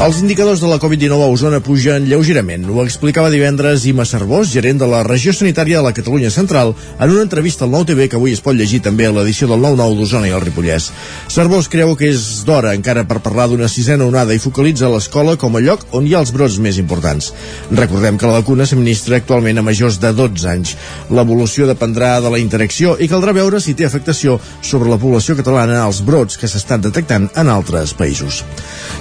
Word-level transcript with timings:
Els 0.00 0.16
indicadors 0.22 0.62
de 0.62 0.68
la 0.70 0.78
Covid-19 0.80 1.12
a 1.20 1.26
Osona 1.28 1.58
pugen 1.60 2.06
lleugerament. 2.08 2.62
Ho 2.72 2.80
explicava 2.80 3.28
divendres 3.28 3.82
Ima 3.84 4.06
Cervós, 4.08 4.48
gerent 4.48 4.78
de 4.80 4.86
la 4.88 5.02
regió 5.04 5.34
sanitària 5.36 5.76
de 5.76 5.84
la 5.84 5.92
Catalunya 5.92 6.30
Central, 6.32 6.70
en 6.96 7.10
una 7.12 7.26
entrevista 7.26 7.66
al 7.66 7.74
Nou 7.74 7.84
TV 7.84 8.06
que 8.08 8.16
avui 8.16 8.32
es 8.32 8.40
pot 8.40 8.56
llegir 8.56 8.80
també 8.80 9.04
a 9.04 9.10
l'edició 9.12 9.44
del 9.50 9.60
9-9 9.60 9.98
d'Osona 9.98 10.30
i 10.30 10.32
el 10.32 10.40
Ripollès. 10.40 10.86
Cervós 11.28 11.68
creu 11.68 11.92
que 12.00 12.08
és 12.14 12.22
d'hora 12.48 12.72
encara 12.78 13.04
per 13.10 13.18
parlar 13.20 13.50
d'una 13.50 13.68
sisena 13.68 14.06
onada 14.08 14.32
i 14.32 14.40
focalitza 14.40 14.88
l'escola 14.88 15.34
com 15.36 15.60
a 15.60 15.62
lloc 15.66 15.84
on 15.92 16.08
hi 16.08 16.16
ha 16.16 16.24
els 16.24 16.32
brots 16.32 16.56
més 16.56 16.80
importants. 16.80 17.34
Recordem 17.68 18.16
que 18.16 18.32
la 18.32 18.40
vacuna 18.40 18.64
s'administra 18.64 19.20
actualment 19.20 19.60
a 19.60 19.66
majors 19.68 20.00
de 20.00 20.14
12 20.16 20.48
anys. 20.48 20.74
L'evolució 21.12 21.68
dependrà 21.68 22.14
de 22.24 22.32
la 22.32 22.40
interacció 22.40 22.96
i 22.96 23.10
caldrà 23.12 23.36
veure 23.36 23.60
si 23.60 23.76
té 23.76 23.84
afectació 23.84 24.40
sobre 24.62 24.88
la 24.88 24.96
població 24.96 25.36
catalana 25.36 25.84
als 25.84 26.00
brots 26.00 26.40
que 26.40 26.48
s'estan 26.48 26.88
detectant 26.88 27.28
en 27.36 27.52
altres 27.52 27.92
països. 27.92 28.40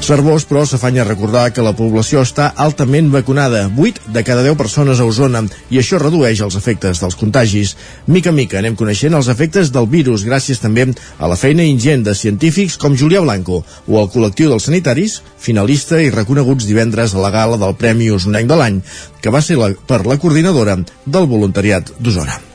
Cervós, 0.04 0.44
però, 0.44 0.68
s'afanya 0.68 0.89
a 0.98 1.06
recordar 1.06 1.52
que 1.54 1.62
la 1.62 1.76
població 1.78 2.24
està 2.26 2.48
altament 2.58 3.12
vacunada, 3.14 3.68
8 3.70 4.10
de 4.16 4.24
cada 4.26 4.42
10 4.42 4.58
persones 4.58 4.98
a 4.98 5.06
Osona, 5.06 5.44
i 5.70 5.78
això 5.78 6.00
redueix 6.02 6.42
els 6.42 6.58
efectes 6.58 7.04
dels 7.04 7.18
contagis. 7.20 7.76
Mica 8.08 8.34
mica 8.34 8.58
anem 8.58 8.78
coneixent 8.80 9.14
els 9.14 9.30
efectes 9.30 9.70
del 9.76 9.86
virus 9.92 10.26
gràcies 10.26 10.64
també 10.64 10.88
a 11.20 11.30
la 11.30 11.38
feina 11.38 11.68
ingent 11.68 12.08
de 12.08 12.18
científics 12.18 12.80
com 12.82 12.98
Julià 12.98 13.22
Blanco 13.22 13.62
o 13.62 14.02
al 14.02 14.10
col·lectiu 14.10 14.50
dels 14.50 14.66
sanitaris, 14.72 15.22
finalista 15.38 16.02
i 16.02 16.10
reconeguts 16.10 16.66
divendres 16.66 17.14
a 17.14 17.22
la 17.22 17.34
gala 17.36 17.62
del 17.62 17.78
Premi 17.78 18.10
Osonenc 18.10 18.50
de 18.50 18.58
l'any, 18.58 18.84
que 19.22 19.30
va 19.30 19.46
ser 19.46 19.62
la, 19.62 19.76
per 19.86 20.06
la 20.08 20.18
coordinadora 20.18 20.80
del 21.06 21.30
voluntariat 21.30 21.94
d'Osona. 22.00 22.49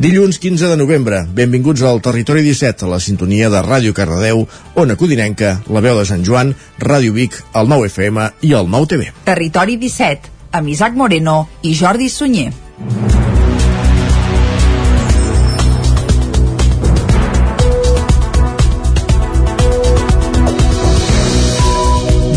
Dilluns 0.00 0.38
15 0.40 0.70
de 0.70 0.76
novembre, 0.80 1.18
benvinguts 1.28 1.82
al 1.84 1.98
Territori 2.00 2.40
17, 2.40 2.86
a 2.86 2.88
la 2.88 3.00
sintonia 3.04 3.50
de 3.52 3.60
Ràdio 3.60 3.92
Cardedeu, 3.92 4.46
Ona 4.80 4.96
Codinenca, 4.96 5.58
La 5.68 5.84
Veu 5.84 6.00
de 6.00 6.06
Sant 6.08 6.24
Joan, 6.24 6.54
Ràdio 6.80 7.12
Vic, 7.12 7.36
el 7.52 7.68
9 7.68 7.92
FM 7.92 8.30
i 8.48 8.56
el 8.56 8.72
9 8.72 8.88
TV. 8.94 9.12
Territori 9.28 9.76
17, 9.76 10.32
amb 10.56 10.72
Isaac 10.72 10.96
Moreno 10.96 11.42
i 11.60 11.76
Jordi 11.76 12.08
Sunyer. 12.08 12.48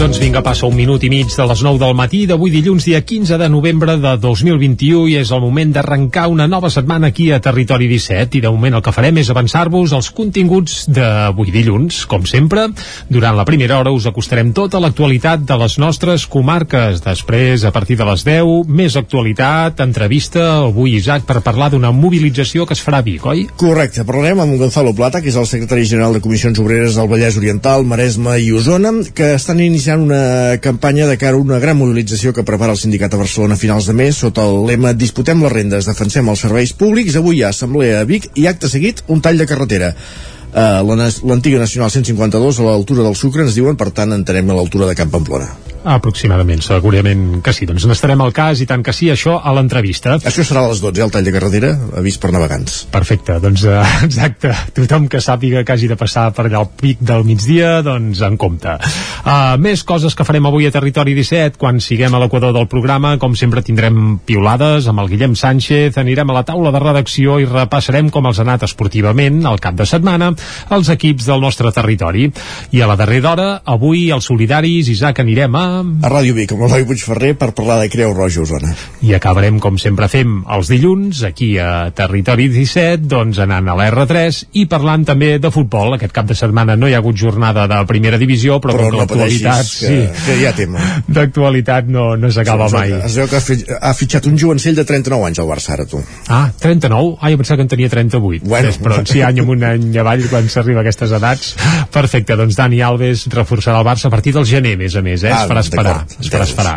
Doncs 0.03 0.17
vinga, 0.19 0.41
passa 0.43 0.67
un 0.67 0.73
minut 0.75 0.99
i 1.07 1.07
mig 1.07 1.29
de 1.31 1.43
les 1.47 1.61
9 1.63 1.79
del 1.79 1.93
matí 1.95 2.25
d'avui 2.27 2.51
dilluns, 2.51 2.83
dia 2.83 2.99
15 3.07 3.37
de 3.39 3.47
novembre 3.47 3.93
de 4.03 4.11
2021 4.19 5.05
i 5.07 5.13
és 5.21 5.29
el 5.31 5.39
moment 5.39 5.69
d'arrencar 5.71 6.25
una 6.27 6.43
nova 6.43 6.67
setmana 6.67 7.07
aquí 7.07 7.29
a 7.31 7.37
Territori 7.39 7.87
17 7.87 8.35
i 8.35 8.41
de 8.43 8.51
moment 8.51 8.75
el 8.75 8.83
que 8.83 8.91
farem 8.91 9.21
és 9.21 9.29
avançar-vos 9.31 9.93
els 9.95 10.09
continguts 10.11 10.89
d'avui 10.91 11.53
dilluns. 11.55 12.01
Com 12.11 12.25
sempre, 12.27 12.65
durant 13.07 13.37
la 13.37 13.45
primera 13.47 13.77
hora 13.79 13.93
us 13.95 14.09
acostarem 14.09 14.51
tota 14.51 14.81
l'actualitat 14.83 15.45
de 15.47 15.57
les 15.61 15.77
nostres 15.79 16.27
comarques. 16.27 16.99
Després, 17.07 17.63
a 17.63 17.71
partir 17.71 17.95
de 17.95 18.09
les 18.11 18.27
10, 18.27 18.67
més 18.67 18.99
actualitat, 18.99 19.79
entrevista, 19.87 20.65
avui 20.65 20.97
Isaac, 20.97 21.23
per 21.31 21.39
parlar 21.47 21.71
d'una 21.71 21.93
mobilització 21.95 22.67
que 22.67 22.75
es 22.75 22.83
farà 22.83 22.99
a 22.99 23.07
Vic, 23.07 23.23
oi? 23.23 23.45
Correcte, 23.55 24.03
parlarem 24.03 24.43
amb 24.43 24.59
Gonzalo 24.59 24.91
Plata, 24.91 25.23
que 25.23 25.31
és 25.31 25.39
el 25.39 25.47
secretari 25.47 25.87
general 25.87 26.19
de 26.19 26.25
Comissions 26.27 26.59
Obreres 26.59 26.99
del 26.99 27.07
Vallès 27.07 27.39
Oriental, 27.39 27.87
Maresme 27.87 28.35
i 28.43 28.51
Osona, 28.51 28.97
que 29.15 29.31
estan 29.39 29.63
iniciant 29.63 29.92
una 30.01 30.57
campanya 30.61 31.07
de 31.07 31.17
cara 31.17 31.37
a 31.37 31.41
una 31.41 31.59
gran 31.59 31.77
mobilització 31.77 32.33
que 32.33 32.45
prepara 32.47 32.73
el 32.73 32.79
sindicat 32.81 33.13
a 33.13 33.19
Barcelona 33.21 33.57
a 33.57 33.61
finals 33.61 33.87
de 33.89 33.95
mes 33.97 34.19
sota 34.23 34.45
el 34.47 34.65
lema 34.67 34.93
Disputem 34.93 35.43
les 35.43 35.53
rendes, 35.53 35.89
defensem 35.89 36.29
els 36.29 36.43
serveis 36.45 36.73
públics. 36.73 37.17
Avui 37.19 37.39
hi 37.39 37.43
ha 37.43 37.51
assemblea 37.53 38.01
a 38.01 38.07
Vic 38.09 38.29
i 38.39 38.47
acte 38.47 38.69
seguit 38.71 39.03
un 39.07 39.21
tall 39.21 39.37
de 39.41 39.49
carretera. 39.49 39.93
Uh, 40.53 40.85
l'antiga 41.25 41.57
Nacional 41.57 41.89
152 41.89 42.61
a 42.61 42.69
l'altura 42.69 43.01
del 43.01 43.17
Sucre 43.17 43.41
ens 43.41 43.57
diuen, 43.57 43.73
per 43.73 43.89
tant 43.89 44.13
entenem 44.13 44.53
a 44.53 44.57
l'altura 44.59 44.85
de 44.85 44.97
Camp 44.97 45.09
Pamplona. 45.09 45.49
Aproximadament, 45.83 46.61
segurament 46.63 47.41
que 47.43 47.51
sí. 47.51 47.65
Doncs 47.67 47.83
n'estarem 47.89 48.21
al 48.23 48.31
cas 48.35 48.61
i 48.63 48.67
tant 48.69 48.83
que 48.85 48.93
sí, 48.95 49.09
això 49.11 49.35
a 49.35 49.51
l'entrevista. 49.55 50.15
Això 50.15 50.45
serà 50.47 50.61
a 50.63 50.69
les 50.71 50.79
12, 50.79 51.01
el 51.03 51.11
tall 51.11 51.25
de 51.27 51.33
carretera, 51.35 51.73
avís 51.99 52.15
per 52.21 52.31
navegants. 52.31 52.83
Perfecte, 52.93 53.35
doncs 53.43 53.65
uh, 53.67 53.81
exacte. 54.07 54.53
Tothom 54.77 55.09
que 55.11 55.19
sàpiga 55.23 55.65
que 55.65 55.75
hagi 55.75 55.89
de 55.91 55.97
passar 55.99 56.29
per 56.37 56.45
allà 56.45 56.61
al 56.61 56.69
pic 56.79 57.01
del 57.03 57.25
migdia, 57.27 57.81
doncs 57.83 58.21
en 58.23 58.37
compte. 58.39 58.77
Uh, 59.25 59.57
més 59.59 59.83
coses 59.83 60.15
que 60.15 60.27
farem 60.27 60.47
avui 60.47 60.69
a 60.69 60.71
Territori 60.75 61.17
17, 61.17 61.59
quan 61.59 61.81
siguem 61.83 62.15
a 62.15 62.21
l'equador 62.23 62.55
del 62.55 62.69
programa, 62.71 63.17
com 63.19 63.35
sempre 63.35 63.65
tindrem 63.65 64.21
piulades 64.23 64.87
amb 64.87 65.03
el 65.03 65.11
Guillem 65.11 65.35
Sánchez, 65.35 65.99
anirem 65.99 66.31
a 66.31 66.37
la 66.39 66.45
taula 66.47 66.71
de 66.71 66.85
redacció 66.85 67.41
i 67.41 67.49
repassarem 67.49 68.13
com 68.13 68.31
els 68.31 68.39
ha 68.39 68.47
anat 68.47 68.63
esportivament 68.69 69.43
al 69.49 69.59
cap 69.59 69.75
de 69.75 69.89
setmana 69.89 70.31
els 70.73 70.89
equips 70.93 71.27
del 71.29 71.43
nostre 71.43 71.71
territori. 71.75 72.29
I 72.71 72.81
a 72.81 72.89
la 72.89 72.97
darrera 72.99 73.33
hora, 73.33 73.49
avui 73.65 74.09
els 74.13 74.27
solidaris, 74.29 74.89
Isaac, 74.93 75.23
anirem 75.23 75.55
a 75.59 75.63
a 75.83 76.09
Ràdio 76.11 76.35
Vic, 76.35 76.51
amb 76.53 76.65
l'Eloi 76.65 76.85
Puigferrer 76.87 77.33
per 77.39 77.51
parlar 77.55 77.79
de 77.81 77.89
Creu 77.91 78.13
Roja 78.15 78.43
Osona. 78.43 78.73
I 79.05 79.13
acabarem, 79.17 79.59
com 79.63 79.77
sempre 79.81 80.09
fem, 80.11 80.41
els 80.51 80.69
dilluns, 80.71 81.23
aquí 81.27 81.53
a 81.61 81.89
Territori 81.95 82.49
17, 82.51 83.07
doncs 83.09 83.39
anant 83.43 83.69
a 83.71 83.75
l'R3 83.79 84.39
i 84.59 84.65
parlant 84.71 85.05
també 85.07 85.37
de 85.41 85.51
futbol. 85.53 85.95
Aquest 85.97 86.15
cap 86.15 86.27
de 86.29 86.37
setmana 86.37 86.75
no 86.79 86.89
hi 86.89 86.95
ha 86.95 87.01
hagut 87.01 87.17
jornada 87.19 87.65
de 87.71 87.79
primera 87.89 88.19
divisió, 88.21 88.59
però, 88.63 88.75
però 88.75 88.89
com 88.89 88.97
no 88.97 89.01
l'actualitat... 89.03 89.69
Sí, 89.69 90.01
que 90.25 90.37
hi 90.39 90.47
ha 90.47 90.53
tema. 90.57 90.83
D'actualitat 91.07 91.89
no, 91.91 92.13
no 92.19 92.31
s'acaba 92.33 92.69
mai. 92.73 92.95
Es 93.03 93.17
veu 93.19 93.29
que 93.31 93.41
ha, 93.79 93.93
fitxat 93.97 94.27
un 94.29 94.37
jovencell 94.39 94.77
de 94.79 94.87
39 94.87 95.29
anys 95.29 95.43
al 95.43 95.49
Barça, 95.49 95.73
ara, 95.77 95.87
tu. 95.89 96.01
Ah, 96.27 96.45
39? 96.59 97.17
Ah, 97.19 97.31
jo 97.31 97.41
pensava 97.41 97.61
que 97.61 97.67
en 97.67 97.73
tenia 97.75 97.91
38. 97.91 98.43
Bueno. 98.45 98.69
Ves, 98.69 98.79
però 98.83 99.01
si 99.07 99.23
any 99.23 99.43
amb 99.43 99.55
un 99.55 99.65
any 99.67 99.89
avall 100.01 100.25
quan 100.33 100.49
s'arriba 100.49 100.81
a 100.81 100.85
aquestes 100.87 101.13
edats. 101.13 101.53
Perfecte, 101.93 102.37
doncs 102.39 102.57
Dani 102.57 102.81
Alves 102.81 103.27
reforçarà 103.33 103.79
el 103.83 103.87
Barça 103.87 104.09
a 104.09 104.13
partir 104.13 104.33
del 104.33 104.47
gener, 104.49 104.73
més 104.79 104.97
a 104.97 105.03
més, 105.05 105.23
eh? 105.23 105.31
Ah, 105.31 105.43
es 105.43 105.51
farà 105.51 105.61
esperar. 105.61 105.95
Es 106.17 106.31
farà 106.33 106.47
esperar. 106.49 106.75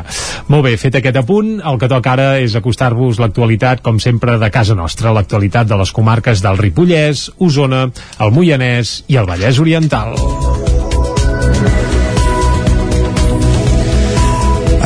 Molt 0.53 0.69
bé, 0.69 0.77
fet 0.81 1.01
aquest 1.01 1.21
apunt, 1.23 1.57
el 1.65 1.81
que 1.81 1.91
toca 1.93 2.13
ara 2.17 2.29
és 2.43 2.57
acostar-vos 2.59 3.21
l'actualitat, 3.23 3.81
com 3.87 4.01
sempre, 4.03 4.37
de 4.43 4.51
casa 4.53 4.77
nostra, 4.77 5.15
l'actualitat 5.17 5.71
de 5.71 5.81
les 5.81 5.95
comarques 5.97 6.45
del 6.45 6.61
Ripollès, 6.61 7.31
Osona, 7.41 7.87
el 8.21 8.37
Moianès 8.37 8.99
i 9.09 9.17
el 9.23 9.31
Vallès 9.31 9.63
Oriental. 9.63 10.86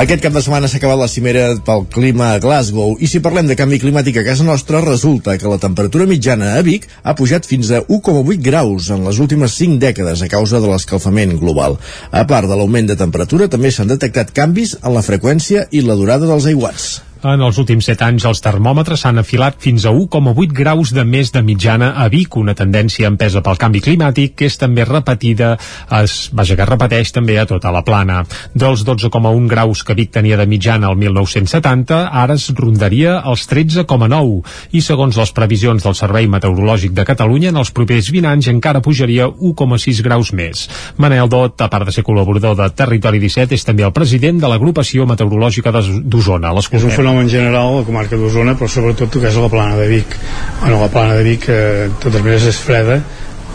Aquest 0.01 0.23
cap 0.25 0.33
de 0.33 0.41
setmana 0.41 0.69
s'ha 0.71 0.79
acabat 0.79 0.97
la 0.97 1.07
cimera 1.13 1.41
pel 1.65 1.83
clima 1.93 2.31
a 2.33 2.39
Glasgow 2.41 2.95
i 3.05 3.09
si 3.11 3.21
parlem 3.21 3.51
de 3.51 3.57
canvi 3.59 3.77
climàtic 3.83 4.17
a 4.17 4.23
casa 4.25 4.47
nostra, 4.49 4.81
resulta 4.87 5.35
que 5.37 5.51
la 5.51 5.59
temperatura 5.61 6.07
mitjana 6.09 6.55
a 6.55 6.63
Vic 6.65 6.87
ha 7.03 7.13
pujat 7.19 7.45
fins 7.51 7.69
a 7.69 7.83
1,8 7.83 8.41
graus 8.47 8.89
en 8.97 9.05
les 9.05 9.21
últimes 9.21 9.59
5 9.61 9.77
dècades 9.83 10.25
a 10.25 10.31
causa 10.33 10.63
de 10.65 10.73
l'escalfament 10.73 11.37
global. 11.43 11.77
A 12.17 12.25
part 12.25 12.49
de 12.49 12.57
l'augment 12.57 12.89
de 12.89 12.97
temperatura, 12.97 13.53
també 13.53 13.69
s'han 13.69 13.93
detectat 13.93 14.33
canvis 14.33 14.79
en 14.81 14.97
la 14.97 15.05
freqüència 15.05 15.69
i 15.69 15.85
la 15.85 16.01
durada 16.01 16.33
dels 16.33 16.49
aiguats. 16.49 16.89
En 17.21 17.43
els 17.45 17.59
últims 17.61 17.85
7 17.85 18.01
anys 18.07 18.25
els 18.25 18.39
termòmetres 18.41 19.03
s'han 19.05 19.21
afilat 19.21 19.59
fins 19.61 19.85
a 19.85 19.91
1,8 19.93 20.55
graus 20.57 20.89
de 20.97 21.03
més 21.05 21.29
de 21.35 21.43
mitjana 21.45 21.91
a 22.01 22.07
Vic, 22.09 22.37
una 22.41 22.55
tendència 22.57 23.11
empesa 23.11 23.43
pel 23.45 23.59
canvi 23.61 23.83
climàtic 23.85 24.39
que 24.41 24.47
és 24.49 24.57
també 24.57 24.87
repetida, 24.89 25.51
es, 25.99 26.15
vaja 26.33 26.57
que 26.57 26.65
es 26.65 26.71
repeteix 26.71 27.13
també 27.13 27.37
a 27.37 27.45
tota 27.45 27.75
la 27.75 27.83
plana. 27.85 28.23
Dels 28.57 28.87
12,1 28.89 29.51
graus 29.53 29.83
que 29.85 29.97
Vic 29.99 30.15
tenia 30.15 30.39
de 30.41 30.47
mitjana 30.49 30.89
el 30.89 30.97
1970, 30.97 31.99
ara 32.23 32.39
es 32.41 32.47
rondaria 32.57 33.19
els 33.21 33.45
13,9 33.51 34.41
i 34.73 34.81
segons 34.81 35.21
les 35.21 35.35
previsions 35.37 35.85
del 35.85 35.99
Servei 36.01 36.25
Meteorològic 36.25 36.97
de 36.97 37.05
Catalunya 37.05 37.53
en 37.53 37.61
els 37.61 37.75
propers 37.77 38.09
20 38.09 38.33
anys 38.33 38.49
encara 38.49 38.81
pujaria 38.81 39.29
1,6 39.29 40.01
graus 40.09 40.33
més. 40.33 40.65
Manel 40.97 41.29
Dot, 41.29 41.61
a 41.61 41.69
part 41.69 41.85
de 41.85 41.93
ser 41.93 42.07
col·laborador 42.09 42.57
de 42.57 42.73
Territori 42.73 43.21
17, 43.21 43.61
és 43.61 43.69
també 43.69 43.85
el 43.85 43.93
president 43.93 44.41
de 44.41 44.49
l'agrupació 44.49 45.05
meteorològica 45.05 45.77
d'Osona. 45.77 46.57
L'escoltem 46.57 47.10
fenomen 47.11 47.29
general 47.29 47.75
a 47.75 47.79
la 47.81 47.85
comarca 47.85 48.17
d'Osona, 48.17 48.55
però 48.55 48.69
sobretot 48.71 49.17
que 49.19 49.27
és 49.27 49.35
la 49.37 49.49
plana 49.51 49.77
de 49.77 49.89
Vic. 49.91 50.15
Bueno, 50.61 50.81
la 50.81 50.89
plana 50.89 51.17
de 51.17 51.25
Vic, 51.27 51.49
eh, 51.49 51.89
de 51.89 51.99
totes 51.99 52.23
maneres, 52.23 52.47
és 52.47 52.57
freda, 52.57 53.01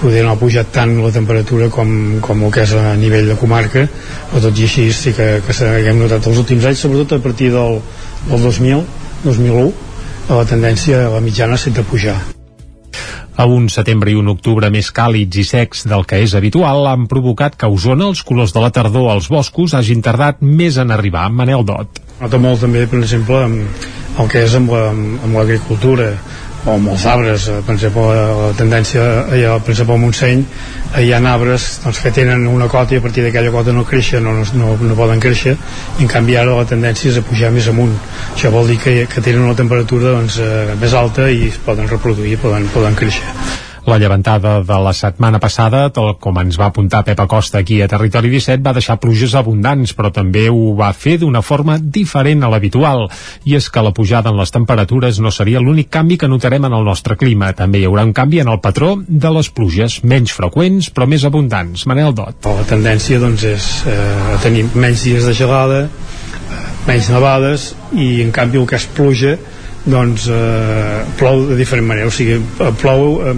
poder 0.01 0.25
no 0.25 0.33
ha 0.33 0.35
pujat 0.35 0.73
tant 0.75 0.91
la 0.99 1.11
temperatura 1.11 1.69
com, 1.71 2.19
com 2.19 2.43
el 2.43 2.51
que 2.51 2.65
és 2.65 2.73
a 2.75 2.95
nivell 2.99 3.29
de 3.31 3.37
comarca, 3.39 3.87
però 4.31 4.41
tot 4.43 4.59
i 4.59 4.67
així 4.67 4.89
sí 4.91 5.13
que, 5.15 5.39
que 5.47 5.71
hem 5.87 6.01
notat 6.03 6.27
els 6.27 6.37
últims 6.43 6.65
anys, 6.67 6.83
sobretot 6.83 7.15
a 7.15 7.23
partir 7.23 7.51
del, 7.53 7.79
del 8.27 8.43
2000, 8.43 8.83
2001, 9.23 9.71
la 10.35 10.45
tendència, 10.51 11.05
la 11.15 11.23
mitjana, 11.23 11.55
sempre 11.57 11.85
a 11.85 11.87
pujar. 11.87 12.17
A 13.35 13.45
un 13.51 13.67
setembre 13.67 14.13
i 14.13 14.15
un 14.15 14.29
octubre 14.31 14.69
més 14.71 14.87
càlids 14.95 15.41
i 15.41 15.43
secs 15.43 15.83
del 15.91 16.05
que 16.07 16.21
és 16.23 16.35
habitual 16.39 16.87
han 16.87 17.03
provocat 17.11 17.57
que 17.59 17.67
a 17.67 17.73
Osona 17.73 18.07
els 18.07 18.23
colors 18.23 18.55
de 18.55 18.63
la 18.63 18.71
tardor 18.71 19.09
als 19.11 19.27
boscos 19.27 19.75
hagin 19.75 20.03
tardat 20.05 20.39
més 20.39 20.79
en 20.79 20.95
arribar. 20.95 21.27
Manel 21.29 21.65
Dot. 21.67 21.99
Nota 22.21 22.39
molt 22.39 22.63
també, 22.63 22.85
per 22.87 23.01
exemple, 23.01 23.41
amb 23.43 24.21
el 24.23 24.31
que 24.31 24.45
és 24.47 24.55
amb 24.55 24.71
l'agricultura, 25.35 26.13
la, 26.13 26.44
o 26.65 26.77
molts 26.81 27.05
arbres, 27.05 27.47
eh, 27.47 27.59
per 27.65 27.75
exemple 27.75 28.05
la 28.09 28.51
tendència, 28.57 29.03
allà, 29.29 29.57
per 29.61 29.73
exemple 29.75 29.95
al 29.95 30.01
Montseny 30.01 30.45
hi 31.01 31.11
ha 31.13 31.19
arbres 31.31 31.67
doncs, 31.83 31.99
que 32.01 32.11
tenen 32.15 32.47
una 32.47 32.67
cota 32.71 32.95
i 32.95 33.01
a 33.01 33.03
partir 33.03 33.25
d'aquella 33.25 33.51
cota 33.53 33.73
no 33.75 33.83
creixen 33.85 34.23
no, 34.25 34.33
no, 34.57 34.71
no 34.79 34.97
poden 34.97 35.21
créixer 35.21 35.55
i 35.55 36.05
en 36.05 36.09
canvi 36.11 36.37
ara 36.39 36.55
la 36.57 36.65
tendència 36.69 37.11
és 37.11 37.19
a 37.21 37.25
pujar 37.25 37.51
més 37.53 37.67
amunt. 37.69 37.93
Això 38.33 38.53
vol 38.53 38.71
dir 38.71 38.79
que, 38.81 38.97
que 39.11 39.21
tenen 39.21 39.45
una 39.45 39.57
temperatura 39.57 40.17
doncs, 40.17 40.39
eh, 40.39 40.73
més 40.81 40.97
alta 40.97 41.29
i 41.29 41.47
es 41.51 41.61
poden 41.61 41.91
reproduir, 41.91 42.39
poden, 42.41 42.69
poden 42.73 42.97
créixer 42.97 43.64
la 43.85 43.97
llevantada 43.97 44.61
de 44.65 44.77
la 44.81 44.93
setmana 44.93 45.39
passada, 45.39 45.85
tal 45.93 46.15
com 46.21 46.39
ens 46.41 46.57
va 46.59 46.69
apuntar 46.71 47.03
Pep 47.05 47.19
Acosta 47.21 47.59
aquí 47.61 47.81
a 47.81 47.87
Territori 47.87 48.31
17, 48.33 48.63
va 48.65 48.73
deixar 48.73 48.97
pluges 49.01 49.35
abundants, 49.37 49.93
però 49.93 50.11
també 50.13 50.47
ho 50.49 50.73
va 50.77 50.91
fer 50.93 51.17
d'una 51.21 51.43
forma 51.45 51.77
diferent 51.79 52.43
a 52.43 52.49
l'habitual. 52.49 53.05
I 53.45 53.57
és 53.59 53.69
que 53.69 53.83
la 53.85 53.93
pujada 53.93 54.33
en 54.33 54.39
les 54.41 54.51
temperatures 54.51 55.19
no 55.21 55.31
seria 55.31 55.61
l'únic 55.61 55.91
canvi 55.93 56.17
que 56.17 56.29
notarem 56.31 56.65
en 56.65 56.73
el 56.73 56.85
nostre 56.85 57.17
clima. 57.17 57.53
També 57.53 57.81
hi 57.81 57.89
haurà 57.89 58.05
un 58.07 58.13
canvi 58.17 58.41
en 58.41 58.49
el 58.51 58.61
patró 58.63 58.95
de 59.07 59.33
les 59.37 59.49
pluges, 59.53 60.01
menys 60.03 60.33
freqüents 60.33 60.89
però 60.89 61.07
més 61.09 61.25
abundants. 61.27 61.85
Manel 61.85 62.15
Dot. 62.17 62.49
La 62.49 62.65
tendència 62.69 63.21
doncs, 63.21 63.45
és 63.45 63.69
eh, 63.89 64.39
tenir 64.43 64.65
menys 64.73 65.05
dies 65.05 65.29
de 65.29 65.35
gelada, 65.37 65.85
eh, 65.85 66.63
menys 66.87 67.11
nevades 67.13 67.73
i 67.93 68.23
en 68.25 68.33
canvi 68.33 68.61
el 68.61 68.69
que 68.69 68.81
és 68.81 68.89
pluja 68.97 69.37
doncs 69.85 70.27
eh, 70.33 71.03
plou 71.19 71.45
de 71.49 71.57
diferent 71.59 71.87
manera 71.87 72.09
o 72.09 72.13
sigui, 72.13 72.39
eh, 72.39 72.71
plou 72.81 73.19
eh, 73.25 73.35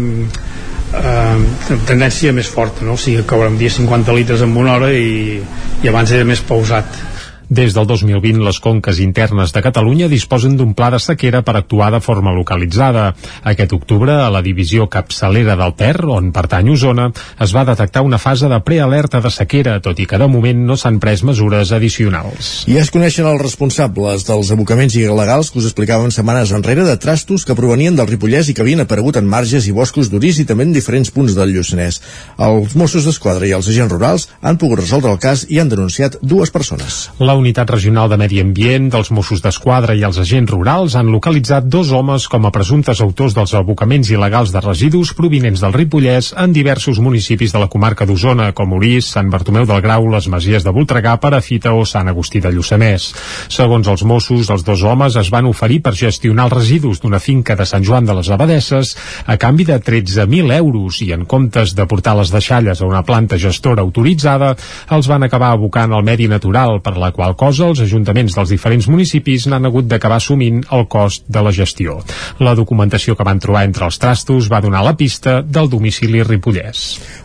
eh, 0.96 1.78
tendència 1.90 2.34
més 2.36 2.48
forta 2.52 2.88
no? 2.88 2.96
o 2.96 3.02
sigui, 3.02 3.26
caurà 3.28 3.52
dia 3.60 3.74
50 3.74 4.16
litres 4.16 4.44
en 4.46 4.56
una 4.56 4.78
hora 4.78 4.94
i, 4.96 5.42
i 5.84 5.92
abans 5.92 6.14
era 6.16 6.28
més 6.28 6.42
pausat 6.42 7.04
des 7.50 7.74
del 7.74 7.88
2020, 7.88 8.42
les 8.44 8.60
conques 8.60 9.00
internes 9.00 9.54
de 9.56 9.62
Catalunya 9.64 10.10
disposen 10.12 10.58
d'un 10.60 10.74
pla 10.76 10.90
de 10.92 11.00
sequera 11.00 11.42
per 11.48 11.56
actuar 11.56 11.92
de 11.94 12.02
forma 12.04 12.34
localitzada. 12.36 13.14
Aquest 13.48 13.72
octubre, 13.74 14.12
a 14.12 14.30
la 14.30 14.42
divisió 14.44 14.90
capçalera 14.92 15.56
del 15.56 15.74
Ter, 15.80 15.96
on 16.04 16.34
pertany 16.36 16.74
Osona, 16.74 17.08
es 17.40 17.54
va 17.56 17.64
detectar 17.66 18.04
una 18.04 18.20
fase 18.20 18.50
de 18.52 18.60
prealerta 18.60 19.22
de 19.24 19.32
sequera, 19.32 19.78
tot 19.80 20.00
i 20.00 20.06
que 20.06 20.20
de 20.20 20.28
moment 20.28 20.66
no 20.68 20.76
s'han 20.76 21.00
pres 21.00 21.24
mesures 21.24 21.72
addicionals. 21.72 22.66
I 22.68 22.82
es 22.82 22.92
coneixen 22.92 23.30
els 23.30 23.42
responsables 23.42 24.28
dels 24.28 24.52
abocaments 24.52 24.98
il·legals 25.00 25.52
que 25.52 25.62
us 25.62 25.70
explicaven 25.72 26.12
setmanes 26.12 26.52
enrere 26.52 26.84
de 26.84 26.98
trastos 27.00 27.48
que 27.48 27.56
provenien 27.56 27.96
del 27.96 28.12
Ripollès 28.12 28.52
i 28.52 28.58
que 28.58 28.66
havien 28.66 28.84
aparegut 28.84 29.22
en 29.22 29.28
marges 29.28 29.70
i 29.72 29.76
boscos 29.76 30.12
d'Urís 30.12 30.42
i 30.44 30.48
també 30.50 30.68
en 30.68 30.76
diferents 30.76 31.14
punts 31.16 31.38
del 31.38 31.56
Lluçanès. 31.56 32.02
Els 32.44 32.76
Mossos 32.76 33.08
d'Esquadra 33.08 33.48
i 33.48 33.56
els 33.56 33.72
agents 33.72 33.94
rurals 33.94 34.28
han 34.42 34.60
pogut 34.60 34.84
resoldre 34.84 35.16
el 35.16 35.24
cas 35.24 35.48
i 35.48 35.62
han 35.62 35.72
denunciat 35.72 36.20
dues 36.22 36.52
persones. 36.52 37.08
La 37.24 37.37
Unitat 37.38 37.70
Regional 37.70 38.10
de 38.10 38.18
Medi 38.18 38.40
Ambient, 38.42 38.88
dels 38.94 39.10
Mossos 39.14 39.42
d'Esquadra 39.44 39.94
i 39.98 40.04
els 40.08 40.18
agents 40.22 40.52
rurals 40.52 40.96
han 40.98 41.12
localitzat 41.14 41.66
dos 41.72 41.92
homes 41.96 42.28
com 42.32 42.46
a 42.48 42.52
presumptes 42.56 43.02
autors 43.06 43.36
dels 43.38 43.54
abocaments 43.58 44.10
il·legals 44.14 44.54
de 44.54 44.62
residus 44.64 45.14
provinents 45.18 45.62
del 45.64 45.76
Ripollès 45.76 46.32
en 46.38 46.54
diversos 46.56 47.02
municipis 47.04 47.54
de 47.54 47.62
la 47.62 47.70
comarca 47.74 48.06
d'Osona, 48.06 48.52
com 48.58 48.74
Orís, 48.78 49.10
Sant 49.14 49.32
Bartomeu 49.34 49.68
del 49.70 49.82
Grau, 49.86 50.08
les 50.14 50.30
Masies 50.32 50.66
de 50.66 50.74
Voltregà, 50.74 51.18
Parafita 51.20 51.74
o 51.74 51.82
Sant 51.86 52.08
Agustí 52.08 52.40
de 52.40 52.54
Lluçanès. 52.56 53.10
Segons 53.50 53.90
els 53.92 54.06
Mossos, 54.08 54.52
els 54.54 54.64
dos 54.68 54.86
homes 54.88 55.18
es 55.20 55.34
van 55.34 55.50
oferir 55.52 55.82
per 55.84 55.96
gestionar 55.98 56.48
els 56.48 56.58
residus 56.58 57.02
d'una 57.04 57.20
finca 57.20 57.58
de 57.60 57.66
Sant 57.66 57.84
Joan 57.84 58.08
de 58.08 58.16
les 58.18 58.30
Abadesses 58.32 58.96
a 59.26 59.36
canvi 59.42 59.68
de 59.68 59.80
13.000 59.82 60.56
euros 60.58 61.02
i 61.04 61.12
en 61.12 61.26
comptes 61.26 61.76
de 61.76 61.88
portar 61.90 62.16
les 62.22 62.32
deixalles 62.32 62.82
a 62.82 62.88
una 62.88 63.04
planta 63.04 63.36
gestora 63.42 63.84
autoritzada, 63.84 64.54
els 64.96 65.10
van 65.12 65.28
acabar 65.28 65.52
abocant 65.52 65.92
al 65.92 66.06
medi 66.08 66.30
natural 66.32 66.80
per 66.86 66.96
la 66.96 67.12
qual 67.12 67.27
qual 67.34 67.48
cosa 67.48 67.68
els 67.72 67.80
ajuntaments 67.80 68.36
dels 68.36 68.52
diferents 68.52 68.88
municipis 68.92 69.46
n'han 69.48 69.66
hagut 69.70 69.88
d'acabar 69.88 70.18
assumint 70.20 70.60
el 70.76 70.84
cost 70.92 71.24
de 71.32 71.42
la 71.44 71.54
gestió. 71.56 71.96
La 72.44 72.54
documentació 72.60 73.16
que 73.16 73.24
van 73.24 73.40
trobar 73.40 73.64
entre 73.68 73.88
els 73.88 73.98
trastos 74.02 74.50
va 74.52 74.60
donar 74.62 74.84
la 74.84 74.98
pista 75.00 75.40
del 75.42 75.70
domicili 75.72 76.24
ripollès. 76.28 76.82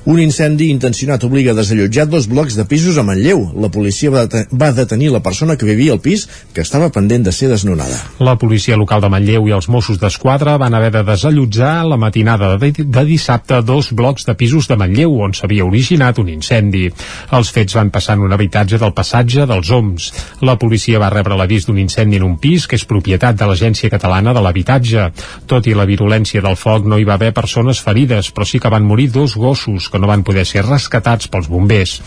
Un 0.07 0.21
incendi 0.23 0.71
intencionat 0.71 1.25
obliga 1.27 1.53
a 1.53 1.59
desallotjar 1.59 2.07
dos 2.07 2.29
blocs 2.31 2.55
de 2.59 2.67
pisos 2.71 2.99
a 2.99 3.05
Manlleu. 3.07 3.43
La 3.59 3.71
policia 3.75 4.13
va, 4.15 4.25
va 4.51 4.71
detenir 4.73 5.11
la 5.11 5.23
persona 5.23 5.57
que 5.59 5.67
vivia 5.67 5.97
al 5.97 6.01
pis 6.01 6.29
que 6.55 6.63
estava 6.63 6.93
pendent 6.95 7.27
de 7.27 7.35
ser 7.35 7.51
desnonada. 7.51 7.99
La 8.23 8.37
policia 8.39 8.79
local 8.79 9.03
de 9.03 9.11
Manlleu 9.11 9.51
i 9.51 9.57
els 9.59 9.69
Mossos 9.69 9.99
d'Esquadra 9.99 10.57
van 10.63 10.75
haver 10.79 10.93
de 10.95 11.05
desallotjar 11.07 11.75
la 11.87 11.99
matinada 11.99 12.55
de, 12.63 12.73
de 12.79 13.05
dissabte 13.11 13.61
dos 13.67 13.91
blocs 13.93 14.27
de 14.27 14.37
pisos 14.39 14.71
de 14.71 14.79
Manlleu 14.79 15.19
on 15.27 15.35
s'havia 15.35 15.67
originat 15.67 16.23
un 16.23 16.31
incendi. 16.31 16.89
Els 17.35 17.51
fets 17.53 17.75
van 17.75 17.91
passar 17.91 18.17
en 18.17 18.27
un 18.29 18.33
habitatge 18.33 18.79
del 18.79 18.95
passatge 18.95 19.47
dels 19.51 19.71
Oms 19.75 19.92
Oms. 19.93 20.09
La 20.41 20.57
policia 20.59 21.01
va 21.01 21.11
rebre 21.13 21.37
l'avís 21.37 21.67
d'un 21.69 21.79
incendi 21.79 22.19
en 22.19 22.27
un 22.27 22.37
pis 22.41 22.67
que 22.67 22.77
és 22.79 22.87
propietat 22.89 23.37
de 23.39 23.47
l'Agència 23.49 23.91
Catalana 23.93 24.33
de 24.35 24.43
l'Habitatge. 24.43 25.09
Tot 25.51 25.69
i 25.69 25.77
la 25.77 25.87
virulència 25.89 26.43
del 26.45 26.57
foc 26.57 26.87
no 26.89 26.99
hi 26.99 27.07
va 27.09 27.19
haver 27.19 27.33
persones 27.37 27.83
ferides, 27.85 28.33
però 28.33 28.47
sí 28.49 28.61
que 28.63 28.73
van 28.73 28.87
morir 28.89 29.11
dos 29.13 29.37
gossos 29.37 29.89
que 29.93 30.01
no 30.01 30.11
van 30.11 30.25
poder 30.25 30.45
ser 30.49 30.65
rescatats 30.67 31.29
pels 31.29 31.51
bombers. 31.53 31.99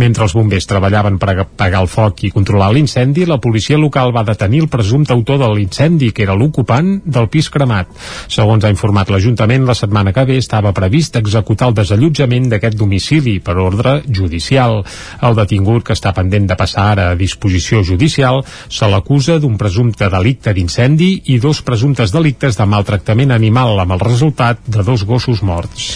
Mentre 0.00 0.24
els 0.26 0.34
bombers 0.34 0.68
treballaven 0.70 1.18
per 1.20 1.34
apagar 1.34 1.84
el 1.84 1.90
foc 1.90 2.24
i 2.24 2.32
controlar 2.34 2.72
l'incendi, 2.72 3.26
la 3.28 3.40
policia 3.42 3.78
local 3.78 4.14
va 4.14 4.24
detenir 4.24 4.64
el 4.64 4.70
presumpte 4.72 5.12
autor 5.12 5.40
de 5.42 5.50
l'incendi, 5.52 6.12
que 6.12 6.24
era 6.24 6.38
l'ocupant 6.38 6.96
del 7.04 7.28
pis 7.28 7.50
cremat. 7.52 7.90
Segons 8.28 8.64
ha 8.64 8.72
informat 8.72 9.10
l'Ajuntament, 9.12 9.66
la 9.68 9.76
setmana 9.78 10.14
que 10.14 10.24
ve 10.28 10.38
estava 10.40 10.72
previst 10.74 11.18
executar 11.20 11.70
el 11.70 11.78
desallotjament 11.78 12.48
d'aquest 12.50 12.78
domicili 12.78 13.38
per 13.44 13.58
ordre 13.60 14.00
judicial. 14.08 14.80
El 15.24 15.36
detingut, 15.36 15.84
que 15.84 15.96
està 15.96 16.14
pendent 16.16 16.48
de 16.48 16.56
passar 16.58 16.90
ara 16.94 17.10
a 17.10 17.18
judicial, 17.84 18.44
se 18.68 18.86
l'acusa 18.88 19.38
d'un 19.38 19.56
presumpte 19.56 20.08
delicte 20.10 20.52
d'incendi 20.52 21.22
i 21.34 21.38
dos 21.38 21.62
presumptes 21.62 22.12
delictes 22.12 22.56
de 22.56 22.66
maltractament 22.66 23.32
animal 23.32 23.78
amb 23.80 23.92
el 23.92 24.00
resultat 24.00 24.60
de 24.66 24.82
dos 24.82 25.04
gossos 25.04 25.42
morts. 25.42 25.90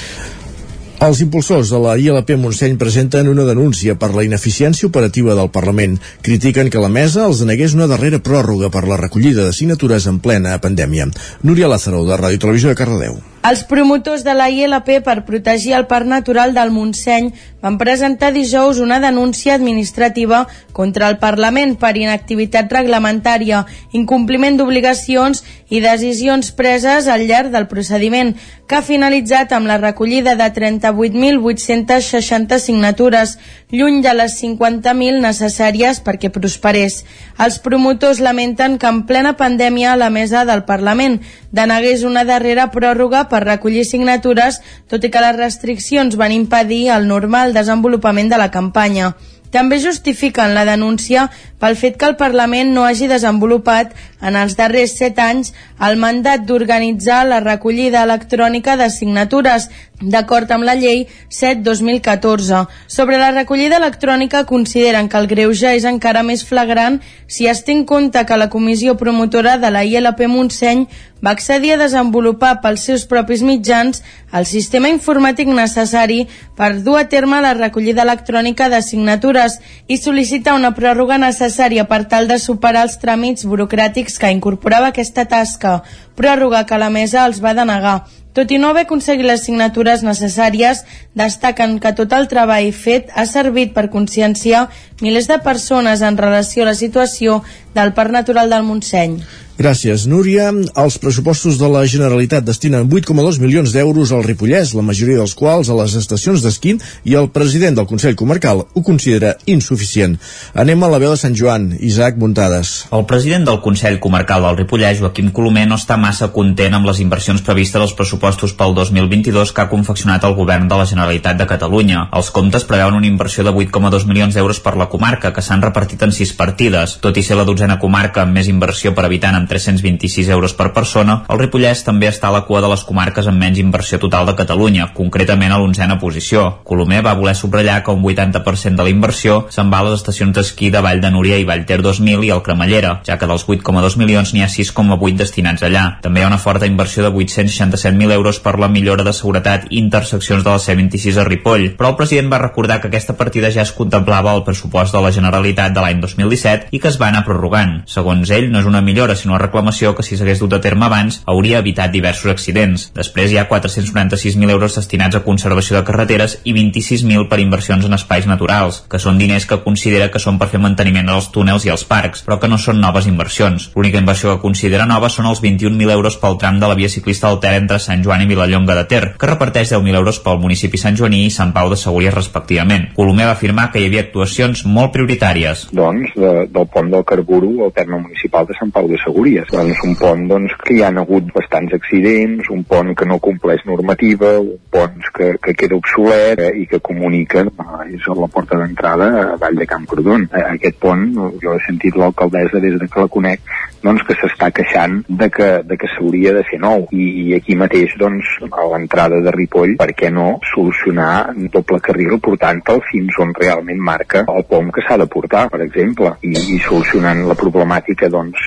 Els 0.98 1.20
impulsors 1.22 1.68
de 1.70 1.78
la 1.78 1.92
ILP 1.94 2.32
Montseny 2.42 2.74
presenten 2.78 3.28
una 3.30 3.44
denúncia 3.46 3.94
per 3.94 4.08
la 4.16 4.24
ineficiència 4.26 4.88
operativa 4.88 5.36
del 5.38 5.50
Parlament. 5.54 5.94
Critiquen 6.26 6.72
que 6.74 6.82
la 6.82 6.90
mesa 6.90 7.28
els 7.28 7.38
denegués 7.44 7.76
una 7.78 7.86
darrera 7.86 8.18
pròrroga 8.18 8.66
per 8.74 8.82
la 8.88 8.98
recollida 8.98 9.46
de 9.46 9.54
signatures 9.54 10.10
en 10.10 10.18
plena 10.18 10.58
pandèmia. 10.58 11.06
Núria 11.46 11.70
Lázaro, 11.70 12.02
de 12.08 12.18
Ràdio 12.18 12.42
Televisió 12.42 12.74
de 12.74 12.80
Cardedeu. 12.82 13.20
Els 13.46 13.62
promotors 13.62 14.24
de 14.26 14.32
la 14.34 14.48
ILP 14.50 14.98
per 15.06 15.22
protegir 15.24 15.76
el 15.78 15.86
parc 15.86 16.08
natural 16.10 16.50
del 16.56 16.72
Montseny 16.74 17.28
van 17.62 17.76
presentar 17.78 18.32
dijous 18.34 18.80
una 18.82 18.98
denúncia 19.00 19.54
administrativa 19.54 20.46
contra 20.72 21.08
el 21.08 21.18
Parlament 21.18 21.76
per 21.78 21.96
inactivitat 21.96 22.72
reglamentària, 22.74 23.64
incompliment 23.94 24.58
d'obligacions 24.58 25.44
i 25.70 25.80
decisions 25.82 26.50
preses 26.54 27.06
al 27.06 27.26
llarg 27.30 27.54
del 27.54 27.68
procediment, 27.70 28.34
que 28.66 28.78
ha 28.78 28.82
finalitzat 28.82 29.54
amb 29.54 29.70
la 29.70 29.78
recollida 29.78 30.34
de 30.36 30.50
38.860 30.54 32.58
signatures, 32.58 33.38
lluny 33.70 34.02
de 34.02 34.14
les 34.18 34.34
50.000 34.42 35.22
necessàries 35.22 36.02
perquè 36.04 36.30
prosperés. 36.34 37.04
Els 37.38 37.58
promotors 37.62 38.20
lamenten 38.20 38.78
que 38.78 38.90
en 38.90 39.04
plena 39.06 39.36
pandèmia 39.38 39.96
la 39.96 40.10
mesa 40.10 40.44
del 40.44 40.66
Parlament 40.68 41.20
denegués 41.52 42.04
una 42.04 42.24
darrera 42.28 42.68
pròrroga 42.70 43.27
per 43.30 43.44
recollir 43.44 43.86
signatures, 43.86 44.60
tot 44.88 45.04
i 45.04 45.10
que 45.10 45.24
les 45.24 45.36
restriccions 45.36 46.16
van 46.16 46.32
impedir 46.32 46.88
el 46.94 47.08
normal 47.08 47.56
desenvolupament 47.56 48.32
de 48.32 48.40
la 48.40 48.50
campanya. 48.50 49.14
També 49.50 49.78
justifiquen 49.80 50.52
la 50.52 50.66
denúncia 50.68 51.28
pel 51.58 51.76
fet 51.80 51.96
que 51.96 52.06
el 52.10 52.16
Parlament 52.20 52.74
no 52.74 52.84
hagi 52.84 53.08
desenvolupat 53.08 53.94
en 54.20 54.36
els 54.36 54.56
darrers 54.58 54.92
set 55.00 55.18
anys 55.24 55.54
el 55.88 55.96
mandat 55.96 56.44
d'organitzar 56.44 57.22
la 57.26 57.40
recollida 57.40 58.02
electrònica 58.04 58.76
de 58.76 58.90
signatures, 58.92 59.68
d'acord 60.00 60.52
amb 60.52 60.68
la 60.68 60.76
llei 60.78 61.06
7-2014. 61.32 62.66
Sobre 62.86 63.18
la 63.18 63.32
recollida 63.32 63.80
electrònica 63.80 64.44
consideren 64.44 65.08
que 65.08 65.18
el 65.18 65.30
greuge 65.32 65.72
és 65.74 65.88
encara 65.88 66.22
més 66.22 66.44
flagrant 66.44 67.00
si 67.26 67.48
es 67.48 67.64
té 67.64 67.72
en 67.72 67.86
compte 67.88 68.24
que 68.26 68.36
la 68.36 68.50
comissió 68.52 68.98
promotora 69.00 69.56
de 69.56 69.72
la 69.72 69.84
ILP 69.84 70.26
Montseny 70.28 70.86
va 71.24 71.32
accedir 71.34 71.72
a 71.74 71.78
desenvolupar 71.80 72.58
pels 72.62 72.84
seus 72.88 73.04
propis 73.10 73.42
mitjans 73.42 74.02
el 74.38 74.46
sistema 74.46 74.90
informàtic 74.92 75.48
necessari 75.50 76.20
per 76.58 76.70
dur 76.84 76.98
a 77.00 77.06
terme 77.08 77.40
la 77.42 77.54
recollida 77.58 78.04
electrònica 78.06 78.68
de 78.68 78.82
signatures 78.82 79.58
i 79.88 79.98
sol·licitar 79.98 80.54
una 80.58 80.74
pròrroga 80.76 81.18
necessària 81.18 81.88
per 81.90 82.04
tal 82.12 82.28
de 82.30 82.38
superar 82.38 82.86
els 82.86 82.98
tràmits 83.02 83.48
burocràtics 83.48 84.18
que 84.18 84.30
incorporava 84.34 84.92
aquesta 84.92 85.24
tasca, 85.24 85.82
pròrroga 86.14 86.64
que 86.66 86.78
la 86.78 86.90
mesa 86.90 87.26
els 87.26 87.42
va 87.42 87.54
denegar. 87.54 87.98
Tot 88.38 88.52
i 88.54 88.58
no 88.62 88.68
haver 88.70 88.84
aconseguit 88.86 89.26
les 89.26 89.40
signatures 89.42 90.04
necessàries, 90.06 90.84
destaquen 91.18 91.78
que 91.82 91.90
tot 91.98 92.12
el 92.14 92.28
treball 92.30 92.68
fet 92.70 93.08
ha 93.16 93.24
servit 93.26 93.72
per 93.74 93.88
conscienciar 93.90 94.68
milers 95.00 95.28
de 95.28 95.38
persones 95.44 96.02
en 96.02 96.16
relació 96.18 96.64
a 96.64 96.70
la 96.72 96.78
situació 96.78 97.42
del 97.74 97.92
Parc 97.94 98.10
Natural 98.10 98.50
del 98.50 98.66
Montseny. 98.66 99.20
Gràcies, 99.58 100.04
Núria. 100.06 100.52
Els 100.78 100.96
pressupostos 101.02 101.56
de 101.58 101.66
la 101.66 101.80
Generalitat 101.90 102.44
destinen 102.46 102.84
8,2 102.86 103.40
milions 103.42 103.72
d'euros 103.74 104.12
al 104.14 104.22
Ripollès, 104.22 104.70
la 104.78 104.84
majoria 104.86 105.18
dels 105.18 105.34
quals 105.34 105.66
a 105.66 105.74
les 105.80 105.96
estacions 105.98 106.44
d'esquí 106.44 106.76
i 107.10 107.16
el 107.18 107.26
president 107.34 107.74
del 107.74 107.88
Consell 107.90 108.14
Comarcal 108.14 108.62
ho 108.62 108.82
considera 108.86 109.32
insuficient. 109.50 110.14
Anem 110.54 110.84
a 110.86 110.90
la 110.92 111.00
veu 111.02 111.10
de 111.10 111.18
Sant 111.18 111.34
Joan, 111.34 111.72
Isaac 111.82 112.20
Muntades. 112.22 112.86
El 112.94 113.02
president 113.10 113.48
del 113.48 113.58
Consell 113.64 113.98
Comarcal 113.98 114.46
del 114.46 114.60
Ripollès, 114.60 115.00
Joaquim 115.02 115.32
Colomer, 115.34 115.66
no 115.66 115.80
està 115.82 115.98
massa 115.98 116.30
content 116.30 116.78
amb 116.78 116.86
les 116.86 117.02
inversions 117.02 117.42
previstes 117.42 117.82
als 117.82 117.96
pressupostos 117.98 118.54
pel 118.54 118.78
2022 118.78 119.50
que 119.50 119.66
ha 119.66 119.68
confeccionat 119.74 120.22
el 120.22 120.38
govern 120.38 120.70
de 120.70 120.78
la 120.78 120.86
Generalitat 120.86 121.42
de 121.42 121.48
Catalunya. 121.50 122.06
Els 122.14 122.30
comptes 122.30 122.62
preveuen 122.62 122.94
una 122.94 123.10
inversió 123.10 123.42
de 123.42 123.50
8,2 123.50 124.06
milions 124.06 124.38
d'euros 124.38 124.62
per 124.62 124.76
la 124.78 124.86
comarca, 124.88 125.32
que 125.32 125.42
s'han 125.44 125.62
repartit 125.62 126.02
en 126.02 126.12
sis 126.12 126.32
partides. 126.36 126.98
Tot 127.04 127.16
i 127.16 127.22
ser 127.24 127.36
la 127.38 127.46
dotzena 127.48 127.78
comarca 127.78 128.22
amb 128.24 128.36
més 128.36 128.48
inversió 128.50 128.94
per 128.94 129.04
habitant 129.06 129.36
amb 129.38 129.48
326 129.50 130.28
euros 130.34 130.54
per 130.58 130.70
persona, 130.76 131.22
el 131.28 131.40
Ripollès 131.40 131.84
també 131.86 132.08
està 132.10 132.28
a 132.28 132.34
la 132.34 132.44
cua 132.48 132.62
de 132.64 132.70
les 132.72 132.84
comarques 132.88 133.28
amb 133.28 133.40
menys 133.40 133.60
inversió 133.62 134.00
total 134.02 134.26
de 134.28 134.36
Catalunya, 134.38 134.90
concretament 134.94 135.52
a 135.52 135.58
l'onzena 135.60 135.98
posició. 136.00 136.44
Colomer 136.64 137.02
va 137.06 137.16
voler 137.18 137.34
subratllar 137.36 137.82
que 137.84 137.94
un 137.94 138.02
80% 138.02 138.76
de 138.78 138.86
la 138.86 138.94
inversió 138.94 139.38
se'n 139.54 139.72
va 139.72 139.82
a 139.82 139.88
les 139.88 139.98
estacions 140.00 140.34
d'esquí 140.36 140.70
de 140.74 140.82
Vall 140.84 141.02
de 141.04 141.10
Núria 141.14 141.38
i 141.38 141.46
Vallter 141.48 141.80
2000 141.84 142.24
i 142.26 142.32
el 142.34 142.42
Cremallera, 142.46 142.94
ja 143.06 143.18
que 143.18 143.28
dels 143.30 143.46
8,2 143.46 143.98
milions 144.00 144.34
n'hi 144.34 144.44
ha 144.44 144.50
6,8 144.52 145.22
destinats 145.22 145.66
allà. 145.66 145.84
També 146.04 146.22
hi 146.22 146.26
ha 146.26 146.32
una 146.32 146.40
forta 146.42 146.66
inversió 146.66 147.04
de 147.04 147.12
867.000 147.12 148.16
euros 148.16 148.40
per 148.40 148.58
la 148.58 148.70
millora 148.72 149.04
de 149.04 149.12
seguretat 149.12 149.68
i 149.70 149.78
interseccions 149.82 150.44
de 150.44 150.50
la 150.50 150.62
C26 150.62 151.20
a 151.20 151.26
Ripoll, 151.28 151.72
però 151.78 151.92
el 151.92 151.98
president 152.00 152.32
va 152.32 152.42
recordar 152.42 152.80
que 152.80 152.88
aquesta 152.88 153.16
partida 153.18 153.52
ja 153.54 153.64
es 153.66 153.74
contemplava 153.76 154.32
al 154.32 154.44
pressupost 154.46 154.77
de 154.94 155.02
la 155.02 155.10
Generalitat 155.14 155.74
de 155.74 155.82
l'any 155.82 156.00
2017 156.00 156.70
i 156.70 156.78
que 156.78 156.88
es 156.92 156.98
va 157.00 157.08
anar 157.10 157.24
prorrogant. 157.26 157.82
Segons 157.90 158.30
ell, 158.30 158.48
no 158.52 158.62
és 158.62 158.68
una 158.70 158.82
millora, 158.84 159.16
sinó 159.18 159.34
una 159.34 159.42
reclamació 159.42 159.94
que 159.96 160.06
si 160.06 160.16
s'hagués 160.16 160.38
dut 160.38 160.54
a 160.54 160.60
terme 160.62 160.86
abans 160.86 161.20
hauria 161.26 161.58
evitat 161.58 161.90
diversos 161.92 162.30
accidents. 162.30 162.88
Després 162.94 163.32
hi 163.32 163.40
ha 163.40 163.48
496.000 163.50 164.54
euros 164.54 164.78
destinats 164.78 165.18
a 165.18 165.24
conservació 165.26 165.76
de 165.76 165.84
carreteres 165.88 166.38
i 166.44 166.54
26.000 166.54 167.26
per 167.28 167.40
inversions 167.42 167.86
en 167.88 167.98
espais 167.98 168.30
naturals, 168.30 168.84
que 168.88 169.02
són 169.02 169.18
diners 169.18 169.48
que 169.50 169.60
considera 169.66 170.10
que 170.14 170.22
són 170.22 170.38
per 170.38 170.50
fer 170.52 170.62
manteniment 170.62 171.10
dels 171.10 171.30
túnels 171.34 171.66
i 171.66 171.74
els 171.74 171.84
parcs, 171.88 172.22
però 172.26 172.38
que 172.38 172.50
no 172.50 172.58
són 172.62 172.80
noves 172.80 173.10
inversions. 173.10 173.70
L'única 173.74 174.00
inversió 174.00 174.34
que 174.34 174.42
considera 174.44 174.86
nova 174.86 175.10
són 175.10 175.26
els 175.30 175.42
21.000 175.42 175.96
euros 175.98 176.18
pel 176.22 176.38
tram 176.38 176.60
de 176.62 176.70
la 176.70 176.78
via 176.78 176.88
ciclista 176.88 177.28
del 177.28 177.40
Ter 177.42 177.54
entre 177.58 177.80
Sant 177.82 178.04
Joan 178.04 178.22
i 178.22 178.30
Vilallonga 178.30 178.76
de 178.78 178.86
Ter, 178.90 179.02
que 179.18 179.30
reparteix 179.30 179.72
10.000 179.74 180.00
euros 180.00 180.20
pel 180.24 180.40
municipi 180.42 180.80
Sant 180.80 180.96
Joaní 180.98 181.24
i 181.26 181.34
Sant 181.34 181.52
Pau 181.56 181.70
de 181.72 181.78
Segúries 181.80 182.14
respectivament. 182.14 182.90
Colomer 182.96 183.28
va 183.28 183.36
afirmar 183.36 183.70
que 183.72 183.82
hi 183.82 183.88
havia 183.88 184.04
actuacions 184.06 184.64
molt 184.68 184.92
prioritàries. 184.94 185.66
Doncs 185.74 186.14
de, 186.18 186.32
del 186.52 186.68
pont 186.72 186.90
del 186.92 187.04
Carburo 187.08 187.50
al 187.66 187.72
terme 187.76 188.00
municipal 188.04 188.46
de 188.48 188.56
Sant 188.58 188.72
Pau 188.74 188.88
de 188.90 188.98
Segúries. 189.02 189.48
Doncs 189.52 189.82
un 189.86 189.96
pont 189.98 190.26
doncs, 190.30 190.54
que 190.64 190.76
hi 190.76 190.82
ha 190.84 190.92
hagut 190.92 191.30
bastants 191.34 191.74
accidents, 191.76 192.50
un 192.54 192.64
pont 192.68 192.94
que 192.98 193.08
no 193.08 193.20
compleix 193.24 193.64
normativa, 193.68 194.36
un 194.40 194.58
pont 194.70 195.10
que, 195.14 195.32
que 195.42 195.56
queda 195.58 195.78
obsolet 195.78 196.44
eh, 196.44 196.52
i 196.62 196.66
que 196.70 196.82
comunica 196.84 197.44
eh, 197.46 197.96
és 197.96 198.08
la 198.18 198.30
porta 198.32 198.58
d'entrada 198.60 199.10
a 199.24 199.38
Vall 199.40 199.58
de 199.58 199.68
Camprodon. 199.68 200.28
Eh, 200.32 200.44
aquest 200.58 200.78
pont, 200.82 201.08
jo 201.42 201.56
he 201.56 201.64
sentit 201.66 201.96
l'alcaldessa 201.98 202.62
des 202.62 202.78
de 202.78 202.88
que 202.88 203.04
la 203.04 203.12
conec, 203.12 203.44
doncs 203.82 204.02
que 204.06 204.16
s'està 204.18 204.50
queixant 204.54 204.98
de 205.08 205.28
que, 205.30 205.48
de 205.66 205.76
que 205.78 205.88
s'hauria 205.94 206.32
de 206.34 206.42
fer 206.48 206.58
nou 206.62 206.86
I, 206.90 207.04
i 207.22 207.26
aquí 207.36 207.54
mateix 207.58 207.94
doncs 208.00 208.26
a 208.48 208.66
l'entrada 208.72 209.20
de 209.22 209.32
Ripoll 209.34 209.76
per 209.78 209.92
què 209.98 210.10
no 210.14 210.26
solucionar 210.50 211.34
doble 211.54 211.80
carril 211.84 212.18
portant-te'l 212.24 212.82
fins 212.90 213.18
on 213.22 213.34
realment 213.38 213.80
marca 213.90 214.24
el 214.34 214.46
pom 214.58 214.72
que 214.74 214.82
s'ha 214.86 214.98
de 214.98 215.06
portar 215.06 215.46
per 215.52 215.62
exemple 215.64 216.16
i, 216.26 216.34
i 216.34 216.58
solucionant 216.66 217.24
la 217.30 217.38
problemàtica 217.38 218.10
doncs 218.10 218.42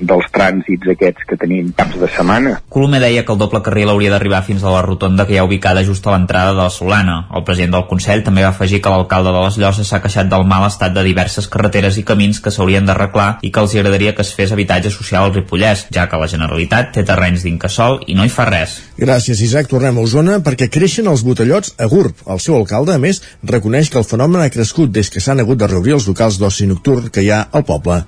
dels 0.00 0.32
trànsits 0.32 0.96
aquests 0.96 1.28
que 1.28 1.40
tenim 1.40 1.72
caps 1.76 2.00
de 2.00 2.10
setmana 2.16 2.56
Colomer 2.72 3.02
deia 3.04 3.24
que 3.26 3.34
el 3.34 3.40
doble 3.40 3.60
carril 3.66 3.92
hauria 3.92 4.10
d'arribar 4.12 4.42
fins 4.46 4.64
a 4.64 4.72
la 4.72 4.82
rotonda 4.86 5.26
que 5.26 5.36
hi 5.36 5.40
ha 5.40 5.46
ubicada 5.46 5.84
just 5.84 6.06
a 6.06 6.14
l'entrada 6.14 6.52
de 6.52 6.60
la 6.62 6.70
Solana. 6.70 7.16
El 7.34 7.44
president 7.44 7.76
del 7.76 7.86
Consell 7.90 8.22
també 8.26 8.44
va 8.44 8.52
afegir 8.54 8.80
que 8.82 8.92
l'alcalde 8.92 9.32
de 9.34 9.42
les 9.44 9.58
Llosses 9.60 9.88
s'ha 9.90 10.00
queixat 10.04 10.30
del 10.30 10.46
mal 10.48 10.66
estat 10.68 10.94
de 10.94 11.04
diverses 11.06 11.48
carreteres 11.52 11.98
i 12.00 12.04
camins 12.06 12.40
que 12.42 12.52
s'haurien 12.54 12.86
d'arreglar 12.88 13.28
i 13.42 13.52
que 13.52 13.62
els 13.62 13.74
agradaria 13.76 14.14
que 14.16 14.24
es 14.26 14.32
fes 14.36 14.52
habitatge 14.52 14.92
social 14.94 15.26
al 15.26 15.34
Ripollès, 15.34 15.86
ja 15.94 16.06
que 16.10 16.20
la 16.20 16.28
Generalitat 16.32 16.92
té 16.96 17.04
terrenys 17.06 17.46
d'incasol 17.46 18.02
i 18.06 18.16
no 18.18 18.24
hi 18.24 18.32
fa 18.32 18.48
res. 18.50 18.78
Gràcies, 19.00 19.42
Isaac. 19.44 19.70
Tornem 19.72 19.98
a 19.98 20.04
Osona 20.06 20.38
perquè 20.44 20.70
creixen 20.72 21.10
els 21.10 21.24
botellots 21.26 21.74
a 21.78 21.88
GURB. 21.90 22.26
El 22.32 22.42
seu 22.44 22.56
alcalde, 22.58 22.94
a 22.94 23.02
més, 23.02 23.22
reconeix 23.44 23.90
que 23.90 24.00
el 24.00 24.08
fenomen 24.08 24.42
ha 24.42 24.52
crescut 24.52 24.92
des 24.92 25.10
que 25.12 25.20
s'han 25.26 25.42
hagut 25.42 25.58
de 25.58 25.66
reobrir 25.66 25.96
els 25.96 26.06
locals 26.06 26.38
d'oci 26.38 26.68
nocturn 26.70 27.10
que 27.10 27.24
hi 27.26 27.32
ha 27.34 27.40
al 27.50 27.64
poble. 27.66 27.98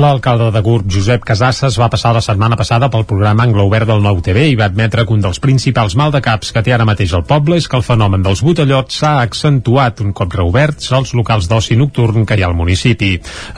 L'alcalde 0.00 0.46
de 0.48 0.60
Gurb, 0.64 0.86
Josep 0.88 1.26
Casasses, 1.28 1.74
va 1.76 1.90
passar 1.92 2.14
la 2.16 2.22
setmana 2.24 2.56
passada 2.56 2.88
pel 2.88 3.02
programa 3.04 3.44
Anglo 3.44 3.66
Obert 3.68 3.84
del 3.90 4.00
Nou 4.00 4.22
TV 4.24 4.46
i 4.48 4.54
va 4.56 4.70
admetre 4.70 5.02
que 5.04 5.12
un 5.12 5.20
dels 5.20 5.40
principals 5.44 5.92
maldecaps 6.00 6.54
que 6.56 6.62
té 6.64 6.72
ara 6.72 6.86
mateix 6.88 7.12
el 7.18 7.26
poble 7.28 7.58
és 7.60 7.66
que 7.68 7.76
el 7.76 7.84
fenomen 7.84 8.22
dels 8.24 8.40
botellots 8.40 8.96
s'ha 9.02 9.10
accentuat 9.20 10.00
un 10.00 10.14
cop 10.16 10.32
reoberts 10.38 10.88
als 10.96 11.12
locals 11.18 11.50
d'oci 11.50 11.76
nocturn 11.76 12.24
que 12.24 12.38
hi 12.38 12.44
ha 12.44 12.48
al 12.48 12.56
municipi. 12.56 13.10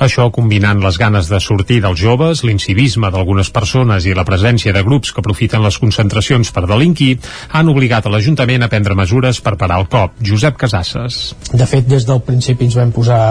Això 0.02 0.26
combinant 0.34 0.82
les 0.82 0.98
ganes 0.98 1.30
de 1.30 1.38
sortir 1.44 1.78
dels 1.84 2.00
joves, 2.00 2.42
l'incivisme 2.42 3.12
d'algunes 3.14 3.52
persones 3.54 4.08
i 4.10 4.16
la 4.18 4.26
presència 4.26 4.74
de 4.74 4.82
grups 4.82 5.12
que 5.12 5.22
aprofiten 5.22 5.62
les 5.62 5.78
concentracions 5.78 6.50
per 6.50 6.64
delinquir, 6.66 7.20
han 7.52 7.70
obligat 7.70 8.08
a 8.08 8.16
l'Ajuntament 8.16 8.66
a 8.66 8.70
prendre 8.72 8.98
mesures 8.98 9.38
per 9.38 9.54
parar 9.60 9.78
el 9.78 9.86
cop. 9.94 10.18
Josep 10.18 10.58
Casasses. 10.58 11.22
De 11.54 11.70
fet, 11.70 11.86
des 11.86 12.08
del 12.08 12.24
principi 12.26 12.66
ens 12.66 12.80
vam 12.80 12.90
posar 12.90 13.22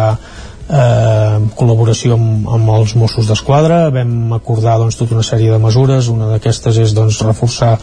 eh, 0.71 1.37
col·laboració 1.57 2.15
amb, 2.15 2.47
amb 2.55 2.71
els 2.77 2.95
Mossos 2.99 3.27
d'Esquadra. 3.29 3.83
Vam 3.93 4.33
acordar 4.37 4.77
doncs, 4.81 4.97
tota 4.99 5.17
una 5.17 5.25
sèrie 5.25 5.51
de 5.51 5.59
mesures. 5.61 6.09
Una 6.13 6.29
d'aquestes 6.31 6.79
és 6.85 6.95
doncs, 6.97 7.21
reforçar 7.27 7.73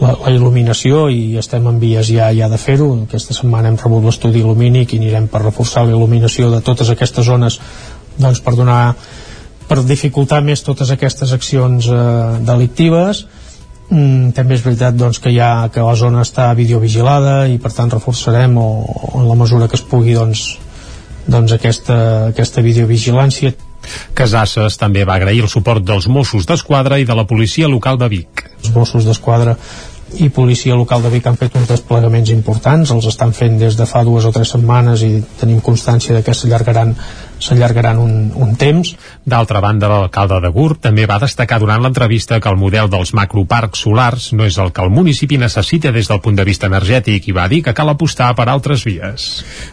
la, 0.00 0.14
la 0.14 0.32
il·luminació 0.32 1.06
i 1.12 1.36
estem 1.40 1.66
en 1.66 1.80
vies 1.82 2.10
ja, 2.12 2.30
ja 2.36 2.50
de 2.52 2.60
fer-ho. 2.60 2.92
Aquesta 3.06 3.36
setmana 3.36 3.72
hem 3.72 3.78
rebut 3.82 4.06
l'estudi 4.06 4.42
il·lumínic 4.44 4.94
i 4.94 5.02
anirem 5.02 5.30
per 5.32 5.44
reforçar 5.44 5.86
la 5.86 5.96
il·luminació 5.96 6.50
de 6.54 6.62
totes 6.64 6.92
aquestes 6.94 7.26
zones 7.26 7.60
doncs, 8.16 8.40
per 8.40 8.54
donar 8.56 8.82
per 9.66 9.82
dificultar 9.82 10.44
més 10.46 10.62
totes 10.62 10.92
aquestes 10.94 11.32
accions 11.34 11.88
eh, 11.90 11.96
delictives. 12.46 13.24
Mm, 13.90 14.30
també 14.34 14.56
és 14.56 14.62
veritat 14.62 14.94
doncs, 14.98 15.18
que, 15.22 15.30
ha, 15.42 15.66
que 15.74 15.82
la 15.82 15.94
zona 15.98 16.22
està 16.26 16.48
videovigilada 16.58 17.46
i 17.50 17.58
per 17.62 17.72
tant 17.74 17.90
reforçarem 17.90 18.56
o, 18.58 18.68
o 19.10 19.20
en 19.20 19.28
la 19.28 19.36
mesura 19.38 19.68
que 19.70 19.78
es 19.78 19.84
pugui 19.86 20.14
doncs, 20.14 20.56
doncs 21.26 21.56
aquesta, 21.56 21.96
aquesta 22.32 22.62
videovigilància 22.62 23.54
Casasses 24.16 24.78
també 24.80 25.04
va 25.06 25.16
agrair 25.20 25.42
el 25.44 25.50
suport 25.52 25.84
dels 25.86 26.08
Mossos 26.10 26.46
d'Esquadra 26.48 26.98
i 26.98 27.04
de 27.06 27.14
la 27.14 27.26
policia 27.28 27.68
local 27.70 28.00
de 28.00 28.08
Vic. 28.10 28.42
Els 28.62 28.72
Mossos 28.74 29.06
d'Esquadra 29.06 29.56
i 30.22 30.28
policia 30.30 30.76
local 30.78 31.02
de 31.02 31.10
Vic 31.12 31.26
han 31.26 31.38
fet 31.38 31.56
uns 31.58 31.68
desplegaments 31.68 32.30
importants, 32.34 32.92
els 32.94 33.08
estan 33.10 33.34
fent 33.36 33.58
des 33.58 33.76
de 33.78 33.86
fa 33.90 34.04
dues 34.06 34.24
o 34.24 34.32
tres 34.32 34.54
setmanes 34.54 35.02
i 35.02 35.10
tenim 35.40 35.60
constància 35.60 36.14
de 36.14 36.22
que 36.26 36.34
s'allargaran 36.34 36.94
s'allargaran 37.38 37.98
un, 38.00 38.14
un 38.34 38.54
temps. 38.56 38.94
D'altra 39.26 39.60
banda, 39.60 39.88
l'alcalde 39.90 40.40
de 40.44 40.50
Gurb 40.54 40.80
també 40.82 41.06
va 41.08 41.18
destacar 41.22 41.58
durant 41.60 41.82
l'entrevista 41.82 42.40
que 42.40 42.50
el 42.52 42.58
model 42.60 42.90
dels 42.92 43.12
macroparcs 43.16 43.84
solars 43.86 44.30
no 44.32 44.46
és 44.46 44.58
el 44.62 44.72
que 44.72 44.84
el 44.84 44.92
municipi 44.94 45.38
necessita 45.40 45.92
des 45.92 46.08
del 46.08 46.22
punt 46.24 46.38
de 46.38 46.46
vista 46.48 46.70
energètic 46.70 47.28
i 47.28 47.36
va 47.36 47.48
dir 47.52 47.62
que 47.66 47.74
cal 47.76 47.92
apostar 47.92 48.32
per 48.38 48.48
altres 48.48 48.86
vies. 48.86 49.28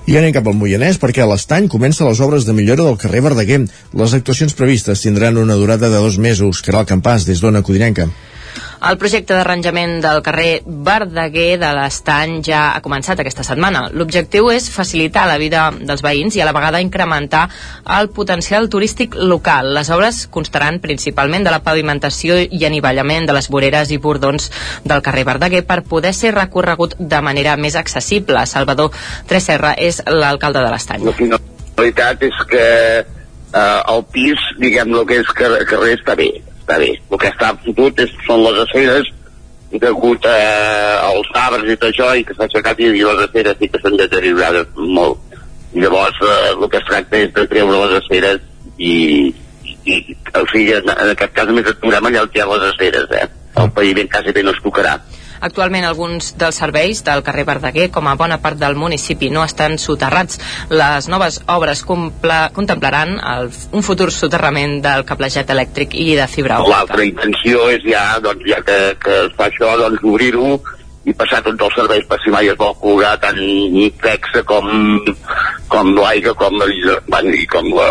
I 0.07 0.17
anem 0.19 0.35
cap 0.35 0.47
al 0.47 0.59
Moianès 0.59 0.99
perquè 1.01 1.23
a 1.23 1.29
l'estany 1.29 1.69
comença 1.71 2.07
les 2.07 2.21
obres 2.23 2.47
de 2.47 2.57
millora 2.57 2.83
del 2.83 2.99
carrer 2.99 3.23
Verdaguer. 3.29 3.63
Les 3.93 4.13
actuacions 4.13 4.53
previstes 4.57 5.05
tindran 5.05 5.37
una 5.37 5.55
durada 5.59 5.89
de 5.89 5.97
dos 5.97 6.17
mesos. 6.17 6.61
que 6.61 6.71
el 6.71 6.85
Campàs, 6.87 7.25
des 7.27 7.41
d'Ona 7.41 7.61
Codinenca. 7.61 8.07
El 8.83 8.97
projecte 8.99 9.35
d'arranjament 9.35 10.01
del 10.03 10.19
carrer 10.25 10.61
Verdaguer 10.65 11.55
de 11.61 11.69
l'Estany 11.77 12.41
ja 12.43 12.63
ha 12.73 12.81
començat 12.83 13.21
aquesta 13.21 13.45
setmana. 13.47 13.85
L'objectiu 13.95 14.49
és 14.51 14.67
facilitar 14.73 15.23
la 15.29 15.37
vida 15.39 15.69
dels 15.79 16.03
veïns 16.03 16.35
i 16.35 16.43
a 16.43 16.47
la 16.49 16.55
vegada 16.55 16.81
incrementar 16.83 17.45
el 17.97 18.11
potencial 18.11 18.67
turístic 18.69 19.15
local. 19.15 19.71
Les 19.77 19.89
obres 19.95 20.25
constaran 20.27 20.81
principalment 20.83 21.47
de 21.47 21.55
la 21.55 21.63
pavimentació 21.63 22.37
i 22.43 22.65
anivellament 22.67 23.29
de 23.29 23.37
les 23.39 23.49
voreres 23.49 23.91
i 23.95 24.01
bordons 24.03 24.51
del 24.83 25.03
carrer 25.05 25.25
Verdaguer 25.31 25.63
per 25.65 25.81
poder 25.87 26.13
ser 26.13 26.35
recorregut 26.35 26.97
de 26.99 27.21
manera 27.23 27.55
més 27.57 27.79
accessible. 27.79 28.45
Salvador 28.45 28.91
Treserra 29.31 29.75
és 29.79 30.03
l'alcalde 30.11 30.59
de 30.59 30.71
l'Estany. 30.75 31.07
La 31.07 31.17
finalitat 31.17 32.27
és 32.27 32.47
que 32.51 32.65
eh, 32.99 33.93
el 33.95 34.09
pis, 34.11 34.49
diguem, 34.59 34.91
el 34.91 35.07
que 35.07 35.23
és 35.23 35.37
carrer 35.39 35.95
està 35.95 36.19
bé 36.19 36.33
està 36.63 36.79
bé. 36.81 36.93
El 36.95 37.19
que 37.19 37.29
està 37.29 37.51
fotut 37.65 38.01
és, 38.01 38.15
són 38.25 38.41
les 38.47 38.63
aceres 38.63 39.11
degut 39.81 40.25
eh, 40.25 40.97
als 41.01 41.29
arbres 41.33 41.71
i 41.71 41.77
tot 41.77 41.89
això 41.89 42.11
i 42.17 42.25
que 42.25 42.35
s'ha 42.37 42.45
aixecat 42.45 42.81
i 42.83 42.91
les 42.93 43.21
aceres 43.25 43.57
sí 43.59 43.69
que 43.69 43.81
s'han 43.81 43.97
deteriorat 43.97 44.75
molt. 44.77 45.39
Llavors 45.73 46.19
eh, 46.21 46.51
el 46.53 46.67
que 46.69 46.77
es 46.77 46.89
tracta 46.89 47.21
és 47.21 47.33
de 47.33 47.45
treure 47.49 47.79
les 47.81 47.95
aceres 48.01 48.43
i, 48.77 48.93
i, 49.63 49.73
i 49.97 50.17
o 50.37 50.45
sigui, 50.51 50.75
en, 50.77 50.91
en 50.93 51.13
aquest 51.15 51.33
cas 51.33 51.49
només 51.49 51.69
et 51.69 51.87
allà 51.89 52.03
on 52.21 52.37
hi 52.37 52.43
ha 52.43 52.49
les 52.51 52.67
aceres, 52.69 53.09
eh? 53.17 53.27
El 53.61 53.69
paviment 53.73 54.09
quasi 54.09 54.33
bé 54.33 54.43
no 54.45 54.53
es 54.53 54.61
tocarà. 54.65 54.95
Actualment 55.43 55.87
alguns 55.87 56.33
dels 56.39 56.59
serveis 56.61 57.03
del 57.03 57.23
carrer 57.25 57.45
Verdaguer, 57.49 57.89
com 57.91 58.07
a 58.07 58.15
bona 58.19 58.39
part 58.43 58.59
del 58.61 58.77
municipi, 58.79 59.29
no 59.33 59.43
estan 59.43 59.77
soterrats. 59.81 60.39
Les 60.71 61.09
noves 61.11 61.41
obres 61.51 61.83
contemplaran 61.87 63.17
el, 63.19 63.51
un 63.71 63.83
futur 63.83 64.11
soterrament 64.11 64.79
del 64.85 65.03
cablejat 65.09 65.51
elèctric 65.55 65.97
i 65.99 66.13
de 66.19 66.29
fibra 66.31 66.61
òptica. 66.61 66.77
L'altra 66.77 67.09
intenció 67.09 67.67
és 67.73 67.83
ja, 67.87 68.05
doncs, 68.23 68.47
ja 68.47 68.63
que, 68.63 68.79
que 69.03 69.19
es 69.27 69.35
fa 69.37 69.49
això, 69.51 69.75
doncs, 69.83 70.01
obrir-ho 70.03 70.57
i 71.03 71.13
passar 71.19 71.41
tots 71.43 71.59
els 71.65 71.75
serveis 71.75 72.05
per 72.07 72.17
si 72.23 72.31
mai 72.31 72.47
es 72.47 72.57
vol 72.59 72.75
colgar 72.79 73.17
tant 73.19 73.39
FEXA 74.03 74.43
com, 74.47 74.69
com 75.71 75.89
l'aigua 75.97 76.31
com, 76.39 76.61
bueno, 76.61 77.33
i 77.35 77.47
com 77.51 77.67
la, 77.75 77.89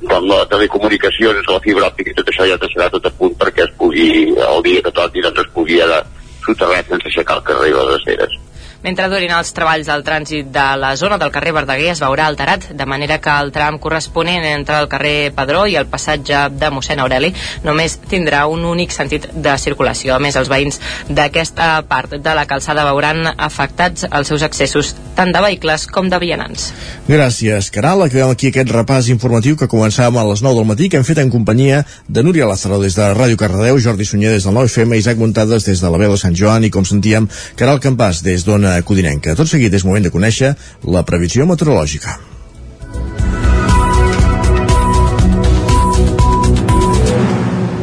com 0.00 0.26
la 0.26 0.40
telecomunicacions, 0.50 1.46
la 1.46 1.62
fibra 1.62 1.90
òptica 1.92 2.10
i 2.10 2.16
tot 2.18 2.32
això 2.32 2.48
ja 2.50 2.58
serà 2.64 2.90
tot 2.90 3.06
a 3.06 3.12
punt 3.20 3.36
perquè 3.38 3.68
es 3.68 3.76
pugui, 3.78 4.08
el 4.34 4.64
dia 4.66 4.82
que 4.82 4.94
toqui, 4.96 5.22
doncs 5.22 5.44
es 5.44 5.52
pugui 5.54 5.78
ara 5.84 6.02
soterrar 6.50 6.84
sense 6.88 7.10
aixecar 7.10 7.38
el 7.38 7.44
carrer 7.50 7.70
i 7.70 7.76
les 7.76 7.94
aceres. 8.00 8.38
Mentre 8.80 9.10
durin 9.12 9.32
els 9.36 9.50
treballs 9.52 9.88
del 9.90 10.00
trànsit 10.00 10.46
de 10.54 10.62
la 10.80 10.94
zona 10.96 11.18
del 11.20 11.32
carrer 11.34 11.52
Verdaguer 11.52 11.90
es 11.92 12.00
veurà 12.00 12.24
alterat, 12.30 12.70
de 12.72 12.86
manera 12.88 13.18
que 13.20 13.32
el 13.42 13.50
tram 13.52 13.76
corresponent 13.78 14.46
entre 14.48 14.78
el 14.80 14.88
carrer 14.88 15.32
Padró 15.36 15.66
i 15.68 15.76
el 15.76 15.84
passatge 15.90 16.46
de 16.56 16.70
mossèn 16.72 17.02
Aureli 17.04 17.28
només 17.64 17.98
tindrà 18.08 18.46
un 18.48 18.64
únic 18.64 18.94
sentit 18.96 19.26
de 19.34 19.56
circulació. 19.60 20.14
A 20.16 20.22
més, 20.24 20.38
els 20.40 20.48
veïns 20.48 20.80
d'aquesta 21.10 21.82
part 21.90 22.16
de 22.24 22.34
la 22.38 22.46
calçada 22.48 22.86
veuran 22.88 23.28
afectats 23.36 24.06
els 24.08 24.32
seus 24.32 24.46
accessos 24.48 24.94
tant 25.18 25.34
de 25.34 25.44
vehicles 25.44 25.84
com 25.92 26.08
de 26.08 26.16
vianants. 26.22 26.70
Gràcies, 27.10 27.68
Caral. 27.74 28.06
Acabem 28.06 28.32
aquí 28.32 28.48
aquest 28.48 28.72
repàs 28.72 29.12
informatiu 29.12 29.60
que 29.60 29.68
començàvem 29.68 30.16
a 30.16 30.24
les 30.30 30.40
9 30.40 30.56
del 30.56 30.68
matí, 30.72 30.88
que 30.88 30.96
hem 30.96 31.04
fet 31.04 31.20
en 31.20 31.28
companyia 31.28 31.82
de 32.08 32.24
Núria 32.24 32.48
Lázaro 32.48 32.80
des 32.80 32.96
de 32.96 33.12
Ràdio 33.12 33.36
Cardedeu, 33.36 33.76
Jordi 33.76 34.08
Sunyer 34.08 34.32
des 34.32 34.48
del 34.48 34.56
9FM, 34.56 34.96
Isaac 34.96 35.20
Montades 35.20 35.68
des 35.68 35.84
de 35.84 35.92
la 35.92 36.00
veu 36.00 36.16
de 36.16 36.22
Sant 36.24 36.32
Joan 36.32 36.64
i, 36.64 36.72
com 36.72 36.88
sentíem, 36.88 37.28
Caral 37.60 37.84
Campàs 37.84 38.24
des 38.24 38.48
d'Ona 38.48 38.69
zona 38.70 38.82
codinenca. 38.82 39.34
Tot 39.36 39.48
seguit 39.48 39.74
és 39.74 39.84
moment 39.84 40.04
de 40.04 40.12
conèixer 40.12 40.54
la 40.86 41.02
previsió 41.04 41.46
meteorològica. 41.46 42.18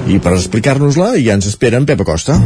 I 0.08 0.20
per 0.24 0.38
explicar-nos-la 0.38 1.18
ja 1.20 1.36
ens 1.36 1.50
espera 1.50 1.78
en 1.78 1.86
Pep 1.86 2.02
Acosta. 2.02 2.40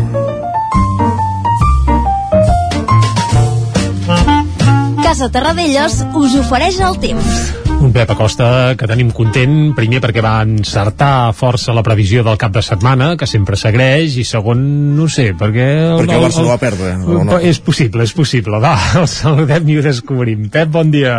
Casa 5.03 5.29
Terradellos 5.29 6.01
us 6.17 6.37
ofereix 6.41 6.79
el 6.81 6.97
temps. 7.03 7.60
Un 7.91 7.95
Pep 7.97 8.11
Acosta 8.13 8.45
que 8.79 8.87
tenim 8.87 9.09
content, 9.11 9.73
primer 9.75 9.99
perquè 9.99 10.21
va 10.23 10.37
encertar 10.47 11.33
força 11.35 11.73
la 11.75 11.81
previsió 11.83 12.21
del 12.23 12.37
cap 12.39 12.53
de 12.55 12.61
setmana, 12.63 13.09
que 13.19 13.27
sempre 13.27 13.57
s'agreix, 13.59 14.13
i 14.15 14.23
segon, 14.23 14.61
no 14.95 15.09
sé, 15.11 15.25
perquè... 15.35 15.65
El, 15.89 15.97
perquè 15.99 16.15
el 16.15 16.23
Barça 16.23 16.39
no 16.39 16.53
va 16.53 16.55
perdre. 16.61 16.93
No? 17.03 17.41
És 17.43 17.59
possible, 17.59 18.05
és 18.07 18.13
possible. 18.15 18.61
Va, 18.63 18.77
el 19.01 19.09
saludem 19.11 19.67
i 19.67 19.75
ho 19.75 19.83
descobrim. 19.83 20.47
Pep, 20.53 20.71
bon 20.71 20.93
dia. 20.93 21.17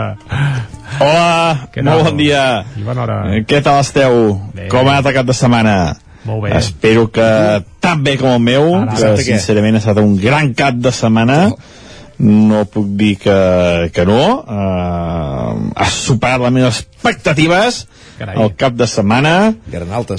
Hola, 0.97 1.69
molt 1.91 2.09
bon 2.09 2.17
dia. 2.23 2.47
I 2.81 2.87
bona 2.89 3.05
hora. 3.05 3.19
Eh, 3.35 3.43
què 3.45 3.61
tal 3.69 3.83
esteu? 3.85 4.17
Bé. 4.57 4.71
Com 4.73 4.89
ha 4.89 4.97
anat 4.97 5.13
el 5.13 5.17
cap 5.19 5.29
de 5.29 5.37
setmana? 5.37 5.77
Molt 6.25 6.47
bé. 6.47 6.57
Espero 6.57 7.11
que 7.13 7.29
tan 7.85 8.01
bé 8.01 8.17
com 8.17 8.33
el 8.33 8.41
meu, 8.49 8.73
Ara, 8.81 9.13
que 9.13 9.29
sincerament 9.29 9.77
ha 9.77 9.85
estat 9.85 10.01
un 10.01 10.17
gran 10.25 10.55
cap 10.57 10.81
de 10.81 10.97
setmana. 10.97 11.43
Oh 11.53 11.82
no 12.23 12.65
puc 12.71 12.87
dir 12.99 13.17
que, 13.21 13.39
que 13.95 14.05
no. 14.07 14.23
Uh, 14.47 15.73
ha 15.75 15.89
superat 15.91 16.43
les 16.45 16.55
meves 16.55 16.83
expectatives 16.85 17.83
Carai. 18.19 18.37
el 18.45 18.55
cap 18.59 18.77
de 18.79 18.87
setmana. 18.87 19.35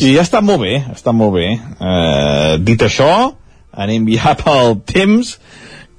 I 0.03 0.17
ha 0.19 0.25
estat 0.27 0.45
molt 0.45 0.65
bé 0.65 0.77
ha 0.83 0.97
estat 0.97 1.15
molt 1.15 1.35
bé. 1.37 1.47
Uh, 1.79 2.59
dit 2.63 2.83
això 2.83 3.11
anem 3.73 4.11
ja 4.13 4.35
pel 4.43 4.77
temps 4.85 5.37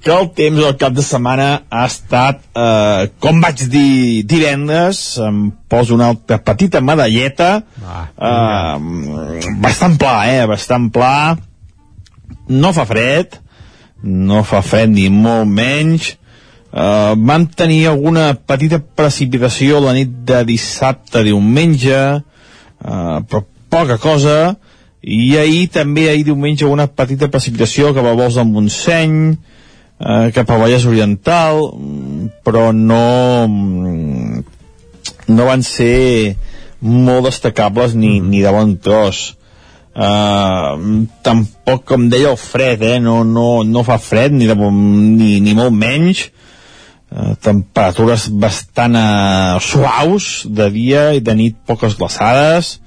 que 0.05 0.13
el 0.13 0.27
temps 0.37 0.59
del 0.61 0.75
cap 0.77 0.93
de 0.93 1.01
setmana 1.01 1.47
ha 1.73 1.85
estat, 1.89 2.43
eh, 2.53 3.07
com 3.17 3.39
vaig 3.41 3.63
dir 3.73 4.21
divendres, 4.29 4.99
em 5.17 5.47
poso 5.65 5.95
una 5.95 6.11
altra 6.13 6.37
petita 6.45 6.77
medalleta, 6.77 7.47
ah, 7.81 8.03
eh, 8.77 9.49
bastant 9.65 9.97
pla, 9.97 10.13
eh, 10.29 10.45
bastant 10.45 10.91
pla, 10.93 11.15
no 12.53 12.73
fa 12.77 12.85
fred, 12.85 13.39
no 14.05 14.43
fa 14.45 14.61
fred 14.65 14.93
ni 14.93 15.09
molt 15.09 15.49
menys. 15.49 16.13
Uh, 16.75 17.15
vam 17.15 17.45
tenir 17.47 17.87
alguna 17.87 18.33
petita 18.35 18.81
precipitació 18.81 19.79
la 19.79 19.93
nit 19.95 20.11
de 20.27 20.41
dissabte 20.43 21.21
a 21.21 21.23
diumenge 21.23 21.99
uh, 22.19 23.19
però 23.25 23.45
poca 23.71 23.97
cosa. 23.97 24.55
I 25.05 25.37
ahir 25.39 25.69
també 25.71 26.09
ahir 26.09 26.25
diumenge 26.27 26.67
una 26.67 26.87
petita 26.89 27.29
precipitació 27.31 27.93
cap 27.95 28.05
a 28.09 28.15
vols 28.17 28.37
del 28.39 28.49
Montseny 28.49 29.15
uh, 29.31 30.27
cap 30.35 30.49
a 30.49 30.59
Vallès 30.59 30.87
Oriental 30.89 31.69
però 32.45 32.71
no 32.73 33.05
no 35.25 35.47
van 35.47 35.63
ser 35.65 36.35
molt 36.81 37.29
destacables 37.29 37.95
ni, 37.97 38.19
ni 38.19 38.43
de 38.43 38.51
bon 38.53 38.75
tros 38.77 39.35
Uh, 39.95 41.05
tampoc, 41.23 41.85
com 41.87 42.09
deia, 42.11 42.33
el 42.33 42.39
fred, 42.39 42.81
eh? 42.83 42.97
no, 42.99 43.21
no, 43.23 43.63
no 43.63 43.83
fa 43.87 43.95
fred, 44.03 44.33
ni, 44.35 44.49
de, 44.49 44.55
ni, 44.55 45.37
ni 45.39 45.55
molt 45.55 45.71
menys. 45.71 46.27
Uh, 47.15 47.31
temperatures 47.39 48.25
bastant 48.27 48.97
uh, 48.99 49.61
suaus 49.63 50.43
de 50.51 50.67
dia 50.73 51.13
i 51.15 51.21
de 51.23 51.35
nit 51.37 51.61
poques 51.63 51.95
glaçades. 51.95 52.79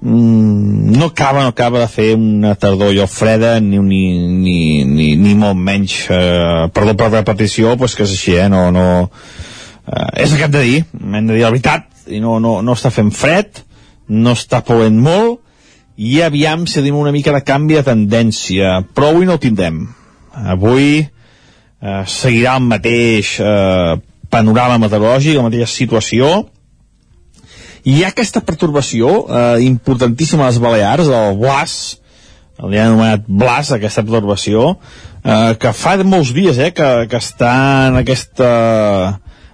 Mm, 0.00 0.96
no 0.96 1.10
acaba, 1.12 1.42
no 1.42 1.52
acaba 1.52 1.82
de 1.82 1.88
fer 1.88 2.14
una 2.16 2.54
tardor 2.54 2.94
jo 2.96 3.06
freda 3.08 3.60
ni, 3.60 3.78
ni, 3.78 4.02
ni, 4.28 4.84
ni, 4.84 5.06
ni 5.16 5.34
molt 5.36 5.56
menys 5.56 5.94
uh, 6.12 6.68
perdó 6.72 6.92
per 6.96 7.10
repetició 7.12 7.72
pues 7.80 7.94
que 7.96 8.04
és 8.04 8.12
així, 8.12 8.34
eh? 8.36 8.48
no, 8.52 8.66
no, 8.74 8.84
uh, 9.08 10.10
és 10.20 10.32
el 10.32 10.36
que 10.36 10.44
hem 10.44 10.52
de 10.56 10.64
dir 10.64 10.82
hem 11.00 11.30
de 11.30 11.38
dir 11.38 11.44
la 11.46 11.52
veritat 11.54 11.88
i 12.12 12.20
no, 12.20 12.36
no, 12.40 12.58
no 12.60 12.76
està 12.76 12.92
fent 12.92 13.12
fred 13.16 13.62
no 14.12 14.34
està 14.36 14.60
plovent 14.66 15.00
molt 15.00 15.40
i 15.96 16.20
aviam 16.22 16.66
si 16.66 16.80
tenim 16.80 16.96
una 16.98 17.12
mica 17.14 17.32
de 17.34 17.42
canvi 17.46 17.78
de 17.78 17.84
tendència, 17.86 18.80
però 18.94 19.12
avui 19.12 19.28
no 19.28 19.36
el 19.36 19.42
tindrem. 19.42 19.84
Avui 20.34 21.04
eh, 21.04 22.02
seguirà 22.10 22.56
el 22.58 22.66
mateix 22.66 23.36
eh, 23.38 23.94
panorama 24.30 24.80
meteorològic, 24.82 25.38
la 25.38 25.46
mateixa 25.46 25.70
situació, 25.70 26.32
hi 27.84 28.00
ha 28.02 28.10
aquesta 28.10 28.40
pertorbació 28.42 29.10
eh, 29.28 29.60
importantíssima 29.66 30.46
a 30.46 30.50
les 30.50 30.58
Balears, 30.62 31.10
el 31.12 31.38
Blas, 31.38 31.74
li 32.64 32.78
han 32.80 32.94
anomenat 32.94 33.28
Blas, 33.28 33.70
aquesta 33.74 34.02
pertorbació, 34.06 34.72
eh, 35.22 35.52
que 35.60 35.74
fa 35.76 35.96
molts 36.02 36.32
dies 36.34 36.58
eh, 36.58 36.72
que, 36.74 36.88
que 37.10 37.20
està 37.20 37.54
en 37.90 38.00
aquesta 38.00 38.50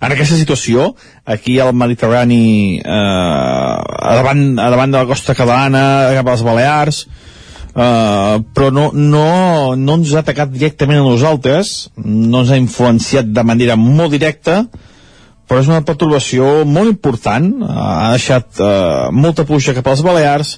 en 0.01 0.15
aquesta 0.15 0.39
situació, 0.39 0.95
aquí 1.29 1.59
al 1.61 1.75
Mediterrani, 1.77 2.81
eh, 2.81 2.91
a, 2.91 4.15
davant, 4.17 4.45
a 4.59 4.71
davant 4.73 4.95
de 4.95 5.03
la 5.03 5.09
costa 5.09 5.37
catalana, 5.37 5.83
cap 6.17 6.29
a 6.29 6.37
les 6.37 6.45
Balears, 6.47 7.01
eh, 7.75 8.37
però 8.57 8.71
no, 8.73 8.87
no, 8.95 9.27
no 9.77 9.99
ens 10.01 10.15
ha 10.15 10.23
atacat 10.25 10.55
directament 10.55 11.03
a 11.03 11.09
nosaltres, 11.09 11.91
no 12.01 12.41
ens 12.41 12.55
ha 12.55 12.61
influenciat 12.61 13.29
de 13.29 13.45
manera 13.45 13.77
molt 13.77 14.17
directa, 14.17 14.63
però 15.51 15.61
és 15.61 15.69
una 15.69 15.85
perturbació 15.85 16.65
molt 16.65 16.95
important, 16.95 17.53
ha 17.69 18.11
deixat 18.15 18.61
eh, 18.63 19.09
molta 19.13 19.45
pluja 19.45 19.77
cap 19.77 19.87
a 19.87 19.97
les 19.97 20.05
Balears, 20.07 20.57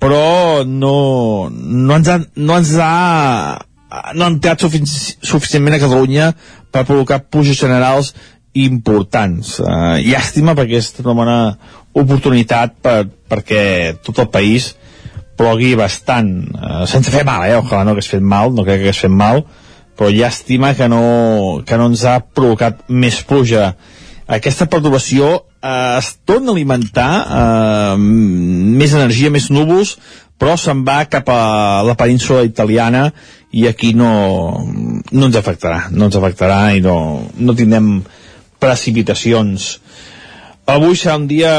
però 0.00 0.64
no, 0.66 1.50
no, 1.52 1.96
ens 2.00 2.08
ha, 2.08 2.18
no 2.40 2.56
ens 2.56 2.74
ha 2.80 2.94
no 4.14 4.24
han 4.24 4.36
entrat 4.36 4.62
sufici 4.62 5.16
suficientment 5.20 5.76
a 5.76 5.82
Catalunya 5.82 6.30
per 6.72 6.86
provocar 6.88 7.24
pluges 7.26 7.58
generals 7.58 8.14
importants. 8.58 9.58
Uh, 9.62 9.98
llàstima 10.02 10.56
perquè 10.58 10.80
és 10.80 10.90
una 11.04 11.14
bona 11.16 11.38
oportunitat 11.94 12.76
per, 12.82 13.04
perquè 13.30 13.62
tot 14.04 14.18
el 14.22 14.30
país 14.32 14.72
plogui 15.38 15.72
bastant, 15.78 16.30
uh, 16.58 16.84
sense 16.90 17.12
fer 17.12 17.24
mal, 17.24 17.46
eh? 17.48 17.56
Ojalà 17.58 17.84
no 17.86 17.94
hagués 17.94 18.10
fet 18.10 18.24
mal, 18.24 18.52
no 18.52 18.66
crec 18.66 18.80
que 18.80 18.88
hagués 18.88 19.04
fet 19.06 19.14
mal, 19.14 19.44
però 19.96 20.10
llàstima 20.12 20.74
que 20.76 20.88
no, 20.90 21.62
que 21.66 21.78
no 21.80 21.90
ens 21.92 22.04
ha 22.08 22.20
provocat 22.20 22.84
més 22.88 23.22
pluja. 23.28 23.74
Aquesta 24.30 24.68
perturbació 24.70 25.30
uh, 25.36 25.98
es 25.98 26.14
torna 26.28 26.52
a 26.52 26.56
alimentar 26.56 27.10
uh, 27.20 27.94
més 28.00 28.94
energia, 28.96 29.32
més 29.32 29.50
núvols, 29.54 29.96
però 30.40 30.56
se'n 30.56 30.84
va 30.86 31.02
cap 31.10 31.28
a 31.28 31.82
la 31.84 31.96
península 32.00 32.46
italiana 32.48 33.10
i 33.52 33.66
aquí 33.68 33.92
no, 33.92 34.12
no 35.12 35.26
ens 35.26 35.36
afectarà, 35.36 35.88
no 35.92 36.08
ens 36.08 36.16
afectarà 36.16 36.62
i 36.76 36.80
no, 36.84 36.96
no 37.36 37.56
tindrem 37.58 37.98
precipitacions. 38.60 39.78
Avui 40.70 40.94
serà 40.94 41.16
un 41.18 41.26
dia 41.26 41.52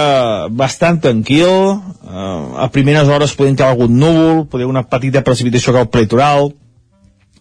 bastant 0.47 1.01
tranquil, 1.03 1.49
eh, 1.49 2.63
a 2.63 2.69
primeres 2.71 3.09
hores 3.11 3.33
podem 3.35 3.57
caure 3.59 3.75
algun 3.75 3.97
núvol, 3.99 4.45
podem 4.47 4.69
una 4.71 4.85
petita 4.87 5.23
precipitació 5.25 5.73
cap 5.73 5.87
al 5.87 5.91
prelitoral, 5.91 6.51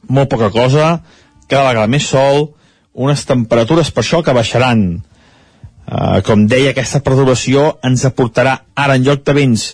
molt 0.08 0.30
poca 0.32 0.50
cosa, 0.50 0.96
cada 1.46 1.68
vegada 1.68 1.90
més 1.90 2.08
sol, 2.10 2.50
unes 2.94 3.22
temperatures 3.28 3.92
per 3.94 4.02
això 4.02 4.22
que 4.24 4.34
baixaran. 4.34 4.82
Eh, 5.86 6.20
com 6.26 6.46
deia, 6.46 6.72
aquesta 6.72 7.02
perturbació 7.06 7.76
ens 7.86 8.04
aportarà 8.08 8.60
ara 8.74 8.98
en 8.98 9.06
lloc 9.06 9.22
de 9.26 9.36
vents 9.36 9.70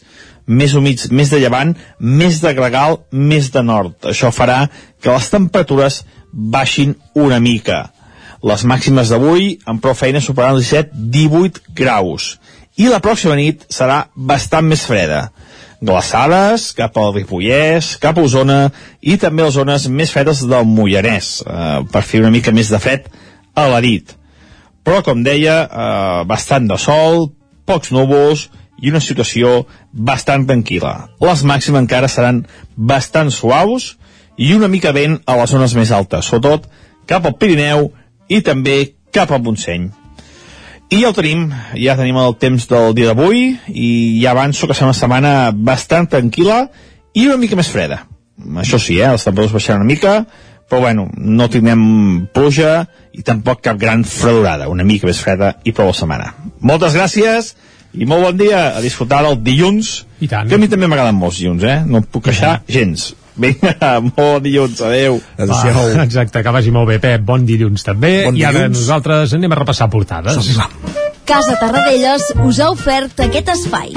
més 0.46 0.74
humits, 0.78 1.10
més 1.10 1.30
de 1.30 1.40
llevant, 1.42 1.74
més 1.98 2.40
de 2.40 2.52
gregal, 2.54 3.00
més 3.10 3.50
de 3.54 3.62
nord. 3.62 3.96
Això 4.12 4.30
farà 4.32 4.66
que 5.02 5.12
les 5.12 5.30
temperatures 5.32 6.04
baixin 6.32 6.94
una 7.14 7.40
mica. 7.40 7.86
Les 8.44 8.64
màximes 8.68 9.08
d'avui, 9.12 9.56
amb 9.64 9.80
prou 9.82 9.96
feina, 9.96 10.20
superaran 10.20 10.58
els 10.58 10.72
17-18 10.72 11.62
graus. 11.76 12.36
I 12.76 12.90
la 12.92 13.00
pròxima 13.00 13.36
nit 13.38 13.64
serà 13.72 14.06
bastant 14.14 14.66
més 14.68 14.84
freda. 14.84 15.30
Glaçades 15.80 16.70
cap 16.76 16.96
al 17.00 17.14
Ripollès, 17.14 17.94
cap 18.00 18.18
a 18.18 18.24
Osona 18.24 18.58
i 19.00 19.16
també 19.20 19.44
les 19.44 19.56
zones 19.56 19.88
més 19.88 20.12
fredes 20.12 20.42
del 20.48 20.68
Moianès, 20.68 21.40
eh, 21.40 21.80
per 21.92 22.02
fer 22.02 22.20
una 22.20 22.32
mica 22.32 22.52
més 22.52 22.68
de 22.72 22.80
fred 22.80 23.08
a 23.54 23.66
la 23.72 23.80
nit. 23.80 24.12
Però, 24.84 25.02
com 25.02 25.22
deia, 25.24 25.56
eh, 25.64 26.24
bastant 26.28 26.68
de 26.68 26.78
sol, 26.78 27.30
pocs 27.66 27.92
núvols 27.92 28.48
i 28.82 28.90
una 28.90 29.00
situació 29.00 29.66
bastant 29.92 30.46
tranquil·la. 30.46 31.08
Les 31.20 31.44
màximes 31.44 31.80
encara 31.80 32.08
seran 32.08 32.44
bastant 32.76 33.32
suaus 33.32 33.96
i 34.36 34.52
una 34.54 34.68
mica 34.68 34.92
vent 34.92 35.18
a 35.24 35.36
les 35.40 35.50
zones 35.50 35.74
més 35.74 35.90
altes, 35.90 36.28
sobretot 36.28 36.68
cap 37.06 37.24
al 37.24 37.36
Pirineu 37.40 37.90
i 38.28 38.42
també 38.44 38.94
cap 39.14 39.32
al 39.32 39.42
Montseny. 39.44 39.88
I 40.90 41.00
ja 41.02 41.10
ho 41.10 41.14
tenim, 41.16 41.48
ja 41.74 41.96
tenim 41.98 42.18
el 42.22 42.36
temps 42.38 42.68
del 42.70 42.92
dia 42.94 43.10
d'avui 43.10 43.56
i 43.72 43.88
ja 44.22 44.34
avanço 44.36 44.68
que 44.68 44.74
serà 44.76 44.90
una 44.92 44.98
setmana 44.98 45.32
bastant 45.50 46.06
tranquil·la 46.12 46.66
i 47.16 47.26
una 47.26 47.40
mica 47.42 47.58
més 47.58 47.70
freda. 47.72 48.04
Això 48.62 48.78
sí, 48.78 49.00
eh, 49.00 49.08
els 49.08 49.24
temperatures 49.24 49.56
baixaran 49.56 49.82
una 49.82 49.90
mica, 49.90 50.20
però 50.68 50.82
bueno, 50.84 51.08
no 51.16 51.48
tindrem 51.50 52.26
pluja 52.34 52.86
i 53.16 53.24
tampoc 53.26 53.62
cap 53.64 53.78
gran 53.80 54.04
fredurada, 54.04 54.68
una 54.68 54.84
mica 54.84 55.08
més 55.08 55.22
freda 55.22 55.56
i 55.64 55.72
prou 55.72 55.90
la 55.90 55.96
setmana. 55.96 56.32
Moltes 56.60 56.94
gràcies 56.94 57.54
i 57.96 58.06
molt 58.06 58.26
bon 58.26 58.38
dia 58.38 58.76
a 58.76 58.82
disfrutar 58.84 59.22
del 59.24 59.40
dilluns, 59.42 60.04
I 60.20 60.28
tant. 60.28 60.48
que 60.48 60.54
a 60.54 60.58
mi 60.60 60.68
també 60.68 60.86
m'agraden 60.86 61.16
molts 61.16 61.40
dilluns, 61.40 61.64
eh? 61.64 61.78
No 61.86 62.02
em 62.02 62.06
puc 62.10 62.28
queixar 62.28 62.60
gens. 62.68 63.14
Vinga, 63.36 64.00
bon 64.16 64.42
dilluns, 64.44 64.80
adeu. 64.80 65.20
Va, 65.38 65.60
exacte, 66.04 66.42
que 66.42 66.54
vagi 66.54 66.72
molt 66.74 66.88
bé, 66.90 66.98
Pep. 67.02 67.24
Bon 67.26 67.44
dilluns 67.46 67.84
també. 67.86 68.14
Bon 68.26 68.36
I 68.36 68.44
ara 68.48 68.64
dilluns. 68.66 68.80
nosaltres 68.80 69.36
anem 69.36 69.52
a 69.52 69.60
repassar 69.62 69.90
portades. 69.92 70.52
Casa 71.26 71.56
Tarradellas 71.60 72.30
us 72.46 72.60
ha 72.62 72.70
ofert 72.70 73.20
aquest 73.26 73.48
espai. 73.56 73.92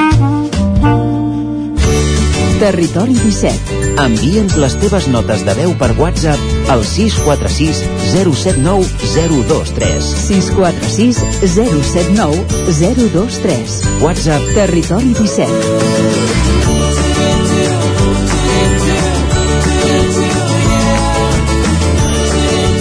Territori 2.60 3.14
17. 3.16 3.78
Envia'ns 4.04 4.58
les 4.60 4.74
teves 4.82 5.06
notes 5.14 5.46
de 5.48 5.54
veu 5.56 5.72
per 5.80 5.94
WhatsApp 5.96 6.70
al 6.74 6.84
646 6.84 7.80
079 8.12 8.84
023. 9.14 10.10
646 10.26 11.24
079 11.56 12.44
023. 12.82 13.80
WhatsApp 14.04 14.52
Territori 14.58 15.14
17. 15.16 16.59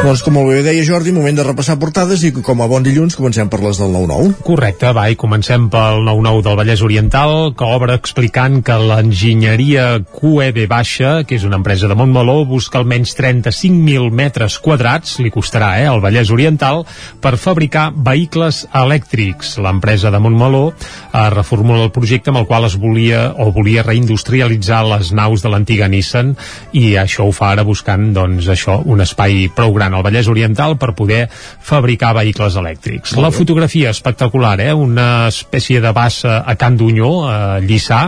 Doncs 0.00 0.22
com 0.24 0.32
bé 0.48 0.62
deia 0.64 0.80
Jordi, 0.80 1.12
moment 1.12 1.36
de 1.36 1.44
repassar 1.44 1.74
portades 1.76 2.22
i 2.24 2.30
com 2.32 2.62
a 2.64 2.66
bon 2.70 2.80
dilluns 2.80 3.12
comencem 3.18 3.50
per 3.52 3.58
les 3.60 3.76
del 3.76 3.90
9-9. 3.92 4.38
Correcte, 4.46 4.94
va, 4.96 5.02
i 5.12 5.16
comencem 5.20 5.66
pel 5.68 6.00
9-9 6.06 6.40
del 6.46 6.56
Vallès 6.56 6.80
Oriental, 6.86 7.32
que 7.52 7.68
obre 7.68 7.98
explicant 8.00 8.62
que 8.64 8.78
l'enginyeria 8.80 9.98
QEB 10.14 10.62
Baixa, 10.70 11.10
que 11.28 11.36
és 11.36 11.44
una 11.44 11.58
empresa 11.60 11.90
de 11.90 11.98
Montmeló, 12.00 12.38
busca 12.48 12.80
almenys 12.80 13.12
35.000 13.18 14.08
metres 14.22 14.56
quadrats, 14.64 15.18
li 15.20 15.28
costarà, 15.34 15.74
eh, 15.82 15.84
al 15.90 16.00
Vallès 16.00 16.32
Oriental, 16.32 16.86
per 17.20 17.34
fabricar 17.36 17.90
vehicles 17.92 18.62
elèctrics. 18.72 19.58
L'empresa 19.60 20.08
de 20.08 20.22
Montmeló 20.24 20.62
eh, 20.72 21.28
reformula 21.36 21.84
el 21.84 21.92
projecte 21.92 22.32
amb 22.32 22.40
el 22.40 22.48
qual 22.48 22.70
es 22.70 22.78
volia 22.80 23.34
o 23.36 23.50
volia 23.52 23.84
reindustrialitzar 23.84 24.80
les 24.94 25.12
naus 25.12 25.44
de 25.44 25.52
l'antiga 25.52 25.92
Nissan 25.92 26.32
i 26.72 26.96
això 26.96 27.28
ho 27.28 27.36
fa 27.36 27.52
ara 27.52 27.68
buscant, 27.68 28.14
doncs, 28.16 28.48
això, 28.48 28.80
un 28.80 29.04
espai 29.04 29.50
prou 29.52 29.76
gran 29.76 29.89
al 29.94 30.04
Vallès 30.06 30.28
Oriental 30.30 30.76
per 30.80 30.92
poder 30.98 31.26
fabricar 31.30 32.12
vehicles 32.16 32.56
elèctrics. 32.60 33.16
La 33.20 33.32
fotografia 33.34 33.90
espectacular, 33.90 34.56
eh? 34.60 34.72
Una 34.74 35.28
espècie 35.28 35.80
de 35.80 35.92
bassa 35.96 36.40
a 36.46 36.56
Can 36.60 36.76
Dunyó, 36.80 37.10
a 37.28 37.58
Lliçà, 37.64 38.00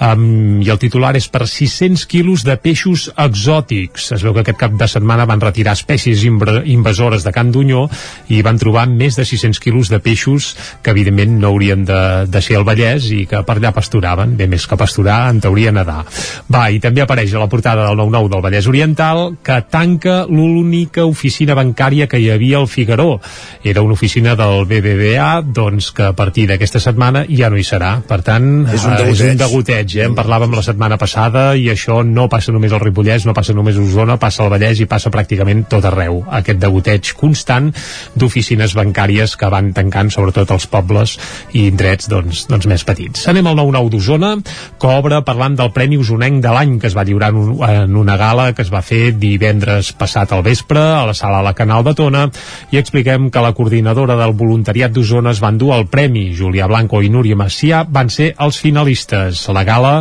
um, 0.00 0.60
i 0.62 0.70
el 0.70 0.80
titular 0.80 1.14
és 1.18 1.28
per 1.32 1.46
600 1.48 2.04
quilos 2.10 2.44
de 2.46 2.56
peixos 2.60 3.08
exòtics. 3.16 4.12
Es 4.16 4.24
veu 4.24 4.34
que 4.36 4.44
aquest 4.44 4.60
cap 4.60 4.76
de 4.78 4.88
setmana 4.90 5.26
van 5.28 5.42
retirar 5.42 5.76
espècies 5.76 6.24
invasores 6.24 7.26
de 7.26 7.32
Can 7.34 7.52
Dunyó 7.54 7.86
i 8.32 8.42
van 8.46 8.58
trobar 8.60 8.86
més 8.90 9.18
de 9.18 9.26
600 9.28 9.60
quilos 9.62 9.92
de 9.92 10.00
peixos 10.04 10.54
que 10.82 10.94
evidentment 10.94 11.38
no 11.40 11.52
haurien 11.52 11.84
de, 11.88 12.00
de 12.28 12.42
ser 12.44 12.58
al 12.58 12.66
Vallès 12.68 13.10
i 13.14 13.24
que 13.28 13.42
per 13.46 13.58
allà 13.58 13.72
pasturaven, 13.76 14.36
bé 14.38 14.48
més 14.50 14.66
que 14.68 14.78
pasturar, 14.78 15.28
en 15.32 15.42
teoria 15.44 15.72
nedar. 15.74 16.04
Va, 16.52 16.68
i 16.70 16.80
també 16.82 17.04
apareix 17.04 17.34
a 17.34 17.42
la 17.42 17.50
portada 17.50 17.88
del 17.88 17.98
9-9 17.98 18.32
del 18.34 18.44
Vallès 18.44 18.68
Oriental 18.70 19.24
que 19.44 19.60
tanca 19.70 20.22
l'única 20.28 21.04
oficina 21.04 21.17
bancària 21.54 22.06
que 22.06 22.18
hi 22.18 22.30
havia 22.30 22.58
al 22.58 22.68
Figaró. 22.68 23.20
Era 23.64 23.82
una 23.82 23.92
oficina 23.92 24.34
del 24.36 24.64
BBVA, 24.66 25.42
doncs 25.42 25.90
que 25.92 26.04
a 26.04 26.12
partir 26.12 26.46
d'aquesta 26.48 26.80
setmana 26.80 27.24
ja 27.28 27.50
no 27.50 27.56
hi 27.58 27.64
serà. 27.64 28.00
Per 28.06 28.22
tant, 28.22 28.66
És 28.72 28.84
un 28.84 28.92
eh, 28.92 29.10
és 29.10 29.20
un 29.20 29.36
degoteig. 29.36 29.38
degoteig, 29.38 29.96
eh? 29.96 30.04
En 30.06 30.14
parlàvem 30.14 30.54
la 30.54 30.62
setmana 30.62 30.96
passada 30.98 31.54
i 31.56 31.68
això 31.70 32.04
no 32.04 32.28
passa 32.28 32.52
només 32.52 32.72
al 32.72 32.80
Ripollès, 32.80 33.26
no 33.26 33.34
passa 33.34 33.52
només 33.54 33.76
a 33.76 33.80
Osona, 33.80 34.18
passa 34.18 34.42
al 34.44 34.50
Vallès 34.50 34.80
i 34.80 34.86
passa 34.86 35.10
pràcticament 35.10 35.66
tot 35.68 35.84
arreu. 35.84 36.24
Aquest 36.30 36.58
degoteig 36.58 37.12
constant 37.18 37.72
d'oficines 38.14 38.74
bancàries 38.74 39.36
que 39.36 39.50
van 39.50 39.72
tancant 39.76 40.10
sobretot 40.10 40.50
els 40.54 40.66
pobles 40.66 41.18
i 41.52 41.66
indrets 41.68 42.08
doncs, 42.08 42.46
doncs 42.48 42.66
més 42.70 42.84
petits. 42.84 43.26
Anem 43.28 43.46
al 43.46 43.56
9-9 43.56 43.90
d'Osona, 43.90 44.34
que 44.80 44.86
obre 44.86 45.22
parlant 45.26 45.56
del 45.58 45.72
Premi 45.72 45.98
Osonenc 45.98 46.42
de 46.44 46.52
l'any 46.54 46.78
que 46.78 46.86
es 46.88 46.96
va 46.96 47.04
lliurar 47.04 47.30
en, 47.34 47.36
un, 47.36 47.62
en 47.68 47.96
una 47.96 48.16
gala 48.16 48.52
que 48.52 48.62
es 48.62 48.72
va 48.72 48.82
fer 48.82 49.12
divendres 49.18 49.92
passat 49.98 50.32
al 50.32 50.42
vespre 50.46 50.80
a 50.80 51.04
la 51.08 51.16
sala 51.16 51.42
La 51.44 51.54
Canal 51.56 51.84
de 51.86 51.94
Tona 51.96 52.26
i 52.70 52.80
expliquem 52.80 53.30
que 53.32 53.44
la 53.44 53.54
coordinadora 53.56 54.18
del 54.20 54.36
voluntariat 54.36 54.92
d'Osona 54.92 55.32
es 55.32 55.42
van 55.44 55.58
dur 55.60 55.72
el 55.76 55.88
premi. 55.88 56.28
Julià 56.36 56.68
Blanco 56.68 57.02
i 57.02 57.10
Núria 57.12 57.38
Macià 57.38 57.84
van 57.88 58.12
ser 58.12 58.34
els 58.44 58.60
finalistes. 58.60 59.46
La 59.54 59.64
gala 59.64 59.94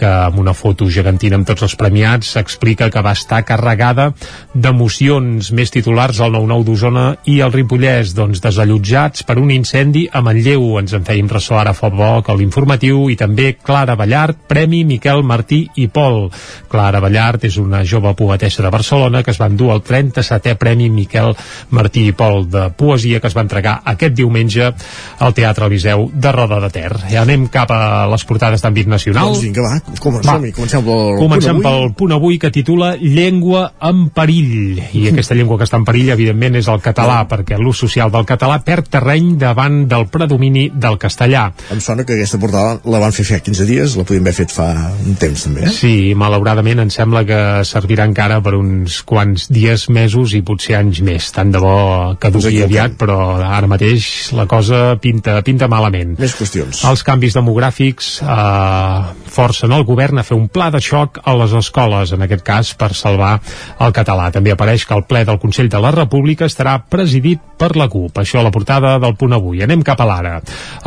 que 0.00 0.08
amb 0.08 0.40
una 0.40 0.54
foto 0.56 0.88
gegantina 0.88 1.36
amb 1.36 1.48
tots 1.48 1.66
els 1.66 1.76
premiats 1.76 2.32
explica 2.40 2.88
que 2.92 3.02
va 3.04 3.12
estar 3.16 3.42
carregada 3.48 4.10
d'emocions 4.54 5.50
més 5.56 5.72
titulars 5.74 6.22
al 6.24 6.32
9-9 6.34 6.66
d'Osona 6.66 7.04
i 7.28 7.38
el 7.44 7.52
Ripollès, 7.52 8.14
doncs 8.16 8.40
desallotjats 8.40 9.26
per 9.28 9.36
un 9.40 9.52
incendi 9.52 10.06
a 10.08 10.22
Manlleu. 10.24 10.78
Ens 10.80 10.94
en 10.96 11.04
fèiem 11.04 11.28
ressò 11.30 11.58
ara 11.60 11.74
fa 11.76 11.90
poc 11.92 12.30
a 12.30 12.36
l'informatiu 12.38 13.08
i 13.12 13.18
també 13.20 13.52
Clara 13.60 13.96
Ballart, 13.98 14.46
Premi 14.48 14.82
Miquel 14.88 15.22
Martí 15.26 15.62
i 15.82 15.88
Pol. 15.92 16.30
Clara 16.70 17.02
Ballart 17.04 17.44
és 17.50 17.58
una 17.60 17.82
jove 17.84 18.14
poetessa 18.16 18.64
de 18.64 18.72
Barcelona 18.72 19.22
que 19.22 19.34
es 19.34 19.40
va 19.40 19.50
endur 19.50 19.72
el 19.74 19.84
37è 19.84 20.56
Premi 20.60 20.88
Miquel 20.90 21.34
Martí 21.76 22.06
i 22.08 22.16
Pol 22.16 22.46
de 22.50 22.68
poesia 22.76 23.20
que 23.20 23.28
es 23.28 23.36
va 23.36 23.44
entregar 23.44 23.80
aquest 23.92 24.16
diumenge 24.16 24.72
al 25.20 25.36
Teatre 25.36 25.68
Eliseu 25.68 26.08
de 26.14 26.32
Roda 26.32 26.60
de 26.64 26.72
Ter. 26.72 26.90
Ja 27.10 27.24
anem 27.26 27.48
cap 27.52 27.70
a 27.74 28.06
les 28.10 28.24
portades 28.24 28.64
d'àmbit 28.64 28.88
nacional. 28.90 29.30
Doncs 29.30 29.44
vinga, 29.44 29.66
va, 29.66 29.89
com, 29.98 30.14
Va. 30.22 30.36
comencem 30.54 30.84
pel 30.84 31.18
Comencem 31.18 31.56
punt 31.56 31.66
avui. 31.66 31.82
pel 31.86 31.94
punt 31.98 32.12
avui 32.12 32.38
que 32.38 32.50
titula 32.50 32.94
Llengua 33.00 33.72
en 33.82 34.08
perill. 34.14 34.80
I 34.94 35.08
aquesta 35.10 35.34
llengua 35.34 35.58
que 35.58 35.64
està 35.64 35.76
en 35.80 35.84
perill, 35.84 36.10
evidentment, 36.14 36.56
és 36.56 36.68
el 36.68 36.80
català, 36.80 37.26
perquè 37.28 37.58
l'ús 37.58 37.78
social 37.82 38.10
del 38.10 38.24
català 38.28 38.60
perd 38.64 38.88
terreny 38.88 39.36
davant 39.38 39.86
del 39.88 40.06
predomini 40.08 40.70
del 40.72 40.98
castellà. 40.98 41.52
Em 41.72 41.80
sona 41.80 42.04
que 42.04 42.14
aquesta 42.14 42.38
portada 42.38 42.78
la 42.84 42.98
van 43.02 43.12
fer 43.12 43.24
fa 43.28 43.40
15 43.40 43.66
dies, 43.68 43.96
la 43.96 44.04
podíem 44.04 44.22
haver 44.24 44.34
fet 44.34 44.54
fa 44.54 44.68
un 45.06 45.16
temps 45.20 45.44
també, 45.48 45.66
eh? 45.66 45.74
Sí, 45.74 46.14
malauradament 46.14 46.80
em 46.80 46.90
sembla 46.90 47.24
que 47.28 47.40
servirà 47.68 48.06
encara 48.08 48.40
per 48.44 48.54
uns 48.54 49.02
quants 49.02 49.48
dies, 49.50 49.88
mesos 49.90 50.34
i 50.34 50.42
potser 50.42 50.76
anys 50.80 51.00
més. 51.04 51.30
Tant 51.32 51.50
de 51.52 51.58
bo 51.62 52.16
que 52.20 52.30
dugui 52.30 52.62
aviat, 52.62 52.96
però 53.00 53.18
ara 53.44 53.66
mateix 53.70 54.32
la 54.36 54.46
cosa 54.46 54.96
pinta, 55.00 55.40
pinta 55.42 55.68
malament. 55.68 56.16
Més 56.20 56.34
qüestions. 56.38 56.84
Els 56.88 57.02
canvis 57.06 57.34
demogràfics 57.36 58.20
eh, 58.22 59.14
forcen 59.30 59.72
el 59.72 59.79
govern 59.84 60.20
a 60.20 60.24
fer 60.26 60.36
un 60.38 60.48
pla 60.48 60.70
de 60.70 60.80
xoc 60.80 61.20
a 61.24 61.34
les 61.38 61.52
escoles, 61.56 62.12
en 62.12 62.24
aquest 62.26 62.44
cas 62.46 62.72
per 62.78 62.92
salvar 62.94 63.36
el 63.80 63.94
català. 63.96 64.30
També 64.34 64.54
apareix 64.54 64.86
que 64.86 64.96
el 64.96 65.06
ple 65.08 65.24
del 65.28 65.40
Consell 65.42 65.70
de 65.70 65.80
la 65.82 65.92
República 65.94 66.48
estarà 66.48 66.78
presidit 66.90 67.42
per 67.60 67.74
la 67.76 67.88
CUP. 67.92 68.22
Això 68.22 68.40
a 68.40 68.46
la 68.46 68.52
portada 68.54 68.94
del 69.02 69.16
punt 69.20 69.34
avui. 69.36 69.60
Anem 69.62 69.82
cap 69.84 70.00
a 70.00 70.06
l'ara. 70.08 70.38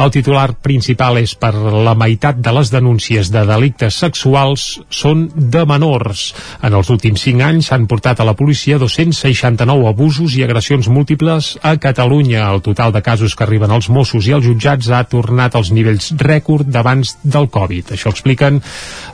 El 0.01 0.11
titular 0.13 0.47
principal 0.65 1.19
és 1.21 1.35
per 1.37 1.53
la 1.53 1.93
meitat 1.97 2.39
de 2.41 2.53
les 2.55 2.71
denúncies 2.73 3.29
de 3.33 3.43
delictes 3.45 3.99
sexuals 4.01 4.65
són 4.89 5.27
de 5.35 5.63
menors. 5.69 6.31
En 6.65 6.73
els 6.73 6.89
últims 6.93 7.21
5 7.27 7.45
anys 7.45 7.69
s'han 7.69 7.85
portat 7.89 8.19
a 8.19 8.27
la 8.27 8.35
policia 8.37 8.79
269 8.81 9.87
abusos 9.91 10.37
i 10.37 10.43
agressions 10.43 10.89
múltiples 10.89 11.53
a 11.61 11.75
Catalunya. 11.77 12.47
El 12.49 12.63
total 12.65 12.93
de 12.95 13.03
casos 13.05 13.35
que 13.35 13.45
arriben 13.45 13.71
als 13.71 13.89
Mossos 13.93 14.27
i 14.27 14.33
als 14.33 14.47
jutjats 14.47 14.89
ha 14.89 15.03
tornat 15.09 15.55
als 15.55 15.71
nivells 15.71 16.13
rècord 16.17 16.67
d'abans 16.67 17.17
del 17.23 17.49
Covid. 17.53 17.93
Això 17.93 18.09
expliquen 18.13 18.61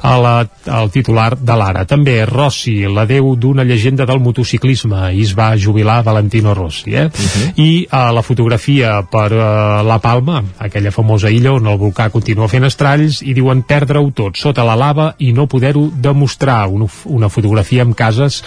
a 0.01 0.17
la, 0.17 0.47
al 0.65 0.89
titular 0.91 1.35
de 1.35 1.55
l'Ara. 1.59 1.83
També 1.89 2.23
Rossi, 2.27 2.81
la 2.87 3.05
déu 3.09 3.33
d'una 3.35 3.65
llegenda 3.67 4.05
del 4.07 4.21
motociclisme, 4.23 5.09
i 5.13 5.23
es 5.25 5.33
va 5.37 5.51
jubilar 5.59 6.01
Valentino 6.05 6.53
Rossi. 6.55 6.95
Eh? 6.95 7.05
Uh 7.05 7.19
mhm. 7.19 7.27
-huh. 7.27 7.53
I 7.55 7.87
uh, 7.91 8.13
la 8.15 8.21
fotografia 8.21 9.01
per 9.11 9.31
uh, 9.31 9.87
La 9.87 9.99
Palma, 9.99 10.43
aquella 10.57 10.91
famosa 10.91 11.29
illa 11.29 11.51
on 11.51 11.67
el 11.67 11.77
volcà 11.77 12.09
continua 12.09 12.47
fent 12.47 12.63
estralls, 12.63 13.21
i 13.21 13.33
diuen 13.33 13.63
perdre-ho 13.63 14.11
tot 14.11 14.37
sota 14.37 14.63
la 14.63 14.75
lava 14.75 15.15
i 15.17 15.33
no 15.33 15.47
poder-ho 15.47 15.91
demostrar. 15.95 16.67
Una, 16.67 16.85
una 17.05 17.29
fotografia 17.29 17.81
amb 17.81 17.95
cases 17.95 18.43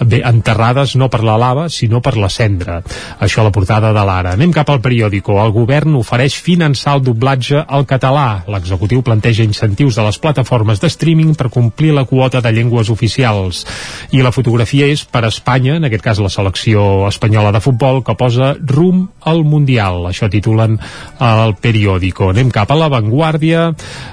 bé, 0.00 0.22
enterrades 0.24 0.94
no 0.96 1.08
per 1.08 1.22
la 1.22 1.36
lava, 1.36 1.68
sinó 1.68 2.00
per 2.00 2.16
la 2.16 2.28
cendra. 2.28 2.82
Això 3.20 3.40
a 3.40 3.44
la 3.44 3.50
portada 3.50 3.92
de 3.92 4.04
l'Ara. 4.04 4.32
Anem 4.32 4.52
cap 4.52 4.70
al 4.70 4.80
periòdico. 4.80 5.44
El 5.44 5.52
govern 5.52 5.94
ofereix 5.94 6.34
finançar 6.34 6.94
el 6.96 7.02
doblatge 7.02 7.64
al 7.68 7.84
català. 7.86 8.44
L'executiu 8.46 9.02
planteja 9.02 9.42
incentius 9.42 9.94
de 9.96 10.02
les 10.02 10.18
plataformes 10.18 10.53
de 10.62 10.86
streaming 10.88 11.34
per 11.34 11.50
complir 11.50 11.92
la 11.92 12.04
quota 12.04 12.40
de 12.40 12.52
llengües 12.52 12.90
oficials. 12.90 13.64
I 14.12 14.22
la 14.22 14.32
fotografia 14.32 14.86
és 14.86 15.04
per 15.04 15.24
Espanya, 15.26 15.76
en 15.76 15.84
aquest 15.84 16.04
cas 16.04 16.20
la 16.22 16.30
selecció 16.30 17.08
espanyola 17.08 17.52
de 17.52 17.60
futbol, 17.60 18.02
que 18.04 18.14
posa 18.14 18.54
rum 18.60 19.08
al 19.24 19.42
Mundial. 19.44 20.06
Això 20.06 20.30
titulen 20.30 20.78
al 21.18 21.56
periòdico. 21.56 22.30
Anem 22.30 22.52
cap 22.54 22.70
a 22.70 22.78
l'avantguàrdia, 22.78 23.72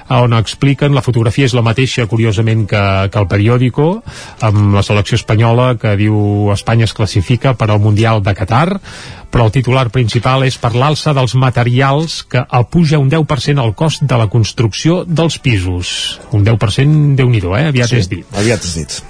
on 0.09 0.33
expliquen 0.33 0.95
la 0.95 1.05
fotografia 1.05 1.45
és 1.45 1.53
la 1.53 1.61
mateixa, 1.65 2.07
curiosament, 2.07 2.65
que, 2.67 2.83
que 3.11 3.19
el 3.19 3.29
periòdico, 3.29 4.01
amb 4.41 4.75
la 4.75 4.83
selecció 4.83 5.19
espanyola 5.19 5.75
que 5.77 5.95
diu 5.99 6.49
Espanya 6.53 6.89
es 6.89 6.97
classifica 6.97 7.53
per 7.53 7.69
al 7.69 7.83
Mundial 7.83 8.23
de 8.25 8.33
Qatar 8.35 8.79
però 9.31 9.47
el 9.47 9.53
titular 9.55 9.87
principal 9.93 10.43
és 10.45 10.57
per 10.61 10.73
l'alça 10.75 11.15
dels 11.17 11.33
materials 11.39 12.21
que 12.27 12.43
apuja 12.61 12.99
un 12.99 13.09
10% 13.11 13.63
el 13.63 13.73
cost 13.79 14.03
de 14.03 14.19
la 14.19 14.27
construcció 14.31 15.01
dels 15.07 15.39
pisos. 15.39 16.19
Un 16.35 16.43
10%, 16.45 17.15
déu 17.15 17.31
nhi 17.31 17.41
eh? 17.41 17.67
Aviat 17.71 17.95
sí, 17.95 18.03
és 18.03 18.11
dit. 18.11 18.27
Aviat 18.35 18.67
és 18.67 18.75
dit. 18.81 19.01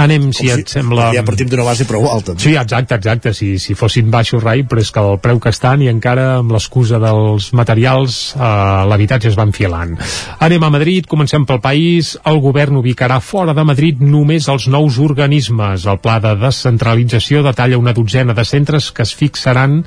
Anem, 0.00 0.30
si, 0.32 0.46
si 0.46 0.52
et 0.52 0.72
sembla... 0.72 1.10
Ja 1.16 1.24
partim 1.26 1.50
d'una 1.50 1.66
base 1.66 1.86
prou 1.88 2.06
alta. 2.10 2.36
Sí, 2.38 2.54
exacte, 2.58 2.98
exacte. 3.00 3.34
Si, 3.36 3.52
si 3.62 3.76
fossin 3.78 4.10
baixos, 4.12 4.42
rai, 4.44 4.62
però 4.68 4.82
és 4.82 4.92
que 4.94 5.02
el 5.02 5.18
preu 5.22 5.40
que 5.42 5.52
estan 5.52 5.82
i 5.84 5.90
encara 5.90 6.26
amb 6.38 6.54
l'excusa 6.54 7.00
dels 7.02 7.50
materials 7.56 8.20
eh, 8.36 8.50
l'habitatge 8.90 9.30
es 9.32 9.38
va 9.38 9.48
enfilant. 9.48 9.96
Anem 10.40 10.66
a 10.66 10.72
Madrid, 10.72 11.08
comencem 11.10 11.46
pel 11.48 11.62
país. 11.64 12.14
El 12.28 12.40
govern 12.44 12.80
ubicarà 12.80 13.20
fora 13.24 13.54
de 13.56 13.64
Madrid 13.66 14.00
només 14.04 14.48
els 14.52 14.68
nous 14.70 15.00
organismes. 15.02 15.86
El 15.90 16.00
pla 16.02 16.18
de 16.22 16.36
descentralització 16.40 17.44
detalla 17.46 17.80
una 17.80 17.94
dotzena 17.96 18.36
de 18.36 18.46
centres 18.46 18.90
que 18.94 19.06
es 19.06 19.14
fixaran 19.16 19.80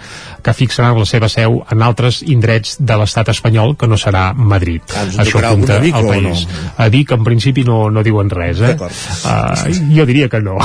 que 0.43 0.53
fixaran 0.53 0.97
la 0.99 1.05
seva 1.07 1.29
seu 1.31 1.61
en 1.71 1.83
altres 1.85 2.21
indrets 2.27 2.75
de 2.79 2.97
l'estat 2.99 3.29
espanyol, 3.33 3.75
que 3.79 3.87
no 3.87 3.97
serà 3.99 4.25
Madrid. 4.33 4.83
Ah, 4.95 5.05
Això 5.23 5.39
apunta 5.39 5.79
al 5.79 6.07
país. 6.09 6.45
No? 6.47 6.71
A 6.83 6.89
Vic, 6.93 7.13
en 7.15 7.23
principi, 7.23 7.63
no, 7.67 7.87
no 7.93 8.03
diuen 8.05 8.31
res, 8.33 8.61
eh? 8.61 8.73
Uh, 8.75 9.82
jo 9.91 10.05
diria 10.09 10.29
que 10.31 10.41
no. 10.43 10.57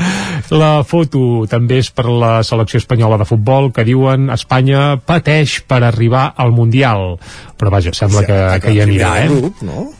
la 0.62 0.72
foto 0.86 1.44
també 1.50 1.80
és 1.82 1.90
per 1.94 2.06
la 2.10 2.36
selecció 2.46 2.80
espanyola 2.82 3.18
de 3.20 3.28
futbol 3.28 3.70
que 3.74 3.86
diuen 3.86 4.30
Espanya 4.34 4.94
pateix 5.06 5.60
per 5.68 5.82
arribar 5.84 6.30
al 6.36 6.54
Mundial. 6.56 7.18
Però 7.58 7.70
vaja, 7.70 7.94
sembla 7.94 8.24
sí, 8.24 8.30
que, 8.30 8.40
que 8.64 8.74
hi 8.74 8.82
anirà, 8.84 9.12
eh? 9.24 9.28
Grup, 9.30 9.62
no? 9.66 9.90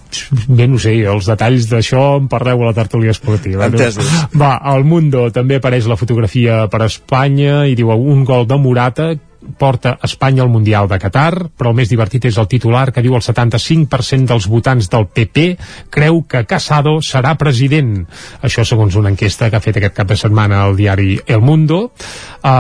bé, 0.47 0.67
no 0.71 0.79
sé, 0.79 0.95
els 1.11 1.29
detalls 1.29 1.69
d'això 1.71 2.05
en 2.21 2.29
parleu 2.31 2.63
a 2.63 2.71
la 2.71 2.77
tertúlia 2.77 3.15
esportiva. 3.15 3.69
Entesos. 3.71 4.11
Va, 4.39 4.55
al 4.59 4.87
Mundo 4.87 5.27
també 5.35 5.59
apareix 5.59 5.89
la 5.91 5.99
fotografia 6.01 6.65
per 6.73 6.85
Espanya 6.87 7.65
i 7.71 7.77
diu 7.79 7.91
un 7.95 8.25
gol 8.29 8.47
de 8.51 8.59
Morata 8.61 9.13
porta 9.59 9.99
Espanya 10.03 10.43
al 10.45 10.51
Mundial 10.53 10.89
de 10.89 10.99
Qatar, 10.99 11.49
però 11.57 11.73
el 11.73 11.79
més 11.79 11.91
divertit 11.91 12.25
és 12.29 12.39
el 12.41 12.49
titular 12.51 12.91
que 12.93 13.03
diu 13.05 13.17
el 13.17 13.25
75% 13.25 14.31
dels 14.31 14.49
votants 14.51 14.89
del 14.93 15.07
PP 15.07 15.47
creu 15.95 16.23
que 16.29 16.45
Casado 16.49 16.99
serà 17.05 17.35
president. 17.41 18.05
Això 18.43 18.65
segons 18.65 18.97
una 18.97 19.13
enquesta 19.13 19.51
que 19.51 19.59
ha 19.59 19.65
fet 19.65 19.81
aquest 19.81 19.97
cap 19.97 20.09
de 20.11 20.19
setmana 20.19 20.63
al 20.65 20.77
diari 20.77 21.19
El 21.27 21.43
Mundo. 21.45 21.91
Uh, 22.45 22.51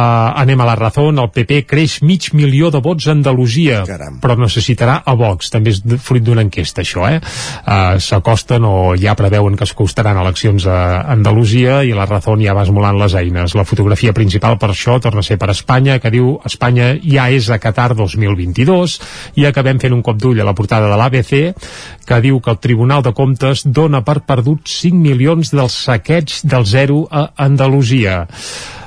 anem 0.40 0.60
a 0.60 0.68
la 0.68 0.76
raó, 0.78 1.10
el 1.10 1.30
PP 1.32 1.64
creix 1.68 1.98
mig 2.02 2.30
milió 2.32 2.70
de 2.72 2.80
vots 2.80 3.08
a 3.08 3.12
Andalusia, 3.12 3.82
Caram. 3.86 4.18
però 4.22 4.36
necessitarà 4.38 5.00
a 5.04 5.14
Vox. 5.14 5.50
També 5.52 5.74
és 5.74 5.82
fruit 6.02 6.24
d'una 6.24 6.44
enquesta, 6.44 6.82
això, 6.82 7.06
eh? 7.10 7.20
Uh, 7.64 8.00
S'acosten 8.00 8.64
o 8.64 8.94
ja 9.00 9.14
preveuen 9.18 9.56
que 9.56 9.64
es 9.64 9.74
costaran 9.76 10.18
eleccions 10.20 10.66
a 10.66 11.04
Andalusia 11.12 11.82
i 11.84 11.92
la 11.96 12.06
raó 12.08 12.34
ja 12.40 12.54
va 12.56 12.64
esmolant 12.64 12.98
les 12.98 13.14
eines. 13.14 13.54
La 13.54 13.66
fotografia 13.68 14.12
principal 14.16 14.58
per 14.58 14.70
això 14.72 14.98
torna 15.00 15.20
a 15.20 15.26
ser 15.26 15.38
per 15.38 15.50
Espanya, 15.52 15.98
que 16.00 16.10
diu 16.10 16.38
Espanya 16.44 16.73
Espanya 16.74 16.98
ja 17.02 17.30
és 17.30 17.48
a 17.50 17.58
Qatar 17.62 17.94
2022 17.94 18.98
i 19.38 19.46
acabem 19.46 19.78
fent 19.78 19.94
un 19.94 20.02
cop 20.02 20.18
d'ull 20.18 20.40
a 20.40 20.46
la 20.46 20.54
portada 20.54 20.88
de 20.90 20.96
l'ABC 20.98 21.54
que 22.06 22.20
diu 22.20 22.40
que 22.40 22.50
el 22.50 22.58
Tribunal 22.58 23.02
de 23.02 23.12
Comptes 23.14 23.64
dona 23.66 24.02
per 24.02 24.24
perdut 24.26 24.66
5 24.66 24.96
milions 24.98 25.52
dels 25.54 25.76
saqueig 25.86 26.40
del 26.42 26.66
zero 26.66 27.06
a 27.10 27.30
Andalusia. 27.36 28.26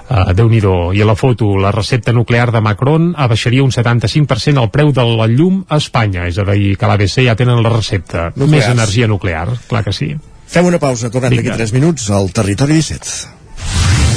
Uh, 0.08 0.32
déu 0.32 0.48
nhi 0.48 0.60
I 0.60 1.02
a 1.02 1.06
la 1.06 1.16
foto, 1.16 1.58
la 1.58 1.72
recepta 1.72 2.14
nuclear 2.14 2.52
de 2.52 2.62
Macron 2.62 3.14
abaixaria 3.16 3.64
un 3.64 3.72
75% 3.72 4.62
el 4.62 4.70
preu 4.70 4.92
de 4.92 5.04
la 5.04 5.28
llum 5.28 5.66
a 5.68 5.78
Espanya. 5.78 6.28
És 6.28 6.38
a 6.38 6.44
dir, 6.44 6.78
que 6.78 6.88
l'ABC 6.88 7.26
ja 7.28 7.36
tenen 7.36 7.64
la 7.64 7.70
recepta. 7.70 8.32
Nuclears. 8.36 8.52
Més 8.52 8.68
energia 8.72 9.08
nuclear, 9.08 9.48
clar 9.68 9.84
que 9.84 9.94
sí. 9.94 10.16
Fem 10.48 10.66
una 10.66 10.80
pausa, 10.80 11.12
tornem 11.12 11.36
d'aquí 11.36 11.52
3 11.52 11.76
minuts 11.76 12.10
al 12.12 12.32
Territori 12.32 12.80
17. 12.80 14.17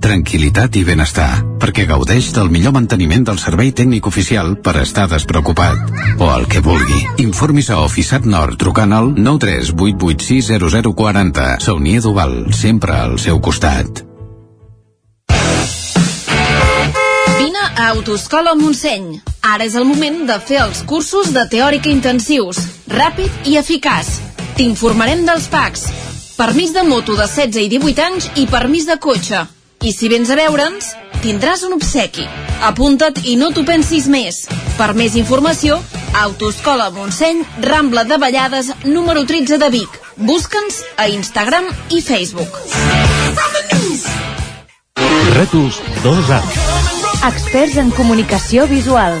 tranquil·litat 0.00 0.76
i 0.78 0.84
benestar, 0.86 1.42
perquè 1.60 1.84
gaudeix 1.88 2.30
del 2.36 2.48
millor 2.52 2.72
manteniment 2.76 3.24
del 3.28 3.38
servei 3.42 3.70
tècnic 3.76 4.06
oficial 4.08 4.56
per 4.62 4.76
estar 4.82 5.06
despreocupat. 5.10 5.76
O 6.18 6.34
el 6.34 6.46
que 6.50 6.60
vulgui. 6.64 7.00
Informis 7.24 7.70
a 7.70 7.76
Oficiat 7.84 8.24
Nord 8.26 8.58
trucant 8.60 8.92
al 8.96 9.06
938860040. 9.16 11.58
Saunier 11.64 12.00
Duval, 12.02 12.52
sempre 12.54 12.92
al 12.96 13.18
seu 13.18 13.40
costat. 13.40 14.04
Vine 17.38 17.64
a 17.74 17.88
Autoscola 17.90 18.54
Montseny. 18.54 19.20
Ara 19.42 19.64
és 19.64 19.74
el 19.78 19.84
moment 19.88 20.26
de 20.28 20.38
fer 20.40 20.62
els 20.64 20.82
cursos 20.86 21.32
de 21.34 21.48
teòrica 21.50 21.90
intensius. 21.90 22.58
Ràpid 22.88 23.30
i 23.50 23.56
eficaç. 23.60 24.06
T'informarem 24.58 25.26
dels 25.26 25.48
PACs. 25.52 25.82
Permís 26.38 26.72
de 26.74 26.82
moto 26.86 27.16
de 27.18 27.26
16 27.26 27.66
i 27.66 27.68
18 27.78 28.02
anys 28.02 28.30
i 28.38 28.46
permís 28.46 28.86
de 28.86 28.96
cotxe 29.02 29.57
i 29.82 29.92
si 29.92 30.08
vens 30.10 30.30
a 30.30 30.36
veure'ns, 30.38 30.92
tindràs 31.22 31.62
un 31.66 31.76
obsequi. 31.76 32.26
Apunta't 32.66 33.22
i 33.24 33.36
no 33.38 33.50
t'ho 33.54 33.64
pensis 33.68 34.08
més. 34.10 34.44
Per 34.78 34.92
més 34.98 35.14
informació, 35.20 35.78
Autoscola 36.22 36.90
Montseny, 36.94 37.44
Rambla 37.62 38.04
de 38.08 38.18
Vallades, 38.18 38.72
número 38.84 39.24
13 39.26 39.58
de 39.58 39.70
Vic. 39.70 39.98
Busca'ns 40.16 40.82
a 40.96 41.08
Instagram 41.08 41.68
i 41.94 42.02
Facebook. 42.02 42.58
Retus 45.38 45.78
2A 46.02 46.42
Experts 47.28 47.76
en 47.78 47.90
comunicació 47.90 48.66
visual. 48.70 49.20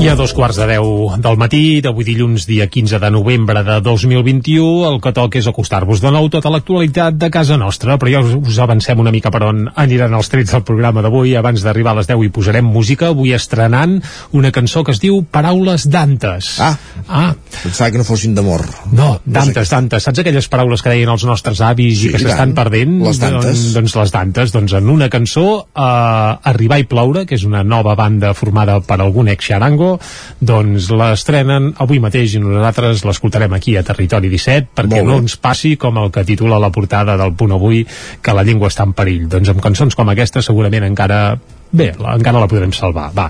I 0.00 0.08
a 0.08 0.14
dos 0.16 0.32
quarts 0.32 0.56
de 0.56 0.64
deu 0.64 1.10
del 1.20 1.36
matí 1.36 1.82
d'avui 1.84 2.06
dilluns, 2.08 2.46
dia 2.48 2.64
15 2.72 2.96
de 3.02 3.08
novembre 3.12 3.60
de 3.66 3.74
2021, 3.84 4.86
el 4.88 4.94
que 5.04 5.10
toca 5.12 5.36
és 5.36 5.44
acostar-vos 5.50 6.00
de 6.00 6.08
nou 6.08 6.30
tota 6.32 6.48
l'actualitat 6.48 7.18
de 7.20 7.28
casa 7.28 7.58
nostra, 7.60 7.98
però 8.00 8.08
ja 8.08 8.22
us, 8.24 8.32
us 8.32 8.60
avancem 8.64 8.96
una 8.96 9.12
mica 9.12 9.28
per 9.28 9.42
on 9.44 9.66
aniran 9.76 10.16
els 10.16 10.32
trets 10.32 10.54
del 10.56 10.64
programa 10.64 11.02
d'avui. 11.04 11.34
Abans 11.36 11.60
d'arribar 11.60 11.92
a 11.92 11.98
les 11.98 12.08
10 12.08 12.24
hi 12.24 12.30
posarem 12.32 12.64
música, 12.64 13.10
avui 13.12 13.34
estrenant 13.36 13.98
una 14.32 14.48
cançó 14.56 14.80
que 14.88 14.94
es 14.96 15.02
diu 15.02 15.18
Paraules 15.20 15.84
d'Antes. 15.92 16.48
Ah, 16.64 16.72
ah. 17.04 17.34
pensava 17.60 17.90
que 17.92 18.00
no 18.00 18.08
fossin 18.08 18.32
d'amor. 18.38 18.64
No, 18.96 19.10
d'Antes, 19.26 19.68
d'Antes. 19.68 20.08
Saps 20.08 20.24
aquelles 20.24 20.48
paraules 20.48 20.80
que 20.80 20.94
deien 20.94 21.12
els 21.12 21.28
nostres 21.28 21.60
avis 21.60 22.00
Sí, 22.00 22.08
i 22.08 22.14
que 22.14 22.22
i 22.22 22.24
s'estan 22.24 22.56
perdent? 22.56 23.02
Les 23.04 23.20
d'antes. 23.20 23.52
Doncs, 23.52 23.76
doncs 23.76 23.98
les 24.00 24.16
d'Antes. 24.16 24.56
Doncs 24.56 24.78
en 24.80 24.88
una 24.96 25.12
cançó, 25.12 25.46
eh, 25.76 26.50
Arribar 26.54 26.80
i 26.80 26.88
ploure, 26.88 27.28
que 27.28 27.36
és 27.36 27.44
una 27.44 27.60
nova 27.60 27.92
banda 28.00 28.32
formada 28.32 28.80
per 28.80 29.02
algun 29.02 29.28
ex-xarango, 29.28 29.89
doncs 30.40 30.90
l'estrenen 30.94 31.70
avui 31.82 32.00
mateix 32.02 32.36
i 32.36 32.42
nosaltres 32.42 33.04
l'escoltarem 33.06 33.54
aquí 33.56 33.76
a 33.76 33.84
Territori 33.86 34.32
17 34.32 34.74
perquè 34.76 35.04
no 35.06 35.20
ens 35.22 35.36
passi 35.40 35.76
com 35.80 35.98
el 36.02 36.12
que 36.14 36.26
titula 36.28 36.60
la 36.62 36.72
portada 36.74 37.16
del 37.20 37.34
punt 37.38 37.56
avui 37.56 37.84
que 38.22 38.36
la 38.36 38.44
llengua 38.46 38.70
està 38.70 38.86
en 38.88 38.94
perill. 38.96 39.26
Doncs 39.30 39.54
amb 39.54 39.64
cançons 39.64 39.96
com 39.96 40.12
aquesta 40.12 40.42
segurament 40.44 40.86
encara 40.86 41.22
Bé, 41.70 41.92
la, 42.02 42.16
encara 42.18 42.40
la 42.42 42.48
podrem 42.50 42.72
salvar, 42.74 43.10
va. 43.14 43.28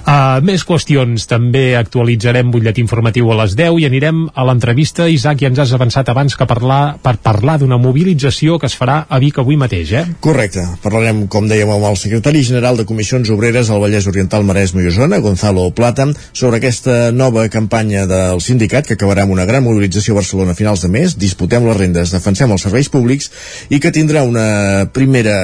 Uh, 0.00 0.38
més 0.46 0.62
qüestions, 0.66 1.26
també 1.28 1.74
actualitzarem 1.76 2.52
butlletí 2.54 2.82
informatiu 2.84 3.32
a 3.32 3.38
les 3.42 3.56
10 3.58 3.80
i 3.82 3.86
anirem 3.88 4.22
a 4.30 4.44
l'entrevista, 4.46 5.08
Isaac, 5.10 5.42
ja 5.42 5.50
ens 5.50 5.58
has 5.64 5.72
avançat 5.74 6.08
abans 6.12 6.36
que 6.38 6.46
parlar, 6.46 6.96
per 7.02 7.16
parlar 7.22 7.58
d'una 7.58 7.80
mobilització 7.82 8.58
que 8.62 8.70
es 8.70 8.76
farà 8.78 9.00
a 9.08 9.18
Vic 9.22 9.40
avui 9.42 9.58
mateix, 9.60 9.92
eh? 9.98 10.04
Correcte. 10.22 10.62
Parlarem, 10.84 11.24
com 11.32 11.48
dèiem, 11.50 11.70
amb 11.74 11.88
el 11.90 11.98
secretari 11.98 12.44
general 12.46 12.78
de 12.78 12.86
Comissions 12.86 13.30
Obreres 13.34 13.70
al 13.70 13.82
Vallès 13.82 14.06
Oriental 14.10 14.46
Maresme 14.46 14.84
i 14.84 14.92
Osona, 14.92 15.18
Gonzalo 15.24 15.66
Plata, 15.74 16.06
sobre 16.32 16.60
aquesta 16.60 17.10
nova 17.10 17.48
campanya 17.50 18.06
del 18.10 18.40
sindicat 18.44 18.86
que 18.86 18.94
acabarà 18.94 19.26
amb 19.26 19.34
una 19.34 19.48
gran 19.50 19.66
mobilització 19.66 20.14
a 20.14 20.20
Barcelona 20.20 20.54
a 20.54 20.58
finals 20.58 20.86
de 20.86 20.92
mes, 20.94 21.18
disputem 21.18 21.66
les 21.66 21.76
rendes, 21.76 22.14
defensem 22.14 22.54
els 22.54 22.68
serveis 22.68 22.88
públics 22.88 23.30
i 23.68 23.82
que 23.82 23.92
tindrà 23.94 24.22
una 24.26 24.86
primera, 24.94 25.36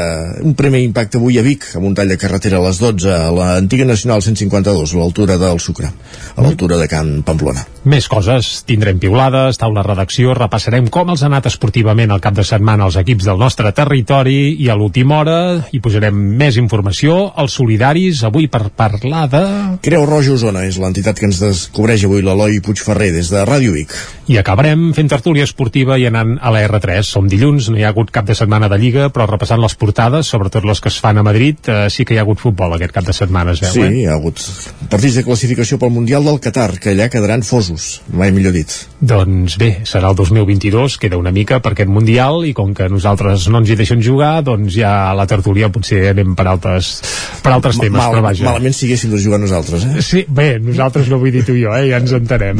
un 0.47 0.55
primer 0.59 0.85
impacte 0.87 1.19
avui 1.19 1.41
a 1.41 1.45
Vic, 1.47 1.69
amb 1.75 1.91
un 1.91 1.99
tall 1.99 2.15
de 2.15 2.21
carretera 2.37 2.59
a 2.61 2.67
les 2.69 2.79
12 2.79 3.09
a 3.09 3.31
l'antiga 3.33 3.87
Nacional 3.89 4.21
152, 4.21 4.93
a 4.93 4.99
l'altura 5.01 5.39
del 5.41 5.59
Sucre, 5.59 5.89
a 6.37 6.43
l'altura 6.45 6.77
de 6.77 6.87
Can 6.89 7.23
Pamplona. 7.25 7.65
Més 7.87 8.09
coses, 8.13 8.65
tindrem 8.69 8.99
piulades, 9.01 9.57
taula 9.57 9.85
redacció, 9.87 10.35
repassarem 10.37 10.91
com 10.93 11.13
els 11.15 11.23
ha 11.23 11.31
anat 11.31 11.47
esportivament 11.49 12.13
el 12.13 12.21
cap 12.21 12.35
de 12.37 12.45
setmana 12.45 12.89
els 12.91 12.99
equips 13.01 13.29
del 13.29 13.41
nostre 13.41 13.73
territori 13.73 14.57
i 14.61 14.69
a 14.69 14.77
l'última 14.77 15.21
hora 15.23 15.37
hi 15.73 15.81
posarem 15.81 16.19
més 16.37 16.59
informació, 16.61 17.31
els 17.41 17.57
solidaris, 17.57 18.25
avui 18.27 18.51
per 18.53 18.67
parlar 18.77 19.25
de... 19.33 19.45
Creu 19.87 20.05
Roja 20.05 20.35
Osona 20.35 20.67
és 20.67 20.77
l'entitat 20.83 21.17
que 21.17 21.31
ens 21.31 21.41
descobreix 21.41 22.05
avui 22.05 22.27
l'Eloi 22.27 22.61
Puigferrer 22.61 23.13
des 23.17 23.33
de 23.33 23.47
Ràdio 23.49 23.73
Vic. 23.79 23.95
I 24.27 24.41
acabarem 24.43 24.91
fent 24.93 25.09
tertúlia 25.09 25.47
esportiva 25.47 25.97
i 25.97 26.09
anant 26.11 26.35
a 26.43 26.51
la 26.53 26.65
R3. 26.67 27.07
Som 27.07 27.31
dilluns, 27.31 27.71
no 27.71 27.79
hi 27.79 27.87
ha 27.87 27.95
hagut 27.95 28.11
cap 28.13 28.27
de 28.27 28.35
setmana 28.35 28.69
de 28.69 28.81
Lliga, 28.83 29.09
però 29.15 29.29
repassant 29.31 29.63
les 29.63 29.79
portades, 29.79 30.27
sobretot 30.27 30.67
les 30.67 30.83
que 30.83 30.91
es 30.91 30.99
fan 30.99 31.23
a 31.23 31.25
Madrid, 31.25 31.63
eh, 31.71 31.87
sí 31.95 32.05
que 32.05 32.17
hi 32.17 32.19
ha 32.19 32.26
hagut 32.27 32.43
futbol 32.43 32.75
aquest 32.77 32.93
cap 32.93 33.07
de 33.07 33.15
setmana, 33.17 33.55
es 33.57 33.63
veu, 33.65 33.73
Sí, 33.77 33.83
eh? 33.87 33.93
hi 34.03 34.05
ha 34.11 34.17
hagut 34.19 34.43
partits 34.91 35.17
de 35.21 35.25
classificació 35.27 35.79
pel 35.79 35.91
Mundial 35.95 36.27
del 36.27 36.41
Qatar, 36.43 36.77
que 36.83 36.93
allà 36.93 37.09
quedaran 37.13 37.43
fosos, 37.47 38.01
mai 38.13 38.33
millor 38.35 38.53
dit. 38.55 38.73
Doncs 39.01 39.57
bé, 39.61 39.71
serà 39.87 40.11
el 40.11 40.17
2022, 40.19 40.99
queda 41.03 41.19
una 41.21 41.33
mica 41.35 41.61
per 41.63 41.73
aquest 41.77 41.91
Mundial, 41.93 42.43
i 42.49 42.53
com 42.57 42.75
que 42.75 42.89
nosaltres 42.93 43.47
no 43.53 43.61
ens 43.63 43.71
hi 43.71 43.77
deixen 43.79 44.03
jugar, 44.03 44.43
doncs 44.47 44.75
ja 44.77 44.93
a 45.11 45.15
la 45.17 45.27
tertúlia 45.31 45.71
potser 45.73 46.03
anem 46.11 46.35
per 46.39 46.47
altres, 46.51 46.91
per 47.45 47.53
altres 47.55 47.79
temes, 47.79 47.97
Mal, 48.01 48.13
però 48.17 48.23
vaja. 48.25 48.45
malament 48.49 48.75
si 48.75 48.87
haguéssim 48.89 49.13
de 49.15 49.21
jugar 49.23 49.39
nosaltres, 49.43 49.85
eh? 49.87 50.03
Sí, 50.03 50.25
bé, 50.29 50.59
nosaltres 50.59 51.09
no 51.13 51.19
vull 51.23 51.33
dir 51.35 51.45
tu 51.47 51.55
i 51.57 51.63
jo, 51.65 51.75
eh? 51.77 51.87
ja 51.91 52.01
ens 52.03 52.13
entenem. 52.17 52.59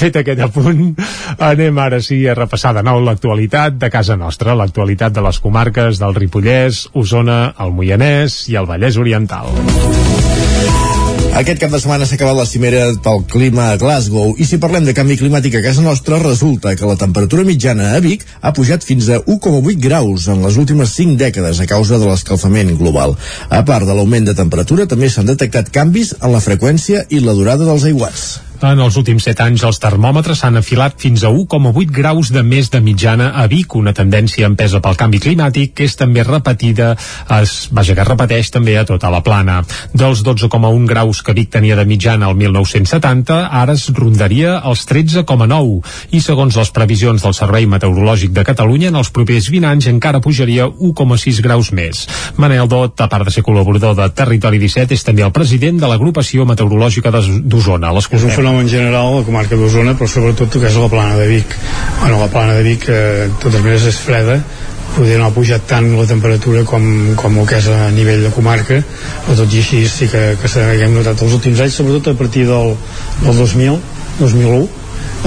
Fet 0.00 0.16
aquest 0.22 0.40
apunt, 0.46 0.94
anem 1.38 1.78
ara 1.78 2.00
sí 2.02 2.22
a 2.28 2.34
repassar 2.34 2.72
de 2.76 2.82
nou 2.86 3.00
l'actualitat 3.04 3.76
de 3.80 3.90
casa 3.92 4.16
nostra, 4.16 4.54
l'actualitat 4.58 5.12
de 5.14 5.22
les 5.24 5.38
comarques 5.38 6.00
del 6.00 6.14
Ripollès, 6.16 6.86
Osona, 6.96 7.54
el 7.60 7.70
Moianès 7.76 8.40
i 8.50 8.56
el 8.56 8.66
Vallès 8.66 8.79
Oriental. 8.80 9.52
Aquest 11.40 11.60
cap 11.62 11.70
de 11.70 11.78
setmana 11.78 12.06
s'ha 12.08 12.16
acabat 12.16 12.36
la 12.36 12.46
cimera 12.48 12.80
pel 13.04 13.22
clima 13.30 13.68
a 13.70 13.76
Glasgow 13.80 14.32
i 14.40 14.46
si 14.48 14.58
parlem 14.62 14.88
de 14.88 14.94
canvi 14.96 15.18
climàtic 15.20 15.54
a 15.56 15.62
casa 15.64 15.84
nostra, 15.84 16.18
resulta 16.24 16.74
que 16.76 16.88
la 16.88 16.98
temperatura 17.00 17.44
mitjana 17.46 17.92
a 17.94 18.00
Vic 18.02 18.26
ha 18.40 18.52
pujat 18.56 18.84
fins 18.84 19.08
a 19.08 19.20
1,8 19.22 19.78
graus 19.84 20.26
en 20.32 20.42
les 20.44 20.58
últimes 20.60 20.96
5 20.98 21.16
dècades 21.20 21.60
a 21.60 21.68
causa 21.70 22.00
de 22.02 22.10
l'escalfament 22.10 22.74
global. 22.80 23.16
A 23.48 23.62
part 23.64 23.86
de 23.86 23.94
l'augment 23.94 24.26
de 24.26 24.36
temperatura, 24.36 24.88
també 24.90 25.08
s'han 25.08 25.30
detectat 25.30 25.70
canvis 25.70 26.16
en 26.20 26.32
la 26.34 26.44
freqüència 26.44 27.06
i 27.08 27.22
la 27.24 27.36
durada 27.36 27.68
dels 27.68 27.86
aiguats. 27.88 28.49
En 28.60 28.76
els 28.76 28.96
últims 29.00 29.24
7 29.24 29.40
anys 29.46 29.62
els 29.64 29.78
termòmetres 29.80 30.42
s'han 30.42 30.58
afilat 30.60 30.98
fins 31.00 31.22
a 31.24 31.30
1,8 31.32 31.92
graus 31.96 32.28
de 32.28 32.42
més 32.44 32.68
de 32.68 32.82
mitjana 32.84 33.30
a 33.40 33.46
Vic, 33.48 33.72
una 33.78 33.94
tendència 33.96 34.44
empesa 34.50 34.82
pel 34.84 34.98
canvi 35.00 35.16
climàtic 35.24 35.72
que 35.78 35.86
és 35.88 35.94
també 35.96 36.20
repetida, 36.26 36.90
es, 37.38 37.54
vaja, 37.72 37.94
que 37.96 38.04
es 38.04 38.08
repeteix 38.10 38.50
també 38.52 38.74
a 38.76 38.84
tota 38.84 39.08
la 39.08 39.22
plana. 39.24 39.62
Dels 39.96 40.20
12,1 40.26 40.84
graus 40.90 41.22
que 41.24 41.32
Vic 41.38 41.48
tenia 41.54 41.78
de 41.78 41.86
mitjana 41.88 42.28
el 42.28 42.36
1970, 42.36 43.38
ara 43.62 43.72
es 43.78 43.86
rondaria 43.96 44.58
els 44.68 44.84
13,9 44.90 45.80
i 46.12 46.20
segons 46.20 46.60
les 46.60 46.72
previsions 46.76 47.24
del 47.24 47.34
Servei 47.40 47.64
Meteorològic 47.64 48.36
de 48.36 48.44
Catalunya, 48.44 48.92
en 48.92 49.00
els 49.00 49.08
propers 49.08 49.48
20 49.48 49.70
anys 49.72 49.88
encara 49.88 50.20
pujaria 50.20 50.68
1,6 50.68 51.40
graus 51.40 51.72
més. 51.72 52.04
Manel 52.36 52.68
Dot, 52.68 53.00
a 53.00 53.08
part 53.08 53.24
de 53.24 53.32
ser 53.32 53.46
col·laborador 53.46 53.96
de 53.96 54.10
Territori 54.12 54.60
17, 54.60 54.92
és 55.00 55.08
també 55.08 55.24
el 55.24 55.32
president 55.32 55.80
de 55.80 55.88
l'agrupació 55.88 56.44
meteorològica 56.44 57.08
d'Os- 57.16 57.40
d'Osona. 57.40 57.96
L'escoltem. 57.96 58.28
Fenomen 58.50 58.68
general 58.68 59.06
a 59.06 59.16
la 59.20 59.24
comarca 59.24 59.54
d'Osona, 59.56 59.94
però 59.94 60.08
sobretot 60.10 60.50
que 60.58 60.66
és 60.66 60.74
la 60.76 60.88
plana 60.90 61.16
de 61.16 61.26
Vic. 61.30 61.54
Bueno, 62.00 62.18
la 62.18 62.26
plana 62.28 62.54
de 62.54 62.62
Vic, 62.66 62.88
eh, 62.88 63.28
de 63.28 63.38
totes 63.38 63.60
maneres, 63.62 63.84
és 63.86 63.96
freda, 64.02 64.40
poder 64.96 65.18
no 65.20 65.26
ha 65.28 65.30
pujat 65.30 65.66
tant 65.70 65.86
la 65.96 66.06
temperatura 66.06 66.64
com, 66.66 67.14
com 67.16 67.38
el 67.38 67.46
que 67.46 67.60
és 67.60 67.68
a 67.70 67.90
nivell 67.94 68.24
de 68.26 68.32
comarca, 68.34 68.80
però 69.26 69.36
tot 69.38 69.54
i 69.54 69.62
així 69.62 69.84
sí 69.88 70.08
que, 70.10 70.36
que 70.42 70.48
s'ha- 70.50 70.72
que 70.74 70.82
hem 70.88 70.94
notat 70.98 71.22
els 71.22 71.32
últims 71.38 71.60
anys, 71.62 71.78
sobretot 71.78 72.10
a 72.14 72.18
partir 72.18 72.46
del, 72.50 72.74
del 73.22 73.36
2000, 73.38 73.78
2001, 74.18 74.68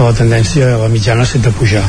la 0.04 0.14
tendència, 0.14 0.76
la 0.84 0.90
mitjana, 0.92 1.22
ha 1.24 1.30
estat 1.32 1.48
de 1.48 1.52
pujar. 1.56 1.86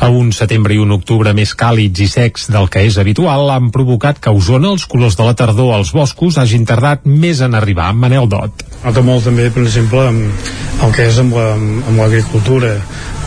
A 0.00 0.08
un 0.08 0.30
setembre 0.32 0.74
i 0.74 0.78
un 0.78 0.92
octubre 0.94 1.32
més 1.34 1.54
càlids 1.58 2.00
i 2.00 2.08
secs 2.08 2.48
del 2.52 2.68
que 2.70 2.84
és 2.86 2.98
habitual 2.98 3.50
han 3.50 3.70
provocat 3.74 4.20
que 4.22 4.30
a 4.30 4.36
Osona 4.36 4.70
els 4.74 4.86
colors 4.86 5.16
de 5.18 5.26
la 5.26 5.34
tardor 5.34 5.74
als 5.74 5.92
boscos 5.92 6.38
hagin 6.38 6.64
tardat 6.68 7.04
més 7.04 7.40
en 7.40 7.54
arribar. 7.58 7.92
Manel 7.94 8.28
Dot. 8.28 8.64
Nota 8.84 9.02
molt 9.02 9.24
també, 9.24 9.50
per 9.50 9.62
exemple, 9.66 10.06
amb 10.08 10.84
el 10.86 10.92
que 10.94 11.08
és 11.10 11.18
amb 11.18 11.34
la- 11.34 11.56
l'agricultura 11.98 12.76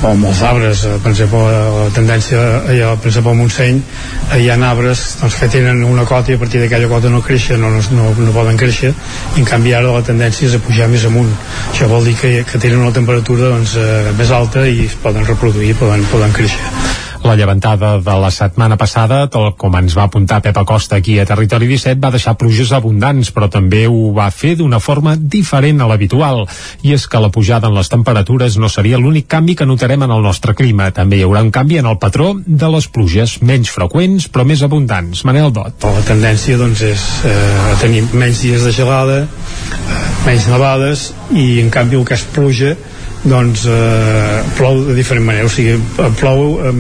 o 0.02 0.10
amb 0.10 0.26
els 0.26 0.42
arbres, 0.42 0.84
eh, 0.86 0.96
per 1.04 1.12
exemple, 1.12 1.42
la, 1.46 1.90
tendència, 1.94 2.40
allà, 2.72 2.94
per 2.98 3.12
exemple, 3.12 3.34
al 3.34 3.38
Montseny, 3.38 3.82
eh, 4.32 4.40
hi 4.42 4.50
ha 4.50 4.58
arbres 4.70 5.04
doncs, 5.22 5.38
que 5.40 5.50
tenen 5.54 5.84
una 5.86 6.06
cota 6.10 6.34
i 6.34 6.38
a 6.40 6.42
partir 6.42 6.62
d'aquella 6.64 6.90
cota 6.90 7.12
no 7.14 7.22
creixen, 7.22 7.62
no, 7.62 7.70
no, 7.70 7.84
no, 7.98 8.10
no 8.18 8.34
poden 8.36 8.58
créixer, 8.58 8.94
i 9.36 9.44
en 9.44 9.46
canvi 9.46 9.76
ara 9.78 9.94
la 9.94 10.02
tendència 10.06 10.48
és 10.50 10.58
a 10.58 10.64
pujar 10.66 10.90
més 10.90 11.06
amunt. 11.06 11.30
Això 11.72 11.90
vol 11.92 12.10
dir 12.10 12.18
que, 12.18 12.34
que 12.48 12.60
tenen 12.60 12.82
una 12.82 12.96
temperatura 12.96 13.54
doncs, 13.54 13.78
eh, 13.78 14.10
més 14.18 14.34
alta 14.34 14.66
i 14.68 14.88
es 14.88 14.98
poden 15.06 15.28
reproduir, 15.30 15.76
poden, 15.80 16.06
poden 16.12 16.34
créixer. 16.34 17.01
La 17.22 17.36
llevantada 17.36 18.00
de 18.02 18.14
la 18.18 18.32
setmana 18.34 18.76
passada, 18.82 19.20
tal 19.30 19.52
com 19.60 19.76
ens 19.78 19.94
va 19.94 20.08
apuntar 20.08 20.40
Pep 20.42 20.58
Acosta 20.58 20.98
aquí 20.98 21.20
a 21.22 21.26
Territori 21.30 21.68
17, 21.70 22.00
va 22.02 22.10
deixar 22.10 22.34
pluges 22.34 22.72
abundants, 22.74 23.30
però 23.30 23.46
també 23.52 23.84
ho 23.86 24.10
va 24.16 24.26
fer 24.34 24.56
d'una 24.58 24.80
forma 24.82 25.14
diferent 25.16 25.84
a 25.84 25.90
l'habitual. 25.92 26.48
I 26.82 26.96
és 26.98 27.06
que 27.06 27.22
la 27.22 27.30
pujada 27.30 27.70
en 27.70 27.78
les 27.78 27.92
temperatures 27.94 28.58
no 28.58 28.72
seria 28.74 28.98
l'únic 28.98 29.30
canvi 29.30 29.56
que 29.56 29.70
notarem 29.70 30.02
en 30.02 30.16
el 30.18 30.26
nostre 30.26 30.56
clima. 30.58 30.90
També 30.98 31.20
hi 31.20 31.26
haurà 31.28 31.44
un 31.46 31.54
canvi 31.54 31.78
en 31.78 31.92
el 31.92 32.00
patró 32.02 32.32
de 32.46 32.72
les 32.74 32.90
pluges, 32.90 33.38
menys 33.46 33.70
freqüents 33.70 34.26
però 34.34 34.48
més 34.48 34.66
abundants. 34.66 35.22
Manel 35.24 35.54
Dot. 35.54 35.86
La 35.86 36.06
tendència 36.08 36.58
doncs, 36.58 36.82
és 36.82 37.06
eh, 37.30 37.76
tenir 37.84 38.08
menys 38.16 38.42
dies 38.42 38.66
de 38.66 38.74
gelada, 38.74 39.22
eh, 39.28 40.02
menys 40.26 40.50
nevades 40.50 41.12
i 41.38 41.62
en 41.62 41.70
canvi 41.70 42.02
el 42.02 42.08
que 42.10 42.18
és 42.18 42.26
pluja 42.34 42.74
doncs 43.24 43.66
eh, 43.70 44.42
plou 44.58 44.82
de 44.88 44.96
diferent 44.98 45.26
manera 45.26 45.46
o 45.46 45.52
sigui, 45.52 45.76
plou 46.20 46.58
eh, 46.66 46.74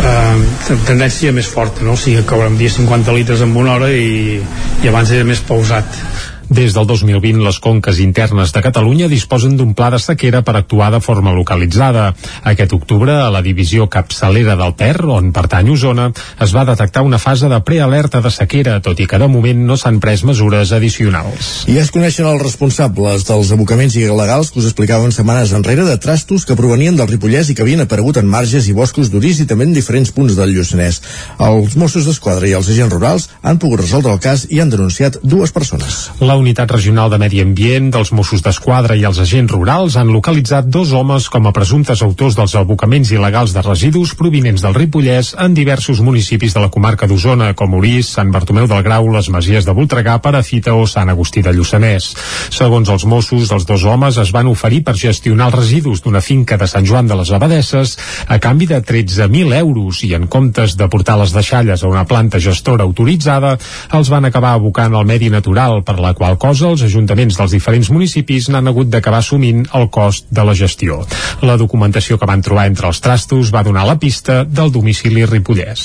eh, 0.00 0.76
tendència 0.88 1.34
més 1.36 1.48
forta 1.50 1.84
no? 1.84 1.98
o 1.98 2.00
sigui, 2.00 2.24
que 2.24 2.36
haurem 2.36 2.56
dia 2.60 2.72
50 2.72 3.16
litres 3.16 3.44
en 3.44 3.52
una 3.56 3.76
hora 3.76 3.90
i, 3.92 4.40
i 4.82 4.88
abans 4.92 5.12
era 5.12 5.26
més 5.28 5.44
pausat 5.44 6.00
des 6.48 6.74
del 6.74 6.86
2020, 6.86 7.40
les 7.44 7.58
conques 7.58 7.98
internes 8.00 8.52
de 8.52 8.60
Catalunya 8.60 9.08
disposen 9.08 9.56
d'un 9.56 9.72
pla 9.74 9.88
de 9.90 9.98
sequera 9.98 10.42
per 10.44 10.56
actuar 10.58 10.90
de 10.92 11.00
forma 11.00 11.32
localitzada. 11.32 12.12
Aquest 12.44 12.72
octubre, 12.76 13.12
a 13.12 13.30
la 13.32 13.40
divisió 13.42 13.88
capçalera 13.88 14.56
del 14.56 14.74
Ter, 14.76 14.98
on 15.04 15.32
pertany 15.32 15.70
Osona, 15.72 16.10
es 16.44 16.54
va 16.54 16.66
detectar 16.68 17.02
una 17.02 17.18
fase 17.18 17.48
de 17.48 17.60
prealerta 17.64 18.20
de 18.20 18.30
sequera, 18.30 18.80
tot 18.84 19.00
i 19.00 19.06
que 19.08 19.18
de 19.18 19.28
moment 19.28 19.64
no 19.64 19.78
s'han 19.80 20.00
pres 20.04 20.24
mesures 20.24 20.72
addicionals. 20.76 21.64
I 21.70 21.78
es 21.80 21.90
coneixen 21.94 22.28
els 22.28 22.42
responsables 22.42 23.24
dels 23.24 23.52
abocaments 23.56 23.96
il·legals 23.96 24.52
que 24.52 24.60
us 24.60 24.68
explicaven 24.68 25.16
setmanes 25.16 25.56
enrere 25.56 25.88
de 25.88 25.96
trastos 25.96 26.44
que 26.44 26.58
provenien 26.58 26.96
del 26.96 27.08
Ripollès 27.08 27.48
i 27.48 27.56
que 27.56 27.64
havien 27.64 27.84
aparegut 27.86 28.20
en 28.20 28.28
marges 28.28 28.68
i 28.68 28.76
boscos 28.76 29.10
d'Uris 29.10 29.40
i 29.40 29.48
també 29.48 29.64
en 29.64 29.74
diferents 29.76 30.12
punts 30.12 30.36
del 30.36 30.52
Lluçanès. 30.52 31.00
Els 31.40 31.76
Mossos 31.80 32.04
d'Esquadra 32.04 32.48
i 32.48 32.54
els 32.58 32.68
agents 32.68 32.92
rurals 32.92 33.30
han 33.42 33.58
pogut 33.58 33.80
resoldre 33.80 34.12
el 34.12 34.20
cas 34.20 34.46
i 34.50 34.60
han 34.60 34.72
denunciat 34.72 35.18
dues 35.22 35.52
persones. 35.54 36.10
La 36.20 36.34
la 36.34 36.40
Unitat 36.44 36.74
Regional 36.74 37.08
de 37.08 37.16
Medi 37.16 37.40
Ambient, 37.40 37.86
dels 37.94 38.10
Mossos 38.12 38.42
d'Esquadra 38.44 38.92
i 39.00 39.04
els 39.08 39.16
agents 39.22 39.52
rurals 39.54 39.94
han 39.96 40.10
localitzat 40.12 40.66
dos 40.68 40.90
homes 40.92 41.30
com 41.32 41.46
a 41.48 41.52
presumptes 41.56 42.02
autors 42.04 42.34
dels 42.36 42.52
abocaments 42.60 43.12
il·legals 43.14 43.54
de 43.54 43.62
residus 43.64 44.12
provinents 44.18 44.60
del 44.60 44.74
Ripollès 44.76 45.30
en 45.40 45.54
diversos 45.56 46.02
municipis 46.04 46.52
de 46.52 46.60
la 46.60 46.68
comarca 46.74 47.08
d'Osona, 47.08 47.54
com 47.56 47.78
Orís, 47.78 48.10
Sant 48.12 48.28
Bartomeu 48.34 48.68
del 48.68 48.82
Grau, 48.84 49.08
les 49.14 49.30
Masies 49.32 49.64
de 49.64 49.72
Voltregà, 49.72 50.18
Parafita 50.20 50.74
o 50.76 50.84
Sant 50.90 51.08
Agustí 51.08 51.40
de 51.40 51.54
Lluçanès. 51.56 52.10
Segons 52.52 52.92
els 52.92 53.08
Mossos, 53.08 53.48
els 53.56 53.64
dos 53.64 53.88
homes 53.88 54.20
es 54.20 54.34
van 54.36 54.52
oferir 54.52 54.82
per 54.84 54.96
gestionar 55.00 55.48
els 55.48 55.58
residus 55.62 56.04
d'una 56.04 56.20
finca 56.20 56.60
de 56.60 56.68
Sant 56.68 56.84
Joan 56.84 57.08
de 57.08 57.16
les 57.22 57.32
Abadesses 57.32 57.96
a 58.28 58.36
canvi 58.36 58.68
de 58.68 58.82
13.000 58.84 59.56
euros 59.62 60.02
i 60.04 60.12
en 60.18 60.28
comptes 60.28 60.76
de 60.76 60.90
portar 60.92 61.16
les 61.22 61.32
deixalles 61.32 61.80
a 61.80 61.88
una 61.88 62.04
planta 62.04 62.36
gestora 62.36 62.84
autoritzada, 62.84 63.56
els 63.96 64.12
van 64.12 64.28
acabar 64.28 64.52
abocant 64.58 64.92
al 64.92 65.08
medi 65.08 65.32
natural 65.32 65.80
per 65.88 65.96
la 66.02 66.12
qual 66.12 66.23
qual 66.24 66.38
cosa 66.40 66.70
els 66.72 66.82
ajuntaments 66.86 67.36
dels 67.36 67.52
diferents 67.52 67.90
municipis 67.92 68.46
n'han 68.48 68.70
hagut 68.70 68.88
d'acabar 68.88 69.18
assumint 69.20 69.66
el 69.76 69.90
cost 69.92 70.30
de 70.32 70.44
la 70.48 70.54
gestió. 70.56 71.02
La 71.44 71.58
documentació 71.60 72.16
que 72.16 72.28
van 72.30 72.40
trobar 72.40 72.64
entre 72.70 72.88
els 72.88 73.00
trastos 73.04 73.50
va 73.52 73.64
donar 73.66 73.84
la 73.84 73.98
pista 74.00 74.38
del 74.44 74.72
domicili 74.72 75.26
ripollès. 75.28 75.82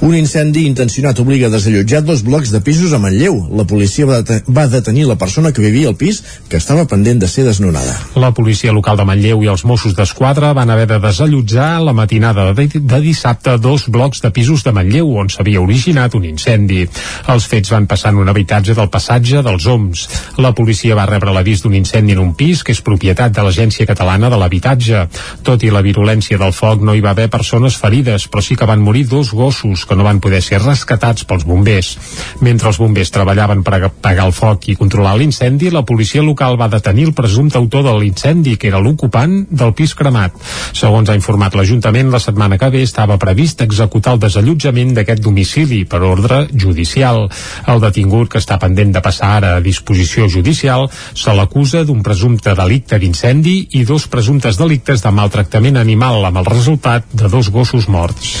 Un 0.00 0.14
incendi 0.16 0.64
intencionat 0.64 1.20
obliga 1.20 1.50
a 1.50 1.52
desallotjar 1.52 2.00
dos 2.06 2.22
blocs 2.24 2.54
de 2.54 2.62
pisos 2.64 2.94
a 2.96 3.00
Manlleu. 3.02 3.36
La 3.52 3.66
policia 3.68 4.08
va, 4.08 4.22
det 4.24 4.38
va 4.48 4.64
detenir 4.72 5.04
la 5.10 5.18
persona 5.20 5.52
que 5.52 5.60
vivia 5.60 5.90
al 5.92 5.98
pis 6.00 6.22
que 6.48 6.56
estava 6.56 6.86
pendent 6.88 7.20
de 7.20 7.28
ser 7.28 7.44
desnonada. 7.44 7.92
La 8.16 8.32
policia 8.32 8.72
local 8.72 8.96
de 8.96 9.04
Manlleu 9.04 9.44
i 9.44 9.52
els 9.52 9.66
Mossos 9.68 9.96
d'Esquadra 9.98 10.54
van 10.56 10.72
haver 10.72 10.88
de 10.94 11.00
desallotjar 11.04 11.82
la 11.84 11.92
matinada 11.92 12.48
de, 12.56 12.68
de 12.72 13.02
dissabte 13.04 13.58
dos 13.60 13.90
blocs 13.92 14.24
de 14.24 14.32
pisos 14.32 14.64
de 14.64 14.72
Manlleu 14.72 15.12
on 15.20 15.28
s'havia 15.28 15.60
originat 15.60 16.16
un 16.16 16.24
incendi. 16.32 16.86
Els 17.28 17.50
fets 17.52 17.76
van 17.76 17.90
passar 17.90 18.16
en 18.16 18.24
un 18.24 18.32
habitatge 18.32 18.72
del 18.78 18.88
passatge 18.88 19.44
dels 19.44 19.68
Oms 19.68 19.81
Oms. 19.82 20.06
La 20.42 20.52
policia 20.56 20.96
va 20.98 21.06
rebre 21.08 21.34
l'avís 21.34 21.62
d'un 21.62 21.74
incendi 21.76 22.14
en 22.14 22.22
un 22.22 22.32
pis 22.38 22.62
que 22.62 22.74
és 22.74 22.82
propietat 22.84 23.34
de 23.34 23.44
l'Agència 23.44 23.86
Catalana 23.88 24.30
de 24.32 24.38
l'Habitatge. 24.38 25.04
Tot 25.46 25.62
i 25.66 25.72
la 25.74 25.82
virulència 25.84 26.38
del 26.40 26.54
foc 26.56 26.82
no 26.86 26.94
hi 26.94 27.02
va 27.04 27.12
haver 27.16 27.28
persones 27.32 27.76
ferides, 27.80 28.28
però 28.30 28.42
sí 28.44 28.56
que 28.58 28.68
van 28.68 28.82
morir 28.84 29.04
dos 29.10 29.32
gossos 29.34 29.84
que 29.88 29.98
no 29.98 30.06
van 30.06 30.20
poder 30.22 30.42
ser 30.44 30.62
rescatats 30.62 31.26
pels 31.28 31.46
bombers. 31.48 31.96
Mentre 32.40 32.70
els 32.70 32.78
bombers 32.80 33.12
treballaven 33.14 33.64
per 33.66 33.78
apagar 33.78 34.28
el 34.28 34.36
foc 34.36 34.68
i 34.70 34.76
controlar 34.78 35.16
l'incendi, 35.18 35.70
la 35.74 35.84
policia 35.88 36.22
local 36.22 36.58
va 36.60 36.70
detenir 36.72 37.08
el 37.10 37.16
presumpte 37.16 37.58
autor 37.58 37.86
de 37.88 37.96
l'incendi, 37.98 38.56
que 38.56 38.70
era 38.70 38.82
l'ocupant 38.82 39.42
del 39.50 39.74
pis 39.78 39.96
cremat. 39.98 40.36
Segons 40.72 41.10
ha 41.10 41.18
informat 41.18 41.56
l'Ajuntament, 41.58 42.12
la 42.12 42.22
setmana 42.22 42.58
que 42.60 42.70
ve 42.72 42.84
estava 42.86 43.18
previst 43.20 43.64
executar 43.64 44.16
el 44.16 44.22
desallotjament 44.22 44.94
d'aquest 44.96 45.22
domicili 45.24 45.82
per 45.88 46.02
ordre 46.06 46.44
judicial. 46.52 47.26
El 47.68 47.82
detingut, 47.82 48.30
que 48.32 48.40
està 48.42 48.58
pendent 48.62 48.92
de 48.94 49.02
passar 49.04 49.36
ara 49.38 49.56
a 49.56 49.62
disposició 49.72 50.28
judicial, 50.28 50.86
se 51.14 51.34
l'acusa 51.34 51.82
d'un 51.88 52.04
presumpte 52.06 52.54
delicte 52.58 53.00
d'incendi 53.02 53.56
i 53.80 53.84
dos 53.88 54.06
presumptes 54.12 54.60
delictes 54.60 55.02
de 55.02 55.16
maltractament 55.16 55.80
animal 55.80 56.22
amb 56.28 56.44
el 56.44 56.48
resultat 56.52 57.08
de 57.16 57.32
dos 57.32 57.50
gossos 57.50 57.88
morts. 57.88 58.36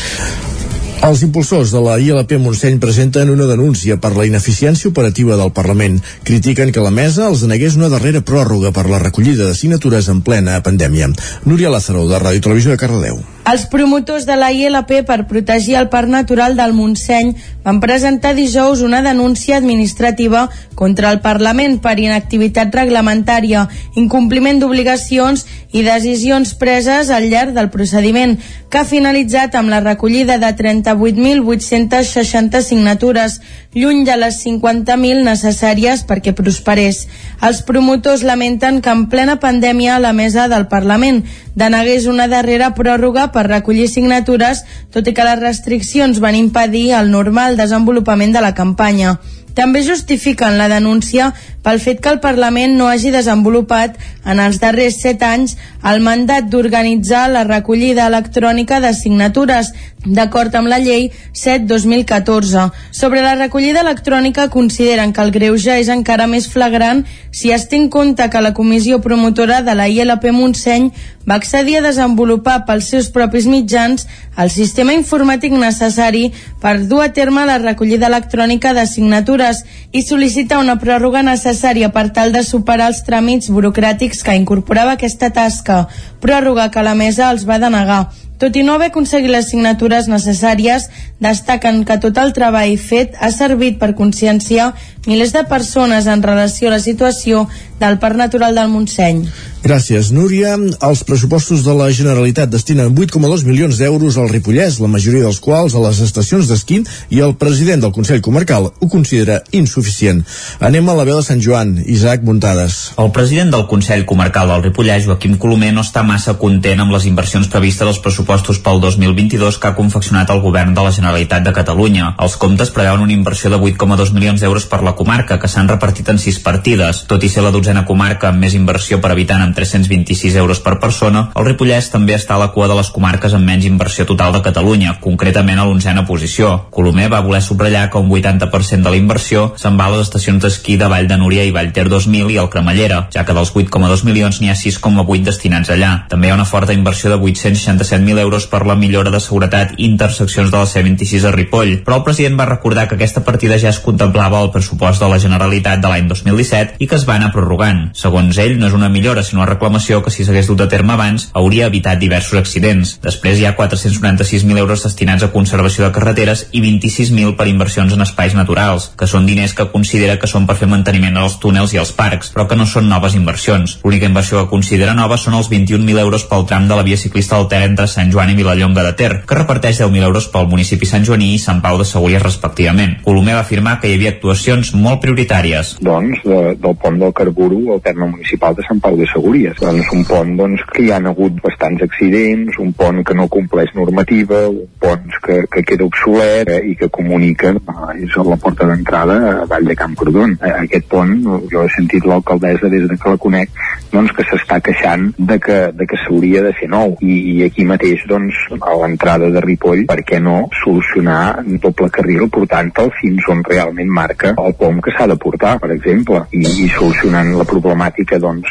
Els 1.02 1.24
impulsors 1.26 1.72
de 1.74 1.80
la 1.82 1.96
ILP 1.98 2.36
Montseny 2.38 2.76
presenten 2.82 3.32
una 3.32 3.48
denúncia 3.48 3.96
per 3.98 4.12
la 4.14 4.26
ineficiència 4.28 4.86
operativa 4.92 5.34
del 5.40 5.50
Parlament. 5.56 5.98
Critiquen 6.28 6.70
que 6.70 6.84
la 6.84 6.94
mesa 6.94 7.26
els 7.26 7.42
negués 7.50 7.74
una 7.80 7.90
darrera 7.90 8.22
pròrroga 8.22 8.70
per 8.70 8.86
la 8.86 9.02
recollida 9.02 9.50
de 9.50 9.58
signatures 9.58 10.12
en 10.14 10.22
plena 10.22 10.62
pandèmia. 10.62 11.10
Núria 11.42 11.74
Lázaro, 11.74 12.06
de 12.06 12.22
Ràdio 12.22 12.46
Televisió 12.46 12.76
de 12.76 12.82
Cardedeu. 12.86 13.24
Els 13.42 13.64
promotors 13.66 14.22
de 14.22 14.36
la 14.38 14.52
ILP 14.54 15.00
per 15.02 15.24
protegir 15.26 15.74
el 15.74 15.88
parc 15.90 16.06
natural 16.08 16.54
del 16.54 16.72
Montseny 16.76 17.32
van 17.64 17.80
presentar 17.82 18.36
dijous 18.38 18.84
una 18.86 19.00
denúncia 19.02 19.56
administrativa 19.56 20.44
contra 20.78 21.10
el 21.10 21.18
Parlament 21.24 21.80
per 21.82 21.96
inactivitat 21.98 22.70
reglamentària, 22.74 23.64
incompliment 23.98 24.60
d'obligacions 24.62 25.42
i 25.74 25.82
decisions 25.82 26.54
preses 26.54 27.10
al 27.10 27.26
llarg 27.32 27.50
del 27.56 27.70
procediment, 27.74 28.36
que 28.70 28.78
ha 28.78 28.86
finalitzat 28.86 29.56
amb 29.58 29.74
la 29.74 29.82
recollida 29.82 30.38
de 30.38 30.52
38.860 30.62 32.62
signatures, 32.62 33.40
lluny 33.74 34.04
de 34.06 34.16
les 34.22 34.38
50.000 34.44 35.26
necessàries 35.26 36.06
perquè 36.06 36.30
prosperés. 36.36 37.08
Els 37.42 37.64
promotors 37.66 38.22
lamenten 38.22 38.80
que 38.82 38.94
en 38.94 39.08
plena 39.10 39.40
pandèmia 39.42 39.98
la 39.98 40.12
mesa 40.12 40.46
del 40.48 40.68
Parlament 40.70 41.24
denegués 41.58 42.06
una 42.06 42.28
darrera 42.28 42.74
pròrroga 42.78 43.31
per 43.32 43.48
recollir 43.48 43.88
signatures, 43.88 44.64
tot 44.92 45.08
i 45.08 45.14
que 45.16 45.26
les 45.26 45.40
restriccions 45.40 46.20
van 46.20 46.38
impedir 46.38 46.92
el 46.98 47.10
normal 47.10 47.56
desenvolupament 47.56 48.34
de 48.36 48.44
la 48.44 48.54
campanya. 48.54 49.18
També 49.54 49.82
justifiquen 49.84 50.56
la 50.56 50.68
denúncia 50.68 51.32
pel 51.62 51.80
fet 51.80 52.00
que 52.02 52.10
el 52.10 52.20
Parlament 52.20 52.74
no 52.78 52.88
hagi 52.90 53.12
desenvolupat 53.14 53.96
en 54.26 54.40
els 54.42 54.58
darrers 54.62 54.98
set 55.02 55.22
anys 55.26 55.56
el 55.86 56.02
mandat 56.02 56.46
d'organitzar 56.50 57.28
la 57.30 57.44
recollida 57.46 58.06
electrònica 58.10 58.80
de 58.82 58.92
signatures, 58.94 59.72
d'acord 60.04 60.54
amb 60.58 60.70
la 60.70 60.78
llei 60.82 61.10
7-2014. 61.38 62.68
Sobre 62.90 63.22
la 63.22 63.34
recollida 63.38 63.82
electrònica 63.82 64.48
consideren 64.50 65.12
que 65.12 65.22
el 65.22 65.30
greuge 65.34 65.78
és 65.78 65.90
encara 65.90 66.26
més 66.26 66.48
flagrant 66.50 67.04
si 67.30 67.50
es 67.54 67.68
té 67.70 67.78
en 67.78 67.88
compte 67.90 68.28
que 68.30 68.42
la 68.42 68.54
comissió 68.54 69.00
promotora 69.00 69.62
de 69.62 69.74
la 69.78 69.88
ILP 69.88 70.30
Montseny 70.34 70.90
va 71.28 71.38
accedir 71.38 71.78
a 71.78 71.84
desenvolupar 71.86 72.64
pels 72.66 72.90
seus 72.90 73.08
propis 73.14 73.46
mitjans 73.46 74.08
el 74.42 74.50
sistema 74.50 74.94
informàtic 74.94 75.54
necessari 75.54 76.32
per 76.62 76.80
dur 76.90 77.02
a 77.04 77.12
terme 77.14 77.46
la 77.46 77.60
recollida 77.62 78.10
electrònica 78.10 78.74
de 78.74 78.86
signatures 78.90 79.62
i 79.92 80.02
sol·licitar 80.02 80.58
una 80.58 80.78
pròrroga 80.82 81.22
necessària 81.22 81.51
per 81.92 82.12
tal 82.12 82.32
de 82.32 82.42
superar 82.42 82.88
els 82.88 83.02
tràmits 83.04 83.50
burocràtics 83.50 84.22
que 84.22 84.34
incorporava 84.34 84.92
aquesta 84.92 85.30
tasca, 85.30 85.88
pròrroga 86.20 86.70
que 86.70 86.82
la 86.82 86.94
mesa 86.94 87.30
els 87.30 87.44
va 87.44 87.58
denegar. 87.58 88.08
Tot 88.38 88.56
i 88.56 88.62
no 88.66 88.74
haver 88.74 88.88
aconseguit 88.90 89.30
les 89.30 89.50
signatures 89.52 90.08
necessàries, 90.08 90.88
destaquen 91.20 91.84
que 91.84 91.98
tot 92.02 92.16
el 92.18 92.32
treball 92.32 92.76
fet 92.78 93.14
ha 93.20 93.30
servit 93.30 93.78
per 93.78 93.94
conscienciar 93.94 94.72
milers 95.06 95.32
de 95.32 95.44
persones 95.44 96.06
en 96.06 96.22
relació 96.22 96.68
a 96.68 96.76
la 96.76 96.82
situació 96.82 97.48
del 97.82 97.98
Parc 97.98 98.16
Natural 98.16 98.54
del 98.54 98.70
Montseny. 98.70 99.24
Gràcies, 99.62 100.10
Núria. 100.10 100.56
Els 100.82 101.02
pressupostos 101.06 101.62
de 101.62 101.74
la 101.78 101.86
Generalitat 101.94 102.50
destinen 102.50 102.90
8,2 102.98 103.44
milions 103.46 103.78
d'euros 103.78 104.16
al 104.18 104.26
Ripollès, 104.30 104.80
la 104.82 104.90
majoria 104.90 105.22
dels 105.22 105.38
quals 105.42 105.76
a 105.78 105.82
les 105.84 106.00
estacions 106.02 106.48
d'esquí 106.50 106.80
i 107.14 107.20
el 107.22 107.36
president 107.38 107.82
del 107.84 107.92
Consell 107.94 108.22
Comarcal 108.26 108.66
ho 108.72 108.88
considera 108.90 109.38
insuficient. 109.54 110.24
Anem 110.58 110.90
a 110.90 110.96
la 110.98 111.06
veu 111.06 111.20
de 111.20 111.26
Sant 111.26 111.42
Joan, 111.42 111.76
Isaac 111.86 112.26
Muntades. 112.26 112.80
El 112.98 113.12
president 113.14 113.54
del 113.54 113.68
Consell 113.70 114.02
Comarcal 114.06 114.50
del 114.50 114.64
Ripollès, 114.66 115.06
Joaquim 115.06 115.38
Colomer, 115.38 115.70
no 115.76 115.86
està 115.86 116.02
massa 116.02 116.34
content 116.42 116.82
amb 116.82 116.94
les 116.94 117.06
inversions 117.06 117.46
previstes 117.46 117.86
als 117.86 118.02
pressupostos 118.02 118.58
pel 118.62 118.82
2022 118.82 119.60
que 119.62 119.70
ha 119.70 119.78
confeccionat 119.78 120.34
el 120.34 120.42
govern 120.42 120.74
de 120.74 120.82
la 120.82 120.94
Generalitat 120.94 121.46
de 121.46 121.54
Catalunya. 121.54 122.16
Els 122.18 122.34
comptes 122.34 122.74
preveuen 122.74 123.06
una 123.06 123.14
inversió 123.14 123.50
de 123.50 123.62
8,2 123.62 124.10
milions 124.10 124.42
d'euros 124.42 124.66
per 124.66 124.82
la 124.82 124.91
la 124.92 124.96
comarca, 124.96 125.38
que 125.40 125.48
s'han 125.48 125.70
repartit 125.70 126.08
en 126.12 126.18
sis 126.20 126.38
partides. 126.44 127.06
Tot 127.08 127.22
i 127.24 127.30
ser 127.32 127.42
la 127.44 127.52
dotzena 127.54 127.86
comarca 127.88 128.28
amb 128.28 128.42
més 128.44 128.54
inversió 128.58 128.98
per 129.00 129.12
habitant 129.14 129.40
amb 129.40 129.56
326 129.56 130.36
euros 130.36 130.60
per 130.60 130.76
persona, 130.82 131.30
el 131.38 131.46
Ripollès 131.48 131.88
també 131.92 132.14
està 132.16 132.36
a 132.36 132.42
la 132.42 132.50
cua 132.52 132.68
de 132.68 132.76
les 132.76 132.90
comarques 132.92 133.32
amb 133.32 133.48
menys 133.48 133.64
inversió 133.68 134.04
total 134.08 134.34
de 134.36 134.42
Catalunya, 134.44 134.98
concretament 135.00 135.58
a 135.58 135.64
l'onzena 135.64 136.04
posició. 136.04 136.52
Colomer 136.70 137.08
va 137.12 137.22
voler 137.24 137.40
subratllar 137.42 137.88
que 137.90 138.02
un 138.02 138.10
80% 138.12 138.84
de 138.84 138.92
la 138.92 139.00
inversió 139.00 139.46
se'n 139.56 139.78
va 139.80 139.88
a 139.88 139.94
les 139.94 140.04
estacions 140.04 140.42
d'esquí 140.42 140.76
de 140.76 140.90
Vall 140.92 141.08
de 141.08 141.18
Núria 141.20 141.46
i 141.48 141.54
Vallter 141.54 141.86
2000 141.88 142.34
i 142.34 142.38
el 142.42 142.50
Cremallera, 142.52 143.06
ja 143.14 143.24
que 143.24 143.36
dels 143.36 143.54
8,2 143.54 144.04
milions 144.08 144.42
n'hi 144.42 144.52
ha 144.52 144.58
6,8 144.58 145.24
destinats 145.30 145.72
allà. 145.72 145.92
També 146.12 146.28
hi 146.28 146.34
ha 146.34 146.38
una 146.38 146.48
forta 146.48 146.76
inversió 146.76 147.14
de 147.14 147.20
867.000 147.20 148.20
euros 148.26 148.48
per 148.50 148.64
la 148.68 148.76
millora 148.76 149.14
de 149.14 149.22
seguretat 149.24 149.78
i 149.78 149.88
interseccions 149.88 150.52
de 150.52 150.58
la 150.58 150.68
C26 150.68 151.28
a 151.28 151.32
Ripoll, 151.32 151.78
però 151.86 152.00
el 152.00 152.06
president 152.06 152.38
va 152.38 152.50
recordar 152.50 152.88
que 152.88 152.98
aquesta 152.98 153.24
partida 153.24 153.60
ja 153.62 153.72
es 153.72 153.80
contemplava 153.80 154.42
al 154.42 154.52
pressupost 154.52 154.81
de 154.82 155.08
la 155.08 155.18
Generalitat 155.22 155.78
de 155.78 155.86
l'any 155.86 156.08
2017 156.10 156.80
i 156.82 156.88
que 156.90 156.96
es 156.98 157.04
va 157.06 157.14
anar 157.14 157.30
prorrogant. 157.30 157.84
Segons 157.94 158.38
ell, 158.42 158.56
no 158.58 158.66
és 158.66 158.74
una 158.74 158.88
millora, 158.90 159.22
sinó 159.22 159.42
una 159.42 159.50
reclamació 159.52 160.00
que 160.02 160.10
si 160.10 160.24
s'hagués 160.26 160.48
dut 160.50 160.64
a 160.64 160.66
terme 160.72 160.96
abans 160.96 161.28
hauria 161.38 161.68
evitat 161.70 162.00
diversos 162.00 162.40
accidents. 162.40 162.96
Després 163.04 163.38
hi 163.38 163.46
ha 163.46 163.54
496.000 163.54 164.58
euros 164.58 164.82
destinats 164.82 165.22
a 165.22 165.30
conservació 165.30 165.86
de 165.86 165.92
carreteres 165.94 166.48
i 166.50 166.64
26.000 166.64 167.36
per 167.38 167.46
inversions 167.46 167.94
en 167.94 168.02
espais 168.02 168.34
naturals, 168.34 168.88
que 168.98 169.06
són 169.06 169.28
diners 169.28 169.54
que 169.54 169.68
considera 169.70 170.18
que 170.18 170.30
són 170.30 170.48
per 170.50 170.58
fer 170.58 170.66
manteniment 170.72 171.20
als 171.20 171.38
túnels 171.38 171.76
i 171.76 171.78
als 171.78 171.94
parcs, 171.94 172.32
però 172.34 172.48
que 172.50 172.58
no 172.58 172.66
són 172.66 172.90
noves 172.90 173.14
inversions. 173.14 173.78
L'única 173.84 174.10
inversió 174.10 174.42
que 174.42 174.50
considera 174.50 174.96
nova 174.98 175.20
són 175.20 175.38
els 175.38 175.50
21.000 175.52 176.02
euros 176.02 176.26
pel 176.26 176.46
tram 176.50 176.66
de 176.66 176.74
la 176.74 176.82
via 176.82 176.98
ciclista 176.98 177.38
del 177.38 177.46
Ter 177.52 177.62
entre 177.68 177.86
Sant 177.86 178.10
Joan 178.10 178.34
i 178.34 178.38
Vilallonga 178.38 178.82
de 178.88 178.96
Ter, 178.98 179.12
que 179.22 179.38
reparteix 179.38 179.78
10.000 179.78 180.10
euros 180.10 180.26
pel 180.34 180.50
municipi 180.50 180.90
Sant 180.90 181.06
Joaní 181.06 181.36
i 181.36 181.40
Sant 181.42 181.62
Pau 181.62 181.78
de 181.78 181.86
Segúries 181.86 182.26
respectivament. 182.26 182.98
Colomer 183.06 183.38
va 183.38 183.46
afirmar 183.46 183.78
que 183.78 183.90
hi 183.90 183.96
havia 183.96 184.16
actuacions 184.16 184.71
molt 184.74 185.02
prioritàries. 185.02 185.76
Doncs 185.84 186.22
de, 186.24 186.38
del 186.60 186.76
pont 186.80 186.98
del 187.00 187.12
Carburo 187.16 187.60
al 187.74 187.82
terme 187.84 188.08
municipal 188.10 188.54
de 188.56 188.64
Sant 188.66 188.80
Pau 188.82 188.96
de 188.98 189.06
Segúries. 189.10 189.58
Doncs 189.60 189.90
un 189.96 190.04
pont 190.08 190.34
doncs, 190.38 190.64
que 190.72 190.84
hi 190.84 190.90
ha 190.92 191.00
hagut 191.12 191.38
bastants 191.44 191.82
accidents, 191.86 192.58
un 192.62 192.72
pont 192.76 193.02
que 193.04 193.16
no 193.18 193.28
compleix 193.32 193.72
normativa, 193.76 194.44
un 194.48 194.68
pont 194.82 195.18
que, 195.24 195.42
que 195.52 195.64
queda 195.68 195.86
obsolet 195.86 196.50
eh, 196.52 196.60
i 196.72 196.76
que 196.78 196.90
comunica 196.92 197.54
eh, 197.56 198.04
és 198.04 198.16
a 198.16 198.26
la 198.26 198.38
porta 198.40 198.68
d'entrada 198.68 199.18
a 199.32 199.46
Vall 199.50 199.68
de 199.68 199.76
Camprodon. 199.78 200.36
Eh, 200.40 200.54
aquest 200.66 200.88
pont, 200.92 201.14
jo 201.52 201.64
he 201.64 201.72
sentit 201.76 202.06
l'alcaldessa 202.08 202.70
des 202.72 202.88
de 202.90 202.98
que 202.98 203.14
la 203.14 203.20
conec, 203.20 203.52
doncs 203.92 204.14
que 204.16 204.26
s'està 204.28 204.60
queixant 204.64 205.10
de 205.18 205.38
que, 205.42 205.58
de 205.76 205.88
que 205.88 206.00
s'hauria 206.04 206.44
de 206.46 206.54
fer 206.58 206.70
nou. 206.72 206.96
I, 207.02 207.18
I 207.34 207.36
aquí 207.48 207.66
mateix, 207.68 208.06
doncs, 208.10 208.38
a 208.60 208.76
l'entrada 208.82 209.30
de 209.32 209.42
Ripoll, 209.44 209.86
per 209.90 210.00
què 210.06 210.20
no 210.22 210.46
solucionar 210.62 211.42
doble 211.62 211.90
carril 211.92 212.28
portant-te'l 212.32 212.90
fins 213.00 213.28
on 213.32 213.42
realment 213.46 213.90
marca 213.92 214.34
el 214.38 214.54
pom 214.62 214.78
que 214.84 214.94
s'ha 214.94 215.08
de 215.10 215.16
portar, 215.18 215.56
per 215.62 215.72
exemple, 215.74 216.22
i, 216.30 216.42
i 216.64 216.68
solucionant 216.70 217.32
la 217.34 217.46
problemàtica, 217.48 218.20
doncs, 218.22 218.46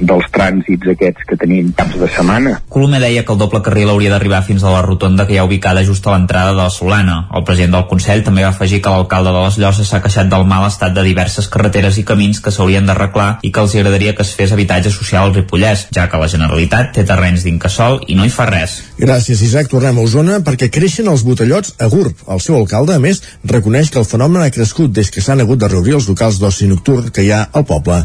dels 0.00 0.26
trànsits 0.34 0.90
aquests 0.94 1.28
que 1.28 1.38
tenim 1.38 1.70
caps 1.78 1.98
de 2.00 2.08
setmana. 2.10 2.56
Colomer 2.72 3.02
deia 3.04 3.22
que 3.26 3.34
el 3.34 3.38
doble 3.38 3.62
carril 3.66 3.92
hauria 3.92 4.10
d'arribar 4.14 4.42
fins 4.46 4.64
a 4.64 4.74
la 4.74 4.82
rotonda 4.86 5.26
que 5.28 5.36
hi 5.36 5.40
ha 5.40 5.46
ubicada 5.46 5.84
just 5.86 6.06
a 6.06 6.16
l'entrada 6.16 6.54
de 6.54 6.58
la 6.58 6.70
Solana. 6.74 7.20
El 7.36 7.46
president 7.46 7.76
del 7.76 7.86
Consell 7.90 8.24
també 8.26 8.42
va 8.46 8.50
afegir 8.54 8.80
que 8.82 8.92
l'alcalde 8.92 9.34
de 9.34 9.44
les 9.44 9.58
Llosses 9.62 9.92
s'ha 9.92 10.02
queixat 10.02 10.30
del 10.32 10.46
mal 10.50 10.66
estat 10.66 10.96
de 10.96 11.06
diverses 11.06 11.48
carreteres 11.52 12.00
i 12.00 12.06
camins 12.08 12.42
que 12.42 12.52
s'haurien 12.54 12.88
d'arreglar 12.88 13.30
i 13.46 13.52
que 13.54 13.62
els 13.62 13.76
agradaria 13.76 14.16
que 14.18 14.26
es 14.26 14.34
fes 14.34 14.54
habitatge 14.56 14.90
social 14.90 15.28
al 15.28 15.34
Ripollès, 15.36 15.86
ja 15.94 16.08
que 16.10 16.18
la 16.20 16.30
Generalitat 16.32 16.94
té 16.96 17.06
terrenys 17.06 17.46
d'incasol 17.46 18.00
i 18.08 18.18
no 18.18 18.26
hi 18.26 18.34
fa 18.34 18.48
res. 18.50 18.80
Gràcies, 18.98 19.44
Isaac. 19.46 19.70
Tornem 19.70 20.00
a 20.00 20.04
Osona 20.04 20.40
perquè 20.44 20.70
creixen 20.72 21.08
els 21.12 21.22
botellots 21.26 21.76
a 21.78 21.88
GURB. 21.92 22.26
El 22.34 22.42
seu 22.42 22.58
alcalde, 22.58 22.96
a 22.96 23.02
més, 23.02 23.22
reconeix 23.44 23.92
que 23.92 24.00
el 24.02 24.08
fenomen 24.08 24.42
ha 24.42 24.50
crescut 24.54 24.90
des 24.96 25.10
que 25.10 25.19
s'han 25.20 25.40
hagut 25.44 25.60
de 25.60 25.68
reobrir 25.68 25.96
els 26.00 26.08
locals 26.08 26.40
d'oci 26.40 26.68
nocturn 26.70 27.10
que 27.14 27.24
hi 27.24 27.32
ha 27.32 27.46
al 27.52 27.66
poble. 27.68 28.04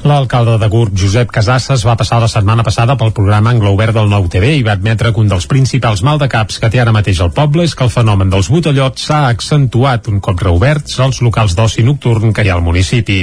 L'alcalde 0.00 0.56
de 0.56 0.68
Gurb, 0.72 0.94
Josep 0.96 1.28
Casasses, 1.28 1.82
va 1.84 1.92
passar 2.00 2.22
la 2.22 2.28
setmana 2.32 2.64
passada 2.64 2.94
pel 2.96 3.10
programa 3.12 3.50
Anglo 3.52 3.74
Obert 3.74 3.92
del 3.92 4.08
Nou 4.08 4.30
TV 4.32 4.54
i 4.56 4.62
va 4.64 4.72
admetre 4.72 5.10
que 5.12 5.20
un 5.20 5.28
dels 5.28 5.44
principals 5.50 6.00
maldecaps 6.06 6.56
que 6.62 6.70
té 6.72 6.80
ara 6.80 6.94
mateix 6.96 7.20
el 7.20 7.34
poble 7.36 7.66
és 7.68 7.74
que 7.76 7.84
el 7.84 7.92
fenomen 7.92 8.32
dels 8.32 8.48
botellots 8.48 9.04
s'ha 9.10 9.18
accentuat 9.28 10.08
un 10.08 10.22
cop 10.24 10.40
reoberts 10.40 10.96
els 11.04 11.20
locals 11.20 11.52
d'oci 11.58 11.84
nocturn 11.84 12.32
que 12.32 12.46
hi 12.46 12.48
ha 12.48 12.56
al 12.56 12.64
municipi. 12.64 13.18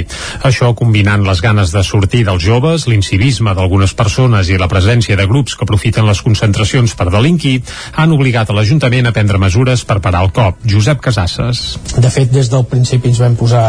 Això 0.46 0.70
combinant 0.78 1.26
les 1.26 1.42
ganes 1.42 1.74
de 1.74 1.82
sortir 1.82 2.22
dels 2.28 2.46
joves, 2.46 2.86
l'incivisme 2.86 3.56
d'algunes 3.58 3.96
persones 3.98 4.46
i 4.46 4.62
la 4.62 4.70
presència 4.70 5.18
de 5.18 5.26
grups 5.26 5.58
que 5.58 5.66
aprofiten 5.66 6.06
les 6.06 6.22
concentracions 6.22 6.94
per 6.94 7.10
delinquir, 7.10 7.56
han 7.98 8.14
obligat 8.14 8.52
a 8.52 8.54
l'Ajuntament 8.54 9.10
a 9.10 9.16
prendre 9.18 9.42
mesures 9.42 9.82
per 9.82 9.98
parar 9.98 10.22
el 10.28 10.30
cop. 10.30 10.62
Josep 10.62 11.02
Casasses. 11.02 11.74
De 11.98 12.06
fet, 12.06 12.30
des 12.30 12.54
del 12.54 12.68
principi 12.70 13.10
ens 13.10 13.18
vam 13.26 13.34
posar 13.34 13.66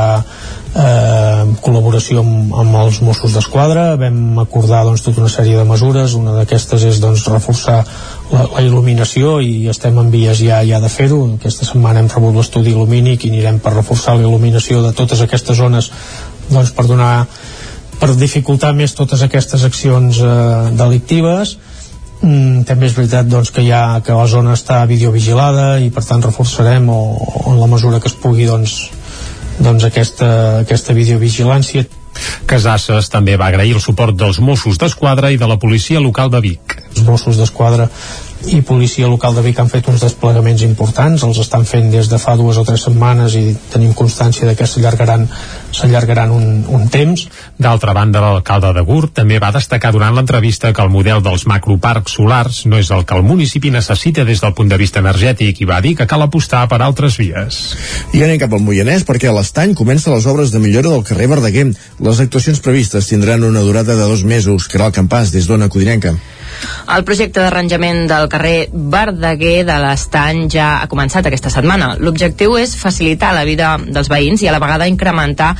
eh, 0.75 1.43
col·laboració 1.63 2.21
amb, 2.23 2.53
amb 2.61 2.77
els 2.83 2.99
Mossos 3.05 3.33
d'Esquadra 3.35 3.95
vam 3.99 4.39
acordar 4.43 4.83
doncs, 4.87 5.03
tota 5.05 5.23
una 5.23 5.31
sèrie 5.31 5.57
de 5.57 5.65
mesures. 5.67 6.15
Una 6.19 6.35
d'aquestes 6.37 6.85
és 6.89 6.99
doncs, 7.03 7.25
reforçar 7.31 7.79
la, 8.31 8.45
la 8.45 8.65
il·luminació 8.65 9.39
i 9.45 9.69
estem 9.71 9.97
en 10.01 10.11
vies 10.13 10.43
ja, 10.43 10.61
ja 10.67 10.81
de 10.83 10.91
fer-ho. 10.91 11.23
Aquesta 11.39 11.67
setmana 11.67 12.03
hem 12.03 12.11
rebut 12.11 12.37
l'estudi 12.37 12.73
il·lumínic 12.75 13.25
i 13.25 13.33
anirem 13.33 13.61
per 13.63 13.75
reforçar 13.77 14.17
la 14.17 14.27
il·luminació 14.27 14.83
de 14.85 14.93
totes 14.97 15.23
aquestes 15.25 15.57
zones 15.57 15.91
doncs, 16.49 16.73
per 16.75 16.87
donar 16.89 17.13
per 17.99 18.13
dificultar 18.15 18.71
més 18.71 18.93
totes 18.95 19.25
aquestes 19.25 19.65
accions 19.67 20.21
eh, 20.23 20.69
delictives. 20.79 21.57
Mm, 22.19 22.63
també 22.67 22.87
és 22.87 22.95
veritat 22.95 23.27
doncs, 23.31 23.51
que, 23.55 23.63
ha, 23.71 23.99
que 24.03 24.15
la 24.15 24.27
zona 24.27 24.55
està 24.55 24.81
videovigilada 24.87 25.77
i 25.83 25.91
per 25.91 26.03
tant 26.07 26.23
reforçarem 26.23 26.87
o, 26.91 26.99
o 27.19 27.53
en 27.53 27.59
la 27.59 27.67
mesura 27.71 27.99
que 28.03 28.11
es 28.11 28.15
pugui 28.19 28.47
doncs, 28.47 28.89
doncs 29.59 29.85
aquesta, 29.87 30.29
aquesta 30.63 30.95
videovigilància. 30.97 31.85
Casasses 32.49 33.11
també 33.13 33.37
va 33.39 33.47
agrair 33.51 33.75
el 33.77 33.83
suport 33.83 34.17
dels 34.17 34.39
Mossos 34.43 34.79
d'Esquadra 34.81 35.31
i 35.31 35.37
de 35.39 35.47
la 35.47 35.59
policia 35.61 36.01
local 36.03 36.31
de 36.33 36.41
Vic. 36.43 36.75
Els 36.95 37.05
Mossos 37.07 37.37
d'Esquadra 37.39 37.89
i 38.47 38.61
policia 38.61 39.07
local 39.07 39.35
de 39.35 39.43
Vic 39.43 39.59
han 39.59 39.69
fet 39.71 39.87
uns 39.91 39.99
desplegaments 40.03 40.63
importants, 40.63 41.23
els 41.27 41.39
estan 41.43 41.65
fent 41.67 41.89
des 41.91 42.07
de 42.07 42.17
fa 42.21 42.37
dues 42.39 42.57
o 42.57 42.63
tres 42.63 42.85
setmanes 42.87 43.35
i 43.35 43.51
tenim 43.73 43.91
constància 43.97 44.47
de 44.47 44.55
que 44.55 44.67
s'allargaran 44.67 45.27
s'allargaran 45.75 46.31
un, 46.31 46.63
un 46.67 46.87
temps. 46.89 47.25
D'altra 47.59 47.93
banda, 47.93 48.21
l'alcalde 48.23 48.71
de 48.73 48.83
Gurt 48.87 49.13
també 49.19 49.39
va 49.43 49.51
destacar 49.51 49.91
durant 49.91 50.15
l'entrevista 50.15 50.71
que 50.73 50.85
el 50.85 50.91
model 50.93 51.21
dels 51.25 51.45
macroparcs 51.51 52.15
solars 52.15 52.63
no 52.65 52.79
és 52.79 52.91
el 52.95 53.05
que 53.05 53.17
el 53.19 53.27
municipi 53.27 53.73
necessita 53.75 54.25
des 54.25 54.41
del 54.41 54.55
punt 54.55 54.71
de 54.71 54.79
vista 54.79 55.03
energètic 55.03 55.61
i 55.61 55.69
va 55.69 55.81
dir 55.83 55.95
que 55.99 56.07
cal 56.07 56.23
apostar 56.23 56.65
per 56.71 56.81
altres 56.81 57.19
vies. 57.19 57.59
I 58.15 58.23
anem 58.23 58.39
cap 58.41 58.55
al 58.55 58.63
Moianès 58.63 59.05
perquè 59.07 59.29
a 59.29 59.35
l'estany 59.35 59.75
comença 59.75 60.15
les 60.15 60.27
obres 60.31 60.55
de 60.55 60.63
millora 60.63 60.89
del 60.89 61.03
carrer 61.03 61.29
Verdaguer. 61.35 61.69
Les 61.99 62.19
actuacions 62.23 62.63
previstes 62.63 63.11
tindran 63.11 63.43
una 63.43 63.61
durada 63.65 63.95
de 63.95 64.07
dos 64.07 64.23
mesos, 64.23 64.67
que 64.67 64.79
era 64.79 64.87
el 64.87 64.95
campàs 64.95 65.35
des 65.35 65.47
d'Ona 65.47 65.69
Codinenca. 65.69 66.15
El 66.89 67.03
projecte 67.05 67.41
d'arranjament 67.43 68.07
del 68.09 68.27
carrer 68.31 68.69
Verdaguer 68.73 69.61
de 69.67 69.75
l'Estany 69.83 70.47
ja 70.49 70.69
ha 70.79 70.87
començat 70.89 71.27
aquesta 71.29 71.51
setmana. 71.53 71.91
L'objectiu 72.01 72.55
és 72.57 72.73
facilitar 72.79 73.29
la 73.35 73.45
vida 73.45 73.75
dels 73.79 74.09
veïns 74.09 74.41
i 74.41 74.49
a 74.49 74.55
la 74.55 74.61
vegada 74.63 74.87
incrementar 74.89 75.51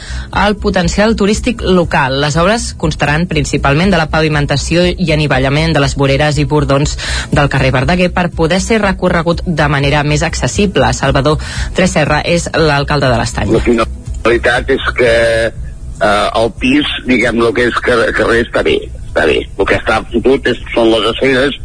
el 0.46 0.58
potencial 0.58 1.16
turístic 1.20 1.62
local. 1.62 2.18
Les 2.24 2.38
obres 2.42 2.72
constaran 2.82 3.28
principalment 3.30 3.94
de 3.94 4.02
la 4.02 4.10
pavimentació 4.10 4.88
i 4.90 5.14
anivellament 5.14 5.78
de 5.78 5.86
les 5.86 5.96
voreres 6.00 6.42
i 6.42 6.48
bordons 6.50 6.98
del 7.32 7.50
carrer 7.54 7.74
Verdaguer 7.78 8.10
per 8.16 8.32
poder 8.34 8.62
ser 8.66 8.82
recorregut 8.82 9.46
de 9.46 9.68
manera 9.70 10.04
més 10.04 10.26
accessible. 10.26 10.94
Salvador 10.98 11.38
Treserra 11.78 12.24
és 12.26 12.50
l'alcalde 12.58 13.12
de 13.12 13.22
l'Estany. 13.22 13.54
La 13.54 13.66
finalitat 13.66 14.74
és 14.74 14.94
que 14.98 15.14
eh, 15.50 16.42
el 16.42 16.56
pis, 16.58 16.96
diguem, 17.06 17.44
el 17.46 17.54
que 17.54 17.70
és 17.70 17.84
carrer 17.86 18.48
està 18.48 18.66
bé 18.66 18.80
està 19.10 19.26
bé. 19.28 19.42
El 19.58 19.68
que 19.68 19.80
està 19.80 20.00
fotut 20.14 20.48
és, 20.54 20.62
són 20.76 20.94
les 20.94 21.10
aceres 21.14 21.58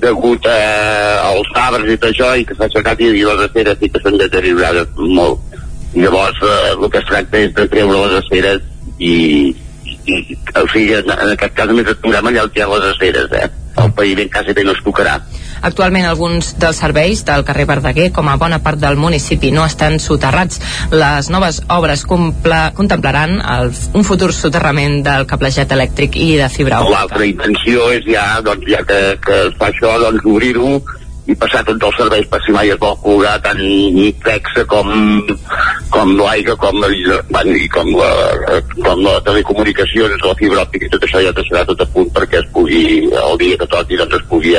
degut 0.00 0.46
eh, 0.48 1.16
als 1.20 1.48
arbres 1.54 1.90
i 1.92 1.98
tot 2.00 2.08
això 2.10 2.30
i 2.40 2.46
que 2.48 2.56
s'ha 2.56 2.68
aixecat 2.68 3.00
i, 3.04 3.10
les 3.12 3.42
aceres 3.44 3.82
i 3.82 3.90
que 3.92 4.00
s'han 4.00 4.16
deteriorades 4.20 4.94
molt. 4.96 5.58
Llavors 5.92 6.38
eh, 6.40 6.72
el 6.72 6.88
que 6.88 7.02
es 7.02 7.08
tracta 7.10 7.42
és 7.42 7.52
de 7.58 7.66
treure 7.74 7.98
les 8.06 8.14
aceres 8.22 8.62
i, 8.98 9.16
i, 9.84 10.16
i 10.16 10.38
o 10.56 10.64
sigui, 10.72 10.94
en, 10.96 11.12
en 11.12 11.34
aquest 11.34 11.56
cas 11.58 11.68
només 11.68 11.92
aturem 11.92 12.30
allà 12.30 12.46
on 12.48 12.56
hi 12.56 12.64
ha 12.64 12.70
les 12.72 12.88
aceres, 12.94 13.36
eh? 13.36 13.50
El 13.82 13.92
paviment 13.96 14.32
quasi 14.32 14.56
bé 14.56 14.64
no 14.64 14.74
es 14.76 14.82
tocarà 14.84 15.18
Actualment 15.62 16.06
alguns 16.08 16.52
dels 16.58 16.80
serveis 16.82 17.22
del 17.26 17.44
carrer 17.46 17.66
Verdaguer, 17.70 18.08
com 18.14 18.28
a 18.28 18.36
bona 18.40 18.58
part 18.64 18.80
del 18.82 18.98
municipi, 18.98 19.52
no 19.54 19.64
estan 19.64 20.00
soterrats. 20.02 20.58
Les 20.90 21.30
noves 21.30 21.62
obres 21.70 22.02
contemplaran 22.06 23.38
el, 23.40 23.70
un 23.94 24.06
futur 24.08 24.32
soterrament 24.34 25.00
del 25.06 25.28
cablejat 25.30 25.76
elèctric 25.76 26.18
i 26.18 26.32
de 26.40 26.50
fibra 26.50 26.82
òptica. 26.82 26.98
L'altra 26.98 27.28
intenció 27.28 27.92
és 27.94 28.08
ja, 28.10 28.26
doncs, 28.44 28.66
ja 28.70 28.82
que, 28.88 28.98
que 29.22 29.38
es 29.46 29.56
fa 29.60 29.70
això, 29.70 29.94
doncs, 30.02 30.26
obrir-ho 30.26 30.80
i 31.30 31.36
passar 31.38 31.62
tots 31.66 31.86
els 31.86 31.98
serveis 32.00 32.26
per 32.30 32.40
si 32.42 32.54
mai 32.54 32.72
es 32.74 32.78
vol 32.82 32.96
colgar 33.02 33.36
tant 33.44 33.60
flexa 34.24 34.64
com, 34.70 34.88
com 35.94 36.14
l'aigua 36.18 36.56
com, 36.58 36.80
bueno, 36.82 37.54
i 37.54 37.68
com 37.70 37.92
la, 37.94 38.08
com 38.80 39.04
la 39.04 39.20
telecomunicacions, 39.28 40.24
la 40.26 40.34
fibra 40.40 40.64
òptica 40.64 40.88
i 40.88 40.92
tot 40.92 41.06
això 41.06 41.22
ja 41.22 41.34
serà 41.38 41.62
tot 41.68 41.84
a 41.84 41.88
punt 41.94 42.10
perquè 42.16 42.42
es 42.42 42.50
pugui, 42.54 42.82
el 43.06 43.38
dia 43.38 43.60
que 43.60 43.70
toqui, 43.70 44.00
doncs 44.00 44.18
es 44.18 44.26
pugui 44.32 44.56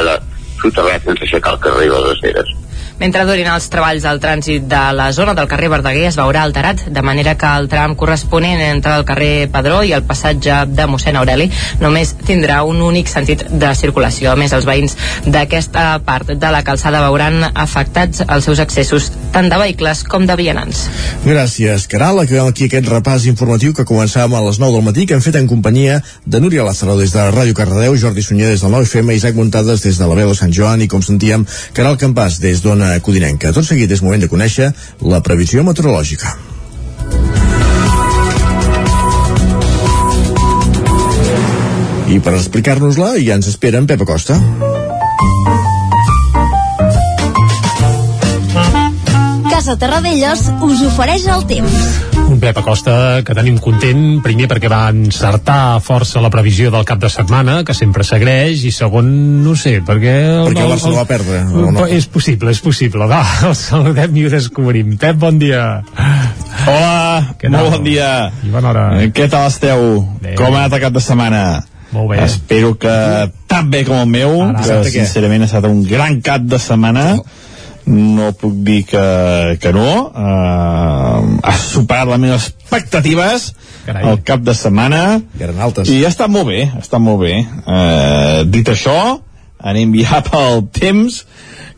soterrat 0.63 1.09
sense 1.09 1.27
aixecar 1.27 1.57
el 1.57 1.63
carrer 1.67 1.89
de 1.91 2.03
les 2.07 2.29
Heres. 2.29 2.53
Mentre 2.99 3.25
durin 3.25 3.49
els 3.49 3.67
treballs 3.73 4.03
del 4.05 4.19
trànsit 4.21 4.67
de 4.69 4.81
la 4.95 5.09
zona 5.15 5.33
del 5.33 5.47
carrer 5.49 5.69
Verdaguer 5.73 6.05
es 6.09 6.17
veurà 6.19 6.43
alterat, 6.45 6.85
de 6.93 7.01
manera 7.01 7.33
que 7.39 7.49
el 7.59 7.67
tram 7.69 7.95
corresponent 7.99 8.61
entre 8.61 8.93
el 8.99 9.05
carrer 9.07 9.49
Padró 9.51 9.81
i 9.83 9.93
el 9.97 10.05
passatge 10.07 10.63
de 10.69 10.85
mossèn 10.87 11.17
Aureli 11.17 11.49
només 11.81 12.13
tindrà 12.27 12.61
un 12.67 12.81
únic 12.85 13.09
sentit 13.11 13.45
de 13.49 13.73
circulació. 13.75 14.31
A 14.31 14.37
més, 14.39 14.53
els 14.53 14.67
veïns 14.69 14.95
d'aquesta 15.25 15.87
part 16.05 16.33
de 16.37 16.53
la 16.53 16.63
calçada 16.63 17.01
veuran 17.07 17.41
afectats 17.53 18.23
els 18.27 18.45
seus 18.45 18.61
accessos 18.63 19.09
tant 19.33 19.49
de 19.49 19.57
vehicles 19.57 20.03
com 20.05 20.27
de 20.29 20.37
vianants. 20.37 20.85
Gràcies, 21.25 21.87
Caral. 21.89 22.21
Acabem 22.21 22.51
aquí 22.51 22.69
aquest 22.69 22.89
repàs 22.91 23.25
informatiu 23.29 23.73
que 23.73 23.87
començàvem 23.89 24.37
a 24.37 24.43
les 24.45 24.61
9 24.61 24.77
del 24.77 24.85
matí 24.85 25.07
que 25.09 25.17
hem 25.17 25.25
fet 25.25 25.39
en 25.39 25.49
companyia 25.49 25.99
de 26.25 26.39
Núria 26.43 26.65
Lázaro 26.67 26.97
des 26.99 27.15
de 27.15 27.25
Ràdio 27.33 27.57
Cardedeu, 27.57 27.97
Jordi 27.97 28.21
Sunyer 28.21 28.53
des 28.53 28.61
del 28.61 28.71
9FM, 28.71 29.15
Isaac 29.17 29.35
Montades 29.35 29.81
des 29.83 29.97
de 29.97 30.07
la 30.07 30.17
veu 30.19 30.29
de 30.29 30.37
Sant 30.37 30.53
Joan 30.53 30.85
i, 30.85 30.87
com 30.91 31.01
sentíem, 31.01 31.47
Caral 31.73 31.97
Campàs 31.97 32.39
des 32.43 32.61
d'Ona 32.61 32.82
Codinenca. 33.03 33.53
Tot 33.55 33.67
seguit 33.67 33.91
és 33.91 34.01
moment 34.05 34.21
de 34.21 34.29
conèixer 34.31 34.71
la 35.01 35.21
previsió 35.25 35.63
meteorològica. 35.67 36.35
I 42.13 42.19
per 42.21 42.35
explicar-nos-la 42.37 43.15
ja 43.23 43.39
ens 43.39 43.49
espera 43.49 43.79
en 43.81 43.87
Pep 43.89 44.03
Acosta. 44.05 44.37
Casa 49.49 49.77
Terradellos 49.81 50.49
us 50.67 50.83
ofereix 50.91 51.25
el 51.33 51.47
temps. 51.49 52.22
Pep 52.43 52.57
Acosta 52.59 52.93
que 53.23 53.31
tenim 53.37 53.55
content, 53.63 54.17
primer 54.19 54.49
perquè 54.51 54.67
va 54.67 54.89
encertar 54.91 55.79
força 55.79 56.19
la 56.19 56.27
previsió 56.33 56.67
del 56.73 56.83
cap 56.83 56.99
de 56.99 57.07
setmana, 57.07 57.61
que 57.63 57.71
sempre 57.77 58.03
s'agreix, 58.03 58.65
i 58.67 58.71
segon, 58.75 59.07
no 59.45 59.53
sé, 59.55 59.77
perquè... 59.87 60.15
El, 60.41 60.49
Perquè 60.49 60.65
el 60.65 60.73
Barça 60.73 60.91
va 60.91 61.05
perdre, 61.07 61.39
no? 61.47 61.85
És 61.87 62.09
possible, 62.11 62.51
és 62.51 62.59
possible. 62.59 63.07
Va, 63.07 63.21
el 63.47 63.55
saludem 63.55 64.17
i 64.19 64.25
ho 64.27 64.33
descobrim. 64.33 64.97
Pep, 64.99 65.15
bon 65.23 65.39
dia. 65.39 65.63
Hola, 66.67 67.35
Què 67.39 67.47
molt 67.47 67.69
tal? 67.69 67.71
bon 67.77 67.87
dia. 67.87 68.09
I 68.43 68.51
bona 68.51 68.73
hora. 68.73 68.83
Eh, 68.99 69.07
Què 69.15 69.29
tal 69.31 69.47
esteu? 69.47 69.87
Bé. 70.19 70.35
Com 70.35 70.51
ha 70.51 70.65
anat 70.65 70.75
el 70.75 70.83
cap 70.83 70.97
de 70.99 71.03
setmana? 71.07 71.43
Molt 71.95 72.11
bé. 72.11 72.19
Espero 72.27 72.73
que 72.75 72.97
tan 73.47 73.71
bé 73.71 73.85
com 73.87 74.03
el 74.03 74.11
meu, 74.11 74.35
Ara, 74.49 74.81
que 74.83 74.91
sincerament 74.91 75.45
ha 75.45 75.47
estat 75.47 75.71
un 75.71 75.85
gran 75.87 76.19
cap 76.25 76.43
de 76.43 76.59
setmana. 76.59 77.13
No 77.85 78.31
puc 78.39 78.53
dir 78.63 78.83
que, 78.87 79.03
que 79.59 79.73
no. 79.75 79.89
Uh, 80.13 81.39
ha 81.43 81.55
superat 81.59 82.07
les 82.13 82.21
meves 82.23 82.47
expectatives 82.53 83.49
Carai. 83.85 84.05
el 84.11 84.21
cap 84.23 84.45
de 84.45 84.55
setmana. 84.55 85.03
I 85.39 85.47
eren 85.49 85.59
altes. 85.59 85.91
I 85.91 86.03
ha 86.05 86.13
estat 86.13 86.31
molt 86.31 86.47
bé, 86.51 86.63
ha 86.71 86.83
estat 86.83 87.03
molt 87.03 87.23
bé. 87.25 87.35
Uh, 87.63 88.43
dit 88.47 88.71
això, 88.71 88.97
anem 89.63 89.97
ja 89.99 90.23
pel 90.23 90.63
temps, 90.75 91.23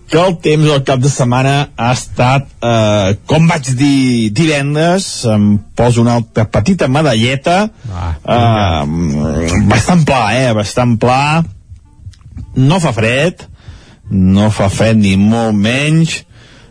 que 0.10 0.20
el 0.22 0.38
temps 0.42 0.68
del 0.68 0.84
cap 0.86 1.02
de 1.02 1.10
setmana 1.10 1.56
ha 1.76 1.90
estat, 1.96 2.46
eh, 2.62 3.16
com 3.26 3.48
vaig 3.50 3.72
dir 3.78 4.30
divendres, 4.38 5.08
em 5.26 5.58
poso 5.76 6.04
una 6.04 6.20
altra 6.20 6.46
petita 6.46 6.88
medalleta, 6.88 7.58
eh, 7.66 8.86
bastant 9.72 10.06
pla, 10.06 10.22
eh, 10.38 10.54
bastant 10.54 10.98
pla, 11.02 11.44
no 12.56 12.80
fa 12.80 12.94
fred, 12.94 13.48
no 14.10 14.52
fa 14.54 14.70
fred 14.70 15.00
ni 15.02 15.16
molt 15.20 15.58
menys, 15.58 16.24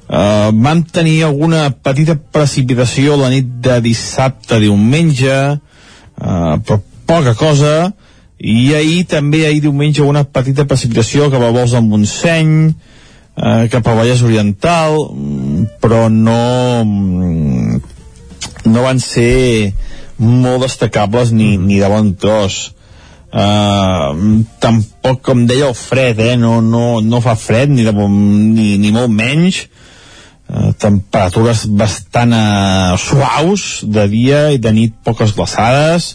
Uh, 0.04 0.52
vam 0.52 0.82
tenir 0.84 1.22
alguna 1.24 1.70
petita 1.72 2.12
precipitació 2.14 3.14
la 3.16 3.30
nit 3.32 3.46
de 3.64 3.78
dissabte 3.80 4.52
a 4.52 4.60
diumenge 4.60 5.32
uh, 5.32 6.58
però 6.60 6.76
poca 7.08 7.32
cosa. 7.34 7.94
I 8.36 8.74
ahir 8.76 9.06
també, 9.08 9.46
ahir 9.46 9.62
diumenge 9.64 10.04
una 10.04 10.26
petita 10.28 10.66
precipitació 10.68 11.30
cap 11.32 11.40
a 11.40 11.48
vols 11.54 11.72
del 11.72 11.86
Montseny 11.88 12.52
eh, 13.36 13.68
cap 13.72 13.86
al 13.88 13.96
Vallès 13.96 14.22
Oriental 14.26 14.98
però 15.80 16.08
no 16.12 16.84
no 18.64 18.84
van 18.84 19.00
ser 19.00 19.72
molt 20.18 20.66
destacables 20.66 21.32
ni, 21.32 21.56
ni 21.56 21.80
de 21.80 21.88
bon 21.88 22.12
tros 22.20 22.73
uh, 23.34 24.14
tampoc 24.62 25.22
com 25.26 25.44
deia 25.48 25.68
el 25.68 25.76
fred 25.78 26.22
eh? 26.22 26.34
no, 26.40 26.60
no, 26.62 27.00
no 27.02 27.22
fa 27.24 27.36
fred 27.38 27.72
ni, 27.72 27.84
de, 27.86 27.94
ni, 27.94 28.74
ni 28.80 28.92
molt 28.94 29.12
menys 29.12 29.64
uh, 29.66 30.70
temperatures 30.80 31.66
bastant 31.66 32.34
uh, 32.36 32.94
suaus 33.00 33.82
de 33.84 34.06
dia 34.12 34.46
i 34.54 34.62
de 34.62 34.74
nit 34.76 34.94
poques 35.04 35.34
glaçades 35.36 36.14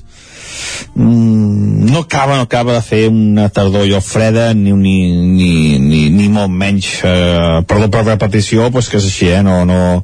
mm, 0.95 1.91
no 1.91 1.99
acaba, 1.99 2.37
no 2.37 2.47
acaba 2.47 2.73
de 2.73 2.81
fer 2.81 3.07
una 3.09 3.49
tardor 3.49 3.83
allò 3.83 4.01
freda 4.01 4.53
ni, 4.53 4.71
ni, 4.71 4.97
ni, 5.11 5.79
ni, 5.79 6.01
ni 6.09 6.29
molt 6.31 6.51
menys 6.51 6.91
eh, 7.03 7.61
perdó 7.67 7.89
per 7.91 8.05
repetició 8.05 8.69
pues 8.71 8.89
que 8.89 8.99
és 8.99 9.07
així, 9.09 9.29
eh? 9.33 9.43
no, 9.45 9.61
no, 9.67 10.03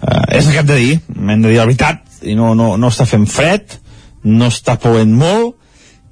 eh, 0.00 0.38
és 0.38 0.46
el 0.46 0.52
que 0.52 0.62
hem 0.62 0.70
de 0.70 0.80
dir 0.80 0.98
hem 1.16 1.42
de 1.42 1.48
dir 1.48 1.58
la 1.60 1.68
veritat 1.68 2.04
i 2.22 2.36
no, 2.36 2.54
no, 2.54 2.74
no 2.80 2.92
està 2.92 3.06
fent 3.08 3.26
fred 3.30 3.78
no 4.24 4.50
està 4.52 4.76
plovent 4.80 5.12
molt 5.16 5.59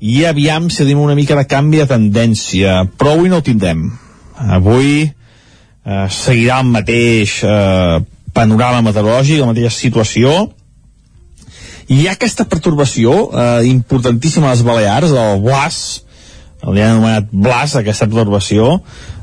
i 0.01 0.25
aviam 0.27 0.69
si 0.71 0.85
tenim 0.85 1.01
una 1.03 1.17
mica 1.19 1.37
de 1.39 1.47
canvi 1.49 1.81
de 1.83 1.89
tendència. 1.91 2.85
Però 2.99 3.17
avui 3.17 3.31
no 3.31 3.41
ho 3.41 3.45
tindrem. 3.45 3.89
Avui 4.39 4.93
eh, 5.03 6.07
seguirà 6.15 6.61
el 6.63 6.71
mateix 6.71 7.41
eh, 7.43 7.99
panorama 8.35 8.85
meteorològic, 8.87 9.41
la 9.43 9.51
mateixa 9.51 9.75
situació. 9.75 10.35
Hi 11.89 12.05
ha 12.07 12.15
aquesta 12.15 12.47
pertorbació 12.47 13.15
eh, 13.33 13.65
importantíssima 13.71 14.51
a 14.51 14.55
les 14.55 14.63
Balears, 14.67 15.15
el 15.17 15.43
Blas, 15.43 15.81
li 16.69 16.83
han 16.83 16.99
anomenat 16.99 17.33
Blas, 17.33 17.75
aquesta 17.79 18.07
pertorbació, 18.11 18.77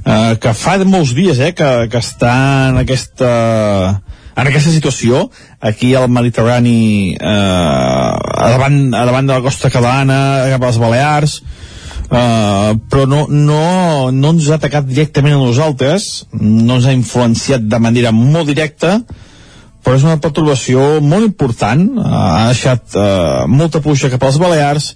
eh, 0.04 0.36
que 0.42 0.54
fa 0.58 0.78
molts 0.84 1.14
dies 1.16 1.40
eh, 1.40 1.54
que, 1.56 1.70
que 1.92 2.02
està 2.02 2.36
en 2.72 2.82
aquesta, 2.82 3.32
en 4.36 4.50
aquesta 4.50 4.72
situació, 4.74 5.30
aquí 5.64 5.94
al 5.96 6.10
Mediterrani, 6.12 7.16
eh, 7.16 7.28
a, 7.28 8.50
davant, 8.52 8.80
a 8.94 9.06
davant 9.08 9.30
de 9.30 9.38
la 9.38 9.46
costa 9.46 9.72
catalana, 9.72 10.20
cap 10.52 10.64
a 10.64 10.74
les 10.74 10.82
Balears, 10.82 11.40
Uh, 12.06 12.76
però 12.86 13.08
no, 13.10 13.24
no, 13.34 14.12
no 14.14 14.30
ens 14.36 14.46
ha 14.52 14.60
atacat 14.60 14.86
directament 14.86 15.34
a 15.34 15.40
nosaltres 15.42 16.28
no 16.38 16.76
ens 16.76 16.86
ha 16.86 16.94
influenciat 16.94 17.64
de 17.66 17.80
manera 17.82 18.12
molt 18.14 18.46
directa 18.46 19.00
però 19.82 19.96
és 19.98 20.06
una 20.06 20.20
perturbació 20.22 21.00
molt 21.02 21.26
important. 21.26 21.82
Ha 22.02 22.46
deixat 22.52 22.94
uh, 22.98 23.46
molta 23.50 23.82
pluja 23.86 24.12
cap 24.14 24.22
als 24.26 24.38
Balears 24.42 24.92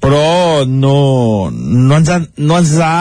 però 0.00 0.66
no, 0.68 1.48
no 1.52 1.96
ens 1.96 2.12
ha, 2.12 2.20
no 2.36 2.60
ens 2.60 2.76
ha 2.80 2.94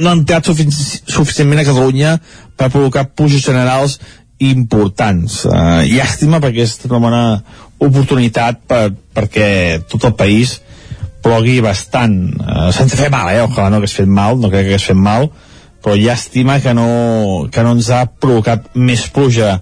no 0.00 0.10
ha 0.10 0.14
entrat 0.16 0.48
sufic 0.48 0.70
suficientment 0.72 1.60
a 1.60 1.66
Catalunya 1.68 2.14
per 2.56 2.70
provocar 2.72 3.10
pluges 3.12 3.44
generals 3.44 3.98
importants 4.50 5.42
uh, 5.48 5.80
llàstima 5.86 6.40
perquè 6.42 6.66
és 6.66 6.76
una 6.88 7.00
bona 7.02 7.24
oportunitat 7.84 8.62
per, 8.68 8.84
perquè 9.14 9.48
tot 9.90 10.06
el 10.10 10.14
país 10.18 10.58
plogui 11.24 11.60
bastant 11.64 12.18
uh, 12.36 12.68
sense 12.74 12.98
fer 12.98 13.10
mal, 13.12 13.30
eh? 13.32 13.42
ojalà 13.44 13.70
no 13.72 13.80
hagués 13.80 13.96
fet 13.96 14.10
mal 14.10 14.38
no 14.40 14.52
crec 14.52 14.68
que 14.68 14.74
hagués 14.74 14.88
fet 14.92 15.00
mal 15.00 15.30
però 15.84 15.98
llàstima 16.00 16.60
que 16.64 16.72
no, 16.72 17.48
que 17.52 17.62
no 17.64 17.74
ens 17.76 17.90
ha 17.92 18.06
provocat 18.08 18.70
més 18.74 19.04
pluja 19.12 19.58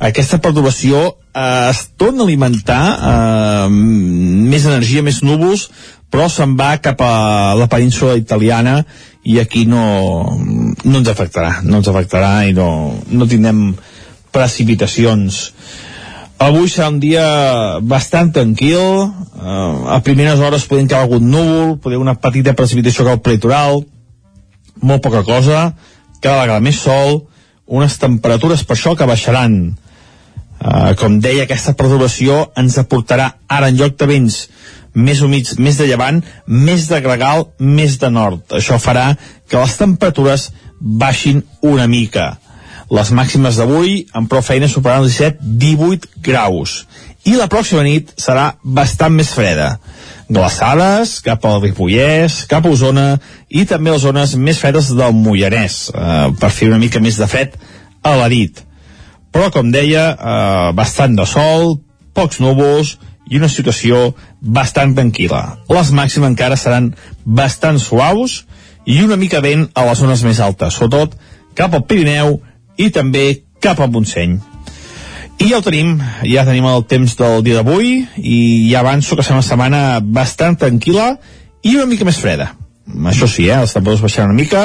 aquesta 0.00 0.40
perturbació 0.42 1.04
eh, 1.34 1.70
es 1.70 1.84
torna 2.00 2.24
a 2.24 2.26
alimentar 2.26 2.82
eh, 2.96 3.68
més 3.70 4.66
energia, 4.66 5.04
més 5.06 5.20
núvols 5.22 5.68
però 6.10 6.26
se'n 6.26 6.56
va 6.58 6.72
cap 6.82 7.02
a 7.06 7.54
la 7.54 7.68
península 7.70 8.16
italiana 8.18 8.80
i 9.22 9.38
aquí 9.38 9.66
no, 9.68 9.84
no 10.82 10.98
ens 10.98 11.10
afectarà 11.12 11.60
no 11.62 11.78
ens 11.78 11.90
afectarà 11.92 12.32
i 12.48 12.56
no, 12.56 12.70
no 13.12 13.28
tindrem 13.30 13.68
precipitacions 14.32 15.50
Avui 16.40 16.70
serà 16.72 16.86
un 16.88 16.96
dia 17.02 17.22
bastant 17.84 18.30
tranquil, 18.32 18.80
eh, 18.80 19.92
a 19.92 19.98
primeres 20.00 20.40
hores 20.40 20.64
podem 20.64 20.86
caure 20.88 21.04
algun 21.04 21.26
núvol, 21.28 21.74
podem 21.84 22.00
una 22.00 22.14
petita 22.16 22.54
precipitació 22.56 23.04
cap 23.04 23.28
al 23.28 23.84
molt 24.80 25.02
poca 25.04 25.22
cosa, 25.22 25.74
cada 26.22 26.40
vegada 26.40 26.64
més 26.64 26.80
sol, 26.80 27.26
unes 27.66 27.98
temperatures 28.00 28.64
per 28.64 28.76
això 28.76 28.96
que 28.96 29.04
baixaran. 29.04 29.76
Eh, 30.64 30.94
com 30.96 31.20
deia, 31.20 31.44
aquesta 31.44 31.76
perturbació 31.76 32.50
ens 32.56 32.78
aportarà 32.78 33.34
ara 33.46 33.68
en 33.68 33.76
lloc 33.76 33.98
de 34.00 34.06
vents 34.06 34.48
més 34.94 35.20
humits, 35.20 35.58
més 35.58 35.76
de 35.76 35.86
llevant, 35.86 36.24
més 36.46 36.88
de 36.88 37.00
gregal, 37.04 37.50
més 37.58 37.98
de 38.00 38.08
nord. 38.08 38.40
Això 38.48 38.80
farà 38.80 39.14
que 39.46 39.60
les 39.60 39.76
temperatures 39.76 40.52
baixin 40.80 41.44
una 41.60 41.86
mica 41.86 42.38
les 42.90 43.10
màximes 43.14 43.58
d'avui 43.58 44.04
amb 44.18 44.28
prou 44.30 44.42
feina 44.42 44.68
superaran 44.68 45.06
els 45.06 45.18
17-18 45.20 46.08
graus. 46.26 46.84
I 47.28 47.36
la 47.36 47.46
pròxima 47.52 47.84
nit 47.86 48.10
serà 48.18 48.54
bastant 48.62 49.14
més 49.14 49.30
freda. 49.30 49.74
Glaçades 50.30 51.18
cap 51.24 51.44
al 51.46 51.60
Ripollès, 51.62 52.44
cap 52.50 52.66
a 52.66 52.72
Osona 52.72 53.06
i 53.48 53.66
també 53.68 53.92
les 53.92 54.02
zones 54.02 54.34
més 54.34 54.58
fredes 54.58 54.90
del 54.96 55.14
Moianès 55.14 55.78
eh, 55.90 56.30
per 56.40 56.50
fer 56.54 56.70
una 56.70 56.80
mica 56.82 57.02
més 57.02 57.20
de 57.20 57.28
fred 57.30 57.54
a 58.02 58.16
la 58.18 58.28
nit. 58.32 58.64
Però 59.30 59.52
com 59.54 59.70
deia 59.70 60.10
eh, 60.14 60.66
bastant 60.74 61.14
de 61.18 61.26
sol 61.28 61.76
pocs 62.16 62.40
núvols 62.42 62.96
i 63.30 63.38
una 63.38 63.50
situació 63.52 64.10
bastant 64.40 64.96
tranquil·la. 64.96 65.42
Les 65.70 65.92
màximes 65.94 66.32
encara 66.32 66.58
seran 66.58 66.90
bastant 67.24 67.78
suaus 67.78 68.40
i 68.86 69.02
una 69.04 69.18
mica 69.20 69.42
vent 69.44 69.68
a 69.78 69.86
les 69.86 70.00
zones 70.02 70.24
més 70.26 70.40
altes 70.42 70.80
sobretot 70.80 71.14
cap 71.54 71.74
al 71.74 71.84
Pirineu 71.86 72.38
i 72.80 72.88
també 72.94 73.42
cap 73.60 73.80
a 73.80 73.88
Montseny. 73.90 74.38
I 75.40 75.48
ja 75.48 75.58
ho 75.60 75.64
tenim, 75.64 75.94
ja 76.28 76.44
tenim 76.44 76.66
el 76.68 76.82
temps 76.88 77.14
del 77.16 77.44
dia 77.44 77.60
d'avui 77.60 77.92
i 78.16 78.38
ja 78.70 78.82
avanço 78.82 79.16
que 79.16 79.24
serà 79.24 79.38
una 79.38 79.46
setmana 79.46 79.82
bastant 80.04 80.58
tranquil·la 80.60 81.14
i 81.64 81.76
una 81.76 81.88
mica 81.88 82.04
més 82.08 82.20
freda. 82.20 82.50
Això 83.08 83.28
sí, 83.28 83.46
eh, 83.48 83.56
els 83.56 83.72
temperatures 83.72 84.04
baixaran 84.04 84.34
una 84.34 84.40
mica, 84.40 84.64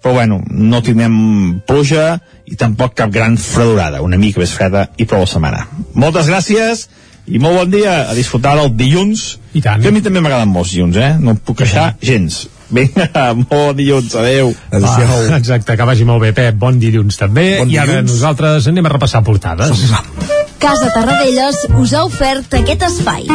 però 0.00 0.14
bueno, 0.16 0.40
no 0.48 0.80
tindrem 0.84 1.60
pluja 1.66 2.18
i 2.48 2.56
tampoc 2.60 2.94
cap 2.96 3.12
gran 3.12 3.36
fredurada, 3.40 4.02
una 4.04 4.20
mica 4.20 4.40
més 4.40 4.52
freda 4.56 4.86
i 4.96 5.08
prou 5.08 5.24
la 5.24 5.30
setmana. 5.30 5.64
Moltes 5.94 6.28
gràcies 6.28 6.86
i 7.26 7.40
molt 7.40 7.56
bon 7.56 7.70
dia 7.72 8.02
a 8.10 8.16
disfrutar 8.16 8.56
del 8.60 8.74
dilluns, 8.76 9.38
I 9.56 9.62
tant. 9.64 9.80
que 9.80 9.88
a 9.88 9.92
mi 9.92 10.02
també 10.04 10.20
m'agraden 10.20 10.52
molts 10.52 10.74
dilluns, 10.76 10.96
eh? 10.96 11.14
No 11.20 11.32
em 11.36 11.40
puc 11.40 11.62
queixar 11.62 11.94
gens. 12.04 12.46
Vinga, 12.74 13.08
molt 13.38 13.50
bon 13.52 13.76
dilluns, 13.78 14.14
adeu. 14.18 14.52
Va, 14.72 14.94
exacte, 15.38 15.76
que 15.78 15.86
vagi 15.88 16.06
molt 16.08 16.24
bé, 16.24 16.32
Pep. 16.36 16.58
Bon 16.58 16.78
dilluns 16.80 17.18
també. 17.20 17.46
Bon 17.62 17.70
I 17.70 17.78
ara 17.78 18.00
dilluns. 18.00 18.14
nosaltres 18.16 18.68
anem 18.70 18.86
a 18.90 18.94
repassar 18.96 19.22
portades. 19.26 19.84
Casa 20.58 20.88
Tarradellas 20.94 21.66
us 21.78 21.92
ha 21.92 22.04
ofert 22.08 22.54
aquest 22.60 22.82
espai. 22.88 23.26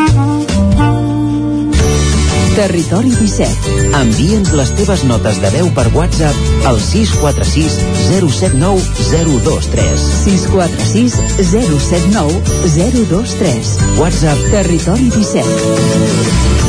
Territori 2.60 3.12
17. 3.16 3.76
Envia'ns 3.96 4.50
les 4.58 4.72
teves 4.76 5.06
notes 5.08 5.38
de 5.40 5.52
veu 5.54 5.70
per 5.78 5.86
WhatsApp 5.94 6.66
al 6.68 6.82
646 6.84 7.78
079 8.10 8.82
023. 9.14 10.08
646 10.26 11.16
079 11.54 12.42
023. 12.76 13.78
WhatsApp 14.02 14.44
Territori 14.52 15.08
17. 15.16 16.69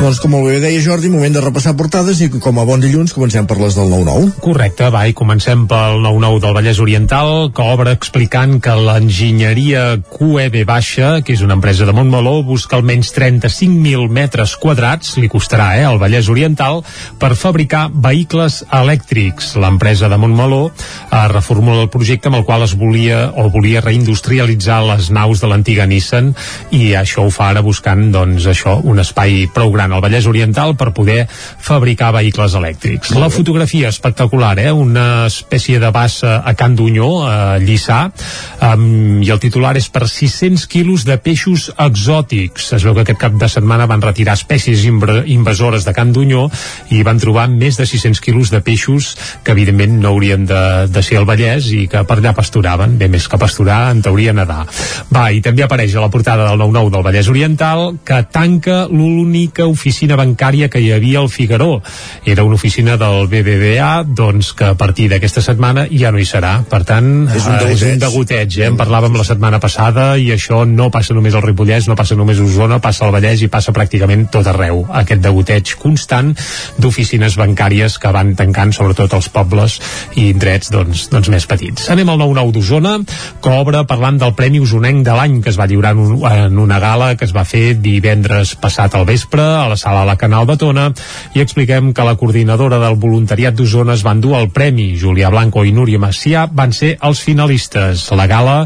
Doncs 0.00 0.16
com 0.16 0.32
bé 0.46 0.54
deia 0.62 0.80
Jordi, 0.80 1.10
moment 1.12 1.34
de 1.34 1.42
repassar 1.44 1.74
portades 1.76 2.22
i 2.24 2.30
com 2.32 2.56
a 2.56 2.62
bon 2.64 2.80
dilluns 2.80 3.12
comencem 3.12 3.44
per 3.44 3.58
les 3.60 3.74
del 3.76 3.90
9-9. 3.92 4.30
Correcte, 4.40 4.86
va, 4.88 5.02
i 5.04 5.12
comencem 5.12 5.66
pel 5.68 5.98
9-9 6.00 6.38
del 6.40 6.54
Vallès 6.56 6.78
Oriental, 6.80 7.50
que 7.52 7.66
obre 7.68 7.92
explicant 7.92 8.54
que 8.64 8.72
l'enginyeria 8.80 9.98
QEB 10.08 10.56
Baixa, 10.64 11.10
que 11.20 11.34
és 11.36 11.42
una 11.44 11.58
empresa 11.58 11.84
de 11.84 11.92
Montmeló, 11.92 12.38
busca 12.48 12.78
almenys 12.78 13.10
35.000 13.12 14.06
metres 14.08 14.54
quadrats, 14.62 15.18
li 15.20 15.28
costarà, 15.28 15.74
eh, 15.76 15.84
al 15.84 16.00
Vallès 16.00 16.32
Oriental, 16.32 16.80
per 17.20 17.34
fabricar 17.36 17.90
vehicles 17.92 18.62
elèctrics. 18.72 19.52
L'empresa 19.60 20.08
de 20.08 20.16
Montmeló 20.16 20.62
eh, 20.70 21.26
reformula 21.34 21.84
el 21.84 21.92
projecte 21.92 22.32
amb 22.32 22.40
el 22.40 22.48
qual 22.48 22.64
es 22.64 22.72
volia 22.72 23.26
o 23.36 23.50
volia 23.52 23.84
reindustrialitzar 23.84 24.80
les 24.94 25.12
naus 25.12 25.44
de 25.44 25.52
l'antiga 25.52 25.84
Nissan 25.84 26.32
i 26.72 26.94
això 26.96 27.28
ho 27.28 27.36
fa 27.36 27.52
ara 27.52 27.60
buscant, 27.60 28.08
doncs, 28.16 28.48
això, 28.48 28.78
un 28.80 29.04
espai 29.04 29.44
prou 29.52 29.76
gran 29.76 29.89
al 29.92 30.02
Vallès 30.04 30.26
Oriental 30.30 30.76
per 30.78 30.90
poder 30.96 31.24
fabricar 31.30 32.12
vehicles 32.16 32.54
elèctrics. 32.58 33.14
La 33.18 33.30
fotografia 33.30 33.90
espectacular, 33.90 34.56
eh? 34.58 34.70
Una 34.72 35.26
espècie 35.26 35.80
de 35.80 35.90
bassa 35.94 36.40
a 36.44 36.54
Can 36.54 36.76
Dunyó, 36.76 37.10
a 37.26 37.58
Lliçà, 37.62 38.00
um, 38.72 39.20
i 39.22 39.30
el 39.30 39.40
titular 39.42 39.74
és 39.78 39.88
per 39.92 40.06
600 40.08 40.66
quilos 40.70 41.04
de 41.08 41.16
peixos 41.20 41.70
exòtics. 41.76 42.70
Es 42.76 42.86
veu 42.86 42.96
que 42.96 43.04
aquest 43.04 43.20
cap 43.20 43.36
de 43.40 43.48
setmana 43.50 43.88
van 43.90 44.02
retirar 44.04 44.36
espècies 44.38 44.84
invasores 44.86 45.86
de 45.86 45.94
Can 45.96 46.14
Dunyó 46.16 46.46
i 46.94 47.02
van 47.06 47.20
trobar 47.22 47.48
més 47.50 47.78
de 47.80 47.86
600 47.88 48.20
quilos 48.24 48.52
de 48.54 48.62
peixos 48.64 49.14
que 49.44 49.54
evidentment 49.56 49.98
no 50.00 50.14
haurien 50.14 50.46
de, 50.48 50.62
de 50.90 51.02
ser 51.04 51.20
al 51.20 51.28
Vallès 51.28 51.70
i 51.74 51.86
que 51.90 52.04
per 52.06 52.18
allà 52.18 52.34
pasturaven, 52.36 52.96
bé 53.00 53.10
més 53.12 53.28
que 53.28 53.40
pasturar, 53.40 53.90
en 53.94 54.02
teoria 54.04 54.34
nedar. 54.36 54.64
Va, 55.12 55.28
i 55.32 55.42
també 55.44 55.64
apareix 55.66 55.94
a 55.96 56.04
la 56.04 56.12
portada 56.12 56.48
del 56.48 56.60
9-9 56.60 56.94
del 56.94 57.06
Vallès 57.06 57.30
Oriental 57.32 57.86
que 58.06 58.22
tanca 58.32 58.84
l'única 58.90 59.66
oficina 59.66 59.79
bancària 60.16 60.68
que 60.68 60.80
hi 60.80 60.92
havia 60.92 61.18
al 61.20 61.28
Figaró. 61.28 61.82
Era 62.24 62.44
una 62.44 62.54
oficina 62.54 62.96
del 62.96 63.28
BBVA, 63.28 64.04
doncs 64.04 64.52
que 64.52 64.64
a 64.64 64.74
partir 64.74 65.08
d'aquesta 65.10 65.40
setmana 65.42 65.86
ja 65.90 66.10
no 66.12 66.18
hi 66.18 66.26
serà. 66.26 66.62
Per 66.68 66.84
tant, 66.84 67.28
És 67.28 67.46
un 67.46 67.54
eh, 67.54 67.72
és 67.72 67.82
un 67.82 67.98
degoteig. 67.98 68.00
degoteig, 68.00 68.58
eh? 68.60 68.66
En 68.66 68.76
parlàvem 68.76 69.16
la 69.16 69.24
setmana 69.24 69.60
passada 69.60 70.16
i 70.18 70.30
això 70.32 70.64
no 70.66 70.90
passa 70.90 71.14
només 71.14 71.34
al 71.34 71.42
Ripollès, 71.42 71.88
no 71.88 71.96
passa 71.96 72.14
només 72.16 72.38
a 72.38 72.42
Osona, 72.42 72.80
passa 72.80 73.06
al 73.06 73.12
Vallès 73.12 73.42
i 73.42 73.48
passa 73.48 73.72
pràcticament 73.72 74.28
tot 74.30 74.46
arreu. 74.46 74.86
Aquest 74.92 75.20
degoteig 75.22 75.74
constant 75.80 76.34
d'oficines 76.78 77.36
bancàries 77.36 77.98
que 77.98 78.12
van 78.12 78.34
tancant 78.36 78.72
sobretot 78.72 79.12
els 79.16 79.28
pobles 79.28 79.80
i 80.16 80.28
indrets 80.30 80.70
doncs, 80.70 81.08
doncs 81.10 81.28
més 81.32 81.46
petits. 81.46 81.88
Anem 81.90 82.08
al 82.08 82.18
9-9 82.18 82.52
d'Osona, 82.52 82.98
que 83.42 83.50
obre 83.50 83.84
parlant 83.86 84.18
del 84.18 84.34
Premi 84.34 84.60
Osonenc 84.60 85.04
de 85.06 85.14
l'any 85.16 85.40
que 85.42 85.50
es 85.50 85.58
va 85.58 85.66
lliurar 85.66 85.92
en, 85.96 85.98
un, 85.98 86.26
en 86.30 86.58
una 86.58 86.78
gala 86.82 87.14
que 87.16 87.24
es 87.24 87.34
va 87.34 87.44
fer 87.44 87.74
divendres 87.80 88.54
passat 88.60 88.94
al 88.94 89.06
vespre 89.08 89.42
a 89.42 89.68
la 89.70 89.78
sala 89.78 90.04
La 90.08 90.18
Canal 90.18 90.48
de 90.50 90.56
Tona 90.60 90.88
i 91.34 91.42
expliquem 91.44 91.92
que 91.94 92.06
la 92.06 92.16
coordinadora 92.18 92.80
del 92.82 92.98
voluntariat 93.00 93.54
d'Osona 93.54 93.94
es 93.94 94.04
van 94.06 94.20
dur 94.20 94.34
el 94.40 94.50
premi. 94.54 94.90
Julià 94.98 95.30
Blanco 95.30 95.64
i 95.64 95.74
Núria 95.76 96.02
Macià 96.02 96.48
van 96.50 96.74
ser 96.76 96.96
els 97.06 97.22
finalistes. 97.22 98.08
La 98.18 98.26
gala 98.30 98.56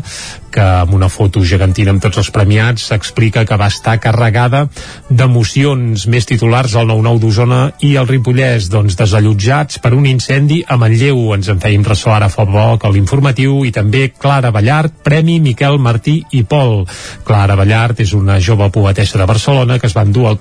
que 0.54 0.62
amb 0.62 0.94
una 0.94 1.08
foto 1.10 1.42
gegantina 1.42 1.90
amb 1.90 2.02
tots 2.02 2.20
els 2.22 2.30
premiats 2.34 2.86
s'explica 2.90 3.42
que 3.48 3.58
va 3.58 3.66
estar 3.72 3.96
carregada 4.02 4.64
d'emocions 5.10 6.06
més 6.14 6.28
titulars 6.30 6.76
al 6.78 6.86
9-9 6.92 7.22
d'Osona 7.24 7.60
i 7.88 7.94
el 7.98 8.06
Ripollès 8.06 8.68
doncs 8.70 8.94
desallotjats 9.00 9.80
per 9.82 9.92
un 9.96 10.06
incendi 10.06 10.60
a 10.62 10.78
Manlleu 10.78 11.34
ens 11.34 11.50
en 11.50 11.62
fèiem 11.62 11.82
ressò 11.88 12.14
ara 12.14 12.30
fa 12.30 12.46
poc 12.46 12.86
a 12.86 12.92
l'informatiu 12.94 13.64
i 13.66 13.72
també 13.74 14.06
Clara 14.14 14.52
Ballart 14.54 15.02
Premi 15.02 15.40
Miquel 15.42 15.80
Martí 15.82 16.20
i 16.38 16.44
Pol 16.46 16.84
Clara 17.26 17.58
Ballart 17.58 18.04
és 18.06 18.14
una 18.14 18.38
jove 18.38 18.70
poetessa 18.70 19.18
de 19.18 19.26
Barcelona 19.26 19.80
que 19.82 19.90
es 19.90 19.96
va 19.98 20.06
endur 20.06 20.28
el 20.30 20.38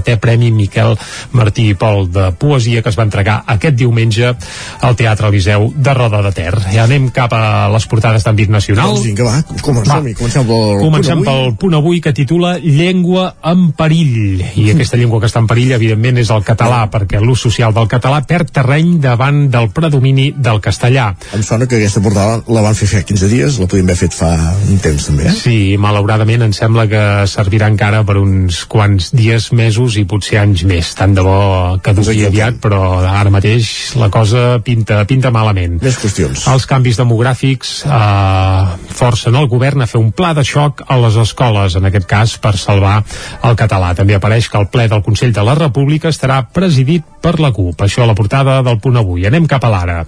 37è 0.00 0.18
Premi 0.18 0.50
Miquel 0.50 0.96
Martí 1.36 1.68
i 1.70 1.74
Pol 1.74 2.08
de 2.10 2.30
poesia 2.38 2.82
que 2.82 2.90
es 2.90 2.98
va 2.98 3.04
entregar 3.06 3.40
aquest 3.46 3.76
diumenge 3.76 4.32
al 4.80 4.96
Teatre 4.96 5.28
Eliseu 5.28 5.70
de 5.76 5.94
Roda 5.94 6.22
de 6.24 6.32
Ter 6.36 6.52
i 6.74 6.80
anem 6.82 7.10
cap 7.14 7.32
a 7.36 7.68
les 7.72 7.86
portades 7.90 8.24
d'àmbit 8.26 8.50
nacional 8.52 8.94
Doncs 8.94 9.06
vinga, 9.06 9.24
va, 9.28 9.58
comencem, 9.62 10.10
comencem 10.18 10.46
pel 10.48 10.80
Comencem 10.80 11.20
punt 11.20 11.28
avui. 11.28 11.44
pel 11.50 11.56
punt 11.60 11.78
avui 11.78 12.00
que 12.00 12.12
titula 12.16 12.56
Llengua 12.58 13.34
en 13.52 13.70
perill 13.76 14.42
i 14.56 14.70
aquesta 14.74 14.98
llengua 15.00 15.20
que 15.20 15.30
està 15.30 15.42
en 15.42 15.48
perill 15.50 15.74
evidentment 15.76 16.20
és 16.22 16.30
el 16.34 16.44
català 16.46 16.82
perquè 16.92 17.20
l'ús 17.22 17.42
social 17.46 17.74
del 17.76 17.88
català 17.90 18.22
perd 18.26 18.52
terreny 18.54 18.96
davant 19.02 19.46
del 19.52 19.70
predomini 19.74 20.30
del 20.36 20.60
castellà 20.64 21.10
Em 21.36 21.42
sona 21.46 21.66
que 21.68 21.76
aquesta 21.78 22.02
portada 22.02 22.40
la 22.48 22.62
van 22.64 22.74
fer 22.78 22.88
fa 22.90 23.02
15 23.06 23.28
dies, 23.30 23.58
la 23.60 23.66
podíem 23.70 23.86
haver 23.88 23.98
fet 24.00 24.14
fa 24.16 24.30
un 24.70 24.78
temps 24.82 25.06
també, 25.10 25.26
eh? 25.30 25.34
Sí, 25.36 25.56
malauradament 25.80 26.42
em 26.46 26.52
sembla 26.56 26.86
que 26.90 27.02
servirà 27.30 27.68
encara 27.70 28.02
per 28.06 28.16
uns 28.20 28.64
quants 28.70 29.10
dies, 29.16 29.50
mesos 29.56 29.89
i 29.98 30.06
potser 30.08 30.40
anys 30.42 30.64
més. 30.68 30.92
Tant 30.98 31.14
de 31.16 31.24
bo 31.24 31.36
caduqui 31.84 32.24
aviat, 32.28 32.60
però 32.62 32.80
ara 33.08 33.32
mateix 33.32 33.70
la 34.00 34.10
cosa 34.12 34.60
pinta, 34.64 35.02
pinta 35.10 35.32
malament. 35.34 35.78
Més 35.82 35.98
qüestions. 36.00 36.46
Els 36.52 36.66
canvis 36.70 37.00
demogràfics 37.00 37.74
eh, 37.86 38.76
forcen 39.00 39.38
el 39.40 39.48
govern 39.50 39.82
a 39.82 39.90
fer 39.90 40.00
un 40.02 40.12
pla 40.14 40.32
de 40.36 40.44
xoc 40.46 40.84
a 40.86 40.98
les 41.02 41.18
escoles, 41.24 41.78
en 41.80 41.90
aquest 41.90 42.08
cas 42.10 42.36
per 42.42 42.56
salvar 42.60 43.00
el 43.46 43.58
català. 43.58 43.94
També 43.98 44.18
apareix 44.18 44.50
que 44.50 44.60
el 44.60 44.70
ple 44.70 44.86
del 44.90 45.04
Consell 45.06 45.34
de 45.34 45.46
la 45.46 45.58
República 45.58 46.12
estarà 46.12 46.42
presidit 46.46 47.09
per 47.22 47.38
la 47.40 47.52
CUP. 47.54 47.84
Això 47.84 48.04
a 48.04 48.08
la 48.08 48.16
portada 48.18 48.60
del 48.66 48.80
punt 48.82 48.98
avui. 49.00 49.26
Anem 49.28 49.46
cap 49.50 49.64
a 49.64 49.70
l'ara. 49.72 49.98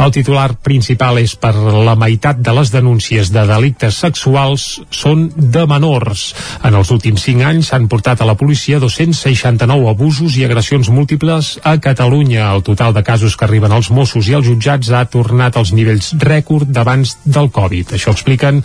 El 0.00 0.14
titular 0.14 0.48
principal 0.62 1.18
és 1.20 1.34
per 1.36 1.52
la 1.56 1.96
meitat 1.98 2.40
de 2.40 2.54
les 2.56 2.72
denúncies 2.72 3.32
de 3.34 3.44
delictes 3.48 4.00
sexuals 4.04 4.66
són 4.90 5.28
de 5.34 5.66
menors. 5.70 6.30
En 6.64 6.76
els 6.78 6.90
últims 6.94 7.24
5 7.26 7.46
anys 7.50 7.70
s'han 7.70 7.88
portat 7.90 8.20
a 8.20 8.28
la 8.28 8.36
policia 8.38 8.80
269 8.82 9.90
abusos 9.90 10.36
i 10.38 10.44
agressions 10.46 10.90
múltiples 10.94 11.56
a 11.64 11.76
Catalunya. 11.82 12.50
El 12.54 12.64
total 12.66 12.94
de 12.94 13.04
casos 13.06 13.36
que 13.36 13.46
arriben 13.46 13.72
als 13.72 13.90
Mossos 13.90 14.28
i 14.28 14.36
als 14.38 14.46
jutjats 14.46 14.90
ha 14.94 15.04
tornat 15.10 15.56
als 15.56 15.74
nivells 15.76 16.12
rècord 16.20 16.70
d'abans 16.70 17.16
del 17.24 17.50
Covid. 17.54 17.94
Això 17.96 18.14
expliquen 18.14 18.62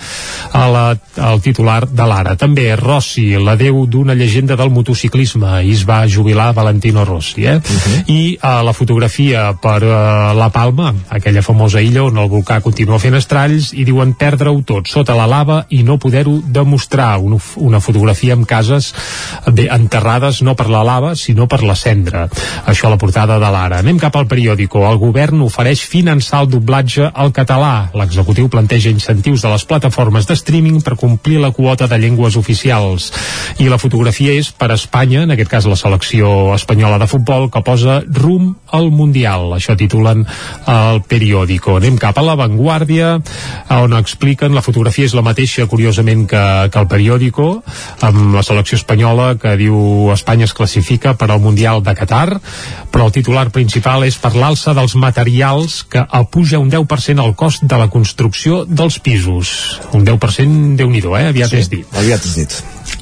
a 0.53 0.65
la, 0.71 0.85
al 1.21 1.41
titular 1.41 1.83
de 1.89 2.07
l'Ara. 2.07 2.35
També 2.39 2.67
Rossi, 2.79 3.31
la 3.41 3.55
déu 3.59 3.85
d'una 3.89 4.15
llegenda 4.17 4.57
del 4.59 4.73
motociclisme, 4.73 5.59
i 5.65 5.73
es 5.75 5.85
va 5.87 6.03
jubilar 6.07 6.53
Valentino 6.55 7.05
Rossi. 7.05 7.45
Eh? 7.45 7.57
Uh 7.57 7.61
-huh. 7.61 7.94
I 8.07 8.35
uh, 8.35 8.61
la 8.65 8.73
fotografia 8.73 9.47
per 9.61 9.79
uh, 9.83 10.33
La 10.37 10.49
Palma, 10.53 10.93
aquella 11.09 11.43
famosa 11.45 11.81
illa 11.83 12.03
on 12.05 12.17
el 12.21 12.29
volcà 12.31 12.59
continua 12.63 12.99
fent 13.01 13.17
estralls 13.17 13.71
i 13.73 13.85
diuen 13.87 14.13
perdre-ho 14.19 14.61
tot 14.67 14.89
sota 14.91 15.15
la 15.17 15.27
lava 15.29 15.61
i 15.69 15.83
no 15.87 15.97
poder-ho 16.01 16.37
demostrar 16.45 17.15
una, 17.23 17.39
una 17.61 17.81
fotografia 17.83 18.35
amb 18.35 18.47
cases 18.49 18.91
bé, 19.47 19.67
enterrades 19.71 20.41
no 20.45 20.55
per 20.55 20.67
la 20.71 20.83
lava 20.85 21.15
sinó 21.19 21.47
per 21.51 21.61
la 21.63 21.75
cendra 21.75 22.25
això 22.65 22.89
a 22.89 22.93
la 22.93 22.99
portada 23.01 23.37
de 23.39 23.51
l'Ara. 23.51 23.79
Anem 23.83 23.99
cap 24.01 24.15
al 24.17 24.27
periòdico 24.31 24.83
el 24.89 24.99
govern 25.01 25.43
ofereix 25.45 25.83
finançar 25.85 26.43
el 26.43 26.51
doblatge 26.51 27.09
al 27.13 27.31
català. 27.35 27.89
L'executiu 27.97 28.49
planteja 28.51 28.91
incentius 28.93 29.45
de 29.45 29.51
les 29.51 29.65
plataformes 29.67 30.27
de 30.27 30.37
streaming 30.37 30.81
per 30.83 30.97
complir 30.99 31.39
la 31.41 31.51
quota 31.55 31.87
de 31.87 31.99
llengües 32.01 32.37
oficials 32.39 33.11
i 33.61 33.69
la 33.71 33.79
fotografia 33.81 34.35
és 34.35 34.51
per 34.51 34.71
Espanya, 34.75 35.23
en 35.23 35.33
aquest 35.35 35.51
cas 35.51 35.69
la 35.69 35.77
selecció 35.79 36.53
espanyola 36.55 36.99
de 37.01 37.07
futbol 37.09 37.49
que 37.51 37.63
posa 37.65 37.84
rum 38.15 38.53
al 38.75 38.89
Mundial. 38.91 39.53
Això 39.55 39.75
titulen 39.77 40.25
el 40.71 41.01
periòdico. 41.07 41.77
Anem 41.79 41.99
cap 42.01 42.17
a 42.19 42.25
l'avantguàrdia 42.25 43.15
on 43.77 43.95
expliquen 43.97 44.55
la 44.55 44.63
fotografia 44.65 45.07
és 45.07 45.15
la 45.17 45.23
mateixa 45.25 45.67
curiosament 45.71 46.25
que, 46.29 46.43
que 46.71 46.81
el 46.81 46.89
periòdico 46.91 47.47
amb 48.05 48.35
la 48.35 48.43
selecció 48.45 48.79
espanyola 48.79 49.35
que 49.41 49.55
diu 49.59 50.11
Espanya 50.13 50.49
es 50.49 50.55
classifica 50.57 51.15
per 51.19 51.29
al 51.31 51.43
Mundial 51.43 51.83
de 51.85 51.95
Qatar 51.97 52.39
però 52.91 53.09
el 53.09 53.15
titular 53.15 53.47
principal 53.55 54.05
és 54.07 54.17
per 54.21 54.33
l'alça 54.35 54.75
dels 54.77 54.95
materials 54.99 55.81
que 55.89 56.03
apuja 56.03 56.61
un 56.61 56.71
10% 56.71 57.23
el 57.23 57.35
cost 57.35 57.65
de 57.65 57.79
la 57.79 57.89
construcció 57.91 58.63
dels 58.65 58.99
pisos. 58.99 59.51
Un 59.93 60.05
10% 60.07 60.79
déu 60.79 60.91
nhi 60.91 61.03
eh? 61.05 61.27
Aviat 61.29 61.51
Sí, 61.51 61.61
és 61.61 61.69
dit. 61.69 61.85
Aviat 61.95 62.25
és 62.25 62.39
dit. 62.41 62.55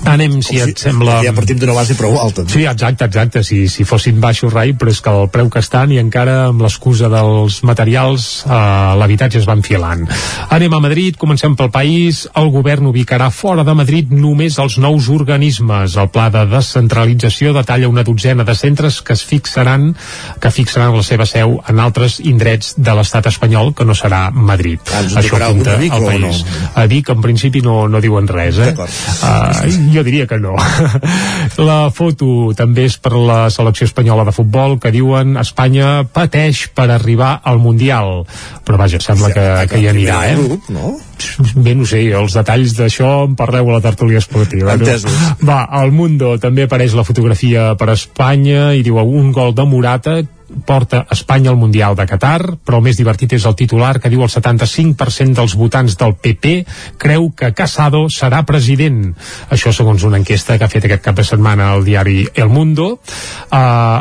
Anem, 0.07 0.39
si 0.43 0.59
et 0.59 0.79
sembla... 0.79 1.19
Ja 1.23 1.31
partim 1.35 1.59
d'una 1.59 1.75
base 1.75 1.95
prou 1.99 2.15
alta. 2.19 2.43
Sí, 2.51 2.65
exacte, 2.67 3.07
exacte. 3.07 3.43
Si, 3.47 3.63
si 3.71 3.85
fossin 3.87 4.19
baixos, 4.23 4.51
rai, 4.53 4.72
però 4.79 4.91
és 4.93 5.01
que 5.03 5.13
el 5.13 5.29
preu 5.33 5.49
que 5.53 5.61
estan 5.63 5.91
i 5.93 5.99
encara 6.01 6.49
amb 6.49 6.63
l'excusa 6.63 7.09
dels 7.11 7.61
materials 7.67 8.43
eh, 8.45 8.57
l'habitatge 8.99 9.41
es 9.41 9.47
va 9.49 9.57
enfilant. 9.57 10.05
Anem 10.53 10.73
a 10.73 10.81
Madrid, 10.83 11.17
comencem 11.19 11.57
pel 11.59 11.71
país. 11.73 12.23
El 12.39 12.49
govern 12.53 12.89
ubicarà 12.91 13.29
fora 13.33 13.65
de 13.67 13.75
Madrid 13.77 14.11
només 14.13 14.59
els 14.61 14.77
nous 14.81 15.09
organismes. 15.13 15.97
El 15.99 16.09
pla 16.13 16.29
de 16.33 16.45
descentralització 16.51 17.53
detalla 17.55 17.91
una 17.91 18.03
dotzena 18.03 18.45
de 18.47 18.55
centres 18.55 19.01
que 19.01 19.13
es 19.17 19.23
fixaran 19.27 19.91
que 20.39 20.51
fixaran 20.51 20.95
la 20.95 21.03
seva 21.05 21.25
seu 21.29 21.57
en 21.69 21.79
altres 21.79 22.19
indrets 22.23 22.73
de 22.77 22.95
l'estat 22.97 23.27
espanyol 23.31 23.73
que 23.77 23.85
no 23.87 23.95
serà 23.97 24.25
Madrid. 24.33 24.79
Ah, 24.93 25.03
algun 25.21 25.45
apunta 25.47 25.75
a 25.75 25.81
Vic 25.81 25.93
el 25.93 26.03
o 26.03 26.11
país. 26.11 26.43
no? 26.43 26.71
A 26.81 26.85
Vic, 26.87 27.09
en 27.13 27.21
principi, 27.21 27.61
no, 27.65 27.87
no 27.87 28.01
diuen 28.03 28.27
res, 28.27 28.59
eh? 28.59 28.73
Uh, 28.73 29.71
jo 29.93 30.03
diria 30.03 30.27
que 30.27 30.39
no. 30.41 30.55
la 31.69 31.89
foto 31.93 32.53
també 32.57 32.87
és 32.89 32.97
per 32.97 33.13
la 33.17 33.49
selecció 33.53 33.87
espanyola 33.89 34.25
de 34.27 34.33
futbol 34.35 34.62
que 34.81 34.91
diuen 34.93 35.37
Espanya 35.41 36.03
pateix 36.13 36.67
per 36.75 36.89
arribar 36.91 37.35
al 37.43 37.61
Mundial. 37.63 38.23
Però 38.65 38.79
vaja, 38.79 39.01
sembla 39.03 39.31
que, 39.33 39.47
que 39.71 39.81
hi 39.81 39.89
anirà, 39.91 40.19
eh? 40.31 40.37
Grup, 40.39 40.69
no? 40.73 40.93
Bé, 41.55 41.73
no 41.77 41.87
sé, 41.87 42.01
els 42.17 42.35
detalls 42.35 42.75
d'això 42.77 43.11
en 43.27 43.37
parleu 43.39 43.69
a 43.69 43.77
la 43.77 43.83
tertúlia 43.83 44.21
esportiva. 44.23 44.75
No? 44.79 44.97
Va, 45.45 45.63
al 45.81 45.93
Mundo 45.95 46.35
també 46.41 46.67
apareix 46.67 46.95
la 46.97 47.05
fotografia 47.07 47.73
per 47.79 47.91
Espanya 47.93 48.71
i 48.75 48.83
diu 48.85 48.99
un 49.03 49.31
gol 49.35 49.53
de 49.55 49.65
Morata 49.69 50.21
porta 50.65 51.05
Espanya 51.11 51.51
al 51.51 51.57
Mundial 51.57 51.95
de 51.95 52.05
Qatar, 52.09 52.57
però 52.63 52.79
el 52.79 52.85
més 52.87 52.97
divertit 52.99 53.33
és 53.37 53.45
el 53.49 53.55
titular 53.57 53.97
que 54.01 54.11
diu 54.11 54.23
el 54.23 54.31
75% 54.31 55.39
dels 55.39 55.55
votants 55.59 55.97
del 55.99 56.15
PP 56.15 56.53
creu 57.01 57.31
que 57.37 57.53
Casado 57.57 58.05
serà 58.13 58.43
president. 58.45 59.13
Això 59.53 59.73
segons 59.73 60.03
una 60.03 60.19
enquesta 60.21 60.57
que 60.57 60.67
ha 60.67 60.71
fet 60.71 60.85
aquest 60.87 61.03
cap 61.05 61.17
de 61.17 61.25
setmana 61.27 61.71
al 61.73 61.85
diari 61.85 62.27
El 62.35 62.51
Mundo. 62.53 62.99
Uh, 63.49 63.57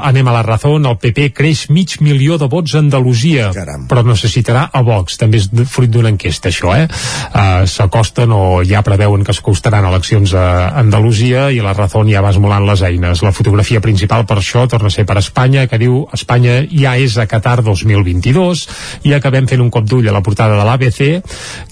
anem 0.09 0.29
a 0.29 0.37
la 0.37 0.43
raó, 0.47 0.77
el 0.79 0.99
PP 0.99 1.31
creix 1.37 1.69
mig 1.71 1.97
milió 2.01 2.39
de 2.39 2.49
vots 2.51 2.75
a 2.75 2.83
Andalusia, 2.83 3.51
Caram. 3.55 3.87
però 3.89 4.05
necessitarà 4.07 4.69
a 4.73 4.83
Vox. 4.83 5.19
També 5.21 5.39
és 5.39 5.49
fruit 5.71 5.91
d'una 5.91 6.11
enquesta, 6.13 6.51
això, 6.51 6.75
eh? 6.77 6.89
Uh, 7.33 7.65
S'acosten 7.69 8.33
o 8.33 8.63
ja 8.67 8.83
preveuen 8.83 9.25
que 9.25 9.33
es 9.33 9.41
costaran 9.41 9.87
eleccions 9.89 10.35
a 10.35 10.73
Andalusia 10.81 11.51
i 11.51 11.61
la 11.63 11.75
raó 11.77 12.03
ja 12.09 12.23
va 12.25 12.31
esmolant 12.33 12.67
les 12.67 12.83
eines. 12.83 13.23
La 13.23 13.33
fotografia 13.33 13.81
principal 13.81 14.27
per 14.27 14.39
això 14.41 14.67
torna 14.69 14.89
a 14.89 14.95
ser 14.95 15.05
per 15.07 15.19
Espanya, 15.21 15.67
que 15.69 15.79
diu 15.79 16.07
Espanya 16.13 16.42
ja 16.45 16.95
és 17.01 17.17
a 17.19 17.27
Qatar 17.31 17.61
2022 17.65 18.67
i 19.09 19.15
acabem 19.17 19.49
fent 19.51 19.63
un 19.65 19.71
cop 19.73 19.87
d'ull 19.89 20.09
a 20.09 20.15
la 20.15 20.23
portada 20.25 20.59
de 20.59 20.67
l'ABC 20.67 21.01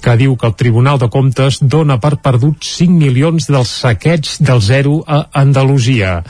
que 0.03 0.16
diu 0.21 0.37
que 0.37 0.49
el 0.49 0.57
Tribunal 0.59 0.99
de 0.99 1.11
Comptes 1.12 1.61
dona 1.62 1.99
per 2.01 2.16
perdut 2.23 2.64
5 2.64 2.97
milions 2.97 3.51
dels 3.51 3.75
saqueig 3.83 4.37
del 4.41 4.61
zero 4.62 5.01
a 5.07 5.27
Andalusia. 5.43 6.21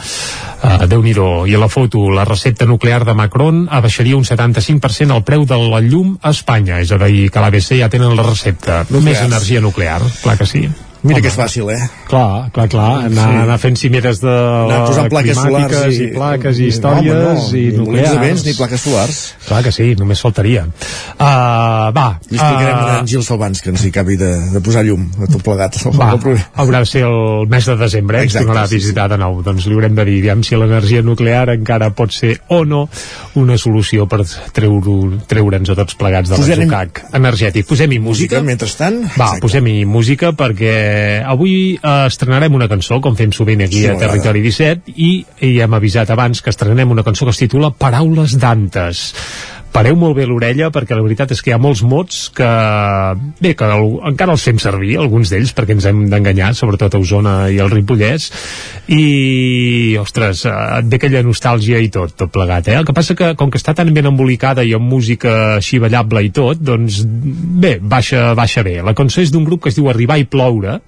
Uh, 0.61 0.85
déu 0.91 1.03
nhi 1.03 1.11
I 1.11 1.55
a 1.55 1.59
la 1.59 1.69
foto, 1.69 2.09
la 2.11 2.25
recepta 2.25 2.67
nuclear 2.67 3.05
de 3.05 3.15
Macron 3.15 3.67
abaixaria 3.71 4.17
un 4.17 4.25
75% 4.25 5.17
el 5.17 5.25
preu 5.25 5.45
de 5.45 5.59
la 5.59 5.81
llum 5.81 6.19
a 6.23 6.31
Espanya. 6.31 6.81
És 6.81 6.93
a 6.93 7.01
dir, 7.03 7.31
que 7.31 7.41
l'ABC 7.41 7.81
ja 7.81 7.91
tenen 7.91 8.17
la 8.17 8.29
recepta. 8.29 8.85
Més 8.91 9.21
energia 9.21 9.61
nuclear, 9.61 10.01
clar 10.23 10.39
que 10.39 10.47
sí. 10.47 10.69
Mira 11.03 11.21
que 11.25 11.29
és 11.31 11.37
fàcil, 11.39 11.71
eh? 11.73 11.79
Clar, 12.11 12.51
clar, 12.53 12.67
clar, 12.69 12.89
anar, 13.07 13.29
Sí. 13.31 13.37
anar 13.43 13.59
fent 13.59 13.77
cimeres 13.81 14.21
de 14.21 14.29
Anar 14.29 14.81
posant 14.87 15.09
plaques 15.09 15.37
solars 15.39 15.97
i- 15.97 16.03
i, 16.05 16.09
plaques 16.13 16.59
i 16.59 16.61
Home, 16.61 16.69
històries 16.69 17.15
no, 17.15 17.57
i 17.57 17.63
ni 17.63 17.63
molins 17.63 17.73
de 17.73 17.79
nuclears. 17.79 18.21
vents 18.21 18.45
ni 18.45 18.53
plaques 18.55 18.81
solars. 18.85 19.21
Clar 19.49 19.63
que 19.65 19.73
sí, 19.73 19.95
només 19.97 20.21
faltaria. 20.21 20.67
Uh, 20.67 21.89
va, 21.97 22.19
Li 22.31 22.37
explicarem 22.37 22.77
uh, 22.77 22.91
a 22.91 22.99
en 23.01 23.07
Gil 23.09 23.23
Salvans 23.25 23.63
que 23.63 23.71
ens 23.71 23.85
hi 23.85 23.89
acabi 23.89 24.17
de, 24.21 24.29
de 24.53 24.61
posar 24.61 24.85
llum 24.85 25.07
a 25.23 25.27
tot 25.33 25.43
plegat. 25.43 25.79
va, 25.97 26.11
haurà 26.57 26.79
de 26.81 26.87
ser 26.87 27.03
el 27.09 27.47
mes 27.49 27.65
de 27.67 27.77
desembre, 27.77 28.19
eh? 28.19 28.23
ens 28.29 28.35
Exacte, 28.35 28.47
tornarà 28.47 28.65
a 28.65 28.69
sí, 28.69 28.77
visitar 28.77 29.09
de 29.09 29.19
nou. 29.19 29.41
Doncs 29.43 29.67
li 29.67 29.75
haurem 29.75 29.95
de 29.97 30.05
dir, 30.05 30.19
aviam 30.21 30.43
si 30.45 30.55
l'energia 30.57 31.03
nuclear 31.03 31.49
encara 31.57 31.91
pot 31.97 32.13
ser 32.13 32.41
o 32.49 32.65
no 32.65 32.89
una 33.41 33.57
solució 33.59 34.07
per 34.07 34.21
treure- 34.53 35.21
treure'ns 35.27 35.71
a 35.71 35.75
tots 35.81 35.95
plegats 35.97 36.29
de 36.31 36.37
l'atzucac 36.39 37.05
energètic. 37.15 37.67
Posem-hi 37.67 37.99
música. 37.99 38.37
Música, 38.37 38.43
mentrestant. 38.43 39.03
Va, 39.19 39.33
posem-hi 39.41 39.85
música 39.89 40.33
perquè 40.37 40.77
avui 41.27 41.55
eh, 41.77 41.95
estrenarem 42.07 42.55
una 42.57 42.69
cançó, 42.71 43.01
com 43.05 43.17
fem 43.19 43.33
sovint 43.37 43.65
aquí 43.67 43.85
Sí, 43.85 43.89
a. 43.91 43.97
Territori 44.01 44.43
17, 44.45 44.95
i, 44.97 45.13
i 45.49 45.53
hem 45.65 45.77
avisat 45.79 46.11
abans 46.15 46.43
que 46.45 46.53
estrenem 46.53 46.91
una 46.91 47.05
cançó 47.07 47.29
que 47.29 47.35
es 47.37 47.43
titula 47.43 47.73
Paraules 47.73 48.37
d'Antes. 48.41 49.05
Pareu 49.71 49.95
molt 49.95 50.17
bé 50.19 50.25
l'orella 50.27 50.71
perquè 50.75 50.97
la 50.99 51.05
veritat 51.05 51.31
és 51.31 51.41
que 51.43 51.53
hi 51.53 51.55
ha 51.55 51.61
molts 51.63 51.85
mots 51.87 52.25
que, 52.35 52.49
bé, 53.39 53.53
que 53.55 53.69
el, 53.71 53.93
encara 54.11 54.35
els 54.35 54.43
fem 54.43 54.59
servir, 54.59 54.97
alguns 54.99 55.31
d'ells, 55.31 55.53
perquè 55.55 55.77
ens 55.77 55.87
hem 55.87 56.01
d'enganyar, 56.11 56.51
sobretot 56.59 56.97
a 56.97 57.01
Osona 57.01 57.35
i 57.55 57.61
al 57.63 57.71
Ripollès, 57.71 58.27
i, 58.91 59.95
ostres, 60.01 60.43
eh, 60.51 60.55
et 60.81 60.89
ve 60.91 60.99
aquella 60.99 61.23
nostàlgia 61.27 61.79
i 61.79 61.91
tot, 61.95 62.17
tot 62.19 62.33
plegat, 62.35 62.73
eh? 62.73 62.81
El 62.81 62.89
que 62.89 62.97
passa 62.97 63.15
que, 63.15 63.31
com 63.39 63.53
que 63.53 63.61
està 63.63 63.77
tan 63.79 63.93
ben 63.95 64.11
embolicada 64.11 64.65
i 64.67 64.75
amb 64.75 64.91
música 64.91 65.37
així 65.61 65.79
ballable 65.83 66.25
i 66.27 66.33
tot, 66.35 66.59
doncs, 66.59 67.05
bé, 67.07 67.77
baixa, 67.79 68.33
baixa 68.39 68.67
bé. 68.67 68.81
La 68.83 68.97
cançó 68.99 69.23
és 69.23 69.31
d'un 69.31 69.47
grup 69.47 69.63
que 69.63 69.71
es 69.71 69.79
diu 69.79 69.87
Arribar 69.93 70.19
i 70.19 70.27
ploure, 70.27 70.81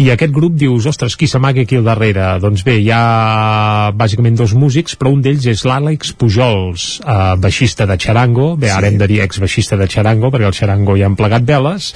i 0.00 0.10
aquest 0.10 0.34
grup 0.34 0.58
dius, 0.58 0.90
ostres, 0.90 1.14
qui 1.14 1.30
s'amaga 1.30 1.62
aquí 1.62 1.78
al 1.78 1.86
darrere? 1.86 2.26
Doncs 2.42 2.66
bé, 2.66 2.80
hi 2.82 2.90
ha 2.90 3.94
bàsicament 3.94 4.34
dos 4.38 4.56
músics, 4.58 4.98
però 4.98 5.14
un 5.14 5.22
d'ells 5.22 5.46
és 5.54 5.62
l'Àlex 5.68 6.14
Pujols, 6.18 6.90
eh, 7.06 7.20
baixista 7.38 7.86
de 7.86 7.99
Charango, 8.00 8.54
bé, 8.56 8.70
ara 8.72 8.88
hem 8.88 8.98
de 9.00 9.08
dir 9.10 9.20
ex-baixista 9.26 9.76
de 9.76 9.88
Charango, 9.90 10.30
perquè 10.32 10.48
el 10.48 10.56
Charango 10.56 10.96
ja 10.98 11.08
han 11.10 11.18
plegat 11.18 11.44
veles, 11.48 11.92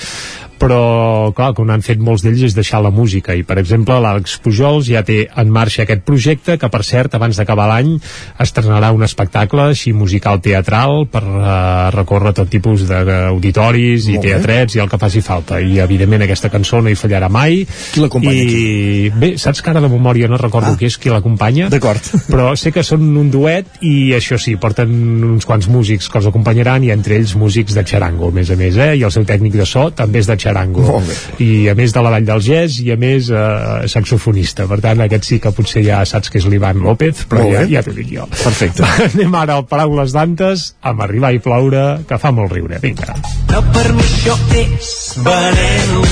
però 0.58 1.32
clar, 1.36 1.52
que 1.54 1.64
han 1.68 1.82
fet 1.84 2.00
molts 2.02 2.24
d'ells 2.24 2.42
és 2.50 2.56
deixar 2.56 2.82
la 2.84 2.92
música 2.94 3.34
i 3.34 3.42
per 3.46 3.58
exemple 3.62 3.96
l'Àlex 4.00 4.38
Pujols 4.44 4.88
ja 4.90 5.02
té 5.06 5.24
en 5.28 5.50
marxa 5.52 5.82
aquest 5.84 6.04
projecte 6.06 6.58
que 6.60 6.70
per 6.70 6.82
cert 6.86 7.14
abans 7.14 7.36
d'acabar 7.38 7.66
l'any 7.70 7.94
estrenarà 8.40 8.92
un 8.94 9.02
espectacle 9.06 9.70
així 9.70 9.92
musical 9.96 10.40
teatral 10.44 11.06
per 11.10 11.22
uh, 11.24 11.90
recórrer 11.94 12.34
tot 12.36 12.50
tipus 12.52 12.86
d'auditoris 12.88 14.08
i 14.12 14.18
teatrets 14.22 14.76
i 14.76 14.82
el 14.84 14.90
que 14.90 15.00
faci 15.00 15.22
falta 15.24 15.60
i 15.60 15.78
evidentment 15.82 16.24
aquesta 16.26 16.50
cançó 16.52 16.80
no 16.82 16.92
hi 16.92 16.98
fallarà 16.98 17.30
mai 17.32 17.62
Qui 17.92 18.02
l'acompanya 18.02 18.44
i 18.44 19.10
bé, 19.14 19.34
saps 19.40 19.62
que 19.62 19.72
ara 19.72 19.82
de 19.84 19.90
memòria 19.92 20.28
no 20.28 20.38
recordo 20.40 20.72
Ah. 20.74 20.76
qui 20.78 20.86
és 20.86 20.96
qui 20.98 21.10
l'acompanya 21.12 21.68
D'acord. 21.68 22.00
però 22.32 22.54
sé 22.56 22.72
que 22.72 22.82
són 22.86 23.04
un 23.20 23.30
duet 23.30 23.66
i 23.84 24.14
això 24.16 24.38
sí, 24.40 24.56
porten 24.60 24.90
uns 25.34 25.44
quants 25.44 25.68
músics 25.68 26.08
que 26.08 26.18
els 26.20 26.28
acompanyaran 26.30 26.84
i 26.84 26.90
entre 26.94 27.18
ells 27.18 27.34
músics 27.36 27.74
de 27.76 27.84
xarango, 27.84 28.28
a 28.28 28.34
més 28.34 28.50
a 28.50 28.56
més, 28.56 28.76
eh? 28.76 28.94
i 28.96 29.04
el 29.04 29.12
seu 29.12 29.26
tècnic 29.28 29.56
de 29.58 29.66
so 29.68 29.90
també 29.90 30.22
és 30.22 30.28
de 30.30 30.36
bé. 30.52 31.16
i 31.44 31.68
a 31.68 31.74
més 31.74 31.92
de 31.94 32.02
la 32.04 32.10
Vall 32.10 32.26
del 32.26 32.42
Gès 32.44 32.78
i 32.84 32.90
a 32.92 32.96
més 33.00 33.30
eh, 33.30 33.88
saxofonista, 33.88 34.66
per 34.70 34.80
tant 34.84 35.00
aquest 35.00 35.24
sí 35.24 35.38
que 35.40 35.52
potser 35.54 35.84
ja 35.86 36.04
saps 36.04 36.30
que 36.30 36.38
és 36.38 36.46
l'Ivan 36.50 36.82
López 36.84 37.24
però 37.30 37.42
Molt 37.42 37.54
ja, 37.54 37.60
bé. 37.64 37.72
ja 37.72 37.82
t'ho 37.82 37.94
dic 37.96 38.10
jo. 38.12 38.28
Perfecte. 38.42 38.84
anem 39.08 39.34
ara 39.34 39.58
al 39.58 39.66
Paraules 39.70 40.12
d'Antes 40.12 40.74
amb 40.82 41.00
Arribar 41.06 41.32
i 41.34 41.40
Ploure 41.44 41.84
que 42.08 42.18
fa 42.18 42.32
molt 42.34 42.52
riure, 42.52 42.78
vinga. 42.82 43.14
No 43.52 43.62
per 43.72 43.88
mi 43.94 44.04
això 44.04 44.36
és 44.58 44.92
veneno 45.24 46.04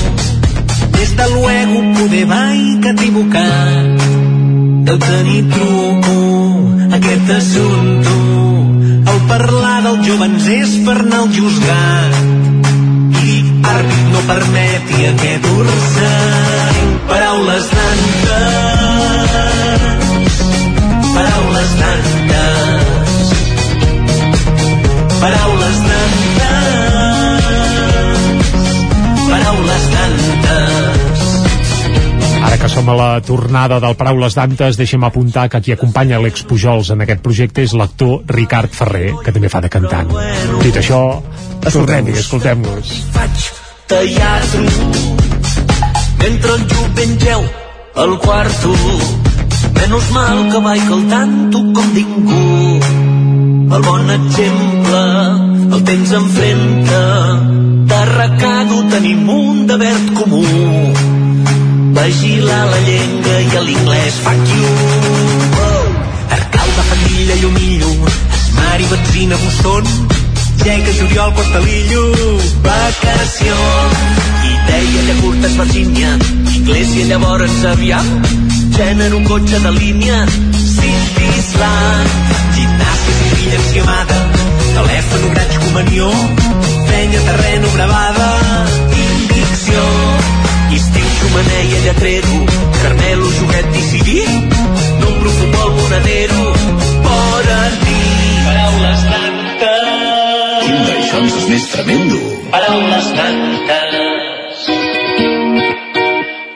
Des 0.93 1.15
de 1.17 1.29
luego 1.33 1.81
poder 1.97 2.25
va 2.29 2.43
i 2.55 2.79
que 2.81 2.93
equivocat 2.95 4.05
Deu 4.83 4.97
tenir 4.99 5.45
truco 5.47 6.15
aquest 6.93 7.29
assumpte. 7.37 8.15
El 9.13 9.19
parlar 9.29 9.77
dels 9.85 10.05
jovens 10.07 10.47
és 10.51 10.75
per 10.85 10.97
anar 11.01 11.23
al 11.23 11.31
juzgat 11.33 12.32
art 13.63 13.87
no 14.11 14.21
permeti 14.27 15.05
aquest 15.09 15.45
orçany. 15.53 16.87
Paraules 17.09 17.67
tantes, 17.71 18.53
paraules 21.13 21.71
tantes, 21.81 23.33
paraules 25.21 25.77
tantes, 25.89 27.43
paraules 29.29 29.85
tantes. 29.95 30.53
Ara 32.43 32.57
que 32.59 32.69
som 32.69 32.89
a 32.89 32.95
la 32.97 33.21
tornada 33.23 33.79
del 33.79 33.95
Paraules 33.95 34.35
Dantes, 34.35 34.75
deixem 34.77 35.03
apuntar 35.07 35.47
que 35.49 35.61
qui 35.63 35.71
acompanya 35.71 36.17
Alex 36.19 36.43
Pujols 36.43 36.91
en 36.91 37.01
aquest 37.05 37.21
projecte 37.23 37.63
és 37.63 37.73
l'actor 37.73 38.27
Ricard 38.27 38.73
Ferrer, 38.75 39.13
que 39.23 39.31
també 39.31 39.49
fa 39.49 39.61
de 39.63 39.71
cantant. 39.71 40.11
Dit 40.59 40.75
això, 40.81 41.23
tornem-hi, 41.71 42.17
escoltem-nos. 42.19 42.91
Faig 43.13 43.43
teatre 43.87 44.63
mentre 46.19 46.55
el 46.57 46.63
jovent 46.71 47.15
geu 47.23 47.43
al 48.03 48.13
quarto 48.23 48.71
menys 49.77 50.09
mal 50.15 50.39
que 50.51 50.61
vaig 50.67 50.91
al 50.97 51.03
tanto 51.11 51.63
com 51.75 51.93
ningú. 51.95 52.43
El 53.73 53.81
bon 53.87 54.09
exemple 54.15 55.01
el 55.73 55.83
temps 55.89 56.11
enfrenta 56.19 57.03
de 57.91 58.01
recado 58.11 58.81
tenim 58.91 59.29
un 59.29 59.67
de 59.67 59.77
verd 59.83 60.13
comú. 60.19 60.43
Vigilar 61.93 62.65
la 62.73 62.81
llengua 62.89 63.39
i 63.45 63.65
l'inglès 63.67 64.19
fuck 64.25 64.53
you 64.57 64.73
Arcalda, 66.37 66.83
família, 66.89 67.35
llumillo 67.43 67.91
mar 68.73 68.81
i 68.81 68.85
benzina, 68.89 69.35
busson 69.37 70.22
Lleca, 70.61 70.91
juliol, 70.99 71.33
portalillo 71.33 72.03
vacacions 72.63 73.97
i 74.47 74.53
deia 74.69 75.01
que 75.07 75.15
curtes 75.21 75.57
Virgínia 75.57 76.13
Iglesia 76.53 77.09
llavors 77.11 77.57
aviam 77.73 78.13
gènere 78.77 79.15
un 79.15 79.25
cotxe 79.27 79.59
de 79.65 79.71
línia. 79.79 80.23
Cintisland 80.73 82.31
gimnàsia, 82.55 83.17
senzilla, 83.19 83.59
axiomada 83.59 84.23
telèfon, 84.73 85.29
graig, 85.33 85.57
comunió 85.65 86.09
fenya, 86.87 87.19
terreno, 87.29 87.67
gravada. 87.75 88.29
Indicció. 89.03 89.83
Estiu, 90.73 91.09
xumaneia, 91.19 91.79
lletrero 91.85 92.45
carmelo, 92.81 93.25
joguet, 93.39 93.67
decidit 93.71 94.29
número, 94.99 95.29
futbol, 95.37 95.75
monedero. 95.81 96.41
Por 97.05 97.43
dir 97.85 98.45
paraules 98.45 99.03
tantes 99.09 99.22
D'aixons 101.33 101.45
és 101.45 101.49
més 101.49 101.63
tremendo. 101.71 102.17
paraules 102.53 103.07
tantes 103.17 104.67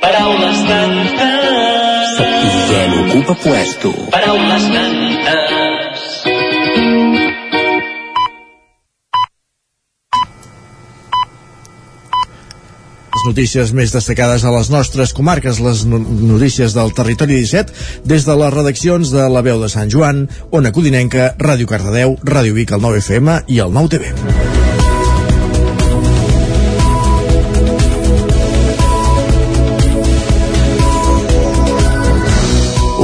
paraules 0.03 0.59
tantes 0.67 2.11
Septigent 2.17 2.93
ocupa 3.01 3.36
puesto. 3.41 3.93
paraules 4.13 4.67
tantes 4.75 5.57
Les 13.17 13.23
notícies 13.25 13.71
més 13.73 13.91
destacades 13.91 14.43
a 14.45 14.51
les 14.53 14.69
nostres 14.69 15.09
comarques, 15.17 15.57
les 15.59 15.88
no 15.89 15.97
notícies 16.05 16.75
del 16.78 16.93
territori 16.93 17.39
17, 17.41 17.73
des 18.05 18.28
de 18.30 18.36
les 18.38 18.53
redaccions 18.53 19.09
de 19.09 19.25
la 19.34 19.41
veu 19.41 19.57
de 19.63 19.71
Sant 19.73 19.89
Joan, 19.89 20.28
Ona 20.51 20.71
Codinenca, 20.71 21.34
Ràdio 21.41 21.65
Cardedeu, 21.65 22.15
Ràdio 22.21 22.53
Vic, 22.61 22.78
el 22.78 22.86
9 22.86 23.01
FM 23.01 23.41
i 23.49 23.59
el 23.65 23.73
9 23.73 24.57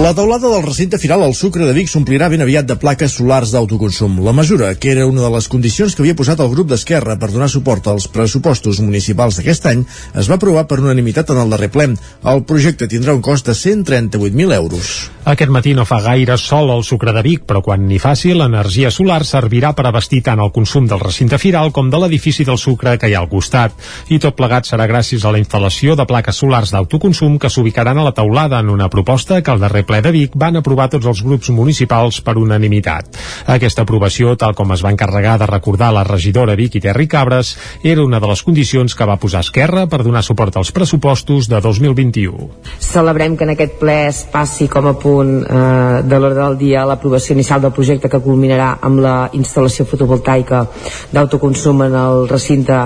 La 0.03 0.13
teulada 0.13 0.49
del 0.49 0.65
recinte 0.65 0.97
firal 0.99 1.21
al 1.23 1.31
Sucre 1.33 1.63
de 1.63 1.71
Vic 1.71 1.87
s'omplirà 1.87 2.27
ben 2.27 2.41
aviat 2.43 2.65
de 2.67 2.75
plaques 2.75 3.13
solars 3.15 3.53
d'autoconsum. 3.53 4.17
La 4.25 4.33
mesura, 4.35 4.73
que 4.75 4.89
era 4.91 5.05
una 5.07 5.21
de 5.23 5.29
les 5.31 5.45
condicions 5.47 5.95
que 5.95 6.03
havia 6.03 6.17
posat 6.19 6.41
el 6.43 6.49
grup 6.51 6.67
d'Esquerra 6.67 7.15
per 7.21 7.29
donar 7.31 7.47
suport 7.47 7.87
als 7.87 8.09
pressupostos 8.11 8.81
municipals 8.83 9.39
d'aquest 9.39 9.69
any, 9.71 9.85
es 10.19 10.27
va 10.27 10.35
aprovar 10.35 10.65
per 10.67 10.81
unanimitat 10.81 11.31
en 11.31 11.39
el 11.45 11.55
darrer 11.55 11.69
ple. 11.71 11.85
El 12.33 12.43
projecte 12.43 12.89
tindrà 12.91 13.15
un 13.15 13.23
cost 13.23 13.47
de 13.47 13.55
138.000 13.55 14.51
euros. 14.57 14.91
Aquest 15.23 15.53
matí 15.55 15.71
no 15.71 15.85
fa 15.87 16.01
gaire 16.03 16.35
sol 16.35 16.73
al 16.73 16.83
Sucre 16.83 17.15
de 17.15 17.23
Vic, 17.23 17.47
però 17.47 17.63
quan 17.63 17.87
n'hi 17.87 18.01
faci, 18.03 18.33
l'energia 18.35 18.91
solar 18.91 19.21
servirà 19.23 19.71
per 19.71 19.87
abastir 19.87 20.19
tant 20.27 20.43
el 20.43 20.51
consum 20.51 20.83
del 20.83 20.99
recinte 20.99 21.39
firal 21.39 21.71
com 21.71 21.87
de 21.87 22.03
l'edifici 22.03 22.43
del 22.43 22.59
Sucre 22.59 22.97
que 22.99 23.07
hi 23.07 23.15
ha 23.15 23.23
al 23.23 23.31
costat. 23.31 23.71
I 24.11 24.19
tot 24.19 24.35
plegat 24.35 24.67
serà 24.67 24.83
gràcies 24.83 25.23
a 25.23 25.31
la 25.31 25.39
instal·lació 25.39 25.95
de 25.95 26.03
plaques 26.11 26.43
solars 26.43 26.75
d'autoconsum 26.75 27.39
que 27.39 27.47
s'ubicaran 27.47 28.03
a 28.03 28.07
la 28.09 28.11
teulada 28.11 28.59
en 28.59 28.67
una 28.67 28.91
proposta 28.91 29.39
que 29.39 29.55
al 29.55 29.63
darrer 29.63 29.85
ple 29.87 29.92
de 30.01 30.11
Vic 30.15 30.37
van 30.39 30.57
aprovar 30.57 30.87
tots 30.89 31.05
els 31.05 31.21
grups 31.25 31.51
municipals 31.53 32.21
per 32.25 32.37
unanimitat. 32.39 33.19
Aquesta 33.53 33.83
aprovació, 33.83 34.33
tal 34.39 34.55
com 34.57 34.71
es 34.73 34.83
va 34.83 34.91
encarregar 34.93 35.37
de 35.41 35.49
recordar 35.49 35.91
la 35.93 36.05
regidora 36.07 36.55
Vic 36.55 36.79
i 36.79 36.83
Terri 36.83 37.07
Cabres, 37.07 37.53
era 37.83 38.03
una 38.03 38.19
de 38.23 38.29
les 38.31 38.43
condicions 38.43 38.95
que 38.95 39.07
va 39.09 39.19
posar 39.21 39.43
Esquerra 39.43 39.85
per 39.91 40.01
donar 40.03 40.23
suport 40.23 40.57
als 40.57 40.71
pressupostos 40.71 41.49
de 41.51 41.59
2021. 41.61 42.49
Celebrem 42.79 43.37
que 43.37 43.45
en 43.45 43.53
aquest 43.53 43.77
ple 43.81 43.97
es 44.07 44.23
passi 44.31 44.69
com 44.71 44.87
a 44.89 44.95
punt 44.99 45.35
eh, 45.43 46.01
de 46.07 46.19
l'ordre 46.19 46.41
del 46.41 46.57
dia 46.57 46.87
l'aprovació 46.87 47.35
inicial 47.35 47.61
del 47.61 47.75
projecte 47.75 48.09
que 48.09 48.23
culminarà 48.23 48.77
amb 48.81 49.03
la 49.03 49.17
instal·lació 49.35 49.85
fotovoltaica 49.89 50.65
d'autoconsum 51.11 51.85
en 51.85 51.99
el 51.99 52.27
recinte 52.31 52.79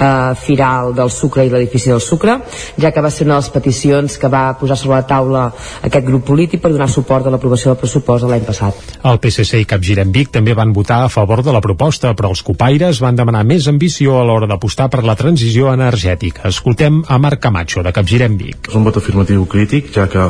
eh, 0.00 0.34
firal 0.34 0.94
del 0.94 1.10
sucre 1.10 1.44
i 1.44 1.50
l'edifici 1.52 1.90
del 1.90 2.00
sucre, 2.00 2.38
ja 2.80 2.90
que 2.90 3.04
va 3.04 3.10
ser 3.10 3.26
una 3.26 3.36
de 3.36 3.44
les 3.44 3.52
peticions 3.54 4.18
que 4.18 4.32
va 4.32 4.44
posar 4.60 4.78
sobre 4.78 4.96
la 4.96 5.06
taula 5.06 5.44
aquest 5.82 6.06
grup 6.06 6.29
polític 6.30 6.62
per 6.62 6.70
donar 6.70 6.88
suport 6.90 7.26
a 7.26 7.32
l'aprovació 7.34 7.72
del 7.72 7.80
pressupost 7.80 8.24
de 8.24 8.30
l'any 8.30 8.46
passat. 8.46 8.78
El 9.10 9.18
PSC 9.22 9.64
i 9.64 9.68
Capgirem 9.68 10.12
Vic 10.14 10.30
també 10.34 10.54
van 10.54 10.74
votar 10.76 11.02
a 11.04 11.10
favor 11.12 11.42
de 11.42 11.54
la 11.54 11.62
proposta, 11.64 12.14
però 12.14 12.30
els 12.30 12.44
copaires 12.46 13.02
van 13.02 13.18
demanar 13.18 13.42
més 13.48 13.66
ambició 13.70 14.20
a 14.20 14.24
l'hora 14.28 14.48
d'apostar 14.50 14.88
per 14.92 15.02
la 15.06 15.16
transició 15.18 15.72
energètica. 15.74 16.46
Escoltem 16.48 17.02
a 17.08 17.18
Marc 17.18 17.42
Camacho, 17.42 17.82
de 17.82 17.92
Capgirem 17.96 18.38
Vic. 18.38 18.70
És 18.70 18.78
un 18.78 18.86
vot 18.86 19.00
afirmatiu 19.00 19.46
crític, 19.50 19.90
ja 19.96 20.06
que 20.10 20.28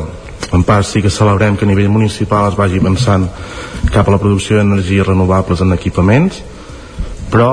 en 0.57 0.65
part 0.67 0.87
sí 0.89 1.03
que 1.03 1.13
celebrem 1.13 1.57
que 1.57 1.67
a 1.67 1.71
nivell 1.71 1.91
municipal 1.93 2.49
es 2.49 2.57
vagi 2.59 2.81
avançant 2.81 3.29
cap 3.93 4.09
a 4.09 4.17
la 4.17 4.23
producció 4.23 4.57
d'energies 4.59 5.07
renovables 5.07 5.61
en 5.61 5.77
equipaments, 5.77 6.41
però 7.31 7.51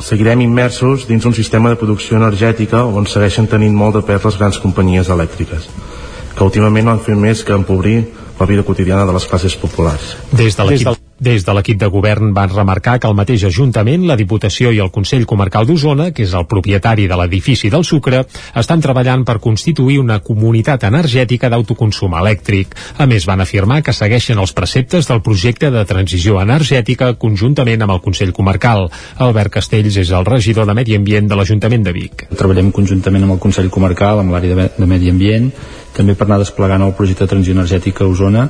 seguirem 0.00 0.40
immersos 0.40 1.06
dins 1.08 1.26
un 1.28 1.34
sistema 1.36 1.70
de 1.70 1.78
producció 1.78 2.16
energètica 2.16 2.82
on 2.86 3.06
segueixen 3.06 3.46
tenint 3.50 3.76
molt 3.76 3.98
de 3.98 4.04
pes 4.06 4.24
les 4.24 4.38
grans 4.40 4.58
companyies 4.62 5.10
elèctriques, 5.12 5.68
que 6.36 6.46
últimament 6.46 6.88
no 6.88 6.96
han 6.96 7.04
fet 7.04 7.18
més 7.18 7.44
que 7.44 7.56
empobrir 7.56 8.00
la 8.40 8.48
vida 8.48 8.64
quotidiana 8.64 9.04
de 9.06 9.12
les 9.12 9.28
classes 9.28 9.56
populars. 9.60 10.16
Des 10.32 10.56
de 10.56 10.64
l'equip 10.64 11.06
des 11.20 11.44
de 11.44 11.52
l'equip 11.52 11.76
de 11.76 11.88
govern 11.92 12.30
van 12.32 12.48
remarcar 12.48 12.94
que 12.98 13.06
el 13.06 13.14
mateix 13.14 13.42
Ajuntament, 13.44 14.06
la 14.08 14.16
Diputació 14.16 14.70
i 14.72 14.78
el 14.80 14.88
Consell 14.90 15.26
Comarcal 15.28 15.66
d'Osona, 15.68 16.06
que 16.16 16.24
és 16.24 16.32
el 16.32 16.46
propietari 16.48 17.04
de 17.10 17.18
l'edifici 17.20 17.68
del 17.68 17.84
Sucre, 17.84 18.22
estan 18.56 18.80
treballant 18.80 19.26
per 19.28 19.36
constituir 19.44 19.98
una 20.00 20.22
comunitat 20.24 20.86
energètica 20.88 21.50
d'autoconsum 21.52 22.16
elèctric. 22.22 22.72
A 22.96 23.04
més, 23.04 23.26
van 23.28 23.44
afirmar 23.44 23.82
que 23.84 23.92
segueixen 23.92 24.40
els 24.40 24.56
preceptes 24.56 25.10
del 25.10 25.20
projecte 25.20 25.68
de 25.70 25.84
transició 25.84 26.40
energètica 26.40 27.12
conjuntament 27.20 27.84
amb 27.84 27.98
el 27.98 28.00
Consell 28.00 28.32
Comarcal. 28.32 28.88
Albert 29.18 29.58
Castells 29.58 30.00
és 30.00 30.14
el 30.16 30.24
regidor 30.24 30.64
de 30.64 30.78
Medi 30.78 30.96
Ambient 30.96 31.28
de 31.28 31.36
l'Ajuntament 31.36 31.84
de 31.84 31.92
Vic. 31.92 32.30
Treballem 32.32 32.72
conjuntament 32.72 33.28
amb 33.28 33.36
el 33.36 33.44
Consell 33.44 33.68
Comarcal, 33.68 34.24
amb 34.24 34.32
l'àrea 34.32 34.56
de, 34.56 34.68
de 34.78 34.88
Medi 34.88 35.12
Ambient, 35.12 35.52
també 35.96 36.14
per 36.14 36.26
anar 36.26 36.40
desplegant 36.42 36.84
el 36.86 36.94
projecte 36.98 37.26
de 37.26 37.32
transició 37.32 37.56
energètica 37.56 38.04
a 38.04 38.10
Osona, 38.10 38.46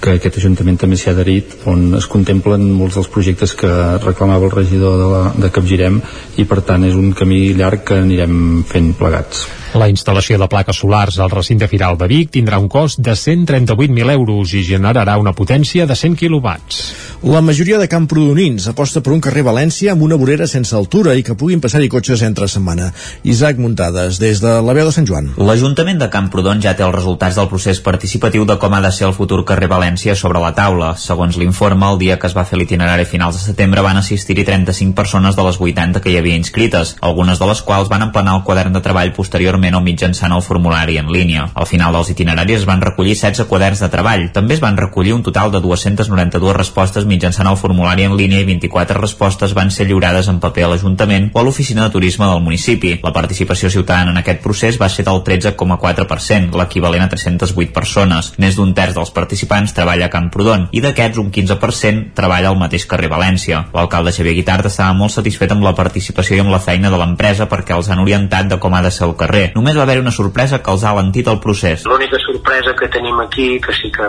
que 0.00 0.16
aquest 0.16 0.40
Ajuntament 0.40 0.78
també 0.80 0.96
s'hi 0.96 1.10
ha 1.10 1.14
adherit, 1.14 1.56
on 1.70 1.94
es 1.98 2.08
contemplen 2.10 2.64
molts 2.72 2.98
dels 2.98 3.10
projectes 3.12 3.54
que 3.58 3.70
reclamava 4.04 4.48
el 4.48 4.54
regidor 4.54 4.98
de, 5.00 5.08
la, 5.12 5.22
de 5.36 5.52
Capgirem 5.54 6.00
i 6.40 6.46
per 6.48 6.62
tant 6.66 6.86
és 6.88 6.96
un 6.96 7.12
camí 7.16 7.42
llarg 7.58 7.84
que 7.86 8.00
anirem 8.00 8.64
fent 8.68 8.94
plegats. 8.98 9.46
La 9.70 9.86
instal·lació 9.86 10.34
de 10.34 10.48
plaques 10.50 10.80
solars 10.82 11.20
al 11.22 11.30
recinte 11.30 11.68
firal 11.70 11.94
de 11.98 12.08
Vic 12.10 12.32
tindrà 12.34 12.58
un 12.58 12.66
cost 12.66 12.98
de 13.06 13.12
138.000 13.14 14.10
euros 14.16 14.54
i 14.58 14.64
generarà 14.66 15.14
una 15.20 15.30
potència 15.30 15.86
de 15.86 15.94
100 15.94 16.16
quilowatts. 16.18 16.80
La 17.22 17.42
majoria 17.44 17.78
de 17.78 17.86
camprodonins 17.86 18.66
aposta 18.66 19.02
per 19.04 19.12
un 19.14 19.20
carrer 19.22 19.44
València 19.46 19.92
amb 19.92 20.02
una 20.02 20.16
vorera 20.18 20.48
sense 20.50 20.74
altura 20.74 21.14
i 21.14 21.22
que 21.22 21.36
puguin 21.38 21.60
passar-hi 21.62 21.90
cotxes 21.92 22.24
entre 22.26 22.48
setmana. 22.48 22.88
Isaac 23.22 23.60
Muntades, 23.62 24.18
des 24.18 24.40
de 24.42 24.56
la 24.58 24.74
veu 24.74 24.88
de 24.88 24.94
Sant 24.96 25.06
Joan. 25.06 25.28
L'Ajuntament 25.38 26.02
de 26.02 26.08
Camprodon 26.10 26.64
ja 26.64 26.74
té 26.74 26.82
els 26.82 26.96
resultats 26.96 27.38
del 27.38 27.50
procés 27.52 27.78
participatiu 27.84 28.48
de 28.48 28.58
com 28.58 28.74
ha 28.74 28.82
de 28.82 28.90
ser 28.90 29.06
el 29.06 29.14
futur 29.14 29.44
carrer 29.46 29.70
València 29.70 30.16
sobre 30.18 30.42
la 30.42 30.50
taula. 30.56 30.96
Segons 30.98 31.38
l'informe, 31.38 31.92
el 31.92 32.02
dia 32.02 32.18
que 32.18 32.26
es 32.26 32.34
va 32.34 32.46
fer 32.48 32.58
l'itinerari 32.58 33.06
finals 33.06 33.38
de 33.38 33.44
setembre 33.52 33.86
van 33.86 34.02
assistir-hi 34.02 34.48
35 34.50 34.98
persones 34.98 35.38
de 35.38 35.46
les 35.46 35.60
80 35.60 36.02
que 36.02 36.10
hi 36.10 36.18
havia 36.18 36.40
inscrites, 36.40 36.96
algunes 37.00 37.38
de 37.38 37.52
les 37.52 37.62
quals 37.62 37.92
van 37.92 38.08
emplenar 38.08 38.40
el 38.40 38.46
quadern 38.48 38.74
de 38.74 38.82
treball 38.82 39.14
posteriorment 39.14 39.59
o 39.76 39.80
mitjançant 39.84 40.32
el 40.32 40.42
formulari 40.42 40.96
en 40.98 41.10
línia. 41.12 41.48
Al 41.54 41.68
final 41.68 41.92
dels 41.92 42.10
itineraris 42.14 42.62
es 42.62 42.66
van 42.68 42.80
recollir 42.80 43.14
16 43.14 43.46
quaderns 43.50 43.82
de 43.84 43.88
treball. 43.92 44.30
També 44.32 44.56
es 44.56 44.62
van 44.64 44.78
recollir 44.78 45.12
un 45.14 45.22
total 45.22 45.52
de 45.52 45.60
292 45.60 46.56
respostes 46.56 47.06
mitjançant 47.06 47.48
el 47.50 47.58
formulari 47.60 48.06
en 48.08 48.16
línia 48.16 48.40
i 48.40 48.48
24 48.48 48.98
respostes 49.00 49.54
van 49.54 49.70
ser 49.70 49.86
lliurades 49.86 50.28
en 50.32 50.40
paper 50.40 50.64
a 50.64 50.72
l'Ajuntament 50.72 51.30
o 51.34 51.40
a 51.40 51.44
l'Oficina 51.44 51.84
de 51.84 51.94
Turisme 51.94 52.26
del 52.26 52.42
municipi. 52.42 52.96
La 53.04 53.12
participació 53.12 53.70
ciutadana 53.70 54.14
en 54.14 54.22
aquest 54.22 54.40
procés 54.42 54.80
va 54.80 54.88
ser 54.88 55.04
del 55.04 55.22
13,4%, 55.26 56.56
l'equivalent 56.56 57.04
a 57.04 57.10
308 57.12 57.72
persones. 57.76 58.32
Més 58.38 58.56
d'un 58.56 58.72
terç 58.74 58.96
dels 58.96 59.12
participants 59.14 59.76
treballa 59.76 60.08
a 60.08 60.14
Camprodon 60.14 60.68
i 60.72 60.80
d'aquests 60.80 61.20
un 61.20 61.30
15% 61.30 62.14
treballa 62.16 62.50
al 62.50 62.58
mateix 62.58 62.86
carrer 62.88 63.10
València. 63.12 63.66
L'alcalde 63.74 64.12
Xavier 64.14 64.36
Guitart 64.38 64.70
estava 64.70 64.94
molt 64.96 65.14
satisfet 65.14 65.52
amb 65.52 65.64
la 65.66 65.74
participació 65.76 66.38
i 66.38 66.44
amb 66.44 66.54
la 66.54 66.62
feina 66.62 66.90
de 66.90 66.98
l'empresa 67.00 67.48
perquè 67.50 67.76
els 67.76 67.90
han 67.90 68.02
orientat 68.02 68.48
de 68.50 68.58
com 68.62 68.74
ha 68.74 68.82
de 68.82 68.92
ser 68.94 69.06
el 69.08 69.16
carrer. 69.18 69.49
Només 69.54 69.76
va 69.76 69.82
haver-hi 69.86 70.00
una 70.04 70.10
sorpresa 70.14 70.58
que 70.62 70.70
els 70.70 70.84
ha 70.84 70.90
alentit 70.94 71.28
el 71.28 71.40
procés. 71.40 71.84
L'única 71.86 72.18
sorpresa 72.26 72.74
que 72.78 72.88
tenim 72.88 73.18
aquí, 73.20 73.60
que 73.60 73.72
sí 73.76 73.90
que, 73.92 74.06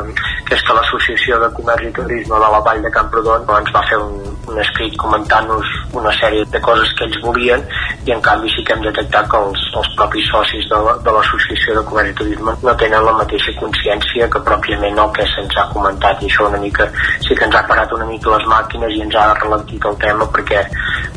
que 0.47 0.55
és 0.55 0.61
que 0.67 0.73
l'Associació 0.77 1.39
de 1.41 1.49
Comerç 1.57 1.87
i 1.89 1.93
Turisme 1.97 2.35
de 2.39 2.49
la 2.55 2.59
Vall 2.65 2.81
de 2.83 2.91
Camprodon 2.91 3.47
ens 3.57 3.71
va 3.75 3.83
fer 3.89 3.97
un, 4.01 4.13
un 4.51 4.59
escrit 4.61 4.95
comentant-nos 4.97 5.67
una 5.93 6.11
sèrie 6.19 6.45
de 6.51 6.61
coses 6.61 6.91
que 6.97 7.05
ells 7.07 7.19
volien 7.23 7.63
i 8.07 8.11
en 8.15 8.21
canvi 8.25 8.49
sí 8.53 8.63
que 8.65 8.73
hem 8.73 8.81
detectat 8.85 9.29
que 9.31 9.37
els, 9.37 9.61
els 9.77 9.89
propis 9.97 10.27
socis 10.31 10.67
de, 10.71 10.79
la- 10.87 10.97
de 11.05 11.11
l'Associació 11.15 11.75
de 11.79 11.83
Comerç 11.89 12.11
i 12.13 12.17
Turisme 12.21 12.55
no 12.63 12.75
tenen 12.79 13.05
la 13.05 13.13
mateixa 13.19 13.53
consciència 13.59 14.29
que 14.31 14.43
pròpiament 14.47 14.97
el 15.05 15.11
que 15.17 15.27
se'ns 15.33 15.57
ha 15.61 15.67
comentat 15.73 16.21
i 16.23 16.29
això 16.31 16.47
una 16.49 16.61
mica 16.61 16.87
sí 17.27 17.35
que 17.35 17.45
ens 17.47 17.55
ha 17.55 17.65
parat 17.69 17.91
una 17.97 18.05
mica 18.09 18.31
les 18.35 18.47
màquines 18.49 18.95
i 18.97 19.01
ens 19.05 19.15
ha 19.15 19.27
ralentit 19.41 19.85
el 19.91 19.97
tema 20.01 20.27
perquè 20.31 20.63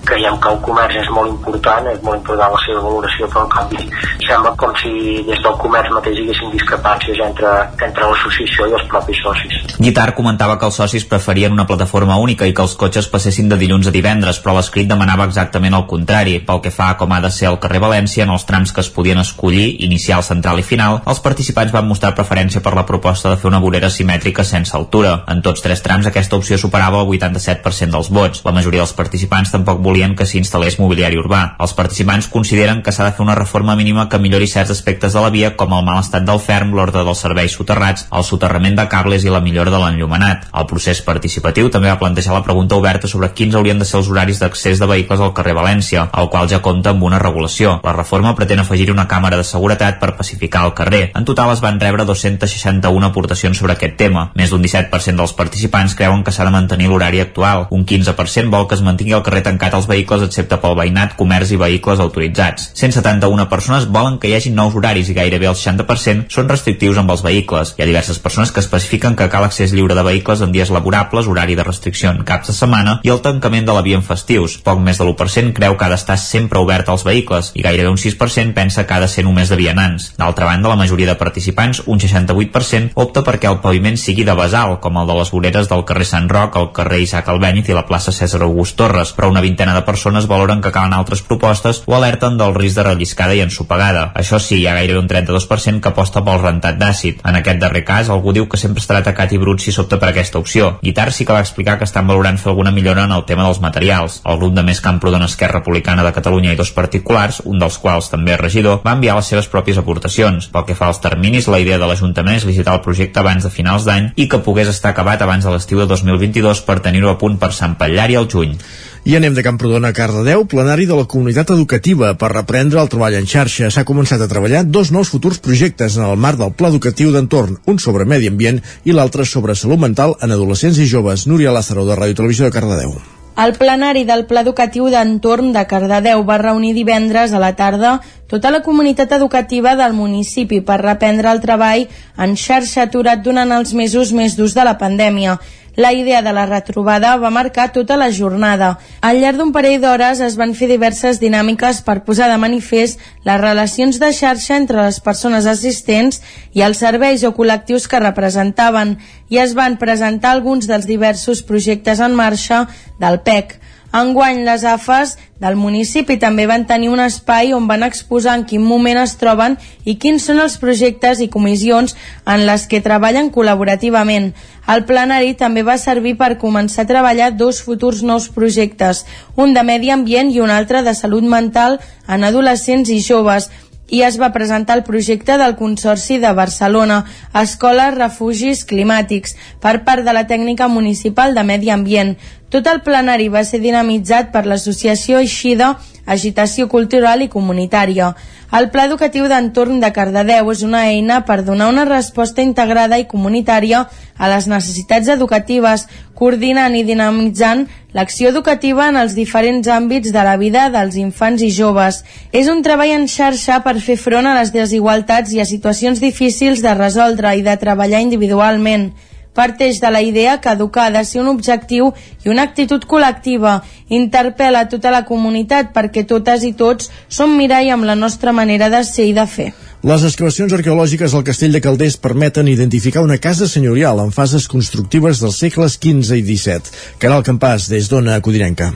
creiem 0.04 0.36
que 0.40 0.50
el 0.52 0.58
comerç 0.64 0.98
és 1.00 1.08
molt 1.14 1.30
important, 1.32 1.86
és 1.88 2.02
molt 2.04 2.18
important 2.20 2.52
la 2.52 2.60
seva 2.66 2.80
valoració, 2.84 3.28
però 3.32 3.44
en 3.46 3.52
canvi 3.54 3.86
sembla 4.22 4.54
com 4.58 4.74
si 4.78 5.22
des 5.26 5.40
del 5.42 5.56
comerç 5.60 5.90
mateix 5.94 6.18
hi 6.18 6.24
haguessin 6.24 6.52
discrepàncies 6.54 7.20
entre, 7.26 7.52
entre 7.86 8.08
l'associació 8.10 8.68
i 8.70 8.76
els 8.78 8.86
propis 8.90 9.20
socis. 9.24 9.76
Guitar 9.78 10.12
comentava 10.14 10.58
que 10.58 10.68
els 10.68 10.78
socis 10.80 11.06
preferien 11.08 11.52
una 11.52 11.66
plataforma 11.66 12.16
única 12.22 12.46
i 12.46 12.54
que 12.54 12.62
els 12.64 12.76
cotxes 12.80 13.08
passessin 13.10 13.48
de 13.50 13.58
dilluns 13.60 13.88
a 13.88 13.94
divendres, 13.94 14.40
però 14.42 14.56
l'escrit 14.56 14.88
demanava 14.90 15.26
exactament 15.28 15.74
el 15.74 15.86
contrari. 15.90 16.38
Pel 16.44 16.62
que 16.64 16.72
fa 16.74 16.90
a 16.92 16.98
com 17.00 17.12
ha 17.12 17.20
de 17.24 17.30
ser 17.34 17.50
el 17.50 17.58
carrer 17.62 17.82
València, 17.84 18.24
en 18.24 18.32
els 18.34 18.46
trams 18.48 18.72
que 18.72 18.82
es 18.84 18.90
podien 18.94 19.20
escollir, 19.20 19.66
inicial, 19.84 20.22
central 20.26 20.60
i 20.62 20.66
final, 20.66 21.00
els 21.06 21.22
participants 21.24 21.74
van 21.74 21.88
mostrar 21.88 22.14
preferència 22.14 22.62
per 22.64 22.74
la 22.76 22.86
proposta 22.86 23.32
de 23.32 23.40
fer 23.40 23.50
una 23.50 23.62
vorera 23.62 23.90
simètrica 23.90 24.44
sense 24.44 24.76
altura. 24.76 25.16
En 25.30 25.42
tots 25.42 25.64
tres 25.64 25.82
trams 25.84 26.06
aquesta 26.10 26.38
opció 26.38 26.58
superava 26.60 27.02
el 27.02 27.10
87% 27.10 27.90
dels 27.94 28.10
vots. 28.14 28.44
La 28.44 28.54
majoria 28.56 28.84
dels 28.84 28.96
participants 28.96 29.52
tampoc 29.54 29.82
volien 29.84 30.14
que 30.16 30.26
s'hi 30.28 30.40
instal·lés 30.42 30.78
mobiliari 30.80 31.18
urbà. 31.20 31.42
Els 31.60 31.74
participants 31.76 32.30
consideren 32.32 32.82
que 32.82 32.92
s'ha 32.92 33.08
de 33.08 33.16
fer 33.16 33.24
una 33.24 33.38
reforma 33.38 33.76
mínima 33.76 34.03
que 34.08 34.20
millori 34.22 34.46
certs 34.50 34.72
aspectes 34.74 35.14
de 35.14 35.22
la 35.22 35.30
via 35.34 35.54
com 35.56 35.72
el 35.76 35.84
mal 35.86 36.00
estat 36.00 36.26
del 36.26 36.40
ferm, 36.42 36.74
l'ordre 36.76 37.04
dels 37.06 37.22
serveis 37.24 37.56
soterrats, 37.56 38.06
el 38.12 38.24
soterrament 38.26 38.76
de 38.78 38.86
cables 38.92 39.24
i 39.24 39.32
la 39.32 39.42
millora 39.44 39.72
de 39.74 39.80
l'enllumenat. 39.82 40.48
El 40.54 40.68
procés 40.70 41.02
participatiu 41.06 41.70
també 41.70 41.90
va 41.90 41.98
plantejar 42.00 42.34
la 42.34 42.44
pregunta 42.46 42.76
oberta 42.76 43.10
sobre 43.10 43.32
quins 43.34 43.54
haurien 43.54 43.78
de 43.78 43.88
ser 43.88 43.98
els 44.00 44.10
horaris 44.10 44.40
d'accés 44.42 44.80
de 44.80 44.88
vehicles 44.90 45.20
al 45.20 45.34
carrer 45.36 45.54
València, 45.56 46.08
el 46.12 46.30
qual 46.32 46.48
ja 46.50 46.60
compta 46.62 46.92
amb 46.94 47.02
una 47.06 47.18
regulació. 47.22 47.78
La 47.84 47.94
reforma 47.96 48.34
pretén 48.36 48.60
afegir 48.62 48.90
una 48.92 49.06
càmera 49.08 49.38
de 49.40 49.46
seguretat 49.48 50.00
per 50.00 50.14
pacificar 50.18 50.64
el 50.66 50.74
carrer. 50.74 51.04
En 51.14 51.24
total 51.24 51.52
es 51.52 51.62
van 51.64 51.80
rebre 51.80 52.04
261 52.04 53.06
aportacions 53.06 53.58
sobre 53.58 53.74
aquest 53.74 53.96
tema. 54.00 54.28
Més 54.34 54.50
d'un 54.50 54.62
17% 54.62 55.20
dels 55.20 55.36
participants 55.38 55.94
creuen 55.98 56.24
que 56.24 56.32
s'ha 56.34 56.46
de 56.46 56.54
mantenir 56.54 56.90
l'horari 56.90 57.22
actual. 57.22 57.66
Un 57.70 57.84
15% 57.86 58.50
vol 58.52 58.68
que 58.68 58.78
es 58.78 58.84
mantingui 58.84 59.16
el 59.16 59.24
carrer 59.26 59.44
tancat 59.46 59.74
als 59.74 59.88
vehicles 59.90 60.24
excepte 60.26 60.58
pel 60.62 60.76
veïnat, 60.78 61.16
comerç 61.18 61.54
i 61.54 61.60
vehicles 61.60 62.02
autoritzats. 62.02 62.70
171 62.74 63.48
persones 63.48 63.88
volen 63.94 64.18
que 64.18 64.28
hi 64.28 64.34
hagi 64.36 64.50
nous 64.50 64.74
horaris 64.74 65.08
i 65.08 65.14
gairebé 65.16 65.48
el 65.48 65.56
60% 65.58 66.28
són 66.34 66.50
restrictius 66.50 66.98
amb 67.00 67.12
els 67.14 67.22
vehicles. 67.24 67.74
Hi 67.78 67.84
ha 67.84 67.88
diverses 67.88 68.18
persones 68.18 68.50
que 68.52 68.60
especifiquen 68.60 69.14
que 69.16 69.28
cal 69.30 69.46
accés 69.46 69.72
lliure 69.72 69.94
de 69.94 70.04
vehicles 70.06 70.42
en 70.44 70.52
dies 70.52 70.72
laborables, 70.74 71.28
horari 71.30 71.54
de 71.54 71.66
restricció 71.66 72.10
en 72.10 72.24
caps 72.26 72.50
de 72.50 72.56
setmana 72.58 72.98
i 73.06 73.12
el 73.14 73.22
tancament 73.24 73.68
de 73.68 73.76
la 73.76 73.84
via 73.86 74.00
en 74.00 74.06
festius. 74.06 74.58
Poc 74.66 74.82
més 74.82 74.98
de 74.98 75.06
l'1% 75.06 75.54
creu 75.56 75.78
que 75.78 75.86
ha 75.86 75.92
d'estar 75.92 76.18
sempre 76.20 76.62
obert 76.64 76.90
als 76.90 77.06
vehicles 77.06 77.52
i 77.54 77.62
gairebé 77.62 77.92
un 77.92 78.00
6% 78.00 78.54
pensa 78.56 78.86
que 78.86 78.96
ha 78.96 79.00
de 79.00 79.08
ser 79.08 79.24
només 79.24 79.52
de 79.52 79.60
vianants. 79.60 80.10
D'altra 80.18 80.50
banda, 80.50 80.72
la 80.72 80.80
majoria 80.80 81.12
de 81.12 81.18
participants, 81.20 81.84
un 81.86 82.02
68%, 82.02 82.92
opta 82.98 83.22
perquè 83.26 83.50
el 83.50 83.60
paviment 83.62 83.98
sigui 84.00 84.26
de 84.26 84.34
basal, 84.34 84.78
com 84.82 84.98
el 84.98 85.08
de 85.10 85.18
les 85.20 85.30
voreres 85.34 85.70
del 85.70 85.84
carrer 85.86 86.08
Sant 86.08 86.28
Roc, 86.30 86.58
el 86.58 86.70
carrer 86.76 87.02
Isaac 87.04 87.30
Albéniz 87.30 87.70
i 87.70 87.76
la 87.76 87.86
plaça 87.86 88.12
César 88.12 88.42
August 88.42 88.76
Torres, 88.80 89.14
però 89.14 89.30
una 89.30 89.44
vintena 89.44 89.74
de 89.76 89.84
persones 89.86 90.28
valoren 90.30 90.62
que 90.64 90.72
calen 90.74 90.96
altres 90.96 91.22
propostes 91.22 91.82
o 91.86 91.96
alerten 91.96 92.38
del 92.40 92.54
risc 92.58 92.80
de 92.80 92.88
relliscada 92.88 93.36
i 93.36 93.44
ensopegada. 93.84 94.12
Això 94.14 94.38
sí, 94.38 94.60
hi 94.60 94.66
ha 94.66 94.74
gairebé 94.74 94.98
un 94.98 95.08
32% 95.08 95.80
que 95.80 95.88
aposta 95.88 96.22
pel 96.24 96.40
rentat 96.40 96.78
d'àcid. 96.78 97.20
En 97.24 97.36
aquest 97.36 97.60
darrer 97.60 97.84
cas, 97.84 98.08
algú 98.08 98.32
diu 98.32 98.46
que 98.48 98.56
sempre 98.56 98.80
estarà 98.80 99.00
atacat 99.02 99.32
i 99.32 99.38
brut 99.38 99.60
si 99.60 99.72
s'opta 99.72 99.98
per 99.98 100.10
aquesta 100.10 100.38
opció. 100.38 100.78
Guitar 100.82 101.10
sí 101.12 101.24
que 101.24 101.32
va 101.32 101.40
explicar 101.40 101.78
que 101.78 101.84
estan 101.84 102.06
valorant 102.06 102.38
fer 102.38 102.50
alguna 102.50 102.70
millora 102.70 103.04
en 103.04 103.12
el 103.12 103.24
tema 103.24 103.44
dels 103.44 103.60
materials. 103.60 104.20
El 104.24 104.38
grup 104.38 104.54
de 104.54 104.62
Més 104.62 104.80
Camprodon 104.80 105.22
Esquerra 105.22 105.60
Republicana 105.60 106.04
de 106.04 106.12
Catalunya 106.12 106.52
i 106.52 106.56
dos 106.56 106.72
particulars, 106.72 107.42
un 107.44 107.58
dels 107.58 107.78
quals 107.78 108.10
també 108.10 108.34
és 108.34 108.40
regidor, 108.40 108.80
va 108.84 108.96
enviar 108.96 109.16
les 109.16 109.26
seves 109.26 109.48
pròpies 109.48 109.78
aportacions. 109.78 110.48
Pel 110.48 110.66
que 110.68 110.78
fa 110.78 110.88
als 110.88 111.00
terminis, 111.00 111.48
la 111.48 111.60
idea 111.60 111.78
de 111.78 111.88
l'Ajuntament 111.88 112.36
és 112.36 112.48
licitar 112.48 112.74
el 112.78 112.84
projecte 112.84 113.20
abans 113.20 113.44
de 113.44 113.52
finals 113.52 113.84
d'any 113.84 114.12
i 114.16 114.28
que 114.28 114.42
pogués 114.44 114.68
estar 114.68 114.92
acabat 114.92 115.22
abans 115.22 115.44
de 115.44 115.52
l'estiu 115.52 115.80
de 115.80 115.86
2022 115.90 116.64
per 116.64 116.80
tenir-ho 116.80 117.10
a 117.10 117.18
punt 117.18 117.38
per 117.38 117.52
Sant 117.52 117.76
Patllari 117.78 118.16
al 118.16 118.30
juny. 118.30 118.56
I 119.04 119.18
anem 119.18 119.34
de 119.36 119.42
Camprodon 119.44 119.84
a 119.84 119.92
Cardedeu, 119.92 120.46
plenari 120.48 120.86
de 120.88 120.96
la 120.96 121.04
comunitat 121.04 121.50
educativa 121.52 122.14
per 122.16 122.30
reprendre 122.32 122.80
el 122.80 122.88
treball 122.88 123.12
en 123.18 123.26
xarxa. 123.28 123.68
S'ha 123.68 123.84
començat 123.84 124.22
a 124.24 124.28
treballar 124.30 124.62
dos 124.64 124.94
nous 124.96 125.10
futurs 125.12 125.42
projectes 125.44 125.98
en 125.98 126.06
el 126.06 126.16
marc 126.16 126.40
del 126.40 126.54
Pla 126.56 126.70
Educatiu 126.72 127.10
d'Entorn, 127.12 127.58
un 127.68 127.76
sobre 127.76 128.06
medi 128.08 128.30
ambient 128.32 128.62
i 128.88 128.96
l'altre 128.96 129.26
sobre 129.28 129.58
salut 129.60 129.82
mental 129.82 130.16
en 130.24 130.32
adolescents 130.32 130.80
i 130.80 130.88
joves. 130.88 131.26
Núria 131.28 131.52
Lázaro, 131.52 131.84
de 131.84 131.98
Ràdio 132.00 132.16
Televisió 132.16 132.48
de 132.48 132.56
Cardedeu. 132.56 132.96
El 133.36 133.52
plenari 133.58 134.06
del 134.08 134.24
Pla 134.24 134.40
Educatiu 134.40 134.86
d'Entorn 134.88 135.52
de 135.52 135.66
Cardedeu 135.68 136.24
va 136.24 136.38
reunir 136.40 136.72
divendres 136.72 137.34
a 137.34 137.40
la 137.42 137.52
tarda 137.58 137.98
tota 138.30 138.52
la 138.54 138.62
comunitat 138.62 139.12
educativa 139.12 139.74
del 139.76 139.92
municipi 139.92 140.60
per 140.62 140.78
reprendre 140.80 141.28
el 141.34 141.42
treball 141.42 141.84
en 142.16 142.36
xarxa 142.40 142.86
aturat 142.86 143.20
durant 143.20 143.52
els 143.52 143.74
mesos 143.74 144.14
més 144.16 144.38
durs 144.38 144.54
de 144.56 144.64
la 144.64 144.78
pandèmia. 144.78 145.36
La 145.76 145.92
idea 145.92 146.22
de 146.22 146.32
la 146.32 146.46
retrobada 146.46 147.16
va 147.16 147.30
marcar 147.34 147.72
tota 147.72 147.96
la 147.96 148.12
jornada. 148.12 148.78
Al 149.00 149.18
llarg 149.18 149.40
d'un 149.40 149.50
parell 149.52 149.80
d'hores 149.82 150.20
es 150.22 150.36
van 150.38 150.54
fer 150.54 150.68
diverses 150.70 151.18
dinàmiques 151.18 151.80
per 151.82 152.04
posar 152.06 152.28
de 152.30 152.38
manifest 152.38 153.02
les 153.26 153.40
relacions 153.40 153.98
de 153.98 154.12
xarxa 154.14 154.54
entre 154.56 154.84
les 154.84 155.00
persones 155.02 155.48
assistents 155.50 156.22
i 156.54 156.62
els 156.62 156.78
serveis 156.78 157.26
o 157.26 157.34
col·lectius 157.34 157.88
que 157.90 158.02
representaven 158.02 158.98
i 159.34 159.42
es 159.42 159.58
van 159.58 159.74
presentar 159.82 160.30
alguns 160.36 160.70
dels 160.70 160.86
diversos 160.86 161.42
projectes 161.42 161.98
en 161.98 162.14
marxa 162.14 162.68
del 163.02 163.20
PEC. 163.26 163.58
Enguany, 163.94 164.40
les 164.42 164.64
AFAS 164.66 165.12
del 165.38 165.54
municipi 165.54 166.16
també 166.18 166.48
van 166.50 166.64
tenir 166.66 166.88
un 166.90 166.98
espai 166.98 167.52
on 167.54 167.68
van 167.70 167.84
exposar 167.86 168.32
en 168.34 168.42
quin 168.50 168.62
moment 168.66 168.98
es 168.98 169.12
troben 169.20 169.54
i 169.86 169.94
quins 170.02 170.26
són 170.26 170.40
els 170.42 170.56
projectes 170.58 171.20
i 171.22 171.28
comissions 171.30 171.94
en 172.26 172.42
les 172.48 172.66
que 172.66 172.82
treballen 172.82 173.30
col·laborativament. 173.30 174.32
El 174.66 174.82
plenari 174.88 175.36
també 175.38 175.62
va 175.62 175.78
servir 175.78 176.16
per 176.18 176.32
començar 176.42 176.82
a 176.82 176.90
treballar 176.90 177.30
dos 177.38 177.60
futurs 177.62 178.02
nous 178.02 178.26
projectes, 178.34 179.04
un 179.36 179.54
de 179.54 179.62
medi 179.62 179.94
ambient 179.94 180.32
i 180.34 180.42
un 180.42 180.50
altre 180.50 180.82
de 180.82 180.94
salut 180.98 181.22
mental 181.22 181.78
en 182.08 182.26
adolescents 182.26 182.90
i 182.90 182.98
joves, 182.98 183.50
i 183.94 184.02
es 184.02 184.16
va 184.18 184.32
presentar 184.34 184.74
el 184.78 184.82
projecte 184.82 185.36
del 185.38 185.54
Consorci 185.54 186.18
de 186.18 186.32
Barcelona, 186.34 187.04
Escoles 187.40 187.94
Refugis 187.94 188.64
Climàtics, 188.66 189.36
per 189.62 189.76
part 189.86 190.02
de 190.02 190.14
la 190.16 190.24
Tècnica 190.26 190.66
Municipal 190.68 191.34
de 191.36 191.44
Medi 191.46 191.70
Ambient. 191.70 192.16
Tot 192.50 192.66
el 192.70 192.82
plenari 192.86 193.28
va 193.30 193.44
ser 193.46 193.62
dinamitzat 193.62 194.32
per 194.34 194.44
l'associació 194.50 195.22
Eixida 195.22 195.76
Agitació 196.06 196.68
Cultural 196.68 197.22
i 197.24 197.28
Comunitària. 197.32 198.12
El 198.54 198.68
Pla 198.70 198.84
Educatiu 198.86 199.24
d'Entorn 199.26 199.80
de 199.82 199.90
Cardedeu 199.90 200.50
és 200.52 200.60
una 200.62 200.84
eina 200.90 201.22
per 201.26 201.40
donar 201.42 201.70
una 201.72 201.86
resposta 201.88 202.42
integrada 202.44 202.98
i 203.00 203.06
comunitària 203.10 203.80
a 204.16 204.28
les 204.30 204.46
necessitats 204.46 205.08
educatives, 205.10 205.86
coordinant 206.14 206.76
i 206.78 206.84
dinamitzant 206.86 207.64
l'acció 207.96 208.30
educativa 208.30 208.86
en 208.92 209.00
els 209.00 209.16
diferents 209.16 209.66
àmbits 209.66 210.12
de 210.14 210.22
la 210.28 210.36
vida 210.36 210.68
dels 210.70 210.94
infants 211.00 211.42
i 211.42 211.50
joves. 211.50 212.04
És 212.30 212.46
un 212.52 212.62
treball 212.62 212.94
en 212.94 213.08
xarxa 213.10 213.62
per 213.64 213.80
fer 213.80 213.96
front 213.98 214.28
a 214.28 214.36
les 214.38 214.52
desigualtats 214.54 215.34
i 215.34 215.40
a 215.40 215.48
situacions 215.48 216.04
difícils 216.04 216.62
de 216.62 216.76
resoldre 216.78 217.34
i 217.34 217.42
de 217.42 217.56
treballar 217.58 218.04
individualment 218.06 218.92
parteix 219.34 219.80
de 219.82 219.90
la 219.90 220.02
idea 220.02 220.38
que 220.40 220.52
educar 220.54 220.88
ha 220.88 220.94
de 220.94 221.04
ser 221.04 221.20
un 221.22 221.28
objectiu 221.32 221.92
i 222.24 222.30
una 222.32 222.46
actitud 222.46 222.86
col·lectiva. 222.88 223.58
Interpel·la 223.90 224.64
tota 224.70 224.92
la 224.94 225.04
comunitat 225.04 225.74
perquè 225.74 226.06
totes 226.08 226.46
i 226.46 226.54
tots 226.54 226.90
som 227.08 227.36
mirall 227.36 227.74
amb 227.74 227.90
la 227.90 227.98
nostra 227.98 228.32
manera 228.32 228.70
de 228.70 228.84
ser 228.84 229.10
i 229.10 229.12
de 229.16 229.26
fer. 229.26 229.52
Les 229.84 230.06
excavacions 230.08 230.54
arqueològiques 230.56 231.12
al 231.12 231.26
castell 231.26 231.52
de 231.52 231.60
Calders 231.60 231.98
permeten 232.00 232.48
identificar 232.48 233.04
una 233.04 233.18
casa 233.18 233.50
senyorial 233.50 234.00
en 234.00 234.14
fases 234.16 234.48
constructives 234.48 235.20
dels 235.20 235.42
segles 235.44 235.76
XV 235.76 236.22
i 236.22 236.24
XVII. 236.24 236.74
Caral 236.98 237.26
Campàs, 237.26 237.68
des 237.68 237.92
d'Ona 237.92 238.16
Codinenca. 238.24 238.72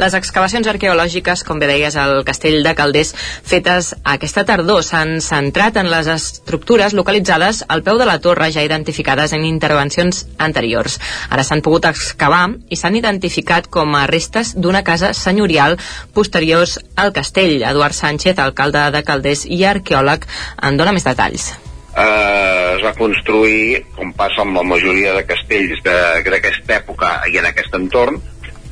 Les 0.00 0.14
excavacions 0.16 0.64
arqueològiques, 0.70 1.42
com 1.44 1.58
bé 1.60 1.66
deies, 1.68 1.96
al 2.00 2.22
castell 2.24 2.62
de 2.64 2.72
Calders, 2.72 3.10
fetes 3.44 3.90
aquesta 4.08 4.46
tardor, 4.48 4.80
s'han 4.86 5.18
centrat 5.20 5.76
en 5.76 5.90
les 5.92 6.08
estructures 6.08 6.94
localitzades 6.96 7.60
al 7.68 7.84
peu 7.84 8.00
de 8.00 8.06
la 8.08 8.16
torre 8.24 8.48
ja 8.54 8.64
identificades 8.64 9.34
en 9.36 9.44
intervencions 9.44 10.22
anteriors. 10.40 10.96
Ara 11.28 11.44
s'han 11.44 11.60
pogut 11.60 11.90
excavar 11.90 12.46
i 12.72 12.80
s'han 12.80 12.96
identificat 12.96 13.68
com 13.68 13.92
a 13.92 14.06
restes 14.08 14.54
d'una 14.56 14.80
casa 14.88 15.12
senyorial 15.12 15.76
posteriors 16.16 16.78
al 16.96 17.12
castell. 17.12 17.58
Eduard 17.60 17.92
Sánchez, 17.92 18.40
alcalde 18.40 18.88
de 18.96 19.04
Calders 19.04 19.44
i 19.44 19.66
arqueòleg, 19.68 20.24
en 20.64 20.80
dona 20.80 20.96
més 20.96 21.04
detalls. 21.04 21.50
Uh, 21.90 22.78
es 22.78 22.82
va 22.86 22.96
construir, 22.96 23.84
com 23.98 24.14
passa 24.16 24.46
amb 24.46 24.56
la 24.56 24.64
majoria 24.64 25.12
de 25.18 25.28
castells 25.28 25.84
d'aquesta 25.84 26.78
època 26.80 27.16
i 27.28 27.36
en 27.36 27.52
aquest 27.52 27.74
entorn, 27.76 28.22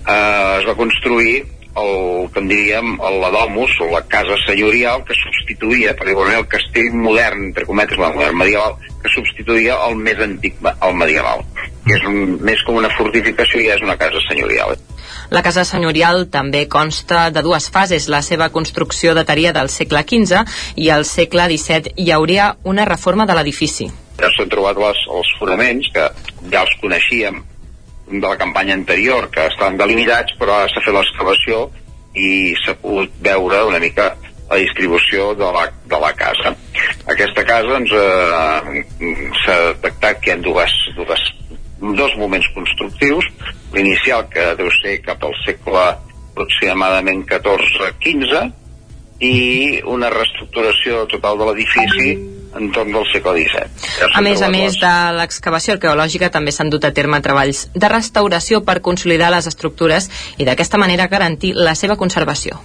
eh, 0.08 0.58
es 0.58 0.66
va 0.68 0.76
construir 0.76 1.44
el 1.78 2.30
que 2.32 2.40
en 2.40 2.48
diríem 2.50 2.96
la 2.98 3.30
domus 3.30 3.70
o 3.80 3.90
la 3.92 4.02
casa 4.10 4.36
senyorial 4.46 5.04
que 5.06 5.14
substituïa 5.14 5.94
per 5.94 6.08
el 6.10 6.46
castell 6.48 6.92
modern, 6.94 7.48
entre 7.50 7.66
cometes, 7.66 7.98
modern 7.98 8.36
medieval, 8.36 8.76
que 9.02 9.12
substituïa 9.14 9.78
el 9.86 9.96
més 9.96 10.18
antic, 10.18 10.56
el 10.64 10.94
medieval. 10.94 11.44
Que 11.86 11.96
és 11.96 12.06
un, 12.08 12.38
més 12.42 12.62
com 12.66 12.80
una 12.80 12.90
fortificació 12.96 13.60
i 13.62 13.70
és 13.70 13.84
una 13.84 13.96
casa 13.96 14.20
senyorial. 14.26 14.76
La 15.30 15.42
casa 15.44 15.64
senyorial 15.64 16.26
també 16.32 16.66
consta 16.68 17.28
de 17.30 17.42
dues 17.44 17.68
fases. 17.70 18.08
La 18.08 18.22
seva 18.22 18.48
construcció 18.50 19.14
dataria 19.14 19.52
del 19.52 19.70
segle 19.72 20.02
XV 20.02 20.42
i 20.76 20.90
al 20.90 21.04
segle 21.04 21.46
XVII 21.52 21.94
hi 21.96 22.10
hauria 22.12 22.54
una 22.64 22.88
reforma 22.88 23.28
de 23.28 23.36
l'edifici. 23.38 23.90
Ja 24.18 24.32
s'han 24.34 24.50
trobat 24.50 24.80
les, 24.82 25.04
els 25.14 25.30
fonaments, 25.38 25.92
que 25.94 26.10
ja 26.50 26.64
els 26.64 26.74
coneixíem 26.82 27.44
de 28.10 28.24
la 28.24 28.36
campanya 28.40 28.74
anterior, 28.74 29.28
que 29.30 29.46
estaven 29.46 29.78
delimitats, 29.80 30.34
però 30.40 30.62
s'ha 30.68 30.84
fet 30.84 30.94
l'excavació 30.94 31.68
i 32.18 32.54
s'ha 32.64 32.74
pogut 32.80 33.12
veure 33.22 33.62
una 33.68 33.80
mica 33.82 34.14
la 34.48 34.56
distribució 34.56 35.34
de 35.36 35.48
la, 35.52 35.66
de 35.86 35.98
la 36.00 36.12
casa. 36.16 36.54
Aquesta 37.12 37.44
casa 37.44 37.68
doncs, 37.68 37.92
eh, 37.92 38.84
s'ha 39.42 39.56
detectat 39.74 40.22
que 40.22 40.30
hi 40.30 40.34
ha 40.34 40.42
dues, 40.44 40.76
dues, 40.96 41.24
dos 42.00 42.16
moments 42.20 42.48
constructius. 42.54 43.28
L'inicial, 43.74 44.24
que 44.32 44.54
deu 44.56 44.70
ser 44.80 44.98
cap 45.04 45.24
al 45.24 45.36
segle 45.44 45.84
aproximadament 46.32 47.26
14-15, 47.28 48.46
i 49.20 49.80
una 49.86 50.10
reestructuració 50.14 51.04
total 51.10 51.38
de 51.38 51.48
l'edifici 51.48 52.12
entorn 52.58 52.92
del 52.94 53.04
segle 53.12 53.34
XVII. 53.36 53.90
Ja 53.98 54.08
a 54.14 54.22
més 54.24 54.42
a 54.42 54.48
més 54.52 54.78
de 54.80 54.94
l'excavació 55.18 55.76
arqueològica 55.76 56.30
també 56.34 56.54
s'han 56.54 56.70
dut 56.72 56.86
a 56.86 56.94
terme 56.96 57.20
treballs 57.24 57.66
de 57.74 57.92
restauració 57.92 58.62
per 58.64 58.80
consolidar 58.80 59.30
les 59.34 59.50
estructures 59.50 60.08
i 60.38 60.48
d'aquesta 60.48 60.80
manera 60.80 61.10
garantir 61.12 61.54
la 61.54 61.74
seva 61.74 61.98
conservació. 62.00 62.58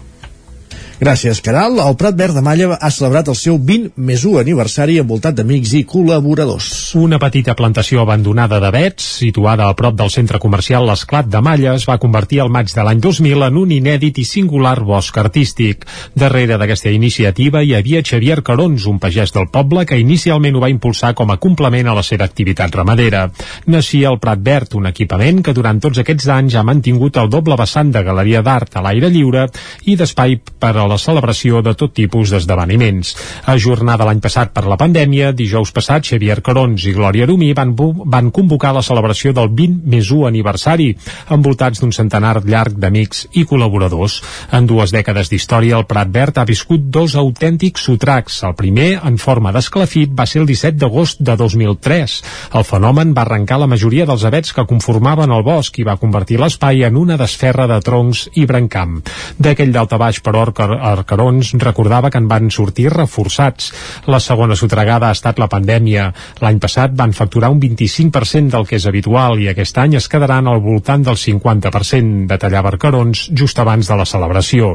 Gràcies, 1.01 1.41
Caral. 1.41 1.79
El 1.81 1.95
Prat 1.97 2.15
Verd 2.15 2.35
de 2.37 2.41
Malla 2.45 2.77
ha 2.77 2.89
celebrat 2.93 3.27
el 3.31 3.35
seu 3.35 3.57
20 3.57 3.97
més 3.97 4.21
1 4.29 4.37
aniversari 4.43 4.99
envoltat 5.01 5.35
d'amics 5.35 5.73
i 5.79 5.81
col·laboradors. 5.89 6.67
Una 7.01 7.17
petita 7.19 7.55
plantació 7.57 8.03
abandonada 8.03 8.59
de 8.61 8.69
vets, 8.71 9.07
situada 9.23 9.67
a 9.67 9.75
prop 9.75 9.97
del 9.97 10.11
centre 10.13 10.39
comercial 10.39 10.85
L'Esclat 10.85 11.31
de 11.33 11.41
Malla, 11.41 11.73
es 11.73 11.87
va 11.89 11.97
convertir 11.97 12.43
al 12.43 12.51
maig 12.53 12.69
de 12.69 12.85
l'any 12.85 13.01
2000 13.01 13.47
en 13.47 13.57
un 13.57 13.73
inèdit 13.73 14.21
i 14.21 14.25
singular 14.29 14.75
bosc 14.85 15.17
artístic. 15.17 15.87
Darrere 16.13 16.59
d'aquesta 16.61 16.93
iniciativa 16.93 17.63
hi 17.63 17.73
havia 17.73 18.03
Xavier 18.05 18.43
Carons, 18.45 18.85
un 18.85 19.01
pagès 19.01 19.33
del 19.33 19.49
poble 19.51 19.87
que 19.89 19.99
inicialment 19.99 20.55
ho 20.55 20.63
va 20.63 20.71
impulsar 20.71 21.15
com 21.17 21.33
a 21.33 21.39
complement 21.41 21.89
a 21.89 21.97
la 21.97 22.05
seva 22.05 22.29
activitat 22.29 22.75
ramadera. 22.75 23.25
Naixia 23.65 24.13
el 24.13 24.21
Prat 24.21 24.45
Verd, 24.45 24.77
un 24.77 24.87
equipament 24.93 25.41
que 25.41 25.57
durant 25.57 25.81
tots 25.81 26.03
aquests 26.05 26.29
anys 26.37 26.55
ha 26.55 26.63
mantingut 26.63 27.17
el 27.17 27.33
doble 27.33 27.57
vessant 27.59 27.91
de 27.91 28.05
galeria 28.05 28.45
d'art 28.45 28.77
a 28.77 28.85
l'aire 28.85 29.09
lliure 29.09 29.49
i 29.89 29.97
d'espai 29.97 30.37
per 30.37 30.75
a 30.77 30.82
la 30.87 30.99
celebració 31.01 31.61
de 31.65 31.73
tot 31.77 31.93
tipus 31.93 32.33
d'esdeveniments. 32.33 33.15
Ajornada 33.53 34.07
l'any 34.07 34.21
passat 34.23 34.53
per 34.53 34.65
la 34.69 34.77
pandèmia, 34.79 35.31
dijous 35.33 35.71
passat 35.75 36.05
Xavier 36.07 36.41
Carons 36.45 36.85
i 36.85 36.93
Glòria 36.95 37.27
Arumí 37.27 37.51
van, 37.57 37.75
van 37.75 38.31
convocar 38.31 38.73
la 38.75 38.83
celebració 38.85 39.33
del 39.33 39.49
20 39.49 39.87
més 39.89 40.11
1 40.11 40.27
aniversari, 40.29 40.91
envoltats 41.33 41.81
d'un 41.81 41.93
centenar 41.95 42.41
llarg 42.45 42.77
d'amics 42.79 43.27
i 43.39 43.45
col·laboradors. 43.49 44.19
En 44.51 44.67
dues 44.69 44.93
dècades 44.93 45.29
d'història, 45.31 45.77
el 45.77 45.87
Prat 45.89 46.11
Verd 46.13 46.39
ha 46.39 46.47
viscut 46.47 46.89
dos 46.93 47.15
autèntics 47.19 47.87
sotracs. 47.87 48.41
El 48.47 48.55
primer, 48.59 48.89
en 49.03 49.17
forma 49.21 49.53
d'esclafit, 49.55 50.13
va 50.13 50.27
ser 50.29 50.43
el 50.43 50.49
17 50.49 50.77
d'agost 50.81 51.21
de 51.21 51.35
2003. 51.39 52.17
El 52.59 52.67
fenomen 52.67 53.13
va 53.15 53.23
arrencar 53.25 53.59
la 53.61 53.69
majoria 53.69 54.07
dels 54.09 54.25
avets 54.27 54.53
que 54.53 54.67
conformaven 54.69 55.31
el 55.31 55.45
bosc 55.45 55.79
i 55.79 55.87
va 55.87 55.97
convertir 56.01 56.39
l'espai 56.41 56.83
en 56.87 56.97
una 56.99 57.17
desferra 57.19 57.67
de 57.69 57.79
troncs 57.85 58.27
i 58.39 58.45
brancam. 58.49 58.99
D'aquell 59.37 59.73
d'alta 59.73 59.99
baix, 60.01 60.19
però, 60.23 60.43
Arcarons 60.73 61.53
recordava 61.61 62.09
que 62.11 62.19
en 62.21 62.27
van 62.31 62.49
sortir 62.51 62.89
reforçats. 62.93 63.71
La 64.07 64.19
segona 64.23 64.55
sotregada 64.59 65.09
ha 65.09 65.17
estat 65.17 65.39
la 65.41 65.49
pandèmia. 65.51 66.09
L'any 66.43 66.59
passat 66.63 66.95
van 66.97 67.13
facturar 67.13 67.51
un 67.53 67.59
25% 67.61 68.53
del 68.53 68.67
que 68.69 68.77
és 68.79 68.87
habitual 68.89 69.39
i 69.41 69.49
aquest 69.51 69.77
any 69.81 69.97
es 69.99 70.09
quedaran 70.11 70.47
al 70.47 70.61
voltant 70.63 71.03
del 71.05 71.19
50%, 71.19 72.27
detallava 72.29 72.73
Arcarons 72.73 73.27
just 73.31 73.59
abans 73.59 73.89
de 73.89 73.97
la 73.99 74.07
celebració. 74.09 74.73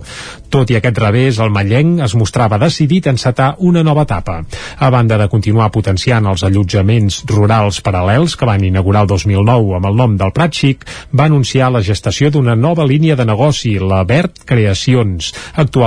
Tot 0.50 0.70
i 0.70 0.78
aquest 0.78 0.98
revés, 1.02 1.38
el 1.42 1.52
Mallenc 1.54 2.02
es 2.06 2.14
mostrava 2.18 2.58
decidit 2.60 3.06
a 3.06 3.14
encetar 3.14 3.54
una 3.58 3.82
nova 3.84 4.06
etapa. 4.08 4.40
A 4.78 4.90
banda 4.90 5.18
de 5.18 5.28
continuar 5.28 5.70
potenciant 5.74 6.26
els 6.26 6.44
allotjaments 6.46 7.22
rurals 7.30 7.82
paral·lels 7.84 8.36
que 8.38 8.48
van 8.48 8.64
inaugurar 8.64 9.04
el 9.04 9.12
2009 9.12 9.76
amb 9.78 9.90
el 9.90 9.98
nom 9.98 10.16
del 10.20 10.32
Prat 10.36 10.54
Xic, 10.54 10.86
va 11.12 11.28
anunciar 11.28 11.70
la 11.72 11.82
gestació 11.84 12.30
d'una 12.30 12.56
nova 12.56 12.86
línia 12.86 13.16
de 13.16 13.26
negoci, 13.28 13.76
la 13.78 14.02
Verd 14.08 14.44
Creacions. 14.48 15.32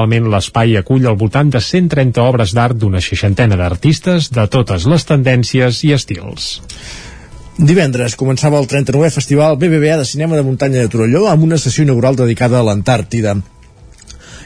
Actualment 0.02 0.32
l'espai 0.34 0.72
acull 0.80 1.04
al 1.06 1.18
voltant 1.18 1.52
de 1.54 1.60
130 1.62 2.24
obres 2.24 2.56
d'art 2.58 2.74
d'una 2.82 2.98
seixantena 3.06 3.58
d'artistes 3.60 4.32
de 4.34 4.48
totes 4.50 4.88
les 4.90 5.04
tendències 5.06 5.82
i 5.86 5.92
estils. 5.94 6.48
Divendres 7.70 8.16
començava 8.18 8.58
el 8.58 8.66
39è 8.72 9.12
Festival 9.14 9.60
BBVA 9.62 10.00
de 10.00 10.08
Cinema 10.10 10.40
de 10.40 10.46
Muntanya 10.48 10.82
de 10.82 10.90
Torelló 10.90 11.28
amb 11.30 11.46
una 11.46 11.60
sessió 11.62 11.86
inaugural 11.86 12.18
dedicada 12.18 12.58
a 12.58 12.66
l'Antàrtida. 12.66 13.36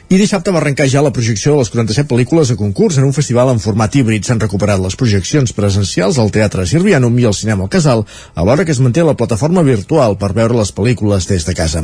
I 0.05 0.19
dissabte 0.21 0.51
va 0.53 0.59
arrencar 0.59 0.85
ja 0.85 1.01
la 1.01 1.09
projecció 1.09 1.55
de 1.55 1.63
les 1.63 1.71
47 1.73 2.05
pel·lícules 2.11 2.51
a 2.53 2.55
concurs 2.59 2.99
en 2.99 3.07
un 3.07 3.13
festival 3.15 3.49
en 3.49 3.57
format 3.57 3.95
híbrid. 3.97 4.21
S'han 4.27 4.37
recuperat 4.43 4.77
les 4.77 4.93
projeccions 4.93 5.49
presencials 5.57 6.19
al 6.21 6.29
Teatre 6.29 6.61
Sirvianum 6.69 7.15
i 7.17 7.23
al 7.25 7.33
Cinema 7.33 7.65
al 7.65 7.71
Casal, 7.73 8.03
alhora 8.37 8.67
que 8.67 8.71
es 8.75 8.81
manté 8.85 9.01
la 9.01 9.15
plataforma 9.17 9.63
virtual 9.65 10.13
per 10.21 10.29
veure 10.37 10.59
les 10.59 10.69
pel·lícules 10.77 11.25
des 11.25 11.47
de 11.47 11.55
casa. 11.57 11.81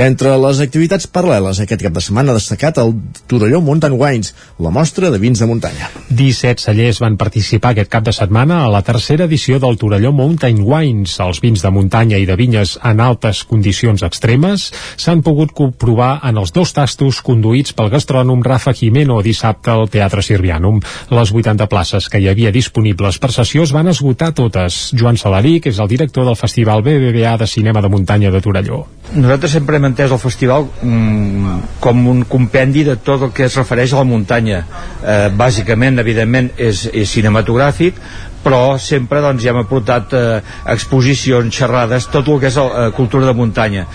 Entre 0.00 0.32
les 0.40 0.62
activitats 0.64 1.10
paral·leles 1.12 1.60
aquest 1.60 1.84
cap 1.84 1.92
de 1.92 2.04
setmana 2.06 2.32
ha 2.32 2.38
destacat 2.38 2.80
el 2.80 2.94
Torelló 3.28 3.60
Mountain 3.60 3.98
Wines, 4.00 4.32
la 4.64 4.72
mostra 4.72 5.12
de 5.12 5.20
vins 5.20 5.44
de 5.44 5.50
muntanya. 5.52 5.92
17 6.08 6.64
cellers 6.64 7.02
van 7.04 7.20
participar 7.20 7.74
aquest 7.76 7.92
cap 7.92 8.08
de 8.08 8.16
setmana 8.16 8.62
a 8.62 8.72
la 8.72 8.80
tercera 8.80 9.28
edició 9.28 9.60
del 9.60 9.76
Torelló 9.76 10.14
Mountain 10.16 10.64
Wines. 10.64 11.18
Els 11.20 11.44
vins 11.44 11.60
de 11.60 11.74
muntanya 11.76 12.16
i 12.16 12.24
de 12.24 12.40
vinyes 12.40 12.78
en 12.80 13.04
altes 13.04 13.44
condicions 13.44 14.08
extremes 14.08 14.70
s'han 14.96 15.20
pogut 15.20 15.52
comprovar 15.52 16.14
en 16.24 16.40
els 16.40 16.56
dos 16.56 16.72
tastos 16.72 17.20
conduïts 17.20 17.57
conduïts 17.58 17.74
pel 17.74 17.90
gastrònom 17.90 18.42
Rafa 18.42 18.72
Jimeno 18.72 19.18
dissabte 19.22 19.70
al 19.70 19.88
Teatre 19.90 20.22
Sirvianum. 20.22 20.80
Les 21.10 21.32
80 21.32 21.66
places 21.66 22.08
que 22.08 22.20
hi 22.20 22.28
havia 22.28 22.52
disponibles 22.52 23.18
per 23.18 23.32
sessió 23.32 23.64
es 23.64 23.72
van 23.72 23.88
esgotar 23.88 24.32
totes. 24.32 24.92
Joan 24.94 25.16
Salarí, 25.18 25.58
que 25.60 25.70
és 25.70 25.78
el 25.78 25.88
director 25.88 26.24
del 26.24 26.36
Festival 26.36 26.82
BBVA 26.82 27.36
de 27.38 27.46
Cinema 27.46 27.82
de 27.82 27.88
Muntanya 27.88 28.30
de 28.30 28.40
Torelló. 28.40 28.84
Nosaltres 29.14 29.52
sempre 29.52 29.76
hem 29.76 29.88
entès 29.88 30.12
el 30.12 30.20
festival 30.20 30.68
mm, 30.82 31.80
com 31.80 32.06
un 32.06 32.22
compendi 32.28 32.84
de 32.84 32.96
tot 32.96 33.22
el 33.26 33.32
que 33.32 33.48
es 33.48 33.56
refereix 33.56 33.92
a 33.92 34.02
la 34.02 34.06
muntanya. 34.06 34.62
Eh, 35.02 35.28
bàsicament, 35.34 35.98
evidentment, 35.98 36.52
és, 36.56 36.86
és 36.92 37.10
cinematogràfic, 37.10 37.98
però 38.44 38.78
sempre 38.78 39.20
doncs, 39.24 39.42
ja 39.42 39.50
hem 39.50 39.64
aportat 39.64 40.14
eh, 40.14 40.40
exposicions, 40.70 41.50
xerrades, 41.50 42.06
tot 42.12 42.28
el 42.28 42.38
que 42.38 42.52
és 42.52 42.60
la 42.60 42.68
eh, 42.68 42.90
cultura 42.94 43.26
de 43.26 43.34
muntanya 43.34 43.88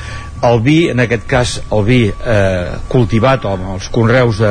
el 0.43 0.59
vi, 0.65 0.77
en 0.91 1.03
aquest 1.03 1.27
cas 1.29 1.55
el 1.71 1.85
vi 1.87 2.01
eh, 2.09 2.73
cultivat 2.91 3.45
o 3.47 3.53
els 3.75 3.87
conreus 3.93 4.41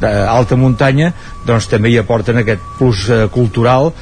d'alta 0.00 0.58
muntanya 0.60 1.12
doncs 1.46 1.70
també 1.70 1.90
hi 1.90 1.98
aporten 2.00 2.42
aquest 2.42 2.62
plus 2.78 3.08
eh, 3.10 3.26
cultural 3.32 3.92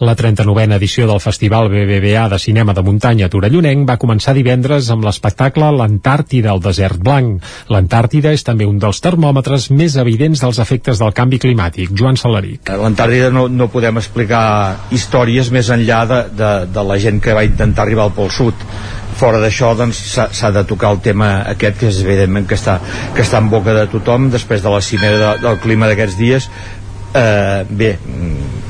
la 0.00 0.16
39a 0.16 0.74
edició 0.74 1.06
del 1.06 1.20
Festival 1.22 1.68
BBVA 1.70 2.26
de 2.28 2.38
Cinema 2.42 2.74
de 2.74 2.82
Muntanya 2.82 3.28
Torellonenc 3.30 3.86
va 3.88 3.96
començar 4.00 4.34
divendres 4.34 4.88
amb 4.90 5.06
l'espectacle 5.06 5.70
L'Antàrtida 5.70 6.50
al 6.50 6.62
desert 6.64 6.98
blanc. 6.98 7.44
L'Antàrtida 7.70 8.32
és 8.34 8.42
també 8.42 8.66
un 8.66 8.80
dels 8.82 9.00
termòmetres 9.04 9.70
més 9.70 9.94
evidents 10.00 10.42
dels 10.42 10.58
efectes 10.58 10.98
del 10.98 11.14
canvi 11.14 11.38
climàtic. 11.38 11.94
Joan 11.94 12.18
Salaric. 12.18 12.74
A 12.74 12.80
l'Antàrtida 12.80 13.30
no, 13.30 13.46
no 13.48 13.70
podem 13.70 14.02
explicar 14.02 14.90
històries 14.90 15.52
més 15.54 15.70
enllà 15.70 16.02
de, 16.10 16.20
de, 16.42 16.52
de 16.74 16.86
la 16.90 16.98
gent 16.98 17.22
que 17.22 17.38
va 17.38 17.46
intentar 17.46 17.86
arribar 17.86 18.08
al 18.08 18.16
Pol 18.18 18.34
Sud 18.34 18.66
fora 19.14 19.40
d'això 19.42 19.72
doncs 19.78 20.00
s'ha 20.16 20.50
de 20.54 20.64
tocar 20.68 20.92
el 20.94 21.00
tema 21.04 21.30
aquest 21.54 21.78
que 21.80 21.90
és 21.92 22.00
evidentment 22.04 22.48
que 22.50 22.58
està, 22.58 22.78
que 23.14 23.22
està 23.24 23.40
en 23.42 23.50
boca 23.52 23.74
de 23.76 23.86
tothom 23.92 24.30
després 24.32 24.62
de 24.64 24.72
la 24.74 24.82
cimera 24.82 25.20
de, 25.20 25.30
del 25.46 25.60
clima 25.62 25.90
d'aquests 25.90 26.18
dies. 26.18 26.50
Eh, 27.14 27.62
bé, 27.70 27.94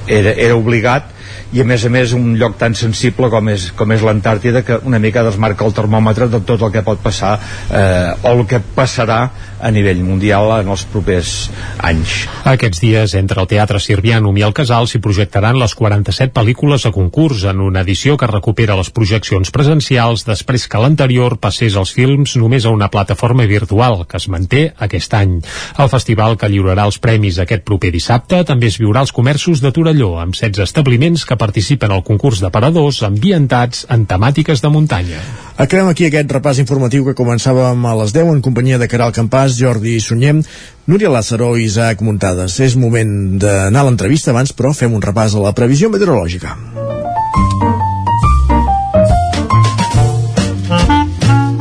era, 0.07 0.35
era 0.37 0.57
obligat 0.57 1.15
i 1.55 1.63
a 1.63 1.67
més 1.67 1.85
a 1.87 1.91
més 1.93 2.13
un 2.17 2.33
lloc 2.39 2.57
tan 2.59 2.75
sensible 2.75 3.31
com 3.31 3.49
és, 3.53 3.69
com 3.79 3.93
és 3.95 4.03
l'Antàrtida 4.03 4.65
que 4.67 4.81
una 4.89 4.99
mica 4.99 5.23
desmarca 5.23 5.67
el 5.67 5.75
termòmetre 5.77 6.27
de 6.33 6.41
tot 6.43 6.63
el 6.67 6.73
que 6.75 6.83
pot 6.83 6.99
passar 7.03 7.37
eh, 7.71 8.11
o 8.25 8.33
el 8.35 8.43
que 8.51 8.59
passarà 8.75 9.21
a 9.65 9.71
nivell 9.73 10.03
mundial 10.05 10.51
en 10.59 10.69
els 10.69 10.83
propers 10.93 11.31
anys. 11.79 12.25
Aquests 12.51 12.83
dies, 12.83 13.15
entre 13.17 13.41
el 13.41 13.49
Teatre 13.49 13.81
Sirvianum 13.81 14.37
i 14.37 14.45
el 14.45 14.53
Casal 14.57 14.89
s'hi 14.91 15.01
projectaran 15.05 15.57
les 15.61 15.77
47 15.79 16.35
pel·lícules 16.35 16.85
a 16.85 16.93
concurs 16.93 17.47
en 17.49 17.63
una 17.65 17.85
edició 17.87 18.19
que 18.21 18.29
recupera 18.29 18.77
les 18.77 18.91
projeccions 18.93 19.55
presencials 19.55 20.27
després 20.27 20.67
que 20.69 20.83
l'anterior 20.83 21.39
passés 21.41 21.79
els 21.81 21.95
films 21.97 22.35
només 22.41 22.67
a 22.67 22.75
una 22.75 22.91
plataforma 22.93 23.47
virtual 23.49 24.03
que 24.11 24.19
es 24.21 24.29
manté 24.29 24.67
aquest 24.85 25.15
any. 25.17 25.39
El 25.79 25.93
festival 25.93 26.37
que 26.41 26.51
lliurarà 26.51 26.85
els 26.91 27.01
premis 27.01 27.39
aquest 27.41 27.65
proper 27.65 27.95
dissabte 27.95 28.43
també 28.45 28.69
es 28.73 28.81
viurà 28.83 29.05
als 29.05 29.15
comerços 29.15 29.63
de 29.65 29.73
Torelló 29.73 30.17
amb 30.21 30.37
16 30.37 30.61
establiments 30.67 31.25
que 31.25 31.41
participen 31.45 31.93
al 31.93 32.05
concurs 32.07 32.41
de 32.41 32.51
paradors 32.51 33.03
ambientats 33.07 33.85
en 33.93 34.07
temàtiques 34.09 34.65
de 34.65 34.73
muntanya. 34.73 35.21
Acabem 35.61 35.91
aquí 35.93 36.09
aquest 36.09 36.33
repàs 36.35 36.59
informatiu 36.63 37.05
que 37.07 37.15
començàvem 37.15 37.85
a 37.87 37.95
les 38.01 38.15
10 38.17 38.33
en 38.33 38.41
companyia 38.43 38.81
de 38.81 38.89
Caral 38.91 39.13
Campàs, 39.15 39.55
Jordi 39.61 39.99
Sunyem, 40.01 40.43
Núria 40.91 41.13
Lázaro 41.13 41.55
i 41.57 41.69
Isaac 41.69 42.03
Muntades. 42.03 42.59
És 42.65 42.75
moment 42.81 43.39
d'anar 43.39 43.85
a 43.85 43.89
l'entrevista 43.91 44.33
abans, 44.35 44.53
però 44.57 44.75
fem 44.75 44.97
un 44.97 45.05
repàs 45.05 45.37
a 45.37 45.45
la 45.45 45.55
previsió 45.55 45.93
meteorològica. 45.93 46.57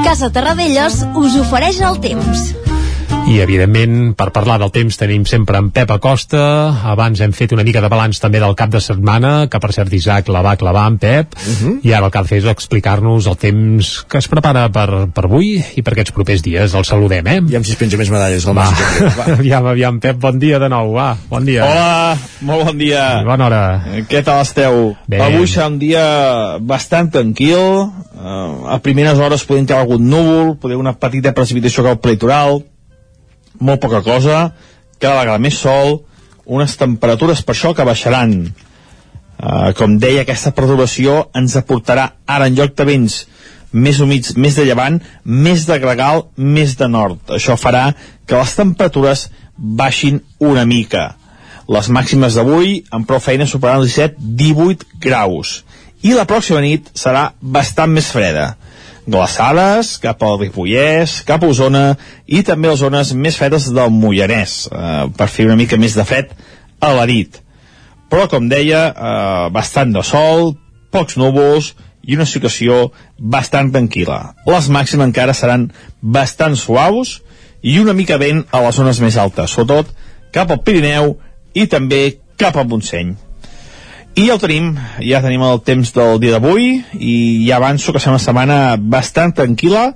Casa 0.03 0.29
Terradellos 0.33 1.01
us 1.17 1.39
ofereix 1.41 1.81
el 1.85 2.01
temps. 2.01 2.72
I, 3.33 3.39
evidentment, 3.41 4.11
per 4.13 4.27
parlar 4.29 4.59
del 4.61 4.69
temps 4.69 4.99
tenim 4.99 5.23
sempre 5.25 5.57
en 5.57 5.71
Pep 5.73 5.89
Acosta. 5.95 6.41
Abans 6.91 7.17
hem 7.23 7.31
fet 7.33 7.55
una 7.55 7.63
mica 7.65 7.81
de 7.81 7.89
balanç 7.89 8.19
també 8.21 8.37
del 8.43 8.53
cap 8.59 8.69
de 8.69 8.77
setmana, 8.83 9.47
que 9.49 9.57
per 9.63 9.71
cert 9.73 9.93
Isaac 9.97 10.27
la 10.29 10.43
va 10.45 10.51
clavar 10.59 10.83
en 10.91 10.99
Pep, 11.01 11.33
uh 11.33 11.39
-huh. 11.41 11.71
i 11.81 11.93
ara 11.93 12.05
el 12.05 12.11
que 12.11 12.19
ha 12.19 12.21
de 12.21 12.27
fer 12.27 12.37
és 12.37 12.45
explicar-nos 12.45 13.25
el 13.25 13.37
temps 13.37 14.05
que 14.07 14.19
es 14.19 14.27
prepara 14.27 14.69
per, 14.69 15.09
per 15.09 15.23
avui 15.25 15.63
i 15.75 15.81
per 15.81 15.93
aquests 15.93 16.11
propers 16.11 16.43
dies. 16.43 16.75
El 16.75 16.85
saludem, 16.85 17.25
eh? 17.27 17.41
I 17.49 17.55
amb 17.55 17.65
si 17.65 17.71
es 17.71 17.77
penja 17.77 17.97
més 17.97 18.11
medalles. 18.11 18.45
El 18.45 18.53
va. 18.53 18.69
va. 19.17 19.25
aviam, 19.39 19.65
aviam, 19.65 19.99
Pep, 19.99 20.17
bon 20.19 20.37
dia 20.37 20.59
de 20.59 20.69
nou, 20.69 20.93
va, 20.93 21.17
bon 21.29 21.43
dia. 21.43 21.63
Hola, 21.65 22.17
molt 22.41 22.65
bon 22.65 22.77
dia. 22.77 23.21
I 23.21 23.25
bona 23.25 23.45
hora. 23.45 23.85
Què 24.09 24.23
tal 24.23 24.41
esteu? 24.41 24.95
Bé. 25.07 25.19
Avui 25.21 25.47
serà 25.47 25.67
un 25.67 25.79
dia 25.79 26.59
bastant 26.59 27.09
tranquil, 27.09 27.89
uh, 28.13 28.69
a 28.69 28.79
primeres 28.79 29.17
hores 29.17 29.43
podem 29.43 29.65
tenir 29.65 29.81
algun 29.81 30.07
núvol, 30.07 30.55
podem 30.57 30.79
una 30.79 30.93
petita 30.93 31.33
precipitació 31.33 31.83
cap 31.83 32.05
al 32.05 32.11
litoral, 32.11 32.63
molt 33.63 33.81
poca 33.83 34.03
cosa, 34.05 34.51
cada 34.99 35.21
vegada 35.21 35.41
més 35.41 35.57
sol, 35.59 36.01
unes 36.45 36.75
temperatures 36.79 37.43
per 37.43 37.55
això 37.55 37.73
que 37.75 37.87
baixaran. 37.87 38.35
Uh, 39.43 39.71
com 39.75 39.97
deia, 39.99 40.23
aquesta 40.23 40.53
perturbació 40.55 41.27
ens 41.35 41.55
aportarà 41.59 42.13
ara 42.29 42.47
en 42.47 42.59
lloc 42.59 42.75
de 42.79 42.87
vents 42.87 43.23
més 43.73 43.99
humits, 44.03 44.35
més 44.37 44.55
de 44.55 44.67
llevant, 44.67 44.99
més 45.25 45.65
de 45.65 45.79
gregal, 45.81 46.27
més 46.37 46.77
de 46.79 46.87
nord. 46.87 47.19
Això 47.33 47.57
farà 47.57 47.87
que 48.29 48.37
les 48.37 48.55
temperatures 48.55 49.27
baixin 49.57 50.21
una 50.39 50.65
mica. 50.69 51.15
Les 51.67 51.89
màximes 51.89 52.37
d'avui, 52.37 52.83
amb 52.93 53.07
prou 53.09 53.21
feina, 53.23 53.47
superaran 53.49 53.81
els 53.81 53.97
17-18 53.97 54.99
graus. 55.01 55.63
I 56.03 56.13
la 56.13 56.27
pròxima 56.29 56.61
nit 56.61 56.91
serà 56.99 57.31
bastant 57.41 57.91
més 57.95 58.11
freda 58.13 58.53
glaçades 59.05 59.97
cap 60.03 60.21
al 60.23 60.39
Ripollès, 60.39 61.21
cap 61.27 61.43
a 61.43 61.49
Osona 61.51 61.85
i 62.27 62.43
també 62.47 62.69
a 62.69 62.73
les 62.73 62.83
zones 62.83 63.13
més 63.13 63.37
fredes 63.39 63.69
del 63.73 63.91
Mollanès, 63.91 64.67
eh, 64.71 65.07
per 65.17 65.27
fer 65.27 65.47
una 65.49 65.59
mica 65.59 65.77
més 65.77 65.95
de 65.97 66.05
fred 66.07 66.31
a 66.79 66.93
la 66.93 67.05
nit. 67.09 67.39
Però, 68.09 68.27
com 68.29 68.47
deia, 68.49 68.87
eh, 68.89 69.49
bastant 69.51 69.93
de 69.93 70.03
sol, 70.03 70.55
pocs 70.91 71.17
núvols 71.17 71.73
i 72.05 72.15
una 72.15 72.27
situació 72.27 72.91
bastant 73.17 73.71
tranquil·la. 73.71 74.35
Les 74.45 74.69
màximes 74.69 75.07
encara 75.07 75.33
seran 75.33 75.71
bastant 76.01 76.55
suaus 76.55 77.21
i 77.61 77.79
una 77.79 77.93
mica 77.93 78.17
vent 78.17 78.43
a 78.51 78.61
les 78.65 78.75
zones 78.75 78.99
més 78.99 79.17
altes, 79.17 79.51
sobretot 79.51 79.93
cap 80.33 80.51
al 80.51 80.61
Pirineu 80.65 81.17
i 81.53 81.67
també 81.67 82.19
cap 82.37 82.57
al 82.57 82.67
Montseny. 82.67 83.15
I 84.13 84.27
ja 84.27 84.35
ho 84.35 84.41
tenim, 84.41 84.75
ja 85.01 85.23
tenim 85.23 85.41
el 85.41 85.61
temps 85.65 85.89
del 85.95 86.19
dia 86.21 86.35
d'avui 86.35 86.67
i 87.01 87.13
ja 87.47 87.57
avanço 87.57 87.93
que 87.93 88.01
serà 88.01 88.13
una 88.13 88.21
setmana 88.21 88.57
bastant 88.77 89.33
tranquil·la 89.33 89.87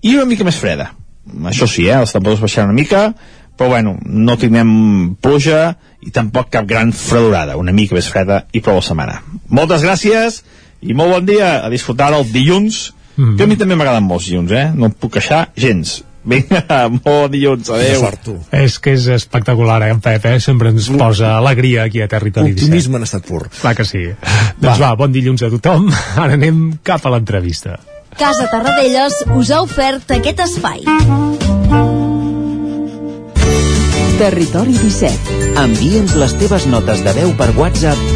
i 0.00 0.14
una 0.16 0.24
mica 0.30 0.46
més 0.48 0.56
freda. 0.56 0.94
Això 1.50 1.68
sí, 1.68 1.84
eh, 1.84 1.98
els 1.98 2.14
temperatures 2.14 2.40
baixaran 2.40 2.70
una 2.70 2.78
mica, 2.78 3.02
però 3.56 3.68
bueno, 3.74 3.96
no 4.04 4.36
tindrem 4.40 5.16
pluja 5.20 5.74
i 6.00 6.12
tampoc 6.14 6.48
cap 6.54 6.64
gran 6.68 6.94
fredurada, 6.96 7.58
una 7.60 7.74
mica 7.76 7.96
més 7.98 8.08
freda 8.08 8.46
i 8.52 8.62
prou 8.64 8.80
la 8.80 8.86
setmana. 8.86 9.20
Moltes 9.48 9.84
gràcies 9.84 10.40
i 10.80 10.96
molt 10.96 11.12
bon 11.12 11.28
dia 11.28 11.58
a 11.60 11.70
disfrutar 11.72 12.14
el 12.14 12.24
dilluns, 12.32 12.94
mm 13.16 13.24
-hmm. 13.24 13.36
que 13.36 13.44
a 13.44 13.46
mi 13.46 13.56
també 13.56 13.76
m'agraden 13.76 14.04
molts 14.04 14.26
dilluns, 14.26 14.52
eh? 14.52 14.70
No 14.74 14.86
em 14.86 14.92
puc 14.92 15.12
queixar 15.12 15.50
gens. 15.56 16.02
Vinga, 16.26 16.88
bon 17.04 17.30
dilluns, 17.30 17.70
adeu. 17.70 18.00
Sort, 18.02 18.22
tu. 18.26 18.36
És 18.54 18.80
que 18.82 18.96
és 18.96 19.06
espectacular, 19.14 19.78
eh, 19.86 19.92
en 19.94 20.02
Pep, 20.02 20.26
eh? 20.26 20.40
Sempre 20.42 20.72
ens 20.74 20.88
posa 20.90 21.36
alegria 21.38 21.86
aquí 21.86 22.02
a 22.02 22.08
Territori 22.10 22.50
17. 22.50 22.66
Optimisme 22.66 22.98
en 22.98 23.06
estat 23.06 23.26
pur. 23.26 23.46
Clar 23.60 23.76
que 23.78 23.86
sí. 23.86 24.02
Doncs 24.58 24.82
va, 24.82 24.94
bon 24.98 25.14
dilluns 25.14 25.46
a 25.46 25.52
tothom. 25.54 25.86
Ara 26.16 26.34
anem 26.34 26.80
cap 26.82 27.06
a 27.06 27.14
l'entrevista. 27.14 27.78
Casa 28.16 28.48
Tarradellas 28.50 29.22
us 29.36 29.52
ha 29.52 29.60
ofert 29.62 30.10
aquest 30.16 30.40
espai. 30.46 30.82
Territori 34.16 34.72
17. 34.80 35.42
Envia'ns 35.60 36.16
les 36.16 36.38
teves 36.40 36.64
notes 36.72 37.04
de 37.04 37.12
veu 37.20 37.36
per 37.36 37.52
WhatsApp 37.58 38.15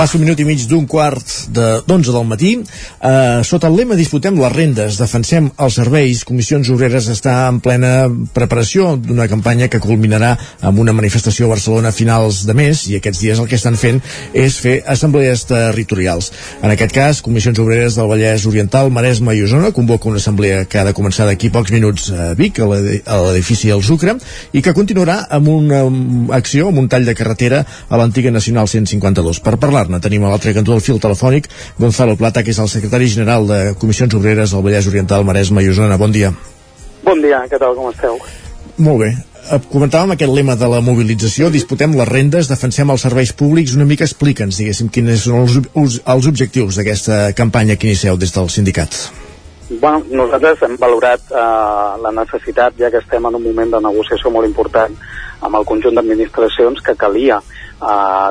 Passa 0.00 0.16
un 0.16 0.22
minut 0.24 0.38
i 0.40 0.46
mig 0.48 0.62
d'un 0.64 0.86
quart 0.88 1.28
de 1.52 1.64
d'11 1.84 2.12
del 2.14 2.24
matí. 2.24 2.50
Eh, 2.56 3.40
sota 3.44 3.68
el 3.68 3.74
lema 3.76 3.98
Disputem 3.98 4.38
les 4.40 4.52
rendes, 4.54 4.96
defensem 4.96 5.50
els 5.60 5.74
serveis, 5.76 6.22
Comissions 6.24 6.70
Obreres 6.72 7.10
està 7.12 7.34
en 7.50 7.58
plena 7.60 8.06
preparació 8.32 8.94
d'una 8.96 9.26
campanya 9.28 9.68
que 9.68 9.76
culminarà 9.84 10.30
amb 10.64 10.80
una 10.80 10.94
manifestació 10.96 11.44
a 11.44 11.50
Barcelona 11.52 11.90
a 11.92 11.96
finals 11.98 12.46
de 12.48 12.54
mes 12.56 12.86
i 12.88 12.96
aquests 12.96 13.20
dies 13.20 13.42
el 13.44 13.48
que 13.50 13.58
estan 13.58 13.76
fent 13.76 14.00
és 14.32 14.56
fer 14.64 14.78
assemblees 14.88 15.44
territorials. 15.50 16.30
En 16.62 16.72
aquest 16.72 16.96
cas, 16.96 17.20
Comissions 17.20 17.60
Obreres 17.60 18.00
del 18.00 18.08
Vallès 18.08 18.48
Oriental, 18.48 18.88
Maresme 18.88 19.36
i 19.36 19.44
Osona 19.44 19.74
convoca 19.76 20.08
una 20.08 20.16
assemblea 20.24 20.64
que 20.64 20.80
ha 20.80 20.86
de 20.88 20.96
començar 20.96 21.28
d'aquí 21.28 21.52
pocs 21.52 21.76
minuts 21.76 22.08
a 22.16 22.32
Vic, 22.40 22.62
a 22.64 22.70
l'edi- 22.72 23.02
a 23.04 23.20
l'edifici 23.26 23.68
El 23.68 23.84
Sucre, 23.84 24.16
i 24.56 24.64
que 24.64 24.72
continuarà 24.72 25.26
amb 25.28 25.52
una 25.58 25.84
acció, 26.40 26.72
amb 26.72 26.80
un 26.86 26.88
tall 26.88 27.04
de 27.04 27.18
carretera 27.20 27.66
a 27.90 28.00
l'antiga 28.00 28.32
Nacional 28.32 28.64
152. 28.66 29.44
Per 29.44 29.58
parlar-ne 29.90 30.00
tenim 30.00 30.24
a 30.24 30.30
l'altre 30.30 30.54
cantó 30.54 30.72
del 30.72 30.84
fil 30.84 31.00
telefònic 31.00 31.48
Gonzalo 31.78 32.16
Plata, 32.16 32.42
que 32.42 32.50
és 32.50 32.58
el 32.58 32.68
secretari 32.68 33.08
general 33.08 33.46
de 33.46 33.74
Comissions 33.78 34.14
Obreres 34.14 34.52
del 34.52 34.62
Vallès 34.62 34.86
Oriental, 34.86 35.24
Maresme 35.24 35.62
i 35.62 35.70
Osona. 35.70 35.98
Bon 35.98 36.12
dia. 36.12 36.32
Bon 37.02 37.20
dia, 37.20 37.42
què 37.48 37.58
tal, 37.58 37.74
com 37.74 37.90
esteu? 37.90 38.18
Molt 38.78 39.00
bé. 39.00 39.10
Eh, 39.50 39.58
Comentàvem 39.72 40.12
aquest 40.14 40.32
lema 40.32 40.54
de 40.56 40.68
la 40.68 40.80
mobilització, 40.80 41.50
disputem 41.50 41.96
les 41.96 42.08
rendes, 42.08 42.48
defensem 42.48 42.90
els 42.90 43.02
serveis 43.02 43.32
públics. 43.32 43.74
Una 43.74 43.88
mica 43.88 44.04
explica'ns, 44.04 44.60
diguéssim, 44.60 44.90
quins 44.92 45.24
són 45.24 45.48
els, 45.74 46.00
els 46.04 46.28
objectius 46.28 46.76
d'aquesta 46.76 47.32
campanya 47.34 47.76
que 47.76 47.88
inicieu 47.88 48.16
des 48.16 48.32
del 48.32 48.48
sindicat. 48.48 48.94
Bueno, 49.70 50.02
nosaltres 50.10 50.62
hem 50.66 50.76
valorat 50.78 51.30
eh, 51.30 51.96
la 52.02 52.12
necessitat, 52.12 52.76
ja 52.78 52.90
que 52.90 53.00
estem 53.02 53.26
en 53.26 53.38
un 53.38 53.42
moment 53.42 53.70
de 53.70 53.82
negociació 53.82 54.30
molt 54.30 54.48
important 54.48 54.94
amb 55.40 55.56
el 55.56 55.64
conjunt 55.64 55.96
d'administracions, 55.96 56.82
que 56.84 56.98
calia 57.00 57.38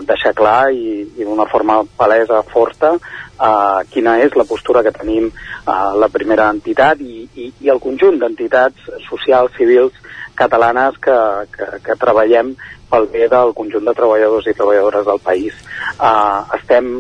deixar 0.06 0.34
clar 0.38 0.72
i, 0.72 1.02
i 1.18 1.26
d'una 1.26 1.48
forma 1.50 1.82
palesa, 1.98 2.44
forta, 2.46 2.94
eh, 2.96 3.80
quina 3.90 4.18
és 4.24 4.36
la 4.38 4.46
postura 4.46 4.84
que 4.86 4.94
tenim 4.96 5.30
eh, 5.30 5.92
la 5.98 6.10
primera 6.14 6.50
entitat 6.54 7.02
i, 7.02 7.24
i, 7.36 7.52
i 7.66 7.72
el 7.74 7.82
conjunt 7.84 8.20
d'entitats 8.22 8.90
socials, 9.08 9.56
civils, 9.58 9.96
catalanes 10.40 10.98
que, 11.04 11.16
que, 11.56 11.70
que 11.84 11.98
treballem 12.00 12.54
pel 12.90 13.08
bé 13.12 13.28
del 13.30 13.54
conjunt 13.58 13.86
de 13.86 13.96
treballadors 13.98 14.48
i 14.48 14.56
treballadores 14.58 15.08
del 15.08 15.24
país. 15.26 15.58
Eh, 15.98 16.60
estem 16.60 16.94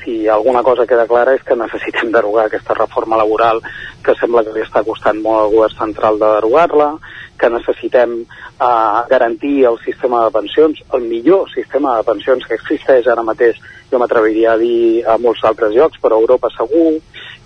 si 0.00 0.26
alguna 0.32 0.62
cosa 0.64 0.86
queda 0.88 1.06
clara 1.06 1.34
és 1.36 1.42
que 1.44 1.56
necessitem 1.56 2.12
derogar 2.12 2.46
aquesta 2.48 2.72
reforma 2.76 3.18
laboral 3.20 3.60
que 4.04 4.14
sembla 4.16 4.44
que 4.46 4.54
li 4.54 4.62
està 4.64 4.80
costant 4.86 5.20
molt 5.20 5.42
al 5.42 5.52
govern 5.52 5.76
central 5.76 6.16
de 6.20 6.30
derogar-la, 6.38 6.94
que 7.40 7.50
necessitem 7.50 8.20
eh, 8.20 9.00
garantir 9.08 9.64
el 9.70 9.80
sistema 9.84 10.24
de 10.26 10.34
pensions, 10.36 10.84
el 10.92 11.08
millor 11.08 11.48
sistema 11.54 11.96
de 11.96 12.04
pensions 12.04 12.46
que 12.46 12.58
existeix 12.60 13.08
ara 13.08 13.24
mateix, 13.26 13.58
jo 13.90 13.98
m'atreviria 13.98 14.54
a 14.54 14.60
dir 14.60 15.02
a 15.08 15.16
molts 15.18 15.42
altres 15.48 15.74
llocs, 15.74 15.98
però 16.02 16.18
a 16.18 16.24
Europa 16.26 16.52
segur, 16.54 17.00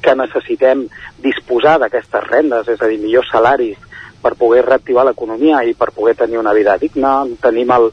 que 0.04 0.14
necessitem 0.18 0.84
disposar 1.24 1.78
d'aquestes 1.80 2.26
rendes, 2.28 2.68
és 2.68 2.82
a 2.82 2.90
dir, 2.90 3.00
millors 3.00 3.30
salaris 3.32 3.78
per 4.24 4.34
poder 4.40 4.64
reactivar 4.64 5.04
l'economia 5.04 5.62
i 5.68 5.74
per 5.76 5.90
poder 5.92 6.14
tenir 6.16 6.40
una 6.40 6.54
vida 6.56 6.78
digna. 6.80 7.22
Tenim 7.40 7.70
el, 7.76 7.90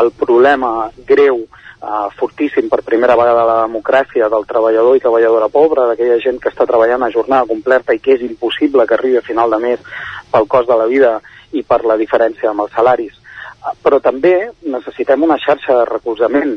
el 0.00 0.10
problema 0.16 0.88
greu 1.08 1.42
uh, 1.84 2.08
fortíssim 2.16 2.70
per 2.72 2.80
primera 2.86 3.16
vegada 3.20 3.42
a 3.44 3.50
la 3.50 3.58
democràcia 3.66 4.30
del 4.32 4.46
treballador 4.48 4.96
i 4.96 5.04
treballadora 5.04 5.50
pobra, 5.52 5.86
d'aquella 5.90 6.16
gent 6.24 6.40
que 6.40 6.52
està 6.52 6.66
treballant 6.68 7.04
a 7.04 7.12
jornada 7.12 7.48
completa 7.50 7.92
i 7.92 8.00
que 8.00 8.16
és 8.16 8.24
impossible 8.24 8.86
que 8.88 8.96
arribi 8.96 9.20
a 9.20 9.26
final 9.26 9.52
de 9.52 9.60
mes 9.66 9.84
pel 10.32 10.48
cost 10.48 10.72
de 10.72 10.80
la 10.80 10.88
vida 10.90 11.18
i 11.54 11.62
per 11.62 11.84
la 11.88 11.98
diferència 12.00 12.50
amb 12.50 12.66
els 12.66 12.74
salaris. 12.76 13.20
però 13.80 13.96
també 13.96 14.50
necessitem 14.68 15.22
una 15.24 15.38
xarxa 15.40 15.72
de 15.78 15.84
recolzament 15.88 16.50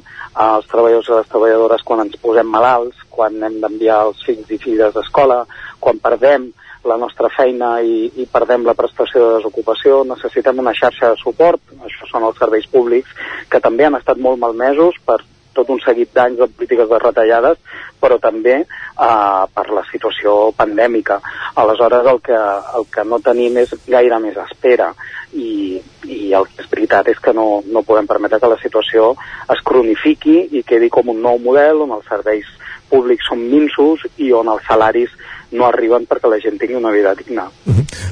als 0.45 0.65
treballadors 0.67 1.07
i 1.07 1.13
les 1.13 1.29
treballadores 1.31 1.83
quan 1.87 2.01
ens 2.03 2.17
posem 2.19 2.49
malalts, 2.51 2.97
quan 3.09 3.37
hem 3.47 3.61
d'enviar 3.61 4.01
els 4.09 4.25
fills 4.25 4.51
i 4.51 4.57
filles 4.59 4.91
d'escola, 4.93 5.45
quan 5.79 6.01
perdem 6.03 6.49
la 6.83 6.97
nostra 6.97 7.29
feina 7.29 7.77
i, 7.79 8.11
i 8.15 8.27
perdem 8.31 8.67
la 8.67 8.75
prestació 8.75 9.23
de 9.23 9.37
desocupació, 9.37 10.01
necessitem 10.03 10.59
una 10.59 10.75
xarxa 10.75 11.13
de 11.13 11.21
suport, 11.21 11.63
això 11.87 12.11
són 12.11 12.27
els 12.27 12.37
serveis 12.43 12.67
públics, 12.71 13.15
que 13.49 13.63
també 13.63 13.87
han 13.87 13.95
estat 13.95 14.19
molt 14.19 14.43
malmesos 14.43 14.99
per 15.07 15.21
tot 15.57 15.69
un 15.73 15.81
seguit 15.84 16.13
d'anys 16.13 16.39
de 16.39 16.47
polítiques 16.53 16.89
de 16.89 16.99
retallades, 17.01 17.59
però 18.01 18.19
també 18.21 18.55
eh, 18.61 19.43
per 19.53 19.65
la 19.73 19.84
situació 19.91 20.53
pandèmica. 20.57 21.19
Aleshores, 21.57 22.07
el 22.13 22.21
que, 22.25 22.41
el 22.79 22.88
que 22.93 23.05
no 23.05 23.21
tenim 23.25 23.57
és 23.63 23.73
gaire 23.88 24.21
més 24.23 24.38
espera 24.47 24.91
i, 25.34 25.79
i 26.05 26.19
el 26.38 26.47
que 26.47 26.63
és 26.63 26.69
veritat 26.71 27.09
és 27.11 27.19
que 27.23 27.34
no, 27.35 27.63
no 27.65 27.84
podem 27.88 28.07
permetre 28.09 28.39
que 28.39 28.53
la 28.53 28.61
situació 28.61 29.11
es 29.53 29.63
cronifiqui 29.65 30.38
i 30.59 30.63
quedi 30.67 30.91
com 30.93 31.11
un 31.13 31.21
nou 31.25 31.41
model 31.41 31.84
on 31.88 31.97
els 31.97 32.07
serveis 32.09 32.47
públics 32.88 33.27
són 33.27 33.41
minsos 33.51 34.05
i 34.23 34.31
on 34.31 34.47
els 34.51 34.63
salaris 34.67 35.11
no 35.51 35.67
arriben 35.67 36.07
perquè 36.07 36.29
la 36.31 36.39
gent 36.43 36.59
tingui 36.59 36.79
una 36.79 36.91
vida 36.95 37.13
digna. 37.15 37.47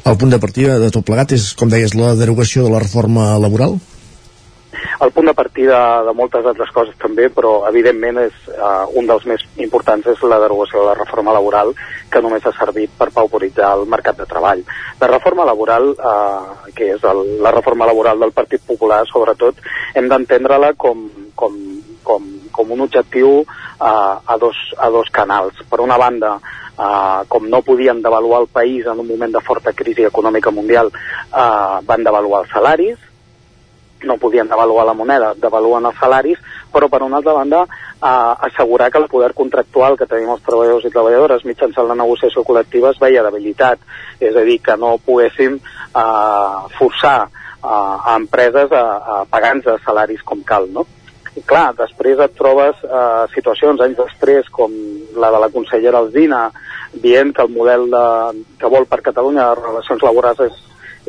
El 0.05 0.17
punt 0.19 0.31
de 0.31 0.39
partida 0.39 0.79
de 0.79 0.91
tot 0.91 1.05
plegat 1.07 1.35
és, 1.35 1.53
com 1.57 1.71
deies, 1.71 1.95
la 1.95 2.13
derogació 2.19 2.65
de 2.65 2.73
la 2.75 2.81
reforma 2.83 3.33
laboral? 3.41 3.79
El 5.01 5.11
punt 5.11 5.27
de 5.27 5.33
partida 5.35 6.03
de 6.07 6.13
moltes 6.15 6.45
altres 6.47 6.71
coses 6.71 6.95
també, 7.01 7.27
però 7.33 7.65
evidentment 7.67 8.21
és, 8.21 8.35
uh, 8.55 8.85
un 8.95 9.07
dels 9.09 9.25
més 9.27 9.43
importants 9.59 10.07
és 10.07 10.21
la 10.23 10.39
derogació 10.39 10.81
de 10.81 10.87
la 10.87 10.97
reforma 10.99 11.33
laboral 11.35 11.73
que 12.11 12.21
només 12.23 12.45
ha 12.45 12.53
servit 12.55 12.93
per 12.97 13.09
pauporitzar 13.11 13.73
el 13.75 13.85
mercat 13.91 14.21
de 14.21 14.27
treball. 14.29 14.63
La 15.01 15.09
reforma 15.11 15.45
laboral, 15.47 15.91
uh, 15.95 16.71
que 16.75 16.93
és 16.95 17.03
el, 17.03 17.23
la 17.43 17.51
reforma 17.51 17.87
laboral 17.89 18.23
del 18.23 18.31
Partit 18.31 18.63
Popular 18.63 19.03
sobretot, 19.11 19.59
hem 19.95 20.07
d'entendre-la 20.11 20.73
com, 20.79 21.09
com, 21.35 21.57
com, 22.03 22.29
com 22.55 22.71
un 22.71 22.85
objectiu 22.87 23.41
uh, 23.41 23.49
a, 23.83 24.37
dos, 24.39 24.55
a 24.79 24.89
dos 24.89 25.11
canals. 25.11 25.65
Per 25.69 25.81
una 25.83 25.99
banda, 26.01 26.37
Uh, 26.75 27.23
com 27.31 27.45
no 27.47 27.61
podien 27.63 28.01
devaluar 28.03 28.41
el 28.41 28.49
país 28.51 28.83
en 28.83 28.99
un 28.99 29.07
moment 29.07 29.31
de 29.31 29.39
forta 29.39 29.71
crisi 29.71 30.03
econòmica 30.03 30.51
mundial, 30.51 30.89
uh, 30.91 31.79
van 31.87 32.03
devaluar 32.03 32.41
els 32.43 32.51
salaris, 32.51 32.97
no 34.05 34.17
podien 34.21 34.47
devaluar 34.49 34.85
la 34.87 34.95
moneda, 34.97 35.33
devaluen 35.37 35.85
els 35.89 35.99
salaris, 35.99 36.41
però 36.73 36.89
per 36.91 37.01
una 37.03 37.19
altra 37.21 37.33
banda 37.33 37.63
eh, 37.65 38.33
assegurar 38.49 38.91
que 38.91 38.99
el 39.01 39.09
poder 39.11 39.33
contractual 39.33 39.97
que 39.97 40.07
tenim 40.09 40.31
els 40.33 40.43
treballadors 40.45 40.85
i 40.85 40.93
treballadores 40.93 41.45
mitjançant 41.45 41.87
la 41.87 41.97
negociació 41.99 42.43
col·lectiva 42.47 42.91
es 42.93 42.99
veia 43.01 43.23
debilitat, 43.25 43.79
és 44.19 44.35
a 44.35 44.45
dir, 44.47 44.59
que 44.63 44.77
no 44.77 44.97
poguéssim 44.97 45.57
eh, 45.57 46.59
forçar 46.77 47.17
eh, 47.25 47.65
a 47.65 48.15
empreses 48.17 48.71
a, 48.71 48.85
a 48.85 49.23
pagar-nos 49.29 49.81
salaris 49.85 50.23
com 50.23 50.43
cal, 50.45 50.69
no? 50.71 50.85
I 51.35 51.41
clar, 51.43 51.73
després 51.75 52.19
et 52.23 52.35
trobes 52.37 52.79
eh, 52.87 53.25
situacions 53.33 53.81
anys 53.83 53.97
després 53.99 54.47
com 54.55 54.71
la 55.19 55.31
de 55.33 55.41
la 55.43 55.51
consellera 55.51 55.99
Alzina 55.99 56.45
dient 57.03 57.33
que 57.35 57.43
el 57.43 57.51
model 57.51 57.89
de, 57.91 58.05
que 58.59 58.71
vol 58.71 58.87
per 58.87 59.01
Catalunya 59.03 59.49
de 59.49 59.59
relacions 59.59 60.05
laborals 60.07 60.45
és, 60.47 60.61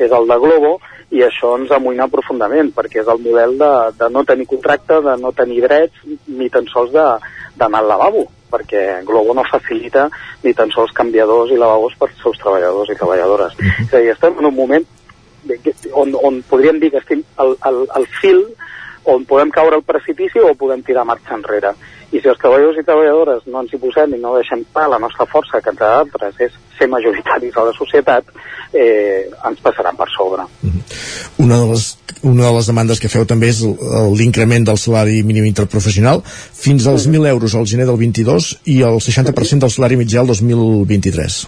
és 0.09 0.10
el 0.10 0.27
de 0.27 0.39
Globo 0.43 0.73
i 1.14 1.22
això 1.22 1.52
ens 1.58 1.70
amoïna 1.70 2.08
profundament 2.10 2.72
perquè 2.74 3.02
és 3.02 3.10
el 3.10 3.20
model 3.22 3.54
de, 3.60 3.72
de 3.98 4.08
no 4.10 4.24
tenir 4.26 4.46
contracte, 4.50 4.98
de 5.04 5.14
no 5.20 5.30
tenir 5.32 5.60
drets 5.62 6.02
ni 6.26 6.48
tan 6.50 6.66
sols 6.72 6.90
d'anar 6.92 7.82
al 7.82 7.88
lavabo 7.92 8.26
perquè 8.50 9.04
Globo 9.06 9.34
no 9.34 9.44
facilita 9.46 10.08
ni 10.44 10.54
tan 10.54 10.70
sols 10.74 10.94
canviadors 10.94 11.50
i 11.50 11.58
lavabos 11.58 11.96
per 11.98 12.08
als 12.10 12.20
seus 12.22 12.38
treballadors 12.38 12.90
i 12.90 12.98
treballadores. 12.98 13.54
Uh 13.54 13.64
-huh. 13.66 13.86
És 13.86 13.94
a 13.94 13.98
dir, 13.98 14.10
estem 14.10 14.38
en 14.38 14.46
un 14.46 14.54
moment 14.54 14.86
on, 15.92 16.14
on 16.22 16.42
podríem 16.48 16.80
dir 16.80 16.90
que 16.90 16.98
estem 16.98 17.22
al, 17.36 17.56
al, 17.60 17.86
al 17.90 18.06
fil 18.20 18.42
on 19.04 19.24
podem 19.24 19.50
caure 19.50 19.76
al 19.76 19.86
precipici 19.86 20.38
o 20.42 20.54
podem 20.54 20.82
tirar 20.82 21.04
marxa 21.04 21.34
enrere. 21.34 21.74
I 22.12 22.20
si 22.20 22.28
els 22.30 22.38
treballadors 22.38 22.78
i 22.78 22.84
treballadores 22.86 23.46
no 23.50 23.64
ens 23.64 23.72
hi 23.74 23.80
posem 23.82 24.14
i 24.14 24.20
no 24.22 24.36
deixem 24.36 24.62
pa 24.72 24.86
la 24.88 25.00
nostra 25.02 25.26
força, 25.26 25.60
que 25.60 25.72
entre 25.74 25.86
altres 25.86 26.38
és 26.46 26.54
ser 26.78 26.88
majoritaris 26.92 27.56
a 27.56 27.64
la 27.66 27.74
societat, 27.74 28.30
eh, 28.72 29.26
ens 29.48 29.62
passaran 29.64 29.96
per 29.98 30.06
sobre. 30.14 30.46
Una 31.42 31.58
de 31.62 31.70
les 31.72 31.96
una 32.26 32.46
de 32.48 32.52
les 32.56 32.66
demandes 32.66 32.98
que 32.98 33.10
feu 33.12 33.26
també 33.28 33.50
és 33.52 33.60
l'increment 34.18 34.64
del 34.66 34.78
salari 34.80 35.20
mínim 35.22 35.44
interprofessional 35.46 36.22
fins 36.26 36.86
als 36.90 37.06
1.000 37.06 37.28
euros 37.30 37.54
al 37.54 37.68
gener 37.70 37.86
del 37.86 37.98
22 38.00 38.48
i 38.72 38.80
el 38.82 38.98
60% 39.04 39.66
del 39.66 39.70
salari 39.70 39.98
mitjà 40.00 40.22
al 40.22 40.32
2023. 40.32 41.38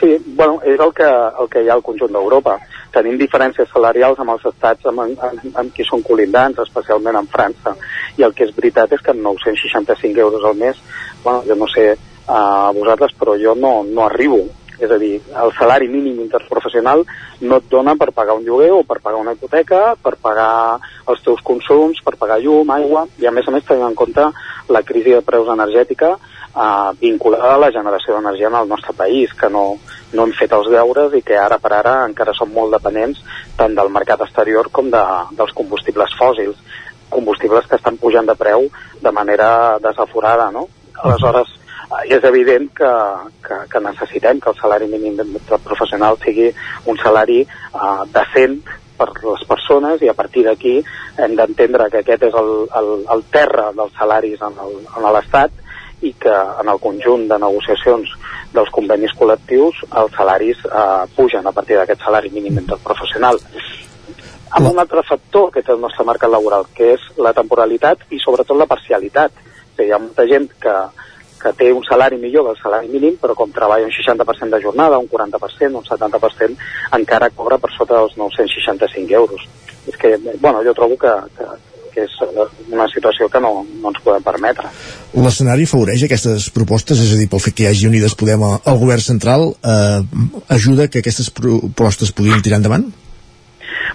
Sí, 0.00 0.18
bueno, 0.36 0.58
és 0.66 0.80
el 0.80 0.92
que, 0.92 1.08
el 1.08 1.48
que 1.48 1.62
hi 1.64 1.70
ha 1.70 1.78
al 1.78 1.84
conjunt 1.86 2.12
d'Europa. 2.12 2.58
Tenim 2.94 3.18
diferències 3.18 3.70
salarials 3.74 4.20
amb 4.22 4.36
els 4.36 4.44
estats 4.52 4.86
amb, 4.90 5.02
amb, 5.02 5.46
amb 5.58 5.74
qui 5.74 5.86
són 5.86 6.02
colindants, 6.06 6.60
especialment 6.62 7.18
en 7.18 7.30
França. 7.30 7.74
I 8.18 8.26
el 8.26 8.34
que 8.34 8.46
és 8.46 8.54
veritat 8.54 8.92
és 8.94 9.02
que 9.02 9.14
amb 9.14 9.24
965 9.26 10.20
euros 10.22 10.44
al 10.44 10.58
mes, 10.60 10.78
bueno, 11.24 11.42
jo 11.48 11.56
no 11.58 11.70
sé 11.72 11.94
a 12.26 12.70
vosaltres, 12.74 13.16
però 13.18 13.34
jo 13.40 13.56
no, 13.58 13.80
no 13.84 14.06
arribo. 14.06 14.44
És 14.74 14.90
a 14.90 14.98
dir, 14.98 15.20
el 15.38 15.52
salari 15.54 15.86
mínim 15.88 16.18
interprofessional 16.24 17.04
no 17.46 17.58
et 17.60 17.66
dona 17.70 17.94
per 17.98 18.10
pagar 18.14 18.34
un 18.38 18.46
lloguer 18.46 18.72
o 18.74 18.82
per 18.86 18.98
pagar 19.02 19.20
una 19.22 19.34
hipoteca, 19.36 19.94
per 20.02 20.16
pagar 20.22 20.80
els 21.10 21.22
teus 21.22 21.42
consums, 21.46 22.00
per 22.02 22.16
pagar 22.18 22.40
llum, 22.42 22.70
aigua, 22.74 23.04
i 23.22 23.28
a 23.30 23.34
més 23.34 23.46
a 23.46 23.54
més 23.54 23.66
tenint 23.66 23.86
en 23.86 23.98
compte 23.98 24.26
la 24.74 24.82
crisi 24.82 25.14
de 25.14 25.22
preus 25.22 25.50
energètica 25.52 26.16
eh, 26.16 26.90
vinculada 27.00 27.54
a 27.54 27.62
la 27.66 27.70
generació 27.74 28.16
d'energia 28.16 28.50
en 28.50 28.58
el 28.62 28.68
nostre 28.68 28.96
país, 28.98 29.34
que 29.38 29.50
no, 29.50 29.76
no 30.12 30.26
hem 30.26 30.34
fet 30.38 30.52
els 30.52 30.68
deures 30.70 31.14
i 31.16 31.22
que 31.26 31.38
ara 31.40 31.58
per 31.62 31.72
ara 31.78 31.94
encara 32.04 32.34
som 32.36 32.52
molt 32.52 32.76
dependents 32.76 33.22
tant 33.58 33.74
del 33.74 33.90
mercat 33.94 34.22
exterior 34.26 34.70
com 34.72 34.90
de, 34.92 35.02
dels 35.38 35.52
combustibles 35.56 36.14
fòssils, 36.18 36.60
combustibles 37.10 37.66
que 37.70 37.78
estan 37.80 37.98
pujant 37.98 38.26
de 38.26 38.36
preu 38.38 38.68
de 39.02 39.12
manera 39.12 39.78
desaforada, 39.82 40.50
no? 40.50 40.68
Aleshores, 41.02 41.50
eh, 41.90 42.14
és 42.16 42.24
evident 42.24 42.70
que, 42.76 42.92
que, 43.46 43.58
que 43.70 43.82
necessitem 43.82 44.40
que 44.40 44.50
el 44.50 44.60
salari 44.60 44.88
mínim 44.90 45.18
professional 45.64 46.18
sigui 46.22 46.50
un 46.90 46.98
salari 47.02 47.42
eh, 47.42 48.00
decent 48.14 48.60
per 48.98 49.10
les 49.24 49.42
persones 49.48 50.02
i 50.02 50.08
a 50.10 50.14
partir 50.14 50.44
d'aquí 50.46 50.76
hem 51.18 51.34
d'entendre 51.38 51.88
que 51.90 52.02
aquest 52.02 52.28
és 52.30 52.38
el, 52.38 52.52
el, 52.78 52.90
el 53.10 53.24
terra 53.34 53.70
dels 53.74 53.94
salaris 53.98 54.42
en 54.42 55.08
l'Estat 55.10 55.63
i 56.04 56.12
que 56.20 56.34
en 56.34 56.70
el 56.70 56.80
conjunt 56.82 57.26
de 57.30 57.38
negociacions 57.40 58.10
dels 58.54 58.70
convenis 58.74 59.14
col·lectius 59.18 59.80
els 60.00 60.14
salaris 60.18 60.60
eh, 60.68 61.04
pugen 61.16 61.46
a 61.46 61.52
partir 61.56 61.78
d'aquest 61.78 62.04
salari 62.04 62.30
mínim 62.34 62.60
interprofessional. 62.62 63.40
Amb 64.54 64.70
un 64.70 64.78
altre 64.78 65.02
factor 65.02 65.50
que 65.50 65.64
té 65.66 65.72
el 65.74 65.80
nostre 65.82 66.06
mercat 66.06 66.30
laboral, 66.30 66.68
que 66.76 66.92
és 66.94 67.08
la 67.18 67.32
temporalitat 67.34 68.04
i 68.14 68.20
sobretot 68.22 68.58
la 68.58 68.70
parcialitat. 68.70 69.34
O 69.34 69.74
sigui, 69.74 69.88
hi 69.88 69.94
ha 69.96 69.98
molta 69.98 70.26
gent 70.30 70.46
que, 70.62 70.74
que 71.42 71.52
té 71.58 71.72
un 71.74 71.82
salari 71.88 72.20
millor 72.22 72.46
del 72.48 72.60
salari 72.60 72.92
mínim, 72.92 73.18
però 73.20 73.34
com 73.34 73.50
treballa 73.52 73.88
un 73.88 73.96
60% 73.96 74.54
de 74.54 74.62
jornada, 74.62 75.00
un 75.02 75.10
40%, 75.10 75.80
un 75.80 75.88
70%, 75.88 76.70
encara 77.00 77.32
cobra 77.34 77.58
per 77.58 77.72
sota 77.74 77.98
dels 77.98 78.14
965 78.20 79.18
euros. 79.18 79.48
És 79.90 79.98
que, 80.00 80.14
bueno, 80.38 80.62
jo 80.64 80.72
trobo 80.78 80.96
que, 81.02 81.12
que, 81.36 81.48
que 81.94 82.04
és 82.04 82.16
una 82.72 82.86
situació 82.92 83.28
que 83.30 83.40
no, 83.42 83.52
no 83.80 83.92
ens 83.92 84.02
podem 84.04 84.24
permetre. 84.26 84.70
L'escenari 85.14 85.68
afavoreix 85.68 86.04
aquestes 86.06 86.50
propostes, 86.54 87.00
és 87.00 87.14
a 87.14 87.20
dir, 87.20 87.28
pel 87.30 87.42
fet 87.44 87.56
que 87.56 87.66
hi 87.66 87.70
hagi 87.70 87.88
Unides 87.88 88.16
Podem 88.18 88.42
al 88.44 88.78
govern 88.82 89.02
central, 89.04 89.52
eh, 89.62 90.02
ajuda 90.56 90.88
que 90.90 91.04
aquestes 91.04 91.30
propostes 91.34 92.12
puguin 92.12 92.42
tirar 92.42 92.60
endavant? 92.62 92.90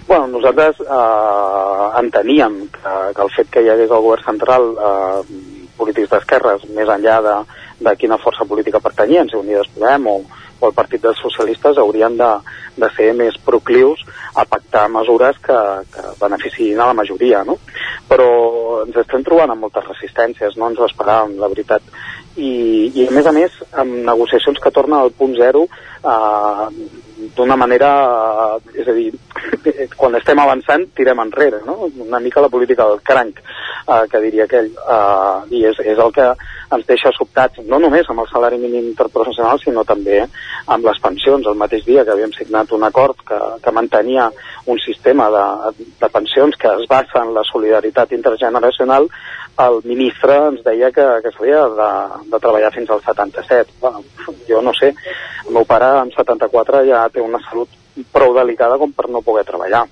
Bueno, 0.08 0.26
nosaltres 0.26 0.80
eh, 0.82 1.86
enteníem 2.00 2.62
que, 2.74 2.94
que 3.14 3.24
el 3.26 3.32
fet 3.36 3.50
que 3.52 3.62
hi 3.64 3.72
hagués 3.72 3.92
el 3.92 4.04
govern 4.06 4.26
central 4.26 4.70
eh, 4.74 5.40
polítics 5.78 6.10
d'esquerres, 6.12 6.66
més 6.76 6.88
enllà 6.92 7.20
de, 7.24 7.36
de 7.80 7.96
quina 7.96 8.18
força 8.20 8.44
política 8.44 8.80
pertanyien, 8.80 9.28
si 9.28 9.38
Unides 9.38 9.70
Podem 9.74 10.06
o, 10.10 10.16
o 10.60 10.68
el 10.68 10.76
Partit 10.76 11.02
dels 11.02 11.20
Socialistes 11.24 11.78
haurien 11.80 12.16
de, 12.20 12.30
de 12.76 12.90
ser 12.96 13.10
més 13.16 13.38
proclius 13.44 14.02
a 14.36 14.44
pactar 14.48 14.86
mesures 14.92 15.38
que, 15.42 15.58
que 15.92 16.06
beneficiïn 16.20 16.80
a 16.80 16.90
la 16.90 16.96
majoria, 16.96 17.42
no? 17.48 17.56
Però 18.10 18.30
ens 18.84 19.00
estem 19.02 19.24
trobant 19.26 19.52
amb 19.52 19.66
moltes 19.66 19.86
resistències, 19.88 20.56
no 20.60 20.70
ens 20.70 20.80
ho 20.80 20.88
esperàvem, 20.88 21.38
la 21.40 21.50
veritat. 21.52 21.84
I, 22.36 22.90
i 22.94 23.06
a 23.08 23.14
més 23.14 23.26
a 23.26 23.34
més, 23.34 23.56
amb 23.80 24.02
negociacions 24.06 24.60
que 24.62 24.72
tornen 24.74 25.00
al 25.00 25.14
punt 25.16 25.34
zero 25.38 25.66
eh, 25.66 26.68
d'una 27.36 27.56
manera, 27.56 27.90
és 28.74 28.88
a 28.88 28.94
dir, 28.96 29.10
quan 30.00 30.16
estem 30.18 30.38
avançant 30.40 30.86
tirem 30.96 31.20
enrere, 31.22 31.60
no? 31.66 31.90
Una 32.06 32.20
mica 32.20 32.42
la 32.44 32.52
política 32.52 32.86
del 32.88 33.02
cranc, 33.06 33.40
eh, 33.40 34.04
que 34.10 34.22
diria 34.24 34.46
aquell, 34.48 34.70
eh, 34.70 35.56
i 35.56 35.64
és, 35.70 35.80
és 35.84 35.98
el 35.98 36.12
que 36.16 36.30
ens 36.70 36.86
deixa 36.86 37.12
sobtats, 37.16 37.60
no 37.66 37.80
només 37.82 38.08
amb 38.08 38.22
el 38.22 38.28
salari 38.30 38.58
mínim 38.62 38.90
interprofessional, 38.92 39.60
sinó 39.62 39.84
també 39.84 40.20
amb 40.22 40.86
les 40.86 41.00
pensions. 41.02 41.46
El 41.46 41.58
mateix 41.58 41.84
dia 41.86 42.04
que 42.04 42.14
havíem 42.14 42.32
signat 42.36 42.72
un 42.76 42.86
acord 42.86 43.18
que, 43.26 43.38
que 43.64 43.74
mantenia 43.74 44.30
un 44.70 44.78
sistema 44.78 45.28
de, 45.34 45.84
de 46.00 46.10
pensions 46.14 46.56
que 46.56 46.70
es 46.70 46.86
basa 46.88 47.24
en 47.24 47.34
la 47.34 47.44
solidaritat 47.50 48.12
intergeneracional, 48.16 49.08
el 49.66 49.80
ministre 49.84 50.36
ens 50.48 50.64
deia 50.64 50.90
que, 50.94 51.06
que 51.24 51.32
s'havia 51.34 51.62
de, 51.78 51.90
de 52.32 52.40
treballar 52.42 52.72
fins 52.74 52.90
als 52.90 53.04
77. 53.08 53.76
Bueno, 53.80 54.02
jo 54.48 54.62
no 54.64 54.74
sé, 54.76 54.92
el 55.46 55.54
meu 55.56 55.66
pare 55.68 55.88
amb 56.00 56.16
74 56.16 56.84
ja 56.88 57.06
té 57.12 57.22
una 57.24 57.42
salut 57.48 57.72
prou 58.14 58.34
delicada 58.36 58.78
com 58.80 58.92
per 58.96 59.08
no 59.10 59.24
poder 59.26 59.46
treballar. 59.48 59.86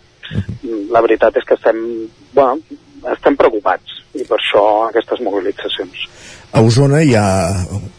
la 0.92 1.00
veritat 1.00 1.36
és 1.40 1.44
que 1.48 1.56
estem, 1.56 1.78
bueno, 2.34 2.58
estem 3.12 3.36
preocupats 3.36 4.02
i 4.18 4.24
per 4.28 4.36
això 4.38 4.64
aquestes 4.88 5.20
mobilitzacions. 5.24 6.02
A 6.50 6.62
Osona 6.64 7.02
hi 7.04 7.12
ha 7.12 7.24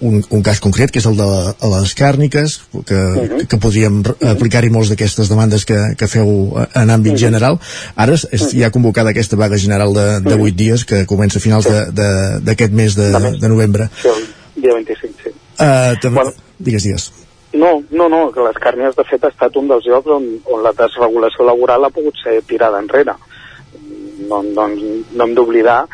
un, 0.01 0.23
un 0.33 0.41
cas 0.41 0.57
concret, 0.63 0.89
que 0.89 0.97
és 0.97 1.05
el 1.05 1.17
de 1.19 1.27
les 1.69 1.91
càrniques, 1.95 2.55
que, 2.87 2.97
uh 2.97 3.21
-huh. 3.21 3.45
que 3.47 3.57
podríem 3.61 4.01
aplicar-hi 4.25 4.71
molts 4.73 4.89
d'aquestes 4.89 5.29
demandes 5.29 5.65
que, 5.65 5.77
que 5.97 6.07
feu 6.07 6.57
en 6.73 6.89
àmbit 6.89 7.13
uh 7.13 7.15
-huh. 7.15 7.19
general. 7.19 7.59
Ara 7.95 8.13
és, 8.13 8.53
hi 8.53 8.63
ha 8.63 8.71
convocada 8.71 9.11
aquesta 9.11 9.35
vaga 9.35 9.57
general 9.57 9.93
de, 9.93 10.19
de 10.21 10.35
8 10.35 10.55
dies, 10.55 10.83
que 10.83 11.05
comença 11.05 11.37
a 11.37 11.41
finals 11.41 11.65
d'aquest 12.43 12.73
mes 12.73 12.95
de, 12.95 13.11
de 13.39 13.49
novembre. 13.49 13.89
Sí, 14.01 14.07
el 14.55 14.61
dia 14.61 14.73
25, 14.73 15.13
sí. 15.23 15.29
Uh, 15.59 15.93
també, 16.01 16.15
bueno, 16.15 16.33
digues, 16.57 16.83
digues. 16.83 17.11
No, 17.53 17.83
no, 17.91 18.09
no, 18.09 18.31
que 18.31 18.41
les 18.41 18.57
càrnies 18.57 18.95
de 18.95 19.03
fet 19.03 19.23
ha 19.23 19.29
estat 19.29 19.55
un 19.55 19.67
dels 19.67 19.85
llocs 19.85 20.07
on, 20.07 20.25
on 20.45 20.63
la 20.63 20.71
desregulació 20.71 21.45
laboral 21.45 21.85
ha 21.85 21.89
pogut 21.89 22.15
ser 22.23 22.41
tirada 22.47 22.79
enrere. 22.79 23.13
No, 24.29 24.43
no, 24.43 24.67
no 25.13 25.23
hem 25.23 25.33
d'oblidar 25.35 25.87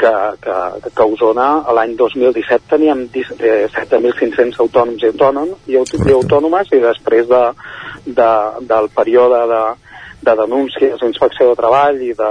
que, 0.00 0.12
que, 0.44 0.56
que 0.88 1.02
a 1.02 1.06
Osona 1.06 1.48
l'any 1.76 1.92
2017 1.98 2.70
teníem 2.72 3.04
7.500 3.12 4.60
autònoms 4.64 5.04
i 5.04 5.10
autònoms 5.12 5.68
i, 5.68 5.76
i 5.76 6.16
autònomes 6.16 6.72
i 6.72 6.80
després 6.82 7.28
de, 7.28 7.42
de, 8.06 8.30
del 8.70 8.88
període 8.96 9.42
de, 9.50 9.62
de 10.22 10.36
denúncies, 10.36 11.04
inspecció 11.06 11.50
de 11.50 11.58
treball 11.58 12.00
i, 12.04 12.14
de, 12.16 12.30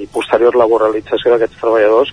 i 0.00 0.08
posterior 0.14 0.58
laboralització 0.58 1.34
d'aquests 1.34 1.60
treballadors 1.62 2.12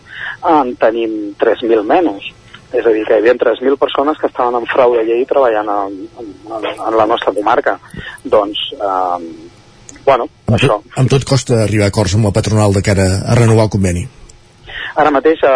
en 0.52 0.76
tenim 0.82 1.18
3.000 1.42 1.86
menys. 1.88 2.30
És 2.72 2.86
a 2.88 2.94
dir, 2.96 3.04
que 3.04 3.18
hi 3.18 3.20
havia 3.20 3.36
3.000 3.36 3.76
persones 3.78 4.20
que 4.20 4.30
estaven 4.32 4.56
en 4.62 4.68
frau 4.72 4.94
de 4.96 5.04
llei 5.04 5.26
treballant 5.28 5.68
en, 5.74 5.98
en, 6.22 6.32
en 6.72 6.96
la 6.96 7.08
nostra 7.10 7.34
comarca. 7.36 7.76
Doncs, 8.24 8.64
eh, 8.78 10.00
bueno, 10.06 10.30
amb 10.48 10.56
això. 10.56 10.80
Tot, 10.80 10.98
amb 11.04 11.12
tot 11.12 11.28
costa 11.28 11.60
arribar 11.66 11.90
a 11.90 11.94
acords 11.94 12.16
amb 12.16 12.30
la 12.30 12.36
patronal 12.40 12.80
de 12.80 12.86
cara 12.86 13.12
a 13.28 13.38
renovar 13.38 13.68
el 13.68 13.76
conveni. 13.76 14.08
Ara 15.00 15.12
mateix 15.14 15.44
eh, 15.48 15.52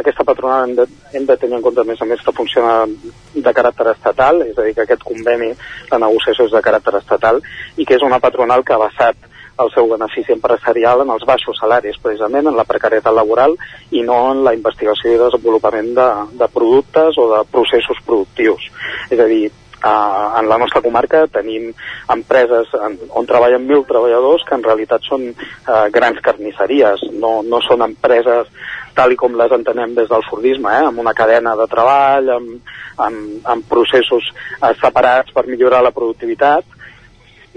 aquesta 0.00 0.24
patronal 0.24 0.68
hem 0.68 0.76
de, 0.78 0.86
hem 1.12 1.26
de 1.28 1.36
tenir 1.36 1.58
en 1.58 1.64
compte 1.64 1.82
a 1.82 1.88
més 1.88 2.00
a 2.00 2.08
més 2.08 2.22
que 2.24 2.32
funciona 2.36 2.86
de 3.34 3.52
caràcter 3.52 3.90
estatal, 3.92 4.40
és 4.46 4.56
a 4.56 4.64
dir, 4.64 4.72
que 4.76 4.86
aquest 4.86 5.04
conveni, 5.04 5.52
la 5.90 6.00
negociació 6.06 6.48
és 6.48 6.54
de 6.54 6.64
caràcter 6.64 6.96
estatal 7.00 7.42
i 7.76 7.84
que 7.84 7.98
és 7.98 8.06
una 8.06 8.20
patronal 8.22 8.64
que 8.64 8.72
ha 8.72 8.80
basat 8.80 9.28
el 9.62 9.70
seu 9.74 9.88
benefici 9.90 10.32
empresarial 10.32 11.02
en 11.04 11.10
els 11.12 11.24
baixos 11.28 11.58
salaris, 11.60 11.98
precisament 12.02 12.48
en 12.48 12.56
la 12.56 12.64
precarietat 12.68 13.14
laboral 13.14 13.56
i 13.92 14.02
no 14.06 14.18
en 14.32 14.42
la 14.46 14.54
investigació 14.56 15.12
i 15.12 15.20
desenvolupament 15.20 15.92
de, 15.98 16.08
de 16.40 16.48
productes 16.54 17.18
o 17.20 17.28
de 17.34 17.42
processos 17.52 18.00
productius. 18.06 18.70
És 19.12 19.20
a 19.20 19.28
dir, 19.28 19.50
Uh, 19.82 20.38
en 20.38 20.46
la 20.46 20.58
nostra 20.62 20.78
comarca 20.78 21.24
tenim 21.26 21.72
empreses 22.14 22.68
en, 22.78 22.92
on 23.18 23.26
treballen 23.26 23.64
mil 23.66 23.82
treballadors 23.88 24.44
que 24.46 24.54
en 24.54 24.62
realitat 24.62 25.02
són 25.08 25.24
uh, 25.32 25.88
grans 25.90 26.20
carnisseries, 26.22 27.02
no, 27.18 27.40
no 27.42 27.58
són 27.66 27.82
empreses 27.88 28.46
tal 28.94 29.10
i 29.10 29.18
com 29.18 29.34
les 29.34 29.50
entenem 29.56 29.96
des 29.96 30.06
del 30.06 30.22
fordisme, 30.28 30.70
eh? 30.70 30.84
amb 30.86 31.02
una 31.02 31.14
cadena 31.18 31.56
de 31.58 31.66
treball, 31.72 32.30
amb, 32.36 32.76
amb, 33.02 33.48
amb 33.54 33.66
processos 33.66 34.28
uh, 34.60 34.70
separats 34.78 35.34
per 35.34 35.48
millorar 35.48 35.82
la 35.82 35.94
productivitat, 35.96 36.78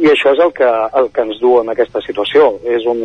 i 0.01 0.09
això 0.11 0.33
és 0.33 0.41
el 0.43 0.51
que, 0.55 0.67
el 0.99 1.11
que 1.13 1.23
ens 1.23 1.37
du 1.39 1.53
en 1.61 1.69
aquesta 1.71 2.01
situació. 2.03 2.55
És 2.67 2.87
un, 2.89 3.03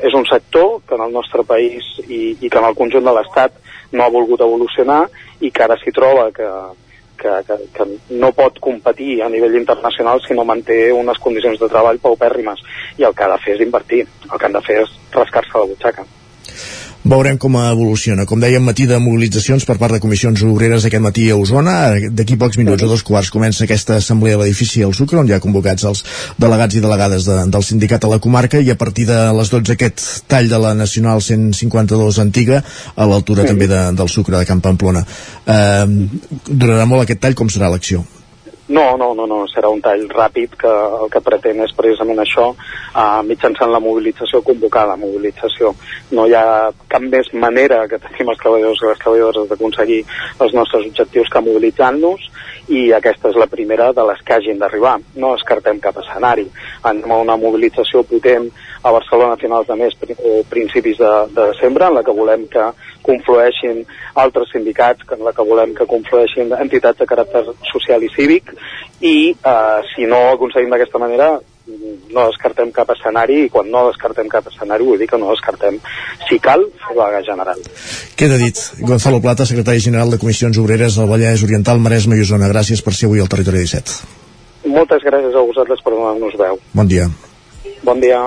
és 0.00 0.14
un 0.16 0.24
sector 0.28 0.78
que 0.88 0.96
en 0.96 1.02
el 1.04 1.12
nostre 1.12 1.44
país 1.44 1.90
i, 2.06 2.36
i 2.38 2.48
que 2.48 2.60
en 2.60 2.68
el 2.70 2.78
conjunt 2.78 3.04
de 3.04 3.12
l'Estat 3.16 3.58
no 3.92 4.06
ha 4.06 4.14
volgut 4.14 4.40
evolucionar 4.46 5.02
i 5.40 5.50
que 5.50 5.66
ara 5.66 5.76
s'hi 5.80 5.92
troba 5.92 6.30
que, 6.32 6.48
que, 7.20 7.34
que, 7.46 7.58
que 7.76 7.88
no 8.22 8.32
pot 8.36 8.58
competir 8.64 9.20
a 9.22 9.28
nivell 9.32 9.58
internacional 9.60 10.22
si 10.26 10.34
no 10.34 10.46
manté 10.48 10.80
unes 10.92 11.20
condicions 11.22 11.60
de 11.60 11.68
treball 11.68 12.00
paupèrrimes. 12.02 12.64
I 12.98 13.08
el 13.08 13.14
que 13.14 13.26
ha 13.26 13.34
de 13.34 13.42
fer 13.44 13.58
és 13.58 13.66
invertir, 13.66 14.06
el 14.30 14.38
que 14.38 14.48
han 14.48 14.56
de 14.56 14.64
fer 14.64 14.80
és 14.84 14.96
rascar-se 15.12 15.58
la 15.58 15.68
butxaca 15.74 16.08
veurem 17.04 17.38
com 17.40 17.56
evoluciona. 17.56 18.26
Com 18.28 18.40
dèiem, 18.40 18.62
matí 18.64 18.86
de 18.88 18.98
mobilitzacions 19.00 19.64
per 19.68 19.76
part 19.80 19.96
de 19.96 20.00
comissions 20.02 20.42
obreres 20.44 20.84
aquest 20.84 21.02
matí 21.02 21.28
a 21.30 21.38
Osona. 21.40 21.76
D'aquí 22.12 22.36
pocs 22.40 22.60
minuts, 22.60 22.84
a 22.84 22.90
dos 22.90 23.04
quarts, 23.06 23.32
comença 23.32 23.64
aquesta 23.64 23.96
assemblea 23.96 24.36
a 24.36 24.42
l'edifici 24.42 24.84
al 24.84 24.94
Sucre, 24.96 25.20
on 25.20 25.28
hi 25.28 25.34
ha 25.36 25.40
convocats 25.40 25.86
els 25.88 26.04
delegats 26.38 26.76
i 26.76 26.84
delegades 26.84 27.26
de, 27.28 27.40
del 27.50 27.66
sindicat 27.66 28.04
a 28.04 28.12
la 28.12 28.20
comarca, 28.20 28.60
i 28.60 28.70
a 28.70 28.78
partir 28.78 29.08
de 29.08 29.18
les 29.36 29.52
12 29.52 29.76
aquest 29.76 30.06
tall 30.28 30.52
de 30.52 30.60
la 30.60 30.74
Nacional 30.76 31.24
152 31.24 32.20
antiga, 32.20 32.62
a 32.94 33.08
l'altura 33.08 33.46
sí. 33.46 33.54
també 33.54 33.70
de, 33.70 33.82
del 33.96 34.12
Sucre 34.12 34.36
de 34.38 34.46
Camp 34.48 34.62
Pamplona. 34.64 35.04
Eh, 35.46 35.84
durarà 36.50 36.86
molt 36.86 37.06
aquest 37.06 37.24
tall, 37.24 37.38
com 37.38 37.48
serà 37.48 37.72
l'acció? 37.72 38.04
No, 38.70 38.96
no, 38.96 39.14
no, 39.18 39.24
no, 39.26 39.40
serà 39.50 39.66
un 39.74 39.80
tall 39.82 40.04
ràpid 40.12 40.52
que 40.60 40.70
el 40.70 41.08
que 41.10 41.20
pretén 41.26 41.58
és 41.64 41.72
precisament 41.74 42.20
això, 42.22 42.44
eh, 42.54 43.22
mitjançant 43.26 43.72
la 43.72 43.80
mobilització, 43.82 44.44
convocar 44.46 44.84
la 44.86 44.94
mobilització. 45.00 45.72
No 46.14 46.28
hi 46.28 46.36
ha 46.38 46.70
cap 46.92 47.02
més 47.02 47.32
manera 47.34 47.80
que 47.90 47.98
tenim 47.98 48.30
els 48.30 48.38
treballadors 48.38 48.84
i 48.84 48.86
les 48.86 49.02
treballadores 49.02 49.48
d'aconseguir 49.50 50.04
els 50.38 50.54
nostres 50.54 50.86
objectius 50.86 51.32
que 51.34 51.42
mobilitzant-nos 51.48 52.30
i 52.70 52.92
aquesta 52.94 53.32
és 53.32 53.40
la 53.42 53.50
primera 53.50 53.90
de 53.92 54.04
les 54.06 54.22
que 54.22 54.38
hagin 54.38 54.62
d'arribar. 54.62 55.00
No 55.16 55.34
descartem 55.34 55.82
cap 55.82 55.98
escenari. 55.98 56.46
Anem 56.86 57.10
a 57.10 57.18
una 57.24 57.36
mobilització 57.42 58.04
potent 58.06 58.52
a 58.82 58.90
Barcelona 58.90 59.34
a 59.34 59.40
finals 59.40 59.68
de 59.68 59.76
mes 59.76 59.96
o 60.18 60.42
principis 60.48 60.98
de, 60.98 61.12
de 61.34 61.46
desembre, 61.52 61.86
en 61.86 61.98
la 61.98 62.04
que 62.06 62.16
volem 62.16 62.46
que 62.48 62.66
conflueixin 63.04 63.84
altres 64.14 64.50
sindicats, 64.52 65.04
en 65.12 65.24
la 65.24 65.34
que 65.36 65.46
volem 65.46 65.74
que 65.76 65.88
conflueixin 65.88 66.52
entitats 66.56 66.98
de 67.00 67.08
caràcter 67.08 67.44
social 67.72 68.02
i 68.02 68.10
cívic, 68.16 68.54
i 69.00 69.32
eh, 69.32 69.78
si 69.94 70.08
no 70.08 70.20
ho 70.26 70.34
aconseguim 70.34 70.72
d'aquesta 70.72 71.00
manera 71.02 71.36
no 72.10 72.26
descartem 72.26 72.72
cap 72.74 72.88
escenari 72.94 73.44
i 73.44 73.50
quan 73.52 73.68
no 73.70 73.84
descartem 73.86 74.28
cap 74.32 74.48
escenari 74.50 74.86
vull 74.86 74.98
dir 74.98 75.06
que 75.10 75.18
no 75.20 75.30
descartem 75.30 75.78
si 76.26 76.40
cal 76.42 76.64
fer 76.82 76.96
vaga 76.98 77.20
general 77.26 77.60
Queda 78.18 78.38
dit, 78.40 78.58
Gonzalo 78.80 79.20
Plata, 79.22 79.46
secretari 79.46 79.80
general 79.80 80.10
de 80.10 80.18
Comissions 80.18 80.58
Obreres 80.58 80.98
al 80.98 81.08
Vallès 81.08 81.44
Oriental, 81.46 81.80
Maresme 81.80 82.18
i 82.18 82.24
Osona. 82.26 82.50
Gràcies 82.52 82.82
per 82.84 82.92
ser 82.96 83.08
avui 83.08 83.22
al 83.22 83.30
Territori 83.32 83.62
17. 83.64 84.00
Moltes 84.74 85.06
gràcies 85.06 85.36
a 85.36 85.46
vosaltres 85.46 85.80
per 85.84 85.94
donar-nos 85.94 86.36
veu. 86.36 86.60
Bon 86.76 86.90
dia. 86.90 87.08
Bon 87.86 88.02
dia. 88.02 88.20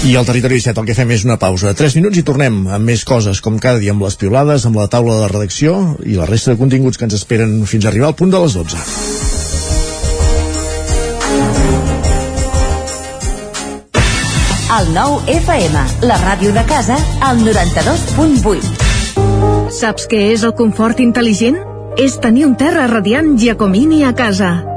I 0.00 0.14
al 0.16 0.24
Territori 0.24 0.56
17 0.56 0.80
el 0.80 0.86
que 0.88 0.94
fem 0.96 1.10
és 1.12 1.26
una 1.26 1.34
pausa. 1.36 1.74
3 1.76 1.92
minuts 1.98 2.16
i 2.16 2.22
tornem 2.24 2.62
amb 2.72 2.88
més 2.88 3.02
coses, 3.04 3.36
com 3.44 3.58
cada 3.60 3.76
dia 3.82 3.92
amb 3.92 4.00
les 4.06 4.16
piolades, 4.16 4.64
amb 4.64 4.78
la 4.80 4.88
taula 4.88 5.18
de 5.20 5.28
redacció 5.28 5.98
i 6.08 6.16
la 6.16 6.24
resta 6.24 6.54
de 6.54 6.60
continguts 6.60 6.96
que 6.96 7.04
ens 7.04 7.18
esperen 7.18 7.68
fins 7.68 7.84
a 7.84 7.92
arribar 7.92 8.08
al 8.08 8.16
punt 8.16 8.32
de 8.32 8.40
les 8.40 8.56
12. 8.56 8.80
El 14.80 14.88
nou 14.94 15.18
FM, 15.28 15.84
la 16.08 16.16
ràdio 16.24 16.54
de 16.56 16.64
casa, 16.64 16.96
al 17.26 17.44
92.8. 17.44 19.68
Saps 19.74 20.08
què 20.08 20.30
és 20.32 20.40
el 20.48 20.56
confort 20.56 20.96
intel·ligent? 21.04 21.60
És 22.00 22.16
tenir 22.24 22.48
un 22.48 22.56
terra 22.56 22.88
radiant 22.88 23.36
Giacomini 23.36 24.04
a 24.08 24.16
casa. 24.16 24.69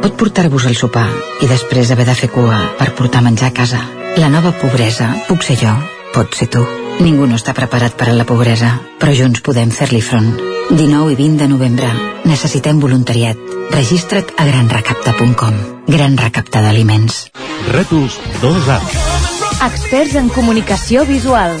Pot 0.00 0.16
portar-vos 0.16 0.64
al 0.64 0.76
sopar 0.78 1.08
i 1.44 1.48
després 1.48 1.90
haver 1.92 2.06
de 2.08 2.14
fer 2.16 2.30
cua 2.32 2.58
per 2.78 2.92
portar 2.96 3.20
menjar 3.24 3.50
a 3.50 3.56
casa. 3.56 3.80
La 4.16 4.30
nova 4.32 4.52
pobresa 4.56 5.10
puc 5.28 5.44
ser 5.44 5.58
jo, 5.60 5.72
pot 6.14 6.36
ser 6.36 6.48
tu. 6.52 6.62
Ningú 7.00 7.26
no 7.28 7.36
està 7.36 7.52
preparat 7.56 7.96
per 8.00 8.08
a 8.10 8.14
la 8.16 8.26
pobresa, 8.28 8.72
però 9.00 9.12
junts 9.16 9.44
podem 9.44 9.72
fer-li 9.72 10.00
front. 10.04 10.32
19 10.70 11.12
i 11.12 11.18
20 11.20 11.42
de 11.42 11.48
novembre. 11.52 11.90
Necessitem 12.24 12.80
voluntariat. 12.80 13.36
Registra't 13.72 14.34
a 14.36 14.46
granrecapta.com. 14.48 15.60
Gran 15.88 16.16
recapta 16.20 16.64
d'aliments. 16.64 17.26
Rètols 17.72 18.16
2A. 18.40 18.80
Experts 19.68 20.16
en 20.16 20.32
comunicació 20.32 21.04
visual. 21.08 21.60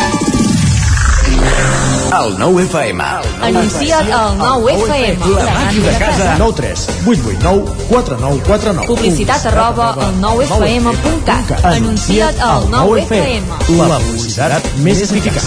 El 2.21 2.37
9 2.37 2.63
FM. 2.63 3.03
Anuncia't 3.41 4.11
al 4.11 4.37
9 4.37 4.73
FM. 4.73 5.29
La 5.35 5.53
màquina 5.55 5.91
de 5.91 5.97
casa. 5.97 6.35
9 6.37 6.53
3 6.55 6.87
8 7.07 7.23
8 7.25 7.39
9 7.41 7.71
4 7.89 8.17
9 8.19 8.41
4 8.45 8.73
9 8.73 8.87
Publicitat 8.87 9.45
arroba 9.49 9.87
al 9.93 10.13
9fm.cat. 10.21 11.65
Anuncia't 11.65 12.39
al 12.39 12.67
9FM. 12.69 13.43
La 13.79 13.97
publicitat 14.05 14.69
més 14.85 15.01
eficaç. 15.01 15.41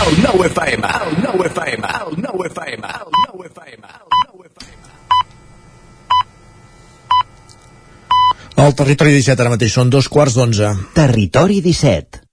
El 0.00 0.20
9 0.24 0.48
FM. 0.48 0.92
El 1.04 1.22
9 1.28 1.50
FM. 1.52 1.94
El 2.00 2.20
9 2.24 2.50
FM. 2.50 2.94
El 2.96 3.10
9 3.28 3.50
FM. 3.52 3.82
Al 8.56 8.72
territori 8.74 9.12
17 9.12 9.42
ara 9.44 9.52
mateix 9.52 9.74
són 9.76 9.90
dos 9.92 10.08
quarts 10.08 10.38
d'onze. 10.38 10.72
Territori 10.96 11.60
17. 11.60 12.25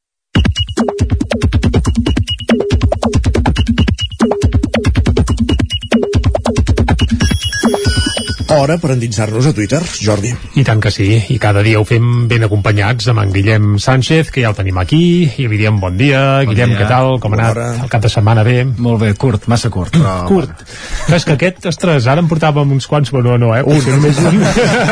Hora 8.54 8.78
per 8.78 8.92
endinsar-nos 8.94 9.48
a 9.50 9.52
Twitter, 9.56 9.80
Jordi. 10.00 10.30
I 10.60 10.64
tant 10.64 10.80
que 10.84 10.92
sí, 10.94 11.08
i 11.34 11.38
cada 11.42 11.64
dia 11.66 11.80
ho 11.82 11.86
fem 11.88 12.28
ben 12.30 12.44
acompanyats 12.46 13.08
amb 13.10 13.24
en 13.24 13.32
Guillem 13.34 13.80
Sánchez, 13.82 14.30
que 14.32 14.44
ja 14.44 14.52
el 14.52 14.56
tenim 14.58 14.78
aquí, 14.78 15.00
i 15.42 15.48
li 15.50 15.58
diem 15.58 15.80
bon 15.82 15.98
dia. 15.98 16.20
Bon 16.44 16.54
Guillem, 16.54 16.76
dia. 16.76 16.84
què 16.84 16.88
tal? 16.90 17.18
Com 17.24 17.34
ha 17.34 17.40
anat 17.40 17.52
hora. 17.56 17.66
el 17.84 17.90
cap 17.92 18.04
de 18.06 18.12
setmana? 18.14 18.44
Bé? 18.46 18.60
Molt 18.64 19.02
bé, 19.02 19.10
curt, 19.20 19.48
massa 19.52 19.72
curt. 19.74 19.98
Però... 19.98 20.14
Curt. 20.30 20.62
Clar, 21.08 21.18
és 21.18 21.26
que 21.28 21.36
aquest, 21.36 21.66
ostres, 21.72 22.08
ara 22.12 22.22
en 22.24 22.30
portàvem 22.30 22.76
uns 22.78 22.88
quants, 22.92 23.10
però 23.14 23.24
no, 23.26 23.38
no, 23.42 23.50
eh? 23.58 23.64
Potser 23.66 23.96
només 23.98 24.22
un. 24.22 24.40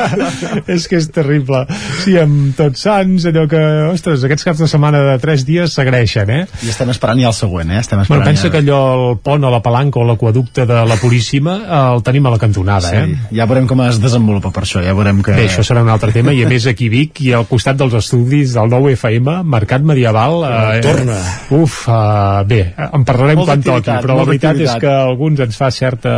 és 0.75 0.87
que 0.89 0.97
és 0.99 1.07
terrible. 1.13 1.63
Sí, 2.01 2.17
amb 2.19 2.57
tots 2.57 2.81
sants, 2.87 3.27
allò 3.29 3.45
que, 3.51 3.61
ostres, 3.93 4.25
aquests 4.27 4.47
caps 4.49 4.63
de 4.65 4.69
setmana 4.73 5.03
de 5.11 5.15
tres 5.23 5.45
dies 5.47 5.77
s'agraeixen, 5.77 6.33
eh? 6.33 6.41
I 6.65 6.73
estem 6.73 6.89
esperant 6.93 7.21
ja 7.21 7.29
el 7.31 7.37
següent, 7.37 7.71
eh? 7.77 7.79
Estem 7.85 8.01
Bueno, 8.01 8.09
esperant 8.09 8.29
pensa 8.31 8.47
ja... 8.49 8.53
que 8.57 8.63
allò, 8.65 8.81
el 9.11 9.17
pont 9.23 9.45
o 9.47 9.53
la 9.53 9.61
palanca 9.63 10.01
o 10.01 10.07
l'aquaducte 10.09 10.65
de 10.69 10.81
la 10.89 10.97
Puríssima, 11.01 11.59
eh, 11.61 11.81
el 11.95 12.03
tenim 12.09 12.25
a 12.25 12.35
la 12.35 12.41
cantonada, 12.41 12.89
Sí, 12.91 12.97
eh? 13.05 13.19
ja 13.37 13.45
veurem 13.51 13.67
com 13.69 13.81
es 13.85 13.99
desenvolupa 14.01 14.49
per 14.55 14.63
això, 14.65 14.81
ja 14.83 14.95
veurem 14.97 15.19
que... 15.25 15.35
Bé, 15.37 15.45
això 15.51 15.63
serà 15.67 15.83
un 15.83 15.91
altre 15.93 16.13
tema, 16.15 16.31
i 16.33 16.45
a 16.45 16.49
més 16.49 16.65
aquí 16.71 16.87
Vic 16.91 17.19
i 17.27 17.33
al 17.35 17.45
costat 17.49 17.77
dels 17.79 17.93
estudis 17.99 18.55
del 18.55 18.71
nou 18.71 18.87
FM, 18.93 19.41
Mercat 19.51 19.83
Medieval... 19.85 20.39
Eh, 20.47 20.79
Torna. 20.85 21.17
Uf, 21.59 21.81
uh, 21.91 22.41
bé, 22.47 22.61
en 22.87 23.03
parlarem 23.07 23.41
Molta 23.41 23.57
quan 23.57 23.65
toqui, 23.67 23.91
però 24.05 24.17
la 24.21 24.25
veritat 24.29 24.55
activitat. 24.55 24.77
és 24.77 24.81
que 24.85 24.91
a 24.91 25.03
alguns 25.05 25.43
ens 25.45 25.59
fa 25.59 25.69
certa 25.75 26.13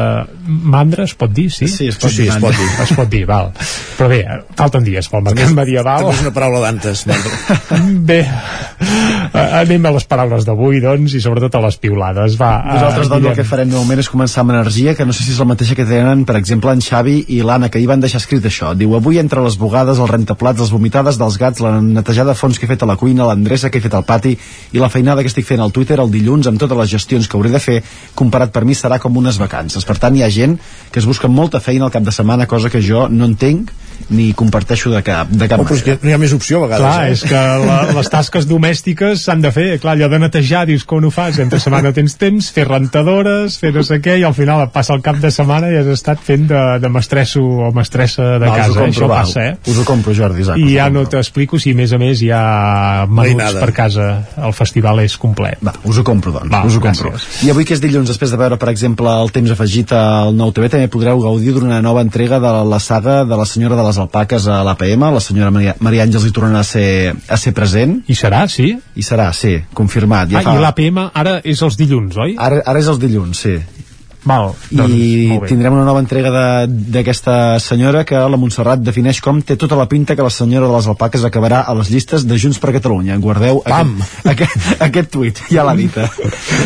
mandra, 0.47 1.03
es 1.09 1.15
pot 1.17 1.33
dir, 1.33 1.49
sí? 1.51 1.67
Sí, 1.67 1.89
es 1.91 1.97
pot 1.99 2.13
Sí, 2.13 2.21
sí, 2.23 2.27
dir. 2.27 2.31
es 2.35 2.39
pot 2.43 2.55
dir. 2.57 2.69
Es 2.85 2.93
pot 2.97 3.09
dir, 3.11 3.23
val. 3.29 3.51
Però 3.97 4.07
bé, 4.11 4.21
falten 4.59 4.85
dies 4.85 5.09
pel 5.09 5.25
Mercat 5.25 5.51
Medieval. 5.57 6.03
També 6.05 6.15
és 6.19 6.23
una 6.27 6.33
paraula 6.35 6.61
d'antes. 6.67 7.05
Bé, 8.09 8.19
eh, 8.23 9.47
anem 9.63 9.85
a 9.89 9.91
les 9.95 10.05
paraules 10.09 10.45
d'avui, 10.47 10.79
doncs, 10.83 11.15
i 11.17 11.21
sobretot 11.23 11.55
a 11.57 11.61
les 11.65 11.77
piulades. 11.81 12.37
Va, 12.39 12.51
eh, 12.61 12.73
Nosaltres, 12.77 13.09
doncs, 13.11 13.27
el 13.31 13.37
que 13.37 13.45
farem 13.47 13.69
de 13.71 13.77
moment 13.79 13.99
és 14.03 14.09
començar 14.11 14.43
amb 14.43 14.53
energia, 14.55 14.95
que 14.95 15.05
no 15.07 15.13
sé 15.15 15.23
si 15.25 15.31
és 15.33 15.39
la 15.41 15.47
mateixa 15.49 15.75
que 15.77 15.85
tenen, 15.89 16.25
per 16.29 16.37
exemple, 16.39 16.71
en 16.73 16.81
Xavi 16.83 17.22
i 17.29 17.39
l'Anna, 17.45 17.69
que 17.71 17.79
hi 17.81 17.87
van 17.89 18.01
deixar 18.03 18.21
escrit 18.21 18.45
això. 18.47 18.73
Diu, 18.77 18.95
avui 18.97 19.19
entre 19.21 19.43
les 19.45 19.57
bugades, 19.59 19.99
el 20.01 20.09
rentaplats, 20.11 20.59
les 20.59 20.71
vomitades 20.73 21.19
dels 21.21 21.37
gats, 21.41 21.61
la 21.63 21.77
netejada 21.81 22.33
a 22.33 22.39
fons 22.39 22.59
que 22.59 22.67
he 22.67 22.71
fet 22.71 22.83
a 22.83 22.89
la 22.89 22.97
cuina, 22.99 23.27
l'endreça 23.29 23.69
que 23.69 23.79
he 23.79 23.83
fet 23.83 23.95
al 23.97 24.05
pati 24.07 24.35
i 24.73 24.81
la 24.81 24.89
feinada 24.93 25.23
que 25.23 25.31
estic 25.31 25.47
fent 25.47 25.63
al 25.63 25.71
Twitter 25.75 25.99
el 26.01 26.11
dilluns 26.11 26.49
amb 26.49 26.61
totes 26.61 26.79
les 26.79 26.91
gestions 26.95 27.29
que 27.29 27.37
hauré 27.37 27.53
de 27.53 27.61
fer, 27.63 27.79
comparat 28.15 28.53
per 28.53 28.65
mi 28.65 28.75
serà 28.77 28.99
com 28.99 29.17
unes 29.17 29.39
vacances. 29.41 29.85
Per 29.85 29.97
tant, 30.01 30.15
hi 30.15 30.23
ha 30.25 30.31
gent 30.33 30.57
que 30.91 30.99
es 30.99 31.09
busca 31.09 31.31
molta 31.31 31.63
feina 31.63 31.87
al 31.87 31.95
cap 31.95 32.03
de 32.03 32.15
setmana, 32.15 32.47
cosa 32.47 32.69
que 32.73 32.81
jo 32.83 33.07
no 33.09 33.29
entenc 33.29 33.71
ni 34.09 34.31
comparteixo 34.33 34.91
de 34.91 35.01
cap, 35.03 35.29
de 35.29 35.47
cap 35.47 35.59
Oh, 35.59 35.63
però 35.65 35.75
és 35.77 35.83
manera. 35.83 35.97
que 35.99 36.05
no 36.05 36.11
hi 36.11 36.13
ha 36.13 36.17
més 36.21 36.33
opció 36.35 36.59
a 36.59 36.67
vegades. 36.67 36.83
Clar, 36.83 37.07
eh? 37.07 37.11
és 37.13 37.23
que 37.23 37.41
la, 37.65 37.77
les 37.97 38.09
tasques 38.09 38.47
domèstiques 38.49 39.23
s'han 39.25 39.41
de 39.41 39.51
fer. 39.55 39.79
Clar, 39.79 39.95
allò 39.97 40.09
de 40.11 40.19
netejar, 40.19 40.65
dius, 40.67 40.83
com 40.85 41.03
ho 41.03 41.11
fas? 41.13 41.39
Entre 41.39 41.59
setmana 41.59 41.89
no 41.89 41.93
tens 41.95 42.15
temps, 42.19 42.49
fer 42.53 42.67
rentadores, 42.67 43.57
fer 43.61 43.73
no 43.73 43.83
sé 43.83 43.99
què, 44.03 44.17
i 44.19 44.23
al 44.27 44.33
final 44.37 44.61
et 44.65 44.71
passa 44.75 44.93
el 44.93 45.01
cap 45.05 45.17
de 45.23 45.31
setmana 45.31 45.69
i 45.71 45.77
has 45.79 45.87
estat 45.93 46.19
fent 46.23 46.45
de, 46.49 46.61
de 46.83 46.89
mestresso 46.93 47.41
o 47.41 47.71
mestressa 47.75 48.37
de 48.39 48.47
ho 48.49 48.53
casa. 48.55 48.71
eh? 48.71 48.83
compro, 48.83 48.91
Això 49.05 49.09
va, 49.09 49.21
passa, 49.23 49.45
eh? 49.47 49.55
Us 49.71 49.79
ho 49.81 49.85
compro, 49.87 50.13
Jordi, 50.13 50.41
Isaac. 50.45 50.57
I 50.61 50.75
ja 50.75 50.89
no 50.93 51.05
t'explico 51.09 51.59
si 51.59 51.71
a 51.73 51.79
més 51.79 51.93
a 51.93 51.99
més 52.01 52.21
hi 52.21 52.29
ha 52.33 53.05
menuts 53.09 53.57
per 53.59 53.71
casa. 53.75 54.07
El 54.43 54.53
festival 54.57 55.01
és 55.03 55.15
complet. 55.21 55.59
Va, 55.63 55.73
us 55.89 55.97
ho 55.99 56.03
compro, 56.07 56.31
doncs. 56.35 56.51
Va, 56.53 56.63
us 56.67 56.77
ho 56.77 56.83
compro. 56.83 57.13
gràcies. 57.13 57.43
I 57.47 57.51
avui, 57.53 57.65
que 57.65 57.75
és 57.77 57.81
dilluns, 57.83 58.07
després 58.11 58.31
de 58.33 58.37
veure, 58.39 58.57
per 58.61 58.69
exemple, 58.71 59.09
el 59.23 59.31
temps 59.35 59.51
afegit 59.53 59.91
al 59.97 60.33
nou 60.37 60.51
TV, 60.55 60.69
també 60.73 60.87
podreu 60.91 61.19
gaudir 61.23 61.53
d'una 61.55 61.81
nova 61.83 62.01
entrega 62.05 62.39
de 62.43 62.53
la 62.69 62.79
saga 62.83 63.23
de 63.25 63.37
la 63.39 63.45
senyora 63.49 63.75
de 63.79 63.82
les 63.85 63.99
alpaques 64.01 64.47
a 64.47 64.61
l'APM. 64.65 65.05
La 65.13 65.21
senyora 65.23 65.51
Maria, 65.53 65.75
Maria 65.83 66.07
Àngels 66.07 66.27
hi 66.27 66.33
tornarà 66.35 66.63
a 66.63 66.67
ser, 66.67 67.13
a 67.27 67.37
ser 67.37 67.53
present. 67.57 67.99
I 68.07 68.17
serà, 68.17 68.43
sí? 68.51 68.73
I 68.95 69.05
serà, 69.05 69.29
sí, 69.35 69.57
confirmat. 69.73 70.31
Ja 70.33 70.41
ah, 70.41 70.47
fa... 70.49 70.57
i 70.57 70.63
l'APM 70.63 71.05
ara 71.13 71.39
és 71.43 71.61
els 71.65 71.79
dilluns, 71.79 72.17
oi? 72.17 72.37
Ara, 72.37 72.63
ara 72.65 72.83
és 72.83 72.91
els 72.91 73.01
dilluns, 73.01 73.45
sí. 73.45 73.57
Val, 74.23 74.53
doncs, 74.71 74.93
I 74.95 75.39
tindrem 75.49 75.75
una 75.75 75.83
nova 75.83 75.99
entrega 75.99 76.31
de- 76.31 76.67
d'aquesta 76.95 77.59
senyora 77.59 78.05
que 78.07 78.15
la 78.15 78.39
Montserrat 78.39 78.79
defineix 78.79 79.19
com 79.21 79.41
té 79.43 79.57
tota 79.59 79.75
la 79.75 79.89
pinta 79.91 80.15
que 80.15 80.23
la 80.23 80.31
senyora 80.31 80.69
de 80.69 80.75
les 80.77 80.87
alpaques 80.87 81.25
acabarà 81.27 81.63
a 81.67 81.75
les 81.75 81.91
llistes 81.91 82.23
de 82.23 82.37
Junts 82.39 82.59
per 82.59 82.71
Catalunya. 82.71 83.17
Guardeu 83.17 83.61
Pam! 83.67 83.97
aquest, 84.23 84.23
aquest, 84.33 84.81
aquest 84.87 85.11
tuit, 85.11 85.43
ja 85.51 85.67
l'ha 85.67 85.75
dita. 85.75 86.07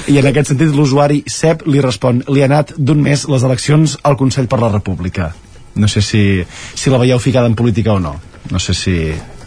I 0.08 0.20
en 0.22 0.30
aquest 0.30 0.54
sentit 0.54 0.70
l'usuari 0.70 1.24
Sep 1.26 1.66
li 1.66 1.82
respon 1.82 2.22
li 2.30 2.46
ha 2.46 2.50
anat 2.52 2.76
d'un 2.78 3.02
mes 3.02 3.26
les 3.28 3.44
eleccions 3.44 3.98
al 4.04 4.18
Consell 4.22 4.48
per 4.48 4.62
la 4.62 4.70
República. 4.70 5.34
No 5.78 5.88
sé 5.88 6.02
si, 6.02 6.44
si 6.76 6.90
la 6.94 6.98
veieu 7.02 7.20
ficada 7.20 7.48
en 7.48 7.56
política 7.56 7.94
o 7.94 8.00
no. 8.00 8.16
No 8.52 8.60
sé 8.64 8.74
si... 8.74 8.96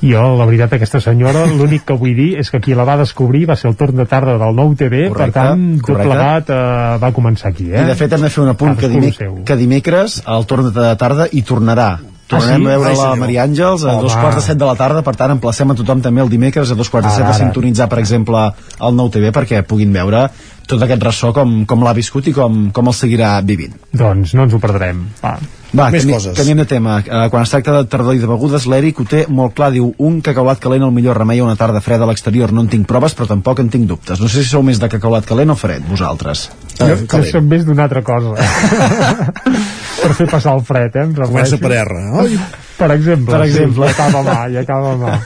Jo, 0.01 0.20
la 0.39 0.47
veritat, 0.48 0.73
aquesta 0.78 0.97
senyora, 1.05 1.43
l'únic 1.44 1.82
que 1.85 1.93
vull 2.01 2.15
dir 2.16 2.28
és 2.40 2.48
que 2.48 2.57
qui 2.65 2.73
la 2.77 2.86
va 2.89 2.94
descobrir 2.97 3.43
va 3.51 3.57
ser 3.61 3.69
el 3.69 3.74
torn 3.77 3.98
de 4.01 4.07
tarda 4.09 4.39
del 4.40 4.55
nou 4.57 4.70
TV, 4.73 5.02
per 5.11 5.16
Correcte, 5.19 5.35
tant, 5.36 5.65
tot 5.82 5.90
correcte. 5.90 6.07
plegat 6.09 6.52
eh, 6.55 6.94
va 7.02 7.11
començar 7.12 7.51
aquí, 7.52 7.66
eh? 7.69 7.82
I 7.82 7.90
de 7.90 7.97
fet 7.98 8.15
hem 8.16 8.24
de 8.24 8.31
fer 8.32 8.40
un 8.47 8.48
apunt 8.55 8.78
que, 8.81 8.89
el 8.89 8.94
dimec 8.97 9.19
seu. 9.19 9.35
que 9.44 9.57
dimecres 9.61 10.23
al 10.24 10.47
torn 10.48 10.70
de 10.73 10.86
tarda 10.97 11.28
hi 11.31 11.43
tornarà 11.44 11.90
tornarem 12.31 12.65
sí? 12.65 12.70
a 12.70 12.73
veure 12.78 12.89
Ai, 12.89 12.97
la 12.97 13.02
senyor. 13.02 13.20
Maria 13.27 13.44
Àngels 13.44 13.85
a 13.85 13.93
Home. 13.93 14.07
dos 14.07 14.16
quarts 14.16 14.40
de 14.40 14.47
set 14.47 14.57
de 14.57 14.65
la 14.70 14.77
tarda 14.81 15.02
per 15.05 15.16
tant 15.20 15.36
emplacem 15.36 15.70
a 15.74 15.77
tothom 15.82 16.01
també 16.01 16.24
el 16.24 16.31
dimecres 16.32 16.70
a 16.73 16.78
dos 16.81 16.89
quarts 16.89 17.11
de 17.11 17.15
set 17.19 17.27
a 17.28 17.36
sintonitzar 17.36 17.89
per 17.93 17.98
exemple 18.01 18.47
el 18.81 18.97
nou 18.97 19.11
TV 19.12 19.32
perquè 19.36 19.61
puguin 19.69 19.93
veure 19.93 20.28
tot 20.70 20.81
aquest 20.81 21.02
ressò 21.02 21.32
com, 21.36 21.65
com 21.66 21.82
l'ha 21.85 21.93
viscut 21.93 22.31
i 22.31 22.32
com, 22.32 22.70
com 22.73 22.89
el 22.89 22.97
seguirà 22.97 23.35
vivint 23.44 23.74
Doncs 23.93 24.32
no 24.39 24.47
ens 24.48 24.55
ho 24.55 24.61
perdrem. 24.62 25.09
Va. 25.20 25.36
Va, 25.72 25.90
Més 25.90 26.02
canvi, 26.05 26.14
coses. 26.16 26.36
canviem 26.38 26.59
de 26.62 26.66
tema. 26.66 26.97
Uh, 27.05 27.28
quan 27.30 27.44
es 27.47 27.52
tracta 27.52 27.74
de 27.76 27.84
tardor 27.90 28.16
i 28.16 28.22
de 28.22 28.26
begudes, 28.30 28.66
l'Eric 28.70 29.01
ho 29.01 29.06
té 29.09 29.24
molt 29.28 29.55
clar. 29.55 29.70
Diu, 29.74 29.92
un 29.98 30.20
cacaulat 30.24 30.59
calent 30.62 30.82
el 30.86 30.94
millor 30.94 31.18
remei 31.18 31.40
a 31.40 31.44
una 31.47 31.56
tarda 31.56 31.80
freda 31.84 32.05
a 32.06 32.10
l'exterior. 32.10 32.52
No 32.52 32.64
en 32.66 32.70
tinc 32.72 32.88
proves, 32.90 33.14
però 33.14 33.28
tampoc 33.30 33.60
en 33.62 33.70
tinc 33.70 33.86
dubtes. 33.90 34.20
No 34.20 34.28
sé 34.28 34.42
si 34.42 34.51
sou 34.51 34.64
més 34.66 34.80
de 34.82 34.88
cacaulat 34.90 35.28
calent 35.28 35.51
o 35.55 35.59
fred, 35.59 35.86
vosaltres. 35.88 36.48
Jo, 36.80 36.86
Eh, 36.90 36.97
jo 37.06 37.22
som 37.28 37.44
més 37.47 37.66
d'una 37.66 37.84
altra 37.84 38.02
cosa. 38.02 38.34
per 40.01 40.14
fer 40.16 40.26
passar 40.30 40.56
el 40.56 40.64
fred, 40.64 40.97
eh? 40.97 41.06
Comença 41.20 41.59
per 41.60 41.72
R. 41.76 42.02
Ai, 42.24 42.38
Per 42.80 42.88
exemple. 42.94 43.34
Per 43.34 43.42
exemple. 43.44 43.88
Sí, 43.90 43.92
acaba 43.92 44.22
mà, 44.24 44.36
i 44.48 44.56
acaba 44.56 44.94
mà. 44.97 45.16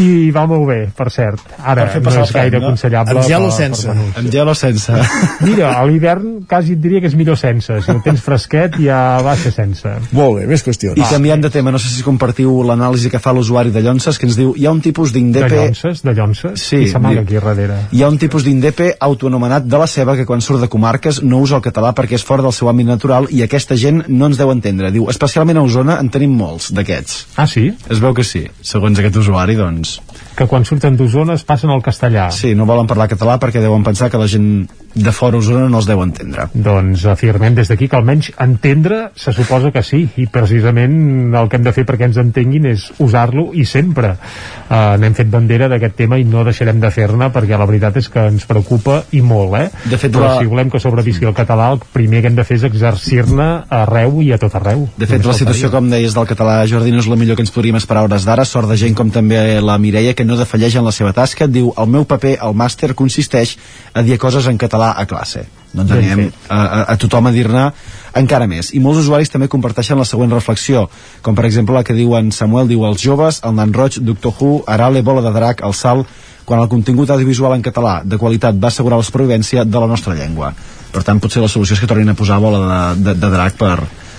I 0.00 0.30
va 0.32 0.46
molt 0.48 0.64
bé, 0.70 0.78
per 0.96 1.10
cert. 1.12 1.42
Ara, 1.60 1.84
Per 1.84 1.98
fer 1.98 2.00
no 2.06 2.22
és 2.22 2.32
gaire 2.32 2.56
no? 2.56 2.70
aconsellable. 2.70 3.18
Amb 3.20 3.28
gel 3.28 3.44
o 3.44 3.50
sense? 3.52 3.92
Amb 3.92 4.30
gel 4.32 4.48
o 4.48 4.54
sense? 4.56 4.86
sense. 4.86 5.26
Mira, 5.44 5.74
a 5.76 5.82
l'hivern 5.84 6.46
quasi 6.48 6.72
et 6.72 6.80
diria 6.80 7.02
que 7.04 7.10
és 7.12 7.16
millor 7.18 7.36
sense. 7.36 7.76
Si 7.84 7.92
el 7.92 8.00
tens 8.00 8.24
fresquet 8.24 8.78
ja 8.80 9.20
baixa 9.26 9.52
sense. 9.52 9.75
Molt 10.16 10.38
bé, 10.40 10.46
més 10.50 10.64
qüestions. 10.64 10.98
I 10.98 11.06
canviant 11.10 11.42
de 11.44 11.50
tema, 11.52 11.72
no 11.74 11.80
sé 11.82 11.90
si 11.92 12.04
compartiu 12.06 12.62
l'anàlisi 12.66 13.10
que 13.12 13.20
fa 13.22 13.34
l'usuari 13.36 13.72
de 13.74 13.82
Llonces, 13.84 14.18
que 14.18 14.28
ens 14.28 14.38
diu, 14.38 14.54
hi 14.56 14.66
ha 14.66 14.72
un 14.74 14.82
tipus 14.84 15.12
De 15.12 15.18
d'INDEPE... 15.20 15.56
llonces, 15.56 16.02
de 16.06 16.14
llonces, 16.16 16.66
Sí, 16.66 16.82
i 16.86 16.90
s'amaga 16.90 17.22
aquí 17.22 17.40
darrere. 17.40 17.78
Hi 17.92 18.02
ha 18.02 18.10
un 18.12 18.18
tipus 18.18 18.44
d'INDEPE 18.46 18.96
autoanomenat 19.06 19.66
de 19.66 19.80
la 19.80 19.86
ceba 19.90 20.16
que 20.16 20.26
quan 20.28 20.44
surt 20.44 20.64
de 20.64 20.70
comarques 20.72 21.22
no 21.22 21.40
usa 21.44 21.58
el 21.60 21.64
català 21.64 21.92
perquè 21.96 22.18
és 22.18 22.24
fora 22.26 22.44
del 22.46 22.54
seu 22.56 22.70
àmbit 22.72 22.88
natural 22.88 23.28
i 23.30 23.42
aquesta 23.44 23.76
gent 23.76 24.04
no 24.08 24.30
ens 24.30 24.40
deu 24.40 24.52
entendre. 24.52 24.92
Diu, 24.94 25.08
especialment 25.12 25.60
a 25.60 25.66
Osona 25.66 26.00
en 26.02 26.10
tenim 26.12 26.34
molts 26.36 26.72
d'aquests. 26.76 27.26
Ah, 27.36 27.46
sí? 27.50 27.70
Es 27.90 28.02
veu 28.02 28.14
que 28.16 28.24
sí. 28.24 28.46
Segons 28.62 28.98
aquest 29.02 29.22
usuari, 29.24 29.58
doncs... 29.58 29.98
Que 30.36 30.44
quan 30.46 30.66
surten 30.68 30.96
d'Osona 30.98 31.34
es 31.38 31.44
passen 31.48 31.70
al 31.72 31.80
castellà. 31.82 32.26
Sí, 32.30 32.54
no 32.54 32.66
volen 32.68 32.86
parlar 32.86 33.08
català 33.08 33.38
perquè 33.40 33.62
deuen 33.62 33.82
pensar 33.86 34.10
que 34.12 34.18
la 34.20 34.26
gent 34.28 34.66
de 34.96 35.12
fora 35.12 35.36
Osona 35.40 35.66
no 35.68 35.78
els 35.80 35.86
deu 35.88 36.00
entendre. 36.04 36.46
Doncs 36.54 37.04
afirmem 37.08 37.54
des 37.56 37.68
d'aquí 37.68 37.88
que 37.88 37.96
almenys 37.96 38.30
entendre 38.40 39.10
se 39.16 39.32
suposa 39.32 39.70
que 39.72 39.82
sí, 39.84 40.06
i 40.16 40.26
precisament 40.26 41.34
el 41.36 41.48
que 41.48 41.56
hem 41.58 41.64
de 41.66 41.72
fer 41.76 41.84
perquè 41.88 42.06
ens 42.08 42.16
entenguin 42.20 42.66
és 42.70 42.86
usar-lo 43.02 43.50
i 43.56 43.64
sempre. 43.68 44.14
Uh, 44.68 44.96
N'hem 45.00 45.14
fet 45.16 45.28
bandera 45.32 45.68
d'aquest 45.72 45.96
tema 45.96 46.18
i 46.20 46.24
no 46.28 46.44
deixarem 46.44 46.80
de 46.80 46.90
fer-ne 46.92 47.28
perquè 47.32 47.56
la 47.60 47.68
veritat 47.68 47.96
és 48.00 48.08
que 48.12 48.26
ens 48.30 48.44
preocupa 48.48 49.02
i 49.16 49.22
molt, 49.24 49.54
eh? 49.60 49.66
De 49.88 49.96
fet, 50.00 50.12
Però 50.12 50.26
la- 50.28 50.38
si 50.40 50.46
volem 50.52 50.70
que 50.72 50.80
sobrevisqui 50.80 51.24
el 51.28 51.34
català, 51.36 51.70
el 51.72 51.80
primer 51.92 52.20
que 52.22 52.28
hem 52.32 52.36
de 52.36 52.44
fer 52.44 52.56
és 52.60 52.64
exercir-ne 52.68 53.48
arreu 53.70 54.20
i 54.22 54.32
a 54.32 54.38
tot 54.38 54.54
arreu. 54.60 54.86
De 54.96 55.06
fet, 55.06 55.24
la 55.24 55.32
situació, 55.36 55.70
com 55.72 55.88
deies, 55.90 56.14
del 56.16 56.26
català, 56.28 56.58
Jordi, 56.68 56.92
no 56.92 57.00
és 57.04 57.08
la 57.08 57.16
millor 57.16 57.36
que 57.36 57.44
ens 57.46 57.52
podríem 57.54 57.76
esperar 57.80 58.04
hores 58.04 58.24
d'ara. 58.28 58.44
Sort 58.44 58.68
de 58.68 58.76
gent 58.76 58.94
com 58.96 59.10
també 59.10 59.60
la 59.60 59.78
Mireia, 59.78 60.14
que 60.14 60.25
no 60.26 60.38
defalleix 60.38 60.76
en 60.76 60.84
la 60.86 60.92
seva 60.94 61.12
tasca. 61.16 61.46
Diu, 61.46 61.72
el 61.78 61.88
meu 61.90 62.04
paper 62.08 62.36
al 62.42 62.56
màster 62.58 62.94
consisteix 62.98 63.56
a 63.94 64.02
dir 64.02 64.18
coses 64.18 64.46
en 64.50 64.58
català 64.58 64.92
a 64.96 65.06
classe. 65.06 65.46
Doncs 65.76 65.92
Ben 65.92 66.22
fet. 66.22 66.36
a, 66.48 66.58
a, 66.58 66.82
a 66.92 66.96
tothom 66.96 67.28
a 67.28 67.32
dir-ne 67.34 67.66
encara 68.16 68.46
més. 68.48 68.72
I 68.72 68.80
molts 68.80 69.02
usuaris 69.04 69.32
també 69.32 69.48
comparteixen 69.52 69.98
la 70.00 70.06
següent 70.08 70.32
reflexió, 70.32 70.86
com 71.22 71.36
per 71.36 71.44
exemple 71.48 71.76
la 71.76 71.84
que 71.84 71.96
diuen 71.96 72.32
Samuel, 72.32 72.70
diu 72.70 72.86
els 72.88 73.02
joves, 73.02 73.42
el 73.44 73.56
nan 73.58 73.74
roig, 73.76 74.00
Doctor 74.00 74.32
Who, 74.38 74.62
Arale, 74.66 75.04
Bola 75.04 75.24
de 75.26 75.34
Drac, 75.36 75.60
el 75.66 75.76
Sal, 75.76 76.06
quan 76.46 76.62
el 76.62 76.70
contingut 76.70 77.10
audiovisual 77.10 77.56
en 77.56 77.64
català 77.66 78.00
de 78.06 78.16
qualitat 78.16 78.56
va 78.62 78.70
assegurar 78.70 79.00
la 79.00 79.06
supervivència 79.06 79.66
de 79.66 79.82
la 79.82 79.90
nostra 79.90 80.14
llengua. 80.14 80.54
Per 80.94 81.02
tant, 81.04 81.20
potser 81.20 81.42
la 81.42 81.50
solució 81.52 81.76
és 81.76 81.82
que 81.82 81.90
tornin 81.90 82.14
a 82.14 82.16
posar 82.16 82.38
bola 82.40 82.62
de, 82.62 82.82
de, 83.10 83.16
de 83.20 83.30
drac 83.34 83.58
per, 83.58 83.76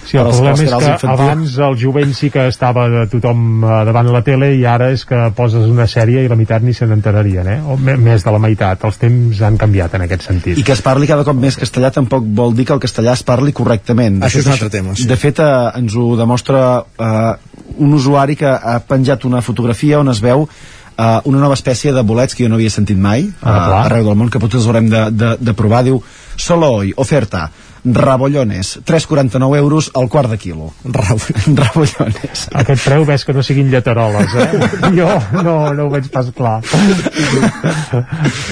Sí, 0.07 0.15
el 0.17 0.23
problema 0.29 0.53
és 0.55 0.61
que 0.61 0.75
infantils. 0.77 1.03
abans 1.11 1.57
el 1.67 1.75
jovent 1.81 2.13
sí 2.15 2.29
que 2.31 2.45
estava 2.47 2.85
de 2.89 3.01
tothom 3.11 3.63
eh, 3.65 3.71
davant 3.89 4.07
la 4.13 4.21
tele 4.23 4.53
i 4.55 4.63
ara 4.65 4.87
és 4.95 5.03
que 5.05 5.17
poses 5.35 5.65
una 5.67 5.83
sèrie 5.91 6.23
i 6.23 6.29
la 6.31 6.37
meitat 6.39 6.63
ni 6.63 6.73
se 6.73 6.87
n'enterarien, 6.87 7.47
eh? 7.51 7.57
O 7.67 7.75
més 7.77 8.23
de 8.23 8.31
la 8.31 8.39
meitat. 8.39 8.85
Els 8.87 8.97
temps 9.01 9.41
han 9.43 9.57
canviat 9.59 9.93
en 9.99 10.05
aquest 10.07 10.23
sentit. 10.29 10.57
I 10.57 10.63
que 10.63 10.71
es 10.77 10.81
parli 10.85 11.07
cada 11.11 11.25
cop 11.27 11.35
més 11.35 11.57
castellà 11.59 11.91
tampoc 11.91 12.23
vol 12.23 12.55
dir 12.55 12.65
que 12.69 12.73
el 12.77 12.79
castellà 12.79 13.13
es 13.19 13.23
parli 13.27 13.51
correctament. 13.51 14.21
De 14.21 14.27
Això 14.29 14.39
fet, 14.39 14.45
és 14.45 14.47
un 14.47 14.55
altre 14.55 14.69
tema, 14.69 14.95
sí. 14.95 15.05
De 15.11 15.17
fet, 15.19 15.39
eh, 15.43 15.77
ens 15.81 15.95
ho 15.99 16.15
demostra 16.15 16.63
eh, 16.97 17.35
un 17.77 17.93
usuari 17.93 18.35
que 18.39 18.47
ha 18.47 18.79
penjat 18.87 19.25
una 19.27 19.41
fotografia 19.41 19.99
on 19.99 20.07
es 20.09 20.21
veu 20.23 20.47
eh, 20.47 21.19
una 21.25 21.37
nova 21.43 21.53
espècie 21.59 21.91
de 21.93 22.01
bolets 22.01 22.33
que 22.33 22.45
jo 22.45 22.49
no 22.49 22.55
havia 22.55 22.71
sentit 22.73 22.97
mai 22.97 23.27
Ah, 23.41 23.51
clar. 23.67 23.85
arreu 23.85 24.05
del 24.07 24.15
món, 24.17 24.29
que 24.31 24.39
potser 24.39 24.57
els 24.63 24.67
haurem 24.71 24.87
de, 24.89 25.03
de, 25.11 25.35
de 25.39 25.53
provar. 25.53 25.83
Diu, 25.83 25.99
solo 26.37 26.71
hoy, 26.79 26.93
oferta, 26.95 27.49
rabollones, 27.93 28.79
3,49 28.85 29.57
euros 29.57 29.91
al 29.95 30.09
quart 30.09 30.29
de 30.29 30.37
quilo. 30.37 30.71
rabollones. 30.83 32.47
Aquest 32.53 32.83
preu 32.85 33.05
ves 33.05 33.25
que 33.25 33.33
no 33.33 33.43
siguin 33.43 33.71
lleteroles, 33.71 34.33
eh? 34.35 34.49
Jo 34.97 35.09
no, 35.43 35.73
no 35.73 35.87
ho 35.87 35.89
veig 35.91 36.09
pas 36.11 36.29
clar. 36.35 36.61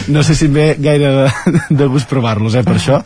no 0.07 0.23
sé 0.23 0.35
si 0.35 0.49
em 0.49 0.53
ve 0.53 0.67
gaire 0.79 1.11
de, 1.11 1.61
de 1.69 1.87
gust 1.91 2.09
provar-los, 2.09 2.55
eh, 2.55 2.63
per 2.65 2.77
això. 2.77 3.01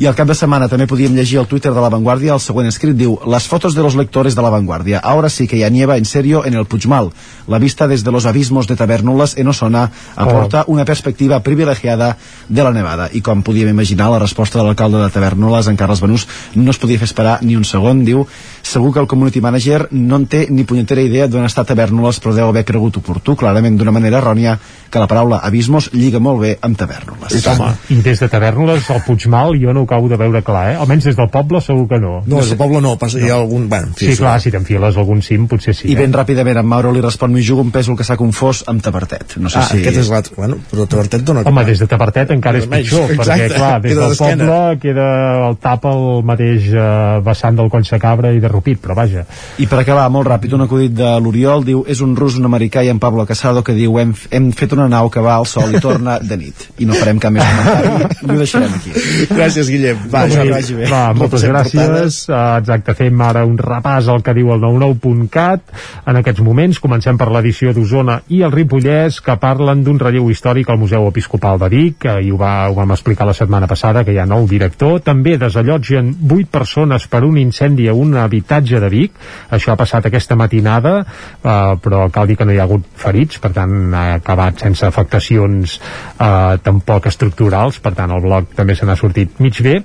I 0.00 0.08
al 0.10 0.16
cap 0.18 0.28
de 0.28 0.36
setmana 0.38 0.68
també 0.70 0.86
podíem 0.90 1.14
llegir 1.16 1.40
al 1.40 1.48
Twitter 1.50 1.72
de 1.74 1.82
La 1.82 1.92
Vanguardia 1.92 2.34
el 2.34 2.42
següent 2.42 2.68
escrit, 2.70 2.96
diu 2.96 3.18
Las 3.26 3.48
fotos 3.48 3.74
de 3.74 3.82
los 3.82 3.96
lectores 3.96 4.34
de 4.34 4.42
La 4.42 4.50
Vanguardia. 4.50 4.98
Ahora 4.98 5.28
sí 5.28 5.48
que 5.48 5.58
ya 5.58 5.70
nieva 5.70 5.96
en 5.96 6.04
serio 6.04 6.44
en 6.44 6.54
el 6.54 6.66
Puigmal. 6.66 7.10
La 7.46 7.58
vista 7.58 7.88
desde 7.88 8.10
los 8.10 8.26
abismos 8.26 8.66
de 8.66 8.76
Tabernulas 8.76 9.36
en 9.36 9.48
Osona 9.48 9.90
aporta 10.16 10.64
una 10.66 10.84
perspectiva 10.84 11.42
privilegiada 11.42 12.16
de 12.48 12.62
la 12.62 12.72
nevada. 12.72 13.08
I 13.12 13.20
com 13.20 13.42
podíem 13.42 13.68
imaginar, 13.68 14.10
la 14.10 14.18
resposta 14.18 14.58
de 14.58 14.64
l'alcalde 14.64 14.98
de 14.98 15.10
Tabernulas, 15.10 15.68
en 15.68 15.73
Carles 15.80 16.02
Benús, 16.04 16.26
no 16.54 16.70
es 16.70 16.80
podia 16.80 17.00
fer 17.00 17.08
esperar 17.10 17.38
ni 17.42 17.56
un 17.56 17.64
segon. 17.64 18.04
Diu, 18.04 18.26
segur 18.62 18.92
que 18.94 19.02
el 19.02 19.08
community 19.10 19.40
manager 19.44 19.88
no 19.92 20.16
en 20.20 20.26
té 20.30 20.46
ni 20.50 20.64
punyetera 20.64 21.02
idea 21.04 21.28
d'on 21.28 21.46
està 21.46 21.64
Tabernulas, 21.64 22.20
però 22.22 22.34
deu 22.36 22.48
haver 22.48 22.64
cregut 22.68 22.98
oportú, 23.00 23.36
clarament 23.36 23.78
d'una 23.78 23.92
manera 23.94 24.20
errònia, 24.22 24.56
que 24.90 25.02
la 25.02 25.08
paraula 25.10 25.40
abismos 25.42 25.90
lliga 25.92 26.20
molt 26.22 26.40
bé 26.40 26.54
amb 26.62 26.78
Tabernules. 26.78 27.34
Home, 27.54 27.72
I 27.90 28.00
des 28.04 28.20
de 28.22 28.28
Tavernoles 28.30 28.88
al 28.94 29.02
Puigmal 29.06 29.58
jo 29.60 29.74
no 29.74 29.82
ho 29.82 29.88
acabo 29.88 30.08
de 30.08 30.18
veure 30.20 30.42
clar, 30.46 30.64
eh? 30.72 30.76
Almenys 30.80 31.10
des 31.10 31.18
del 31.18 31.30
poble 31.32 31.60
segur 31.64 31.88
que 31.90 31.98
no. 31.98 32.20
No, 32.26 32.40
des 32.40 32.52
del 32.52 32.60
poble 32.60 32.80
no, 32.84 32.94
pas, 33.00 33.16
hi 33.18 33.30
ha 33.30 33.38
algun... 33.40 33.68
Bueno, 33.68 33.90
en 33.90 33.98
Sí, 33.98 34.12
és 34.12 34.20
clar, 34.20 34.36
si 34.42 34.52
t'enfiles 34.54 34.96
algun 35.00 35.22
cim 35.24 35.48
potser 35.50 35.74
sí. 35.76 35.88
I 35.90 35.96
ben 35.98 36.10
eh? 36.10 36.16
ràpidament 36.16 36.60
en 36.60 36.68
Mauro 36.68 36.92
li 36.94 37.02
respon 37.04 37.32
m'hi 37.34 37.44
jugo 37.46 37.64
un 37.64 37.72
pèsol 37.74 37.98
que 37.98 38.06
s'ha 38.06 38.16
confós 38.20 38.62
amb 38.70 38.82
Tabertet. 38.84 39.36
No 39.42 39.52
sé 39.52 39.60
ah, 39.60 39.66
si... 39.70 39.80
aquest 39.82 40.02
és 40.04 40.10
l'altre. 40.12 40.36
Bueno, 40.38 40.60
però 40.70 40.86
Tabertet 40.90 41.26
dona... 41.26 41.44
Home, 41.48 41.64
des 41.68 41.82
de 41.82 41.88
Tabertet 41.90 42.34
encara 42.36 42.60
és 42.62 42.68
pitjor, 42.70 43.14
exacte, 43.14 43.48
perquè 43.48 43.58
clar, 43.58 43.72
des 43.82 43.94
queda 43.94 44.08
del 44.08 44.18
poble 44.22 44.60
queda 44.84 45.08
el 45.48 45.58
tap 45.64 45.86
al 45.88 46.22
mateix 46.26 46.68
eh, 46.72 46.84
vessant 47.24 47.56
del 47.56 47.70
Coll 47.72 47.86
Cabra 48.00 48.32
i 48.34 48.40
de 48.40 48.48
Rupit, 48.50 48.80
però 48.82 48.96
vaja. 48.96 49.24
I 49.58 49.66
per 49.70 49.80
acabar, 49.80 50.06
molt 50.12 50.28
ràpid, 50.28 50.54
un 50.56 50.64
acudit 50.66 50.92
de 50.96 51.14
l'Oriol 51.22 51.64
diu, 51.64 51.84
és 51.88 52.00
un 52.04 52.14
rus, 52.16 52.36
un 52.40 52.48
americà 52.48 52.82
i 52.84 52.90
en 52.92 53.00
Pablo 53.00 53.24
Casado 53.26 53.62
que 53.64 53.74
diu, 53.76 53.96
hem, 54.00 54.12
hem 54.34 54.50
fet 54.56 54.74
una 54.76 54.88
nau 54.92 55.10
que 55.12 55.22
va 55.24 55.36
al 55.38 55.46
sol 55.48 55.72
i 55.74 55.80
torna 55.80 56.18
de 56.20 56.38
nit. 56.40 56.68
I 56.82 56.88
no 56.88 56.96
farem 56.98 57.20
cap 57.22 57.32
més 57.34 57.44
comentari 57.44 58.24
i 58.24 58.30
ho 58.30 58.38
deixarem 58.38 58.76
aquí. 58.76 58.92
Gràcies, 59.30 59.70
Guillem. 59.72 60.04
Va, 60.12 60.24
Jordi, 60.28 60.50
bé. 60.50 60.54
vagi 60.56 60.78
bé. 60.78 60.88
Va, 60.90 61.02
moltes 61.16 61.46
gràcies. 61.48 62.20
Uh, 62.28 62.40
exacte, 62.58 62.96
fem 62.98 63.24
ara 63.24 63.44
un 63.48 63.56
repàs 63.60 64.08
al 64.12 64.22
que 64.24 64.34
diu 64.36 64.52
el 64.54 64.62
99.cat. 64.64 65.74
En 66.10 66.20
aquests 66.20 66.44
moments 66.44 66.80
comencem 66.82 67.18
per 67.20 67.30
l'edició 67.32 67.72
d'Osona 67.76 68.20
i 68.34 68.42
el 68.46 68.52
Ripollès, 68.54 69.20
que 69.24 69.38
parlen 69.40 69.84
d'un 69.86 70.00
relleu 70.00 70.28
històric 70.32 70.70
al 70.70 70.80
Museu 70.80 71.08
Episcopal 71.08 71.60
de 71.62 71.70
Vic, 71.72 71.98
que 72.04 72.18
i 72.24 72.32
ho, 72.32 72.38
va, 72.40 72.54
ho 72.68 72.76
vam 72.76 72.94
explicar 72.96 73.28
la 73.28 73.36
setmana 73.36 73.68
passada, 73.70 74.04
que 74.04 74.14
hi 74.14 74.20
ha 74.20 74.28
nou 74.28 74.48
director. 74.50 75.00
També 75.04 75.38
desallotgen 75.54 76.10
8 76.26 76.50
persones 76.50 77.06
per 77.06 77.22
un 77.24 77.38
incendi 77.38 77.86
a 77.88 77.94
un 77.94 78.16
habitatge 78.18 78.80
de 78.82 78.90
Vic. 78.90 79.14
Això 79.54 79.72
ha 79.72 79.78
passat 79.78 80.08
aquesta 80.08 80.34
matinada, 80.36 80.94
uh, 81.04 81.76
però 81.82 82.08
cal 82.10 82.26
dir 82.26 82.36
que 82.36 82.46
no 82.46 82.54
hi 82.54 82.58
ha 82.58 82.66
hagut 82.66 82.86
ferits, 82.98 83.38
per 83.38 83.52
tant 83.54 83.94
ha 83.94 84.04
acabat 84.18 84.64
sense 84.64 84.86
afectacions 84.86 85.78
uh, 85.78 86.56
tampoc 86.64 87.06
estructurals, 87.10 87.78
per 87.84 87.94
tant 87.94 88.10
el 88.14 88.22
bloc 88.24 88.54
també 88.58 88.74
se 88.74 88.88
n'ha 88.88 88.98
sortit 88.98 89.38
mig 89.44 89.60
bé. 89.62 89.76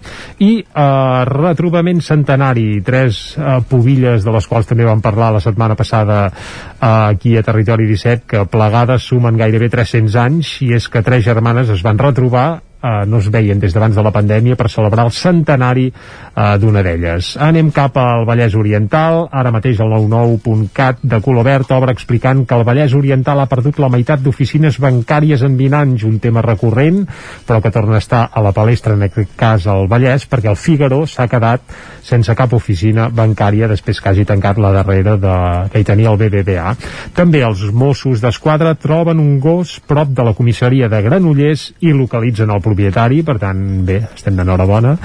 I 0.42 0.52
uh, 0.64 1.22
retrobament 1.30 2.02
centenari, 2.06 2.82
tres 2.86 3.38
uh, 3.38 3.60
pobilles 3.70 4.26
de 4.26 4.34
les 4.34 4.50
quals 4.50 4.70
també 4.70 4.88
vam 4.88 5.04
parlar 5.06 5.34
la 5.36 5.44
setmana 5.44 5.78
passada 5.78 6.26
uh, 6.30 7.12
aquí 7.12 7.36
a 7.38 7.46
Territori 7.46 7.86
17, 7.92 8.26
que 8.30 8.48
plegades 8.50 9.06
sumen 9.06 9.38
gairebé 9.38 9.70
300 9.70 10.18
anys, 10.26 10.56
i 10.66 10.74
és 10.78 10.90
que 10.90 11.06
tres 11.06 11.26
germanes 11.28 11.70
es 11.70 11.86
van 11.86 12.02
retrobar 12.02 12.48
eh, 12.84 13.06
no 13.08 13.20
es 13.20 13.30
veien 13.32 13.60
des 13.60 13.74
d'abans 13.74 13.96
de 13.96 14.04
la 14.04 14.14
pandèmia 14.16 14.58
per 14.60 14.70
celebrar 14.72 15.06
el 15.08 15.14
centenari 15.16 15.88
eh, 15.90 16.58
d'una 16.62 16.84
d'elles. 16.86 17.36
Anem 17.42 17.72
cap 17.76 17.98
al 18.00 18.26
Vallès 18.30 18.56
Oriental, 18.56 19.28
ara 19.32 19.52
mateix 19.56 19.80
el 19.84 19.92
99.cat 19.92 21.04
de 21.04 21.22
color 21.24 21.48
verd 21.48 21.72
obre 21.76 21.94
explicant 21.96 22.46
que 22.48 22.58
el 22.58 22.66
Vallès 22.68 22.96
Oriental 22.98 23.40
ha 23.40 23.50
perdut 23.52 23.80
la 23.80 23.92
meitat 23.92 24.24
d'oficines 24.24 24.80
bancàries 24.80 25.44
en 25.46 25.58
20 25.60 25.80
anys, 25.80 26.08
un 26.08 26.20
tema 26.20 26.44
recurrent, 26.46 27.06
però 27.48 27.62
que 27.62 27.72
torna 27.72 27.98
a 28.00 28.04
estar 28.04 28.28
a 28.32 28.44
la 28.46 28.54
palestra, 28.56 28.96
en 28.96 29.08
aquest 29.10 29.36
cas 29.40 29.68
al 29.68 29.88
Vallès, 29.92 30.28
perquè 30.30 30.52
el 30.52 30.60
Figaro 30.60 31.06
s'ha 31.08 31.28
quedat 31.32 31.64
sense 32.10 32.34
cap 32.36 32.54
oficina 32.56 33.10
bancària 33.14 33.68
després 33.70 34.00
que 34.02 34.12
hagi 34.12 34.26
tancat 34.26 34.58
la 34.58 34.72
darrera 34.74 35.16
de, 35.20 35.36
que 35.72 35.82
hi 35.82 35.88
tenia 35.88 36.12
el 36.12 36.20
BBVA. 36.20 36.74
També 37.18 37.44
els 37.46 37.66
Mossos 37.74 38.24
d'Esquadra 38.24 38.76
troben 38.80 39.22
un 39.22 39.38
gos 39.44 39.78
prop 39.86 40.12
de 40.16 40.26
la 40.26 40.34
comissaria 40.38 40.90
de 40.90 41.02
Granollers 41.06 41.70
i 41.86 41.94
localitzen 41.94 42.50
el 42.50 42.64
propietari, 42.70 43.22
per 43.26 43.38
tant, 43.42 43.64
bé, 43.88 44.00
estem 44.14 44.38
d'enhorabona, 44.40 44.96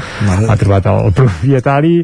ha 0.49 0.57
trobat 0.61 0.87
el 0.93 1.13
propietari 1.17 1.97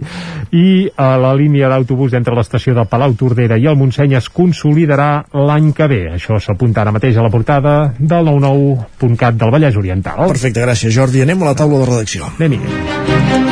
i 0.56 0.66
a 0.96 1.12
la 1.20 1.34
línia 1.38 1.70
d'autobús 1.70 2.16
entre 2.18 2.34
l'estació 2.36 2.74
del 2.76 2.88
Palau 2.90 3.14
Tordera 3.18 3.58
i 3.60 3.68
el 3.70 3.78
Montseny 3.78 4.16
es 4.18 4.30
consolidarà 4.34 5.10
l'any 5.36 5.70
que 5.76 5.88
ve. 5.90 6.02
Això 6.16 6.40
s'apunta 6.42 6.82
ara 6.82 6.94
mateix 6.96 7.20
a 7.20 7.26
la 7.26 7.32
portada 7.32 7.76
del 7.98 8.32
99.cat 8.32 9.38
del 9.40 9.54
Vallès 9.54 9.78
Oriental. 9.78 10.26
Perfecte, 10.30 10.64
gràcies, 10.64 10.94
Jordi. 10.94 11.22
Anem 11.26 11.44
a 11.44 11.52
la 11.52 11.56
taula 11.58 11.84
de 11.84 11.92
redacció. 11.92 12.34
Anem-hi. 12.38 13.49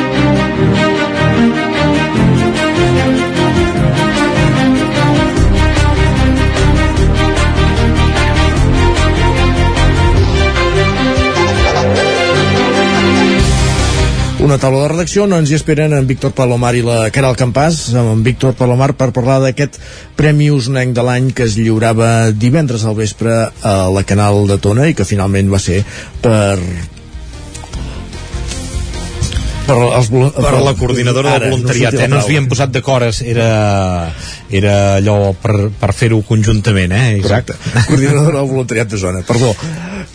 Una 14.49 14.57
taula 14.57 14.79
de 14.81 14.87
redacció 14.89 15.27
on 15.27 15.35
ens 15.37 15.51
hi 15.51 15.53
esperen 15.59 15.91
en 15.93 16.07
Víctor 16.09 16.31
Palomar 16.33 16.71
i 16.73 16.79
la 16.81 17.11
Caral 17.13 17.35
Campàs, 17.37 17.91
amb 17.93 18.15
en 18.15 18.23
Víctor 18.25 18.55
Palomar 18.57 18.95
per 18.97 19.11
parlar 19.13 19.35
d'aquest 19.43 19.77
Premi 20.17 20.47
Usonenc 20.49 20.95
de 20.97 21.03
l'any 21.05 21.27
que 21.37 21.45
es 21.45 21.53
lliurava 21.53 22.31
divendres 22.33 22.81
al 22.81 22.97
vespre 22.97 23.35
a 23.45 23.73
la 23.93 24.01
Canal 24.09 24.47
de 24.49 24.57
Tona 24.57 24.87
i 24.89 24.97
que 24.97 25.05
finalment 25.05 25.53
va 25.53 25.61
ser 25.61 25.83
per 26.23 26.57
per, 29.69 29.77
els, 29.85 30.09
per 30.09 30.53
la 30.65 30.73
coordinadora 30.79 31.35
del 31.37 31.51
voluntariat, 31.53 31.93
no 31.93 32.01
eh? 32.01 32.09
no 32.09 32.17
ens 32.17 32.25
havíem 32.25 32.49
posat 32.49 32.73
d'acord, 32.73 33.21
era, 33.21 33.49
era 34.49 34.75
allò 34.95 35.19
per, 35.37 35.69
per 35.77 35.93
fer-ho 35.93 36.23
conjuntament, 36.25 36.95
eh? 36.97 37.19
Exacte. 37.19 37.53
Coordinadora 37.85 38.39
del 38.39 38.49
voluntariat 38.49 38.89
de 38.89 38.97
zona. 38.97 39.21
Perdó, 39.29 39.53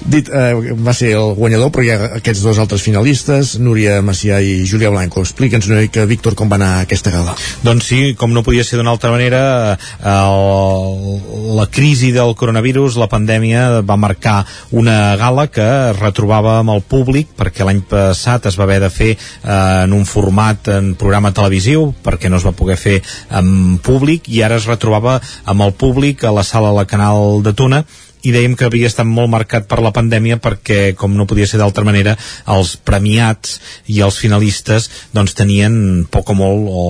dit, 0.05 0.28
eh, 0.28 0.74
va 0.76 0.93
ser 0.94 1.12
el 1.16 1.35
guanyador, 1.36 1.70
però 1.72 1.85
hi 1.85 1.90
ha 1.93 1.98
aquests 2.18 2.43
dos 2.44 2.59
altres 2.60 2.82
finalistes, 2.85 3.55
Núria 3.59 4.01
Macià 4.05 4.40
i 4.44 4.64
Júlia 4.68 4.90
Blanco. 4.93 5.22
Explica'ns 5.24 5.68
una 5.70 5.81
mica, 5.81 6.05
Víctor, 6.05 6.36
com 6.39 6.51
va 6.51 6.59
anar 6.60 6.70
aquesta 6.82 7.12
gala. 7.14 7.35
Doncs 7.64 7.89
sí, 7.89 8.01
com 8.18 8.35
no 8.35 8.44
podia 8.47 8.64
ser 8.64 8.78
d'una 8.78 8.93
altra 8.93 9.10
manera, 9.14 9.78
el, 9.98 11.56
la 11.56 11.66
crisi 11.72 12.12
del 12.12 12.35
coronavirus, 12.36 12.98
la 13.01 13.09
pandèmia, 13.12 13.82
va 13.86 13.97
marcar 14.01 14.44
una 14.72 15.16
gala 15.20 15.48
que 15.48 15.68
retrobava 15.98 16.59
amb 16.60 16.74
el 16.76 16.85
públic, 16.85 17.32
perquè 17.39 17.66
l'any 17.66 17.82
passat 17.89 18.51
es 18.51 18.59
va 18.60 18.68
haver 18.68 18.81
de 18.85 18.93
fer 18.93 19.12
eh, 19.14 19.59
en 19.85 19.97
un 19.97 20.05
format 20.09 20.68
en 20.74 20.94
programa 21.01 21.32
televisiu, 21.32 21.93
perquè 22.05 22.31
no 22.31 22.40
es 22.40 22.47
va 22.47 22.56
poder 22.56 22.78
fer 22.81 23.01
en 23.31 23.78
públic, 23.85 24.28
i 24.28 24.44
ara 24.44 24.60
es 24.60 24.68
retrobava 24.70 25.20
amb 25.44 25.64
el 25.64 25.72
públic 25.72 26.24
a 26.24 26.35
la 26.35 26.44
sala 26.44 26.74
La 26.74 26.89
Canal 26.89 27.43
de 27.44 27.55
Tuna, 27.56 27.85
i 28.25 28.33
dèiem 28.33 28.57
que 28.57 28.67
havia 28.69 28.89
estat 28.89 29.07
molt 29.09 29.31
marcat 29.33 29.69
per 29.69 29.83
la 29.85 29.93
pandèmia 29.95 30.39
perquè, 30.43 30.95
com 30.97 31.13
no 31.17 31.27
podia 31.29 31.49
ser 31.49 31.61
d'altra 31.61 31.85
manera, 31.85 32.17
els 32.57 32.75
premiats 32.81 33.59
i 33.93 34.01
els 34.05 34.19
finalistes 34.21 34.89
doncs 35.13 35.37
tenien 35.37 36.07
poc 36.11 36.33
o 36.33 36.39
molt 36.39 36.69
o, 36.71 36.85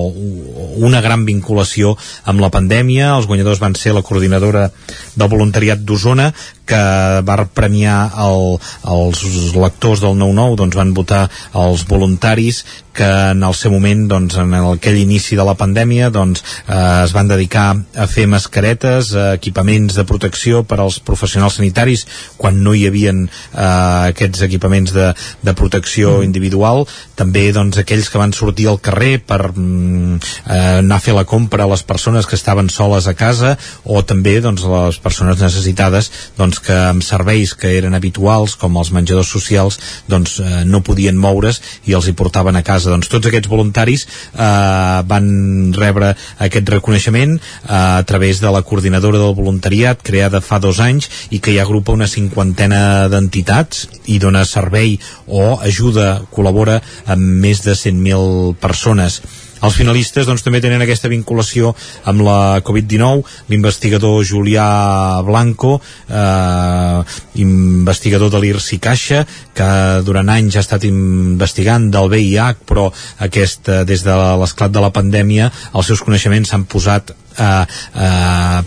una 0.87 1.03
gran 1.03 1.25
vinculació 1.27 1.95
amb 2.23 2.43
la 2.43 2.51
pandèmia. 2.53 3.11
Els 3.17 3.27
guanyadors 3.27 3.61
van 3.63 3.75
ser 3.75 3.95
la 3.95 4.03
coordinadora 4.05 4.69
del 5.15 5.31
voluntariat 5.31 5.83
d'Osona, 5.83 6.31
que 6.67 6.81
va 7.27 7.37
premiar 7.57 7.97
el, 8.25 8.57
els 8.95 9.55
lectors 9.55 10.03
del 10.03 10.17
9-9 10.19 10.59
doncs 10.63 10.79
van 10.79 10.95
votar 10.97 11.25
els 11.53 11.85
voluntaris 11.89 12.63
que 12.95 13.03
en 13.03 13.43
el 13.43 13.53
seu 13.53 13.73
moment 13.75 14.05
doncs, 14.07 14.37
en 14.39 14.53
aquell 14.55 14.97
inici 15.01 15.35
de 15.35 15.43
la 15.45 15.57
pandèmia 15.59 16.07
doncs, 16.15 16.41
eh, 16.63 17.03
es 17.03 17.11
van 17.13 17.27
dedicar 17.27 17.65
a 17.75 18.07
fer 18.07 18.23
mascaretes, 18.31 19.11
eh, 19.11 19.25
equipaments 19.35 19.97
de 19.99 20.05
protecció 20.07 20.63
per 20.63 20.79
als 20.79 21.01
professionals 21.03 21.59
sanitaris 21.59 22.05
quan 22.39 22.61
no 22.63 22.73
hi 22.73 22.85
havien 22.87 23.25
eh, 23.27 24.11
aquests 24.13 24.45
equipaments 24.47 24.95
de, 24.95 25.11
de 25.43 25.53
protecció 25.59 26.21
mm. 26.21 26.29
individual 26.29 26.85
també 27.19 27.49
doncs, 27.55 27.81
aquells 27.83 28.09
que 28.09 28.21
van 28.21 28.33
sortir 28.33 28.69
al 28.71 28.79
carrer 28.79 29.19
per 29.27 29.41
mm, 29.51 30.15
eh, 30.47 30.79
anar 30.79 31.01
a 31.01 31.03
fer 31.03 31.17
la 31.19 31.27
compra 31.27 31.67
a 31.67 31.71
les 31.75 31.83
persones 31.83 32.25
que 32.25 32.39
estaven 32.39 32.71
soles 32.71 33.11
a 33.11 33.15
casa 33.19 33.57
o 33.83 34.01
també 34.07 34.39
doncs, 34.39 34.63
les 34.71 35.01
persones 35.03 35.43
necessitades 35.43 36.11
doncs, 36.39 36.54
que 36.63 36.75
amb 36.91 37.03
serveis 37.05 37.53
que 37.57 37.71
eren 37.77 37.95
habituals 37.97 38.55
com 38.59 38.77
els 38.79 38.91
menjadors 38.95 39.31
socials 39.31 39.79
doncs, 40.11 40.39
eh, 40.39 40.63
no 40.65 40.83
podien 40.85 41.17
moure's 41.17 41.61
i 41.85 41.95
els 41.97 42.07
hi 42.07 42.15
portaven 42.17 42.55
a 42.55 42.63
casa. 42.65 42.91
Doncs, 42.93 43.09
tots 43.11 43.29
aquests 43.29 43.51
voluntaris 43.51 44.05
eh, 44.05 45.01
van 45.07 45.29
rebre 45.75 46.13
aquest 46.39 46.69
reconeixement 46.75 47.37
eh, 47.37 47.69
a 47.69 48.03
través 48.07 48.41
de 48.41 48.51
la 48.51 48.63
coordinadora 48.65 49.21
del 49.21 49.35
voluntariat 49.37 50.03
creada 50.03 50.41
fa 50.41 50.59
dos 50.59 50.79
anys 50.83 51.09
i 51.31 51.39
que 51.39 51.53
hi 51.53 51.59
agrupa 51.63 51.95
una 51.95 52.09
cinquantena 52.09 53.07
d'entitats 53.11 53.87
i 54.11 54.19
dona 54.19 54.45
servei 54.45 54.99
o 55.27 55.55
ajuda, 55.61 56.21
col·labora 56.31 56.81
amb 57.05 57.41
més 57.45 57.63
de 57.65 57.73
100.000 57.75 58.55
persones 58.61 59.21
els 59.65 59.77
finalistes 59.77 60.27
doncs, 60.27 60.43
també 60.45 60.61
tenen 60.63 60.83
aquesta 60.85 61.09
vinculació 61.11 61.73
amb 62.09 62.23
la 62.25 62.61
Covid-19, 62.65 63.23
l'investigador 63.51 64.23
Julià 64.27 65.21
Blanco, 65.25 65.79
eh, 66.09 67.17
investigador 67.43 68.31
de 68.33 68.41
l'IRSI 68.43 68.79
Caixa, 68.79 69.25
que 69.55 69.69
durant 70.05 70.29
anys 70.29 70.55
ha 70.55 70.65
estat 70.65 70.85
investigant 70.87 71.89
del 71.91 72.09
VIH, 72.13 72.65
però 72.69 72.87
aquest, 73.27 73.69
eh, 73.69 73.83
des 73.85 74.05
de 74.05 74.15
l'esclat 74.41 74.71
de 74.71 74.81
la 74.83 74.93
pandèmia 74.93 75.51
els 75.73 75.85
seus 75.87 76.01
coneixements 76.05 76.49
s'han 76.49 76.65
posat 76.69 77.15
eh, 77.37 77.65
eh, 77.95 78.59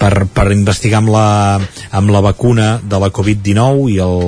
per, 0.00 0.12
per 0.32 0.46
investigar 0.54 1.02
amb 1.02 1.12
la, 1.14 1.28
amb 1.90 2.12
la 2.14 2.22
vacuna 2.24 2.68
de 2.82 3.00
la 3.02 3.10
Covid-19 3.14 3.90
i 3.94 4.00
el, 4.04 4.18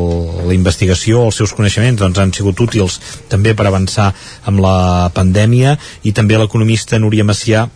la 0.51 0.57
investigació, 0.57 1.25
els 1.29 1.41
seus 1.41 1.55
coneixements 1.57 2.01
doncs, 2.01 2.21
han 2.23 2.35
sigut 2.35 2.61
útils 2.65 3.01
també 3.31 3.55
per 3.55 3.69
avançar 3.69 4.13
amb 4.47 4.63
la 4.65 5.11
pandèmia. 5.15 5.77
I 6.05 6.15
també 6.17 6.39
l'economista 6.39 6.99
Núria 6.99 7.27
Macià 7.27 7.69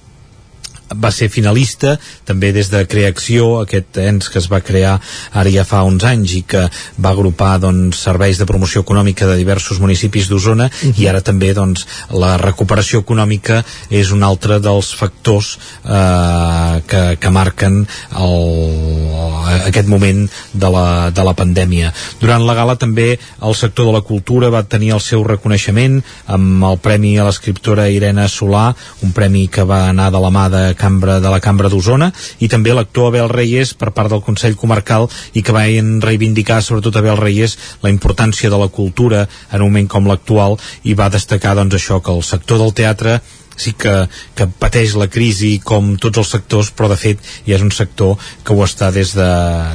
va 0.94 1.10
ser 1.14 1.28
finalista 1.32 1.97
també 2.28 2.52
des 2.52 2.70
de 2.73 2.85
Creacció, 2.86 3.62
aquest 3.62 3.98
ens 4.02 4.28
que 4.28 4.40
es 4.40 4.48
va 4.51 4.62
crear 4.64 4.98
ara 5.32 5.51
ja 5.51 5.64
fa 5.69 5.82
uns 5.89 6.05
anys 6.05 6.36
i 6.39 6.43
que 6.48 6.66
va 6.98 7.12
agrupar 7.12 7.59
doncs, 7.62 8.02
serveis 8.02 8.39
de 8.39 8.47
promoció 8.48 8.82
econòmica 8.82 9.27
de 9.27 9.36
diversos 9.36 9.81
municipis 9.81 10.28
d'Osona 10.28 10.70
-huh. 10.70 10.94
i 10.98 11.09
ara 11.09 11.20
també 11.20 11.52
doncs, 11.55 11.86
la 12.10 12.36
recuperació 12.36 13.01
econòmica 13.01 13.62
és 13.90 14.10
un 14.10 14.23
altre 14.23 14.59
dels 14.60 14.93
factors 14.94 15.59
eh, 15.85 16.82
que, 16.86 17.02
que 17.20 17.31
marquen 17.31 17.86
el, 18.19 19.66
aquest 19.66 19.89
moment 19.89 20.28
de 20.52 20.70
la, 20.70 21.10
de 21.10 21.24
la 21.24 21.35
pandèmia. 21.35 21.93
Durant 22.20 22.47
la 22.47 22.55
gala 22.55 22.77
també 22.77 23.19
el 23.43 23.55
sector 23.55 23.86
de 23.86 23.93
la 23.93 24.05
cultura 24.06 24.51
va 24.51 24.62
tenir 24.62 24.93
el 24.97 25.01
seu 25.01 25.24
reconeixement 25.24 26.01
amb 26.27 26.64
el 26.64 26.78
Premi 26.82 27.16
a 27.19 27.27
l'escriptora 27.28 27.89
Irene 27.93 28.28
Solà, 28.28 28.73
un 29.02 29.12
premi 29.12 29.47
que 29.48 29.64
va 29.69 29.89
anar 29.90 30.10
de 30.12 30.20
la 30.23 30.31
mà 30.35 30.48
de 30.52 30.62
cambra 30.83 31.19
de 31.23 31.31
la 31.31 31.41
Cambra 31.43 31.71
d'Osona 31.73 32.11
i 32.43 32.51
també 32.53 32.75
l'actor 32.75 33.11
Abel 33.11 33.31
Reyes 33.33 33.75
per 33.79 33.93
part 33.97 34.11
del 34.13 34.25
Consell 34.27 34.59
Comarcal 34.59 35.09
i 35.39 35.43
que 35.47 35.55
van 35.55 36.01
reivindicar 36.05 36.61
sobretot 36.63 36.99
Abel 36.99 37.21
Reyes 37.21 37.59
la 37.85 37.93
importància 37.95 38.51
de 38.51 38.59
la 38.59 38.71
cultura 38.73 39.27
en 39.51 39.61
un 39.61 39.71
moment 39.71 39.91
com 39.95 40.11
l'actual 40.11 40.59
i 40.83 40.97
va 40.99 41.13
destacar 41.13 41.55
doncs 41.59 41.79
això 41.79 42.03
que 42.03 42.13
el 42.15 42.27
sector 42.27 42.61
del 42.63 42.75
teatre 42.77 43.21
sí 43.57 43.74
que, 43.79 43.95
que 44.37 44.47
pateix 44.61 44.97
la 44.99 45.09
crisi 45.12 45.59
com 45.65 45.95
tots 46.01 46.23
els 46.23 46.33
sectors, 46.37 46.73
però 46.77 46.91
de 46.93 46.99
fet 47.01 47.23
ja 47.47 47.57
és 47.57 47.65
un 47.65 47.73
sector 47.74 48.16
que 48.45 48.55
ho 48.55 48.65
està 48.65 48.91
des 48.95 49.15
de, 49.16 49.31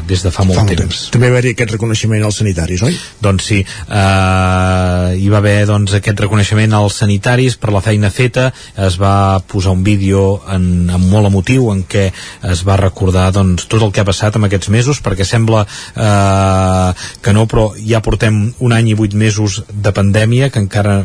des 0.10 0.24
de 0.26 0.32
fa, 0.32 0.42
fa 0.42 0.48
molt, 0.48 0.62
molt 0.62 0.74
temps. 0.74 0.84
temps. 0.84 1.04
També 1.14 1.32
va 1.32 1.40
haver 1.40 1.54
aquest 1.54 1.76
reconeixement 1.76 2.26
als 2.28 2.42
sanitaris, 2.42 2.84
oi? 2.88 2.98
Doncs 3.24 3.50
sí, 3.52 3.60
eh, 3.64 5.10
hi 5.18 5.30
va 5.34 5.42
haver 5.42 5.58
doncs, 5.70 5.98
aquest 5.98 6.24
reconeixement 6.26 6.78
als 6.78 7.02
sanitaris 7.04 7.58
per 7.62 7.74
la 7.76 7.84
feina 7.86 8.12
feta, 8.14 8.50
es 8.88 9.00
va 9.02 9.40
posar 9.48 9.76
un 9.76 9.84
vídeo 9.86 10.42
en, 10.54 10.90
en 10.94 11.10
molt 11.12 11.30
emotiu 11.30 11.72
en 11.74 11.84
què 11.90 12.10
es 12.52 12.64
va 12.68 12.80
recordar 12.80 13.30
doncs, 13.36 13.68
tot 13.70 13.84
el 13.84 13.94
que 13.94 14.04
ha 14.04 14.08
passat 14.08 14.38
en 14.38 14.48
aquests 14.48 14.72
mesos, 14.74 15.02
perquè 15.04 15.28
sembla 15.28 15.66
eh, 15.68 16.90
que 17.22 17.36
no, 17.36 17.48
però 17.50 17.70
ja 17.78 18.02
portem 18.06 18.48
un 18.64 18.76
any 18.76 18.92
i 18.94 18.98
vuit 18.98 19.14
mesos 19.18 19.62
de 19.72 19.94
pandèmia 19.96 20.52
que 20.54 20.64
encara 20.64 21.02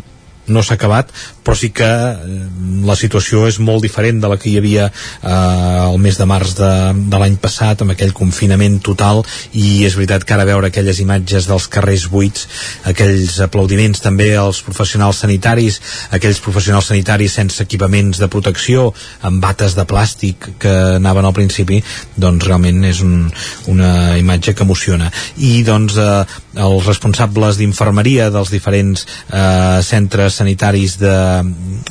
no 0.48 0.62
s'ha 0.62 0.74
acabat, 0.74 1.12
però 1.44 1.54
sí 1.58 1.70
que 1.74 1.86
eh, 1.86 2.38
la 2.86 2.96
situació 2.98 3.46
és 3.50 3.58
molt 3.62 3.82
diferent 3.84 4.20
de 4.22 4.30
la 4.30 4.38
que 4.40 4.50
hi 4.50 4.56
havia 4.58 4.88
eh, 4.88 5.30
el 5.30 5.98
mes 6.02 6.18
de 6.18 6.26
març 6.26 6.56
de, 6.58 6.70
de 7.12 7.20
l'any 7.20 7.36
passat 7.42 7.82
amb 7.82 7.94
aquell 7.94 8.14
confinament 8.16 8.80
total 8.82 9.22
i 9.52 9.84
és 9.86 9.96
veritat 9.98 10.26
que 10.26 10.34
ara 10.34 10.46
veure 10.48 10.70
aquelles 10.70 11.00
imatges 11.02 11.48
dels 11.50 11.68
carrers 11.72 12.08
buits 12.10 12.46
aquells 12.90 13.38
aplaudiments 13.44 14.02
també 14.02 14.32
als 14.38 14.62
professionals 14.66 15.22
sanitaris 15.24 15.80
aquells 16.10 16.42
professionals 16.42 16.90
sanitaris 16.92 17.38
sense 17.38 17.62
equipaments 17.62 18.18
de 18.22 18.30
protecció 18.30 18.88
amb 19.22 19.42
bates 19.42 19.76
de 19.78 19.86
plàstic 19.88 20.52
que 20.62 20.74
anaven 20.98 21.26
al 21.26 21.36
principi 21.36 21.82
doncs 22.16 22.46
realment 22.46 22.82
és 22.86 23.02
un, 23.04 23.26
una 23.72 24.18
imatge 24.18 24.54
que 24.54 24.66
emociona. 24.66 25.10
I 25.38 25.62
doncs 25.66 25.96
eh, 26.00 26.24
els 26.62 26.86
responsables 26.86 27.58
d'infermeria 27.60 28.28
dels 28.34 28.52
diferents 28.52 29.06
eh, 29.06 29.80
centres 29.86 30.31
sanitaris 30.34 30.96
de, 31.00 31.14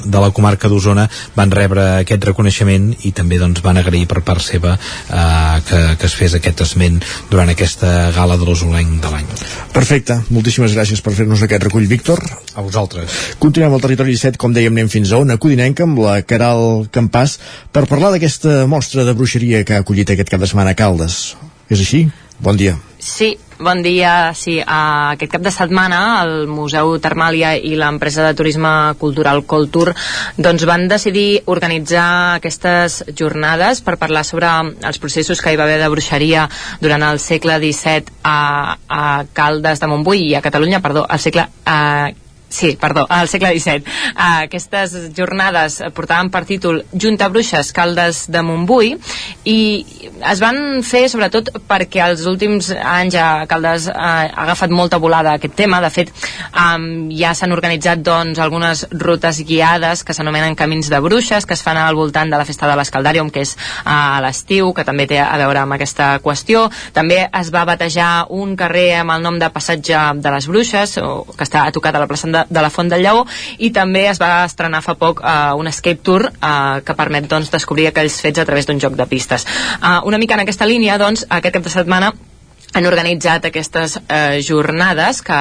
de 0.03 0.21
la 0.23 0.31
comarca 0.35 0.69
d'Osona 0.71 1.07
van 1.35 1.53
rebre 1.53 1.85
aquest 2.01 2.25
reconeixement 2.29 2.91
i 3.07 3.13
també 3.15 3.39
doncs, 3.41 3.63
van 3.65 3.79
agrair 3.81 4.07
per 4.09 4.23
part 4.25 4.43
seva 4.43 4.75
eh, 4.75 5.57
que, 5.67 5.81
que 6.01 6.09
es 6.09 6.17
fes 6.17 6.35
aquest 6.37 6.65
esment 6.67 6.99
durant 7.31 7.49
aquesta 7.51 8.11
gala 8.15 8.37
de 8.37 8.47
l'Osolenc 8.47 8.99
de 9.03 9.13
l'any. 9.13 9.31
Perfecte, 9.75 10.19
moltíssimes 10.33 10.75
gràcies 10.75 11.01
per 11.03 11.15
fer-nos 11.17 11.43
aquest 11.45 11.67
recull, 11.67 11.87
Víctor. 11.89 12.21
A 12.55 12.65
vosaltres. 12.65 13.17
Continuem 13.41 13.73
al 13.75 13.83
territori 13.83 14.17
17, 14.17 14.39
com 14.41 14.55
dèiem, 14.55 14.75
anem 14.75 14.91
fins 14.91 15.11
a 15.11 15.21
una 15.23 15.39
codinenca 15.41 15.87
amb 15.87 16.03
la 16.03 16.19
Caral 16.27 16.87
Campàs 16.91 17.37
per 17.71 17.87
parlar 17.89 18.13
d'aquesta 18.15 18.65
mostra 18.71 19.07
de 19.07 19.15
bruixeria 19.17 19.65
que 19.65 19.77
ha 19.77 19.85
acollit 19.85 20.13
aquest 20.13 20.31
cap 20.33 20.43
de 20.43 20.51
setmana 20.51 20.75
a 20.75 20.79
Caldes. 20.79 21.21
És 21.71 21.79
així? 21.79 22.07
Bon 22.41 22.57
dia. 22.57 22.77
Sí, 23.01 23.39
bon 23.57 23.81
dia. 23.81 24.29
Sí, 24.37 24.59
uh, 24.61 25.13
aquest 25.15 25.31
cap 25.33 25.41
de 25.41 25.49
setmana 25.49 26.21
el 26.21 26.45
Museu 26.45 26.93
Termàlia 27.01 27.55
i 27.57 27.73
l'empresa 27.73 28.27
de 28.27 28.35
turisme 28.37 28.69
cultural 29.01 29.41
Coltur 29.49 29.87
doncs 30.37 30.67
van 30.69 30.85
decidir 30.91 31.41
organitzar 31.49 32.05
aquestes 32.35 32.99
jornades 33.17 33.81
per 33.81 33.97
parlar 33.97 34.21
sobre 34.21 34.53
els 34.85 35.01
processos 35.01 35.41
que 35.41 35.49
hi 35.49 35.57
va 35.57 35.65
haver 35.65 35.79
de 35.81 35.89
bruixeria 35.89 36.45
durant 36.79 37.01
el 37.09 37.17
segle 37.17 37.57
XVII 37.57 38.21
a, 38.21 38.77
a 38.85 39.03
Caldes 39.33 39.81
de 39.81 39.89
Montbui 39.89 40.27
i 40.27 40.35
a 40.37 40.45
Catalunya, 40.45 40.85
perdó, 40.85 41.07
al 41.09 41.25
segle 41.25 41.49
uh, 41.65 42.20
Sí, 42.51 42.75
perdó, 42.75 43.05
al 43.07 43.29
segle 43.31 43.53
XVII. 43.57 43.85
Uh, 44.11 44.43
aquestes 44.43 44.91
jornades 45.15 45.77
portaven 45.95 46.27
per 46.29 46.43
títol 46.43 46.81
Junta 46.91 47.29
Bruixes, 47.31 47.69
Caldes 47.71 48.25
de 48.27 48.41
Montbui, 48.43 48.89
i 49.47 49.59
es 50.27 50.41
van 50.43 50.81
fer 50.83 51.05
sobretot 51.09 51.47
perquè 51.69 52.01
els 52.03 52.25
últims 52.27 52.73
anys 52.75 53.15
a 53.15 53.45
Caldes 53.47 53.87
uh, 53.87 53.95
ha 53.95 54.43
agafat 54.43 54.73
molta 54.75 54.99
volada 54.99 55.37
aquest 55.39 55.55
tema. 55.55 55.79
De 55.79 55.89
fet, 55.95 56.11
um, 56.51 57.07
ja 57.15 57.31
s'han 57.31 57.55
organitzat 57.55 58.03
doncs, 58.03 58.43
algunes 58.43 58.83
rutes 58.91 59.39
guiades 59.47 60.03
que 60.03 60.17
s'anomenen 60.17 60.59
Camins 60.59 60.91
de 60.91 60.99
Bruixes, 60.99 61.47
que 61.47 61.55
es 61.55 61.63
fan 61.63 61.79
al 61.79 61.95
voltant 61.95 62.35
de 62.35 62.35
la 62.35 62.49
festa 62.49 62.67
de 62.67 62.75
l'Escaldàrium, 62.75 63.31
que 63.31 63.45
és 63.47 63.55
uh, 63.55 63.95
a 63.95 64.19
l'estiu, 64.27 64.73
que 64.75 64.83
també 64.83 65.07
té 65.07 65.21
a 65.23 65.39
veure 65.39 65.63
amb 65.63 65.79
aquesta 65.79 66.17
qüestió. 66.19 66.67
També 66.91 67.23
es 67.31 67.55
va 67.55 67.63
batejar 67.63 68.27
un 68.27 68.57
carrer 68.59 68.89
amb 68.99 69.15
el 69.15 69.23
nom 69.23 69.39
de 69.39 69.53
Passatge 69.55 70.03
de 70.19 70.35
les 70.35 70.51
Bruixes, 70.51 70.99
o, 70.99 71.23
que 71.31 71.47
està 71.47 71.63
a 71.63 71.71
tocat 71.71 71.95
a 71.95 72.03
la 72.03 72.11
plaça 72.11 72.27
de, 72.27 72.40
de 72.49 72.61
la 72.61 72.71
Font 72.73 72.89
del 72.91 73.03
Lleó 73.05 73.25
i 73.59 73.71
també 73.75 74.07
es 74.09 74.21
va 74.21 74.45
estrenar 74.45 74.83
fa 74.85 74.95
poc 74.99 75.21
uh, 75.21 75.53
un 75.59 75.69
escape 75.71 76.01
tour 76.03 76.27
uh, 76.29 76.81
que 76.85 76.97
permet 76.97 77.29
doncs, 77.29 77.51
descobrir 77.53 77.89
aquells 77.91 78.19
fets 78.21 78.41
a 78.41 78.47
través 78.47 78.67
d'un 78.69 78.79
joc 78.79 78.97
de 78.97 79.07
pistes. 79.07 79.47
Uh, 79.81 80.01
una 80.09 80.19
mica 80.21 80.37
en 80.37 80.45
aquesta 80.45 80.69
línia, 80.69 80.97
doncs, 81.01 81.25
aquest 81.29 81.59
cap 81.59 81.65
de 81.67 81.73
setmana 81.73 82.13
han 82.73 82.85
organitzat 82.85 83.45
aquestes 83.45 83.97
eh, 84.07 84.39
jornades 84.45 85.21
que 85.25 85.39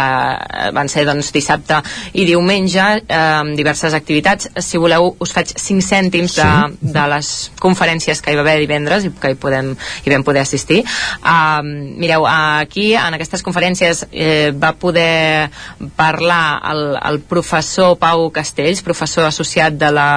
van 0.75 0.91
ser 0.91 1.05
doncs, 1.07 1.31
dissabte 1.35 1.79
i 2.19 2.27
diumenge 2.27 2.83
eh, 2.83 3.19
amb 3.19 3.55
diverses 3.59 3.95
activitats 3.95 4.51
si 4.65 4.81
voleu 4.83 5.13
us 5.23 5.35
faig 5.35 5.53
5 5.55 5.85
cèntims 5.87 6.35
sí. 6.35 6.43
de, 6.43 6.93
de 6.97 7.05
les 7.15 7.31
conferències 7.63 8.23
que 8.23 8.33
hi 8.33 8.39
va 8.39 8.45
haver 8.47 8.59
divendres 8.65 9.07
i 9.07 9.13
que 9.15 9.33
hi, 9.33 9.39
podem, 9.39 9.73
hi 10.05 10.15
vam 10.15 10.27
poder 10.27 10.43
assistir 10.43 10.81
uh, 10.83 11.63
mireu, 11.63 12.27
aquí 12.27 12.91
en 12.99 13.15
aquestes 13.15 13.45
conferències 13.47 14.05
eh, 14.11 14.51
va 14.51 14.73
poder 14.81 15.51
parlar 15.97 16.61
el, 16.73 16.85
el 16.99 17.21
professor 17.31 17.97
Pau 18.01 18.29
Castells 18.35 18.83
professor 18.83 19.29
associat 19.29 19.79
de 19.79 19.93
la 19.95 20.11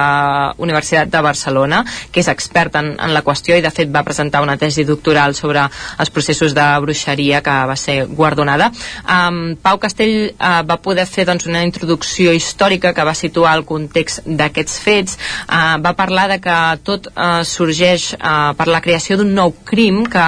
Universitat 0.58 1.12
de 1.12 1.22
Barcelona 1.22 1.84
que 2.10 2.24
és 2.24 2.32
expert 2.32 2.74
en, 2.80 2.94
en 2.98 3.14
la 3.14 3.22
qüestió 3.26 3.56
i 3.58 3.62
de 3.64 3.70
fet 3.74 3.92
va 3.94 4.04
presentar 4.06 4.42
una 4.42 4.58
tesi 4.58 4.86
doctoral 4.88 5.38
sobre 5.38 5.62
els 5.98 6.10
processos 6.10 6.54
de 6.56 6.66
bruixeria 6.82 7.03
bruixeria 7.04 7.42
que 7.42 7.50
va 7.50 7.76
ser 7.76 8.06
guardonada. 8.06 8.70
Um, 9.04 9.56
Pau 9.60 9.78
Castell 9.78 10.32
uh, 10.32 10.62
va 10.66 10.78
poder 10.80 11.06
fer 11.06 11.26
doncs, 11.26 11.46
una 11.46 11.62
introducció 11.64 12.32
històrica 12.32 12.94
que 12.94 13.04
va 13.04 13.14
situar 13.14 13.54
el 13.56 13.64
context 13.64 14.24
d'aquests 14.24 14.78
fets, 14.80 15.18
uh, 15.48 15.76
va 15.80 15.94
parlar 15.94 16.28
de 16.32 16.40
que 16.40 16.56
tot 16.84 17.08
uh, 17.12 17.42
sorgeix 17.44 18.14
uh, 18.14 18.54
per 18.56 18.68
la 18.68 18.80
creació 18.80 19.18
d'un 19.18 19.34
nou 19.34 19.52
crim 19.64 20.04
que 20.06 20.24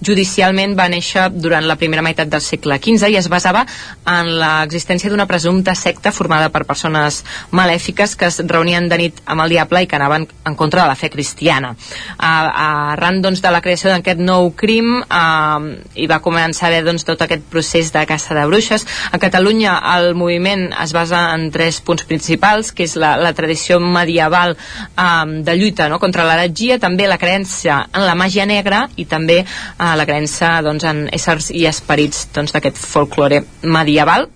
judicialment 0.00 0.76
va 0.78 0.88
néixer 0.88 1.28
durant 1.34 1.66
la 1.66 1.76
primera 1.76 2.02
meitat 2.02 2.28
del 2.28 2.42
segle 2.42 2.78
XV 2.78 3.12
i 3.12 3.18
es 3.20 3.28
basava 3.28 3.64
en 4.06 4.32
l'existència 4.40 5.10
d'una 5.10 5.28
presumpta 5.28 5.74
secta 5.74 6.12
formada 6.12 6.50
per 6.50 6.64
persones 6.64 7.22
malèfiques 7.52 8.16
que 8.16 8.30
es 8.30 8.40
reunien 8.46 8.88
de 8.88 8.98
nit 8.98 9.20
amb 9.26 9.44
el 9.44 9.54
diable 9.56 9.84
i 9.84 9.88
que 9.88 9.98
anaven 9.98 10.26
en 10.44 10.56
contra 10.56 10.82
de 10.82 10.88
la 10.88 10.96
fe 10.96 11.10
cristiana. 11.10 11.74
Uh, 12.14 12.94
arran 12.94 13.20
doncs, 13.22 13.42
de 13.44 13.52
la 13.52 13.60
creació 13.64 13.90
d'aquest 13.92 14.20
nou 14.20 14.52
crim 14.56 15.00
uh, 15.02 15.74
hi 15.94 16.06
va 16.10 16.13
va 16.14 16.22
començar 16.24 16.68
a 16.68 16.70
haver 16.70 16.84
doncs, 16.86 17.04
tot 17.06 17.22
aquest 17.24 17.44
procés 17.50 17.92
de 17.94 18.04
caça 18.08 18.36
de 18.36 18.46
bruixes. 18.48 18.86
A 19.12 19.20
Catalunya 19.22 19.76
el 19.94 20.14
moviment 20.18 20.68
es 20.82 20.94
basa 20.96 21.26
en 21.34 21.50
tres 21.54 21.80
punts 21.84 22.06
principals, 22.08 22.72
que 22.72 22.86
és 22.88 22.96
la, 23.00 23.14
la 23.20 23.34
tradició 23.36 23.80
medieval 23.82 24.56
um, 24.56 25.36
de 25.44 25.56
lluita 25.58 25.88
no? 25.92 26.00
contra 26.02 26.26
l'heretgia, 26.28 26.78
també 26.82 27.08
la 27.10 27.18
creença 27.20 27.84
en 27.92 28.06
la 28.06 28.16
màgia 28.18 28.46
negra 28.46 28.86
i 28.96 29.08
també 29.10 29.42
uh, 29.44 29.92
la 29.98 30.06
creença 30.08 30.56
doncs, 30.64 30.86
en 30.88 31.06
éssers 31.14 31.50
i 31.54 31.66
esperits 31.70 32.28
doncs, 32.34 32.54
d'aquest 32.54 32.78
doncs, 32.78 32.90
folklore 32.94 33.44
medieval 33.62 34.28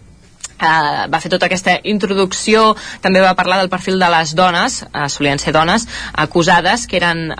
eh, 0.61 1.07
va 1.11 1.21
fer 1.21 1.31
tota 1.31 1.47
aquesta 1.47 1.79
introducció. 1.89 2.75
També 3.05 3.23
va 3.23 3.35
parlar 3.39 3.59
del 3.61 3.71
perfil 3.71 3.99
de 4.01 4.11
les 4.13 4.35
dones 4.39 4.83
eh, 4.83 5.09
solien 5.09 5.39
ser 5.39 5.55
dones 5.55 5.87
acusades 6.13 6.87
que 6.87 6.99
eren 6.99 7.31
eh, 7.33 7.37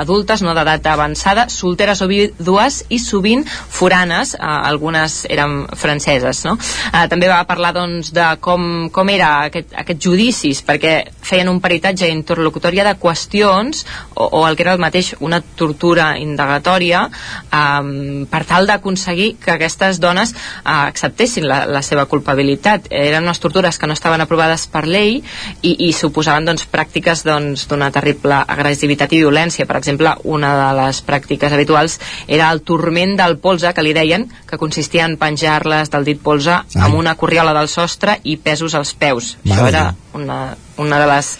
adultes, 0.00 0.42
no 0.42 0.54
d'edat 0.56 0.86
avançada 0.90 1.48
solteres 1.52 2.02
o 2.02 2.08
vídues 2.08 2.82
i 2.88 2.98
sovint 2.98 3.44
foranes, 3.46 4.34
eh, 4.34 4.40
algunes 4.44 5.24
eren 5.30 5.64
franceses 5.76 6.44
no? 6.48 6.56
eh, 6.56 7.06
també 7.10 7.28
va 7.30 7.42
parlar 7.48 7.74
doncs, 7.76 8.12
de 8.14 8.26
com, 8.40 8.88
com 8.94 9.12
era 9.12 9.46
aquest, 9.50 9.74
aquests 9.84 10.04
judicis 10.04 10.62
perquè 10.64 10.94
feien 11.24 11.50
un 11.52 11.60
peritatge 11.64 12.08
interlocutòria 12.10 12.86
de 12.86 12.96
qüestions 13.00 13.84
o, 14.14 14.28
o 14.40 14.44
el 14.48 14.56
que 14.56 14.66
era 14.66 14.74
el 14.76 14.82
mateix 14.82 15.14
una 15.20 15.40
tortura 15.40 16.14
indagatòria 16.20 17.06
eh, 17.08 18.24
per 18.30 18.44
tal 18.48 18.68
d'aconseguir 18.70 19.34
que 19.42 19.54
aquestes 19.54 20.00
dones 20.00 20.34
eh, 20.34 20.70
acceptessin 20.74 21.48
la, 21.48 21.64
la 21.68 21.82
seva 21.84 22.06
culpabilitat 22.10 22.53
veritat, 22.54 22.88
eren 22.90 23.26
unes 23.26 23.40
tortures 23.42 23.78
que 23.78 23.88
no 23.90 23.96
estaven 23.96 24.22
aprovades 24.24 24.66
per 24.70 24.84
llei 24.88 25.18
i, 25.62 25.74
i 25.88 25.92
suposaven 25.92 26.48
doncs, 26.48 26.66
pràctiques 26.70 27.24
doncs, 27.26 27.66
d'una 27.68 27.90
doncs, 27.90 27.98
terrible 27.98 28.40
agressivitat 28.56 29.12
i 29.12 29.22
violència. 29.22 29.66
Per 29.68 29.78
exemple, 29.78 30.14
una 30.24 30.54
de 30.58 30.70
les 30.80 31.02
pràctiques 31.06 31.52
habituals 31.52 31.98
era 32.26 32.50
el 32.54 32.62
turment 32.62 33.16
del 33.20 33.38
polze, 33.42 33.72
que 33.74 33.84
li 33.84 33.94
deien, 33.96 34.26
que 34.48 34.60
consistia 34.60 35.06
en 35.08 35.18
penjar-les 35.20 35.92
del 35.92 36.06
dit 36.06 36.20
polze 36.22 36.56
Ai. 36.56 36.82
amb 36.86 36.98
una 36.98 37.16
corriola 37.20 37.54
del 37.56 37.68
sostre 37.68 38.18
i 38.24 38.36
pesos 38.36 38.74
als 38.74 38.94
peus. 38.94 39.34
Mare 39.44 39.60
Això 39.60 39.70
era 39.70 39.86
una, 40.14 40.40
una 40.78 41.00
de 41.02 41.08
les 41.10 41.34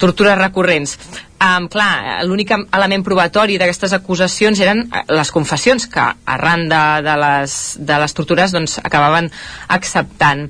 tortures 0.00 0.38
recurrents. 0.38 0.96
Um, 1.40 1.70
clar, 1.72 2.20
l'únic 2.28 2.50
element 2.52 3.00
probatori 3.00 3.54
d'aquestes 3.56 3.94
acusacions 3.96 4.60
eren 4.60 4.82
eh, 4.84 5.04
les 5.08 5.30
confessions 5.32 5.86
que 5.88 6.02
arran 6.28 6.66
de, 6.68 6.80
de, 7.06 7.14
les, 7.22 7.54
de 7.80 8.00
les 8.02 8.14
tortures 8.16 8.52
doncs, 8.52 8.74
acabaven 8.84 9.30
acceptant. 9.72 10.42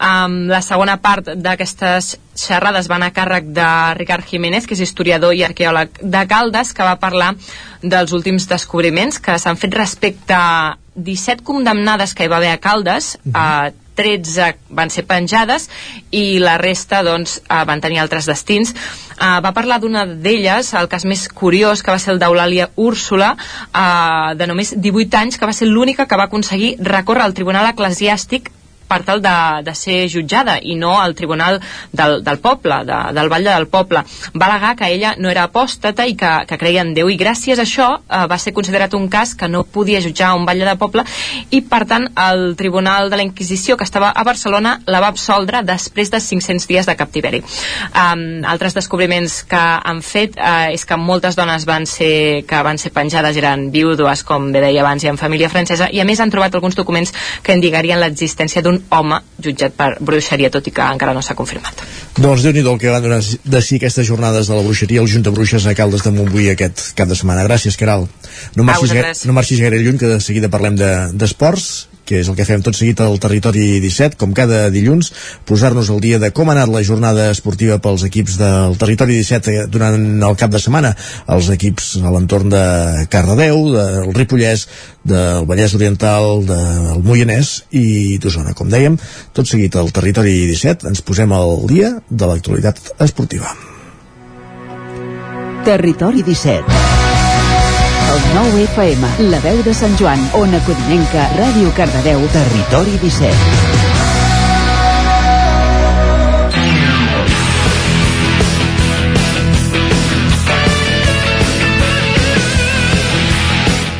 Um, 0.00 0.38
la 0.48 0.62
segona 0.64 0.96
part 1.04 1.34
d'aquestes 1.36 2.14
xerrades 2.32 2.88
van 2.88 3.04
a 3.04 3.10
càrrec 3.12 3.50
de 3.52 3.68
Ricard 3.98 4.24
Jiménez, 4.24 4.64
que 4.64 4.72
és 4.72 4.86
historiador 4.86 5.36
i 5.36 5.44
arqueòleg 5.44 6.00
de 6.00 6.24
Caldes, 6.30 6.72
que 6.72 6.86
va 6.86 6.96
parlar 7.02 7.34
dels 7.82 8.16
últims 8.16 8.48
descobriments 8.48 9.20
que 9.20 9.36
s'han 9.36 9.60
fet 9.60 9.76
respecte 9.76 10.32
a 10.32 10.78
17 10.96 11.44
condemnades 11.44 12.16
que 12.16 12.24
hi 12.24 12.32
va 12.32 12.40
haver 12.40 12.54
a 12.56 12.62
Caldes, 12.62 13.18
uh 13.20 13.32
-huh. 13.32 13.68
uh, 13.68 13.87
13 13.98 14.52
van 14.78 14.92
ser 14.94 15.04
penjades 15.08 15.68
i 16.14 16.38
la 16.42 16.56
resta 16.62 17.02
doncs, 17.06 17.38
uh, 17.48 17.64
van 17.68 17.82
tenir 17.82 18.00
altres 18.02 18.28
destins. 18.30 18.74
Uh, 19.18 19.38
va 19.44 19.54
parlar 19.56 19.80
d'una 19.82 20.04
d'elles, 20.06 20.72
el 20.78 20.90
cas 20.90 21.06
més 21.08 21.26
curiós, 21.28 21.82
que 21.82 21.94
va 21.94 21.98
ser 22.02 22.14
el 22.14 22.22
d'Eulàlia 22.22 22.70
Úrsula, 22.78 23.34
uh, 23.34 24.36
de 24.38 24.46
només 24.46 24.76
18 24.76 25.22
anys, 25.22 25.38
que 25.38 25.48
va 25.48 25.56
ser 25.56 25.70
l'única 25.70 26.06
que 26.06 26.20
va 26.20 26.28
aconseguir 26.30 26.76
recórrer 26.78 27.26
al 27.26 27.34
Tribunal 27.34 27.72
Eclesiàstic 27.72 28.52
per 28.88 29.02
tal 29.04 29.22
de, 29.22 29.36
de 29.64 29.74
ser 29.76 30.00
jutjada 30.10 30.58
i 30.62 30.74
no 30.80 30.96
al 30.98 31.14
tribunal 31.14 31.60
del, 31.92 32.22
del 32.24 32.40
poble, 32.42 32.82
de, 32.88 32.98
del 33.14 33.28
Vall 33.28 33.44
del 33.44 33.68
Poble. 33.68 34.02
Va 34.34 34.46
alegar 34.46 34.74
que 34.76 34.88
ella 34.92 35.14
no 35.18 35.30
era 35.30 35.46
apòstata 35.48 36.06
i 36.08 36.16
que, 36.18 36.32
que 36.48 36.58
creia 36.58 36.82
en 36.84 36.94
Déu 36.96 37.10
i 37.12 37.18
gràcies 37.20 37.60
a 37.60 37.66
això 37.66 37.88
eh, 38.00 38.24
va 38.30 38.38
ser 38.40 38.54
considerat 38.56 38.94
un 38.96 39.08
cas 39.12 39.34
que 39.38 39.48
no 39.48 39.64
podia 39.64 40.02
jutjar 40.04 40.34
un 40.36 40.46
Vall 40.48 40.64
de 40.64 40.76
Poble 40.80 41.04
i 41.54 41.60
per 41.62 41.84
tant 41.88 42.08
el 42.18 42.54
Tribunal 42.56 43.10
de 43.10 43.20
la 43.20 43.26
Inquisició 43.26 43.76
que 43.76 43.86
estava 43.86 44.10
a 44.10 44.24
Barcelona 44.24 44.78
la 44.86 45.02
va 45.04 45.12
absoldre 45.12 45.62
després 45.66 46.10
de 46.10 46.20
500 46.20 46.66
dies 46.68 46.88
de 46.88 46.96
captiveri. 46.96 47.42
Um, 47.92 48.44
altres 48.48 48.74
descobriments 48.76 49.42
que 49.48 49.60
han 49.60 50.02
fet 50.04 50.36
uh, 50.38 50.68
és 50.72 50.84
que 50.88 50.98
moltes 50.98 51.36
dones 51.38 51.66
van 51.68 51.86
ser, 51.86 52.44
que 52.48 52.62
van 52.64 52.80
ser 52.80 52.92
penjades 52.94 53.36
eren 53.40 53.68
viudes, 53.74 54.24
com 54.26 54.50
bé 54.52 54.62
deia 54.64 54.82
abans, 54.84 55.04
i 55.04 55.12
en 55.12 55.20
família 55.20 55.50
francesa, 55.52 55.90
i 55.92 56.00
a 56.00 56.06
més 56.08 56.20
han 56.20 56.32
trobat 56.32 56.54
alguns 56.54 56.78
documents 56.78 57.14
que 57.42 57.56
indicarien 57.56 58.00
l'existència 58.00 58.62
d'un 58.64 58.77
home 58.94 59.20
jutjat 59.44 59.74
per 59.78 59.90
bruixeria, 60.00 60.50
tot 60.54 60.66
i 60.66 60.72
que 60.74 60.86
encara 60.94 61.14
no 61.16 61.22
s'ha 61.24 61.36
confirmat. 61.38 61.84
Doncs 62.18 62.42
déu 62.46 62.54
nhi 62.56 62.64
el 62.64 62.80
que 62.80 62.92
van 62.92 63.04
donar 63.04 63.20
de 63.22 63.62
si 63.62 63.78
aquestes 63.78 64.06
jornades 64.08 64.48
de 64.50 64.56
la 64.56 64.64
bruixeria 64.66 65.02
al 65.02 65.10
Junta 65.10 65.30
Bruixes 65.34 65.66
a 65.66 65.74
Caldes 65.78 66.02
de 66.06 66.14
Montbui 66.14 66.50
aquest 66.52 66.92
cap 66.98 67.10
de 67.10 67.18
setmana. 67.18 67.46
Gràcies, 67.46 67.78
Caral. 67.78 68.08
No 68.56 68.66
marxis, 68.66 69.24
no 69.28 69.36
marxis 69.36 69.62
gaire 69.62 69.78
lluny, 69.82 70.00
que 70.00 70.10
de 70.14 70.20
seguida 70.24 70.50
parlem 70.50 70.78
d'esports. 70.78 71.68
De, 71.92 71.97
que 72.08 72.22
és 72.22 72.28
el 72.30 72.36
que 72.38 72.46
fem 72.48 72.62
tot 72.64 72.76
seguit 72.76 73.00
al 73.04 73.18
Territori 73.20 73.78
17, 73.84 74.16
com 74.20 74.32
cada 74.36 74.68
dilluns, 74.72 75.10
posar-nos 75.48 75.90
al 75.92 76.00
dia 76.00 76.20
de 76.22 76.30
com 76.32 76.48
ha 76.48 76.56
anat 76.56 76.72
la 76.72 76.82
jornada 76.86 77.28
esportiva 77.34 77.76
pels 77.84 78.06
equips 78.08 78.38
del 78.40 78.78
Territori 78.80 79.18
17 79.20 79.66
durant 79.72 80.06
el 80.30 80.38
cap 80.40 80.54
de 80.54 80.62
setmana, 80.62 80.94
els 81.28 81.50
equips 81.52 81.96
a 82.00 82.12
l'entorn 82.14 82.48
de 82.54 82.64
Cardedeu, 83.12 83.60
del 83.76 84.14
Ripollès, 84.16 84.66
del 85.08 85.44
Vallès 85.48 85.76
Oriental, 85.76 86.44
del 86.48 87.02
Moianès 87.04 87.52
i 87.76 88.16
d'Osona. 88.22 88.56
Com 88.56 88.72
dèiem, 88.72 88.96
tot 89.36 89.50
seguit 89.50 89.76
al 89.76 89.92
Territori 89.92 90.34
17 90.48 90.88
ens 90.88 91.04
posem 91.04 91.32
al 91.36 91.60
dia 91.68 91.92
de 92.08 92.30
l'actualitat 92.32 92.80
esportiva. 93.04 93.52
Territori 95.68 96.24
17 96.24 97.07
el 98.08 98.20
9 98.34 98.62
FM, 98.72 99.30
La 99.30 99.40
Veu 99.44 99.60
de 99.64 99.74
Sant 99.74 99.96
Joan, 100.00 100.20
Ona 100.38 100.60
Codinenca, 100.64 101.28
Ràdio 101.36 101.72
Cardedeu, 101.76 102.22
Territori 102.32 102.96
17. 103.02 103.88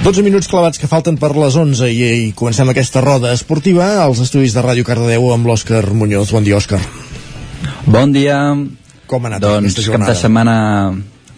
12 0.08 0.22
minuts 0.24 0.48
clavats 0.48 0.80
que 0.80 0.88
falten 0.88 1.18
per 1.20 1.34
les 1.36 1.58
11 1.60 1.90
i, 1.92 1.98
i 2.00 2.32
comencem 2.32 2.70
aquesta 2.72 3.02
roda 3.04 3.34
esportiva 3.36 3.98
als 4.00 4.22
estudis 4.24 4.54
de 4.56 4.64
Ràdio 4.64 4.86
Cardedeu 4.88 5.28
amb 5.34 5.50
l'Òscar 5.50 5.82
Muñoz. 5.92 6.32
Bon 6.32 6.46
dia, 6.46 6.56
Òscar. 6.56 6.80
Bon 7.84 8.14
dia. 8.14 8.38
Com 9.04 9.24
ha 9.26 9.34
anat 9.34 9.44
doncs, 9.44 9.74
aquesta 9.74 9.84
cap 9.84 9.92
jornada? 9.92 10.14
de 10.14 10.20
setmana 10.22 10.56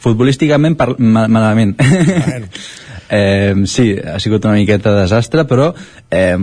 futbolísticament 0.01 0.79
par 0.81 0.95
ma 0.99 1.27
malament. 1.29 1.77
eh, 3.09 3.55
sí, 3.75 3.93
ha 3.99 4.19
sigut 4.23 4.45
una 4.49 4.57
miqueta 4.59 4.95
de 4.95 5.05
desastre, 5.05 5.47
però 5.49 5.73
eh, 6.11 6.37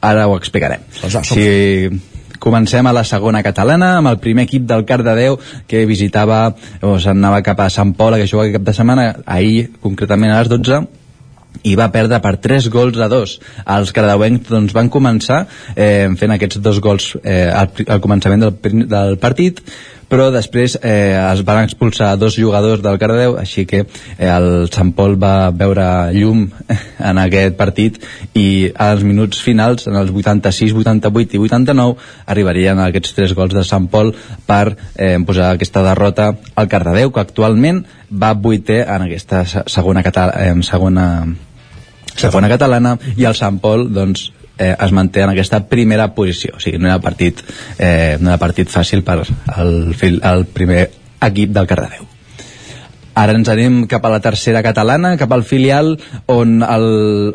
ara 0.00 0.26
ho 0.28 0.36
explicarem. 0.38 0.84
Doncs 1.00 1.20
va, 1.20 1.24
som 1.24 1.38
sí, 1.38 2.02
comencem 2.44 2.86
a 2.86 2.92
la 2.92 3.04
segona 3.08 3.42
catalana 3.42 3.94
amb 3.98 4.10
el 4.10 4.18
primer 4.20 4.44
equip 4.44 4.66
del 4.68 4.84
Cardedeu 4.88 5.38
que 5.70 5.86
visitava 5.88 6.42
o 6.84 6.98
s'anava 7.00 7.40
cap 7.46 7.62
a 7.64 7.70
Sant 7.72 7.94
Pol 7.96 8.18
que 8.20 8.28
juga 8.28 8.44
aquest 8.44 8.58
cap 8.58 8.68
de 8.68 8.76
setmana 8.76 9.06
ahir 9.24 9.70
concretament 9.80 10.34
a 10.34 10.42
les 10.42 10.52
12 10.52 10.82
i 11.64 11.74
va 11.78 11.88
perdre 11.94 12.18
per 12.20 12.34
3 12.44 12.68
gols 12.74 13.00
a 13.00 13.08
2 13.08 13.34
els 13.76 13.92
cardeuencs 13.96 14.50
doncs, 14.50 14.74
van 14.76 14.90
començar 14.92 15.44
eh, 15.72 16.10
fent 16.20 16.34
aquests 16.36 16.60
dos 16.60 16.80
gols 16.84 17.14
eh, 17.22 17.48
al, 17.48 17.70
al 17.86 18.02
començament 18.04 18.44
del, 18.44 18.84
del 18.90 19.16
partit 19.22 19.62
però 20.08 20.30
després 20.34 20.76
eh, 20.82 21.14
es 21.32 21.42
van 21.46 21.62
expulsar 21.64 22.12
dos 22.20 22.36
jugadors 22.38 22.82
del 22.84 22.98
Cardedeu, 22.98 23.36
així 23.40 23.64
que 23.66 23.84
eh, 23.84 24.28
el 24.28 24.68
Sant 24.74 24.92
Pol 24.96 25.16
va 25.20 25.50
veure 25.50 25.86
llum 26.14 26.44
en 27.10 27.20
aquest 27.22 27.56
partit 27.58 27.98
i 28.38 28.70
als 28.74 29.02
minuts 29.06 29.40
finals, 29.42 29.86
en 29.90 29.96
els 30.00 30.12
86, 30.14 30.74
88 30.82 31.38
i 31.38 31.42
89, 31.46 31.96
arribarien 32.26 32.80
aquests 32.84 33.14
tres 33.16 33.34
gols 33.34 33.54
de 33.56 33.64
Sant 33.64 33.88
Pol 33.92 34.12
per 34.46 34.76
eh, 34.96 35.16
posar 35.26 35.52
aquesta 35.54 35.82
derrota 35.86 36.32
al 36.54 36.68
Cardedeu, 36.68 37.10
que 37.12 37.24
actualment 37.24 37.84
va 38.10 38.34
vuitè 38.34 38.82
en 38.84 39.08
aquesta 39.08 39.44
se- 39.48 39.64
segona, 39.66 40.02
cata 40.06 40.28
eh, 40.38 40.54
segona 40.62 41.08
segona. 42.14 42.48
catalana 42.48 42.96
i 43.16 43.24
el 43.26 43.34
Sant 43.34 43.58
Pol 43.62 43.88
doncs, 43.92 44.28
eh, 44.58 44.74
es 44.74 44.92
manté 44.92 45.22
en 45.24 45.34
aquesta 45.34 45.64
primera 45.68 46.12
posició. 46.14 46.56
O 46.56 46.60
sigui, 46.60 46.78
no 46.78 46.90
era 46.90 47.00
partit, 47.00 47.44
eh, 47.78 48.16
no 48.20 48.32
era 48.32 48.40
partit 48.42 48.70
fàcil 48.70 49.04
per 49.06 49.20
al, 49.22 49.94
al 50.22 50.44
primer 50.46 50.88
equip 51.24 51.54
del 51.54 51.70
Cardedeu 51.70 52.10
Ara 53.14 53.34
ens 53.38 53.48
anem 53.48 53.84
cap 53.86 54.04
a 54.04 54.10
la 54.10 54.20
tercera 54.22 54.62
catalana, 54.66 55.14
cap 55.16 55.32
al 55.32 55.44
filial, 55.46 55.94
on, 56.26 56.62
el, 56.66 56.88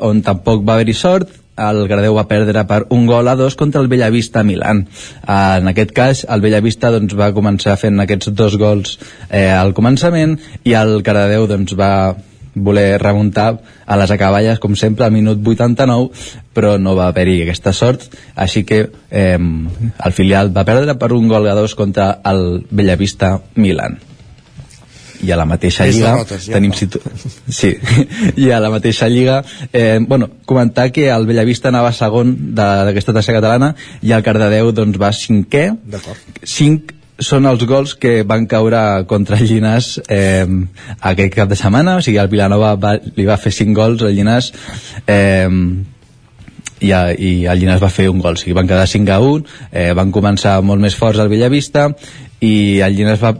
on 0.04 0.20
tampoc 0.28 0.66
va 0.68 0.76
haver-hi 0.76 0.96
sort, 0.98 1.32
el 1.60 1.86
Cardedeu 1.88 2.16
va 2.16 2.26
perdre 2.28 2.64
per 2.68 2.82
un 2.96 3.06
gol 3.08 3.28
a 3.28 3.36
dos 3.40 3.56
contra 3.60 3.82
el 3.82 3.88
Bellavista 3.92 4.44
Milan. 4.44 4.86
En 5.28 5.72
aquest 5.72 5.92
cas, 5.96 6.26
el 6.28 6.44
Bellavista 6.44 6.92
doncs, 6.92 7.16
va 7.20 7.32
començar 7.36 7.78
fent 7.80 8.00
aquests 8.04 8.32
dos 8.36 8.56
gols 8.60 8.98
eh, 9.30 9.52
al 9.52 9.74
començament 9.76 10.38
i 10.68 10.76
el 10.80 11.00
Cardedeu 11.04 11.48
doncs, 11.52 11.76
va 11.80 11.92
voler 12.64 13.00
remuntar 13.02 13.50
a 13.86 13.98
les 14.00 14.12
acaballes, 14.12 14.60
com 14.60 14.76
sempre, 14.76 15.06
al 15.06 15.16
minut 15.16 15.42
89, 15.42 16.12
però 16.54 16.76
no 16.82 16.96
va 16.98 17.10
haver-hi 17.10 17.42
aquesta 17.44 17.74
sort, 17.74 18.06
així 18.36 18.66
que 18.68 18.84
eh, 19.10 19.40
el 19.40 20.14
filial 20.16 20.54
va 20.56 20.68
perdre 20.68 20.98
per 21.00 21.14
un 21.16 21.28
gol 21.32 21.50
a 21.50 21.58
dos 21.58 21.76
contra 21.76 22.20
el 22.30 22.64
Bellavista 22.70 23.38
Milan. 23.56 24.00
I 25.20 25.34
a 25.36 25.36
la 25.36 25.44
mateixa 25.44 25.84
lliga 25.90 26.14
ja 26.24 26.38
tenim 26.54 26.72
situ... 26.72 27.02
sí, 27.52 27.74
i 28.44 28.52
a 28.56 28.60
la 28.64 28.70
mateixa 28.72 29.10
lliga 29.12 29.42
eh, 29.74 30.00
bueno, 30.00 30.30
comentar 30.48 30.94
que 30.96 31.10
el 31.12 31.28
Bellavista 31.28 31.74
anava 31.74 31.92
segon 31.92 32.32
d'aquesta 32.56 33.16
tassa 33.18 33.36
catalana 33.36 33.74
i 34.00 34.16
el 34.16 34.24
Cardedeu 34.24 34.72
doncs 34.72 35.02
va 35.02 35.12
cinquè. 35.16 35.66
Cinc 36.48 36.96
són 37.20 37.48
els 37.50 37.64
gols 37.68 37.96
que 38.00 38.24
van 38.28 38.48
caure 38.48 38.82
contra 39.10 39.38
el 39.40 39.48
Llinàs 39.50 39.92
eh, 40.08 40.48
aquest 41.12 41.36
cap 41.36 41.52
de 41.52 41.58
setmana, 41.60 41.98
o 42.00 42.04
sigui, 42.06 42.20
el 42.22 42.32
Vilanova 42.32 42.74
va, 42.80 42.96
li 43.16 43.28
va 43.28 43.40
fer 43.42 43.52
cinc 43.56 43.76
gols 43.78 44.04
al 44.06 44.16
Llinàs 44.16 44.52
eh, 45.06 45.48
i, 46.80 46.92
a, 46.96 47.02
i 47.12 47.32
el 47.52 47.62
Llinàs 47.62 47.84
va 47.84 47.92
fer 47.92 48.08
un 48.12 48.24
gol, 48.24 48.40
o 48.40 48.42
sigui, 48.42 48.56
van 48.58 48.70
quedar 48.70 48.88
5 48.88 49.14
a 49.16 49.20
1 49.20 49.46
eh, 49.72 49.92
van 49.98 50.14
començar 50.16 50.60
molt 50.64 50.82
més 50.82 50.96
forts 50.96 51.20
al 51.20 51.32
Bellavista 51.32 51.90
i 52.40 52.80
el 52.86 52.96
Llinàs 52.96 53.24
va 53.24 53.36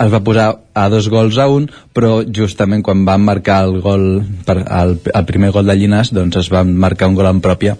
es 0.00 0.12
va 0.12 0.22
posar 0.24 0.46
a 0.74 0.88
dos 0.88 1.08
gols 1.12 1.38
a 1.38 1.46
un, 1.52 1.66
però 1.92 2.20
justament 2.24 2.84
quan 2.86 3.04
van 3.04 3.24
marcar 3.24 3.60
el 3.66 3.80
gol 3.84 4.06
per, 4.46 4.62
el, 4.64 4.96
el 5.12 5.26
primer 5.28 5.52
gol 5.52 5.68
de 5.68 5.76
Llinàs, 5.76 6.14
doncs 6.16 6.40
es 6.40 6.48
van 6.52 6.72
marcar 6.72 7.10
un 7.10 7.18
gol 7.18 7.28
en 7.28 7.42
pròpia 7.44 7.76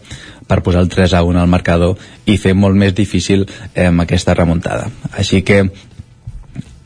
per 0.50 0.60
posar 0.66 0.82
el 0.82 0.90
3 0.90 1.14
a 1.14 1.22
1 1.24 1.40
al 1.40 1.50
marcador 1.50 1.96
i 2.26 2.36
fer 2.36 2.56
molt 2.58 2.76
més 2.76 2.92
difícil 2.96 3.46
eh, 3.74 3.88
aquesta 3.88 4.34
remuntada. 4.34 4.90
Així 5.16 5.44
que 5.46 5.62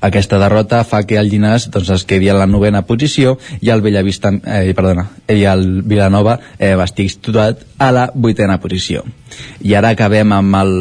aquesta 0.05 0.39
derrota 0.39 0.83
fa 0.85 1.03
que 1.09 1.17
el 1.21 1.31
Llinàs 1.33 1.69
doncs, 1.73 1.91
es 1.95 2.05
quedi 2.09 2.29
en 2.29 2.39
la 2.41 2.49
novena 2.51 2.83
posició 2.85 3.39
i 3.65 3.71
el 3.73 3.83
Bellavista, 3.85 4.33
eh, 4.45 4.75
perdona, 4.77 5.07
i 5.33 5.47
el 5.49 5.83
Vilanova 5.83 6.37
eh, 6.59 6.75
estar 6.75 7.09
situat 7.09 7.65
a 7.81 7.91
la 7.95 8.05
vuitena 8.15 8.59
posició. 8.61 9.05
I 9.65 9.75
ara 9.75 9.95
acabem 9.95 10.33
amb 10.37 10.59
el, 10.61 10.75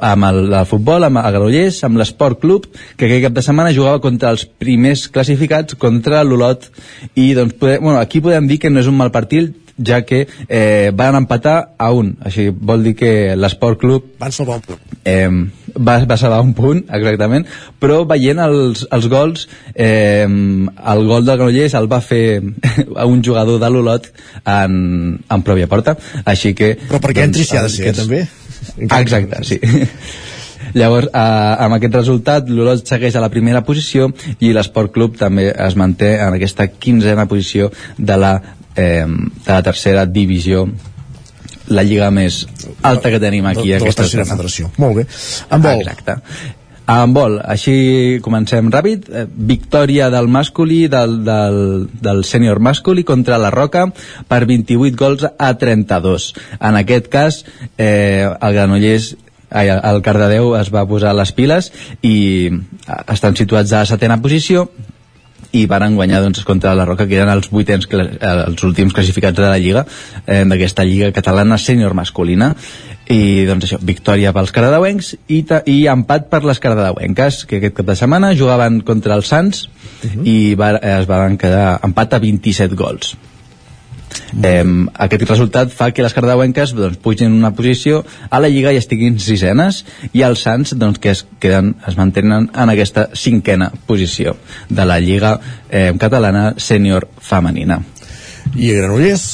amb 0.00 0.28
el, 0.30 0.40
el 0.52 0.68
futbol, 0.70 1.04
amb 1.04 1.20
el 1.20 1.34
Granollers, 1.34 1.82
amb 1.84 2.00
l'Esport 2.00 2.40
Club, 2.40 2.68
que 2.96 3.08
aquest 3.08 3.26
cap 3.26 3.36
de 3.36 3.44
setmana 3.44 3.74
jugava 3.74 4.00
contra 4.04 4.32
els 4.32 4.46
primers 4.46 5.08
classificats, 5.12 5.76
contra 5.76 6.22
l'Olot, 6.24 6.70
i 7.14 7.32
doncs, 7.36 7.58
podem, 7.58 7.82
bueno, 7.82 7.98
aquí 7.98 8.22
podem 8.24 8.48
dir 8.48 8.62
que 8.62 8.70
no 8.70 8.80
és 8.80 8.88
un 8.90 8.96
mal 8.96 9.12
partit, 9.14 9.52
ja 9.84 10.02
que 10.06 10.26
eh, 10.48 10.90
van 10.94 11.16
empatar 11.18 11.74
a 11.78 11.90
un, 11.94 12.16
així 12.26 12.48
vol 12.50 12.82
dir 12.86 12.94
que 12.98 13.10
l'Esport 13.38 13.78
Club 13.80 14.12
van 14.18 14.32
salvar 14.34 14.58
un 14.58 14.64
punt. 14.66 14.80
eh, 15.04 15.28
va, 15.78 15.98
va 16.04 16.16
salvar 16.18 16.40
un 16.44 16.52
punt 16.58 16.82
exactament, 16.88 17.46
però 17.80 18.02
veient 18.10 18.40
els, 18.42 18.86
els 18.92 19.08
gols 19.12 19.46
eh, 19.74 20.26
el 20.26 21.04
gol 21.06 21.24
del 21.26 21.36
Granollers 21.38 21.74
el 21.78 21.90
va 21.90 22.00
fer 22.04 22.40
un 23.12 23.22
jugador 23.24 23.60
de 23.62 23.70
l'Olot 23.70 24.10
en, 24.44 25.18
en 25.28 25.42
pròpia 25.46 25.68
porta. 25.70 25.96
Així 26.24 26.54
que 26.58 26.74
Però 26.88 27.00
perquè 27.02 27.28
entri 27.28 27.44
s'hi 27.46 27.56
ha 27.58 27.66
de 27.66 27.72
ser, 27.72 27.94
també. 27.96 28.24
exacte, 28.90 29.44
sí. 29.44 29.60
Llavors, 30.74 31.06
eh, 31.14 31.64
amb 31.64 31.78
aquest 31.78 31.94
resultat, 31.96 32.48
l'Olot 32.52 32.82
segueix 32.86 33.14
a 33.16 33.22
la 33.24 33.30
primera 33.32 33.62
posició 33.64 34.10
i 34.44 34.50
l'Esport 34.52 34.92
Club 34.92 35.16
també 35.16 35.46
es 35.54 35.76
manté 35.80 36.16
en 36.20 36.34
aquesta 36.36 36.66
quinzena 36.68 37.24
posició 37.30 37.70
de 37.96 38.16
la, 38.20 38.34
eh, 38.78 39.04
de 39.06 39.50
la 39.52 39.62
tercera 39.66 40.06
divisió 40.06 40.68
la 41.68 41.84
lliga 41.84 42.08
més 42.14 42.46
alta 42.86 43.10
que 43.12 43.20
tenim 43.20 43.46
aquí 43.50 43.66
de, 43.66 43.74
de 43.74 43.82
la 43.82 43.88
aquesta 43.88 44.06
tercera 44.06 44.24
federació. 44.28 44.70
Molt 44.80 45.02
bé. 45.02 45.04
En 45.52 45.64
vol. 45.64 45.82
Exacte. 45.84 46.16
En 46.88 47.12
vol, 47.12 47.34
així 47.44 47.74
comencem 48.24 48.70
ràpid. 48.72 49.10
Eh, 49.12 49.26
victòria 49.28 50.08
del 50.14 50.30
masculí, 50.32 50.86
del, 50.88 51.18
del, 51.26 51.58
del 52.00 52.24
sènior 52.24 52.62
masculí 52.64 53.04
contra 53.04 53.36
la 53.36 53.52
Roca 53.52 53.90
per 54.30 54.46
28 54.48 54.96
gols 54.96 55.26
a 55.28 55.52
32. 55.60 56.30
En 56.56 56.80
aquest 56.80 57.10
cas, 57.12 57.42
eh, 57.76 58.24
el 58.24 58.56
Granollers 58.56 59.16
ai, 59.50 59.68
el 59.72 60.00
Cardedeu 60.04 60.54
es 60.58 60.72
va 60.72 60.86
posar 60.88 61.14
les 61.16 61.32
piles 61.36 61.72
i 62.00 62.16
eh, 62.48 63.02
estan 63.12 63.36
situats 63.36 63.72
a 63.72 63.84
la 63.84 63.90
setena 63.90 64.20
posició 64.24 64.70
i 65.52 65.64
varen 65.70 65.96
guanyar 65.96 66.20
doncs, 66.22 66.42
contra 66.44 66.74
la 66.76 66.84
Roca 66.84 67.06
que 67.08 67.16
eren 67.16 67.30
els 67.32 67.48
vuitens, 67.52 67.88
eh, 67.92 68.08
els 68.20 68.64
últims 68.64 68.94
classificats 68.96 69.36
de 69.36 69.46
la 69.46 69.58
Lliga 69.58 69.84
eh, 70.26 70.44
d'aquesta 70.44 70.84
Lliga 70.84 71.12
catalana 71.16 71.58
sènior 71.58 71.94
masculina. 71.94 72.54
I 73.08 73.46
doncs 73.48 73.64
això, 73.64 73.78
victòria 73.80 74.34
pels 74.36 74.52
cardedeuencs 74.52 75.14
i, 75.32 75.40
i 75.72 75.78
empat 75.88 76.28
per 76.28 76.42
les 76.44 76.60
cardedeuenques 76.60 77.46
que 77.48 77.62
aquest 77.62 77.78
cap 77.78 77.88
de 77.88 77.96
setmana 77.96 78.34
jugaven 78.36 78.82
contra 78.84 79.16
els 79.16 79.32
Sants 79.32 79.64
i 80.28 80.54
va, 80.58 80.74
eh, 80.76 80.98
es 80.98 81.08
van 81.08 81.40
quedar 81.40 81.78
empat 81.88 82.18
a 82.18 82.22
27 82.26 82.76
gols 82.76 83.16
Eh, 84.42 84.64
aquest 85.04 85.24
resultat 85.28 85.72
fa 85.74 85.90
que 85.94 86.04
les 86.04 86.14
cardauenques 86.14 86.74
doncs, 86.76 86.98
pugin 87.02 87.32
una 87.32 87.52
posició 87.56 88.02
a 88.30 88.40
la 88.42 88.50
Lliga 88.52 88.72
i 88.72 88.80
estiguin 88.80 89.18
sisenes 89.22 89.84
i 90.12 90.24
els 90.26 90.44
Sants 90.46 90.74
doncs, 90.78 91.00
que 91.02 91.12
es, 91.14 91.24
queden, 91.40 91.74
es 91.88 91.96
mantenen 91.98 92.50
en 92.52 92.74
aquesta 92.74 93.08
cinquena 93.14 93.70
posició 93.86 94.36
de 94.68 94.88
la 94.88 94.98
Lliga 95.00 95.38
eh, 95.70 95.92
catalana 95.98 96.52
sènior 96.56 97.08
femenina. 97.20 97.80
I 98.56 98.72
Granollers? 98.74 99.28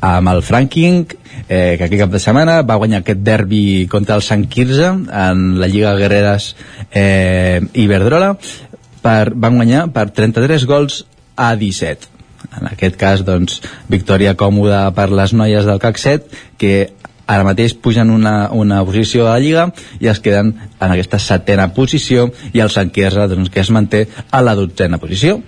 Amb 0.00 0.30
el 0.32 0.40
Franking 0.40 1.02
eh, 1.48 1.76
que 1.76 1.84
aquest 1.84 1.98
cap 2.00 2.12
de 2.14 2.20
setmana 2.22 2.60
va 2.66 2.78
guanyar 2.80 3.02
aquest 3.02 3.20
derbi 3.26 3.86
contra 3.90 4.16
el 4.16 4.24
Sant 4.24 4.46
Quirze 4.48 4.88
en 4.88 5.42
la 5.60 5.68
Lliga 5.68 5.96
Guerreres 5.98 6.54
eh, 6.90 7.60
Iberdrola 7.74 8.32
per, 9.02 9.34
van 9.34 9.60
guanyar 9.60 9.88
per 9.92 10.08
33 10.16 10.64
gols 10.70 11.04
a 11.36 11.52
17 11.58 12.19
en 12.48 12.70
aquest 12.70 12.96
cas 13.00 13.24
doncs 13.26 13.60
victòria 13.90 14.36
còmoda 14.38 14.86
per 14.96 15.10
les 15.12 15.34
noies 15.36 15.66
del 15.68 15.80
CAC 15.82 16.00
7 16.00 16.40
que 16.60 16.74
ara 17.30 17.46
mateix 17.46 17.76
pugen 17.78 18.10
una, 18.10 18.50
una 18.50 18.80
posició 18.84 19.26
a 19.26 19.36
la 19.36 19.42
Lliga 19.42 19.68
i 20.00 20.10
es 20.10 20.20
queden 20.20 20.54
en 20.58 20.88
aquesta 20.90 21.20
setena 21.22 21.68
posició 21.76 22.30
i 22.52 22.62
el 22.64 22.72
Sant 22.74 22.90
Quirze 22.90 23.28
doncs, 23.30 23.52
que 23.54 23.62
es 23.62 23.70
manté 23.70 24.06
a 24.30 24.42
la 24.42 24.56
dotzena 24.58 24.98
posició. 24.98 25.38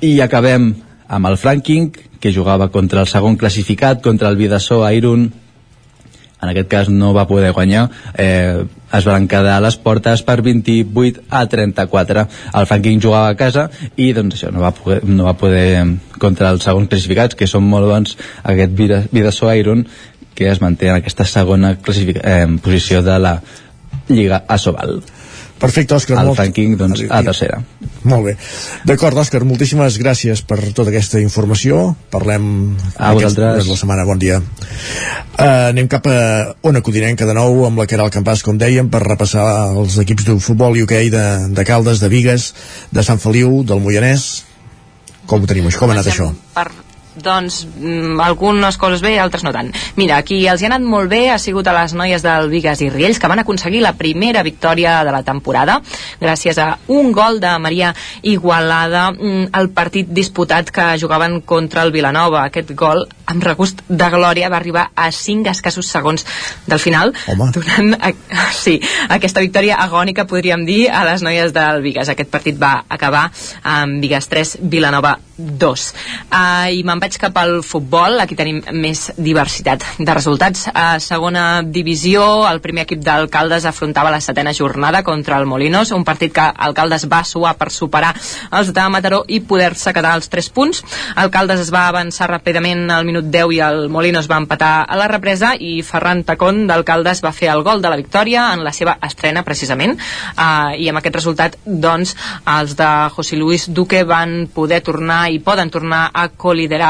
I 0.00 0.20
acabem 0.22 0.70
amb 1.10 1.26
el 1.26 1.36
Franking 1.36 1.90
que 2.20 2.32
jugava 2.32 2.70
contra 2.70 3.02
el 3.02 3.10
segon 3.10 3.36
classificat 3.40 4.02
contra 4.04 4.30
el 4.30 4.38
Vidassó 4.38 4.84
Airun 4.86 5.26
en 6.40 6.52
aquest 6.52 6.68
cas 6.68 6.88
no 6.88 7.12
va 7.16 7.28
poder 7.28 7.52
guanyar. 7.52 7.88
Eh, 8.18 8.64
es 8.92 9.06
van 9.06 9.28
quedar 9.30 9.56
a 9.56 9.62
les 9.62 9.76
portes 9.78 10.22
per 10.26 10.40
28 10.42 11.22
a 11.30 11.44
34 11.46 12.24
el 12.58 12.66
Franking 12.66 13.02
jugava 13.02 13.28
a 13.30 13.36
casa 13.38 13.68
i 13.94 14.10
doncs 14.16 14.34
això 14.34 14.50
no 14.50 14.64
va 14.64 14.72
poder, 14.74 15.04
no 15.06 15.28
va 15.28 15.36
poder 15.38 15.84
contra 16.18 16.50
els 16.50 16.66
segons 16.66 16.90
classificats 16.90 17.38
que 17.38 17.46
són 17.46 17.68
molt 17.70 17.86
bons 17.86 18.16
aquest 18.42 18.74
Vidaso 19.12 19.52
Iron 19.54 19.86
que 20.34 20.50
es 20.50 20.60
manté 20.60 20.90
en 20.90 20.98
aquesta 20.98 21.24
segona 21.28 21.76
eh, 21.76 22.46
posició 22.62 23.02
de 23.06 23.18
la 23.22 23.38
Lliga 24.08 24.42
Asobal 24.48 24.98
Perfecte, 25.60 25.94
Òscar. 25.94 26.16
El 26.22 26.30
molt... 26.30 26.38
Franking, 26.40 26.76
doncs, 26.80 27.02
a 27.12 27.20
tercera. 27.26 27.60
Molt 28.08 28.30
bé. 28.30 28.34
D'acord, 28.88 29.18
Òscar, 29.20 29.42
moltíssimes 29.44 29.98
gràcies 30.00 30.40
per 30.48 30.58
tota 30.72 30.88
aquesta 30.88 31.20
informació. 31.20 31.82
Parlem 32.12 32.46
a 32.96 33.12
vosaltres. 33.16 33.68
la 33.68 33.76
setmana. 33.76 34.06
Bon 34.08 34.20
dia. 34.20 34.40
Uh, 34.40 35.70
anem 35.70 35.88
cap 35.92 36.08
a 36.08 36.18
Ona 36.68 36.82
Codinenca 36.84 37.28
de 37.28 37.36
nou 37.36 37.64
amb 37.68 37.80
la 37.80 37.88
Caral 37.90 38.12
Campàs, 38.14 38.44
com 38.46 38.58
dèiem, 38.60 38.88
per 38.92 39.04
repassar 39.04 39.46
els 39.76 40.00
equips 40.00 40.30
de 40.30 40.38
futbol 40.40 40.80
i 40.80 40.84
hoquei 40.86 41.12
de, 41.12 41.26
de 41.52 41.66
Caldes, 41.68 42.00
de 42.00 42.08
Vigues, 42.12 42.52
de 42.90 43.04
Sant 43.04 43.20
Feliu, 43.20 43.60
del 43.68 43.84
Moianès. 43.84 44.30
Com 45.28 45.44
ho 45.44 45.50
tenim, 45.50 45.68
com 45.76 45.92
ha 45.92 46.00
anat 46.00 46.08
això? 46.10 46.32
Per 46.56 46.70
doncs 47.16 47.64
mm, 47.66 48.20
algunes 48.20 48.76
coses 48.78 49.02
bé, 49.02 49.16
altres 49.18 49.44
no 49.44 49.52
tant. 49.54 49.70
Mira, 49.98 50.20
qui 50.26 50.44
els 50.48 50.62
hi 50.62 50.68
ha 50.68 50.70
anat 50.70 50.86
molt 50.86 51.10
bé 51.10 51.24
ha 51.30 51.38
sigut 51.42 51.66
a 51.66 51.74
les 51.74 51.94
noies 51.98 52.22
del 52.22 52.50
Vigues 52.52 52.82
i 52.84 52.90
Riells, 52.90 53.18
que 53.18 53.30
van 53.30 53.42
aconseguir 53.42 53.82
la 53.82 53.94
primera 53.98 54.44
victòria 54.46 55.00
de 55.04 55.14
la 55.14 55.22
temporada, 55.26 55.80
gràcies 56.20 56.58
a 56.62 56.68
un 56.88 57.10
gol 57.12 57.40
de 57.42 57.52
Maria 57.58 57.92
Igualada 58.22 59.10
mm, 59.12 59.50
al 59.58 59.70
partit 59.74 60.10
disputat 60.14 60.70
que 60.70 60.86
jugaven 61.00 61.40
contra 61.42 61.82
el 61.82 61.92
Vilanova. 61.92 62.44
Aquest 62.46 62.72
gol, 62.78 63.06
amb 63.26 63.44
regust 63.44 63.82
de 63.88 64.10
glòria, 64.12 64.50
va 64.52 64.60
arribar 64.60 64.88
a 64.94 65.10
5 65.10 65.50
escassos 65.50 65.90
segons 65.90 66.26
del 66.66 66.78
final, 66.78 67.14
Home. 67.26 67.50
donant 67.56 67.96
a, 67.98 68.12
sí, 68.64 68.78
aquesta 69.08 69.42
victòria 69.42 69.80
agònica, 69.82 70.28
podríem 70.30 70.64
dir, 70.68 70.84
a 70.90 71.04
les 71.08 71.24
noies 71.26 71.54
del 71.56 71.82
Vigues. 71.82 72.08
Aquest 72.08 72.30
partit 72.30 72.60
va 72.60 72.84
acabar 72.88 73.28
amb 73.66 74.00
Vigues 74.02 74.30
3, 74.30 74.56
Vilanova 74.70 75.16
2. 75.40 75.86
Uh, 76.30 76.68
I 76.70 76.82
me'n 76.86 76.99
vaig 77.00 77.16
cap 77.20 77.36
al 77.40 77.62
futbol, 77.64 78.18
aquí 78.20 78.36
tenim 78.36 78.60
més 78.76 79.06
diversitat 79.16 79.84
de 79.98 80.14
resultats. 80.14 80.66
A 80.74 80.98
segona 81.00 81.62
divisió, 81.64 82.44
el 82.48 82.60
primer 82.60 82.84
equip 82.84 83.00
d'Alcaldes 83.04 83.64
afrontava 83.68 84.12
la 84.12 84.20
setena 84.20 84.52
jornada 84.52 85.02
contra 85.02 85.38
el 85.40 85.48
Molinos, 85.48 85.92
un 85.96 86.04
partit 86.04 86.34
que 86.36 86.44
Alcaldes 86.44 87.06
va 87.10 87.22
suar 87.24 87.54
per 87.56 87.70
superar 87.72 88.12
els 88.58 88.72
de 88.76 88.86
Mataró 88.92 89.22
i 89.28 89.40
poder-se 89.40 89.94
quedar 89.96 90.12
als 90.14 90.28
3 90.28 90.50
punts. 90.52 90.82
Alcaldes 91.16 91.64
es 91.64 91.72
va 91.72 91.86
avançar 91.88 92.28
ràpidament 92.30 92.90
al 92.92 93.08
minut 93.08 93.30
10 93.32 93.56
i 93.56 93.62
el 93.64 93.88
Molinos 93.88 94.28
va 94.30 94.40
empatar 94.42 94.84
a 94.84 95.00
la 95.00 95.08
represa 95.08 95.54
i 95.56 95.80
Ferran 95.86 96.22
Tacón 96.28 96.66
d'Alcaldes 96.68 97.24
va 97.24 97.32
fer 97.32 97.50
el 97.54 97.64
gol 97.64 97.80
de 97.80 97.88
la 97.88 97.98
victòria 98.00 98.50
en 98.52 98.64
la 98.66 98.74
seva 98.76 98.98
estrena 99.06 99.44
precisament 99.46 99.96
uh, 99.96 100.76
i 100.76 100.90
amb 100.90 101.00
aquest 101.00 101.16
resultat 101.20 101.56
doncs 101.64 102.14
els 102.58 102.76
de 102.76 102.90
José 103.16 103.40
Luis 103.40 103.68
Duque 103.72 104.04
van 104.04 104.50
poder 104.52 104.82
tornar 104.84 105.22
i 105.32 105.40
poden 105.40 105.70
tornar 105.72 106.10
a 106.12 106.28
coliderar 106.28 106.89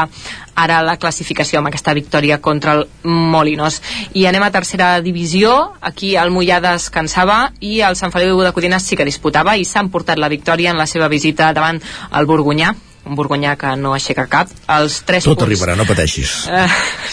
ara 0.55 0.81
la 0.85 0.97
classificació 1.01 1.59
amb 1.59 1.71
aquesta 1.71 1.95
victòria 1.97 2.41
contra 2.41 2.77
el 2.77 2.85
Molinos. 3.03 3.81
I 4.13 4.27
anem 4.29 4.45
a 4.45 4.51
tercera 4.53 4.93
divisió, 5.01 5.73
aquí 5.81 6.15
el 6.19 6.31
Mollà 6.33 6.61
descansava 6.63 7.41
i 7.59 7.79
el 7.85 7.97
Sant 7.99 8.13
Feliu 8.13 8.41
de 8.45 8.53
Codines 8.55 8.85
sí 8.85 8.99
que 8.99 9.07
disputava 9.07 9.57
i 9.57 9.65
s'han 9.65 9.91
portat 9.93 10.21
la 10.21 10.31
victòria 10.31 10.71
en 10.71 10.79
la 10.81 10.89
seva 10.89 11.11
visita 11.11 11.51
davant 11.53 11.81
el 12.11 12.29
Borgunyà 12.29 12.73
un 13.05 13.15
borgonyà 13.17 13.55
que 13.57 13.71
no 13.79 13.93
aixeca 13.95 14.27
cap 14.29 14.51
els 14.75 14.99
3 15.07 15.25
Tot 15.25 15.39
punts, 15.39 15.47
arribarà, 15.47 15.75
no 15.77 15.87
pateixis. 15.89 16.33
Uh, 16.45 16.67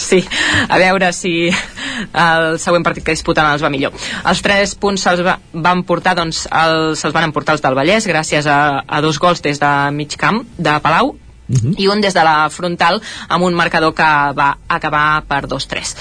sí, 0.09 0.21
a 0.69 0.79
veure 0.81 1.11
si 1.17 1.49
el 1.49 2.59
següent 2.61 2.85
partit 2.87 3.07
que 3.07 3.17
disputen 3.17 3.49
els 3.49 3.65
va 3.65 3.73
millor. 3.73 3.95
Els 4.29 4.43
3 4.45 4.75
punts 4.83 5.07
se'ls 5.07 5.25
va, 5.25 5.39
van 5.53 5.85
portar, 5.89 6.17
doncs, 6.19 6.45
els, 6.51 7.01
se'ls 7.01 7.17
van 7.17 7.31
emportar 7.31 7.57
els 7.57 7.65
del 7.65 7.79
Vallès 7.79 8.09
gràcies 8.11 8.49
a, 8.51 8.59
a 8.85 9.01
dos 9.05 9.21
gols 9.23 9.43
des 9.45 9.61
de 9.63 9.73
mig 9.97 10.19
camp 10.21 10.45
de 10.59 10.77
Palau 10.85 11.17
Uh 11.49 11.57
-huh. 11.57 11.75
i 11.79 11.89
un 11.89 12.01
des 12.01 12.13
de 12.13 12.23
la 12.23 12.49
frontal 12.51 13.01
amb 13.29 13.45
un 13.45 13.55
marcador 13.55 13.95
que 13.95 14.03
va 14.03 14.59
acabar 14.69 15.23
per 15.27 15.47
2-3 15.49 15.97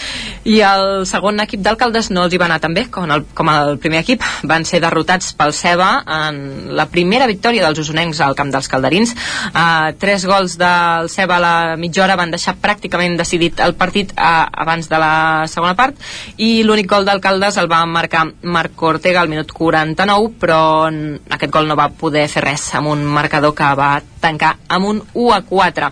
i 0.48 0.61
el 0.64 1.06
segon 1.10 1.41
equip 1.44 1.60
d'alcaldes 1.65 2.07
no 2.15 2.24
els 2.24 2.34
hi 2.34 2.40
va 2.40 2.45
anar 2.48 2.60
tan 2.64 2.76
bé 2.76 2.86
com 2.94 3.10
el, 3.11 3.26
com 3.36 3.49
el 3.52 3.78
primer 3.84 3.99
equip. 4.03 4.24
Van 4.48 4.65
ser 4.68 4.80
derrotats 4.84 5.34
pel 5.38 5.53
Ceba 5.56 5.90
en 6.18 6.40
la 6.78 6.88
primera 6.91 7.28
victòria 7.28 7.65
dels 7.65 7.82
usonencs 7.84 8.22
al 8.24 8.36
camp 8.38 8.53
dels 8.53 8.69
calderins. 8.72 9.14
Uh, 9.52 9.91
tres 9.99 10.26
gols 10.30 10.57
del 10.60 11.10
Ceba 11.11 11.38
a 11.38 11.44
la 11.44 11.56
mitja 11.80 12.06
hora 12.06 12.15
van 12.19 12.32
deixar 12.32 12.56
pràcticament 12.64 13.18
decidit 13.19 13.60
el 13.64 13.76
partit 13.76 14.14
uh, 14.15 14.45
abans 14.64 14.88
de 14.88 15.02
la 15.03 15.14
segona 15.52 15.76
part. 15.76 15.99
I 16.38 16.64
l'únic 16.64 16.88
gol 16.91 17.07
d'alcaldes 17.07 17.60
el 17.60 17.68
va 17.72 17.84
marcar 17.86 18.28
Marc 18.44 18.88
Ortega 18.88 19.22
al 19.22 19.32
minut 19.32 19.52
49 19.52 20.32
però 20.40 20.61
aquest 20.88 21.52
gol 21.52 21.68
no 21.68 21.76
va 21.76 21.90
poder 21.91 22.28
fer 22.32 22.45
res 22.45 22.69
amb 22.78 22.94
un 22.94 23.03
marcador 23.03 23.56
que 23.57 23.74
va 23.78 23.98
tancar 24.22 24.56
amb 24.74 24.88
un 24.90 25.03
1 25.14 25.36
a 25.38 25.43
4 25.47 25.89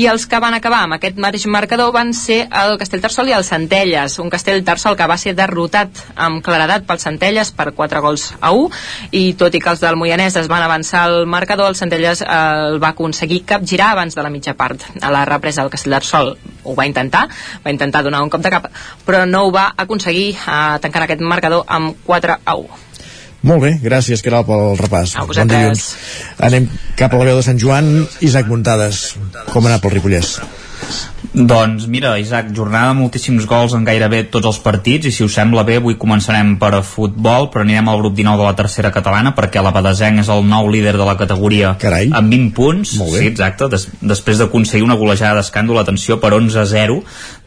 i 0.00 0.06
els 0.10 0.26
que 0.30 0.40
van 0.42 0.56
acabar 0.56 0.84
amb 0.84 0.96
aquest 0.96 1.18
mateix 1.20 1.46
marcador 1.50 1.92
van 1.94 2.12
ser 2.16 2.44
el 2.62 2.78
Castellterçol 2.80 3.30
i 3.30 3.36
el 3.36 3.46
Centelles 3.46 4.18
un 4.22 4.30
Castellterçol 4.32 4.96
que 4.98 5.08
va 5.10 5.18
ser 5.20 5.34
derrotat 5.38 6.02
amb 6.14 6.42
claredat 6.44 6.86
pel 6.88 7.02
Centelles 7.02 7.52
per 7.56 7.72
4 7.76 8.02
gols 8.04 8.28
a 8.40 8.52
1 8.54 8.70
i 9.20 9.24
tot 9.40 9.54
i 9.54 9.62
que 9.62 9.72
els 9.74 9.82
del 9.84 9.98
Moianès 10.00 10.38
es 10.40 10.50
van 10.50 10.64
avançar 10.64 11.04
al 11.08 11.26
marcador 11.26 11.72
el 11.72 11.78
Centelles 11.78 12.22
eh, 12.22 12.30
el 12.70 12.80
va 12.82 12.94
aconseguir 12.94 13.44
capgirar 13.48 13.92
abans 13.92 14.14
de 14.14 14.24
la 14.24 14.32
mitja 14.32 14.56
part 14.58 14.86
a 15.00 15.12
la 15.14 15.24
represa 15.28 15.62
del 15.62 15.74
Castellterçol 15.74 16.34
ho 16.64 16.74
va 16.74 16.86
intentar, 16.88 17.26
va 17.64 17.74
intentar 17.74 18.02
donar 18.04 18.22
un 18.24 18.32
cop 18.32 18.42
de 18.44 18.54
cap 18.54 18.70
però 19.04 19.24
no 19.26 19.46
ho 19.46 19.52
va 19.54 19.70
aconseguir 19.76 20.32
eh, 20.34 20.80
tancant 20.80 21.08
aquest 21.08 21.22
marcador 21.34 21.64
amb 21.68 21.96
4 22.06 22.40
a 22.44 22.58
1 22.64 22.83
molt 23.44 23.64
bé, 23.64 23.72
gràcies, 23.84 24.24
Caral, 24.24 24.46
pel 24.48 24.74
repàs. 24.80 25.14
A 25.20 25.26
vosaltres. 25.28 25.86
Bon 26.38 26.48
Anem 26.50 26.68
cap 26.98 27.14
a 27.14 27.20
la 27.22 27.30
veu 27.30 27.40
de 27.40 27.46
Sant 27.46 27.60
Joan. 27.60 27.94
Isaac 28.24 28.50
Muntades, 28.50 29.06
com 29.52 29.64
ha 29.64 29.74
anat 29.74 29.84
pel 29.84 29.98
Ripollès? 29.98 30.38
Doncs 31.34 31.88
mira, 31.90 32.12
Isaac, 32.22 32.52
jornada 32.54 32.92
amb 32.92 33.02
moltíssims 33.02 33.42
gols 33.50 33.72
en 33.74 33.82
gairebé 33.82 34.20
tots 34.30 34.46
els 34.46 34.58
partits 34.62 35.08
i 35.08 35.10
si 35.10 35.24
us 35.24 35.34
sembla 35.34 35.64
bé 35.66 35.80
avui 35.80 35.96
començarem 35.98 36.52
per 36.60 36.68
a 36.76 36.82
futbol 36.86 37.48
però 37.50 37.64
anirem 37.64 37.88
al 37.90 37.98
grup 37.98 38.14
19 38.14 38.38
de 38.38 38.46
la 38.46 38.54
tercera 38.54 38.92
catalana 38.94 39.32
perquè 39.34 39.62
la 39.64 39.72
Badesenc 39.74 40.22
és 40.22 40.30
el 40.30 40.44
nou 40.46 40.68
líder 40.70 40.92
de 40.94 41.08
la 41.08 41.16
categoria 41.18 41.72
Carai. 41.80 42.12
amb 42.14 42.30
20 42.30 42.52
punts 42.54 42.92
sí, 42.94 43.24
exacte, 43.26 43.66
des, 43.72 43.88
després 43.98 44.38
d'aconseguir 44.38 44.86
una 44.86 44.94
golejada 45.00 45.40
d'escàndol, 45.40 45.80
atenció, 45.82 46.20
per 46.22 46.30
11-0 46.36 47.00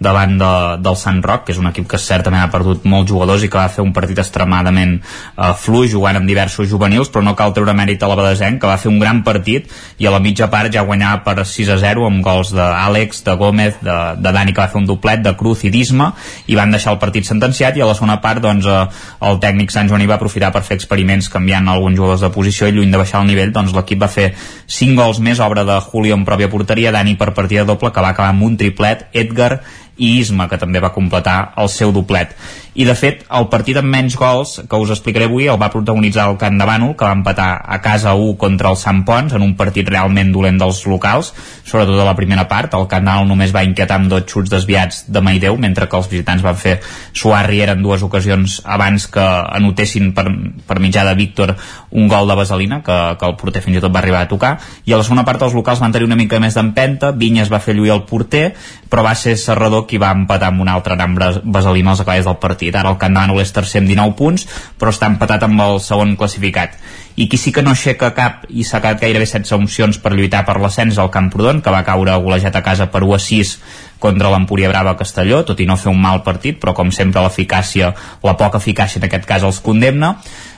davant 0.04 0.36
de, 0.42 0.52
del 0.84 1.00
Sant 1.00 1.24
Roc 1.24 1.48
que 1.48 1.56
és 1.56 1.62
un 1.64 1.72
equip 1.72 1.88
que 1.88 2.02
certament 2.02 2.44
ha 2.44 2.52
perdut 2.52 2.84
molts 2.84 3.08
jugadors 3.14 3.48
i 3.48 3.52
que 3.54 3.62
va 3.62 3.72
fer 3.72 3.86
un 3.88 3.96
partit 3.96 4.20
extremadament 4.20 4.98
uh, 5.00 5.54
fluix 5.56 5.94
jugant 5.96 6.20
amb 6.20 6.28
diversos 6.28 6.68
juvenils 6.68 7.14
però 7.14 7.24
no 7.24 7.38
cal 7.40 7.56
treure 7.56 7.78
mèrit 7.78 8.04
a 8.04 8.12
la 8.12 8.20
Badesenc 8.20 8.60
que 8.60 8.68
va 8.68 8.76
fer 8.82 8.92
un 8.92 9.00
gran 9.00 9.24
partit 9.24 9.72
i 9.96 10.12
a 10.12 10.12
la 10.12 10.20
mitja 10.20 10.52
part 10.52 10.76
ja 10.76 10.84
guanyava 10.84 11.24
per 11.24 11.48
6-0 11.48 12.04
amb 12.12 12.26
gols 12.26 12.52
d'Àlex, 12.52 13.24
de 13.28 13.36
Gómez 13.40 13.78
de, 13.84 13.98
de 14.18 14.34
Dani 14.34 14.56
que 14.56 14.64
va 14.64 14.70
fer 14.72 14.80
un 14.82 14.88
doblet 14.90 15.24
de 15.26 15.36
Cruz 15.40 15.66
i 15.68 15.72
d'Isma 15.74 16.10
i 16.48 16.58
van 16.60 16.74
deixar 16.74 16.96
el 16.96 17.02
partit 17.02 17.28
sentenciat 17.28 17.78
i 17.78 17.84
a 17.84 17.90
la 17.90 17.96
segona 17.98 18.20
part 18.24 18.42
doncs, 18.44 18.66
eh, 18.66 18.86
el 19.30 19.42
tècnic 19.44 19.74
Sant 19.76 19.92
Joaní 19.92 20.10
va 20.10 20.18
aprofitar 20.18 20.54
per 20.56 20.64
fer 20.68 20.80
experiments 20.80 21.30
canviant 21.34 21.68
alguns 21.72 22.00
jugadors 22.00 22.24
de 22.26 22.32
posició 22.34 22.70
i 22.70 22.76
lluny 22.78 22.94
de 22.94 23.02
baixar 23.02 23.22
el 23.22 23.32
nivell 23.32 23.54
doncs 23.56 23.76
l'equip 23.76 24.02
va 24.04 24.12
fer 24.12 24.32
5 24.34 24.96
gols 24.98 25.20
més 25.24 25.44
obra 25.44 25.68
de 25.68 25.80
Julio 25.92 26.18
en 26.18 26.26
pròpia 26.26 26.52
porteria 26.52 26.96
Dani 26.96 27.18
per 27.20 27.34
partida 27.38 27.68
doble 27.68 27.92
que 27.92 28.04
va 28.04 28.16
acabar 28.16 28.32
amb 28.34 28.48
un 28.48 28.58
triplet 28.58 29.08
Edgar 29.14 29.58
i 29.98 30.18
Isma, 30.22 30.48
que 30.50 30.60
també 30.62 30.82
va 30.84 30.94
completar 30.94 31.54
el 31.58 31.70
seu 31.74 31.92
doblet. 31.94 32.36
I, 32.78 32.86
de 32.86 32.94
fet, 32.94 33.24
el 33.34 33.48
partit 33.50 33.80
amb 33.80 33.90
menys 33.90 34.14
gols, 34.22 34.52
que 34.70 34.78
us 34.78 34.92
explicaré 34.94 35.26
avui, 35.26 35.48
el 35.50 35.58
va 35.58 35.72
protagonitzar 35.74 36.28
el 36.30 36.36
Camp 36.38 36.60
de 36.60 36.66
Bànol, 36.70 36.92
que 36.94 37.08
va 37.08 37.16
empatar 37.18 37.48
a 37.66 37.80
casa 37.82 38.12
1 38.14 38.36
contra 38.38 38.70
el 38.70 38.78
Sant 38.78 39.00
Pons, 39.08 39.34
en 39.34 39.42
un 39.42 39.56
partit 39.58 39.88
realment 39.90 40.30
dolent 40.30 40.60
dels 40.62 40.84
locals, 40.86 41.32
sobretot 41.66 41.98
a 41.98 42.06
la 42.06 42.14
primera 42.14 42.46
part. 42.46 42.76
El 42.78 42.86
Camp 42.92 43.02
de 43.02 43.10
Bànol 43.10 43.32
només 43.32 43.56
va 43.56 43.64
inquietar 43.66 43.98
amb 43.98 44.12
dos 44.12 44.28
xuts 44.30 44.54
desviats 44.54 45.08
de 45.10 45.24
Maideu, 45.26 45.58
mentre 45.58 45.88
que 45.90 45.98
els 45.98 46.10
visitants 46.12 46.46
van 46.46 46.60
fer 46.62 46.76
suar 47.18 47.48
Riera 47.48 47.74
en 47.74 47.82
dues 47.82 48.06
ocasions 48.06 48.60
abans 48.64 49.10
que 49.10 49.26
anotessin 49.26 50.14
per, 50.14 50.28
per 50.70 50.78
mitjà 50.78 51.08
de 51.10 51.16
Víctor 51.18 51.56
un 51.90 52.06
gol 52.14 52.30
de 52.30 52.38
vaselina, 52.38 52.84
que, 52.86 53.00
que 53.18 53.26
el 53.26 53.36
porter 53.42 53.66
fins 53.66 53.80
i 53.80 53.82
tot 53.82 53.96
va 53.96 54.04
arribar 54.04 54.22
a 54.22 54.30
tocar. 54.30 54.54
I 54.86 54.94
a 54.94 55.02
la 55.02 55.08
segona 55.08 55.26
part 55.26 55.48
els 55.50 55.58
locals 55.58 55.82
van 55.82 55.98
tenir 55.98 56.06
una 56.06 56.20
mica 56.20 56.38
més 56.38 56.54
d'empenta, 56.54 57.10
Vinyes 57.18 57.50
va 57.50 57.64
fer 57.64 57.74
lluir 57.74 57.96
el 57.98 58.06
porter, 58.06 58.52
però 58.86 59.02
va 59.02 59.18
ser 59.18 59.34
Serrador 59.42 59.88
qui 59.90 59.98
va 59.98 60.14
empatar 60.14 60.54
amb 60.54 60.62
un 60.62 60.70
altre 60.70 60.94
gran 60.94 61.18
vaselina 61.18 61.98
als 61.98 62.06
acaballs 62.06 62.30
del 62.30 62.38
partit. 62.38 62.67
Ara 62.76 62.92
el 62.92 63.00
de 63.00 63.14
Bànol 63.16 63.42
és 63.42 63.54
tercer 63.56 63.82
amb 63.82 63.90
19 63.90 64.16
punts, 64.18 64.48
però 64.80 64.92
està 64.92 65.08
empatat 65.08 65.44
amb 65.48 65.62
el 65.62 65.80
segon 65.80 66.16
classificat. 66.20 66.76
I 67.18 67.26
qui 67.26 67.38
sí 67.42 67.50
que 67.50 67.64
no 67.66 67.72
aixeca 67.74 68.12
cap 68.14 68.44
i 68.50 68.62
s'ha 68.62 68.78
quedat 68.78 69.02
gairebé 69.02 69.26
16 69.26 69.56
opcions 69.58 69.98
per 70.04 70.12
lluitar 70.14 70.44
per 70.46 70.60
l'ascens 70.62 71.00
al 71.02 71.10
Camprodon, 71.10 71.64
que 71.66 71.74
va 71.74 71.82
caure 71.88 72.14
golejat 72.22 72.60
a 72.60 72.62
casa 72.62 72.92
per 72.94 73.02
1 73.08 73.16
a 73.16 73.20
6 73.26 73.54
contra 74.00 74.30
l'Empúria 74.30 74.70
Brava 74.70 74.94
Castelló, 75.00 75.42
tot 75.42 75.58
i 75.58 75.66
no 75.66 75.80
fer 75.82 75.90
un 75.90 76.02
mal 76.02 76.22
partit, 76.22 76.60
però 76.62 76.76
com 76.78 76.94
sempre 76.94 77.24
l'eficàcia, 77.26 77.90
la 78.22 78.38
poca 78.38 78.62
eficàcia 78.62 79.02
en 79.02 79.10
aquest 79.10 79.26
cas 79.26 79.48
els 79.50 79.64
condemna. 79.66 80.14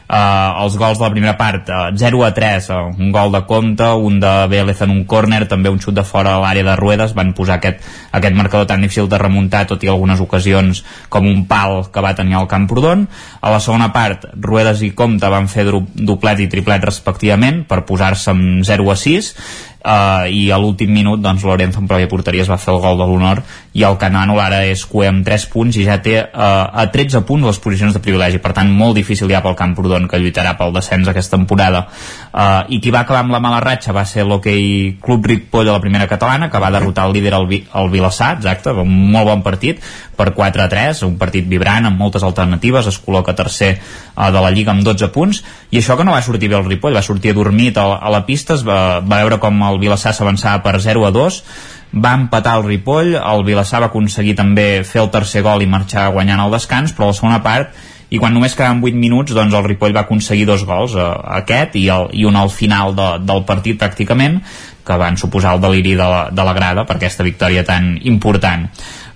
Eh, 0.10 0.64
els 0.64 0.74
gols 0.74 0.98
de 0.98 1.04
la 1.06 1.12
primera 1.14 1.36
part 1.38 1.68
eh, 1.70 1.92
0 2.02 2.24
a 2.26 2.32
3, 2.34 2.70
eh, 2.74 2.78
un 2.98 3.12
gol 3.14 3.30
de 3.32 3.44
compte 3.46 3.86
un 4.02 4.16
de 4.20 4.32
Vélez 4.50 4.80
en 4.82 4.90
un 4.90 5.04
córner 5.06 5.44
també 5.46 5.70
un 5.70 5.78
xut 5.78 5.94
de 5.94 6.02
fora 6.02 6.32
a 6.34 6.40
l'àrea 6.42 6.66
de 6.66 6.74
Ruedes 6.80 7.14
van 7.14 7.36
posar 7.38 7.60
aquest, 7.60 7.86
aquest 8.18 8.34
marcador 8.34 8.66
tan 8.66 8.82
difícil 8.82 9.06
de 9.06 9.20
remuntar 9.22 9.68
tot 9.70 9.86
i 9.86 9.92
algunes 9.94 10.24
ocasions 10.26 10.82
com 11.14 11.30
un 11.30 11.46
pal 11.46 11.92
que 11.94 12.02
va 12.02 12.16
tenir 12.18 12.40
el 12.42 12.50
Camprodon. 12.50 13.06
A 13.40 13.54
la 13.54 13.62
segona 13.62 13.92
part 13.94 14.26
Ruedes 14.34 14.82
i 14.82 14.96
Comte 14.98 15.30
van 15.30 15.46
fer 15.48 15.68
doblet 15.70 16.42
i 16.42 16.49
triplet 16.52 16.86
respectivament 16.86 17.64
per 17.70 17.84
posar-se 17.88 18.32
amb 18.34 18.64
0 18.68 18.92
a 18.94 18.98
6 19.00 19.34
uh, 19.86 20.28
i 20.28 20.50
a 20.52 20.58
l'últim 20.60 20.92
minut 20.94 21.22
doncs 21.24 21.44
Lorenzo 21.48 21.80
en 21.82 21.88
pròpia 21.88 22.10
porteria 22.12 22.44
es 22.44 22.52
va 22.52 22.60
fer 22.60 22.74
el 22.74 22.82
gol 22.84 23.00
de 23.00 23.08
l'honor 23.08 23.44
i 23.74 23.84
el 23.86 23.98
Canano 24.02 24.40
ara 24.42 24.64
és 24.66 24.82
cué 24.90 25.08
amb 25.10 25.24
3 25.26 25.46
punts 25.54 25.78
i 25.78 25.86
ja 25.86 26.00
té 26.04 26.18
uh, 26.20 26.66
a 26.74 26.88
13 26.92 27.22
punts 27.28 27.46
les 27.46 27.60
posicions 27.62 27.94
de 27.94 28.02
privilegi, 28.04 28.42
per 28.42 28.54
tant 28.58 28.72
molt 28.74 28.98
difícil 28.98 29.30
ja 29.32 29.44
pel 29.46 29.58
Camprodon 29.60 30.08
que 30.10 30.20
lluitarà 30.20 30.56
pel 30.58 30.74
descens 30.76 31.08
aquesta 31.08 31.38
temporada. 31.38 31.86
Uh, 32.30 32.66
i 32.74 32.80
qui 32.82 32.92
va 32.94 33.04
acabar 33.06 33.22
amb 33.24 33.34
la 33.36 33.42
mala 33.44 33.62
ratxa 33.64 33.94
va 33.96 34.06
ser 34.10 34.26
l'hoquei 34.26 34.98
Club 35.04 35.30
Ripoll 35.30 35.70
a 35.70 35.78
la 35.78 35.84
primera 35.84 36.10
catalana 36.10 36.50
que 36.50 36.62
va 36.62 36.72
derrotar 36.74 37.08
el 37.08 37.16
líder 37.18 37.36
el, 37.38 37.48
Vi 37.50 37.64
el 37.76 37.90
Vilassar, 37.94 38.36
exacte, 38.38 38.74
un 38.74 39.12
molt 39.14 39.30
bon 39.30 39.46
partit 39.46 39.82
per 40.20 40.34
4 40.36 40.66
a 40.66 40.68
3, 40.68 41.04
un 41.08 41.16
partit 41.18 41.46
vibrant 41.48 41.88
amb 41.88 42.00
moltes 42.00 42.26
alternatives, 42.28 42.90
es 42.92 43.00
col·loca 43.00 43.36
tercer 43.38 43.76
uh, 43.78 44.28
de 44.34 44.42
la 44.42 44.52
Lliga 44.52 44.74
amb 44.74 44.84
12 44.84 45.12
punts. 45.16 45.44
I 45.72 45.80
això 45.80 45.96
que 45.96 46.04
no 46.04 46.18
va 46.18 46.26
sortir 46.26 46.50
bé 46.52 46.58
el 46.58 46.68
Ripoll, 46.68 46.98
va 46.98 47.06
sortir 47.06 47.32
adormit 47.32 47.78
a, 47.78 47.86
a 48.02 48.12
la 48.12 48.26
pista, 48.28 48.58
es 48.58 48.66
va, 48.68 49.00
va 49.00 49.22
veure 49.22 49.40
com 49.40 49.62
el 49.70 49.80
Vilassar 49.82 50.16
s'avançava 50.16 50.64
per 50.66 50.80
0 50.82 51.06
a 51.08 51.14
2 51.16 51.44
va 51.94 52.14
empatar 52.14 52.58
el 52.60 52.68
Ripoll, 52.68 53.16
el 53.18 53.46
Vilassar 53.46 53.82
va 53.82 53.90
aconseguir 53.90 54.36
també 54.38 54.84
fer 54.86 55.02
el 55.02 55.10
tercer 55.14 55.42
gol 55.46 55.64
i 55.66 55.70
marxar 55.70 56.10
guanyant 56.14 56.44
el 56.44 56.54
descans, 56.54 56.94
però 56.94 57.08
a 57.08 57.14
la 57.14 57.18
segona 57.18 57.40
part 57.46 57.74
i 58.10 58.18
quan 58.18 58.34
només 58.34 58.56
quedaven 58.58 58.82
8 58.82 58.98
minuts 58.98 59.36
doncs 59.38 59.54
el 59.54 59.66
Ripoll 59.66 59.94
va 59.96 60.06
aconseguir 60.08 60.48
dos 60.50 60.66
gols, 60.66 60.96
eh, 60.98 61.10
aquest 61.42 61.78
i, 61.78 61.86
el, 61.94 62.10
i 62.18 62.26
un 62.26 62.38
al 62.38 62.50
final 62.54 62.96
de, 62.98 63.10
del 63.26 63.46
partit 63.46 63.78
pràcticament 63.82 64.40
que 64.86 64.98
van 64.98 65.18
suposar 65.22 65.54
el 65.56 65.62
deliri 65.62 65.94
de 65.98 66.08
la, 66.10 66.24
de 66.34 66.46
la 66.46 66.56
grada 66.58 66.86
per 66.90 66.98
aquesta 66.98 67.26
victòria 67.26 67.62
tan 67.66 67.94
important. 68.10 68.66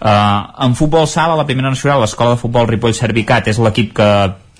Uh, 0.04 0.44
en 0.66 0.76
futbol 0.78 1.08
sala, 1.08 1.38
la 1.40 1.48
primera 1.48 1.72
nacional, 1.72 2.04
l'escola 2.04 2.36
de 2.36 2.42
futbol 2.42 2.68
Ripoll 2.70 2.94
Servicat 2.94 3.48
és 3.50 3.58
l'equip 3.64 3.94
que 3.98 4.10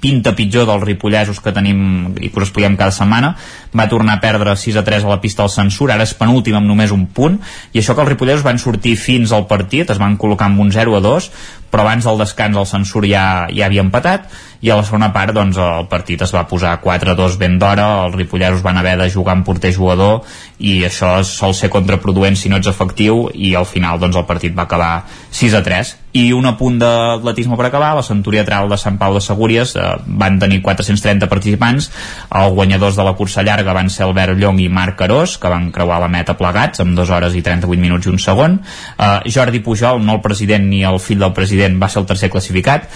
pinta 0.04 0.36
pitjor 0.36 0.68
dels 0.68 0.84
ripollesos 0.84 1.40
que 1.40 1.56
tenim 1.56 1.80
i 2.20 2.28
que 2.28 2.42
us 2.42 2.50
expliquem 2.50 2.76
cada 2.80 2.92
setmana. 2.92 3.34
Va 3.72 3.88
tornar 3.92 4.18
a 4.18 4.24
perdre 4.24 4.58
6 4.60 4.82
a 4.82 4.86
3 4.86 5.08
a 5.08 5.14
la 5.16 5.22
pista 5.24 5.46
del 5.46 5.54
censur 5.54 5.90
ara 5.94 6.04
és 6.04 6.16
penúltim 6.20 6.60
amb 6.60 6.68
només 6.68 6.92
un 6.92 7.08
punt 7.08 7.40
i 7.72 7.80
això 7.80 7.96
que 7.96 8.04
els 8.04 8.12
ripollesos 8.12 8.46
van 8.46 8.60
sortir 8.60 8.98
fins 9.00 9.32
al 9.32 9.48
partit 9.48 9.90
es 9.94 10.02
van 10.02 10.18
col·locar 10.20 10.52
amb 10.52 10.64
un 10.64 10.74
0 10.76 10.98
a 11.00 11.04
2 11.04 11.30
però 11.74 11.88
abans 11.88 12.06
del 12.06 12.22
descans 12.22 12.60
el 12.62 12.70
censur 12.70 13.08
ja, 13.10 13.50
ja 13.50 13.66
havia 13.66 13.82
empatat 13.82 14.30
i 14.64 14.70
a 14.72 14.78
la 14.80 14.86
segona 14.88 15.10
part 15.12 15.34
doncs, 15.36 15.58
el 15.60 15.90
partit 15.92 16.22
es 16.24 16.32
va 16.32 16.46
posar 16.48 16.78
4-2 16.80 17.36
ben 17.42 17.58
d'hora, 17.60 18.06
els 18.06 18.16
ripolleros 18.16 18.62
van 18.64 18.78
haver 18.80 18.96
de 19.02 19.10
jugar 19.12 19.34
amb 19.36 19.48
porter 19.48 19.74
jugador 19.76 20.22
i 20.64 20.78
això 20.88 21.18
sol 21.28 21.52
ser 21.58 21.72
contraproduent 21.74 22.38
si 22.40 22.52
no 22.52 22.62
ets 22.62 22.72
efectiu 22.72 23.26
i 23.34 23.56
al 23.60 23.68
final 23.68 24.00
doncs, 24.00 24.16
el 24.16 24.30
partit 24.30 24.56
va 24.56 24.64
acabar 24.70 24.94
6-3 25.34 25.98
i 26.14 26.28
un 26.32 26.46
apunt 26.46 26.78
d'atletisme 26.78 27.58
per 27.58 27.66
acabar 27.68 27.96
la 27.98 28.06
Centúria 28.06 28.46
Tral 28.46 28.70
de 28.70 28.78
Sant 28.78 29.00
Pau 29.02 29.16
de 29.18 29.22
Segúries 29.26 29.74
eh, 29.76 29.88
van 30.06 30.38
tenir 30.40 30.62
430 30.62 31.28
participants 31.28 31.90
els 32.30 32.54
guanyadors 32.54 33.00
de 33.00 33.08
la 33.08 33.16
cursa 33.18 33.44
llarga 33.44 33.74
van 33.74 33.90
ser 33.90 34.06
Albert 34.06 34.38
Llong 34.38 34.62
i 34.62 34.70
Marc 34.70 35.00
Carós 35.02 35.36
que 35.42 35.52
van 35.52 35.72
creuar 35.74 36.00
la 36.04 36.12
meta 36.14 36.38
plegats 36.38 36.86
amb 36.86 36.96
2 36.96 37.12
hores 37.18 37.36
i 37.36 37.42
38 37.42 37.82
minuts 37.82 38.08
i 38.08 38.14
un 38.14 38.22
segon. 38.22 38.60
Eh, 38.98 39.32
Jordi 39.34 39.60
Pujol, 39.66 40.04
no 40.06 40.20
el 40.20 40.22
president 40.22 40.70
ni 40.70 40.84
el 40.86 41.02
fill 41.02 41.20
del 41.24 41.34
president 41.34 41.63
va 41.82 41.90
ser 41.90 42.02
el 42.02 42.08
tercer 42.10 42.30
classificat 42.34 42.90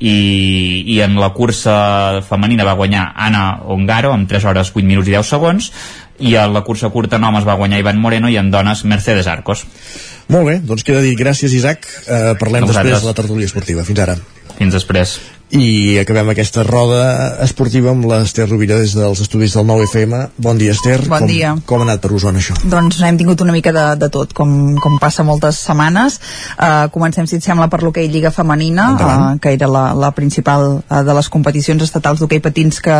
i, 0.00 0.84
i 0.94 1.00
en 1.04 1.18
la 1.20 1.30
cursa 1.36 2.22
femenina 2.26 2.66
va 2.66 2.76
guanyar 2.78 3.10
Anna 3.14 3.44
Ongaro 3.74 4.12
amb 4.14 4.28
3 4.30 4.48
hores 4.50 4.72
8 4.74 4.84
minuts 4.86 5.08
i 5.08 5.16
10 5.16 5.30
segons 5.34 5.70
i 6.18 6.36
a 6.38 6.46
la 6.46 6.62
cursa 6.66 6.90
curta 6.94 7.18
en 7.18 7.24
homes 7.26 7.46
va 7.46 7.56
guanyar 7.58 7.80
Ivan 7.82 7.98
Moreno 8.00 8.30
i 8.30 8.38
en 8.38 8.50
dones 8.50 8.84
Mercedes 8.84 9.26
Arcos. 9.26 9.64
Molt 10.30 10.46
bé, 10.46 10.58
doncs 10.62 10.84
queda 10.86 11.02
dit 11.04 11.18
gràcies 11.18 11.52
Isaac. 11.52 11.86
Eh, 12.06 12.34
parlem 12.40 12.66
després 12.68 13.02
de 13.02 13.10
la 13.10 13.16
tertúlia 13.16 13.50
esportiva, 13.50 13.84
fins 13.84 14.04
ara. 14.06 14.16
Fins 14.54 14.76
després 14.76 15.18
i 15.52 15.98
acabem 16.00 16.30
aquesta 16.32 16.64
roda 16.64 17.36
esportiva 17.44 17.92
amb 17.92 18.06
l'Ester 18.08 18.46
Rovira 18.48 18.78
des 18.80 18.94
dels 18.96 19.20
estudis 19.20 19.52
del 19.54 19.66
9FM. 19.68 20.14
Bon 20.40 20.58
dia, 20.58 20.72
Ester. 20.72 20.96
Bon 21.04 21.20
com, 21.20 21.28
dia. 21.28 21.52
Com 21.68 21.82
ha 21.82 21.86
anat 21.86 22.00
per 22.02 22.10
Osona, 22.16 22.40
això? 22.40 22.56
Doncs 22.64 23.02
hem 23.04 23.18
tingut 23.20 23.44
una 23.44 23.52
mica 23.52 23.70
de, 23.74 23.84
de 24.00 24.08
tot, 24.10 24.32
com, 24.34 24.48
com 24.82 24.96
passa 25.02 25.22
moltes 25.22 25.60
setmanes. 25.66 26.16
Uh, 26.56 26.88
comencem, 26.94 27.28
si 27.28 27.36
et 27.38 27.44
sembla, 27.44 27.68
per 27.70 27.82
l'hoquei 27.84 28.08
Lliga 28.08 28.32
Femenina, 28.34 28.88
uh, 28.96 29.28
que 29.38 29.52
era 29.54 29.68
la, 29.70 29.84
la 29.92 30.10
principal 30.16 30.80
uh, 30.80 31.02
de 31.04 31.18
les 31.20 31.28
competicions 31.28 31.84
estatals 31.84 32.24
d'hoquei 32.24 32.40
patins 32.42 32.80
que, 32.82 32.98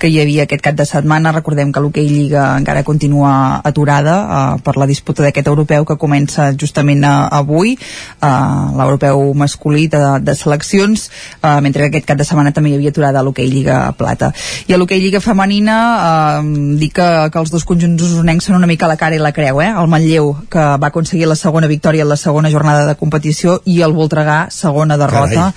que 0.00 0.10
hi 0.10 0.18
havia 0.24 0.48
aquest 0.48 0.64
cap 0.64 0.80
de 0.80 0.88
setmana. 0.88 1.34
Recordem 1.36 1.70
que 1.70 1.84
l'hoquei 1.84 2.08
Lliga 2.08 2.48
encara 2.56 2.82
continua 2.82 3.60
aturada 3.62 4.16
uh, 4.24 4.42
per 4.64 4.78
la 4.80 4.88
disputa 4.90 5.28
d'aquest 5.28 5.52
europeu 5.52 5.84
que 5.84 6.00
comença 6.00 6.50
justament 6.56 7.04
uh, 7.04 7.28
avui, 7.28 7.76
uh, 7.76 8.72
l'europeu 8.80 9.30
masculí 9.36 9.86
de, 9.92 10.02
de 10.24 10.34
seleccions, 10.38 11.10
uh, 11.42 11.60
mentre 11.62 11.73
que 11.82 11.90
aquest 11.90 12.06
cap 12.06 12.18
de 12.18 12.26
setmana 12.26 12.52
també 12.54 12.70
hi 12.70 12.78
havia 12.78 12.92
aturada 12.94 13.20
a 13.20 13.24
l'hoquei 13.26 13.50
Lliga 13.50 13.78
Plata. 13.98 14.32
I 14.68 14.74
a 14.74 14.78
l'hoquei 14.78 15.00
Lliga 15.02 15.20
Femenina 15.24 15.78
eh, 15.94 16.76
dic 16.80 16.94
que, 16.94 17.08
que 17.32 17.40
els 17.40 17.50
dos 17.50 17.64
conjunts 17.66 18.02
usonencs 18.06 18.48
són 18.48 18.58
una 18.60 18.68
mica 18.70 18.88
la 18.90 18.98
cara 19.00 19.16
i 19.16 19.22
la 19.22 19.32
creu, 19.34 19.60
eh? 19.64 19.70
El 19.70 19.90
Manlleu, 19.90 20.30
que 20.50 20.64
va 20.80 20.90
aconseguir 20.90 21.28
la 21.28 21.38
segona 21.38 21.70
victòria 21.70 22.04
en 22.04 22.12
la 22.12 22.18
segona 22.20 22.50
jornada 22.52 22.86
de 22.86 22.96
competició, 23.00 23.58
i 23.64 23.80
el 23.82 23.94
Voltregà, 23.96 24.44
segona 24.54 24.98
derrota. 25.00 25.50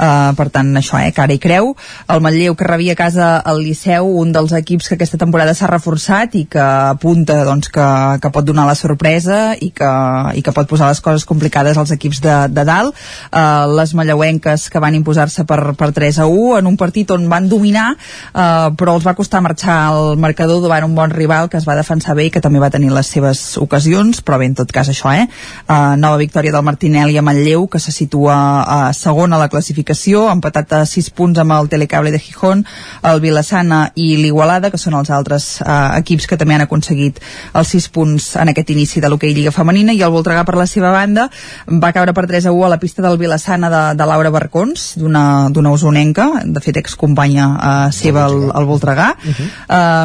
Eh, 0.00 0.32
per 0.36 0.48
tant, 0.50 0.72
això, 0.80 0.98
eh? 1.00 1.12
Cara 1.16 1.36
i 1.36 1.40
creu. 1.42 1.74
El 2.10 2.22
Manlleu, 2.24 2.56
que 2.58 2.68
rebia 2.68 2.96
a 2.96 3.00
casa 3.00 3.30
el 3.50 3.62
Liceu, 3.64 4.08
un 4.20 4.32
dels 4.34 4.52
equips 4.56 4.88
que 4.88 4.98
aquesta 4.98 5.20
temporada 5.20 5.54
s'ha 5.54 5.70
reforçat 5.70 6.34
i 6.38 6.44
que 6.50 6.62
apunta 6.62 7.40
doncs, 7.46 7.70
que, 7.72 7.86
que 8.22 8.32
pot 8.34 8.46
donar 8.46 8.66
la 8.68 8.76
sorpresa 8.78 9.54
i 9.60 9.70
que, 9.76 9.90
i 10.36 10.42
que 10.42 10.54
pot 10.56 10.68
posar 10.70 10.90
les 10.90 11.02
coses 11.04 11.26
complicades 11.28 11.78
als 11.78 11.92
equips 11.94 12.22
de, 12.24 12.36
de 12.50 12.66
dalt. 12.66 12.96
Eh, 13.30 13.66
les 13.76 13.94
malleuenques 13.94 14.68
que 14.70 14.82
van 14.82 14.96
imposar-se 14.98 15.44
per, 15.48 15.59
per 15.78 15.90
3 15.96 16.20
a 16.22 16.26
1 16.26 16.58
en 16.58 16.66
un 16.70 16.76
partit 16.80 17.10
on 17.14 17.28
van 17.30 17.48
dominar 17.48 17.88
eh, 17.94 18.68
però 18.76 18.96
els 18.96 19.06
va 19.06 19.14
costar 19.18 19.42
marxar 19.44 19.76
al 19.90 20.16
marcador 20.20 20.62
davant 20.62 20.86
un 20.88 20.94
bon 20.94 21.10
rival 21.10 21.48
que 21.50 21.58
es 21.60 21.66
va 21.68 21.76
defensar 21.78 22.16
bé 22.18 22.28
i 22.28 22.30
que 22.34 22.42
també 22.42 22.60
va 22.62 22.70
tenir 22.70 22.90
les 22.92 23.06
seves 23.06 23.56
ocasions 23.60 24.22
però 24.24 24.38
bé, 24.40 24.50
en 24.50 24.56
tot 24.58 24.70
cas 24.72 24.88
això, 24.90 25.12
eh? 25.14 25.26
Uh, 25.70 25.96
nova 26.00 26.18
victòria 26.20 26.52
del 26.52 26.64
Martinelli 26.66 27.18
a 27.18 27.22
Manlleu 27.22 27.66
que 27.70 27.80
se 27.80 27.92
situa 27.92 28.36
a 28.36 28.78
uh, 28.90 28.94
segona 28.96 29.36
a 29.36 29.42
la 29.44 29.48
classificació 29.52 30.26
empatat 30.32 30.72
a 30.78 30.80
6 30.86 31.10
punts 31.16 31.40
amb 31.42 31.54
el 31.56 31.68
Telecable 31.72 32.12
de 32.14 32.18
Gijón 32.22 32.64
el 33.10 33.20
Vilassana 33.22 33.80
i 33.94 34.16
l'Igualada 34.20 34.70
que 34.70 34.80
són 34.80 34.96
els 34.98 35.10
altres 35.14 35.50
uh, 35.62 35.96
equips 35.98 36.26
que 36.30 36.38
també 36.40 36.56
han 36.56 36.66
aconseguit 36.66 37.20
els 37.54 37.74
6 37.76 37.88
punts 37.94 38.30
en 38.40 38.52
aquest 38.52 38.72
inici 38.74 39.02
de 39.02 39.10
l'hoquei 39.10 39.34
Lliga 39.36 39.54
Femenina 39.54 39.94
i 39.96 40.02
el 40.02 40.14
Voltregà 40.14 40.44
per 40.48 40.56
la 40.58 40.68
seva 40.70 40.92
banda 40.94 41.28
va 41.66 41.92
caure 41.96 42.14
per 42.16 42.26
3 42.30 42.50
a 42.50 42.54
1 42.56 42.66
a 42.66 42.72
la 42.74 42.80
pista 42.82 43.02
del 43.02 43.18
Vilassana 43.20 43.70
de, 43.70 43.82
de 43.98 44.08
Laura 44.08 44.30
Barcons 44.34 44.94
d'una 45.00 45.49
d'una 45.52 45.72
usonenca, 45.74 46.28
de 46.44 46.60
fet 46.64 46.76
excompanya 46.80 47.48
uh, 47.50 47.92
seva 47.94 48.24
al, 48.28 48.50
al 48.54 48.66
Voltregà. 48.68 49.14
Uh 49.16 49.34
-huh. 49.34 49.48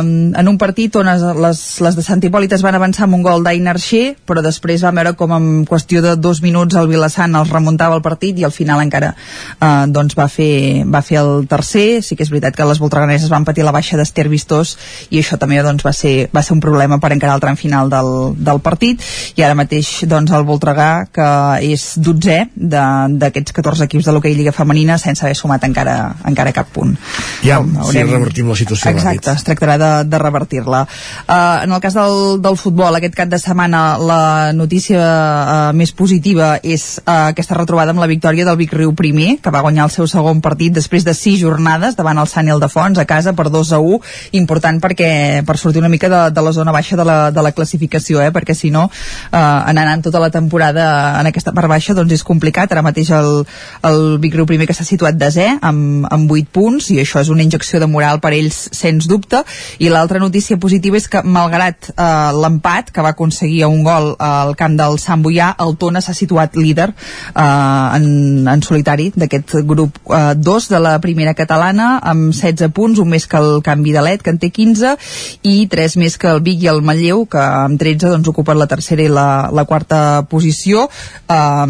um, 0.02 0.36
en 0.36 0.48
un 0.48 0.58
partit 0.58 0.96
on 0.96 1.08
es, 1.08 1.22
les, 1.22 1.82
les 1.82 1.96
de 1.96 2.04
Sant 2.04 2.24
Hipòlit 2.24 2.54
es 2.54 2.62
van 2.62 2.76
avançar 2.76 3.04
amb 3.04 3.16
un 3.16 3.24
gol 3.24 3.44
d'Ainar 3.44 3.78
Xer 3.80 4.16
però 4.26 4.42
després 4.42 4.84
va 4.84 4.92
veure 4.92 5.14
com 5.14 5.32
en 5.32 5.66
qüestió 5.66 6.02
de 6.02 6.16
dos 6.16 6.42
minuts 6.42 6.76
el 6.76 6.88
Vilassant 6.88 7.36
els 7.36 7.50
remuntava 7.50 7.96
el 7.96 8.02
partit 8.02 8.38
i 8.40 8.44
al 8.44 8.52
final 8.52 8.82
encara 8.82 9.14
uh, 9.62 9.86
doncs 9.88 10.16
va 10.18 10.28
fer, 10.28 10.84
va 10.86 11.02
fer 11.02 11.20
el 11.22 11.48
tercer. 11.48 12.02
Sí 12.04 12.16
que 12.16 12.24
és 12.24 12.32
veritat 12.34 12.56
que 12.56 12.68
les 12.68 12.80
voltreganeses 12.80 13.30
van 13.30 13.46
patir 13.46 13.66
la 13.66 13.74
baixa 13.76 13.98
d'Ester 13.98 14.28
Vistós 14.30 14.76
i 15.10 15.22
això 15.22 15.40
també 15.42 15.62
doncs, 15.64 15.86
va, 15.86 15.94
ser, 15.94 16.30
va 16.36 16.44
ser 16.44 16.56
un 16.56 16.64
problema 16.64 17.00
per 17.00 17.12
encarar 17.14 17.36
el 17.36 17.44
tram 17.44 17.60
final 17.60 17.90
del, 17.90 18.12
del 18.38 18.62
partit. 18.66 19.04
I 19.36 19.46
ara 19.46 19.58
mateix 19.58 20.04
doncs, 20.10 20.34
el 20.36 20.46
Voltregà 20.48 21.08
que 21.14 21.30
és 21.66 21.94
12 22.02 22.40
d'aquests 22.56 23.56
14 23.56 23.88
equips 23.88 24.10
de 24.10 24.16
l'hoquei 24.16 24.36
Lliga 24.36 24.56
Femenina 24.56 24.98
sense 25.02 25.26
haver 25.26 25.35
sumat 25.38 25.64
encara, 25.68 25.96
encara 26.28 26.54
cap 26.56 26.70
punt. 26.74 26.96
Ja, 27.44 27.60
Com, 27.62 27.76
haurem... 27.84 28.08
si 28.08 28.14
revertim 28.14 28.50
la 28.52 28.58
situació. 28.60 28.92
Exacte, 28.92 29.34
es 29.36 29.46
tractarà 29.48 29.78
de, 29.82 29.92
de 30.10 30.22
revertir-la. 30.22 30.84
Uh, 31.26 31.64
en 31.66 31.76
el 31.76 31.82
cas 31.84 31.98
del, 31.98 32.42
del 32.44 32.58
futbol, 32.60 32.96
aquest 32.98 33.18
cap 33.18 33.32
de 33.32 33.40
setmana 33.42 33.84
la 34.02 34.54
notícia 34.58 35.02
uh, 35.02 35.74
més 35.78 35.94
positiva 35.96 36.56
és 36.64 36.86
uh, 37.04 37.30
aquesta 37.34 37.58
retrobada 37.58 37.94
amb 37.94 38.04
la 38.04 38.10
victòria 38.12 38.48
del 38.48 38.60
Vic 38.60 38.74
Riu 38.76 38.96
primer, 38.98 39.38
que 39.44 39.54
va 39.54 39.64
guanyar 39.66 39.90
el 39.90 39.94
seu 39.94 40.08
segon 40.12 40.42
partit 40.46 40.74
després 40.76 41.06
de 41.06 41.16
sis 41.18 41.40
jornades 41.42 41.98
davant 42.00 42.20
el 42.22 42.32
Sant 42.32 42.50
Ildefons 42.50 43.00
a 43.02 43.08
casa 43.10 43.36
per 43.38 43.50
2 43.54 43.74
a 43.76 43.82
1, 43.84 44.02
important 44.42 44.82
perquè 44.84 45.44
per 45.46 45.58
sortir 45.62 45.84
una 45.84 45.92
mica 45.92 46.10
de, 46.12 46.22
de 46.36 46.46
la 46.46 46.54
zona 46.56 46.74
baixa 46.76 46.98
de 46.98 47.06
la, 47.08 47.20
de 47.32 47.46
la 47.46 47.54
classificació, 47.56 48.22
eh? 48.24 48.32
perquè 48.36 48.56
si 48.56 48.72
no, 48.74 48.88
en 49.32 49.78
anant 49.78 50.04
tota 50.06 50.22
la 50.22 50.32
temporada 50.34 50.86
en 51.20 51.30
aquesta 51.30 51.54
part 51.56 51.70
baixa 51.72 51.96
doncs 51.98 52.16
és 52.16 52.24
complicat. 52.26 52.72
Ara 52.72 52.84
mateix 52.86 53.12
el, 53.16 53.44
el 53.88 54.02
Vic 54.24 54.38
Riu 54.38 54.48
primer 54.50 54.68
que 54.70 54.76
s'ha 54.78 54.88
situat 54.88 55.18
desè 55.26 55.48
amb, 55.60 56.06
amb 56.12 56.32
8 56.32 56.52
punts 56.56 56.90
i 56.94 57.00
això 57.02 57.22
és 57.24 57.32
una 57.34 57.44
injecció 57.44 57.82
de 57.82 57.90
moral 57.92 58.22
per 58.24 58.34
ells 58.38 58.70
sens 58.76 59.10
dubte. 59.10 59.44
I 59.80 59.92
l'altra 59.92 60.22
notícia 60.22 60.58
positiva 60.62 61.00
és 61.00 61.10
que 61.12 61.24
malgrat 61.26 61.92
eh, 61.92 62.32
l'empat 62.38 62.94
que 62.96 63.04
va 63.04 63.16
aconseguir 63.16 63.66
un 63.68 63.84
gol 63.86 64.14
al 64.22 64.56
camp 64.60 64.78
del 64.80 65.00
Sant 65.02 65.24
Boià 65.26 65.52
el 65.66 65.76
Tona 65.82 66.02
s'ha 66.04 66.16
situat 66.16 66.56
líder 66.60 66.90
eh, 66.92 67.42
en, 67.42 68.48
en 68.48 68.64
solitari 68.66 69.12
d'aquest 69.16 69.58
grup 69.68 70.00
2 70.06 70.38
eh, 70.38 70.74
de 70.74 70.82
la 70.82 70.96
primera 71.04 71.36
catalana 71.38 71.96
amb 72.04 72.32
16 72.34 72.72
punts, 72.76 73.02
un 73.02 73.10
més 73.12 73.28
que 73.28 73.42
el 73.42 73.62
canvi 73.66 73.94
de 73.96 74.04
que 74.22 74.30
en 74.30 74.38
té 74.38 74.52
15 74.54 74.96
i 75.50 75.56
3 75.72 75.98
més 75.98 76.18
que 76.22 76.30
el 76.30 76.42
Vic 76.46 76.64
i 76.64 76.70
el 76.70 76.84
Manlleu 76.86 77.26
que 77.26 77.42
amb 77.42 77.80
13 77.82 78.12
doncs, 78.14 78.30
ocupen 78.30 78.60
la 78.60 78.68
tercera 78.70 79.04
i 79.04 79.10
la, 79.10 79.50
la 79.52 79.66
quarta 79.66 80.26
posició. 80.30 80.86
Eh, 81.28 81.66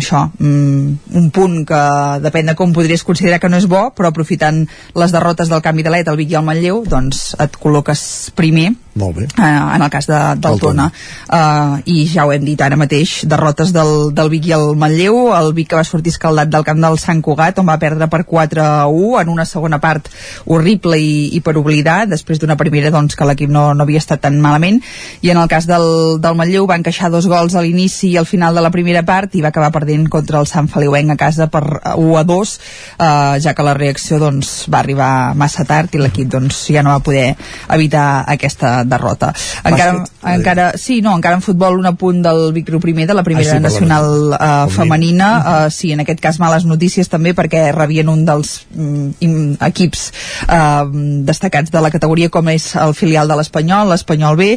això, 0.00 0.24
mm, 0.38 1.16
un 1.20 1.30
punt 1.34 1.56
que 1.66 1.82
depèn 2.22 2.52
de 2.52 2.56
com 2.58 2.72
podries 3.00 3.04
considerar 3.04 3.40
que 3.40 3.48
no 3.48 3.58
és 3.58 3.66
bo, 3.66 3.90
però 3.94 4.10
aprofitant 4.10 4.66
les 4.94 5.12
derrotes 5.12 5.48
del 5.48 5.62
canvi 5.62 5.82
de 5.82 5.90
l'ET, 5.90 6.08
el 6.08 6.16
Vic 6.16 6.30
i 6.32 6.38
el 6.38 6.44
Manlleu, 6.44 6.84
doncs 6.86 7.34
et 7.38 7.56
col·loques 7.56 8.32
primer 8.36 8.72
molt 9.00 9.16
bé. 9.16 9.26
Eh, 9.26 9.60
en 9.76 9.82
el 9.82 9.90
cas 9.90 10.06
de, 10.06 10.18
del 10.36 10.60
Tona. 10.60 10.90
Uh, 11.30 11.80
I 11.88 12.04
ja 12.10 12.26
ho 12.26 12.32
hem 12.34 12.44
dit 12.44 12.60
ara 12.60 12.78
mateix, 12.78 13.20
derrotes 13.30 13.72
del, 13.74 14.10
del 14.16 14.30
Vic 14.32 14.50
i 14.50 14.54
el 14.56 14.74
Manlleu, 14.78 15.30
el 15.36 15.52
Vic 15.56 15.70
que 15.70 15.78
va 15.78 15.86
sortir 15.86 16.12
escaldat 16.14 16.50
del 16.52 16.66
camp 16.66 16.80
del 16.82 16.98
Sant 17.00 17.22
Cugat, 17.24 17.60
on 17.62 17.68
va 17.70 17.78
perdre 17.80 18.08
per 18.12 18.22
4 18.28 18.62
a 18.64 18.86
1, 18.90 19.20
en 19.22 19.32
una 19.32 19.46
segona 19.48 19.80
part 19.82 20.10
horrible 20.46 20.98
i, 21.00 21.30
i 21.36 21.40
per 21.44 21.56
oblidar, 21.58 22.02
després 22.10 22.40
d'una 22.42 22.58
primera 22.60 22.92
doncs, 22.92 23.16
que 23.16 23.28
l'equip 23.28 23.52
no, 23.52 23.70
no 23.74 23.86
havia 23.86 24.02
estat 24.02 24.22
tan 24.26 24.40
malament, 24.42 24.80
i 25.24 25.32
en 25.32 25.40
el 25.40 25.48
cas 25.50 25.68
del, 25.70 26.20
del 26.20 26.38
Manlleu 26.38 26.68
va 26.68 26.78
encaixar 26.80 27.12
dos 27.12 27.28
gols 27.30 27.56
a 27.56 27.64
l'inici 27.64 28.12
i 28.12 28.18
al 28.20 28.28
final 28.28 28.56
de 28.56 28.64
la 28.64 28.72
primera 28.74 29.04
part 29.06 29.34
i 29.34 29.44
va 29.44 29.54
acabar 29.54 29.72
perdent 29.74 30.08
contra 30.12 30.42
el 30.42 30.50
Sant 30.50 30.68
Feliuenc 30.70 31.14
a 31.14 31.18
casa 31.20 31.48
per 31.52 31.64
1 31.94 32.18
a 32.18 32.24
2, 32.26 32.54
uh, 32.98 33.38
ja 33.40 33.54
que 33.56 33.66
la 33.66 33.76
reacció 33.78 34.20
doncs, 34.20 34.66
va 34.70 34.82
arribar 34.82 35.10
massa 35.38 35.64
tard 35.68 35.94
i 35.94 36.02
l'equip 36.02 36.28
doncs, 36.34 36.66
ja 36.74 36.84
no 36.84 36.92
va 36.92 37.04
poder 37.04 37.30
evitar 37.70 38.24
aquesta 38.28 38.80
derrota. 38.90 39.30
Encara, 39.64 39.92
Bàsquet, 40.00 40.24
encara, 40.34 40.66
sí, 40.78 41.00
no, 41.04 41.14
encara 41.16 41.38
en 41.38 41.44
futbol 41.46 41.78
un 41.78 41.86
apunt 41.88 42.20
del 42.26 42.50
Vic 42.56 42.68
Riu 42.68 42.80
primer 42.82 43.06
de 43.08 43.14
la 43.16 43.22
primera 43.26 43.48
Ah, 43.50 43.56
sí, 43.56 43.62
nacional 43.64 44.08
uh, 44.34 44.68
femenina, 44.70 45.30
uh, 45.40 45.70
sí, 45.72 45.92
en 45.94 46.00
aquest 46.04 46.20
cas 46.20 46.40
males 46.42 46.66
notícies 46.68 47.08
també 47.08 47.32
perquè 47.34 47.70
rebien 47.74 48.08
un 48.12 48.24
dels 48.28 48.52
im- 48.76 49.56
equips 49.64 50.10
uh, 50.48 50.84
destacats 51.26 51.70
de 51.72 51.80
la 51.80 51.90
categoria 51.90 52.28
com 52.30 52.48
és 52.52 52.70
el 52.76 52.94
filial 52.94 53.28
de 53.30 53.36
l'Espanyol, 53.40 53.88
l'Espanyol 53.94 54.36
B 54.36 54.50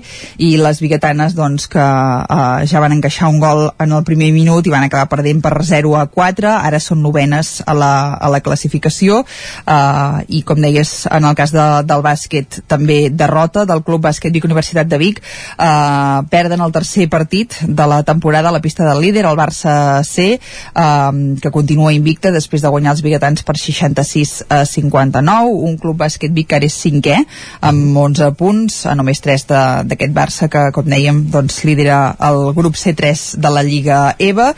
i 0.43 0.51
les 0.57 0.81
biguetanes 0.83 1.35
doncs 1.37 1.67
que 1.71 1.79
uh, 1.83 2.63
ja 2.67 2.81
van 2.83 2.97
encaixar 2.97 3.29
un 3.31 3.39
gol 3.41 3.69
en 3.79 3.91
el 3.95 4.03
primer 4.07 4.31
minut 4.35 4.65
i 4.67 4.73
van 4.73 4.83
acabar 4.87 5.07
perdent 5.11 5.41
per 5.43 5.53
0 5.63 5.95
a 5.99 6.05
4 6.11 6.49
ara 6.53 6.79
són 6.83 7.01
novenes 7.03 7.61
a 7.65 7.73
la, 7.77 7.93
a 8.15 8.29
la 8.33 8.41
classificació. 8.43 9.21
Uh, 9.67 10.21
i 10.27 10.41
com 10.47 10.59
deies 10.61 11.05
en 11.11 11.25
el 11.27 11.35
cas 11.37 11.51
de, 11.53 11.63
del 11.87 12.01
bàsquet 12.05 12.61
també 12.67 13.09
derrota 13.13 13.65
del 13.69 13.83
Club 13.85 14.03
Bàsquet 14.13 14.33
Vic 14.37 14.45
Universitat 14.45 14.85
de 14.87 15.01
Vic 15.01 15.19
uh, 15.57 16.21
perden 16.29 16.61
el 16.61 16.71
tercer 16.71 17.09
partit 17.09 17.55
de 17.65 17.85
la 17.89 18.03
temporada 18.05 18.49
a 18.49 18.51
la 18.53 18.61
pista 18.61 18.85
del 18.85 19.01
líder, 19.01 19.25
el 19.25 19.37
Barça 19.37 20.03
C 20.05 20.37
uh, 20.37 21.11
que 21.41 21.51
continua 21.51 21.93
invicta 21.93 22.31
després 22.31 22.61
de 22.61 22.69
guanyar 22.69 22.93
els 22.93 23.01
biguetans 23.01 23.43
per 23.43 23.55
66 23.57 24.33
a 24.53 24.63
59, 24.69 25.49
un 25.67 25.77
Club 25.81 25.97
Bàsquet 26.03 26.33
Vic 26.33 26.49
que 26.51 26.57
ara 26.59 26.67
és 26.67 26.75
cinquè 26.83 27.15
amb 27.63 27.97
11 27.97 28.31
punts, 28.37 28.81
a 28.85 28.93
només 28.99 29.21
3 29.23 29.47
de- 29.49 29.61
d'aquest 29.89 30.13
Barça 30.13 30.49
que 30.51 30.63
com 30.75 30.85
dèiem 30.85 31.23
doncs 31.33 31.61
lidera 31.65 32.15
el 32.27 32.51
grup 32.53 32.75
C3 32.77 33.23
de 33.41 33.49
la 33.53 33.63
Lliga 33.65 34.01
EVA 34.19 34.49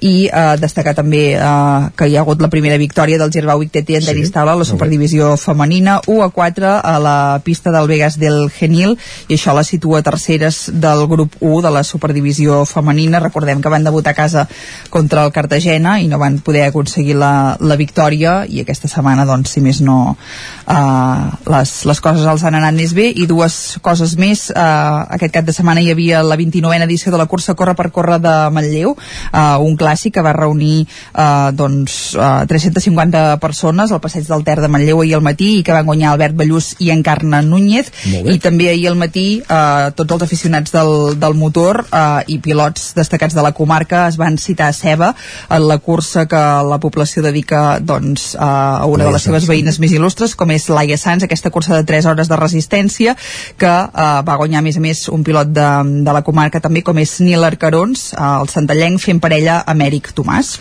i 0.00 0.14
uh, 0.26 0.54
destacar 0.60 0.94
també 0.98 1.34
uh, 1.36 1.90
que 1.96 2.08
hi 2.10 2.16
ha 2.16 2.22
hagut 2.24 2.40
la 2.42 2.50
primera 2.52 2.78
victòria 2.80 3.18
del 3.20 3.30
Gerbau 3.34 3.60
Vic 3.62 3.70
TT 3.76 3.98
en 4.00 4.08
tenis 4.10 4.32
taula 4.34 4.56
a 4.56 4.60
la 4.62 4.66
superdivisió 4.68 5.34
femenina 5.40 6.00
1 6.06 6.22
a 6.24 6.30
4 6.34 6.72
a 6.82 6.96
la 6.98 7.16
pista 7.44 7.70
del 7.74 7.86
Vegas 7.90 8.18
del 8.18 8.48
Genil 8.50 8.96
i 9.28 9.36
això 9.36 9.54
la 9.56 9.64
situa 9.64 10.02
terceres 10.02 10.70
del 10.72 11.06
grup 11.10 11.36
1 11.40 11.62
de 11.64 11.72
la 11.74 11.84
superdivisió 11.84 12.64
femenina. 12.68 13.20
Recordem 13.20 13.62
que 13.62 13.72
van 13.72 13.84
debutar 13.84 14.12
a 14.12 14.18
casa 14.18 14.46
contra 14.90 15.24
el 15.24 15.32
Cartagena 15.32 15.98
i 16.00 16.08
no 16.08 16.18
van 16.18 16.38
poder 16.44 16.66
aconseguir 16.68 17.16
la, 17.20 17.56
la 17.60 17.76
victòria. 17.76 18.44
I 18.48 18.64
aquesta 18.64 18.90
setmana 18.90 19.26
doncs 19.28 19.54
si 19.54 19.62
més 19.64 19.80
no 19.84 20.16
uh, 20.16 21.30
les, 21.50 21.74
les 21.88 22.00
coses 22.04 22.26
els 22.26 22.44
han 22.44 22.58
anat 22.58 22.76
més 22.76 22.94
bé. 22.96 23.10
I 23.10 23.28
dues 23.30 23.78
coses 23.84 24.16
més. 24.20 24.48
Uh, 24.50 25.04
aquest 25.16 25.34
cap 25.34 25.48
de 25.48 25.56
setmana 25.56 25.82
hi 25.84 25.90
havia 25.92 26.22
la 26.24 26.38
29a 26.40 26.82
edició 26.84 27.12
de 27.12 27.20
la 27.20 27.28
cursa 27.30 27.54
Corre 27.54 27.74
per 27.78 27.90
Corre 27.94 28.18
de 28.22 28.34
Manlleu 28.52 28.94
uh, 28.94 29.58
un 29.64 29.76
clàssic 29.78 30.14
que 30.16 30.24
va 30.24 30.34
reunir 30.36 30.84
uh, 30.84 31.50
doncs, 31.56 32.14
uh, 32.18 32.44
350 32.50 33.38
persones 33.42 33.92
al 33.92 34.02
passeig 34.04 34.26
del 34.28 34.44
Ter 34.46 34.60
de 34.62 34.70
Manlleu 34.70 35.02
ahir 35.02 35.16
al 35.18 35.24
matí 35.26 35.58
i 35.58 35.62
que 35.66 35.74
van 35.74 35.88
guanyar 35.88 36.12
Albert 36.12 36.36
Ballús 36.38 36.74
i 36.78 36.90
Encarna 36.94 37.42
Núñez. 37.42 37.90
I 38.24 38.38
també 38.42 38.70
ahir 38.70 38.90
al 38.94 39.00
matí 39.00 39.26
eh, 39.42 39.90
tots 39.98 40.16
els 40.16 40.24
aficionats 40.26 40.72
del, 40.74 41.18
del 41.20 41.36
motor 41.38 41.82
eh, 41.84 42.22
i 42.32 42.38
pilots 42.42 42.92
destacats 42.96 43.34
de 43.36 43.44
la 43.44 43.52
comarca 43.56 44.06
es 44.08 44.18
van 44.20 44.38
citar 44.38 44.70
a 44.70 44.76
Ceba 44.76 45.12
en 45.50 45.66
la 45.68 45.78
cursa 45.78 46.26
que 46.30 46.42
la 46.70 46.78
població 46.82 47.24
dedica 47.26 47.80
doncs, 47.80 48.32
a 48.38 48.86
una 48.86 49.08
de 49.08 49.14
les 49.16 49.26
seves 49.26 49.48
veïnes 49.50 49.80
més 49.82 49.94
il·lustres 49.96 50.36
com 50.38 50.54
és 50.54 50.68
Laia 50.70 50.98
Sanz, 51.00 51.26
aquesta 51.26 51.52
cursa 51.54 51.74
de 51.76 51.84
3 51.88 52.08
hores 52.12 52.30
de 52.30 52.40
resistència 52.40 53.16
que 53.60 53.74
eh, 53.74 54.08
va 54.24 54.38
guanyar 54.40 54.62
a 54.62 54.66
més 54.66 54.78
a 54.78 54.84
més 54.84 55.06
un 55.12 55.26
pilot 55.26 55.52
de, 55.54 55.68
de 56.06 56.16
la 56.16 56.24
comarca 56.26 56.62
també 56.64 56.84
com 56.86 56.98
és 57.02 57.18
Nil 57.24 57.44
Arcarons 57.44 58.12
eh, 58.14 58.22
el 58.22 58.50
santallenc 58.52 59.02
fent 59.02 59.22
parella 59.24 59.62
amb 59.66 59.88
Eric 59.88 60.14
Tomàs 60.14 60.54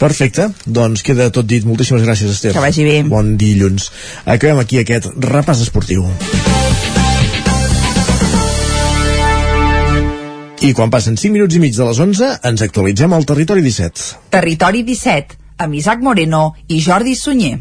Perfecte, 0.00 0.48
doncs 0.64 1.04
queda 1.04 1.28
tot 1.34 1.48
dit. 1.48 1.66
Moltíssimes 1.68 2.06
gràcies, 2.06 2.32
Esther. 2.32 2.54
Que 2.56 2.64
vagi 2.64 2.86
bé. 2.86 2.96
Bon 3.08 3.34
dilluns. 3.40 3.90
Acabem 4.24 4.62
aquí 4.64 4.80
aquest 4.80 5.10
repàs 5.20 5.60
esportiu. 5.66 6.08
I 10.60 10.74
quan 10.76 10.90
passen 10.92 11.16
5 11.16 11.32
minuts 11.32 11.56
i 11.56 11.60
mig 11.62 11.72
de 11.72 11.86
les 11.88 12.00
11, 12.04 12.26
ens 12.50 12.64
actualitzem 12.66 13.14
al 13.16 13.24
Territori 13.24 13.64
17. 13.64 14.28
Territori 14.36 14.84
17, 14.84 15.40
amb 15.64 15.80
Isaac 15.80 16.04
Moreno 16.04 16.50
i 16.68 16.84
Jordi 16.84 17.16
Sunyer. 17.16 17.56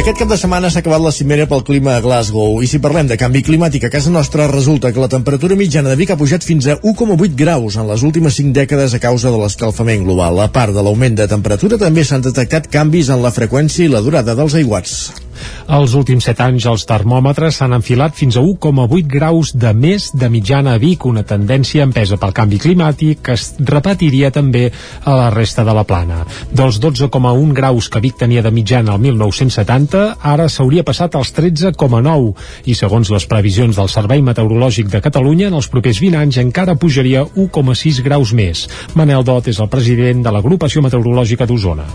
Aquest 0.00 0.16
cap 0.16 0.30
de 0.32 0.36
setmana 0.40 0.68
s'ha 0.72 0.80
acabat 0.80 1.02
la 1.04 1.10
cimera 1.12 1.44
pel 1.48 1.60
clima 1.60 1.92
a 1.92 2.00
Glasgow 2.00 2.62
i 2.64 2.68
si 2.70 2.78
parlem 2.80 3.10
de 3.10 3.18
canvi 3.20 3.42
climàtic 3.44 3.84
a 3.84 3.90
casa 3.92 4.08
nostra 4.14 4.46
resulta 4.48 4.94
que 4.96 5.02
la 5.02 5.10
temperatura 5.12 5.58
mitjana 5.60 5.92
de 5.92 5.98
Vic 6.00 6.14
ha 6.14 6.16
pujat 6.16 6.46
fins 6.46 6.70
a 6.72 6.78
1,8 6.80 7.36
graus 7.36 7.76
en 7.76 7.84
les 7.92 8.08
últimes 8.08 8.40
5 8.40 8.56
dècades 8.62 8.96
a 8.96 9.04
causa 9.04 9.28
de 9.28 9.44
l'escalfament 9.44 10.08
global. 10.08 10.40
A 10.40 10.48
part 10.48 10.72
de 10.72 10.80
l'augment 10.80 11.20
de 11.20 11.28
temperatura 11.28 11.76
també 11.76 12.08
s'han 12.08 12.24
detectat 12.24 12.72
canvis 12.72 13.12
en 13.12 13.20
la 13.20 13.34
freqüència 13.42 13.84
i 13.84 13.92
la 13.92 14.00
durada 14.00 14.32
dels 14.38 14.56
aiguats. 14.56 15.02
Els 15.70 15.94
últims 15.94 16.26
7 16.26 16.44
anys 16.46 16.66
els 16.70 16.84
termòmetres 16.88 17.60
s'han 17.60 17.76
enfilat 17.76 18.16
fins 18.18 18.36
a 18.36 18.42
1,8 18.42 19.06
graus 19.10 19.52
de 19.54 19.72
més 19.74 20.10
de 20.14 20.28
mitjana 20.32 20.74
a 20.74 20.80
Vic, 20.82 21.06
una 21.06 21.22
tendència 21.26 21.84
empesa 21.86 22.18
pel 22.20 22.34
canvi 22.36 22.58
climàtic 22.62 23.22
que 23.26 23.36
es 23.38 23.54
repetiria 23.60 24.30
també 24.34 24.66
a 25.04 25.16
la 25.16 25.30
resta 25.34 25.64
de 25.64 25.74
la 25.76 25.84
plana. 25.84 26.24
Dels 26.50 26.80
12,1 26.82 27.54
graus 27.56 27.88
que 27.88 28.02
Vic 28.02 28.18
tenia 28.20 28.42
de 28.42 28.52
mitjana 28.54 28.96
el 28.96 29.04
1970, 29.06 30.04
ara 30.20 30.48
s'hauria 30.48 30.84
passat 30.86 31.16
als 31.16 31.32
13,9 31.36 32.34
i 32.66 32.76
segons 32.78 33.10
les 33.14 33.26
previsions 33.30 33.76
del 33.76 33.90
Servei 33.92 34.22
Meteorològic 34.22 34.90
de 34.92 35.02
Catalunya, 35.04 35.48
en 35.48 35.58
els 35.60 35.70
propers 35.72 36.00
20 36.02 36.20
anys 36.20 36.40
encara 36.42 36.78
pujaria 36.78 37.24
1,6 37.24 38.02
graus 38.04 38.34
més. 38.36 38.66
Manel 38.94 39.24
Dot 39.24 39.48
és 39.50 39.60
el 39.60 39.70
president 39.72 40.24
de 40.26 40.34
l'agrupació 40.34 40.82
meteorològica 40.84 41.46
d'Osona. 41.46 41.86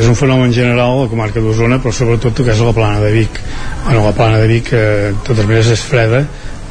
És 0.00 0.08
un 0.08 0.16
fenomen 0.16 0.52
general 0.56 0.94
a 0.94 1.02
la 1.02 1.10
comarca 1.12 1.42
d'Osona, 1.44 1.76
però 1.82 1.92
sobretot 1.92 2.40
que 2.40 2.54
és 2.54 2.60
a 2.60 2.68
la 2.70 2.76
plana 2.76 3.02
de 3.02 3.10
Vic. 3.12 3.40
Bueno, 3.84 4.06
la 4.06 4.14
plana 4.16 4.38
de 4.40 4.46
Vic, 4.48 4.72
eh, 4.72 5.10
totes 5.26 5.44
maneres, 5.44 5.68
és 5.74 5.82
freda, 5.84 6.22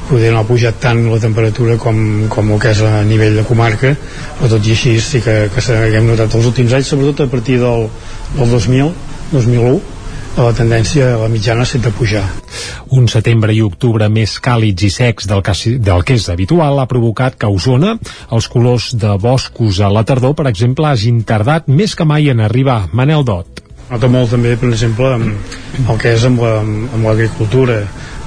poder 0.09 0.31
no 0.33 0.41
ha 0.41 0.47
pujat 0.47 0.79
tant 0.81 1.03
la 1.11 1.19
temperatura 1.21 1.77
com, 1.77 1.99
com 2.33 2.49
el 2.55 2.61
que 2.63 2.73
és 2.73 2.81
a 2.81 3.03
nivell 3.05 3.37
de 3.37 3.45
comarca, 3.45 3.93
però 4.39 4.49
tot 4.55 4.65
i 4.65 4.73
així 4.73 4.95
sí 5.03 5.21
que, 5.21 5.37
que 5.53 5.77
hem 5.93 6.09
notat 6.09 6.33
els 6.39 6.49
últims 6.49 6.73
anys, 6.73 6.89
sobretot 6.89 7.27
a 7.27 7.29
partir 7.29 7.59
del, 7.61 7.85
del 8.33 8.57
2000, 8.57 8.89
2001, 9.35 9.98
la 10.43 10.53
tendència, 10.53 11.17
la 11.17 11.27
mitjana, 11.29 11.65
de 11.83 11.91
pujar. 11.91 12.23
Un 12.95 13.07
setembre 13.07 13.53
i 13.53 13.61
octubre 13.61 14.07
més 14.09 14.37
càlids 14.39 14.83
i 14.83 14.89
secs 14.89 15.27
del 15.27 15.41
que, 15.43 15.53
del 15.79 16.03
que 16.03 16.15
és 16.15 16.29
habitual 16.29 16.79
ha 16.79 16.87
provocat 16.87 17.35
que 17.35 17.45
a 17.45 17.49
Osona 17.49 17.97
els 18.31 18.47
colors 18.47 18.91
de 18.95 19.15
boscos 19.17 19.79
a 19.79 19.89
la 19.89 20.03
tardor, 20.03 20.35
per 20.35 20.47
exemple, 20.47 20.87
hagin 20.87 21.23
tardat 21.23 21.67
més 21.67 21.95
que 21.95 22.05
mai 22.05 22.29
en 22.29 22.39
arribar. 22.39 22.89
Manel 22.93 23.23
Dot. 23.25 23.61
nota 23.89 24.07
molt 24.07 24.29
també 24.29 24.51
per 24.55 24.67
exemple 24.69 25.07
amb 25.15 25.89
el 25.89 25.97
que 25.97 26.11
és 26.13 26.23
amb 26.23 26.39
la- 26.39 26.59
amb 26.61 27.05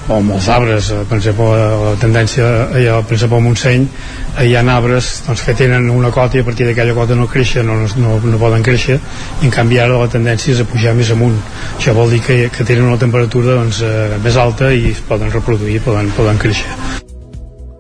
o 0.09 0.19
molts 0.25 0.49
arbres, 0.49 0.91
eh, 0.91 1.05
per 1.09 1.19
exemple 1.19 1.47
la 1.85 1.95
tendència, 2.01 2.49
allà, 2.75 2.99
al 2.99 3.45
Montseny 3.45 3.85
eh, 3.87 4.47
hi 4.49 4.57
ha 4.57 4.65
arbres 4.75 5.13
doncs, 5.27 5.45
que 5.47 5.55
tenen 5.55 5.91
una 5.91 6.11
cota 6.11 6.39
i 6.39 6.43
a 6.43 6.45
partir 6.49 6.67
d'aquella 6.67 6.95
cota 6.95 7.15
no 7.15 7.29
creixen 7.31 7.67
no, 7.67 7.79
no, 7.97 8.19
no 8.19 8.41
poden 8.41 8.63
créixer 8.67 8.99
i 8.99 9.47
en 9.47 9.55
canvi 9.55 9.79
ara 9.79 10.01
la 10.01 10.11
tendència 10.11 10.55
és 10.55 10.65
a 10.65 10.67
pujar 10.67 10.97
més 10.99 11.13
amunt. 11.15 11.39
Això 11.79 11.95
vol 11.95 12.11
dir 12.11 12.23
que, 12.27 12.43
que 12.51 12.67
tenen 12.67 12.89
una 12.91 12.99
temperatura 12.99 13.59
doncs, 13.61 13.83
eh, 13.87 14.19
més 14.25 14.37
alta 14.37 14.73
i 14.75 14.91
es 14.97 15.07
poden 15.07 15.31
reproduir 15.31 15.81
poden, 15.87 16.11
poden 16.19 16.39
créixer 16.43 17.12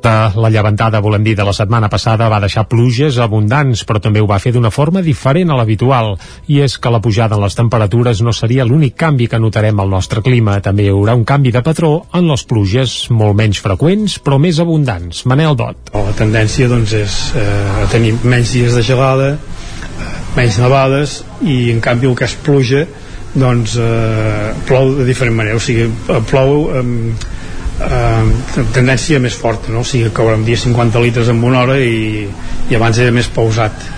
La 0.03 0.51
llevantada, 0.51 1.01
volem 1.01 1.23
dir, 1.23 1.35
de 1.39 1.45
la 1.47 1.53
setmana 1.55 1.89
passada 1.93 2.29
va 2.33 2.41
deixar 2.43 2.65
pluges 2.71 3.19
abundants, 3.23 3.85
però 3.87 4.01
també 4.03 4.23
ho 4.23 4.27
va 4.27 4.41
fer 4.43 4.53
d'una 4.55 4.73
forma 4.75 5.03
diferent 5.03 5.53
a 5.53 5.59
l'habitual. 5.59 6.17
I 6.51 6.63
és 6.65 6.79
que 6.79 6.91
la 6.91 7.01
pujada 7.05 7.37
en 7.39 7.45
les 7.45 7.55
temperatures 7.55 8.23
no 8.27 8.33
seria 8.35 8.67
l'únic 8.67 8.97
canvi 8.99 9.29
que 9.31 9.39
notarem 9.39 9.79
al 9.81 9.93
nostre 9.93 10.23
clima. 10.23 10.59
També 10.65 10.87
hi 10.87 10.93
haurà 10.93 11.15
un 11.15 11.25
canvi 11.29 11.53
de 11.55 11.63
patró 11.63 11.93
en 12.13 12.27
les 12.31 12.45
pluges, 12.49 12.97
molt 13.11 13.39
menys 13.39 13.63
freqüents, 13.63 14.19
però 14.25 14.41
més 14.43 14.59
abundants. 14.59 15.23
Manel 15.31 15.55
Dot. 15.57 15.93
La 15.95 16.17
tendència 16.19 16.69
doncs, 16.71 16.97
és 16.99 17.21
eh, 17.39 17.87
tenir 17.93 18.17
menys 18.25 18.57
dies 18.57 18.75
de 18.75 18.83
gelada, 18.83 19.37
eh, 19.37 20.11
menys 20.37 20.59
nevades, 20.59 21.21
i 21.47 21.71
en 21.71 21.81
canvi 21.85 22.11
el 22.11 22.19
que 22.19 22.27
és 22.27 22.37
pluja 22.43 22.87
doncs 23.33 23.79
eh, 23.81 24.51
plou 24.69 24.93
de 24.99 25.07
diferent 25.09 25.37
manera, 25.37 25.57
o 25.57 25.63
sigui, 25.63 25.87
plou 26.29 26.67
eh, 26.77 26.83
eh, 27.81 28.67
tendència 28.75 29.21
més 29.23 29.37
forta, 29.39 29.73
no? 29.73 29.81
o 29.81 29.89
sigui, 29.89 30.13
caurà 30.15 30.37
un 30.39 30.45
dia 30.45 30.61
50 30.61 31.03
litres 31.05 31.33
en 31.33 31.43
una 31.45 31.63
hora 31.65 31.79
i, 31.81 32.29
i 32.71 32.79
abans 32.79 32.99
era 33.03 33.15
més 33.15 33.31
pausat 33.33 33.91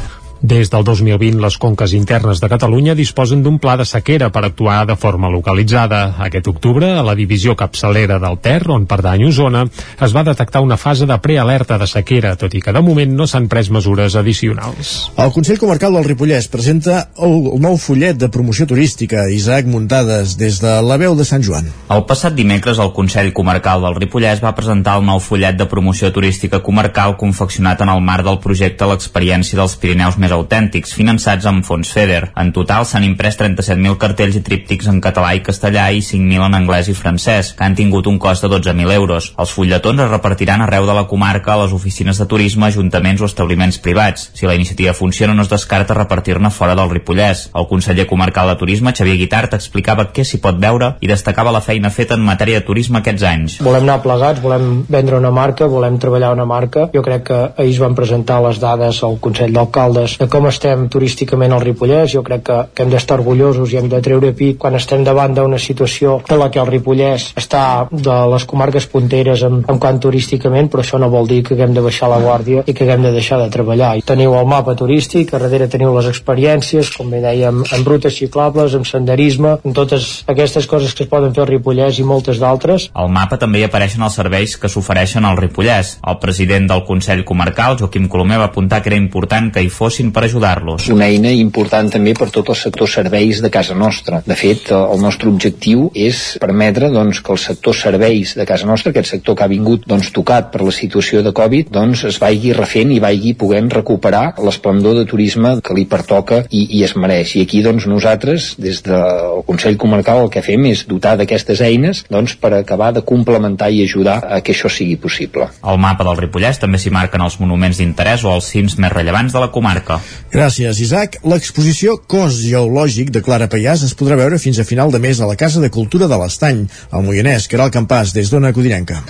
des 0.45 0.69
del 0.69 0.85
2020, 0.85 1.41
les 1.41 1.57
conques 1.57 1.95
internes 1.97 2.41
de 2.41 2.49
Catalunya 2.53 2.93
disposen 2.95 3.41
d'un 3.43 3.57
pla 3.59 3.79
de 3.81 3.87
sequera 3.89 4.29
per 4.29 4.43
actuar 4.45 4.83
de 4.85 4.93
forma 4.95 5.31
localitzada. 5.33 6.19
Aquest 6.21 6.51
octubre, 6.53 6.91
a 6.93 7.03
la 7.03 7.15
divisió 7.17 7.55
capçalera 7.57 8.19
del 8.21 8.37
Ter, 8.45 8.61
on 8.69 8.85
pertany 8.85 9.25
Osona, 9.25 9.63
es 10.05 10.13
va 10.13 10.25
detectar 10.27 10.61
una 10.61 10.77
fase 10.77 11.09
de 11.09 11.17
prealerta 11.17 11.79
de 11.81 11.89
sequera, 11.89 12.35
tot 12.37 12.53
i 12.53 12.61
que 12.61 12.75
de 12.77 12.83
moment 12.85 13.15
no 13.17 13.25
s'han 13.27 13.49
pres 13.49 13.71
mesures 13.73 14.19
addicionals. 14.21 14.93
El 15.17 15.33
Consell 15.33 15.59
Comarcal 15.63 15.97
del 15.97 16.05
Ripollès 16.11 16.51
presenta 16.53 16.99
el, 17.17 17.39
el 17.55 17.65
nou 17.65 17.81
fullet 17.81 18.21
de 18.21 18.29
promoció 18.29 18.69
turística 18.69 19.25
Isaac 19.33 19.65
Muntades 19.65 20.37
des 20.37 20.61
de 20.61 20.77
la 20.85 21.01
veu 21.01 21.17
de 21.17 21.25
Sant 21.25 21.47
Joan. 21.47 21.73
El 21.89 22.05
passat 22.05 22.37
dimecres 22.37 22.83
el 22.85 22.93
Consell 22.93 23.33
Comarcal 23.33 23.81
del 23.89 23.97
Ripollès 23.97 24.45
va 24.45 24.53
presentar 24.53 24.99
el 25.01 25.09
nou 25.09 25.25
fullet 25.25 25.57
de 25.57 25.71
promoció 25.73 26.13
turística 26.13 26.61
comarcal 26.61 27.17
confeccionat 27.17 27.81
en 27.81 27.97
el 27.97 28.05
marc 28.05 28.29
del 28.29 28.43
projecte 28.45 28.93
L'experiència 28.93 29.57
dels 29.57 29.81
Pirineus 29.81 30.21
més 30.21 30.34
autèntics, 30.35 30.95
finançats 30.97 31.47
amb 31.47 31.65
fons 31.67 31.91
FEDER. 31.95 32.31
En 32.41 32.53
total 32.57 32.87
s'han 32.89 33.07
imprès 33.07 33.39
37.000 33.41 33.99
cartells 34.03 34.39
i 34.39 34.43
tríptics 34.45 34.89
en 34.91 35.01
català 35.05 35.35
i 35.37 35.43
castellà 35.47 35.87
i 35.95 36.03
5.000 36.05 36.47
en 36.49 36.59
anglès 36.61 36.91
i 36.91 36.97
francès, 36.99 37.53
que 37.57 37.65
han 37.67 37.77
tingut 37.79 38.09
un 38.11 38.19
cost 38.19 38.45
de 38.45 38.51
12.000 38.53 38.93
euros. 38.95 39.31
Els 39.39 39.55
fulletons 39.57 40.05
es 40.05 40.11
repartiran 40.11 40.65
arreu 40.65 40.87
de 40.87 40.97
la 40.97 41.07
comarca 41.11 41.55
a 41.55 41.61
les 41.63 41.73
oficines 41.77 42.19
de 42.21 42.27
turisme, 42.31 42.67
ajuntaments 42.67 43.23
o 43.23 43.31
establiments 43.31 43.79
privats. 43.79 44.31
Si 44.35 44.47
la 44.47 44.55
iniciativa 44.55 44.95
funciona, 44.95 45.35
no 45.35 45.43
es 45.43 45.53
descarta 45.53 45.95
repartir-ne 45.95 46.51
fora 46.51 46.75
del 46.75 46.91
Ripollès. 46.91 47.49
El 47.55 47.69
conseller 47.71 48.07
comarcal 48.11 48.51
de 48.51 48.57
turisme, 48.61 48.95
Xavier 48.97 49.17
Guitart, 49.21 49.55
explicava 49.55 50.09
què 50.13 50.25
s'hi 50.25 50.41
pot 50.43 50.59
veure 50.61 50.95
i 51.01 51.11
destacava 51.11 51.53
la 51.55 51.63
feina 51.65 51.91
feta 51.91 52.19
en 52.19 52.25
matèria 52.27 52.61
de 52.61 52.67
turisme 52.67 53.01
aquests 53.01 53.27
anys. 53.29 53.59
Volem 53.65 53.87
anar 53.87 54.01
plegats, 54.05 54.43
volem 54.45 54.85
vendre 54.89 55.19
una 55.21 55.33
marca, 55.35 55.69
volem 55.71 55.99
treballar 56.03 56.33
una 56.35 56.47
marca. 56.49 56.89
Jo 56.95 57.03
crec 57.07 57.27
que 57.29 57.41
ahir 57.57 57.75
es 57.75 57.81
van 57.83 57.97
presentar 57.99 58.41
les 58.45 58.61
dades 58.63 59.03
al 59.07 59.19
Consell 59.23 59.55
d'Alcaldes 59.55 60.19
de 60.25 60.31
com 60.33 60.49
estem 60.49 60.87
turísticament 60.89 61.53
al 61.53 61.63
Ripollès. 61.65 62.11
Jo 62.15 62.23
crec 62.25 62.45
que, 62.49 62.59
que 62.75 62.85
hem 62.85 62.93
d'estar 62.93 63.19
orgullosos 63.21 63.73
i 63.73 63.79
hem 63.81 63.89
de 63.93 64.01
treure 64.05 64.33
pit 64.37 64.59
quan 64.61 64.77
estem 64.79 65.05
davant 65.05 65.37
d'una 65.37 65.61
situació 65.61 66.19
en 66.29 66.41
la 66.41 66.51
que 66.53 66.63
el 66.63 66.71
Ripollès 66.71 67.31
està 67.41 67.65
de 67.91 68.17
les 68.33 68.47
comarques 68.49 68.87
punteres 68.91 69.45
en, 69.47 69.61
en 69.69 69.81
quant 69.83 70.01
turísticament, 70.01 70.71
però 70.73 70.85
això 70.85 71.01
no 71.01 71.11
vol 71.13 71.29
dir 71.31 71.43
que 71.45 71.55
haguem 71.57 71.75
de 71.77 71.85
baixar 71.85 72.11
la 72.13 72.21
guàrdia 72.23 72.65
i 72.67 72.75
que 72.75 72.87
haguem 72.87 73.05
de 73.07 73.13
deixar 73.15 73.41
de 73.43 73.51
treballar. 73.53 73.95
I 73.99 74.05
teniu 74.07 74.37
el 74.39 74.49
mapa 74.49 74.77
turístic, 74.79 75.35
a 75.35 75.43
darrere 75.43 75.69
teniu 75.73 75.93
les 75.97 76.09
experiències, 76.11 76.93
com 76.97 77.13
bé 77.13 77.21
dèiem, 77.25 77.63
en 77.75 77.87
rutes 77.87 78.19
ciclables, 78.21 78.77
en 78.79 78.89
senderisme, 78.89 79.57
en 79.65 79.77
totes 79.77 80.25
aquestes 80.31 80.69
coses 80.71 80.95
que 80.95 81.05
es 81.07 81.11
poden 81.11 81.35
fer 81.37 81.45
al 81.45 81.51
Ripollès 81.53 82.01
i 82.01 82.07
moltes 82.09 82.41
d'altres. 82.43 82.89
Al 82.95 83.13
mapa 83.13 83.39
també 83.41 83.61
hi 83.61 83.69
apareixen 83.69 84.05
els 84.07 84.19
serveis 84.21 84.57
que 84.61 84.71
s'ofereixen 84.73 85.25
al 85.29 85.39
Ripollès. 85.41 85.99
El 86.05 86.21
president 86.23 86.71
del 86.71 86.85
Consell 86.89 87.25
Comarcal, 87.29 87.79
Joaquim 87.81 88.09
Colomer, 88.09 88.41
va 88.41 88.51
apuntar 88.53 88.83
que 88.83 88.93
era 88.93 89.01
important 89.01 89.53
que 89.55 89.63
hi 89.65 89.73
fossin 89.73 90.04
per 90.13 90.25
ajudar-los. 90.27 90.89
Una 90.93 91.09
eina 91.09 91.33
important 91.33 91.91
també 91.93 92.15
per 92.19 92.31
tot 92.35 92.51
el 92.53 92.59
sector 92.59 92.91
serveis 92.91 93.41
de 93.45 93.51
casa 93.53 93.77
nostra. 93.79 94.21
De 94.27 94.37
fet, 94.39 94.71
el 94.75 95.01
nostre 95.03 95.31
objectiu 95.31 95.89
és 95.95 96.23
permetre 96.43 96.91
doncs, 96.93 97.23
que 97.25 97.33
el 97.33 97.41
sector 97.41 97.77
serveis 97.77 98.35
de 98.37 98.47
casa 98.49 98.67
nostra, 98.69 98.93
aquest 98.93 99.15
sector 99.15 99.39
que 99.39 99.47
ha 99.47 99.51
vingut 99.51 99.87
doncs, 99.89 100.11
tocat 100.15 100.51
per 100.53 100.63
la 100.65 100.75
situació 100.75 101.23
de 101.25 101.33
Covid, 101.37 101.71
doncs, 101.75 102.05
es 102.11 102.19
vagi 102.23 102.53
refent 102.57 102.93
i 102.95 103.01
vagi 103.03 103.35
podent 103.39 103.71
recuperar 103.73 104.35
l'esplendor 104.45 104.99
de 104.99 105.07
turisme 105.09 105.57
que 105.65 105.77
li 105.77 105.87
pertoca 105.91 106.43
i, 106.51 106.67
i 106.79 106.85
es 106.87 106.97
mereix. 106.97 107.37
I 107.39 107.45
aquí 107.47 107.63
doncs, 107.65 107.89
nosaltres, 107.91 108.55
des 108.61 108.83
del 108.87 109.43
Consell 109.49 109.79
Comarcal, 109.81 110.25
el 110.25 110.33
que 110.33 110.45
fem 110.45 110.69
és 110.71 110.85
dotar 110.91 111.17
d'aquestes 111.21 111.63
eines 111.65 112.05
doncs, 112.11 112.37
per 112.41 112.55
acabar 112.59 112.93
de 112.95 113.05
complementar 113.07 113.71
i 113.73 113.85
ajudar 113.85 114.21
a 114.25 114.41
que 114.45 114.55
això 114.55 114.71
sigui 114.73 114.97
possible. 115.01 115.49
Al 115.63 115.81
mapa 115.81 116.07
del 116.07 116.21
Ripollès 116.25 116.61
també 116.63 116.81
s'hi 116.81 116.93
marquen 116.95 117.25
els 117.25 117.39
monuments 117.41 117.81
d'interès 117.81 118.25
o 118.25 118.33
els 118.35 118.51
cims 118.51 118.79
més 118.81 118.93
rellevants 118.93 119.35
de 119.35 119.43
la 119.43 119.51
comarca. 119.55 119.94
Gràcies, 120.33 120.81
Isaac. 120.85 121.21
L'exposició 121.25 121.99
Cos 122.07 122.41
Geològic 122.45 123.13
de 123.15 123.25
Clara 123.25 123.51
Pallàs 123.51 123.85
es 123.87 123.97
podrà 123.99 124.19
veure 124.21 124.41
fins 124.43 124.59
a 124.59 124.69
final 124.69 124.95
de 124.95 125.03
mes 125.03 125.21
a 125.21 125.29
la 125.31 125.39
Casa 125.41 125.63
de 125.65 125.73
Cultura 125.75 126.11
de 126.11 126.21
l'Estany, 126.21 126.65
al 126.91 127.07
Moianès, 127.07 127.49
que 127.49 127.61
era 127.61 127.69
el 127.69 127.75
campàs 127.75 128.17
des 128.17 128.33
d'Ona 128.33 128.53
Codinenca. 128.53 129.03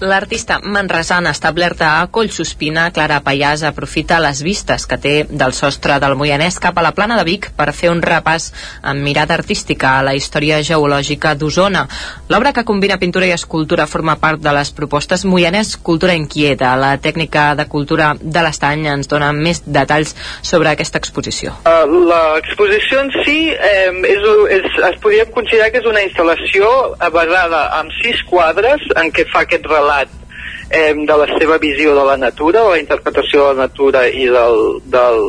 L'artista 0.00 0.58
manresana 0.58 1.30
establerta 1.30 2.00
a 2.00 2.08
Collsospina, 2.10 2.88
Clara 2.90 3.20
Pallàs, 3.22 3.62
aprofita 3.62 4.18
les 4.18 4.40
vistes 4.42 4.88
que 4.90 4.96
té 4.98 5.12
del 5.30 5.52
sostre 5.54 6.00
del 6.02 6.16
Moianès 6.18 6.58
cap 6.58 6.80
a 6.80 6.82
la 6.82 6.90
plana 6.96 7.14
de 7.14 7.22
Vic 7.28 7.52
per 7.54 7.70
fer 7.70 7.92
un 7.92 8.02
repàs 8.02 8.48
amb 8.82 9.06
mirada 9.06 9.36
artística 9.38 9.92
a 9.94 10.02
la 10.02 10.16
història 10.18 10.58
geològica 10.66 11.36
d'Osona. 11.38 11.84
L'obra 12.28 12.50
que 12.52 12.64
combina 12.66 12.98
pintura 12.98 13.28
i 13.30 13.34
escultura 13.36 13.86
forma 13.86 14.16
part 14.18 14.42
de 14.42 14.50
les 14.56 14.72
propostes 14.74 15.22
Moianès 15.24 15.76
Cultura 15.76 16.18
Inquieta. 16.18 16.74
La 16.74 16.96
tècnica 16.98 17.54
de 17.54 17.68
cultura 17.70 18.16
de 18.18 18.42
l'Estany 18.42 18.88
ens 18.96 19.06
dona 19.06 19.30
més 19.30 19.62
detalls 19.62 20.16
sobre 20.42 20.74
aquesta 20.74 20.98
exposició. 20.98 21.54
Uh, 21.70 21.86
L'exposició 22.10 23.04
en 23.04 23.14
si 23.22 23.38
eh, 23.54 23.94
és, 24.10 24.28
és, 24.58 24.68
es 24.90 24.98
podria 24.98 25.30
considerar 25.30 25.70
que 25.70 25.78
és 25.84 25.86
una 25.86 26.02
instal·lació 26.02 26.74
basada 27.14 27.68
en 27.78 27.94
sis 28.02 28.26
quadres 28.26 28.82
en 28.98 29.14
què 29.14 29.28
fa 29.30 29.46
aquest 29.46 29.70
relat 29.70 29.93
eh, 30.02 30.92
de 30.94 31.16
la 31.20 31.26
seva 31.38 31.58
visió 31.62 31.94
de 31.94 32.04
la 32.04 32.16
natura, 32.16 32.66
la 32.68 32.78
interpretació 32.80 33.48
de 33.48 33.54
la 33.54 33.66
natura 33.68 34.06
i 34.08 34.26
del, 34.26 34.60
del, 34.84 35.24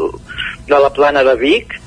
de 0.68 0.80
la 0.80 0.92
plana 0.94 1.24
de 1.24 1.36
Vic. 1.40 1.78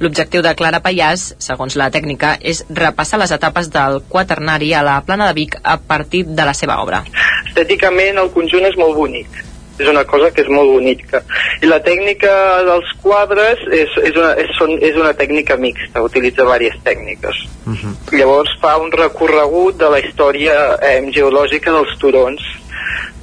L'objectiu 0.00 0.40
de 0.40 0.54
Clara 0.56 0.80
Pallàs, 0.80 1.26
segons 1.42 1.76
la 1.76 1.90
tècnica, 1.92 2.36
és 2.40 2.62
repassar 2.72 3.20
les 3.20 3.34
etapes 3.36 3.68
del 3.72 4.00
quaternari 4.08 4.72
a 4.72 4.80
la 4.86 4.96
plana 5.04 5.28
de 5.28 5.36
Vic 5.36 5.58
a 5.60 5.76
partir 5.76 6.24
de 6.24 6.48
la 6.48 6.56
seva 6.56 6.80
obra. 6.80 7.04
Estèticament 7.50 8.22
el 8.22 8.32
conjunt 8.32 8.64
és 8.70 8.80
molt 8.80 8.96
bonic 8.96 9.49
és 9.80 9.88
una 9.90 10.04
cosa 10.04 10.30
que 10.30 10.44
és 10.44 10.50
molt 10.52 10.70
bonica 10.74 11.22
i 11.62 11.70
la 11.70 11.80
tècnica 11.84 12.30
dels 12.68 12.92
quadres 13.02 13.62
és, 13.70 13.96
és, 14.04 14.14
una, 14.16 14.32
és, 14.40 14.54
són, 14.58 14.76
és 14.78 14.96
una 15.00 15.12
tècnica 15.16 15.56
mixta 15.56 16.04
utilitza 16.04 16.44
diverses 16.44 16.78
tècniques 16.84 17.44
uh 17.66 17.74
-huh. 17.74 17.94
llavors 18.18 18.54
fa 18.60 18.76
un 18.76 18.92
recorregut 18.92 19.76
de 19.76 19.88
la 19.90 20.00
història 20.00 20.78
eh, 20.82 21.00
geològica 21.10 21.72
dels 21.72 21.98
turons 21.98 22.40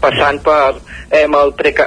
passant 0.02 0.42
per 0.46 0.76
eh, 1.10 1.26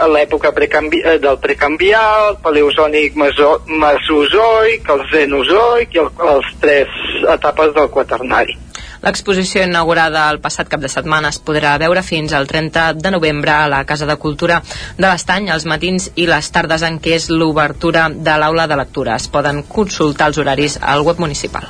l'època 0.09 0.53
precanvi 0.53 1.03
eh, 1.03 1.19
del 1.19 1.39
precambial, 1.39 2.39
paleozònic 2.43 3.17
meso 3.17 3.61
mesozoic, 3.67 4.89
el 4.89 5.05
cenozoic 5.13 5.95
i 5.95 6.03
el, 6.05 6.11
les 6.31 6.51
tres 6.61 6.89
etapes 7.37 7.75
del 7.75 7.91
quaternari. 7.91 8.57
L'exposició 9.01 9.63
inaugurada 9.65 10.27
el 10.31 10.41
passat 10.45 10.69
cap 10.69 10.83
de 10.83 10.89
setmana 10.93 11.31
es 11.33 11.39
podrà 11.41 11.73
veure 11.81 12.03
fins 12.05 12.35
al 12.37 12.47
30 12.49 13.01
de 13.01 13.13
novembre 13.15 13.53
a 13.55 13.69
la 13.71 13.85
Casa 13.89 14.05
de 14.07 14.17
Cultura 14.21 14.61
de 14.99 15.07
l'Estany 15.07 15.49
els 15.55 15.65
matins 15.65 16.11
i 16.21 16.27
les 16.29 16.51
tardes 16.53 16.85
en 16.85 16.99
què 17.01 17.15
és 17.17 17.31
l'obertura 17.33 18.09
de 18.13 18.35
l'aula 18.43 18.67
de 18.69 18.77
lectura. 18.77 19.17
Es 19.17 19.29
poden 19.33 19.63
consultar 19.63 20.29
els 20.29 20.41
horaris 20.43 20.77
al 20.81 21.05
web 21.07 21.21
municipal. 21.23 21.65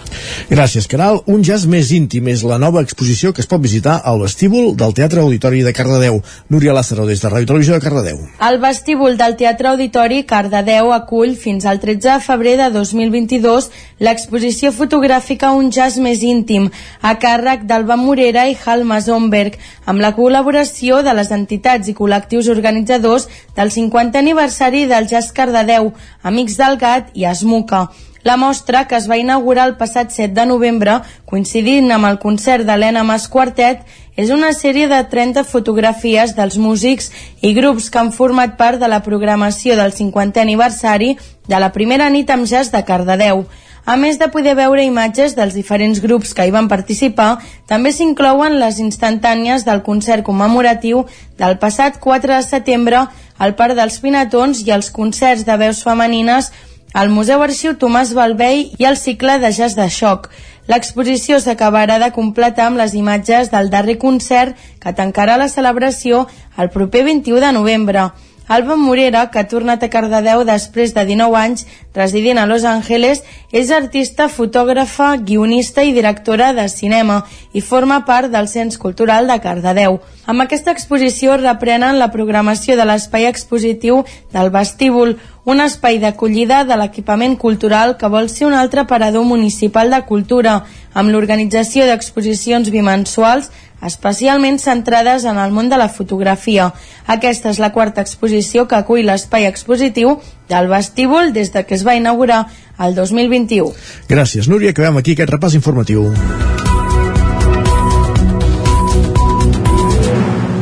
Gràcies, 0.50 0.88
Caral. 0.90 1.20
Un 1.30 1.44
jazz 1.46 1.68
més 1.70 1.92
íntim 1.94 2.26
és 2.32 2.42
la 2.42 2.58
nova 2.58 2.82
exposició 2.82 3.32
que 3.32 3.44
es 3.44 3.50
pot 3.50 3.62
visitar 3.62 4.00
al 4.04 4.18
vestíbul 4.24 4.74
del 4.76 4.94
Teatre 4.98 5.22
Auditori 5.22 5.62
de 5.62 5.72
Cardedeu. 5.76 6.20
Núria 6.50 6.74
Lázaro, 6.74 7.06
des 7.06 7.22
de 7.22 7.30
Ràdio 7.30 7.52
Televisió 7.52 7.78
de 7.78 7.84
Cardedeu. 7.84 8.18
El 8.50 8.58
vestíbul 8.58 9.16
del 9.20 9.36
Teatre 9.38 9.70
Auditori 9.70 10.24
Cardedeu 10.26 10.90
acull 10.96 11.36
fins 11.38 11.66
al 11.66 11.78
13 11.78 12.08
de 12.08 12.18
febrer 12.24 12.56
de 12.58 12.70
2022 12.74 13.70
l'exposició 14.00 14.72
fotogràfica 14.74 15.52
Un 15.54 15.70
jazz 15.70 15.98
més 16.02 16.22
íntim, 16.26 16.70
a 17.02 17.14
càrrec 17.20 17.66
d'Alba 17.68 17.96
Morera 18.00 18.46
i 18.48 18.56
Halma 18.58 19.00
Zomberg, 19.04 19.58
amb 19.86 20.02
la 20.02 20.14
col·laboració 20.16 21.02
de 21.06 21.14
les 21.14 21.30
entitats 21.36 21.88
i 21.88 21.96
col·lectius 21.96 22.50
organitzadors 22.50 23.28
del 23.56 23.70
50 23.70 24.18
aniversari 24.18 24.86
del 24.90 25.08
Jazz 25.10 25.34
Cardedeu, 25.36 25.92
Amics 26.22 26.56
del 26.58 26.80
Gat 26.80 27.12
i 27.14 27.28
Esmuca. 27.30 27.88
La 28.22 28.36
mostra, 28.36 28.86
que 28.86 28.98
es 28.98 29.06
va 29.08 29.16
inaugurar 29.16 29.64
el 29.68 29.78
passat 29.80 30.10
7 30.12 30.34
de 30.36 30.44
novembre, 30.44 30.98
coincidint 31.24 31.88
amb 31.94 32.04
el 32.04 32.18
concert 32.20 32.66
d'Helena 32.68 33.04
Mas 33.08 33.24
Quartet, 33.32 33.86
és 34.20 34.28
una 34.34 34.50
sèrie 34.52 34.90
de 34.90 34.98
30 35.08 35.46
fotografies 35.48 36.34
dels 36.36 36.58
músics 36.60 37.08
i 37.40 37.54
grups 37.56 37.88
que 37.88 38.02
han 38.02 38.12
format 38.12 38.58
part 38.58 38.82
de 38.82 38.90
la 38.92 39.00
programació 39.06 39.78
del 39.78 39.94
50è 39.96 40.42
aniversari 40.42 41.14
de 41.48 41.60
la 41.64 41.72
primera 41.72 42.10
nit 42.12 42.28
amb 42.28 42.44
jazz 42.44 42.68
de 42.74 42.84
Cardedeu. 42.84 43.46
A 43.84 43.96
més 43.96 44.18
de 44.20 44.28
poder 44.30 44.54
veure 44.58 44.84
imatges 44.84 45.34
dels 45.34 45.54
diferents 45.56 46.00
grups 46.04 46.34
que 46.36 46.44
hi 46.46 46.52
van 46.54 46.68
participar, 46.68 47.40
també 47.66 47.92
s'inclouen 47.92 48.58
les 48.60 48.78
instantànies 48.78 49.64
del 49.66 49.82
concert 49.82 50.24
commemoratiu 50.26 51.06
del 51.40 51.56
passat 51.58 51.98
4 51.98 52.36
de 52.36 52.42
setembre 52.46 53.06
al 53.38 53.56
Parc 53.56 53.78
dels 53.78 53.98
Pinatons 54.02 54.60
i 54.66 54.74
els 54.76 54.90
concerts 54.90 55.46
de 55.48 55.56
veus 55.56 55.82
femenines 55.82 56.52
al 56.92 57.08
Museu 57.08 57.42
Arxiu 57.42 57.76
Tomàs 57.78 58.14
Balvei 58.14 58.64
i 58.78 58.86
el 58.86 58.96
cicle 58.98 59.38
de 59.38 59.52
jazz 59.54 59.76
de 59.78 59.86
xoc. 59.88 60.28
L'exposició 60.70 61.38
s'acabarà 61.42 61.98
de 62.02 62.10
completar 62.14 62.66
amb 62.68 62.78
les 62.78 62.94
imatges 62.94 63.50
del 63.50 63.70
darrer 63.70 63.96
concert 63.98 64.58
que 64.82 64.92
tancarà 64.94 65.38
la 65.38 65.48
celebració 65.48 66.26
el 66.58 66.70
proper 66.70 67.04
21 67.06 67.40
de 67.40 67.52
novembre. 67.56 68.10
Alba 68.50 68.74
Morera, 68.74 69.28
que 69.30 69.38
ha 69.38 69.46
tornat 69.46 69.84
a 69.86 69.88
Cardedeu 69.92 70.40
després 70.42 70.90
de 70.90 71.04
19 71.06 71.36
anys 71.38 71.60
residint 71.94 72.38
a 72.42 72.48
Los 72.50 72.64
Angeles, 72.66 73.20
és 73.54 73.70
artista, 73.70 74.26
fotògrafa, 74.26 75.12
guionista 75.22 75.84
i 75.86 75.92
directora 75.94 76.48
de 76.56 76.64
cinema 76.72 77.20
i 77.54 77.62
forma 77.62 78.00
part 78.08 78.26
del 78.34 78.48
Cens 78.50 78.74
Cultural 78.74 79.30
de 79.30 79.38
Cardedeu. 79.38 80.00
Amb 80.26 80.42
aquesta 80.42 80.74
exposició 80.74 81.38
reprenen 81.38 82.02
la 82.02 82.10
programació 82.10 82.74
de 82.74 82.88
l'espai 82.90 83.30
expositiu 83.30 84.02
del 84.34 84.50
vestíbul, 84.50 85.14
un 85.46 85.62
espai 85.62 86.02
d'acollida 86.02 86.64
de 86.66 86.74
l'equipament 86.74 87.38
cultural 87.38 87.96
que 88.02 88.10
vol 88.10 88.28
ser 88.34 88.50
un 88.50 88.58
altre 88.58 88.82
parador 88.90 89.30
municipal 89.30 89.94
de 89.94 90.02
cultura, 90.10 90.64
amb 90.92 91.14
l'organització 91.14 91.86
d'exposicions 91.86 92.74
bimensuals 92.74 93.52
especialment 93.82 94.58
centrades 94.58 95.24
en 95.24 95.38
el 95.38 95.52
món 95.52 95.68
de 95.70 95.78
la 95.80 95.88
fotografia. 95.88 96.70
Aquesta 97.06 97.50
és 97.50 97.60
la 97.62 97.72
quarta 97.72 98.04
exposició 98.04 98.66
que 98.68 98.78
acull 98.78 99.06
l'espai 99.06 99.46
expositiu 99.48 100.18
del 100.48 100.68
vestíbul 100.68 101.32
des 101.32 101.52
de 101.52 101.64
que 101.64 101.74
es 101.74 101.86
va 101.86 101.96
inaugurar 101.96 102.46
el 102.78 102.94
2021. 102.94 103.72
Gràcies, 104.08 104.48
Núria. 104.48 104.70
Acabem 104.70 105.00
aquí 105.00 105.16
aquest 105.16 105.32
repàs 105.32 105.54
informatiu. 105.54 106.10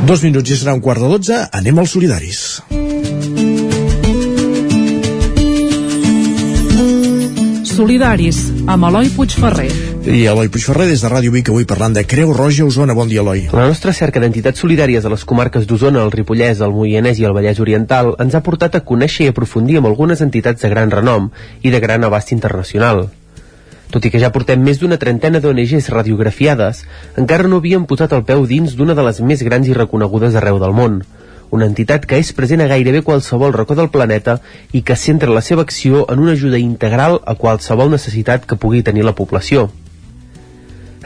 Dos 0.09 0.23
minuts 0.25 0.49
i 0.49 0.57
serà 0.57 0.73
un 0.73 0.81
quart 0.81 1.03
de 1.05 1.09
dotze. 1.13 1.43
Anem 1.53 1.83
als 1.83 1.93
solidaris. 1.93 2.63
Solidaris, 7.69 8.41
amb 8.67 8.89
Eloi 8.89 9.13
Puigferrer. 9.15 9.88
I 10.09 10.25
Eloi 10.25 10.49
Puigferrer 10.49 10.87
des 10.89 11.03
de 11.05 11.09
Ràdio 11.13 11.29
Vic 11.35 11.51
avui 11.53 11.67
parlant 11.69 11.93
de 11.93 12.01
Creu 12.09 12.31
Roja 12.33 12.65
Osona. 12.65 12.95
Bon 12.97 13.11
dia, 13.11 13.21
Eloi. 13.21 13.43
La 13.53 13.67
nostra 13.69 13.93
cerca 13.93 14.23
d'entitats 14.23 14.63
solidàries 14.65 15.05
a 15.05 15.11
les 15.13 15.25
comarques 15.29 15.67
d'Osona, 15.69 16.01
el 16.01 16.13
Ripollès, 16.15 16.63
el 16.65 16.73
Moianès 16.73 17.19
i 17.21 17.27
el 17.29 17.35
Vallès 17.37 17.59
Oriental 17.61 18.15
ens 18.17 18.33
ha 18.33 18.41
portat 18.47 18.79
a 18.79 18.81
conèixer 18.89 19.27
i 19.27 19.29
aprofundir 19.29 19.77
amb 19.77 19.91
algunes 19.91 20.23
entitats 20.25 20.65
de 20.65 20.71
gran 20.73 20.89
renom 20.89 21.27
i 21.61 21.69
de 21.69 21.81
gran 21.85 22.09
abast 22.09 22.33
internacional. 22.33 23.03
Tot 23.93 24.07
i 24.09 24.11
que 24.15 24.21
ja 24.23 24.31
portem 24.33 24.63
més 24.65 24.81
d'una 24.81 24.97
trentena 24.97 25.43
d'ONGs 25.45 25.91
radiografiades, 25.93 26.81
encara 27.21 27.45
no 27.45 27.59
havíem 27.61 27.85
posat 27.85 28.15
el 28.17 28.25
peu 28.25 28.47
dins 28.49 28.79
d'una 28.79 28.97
de 28.97 29.05
les 29.05 29.21
més 29.21 29.43
grans 29.45 29.69
i 29.69 29.77
reconegudes 29.77 30.39
arreu 30.41 30.57
del 30.63 30.73
món, 30.73 31.03
una 31.51 31.69
entitat 31.69 32.07
que 32.09 32.17
és 32.17 32.33
present 32.33 32.65
a 32.65 32.71
gairebé 32.73 33.05
qualsevol 33.05 33.53
racó 33.53 33.77
del 33.77 33.93
planeta 33.93 34.39
i 34.73 34.81
que 34.81 34.97
centra 34.97 35.37
la 35.37 35.45
seva 35.45 35.69
acció 35.69 36.07
en 36.09 36.25
una 36.25 36.33
ajuda 36.33 36.57
integral 36.65 37.21
a 37.27 37.37
qualsevol 37.37 37.93
necessitat 37.93 38.49
que 38.49 38.57
pugui 38.57 38.83
tenir 38.83 39.05
la 39.05 39.13
població. 39.13 39.69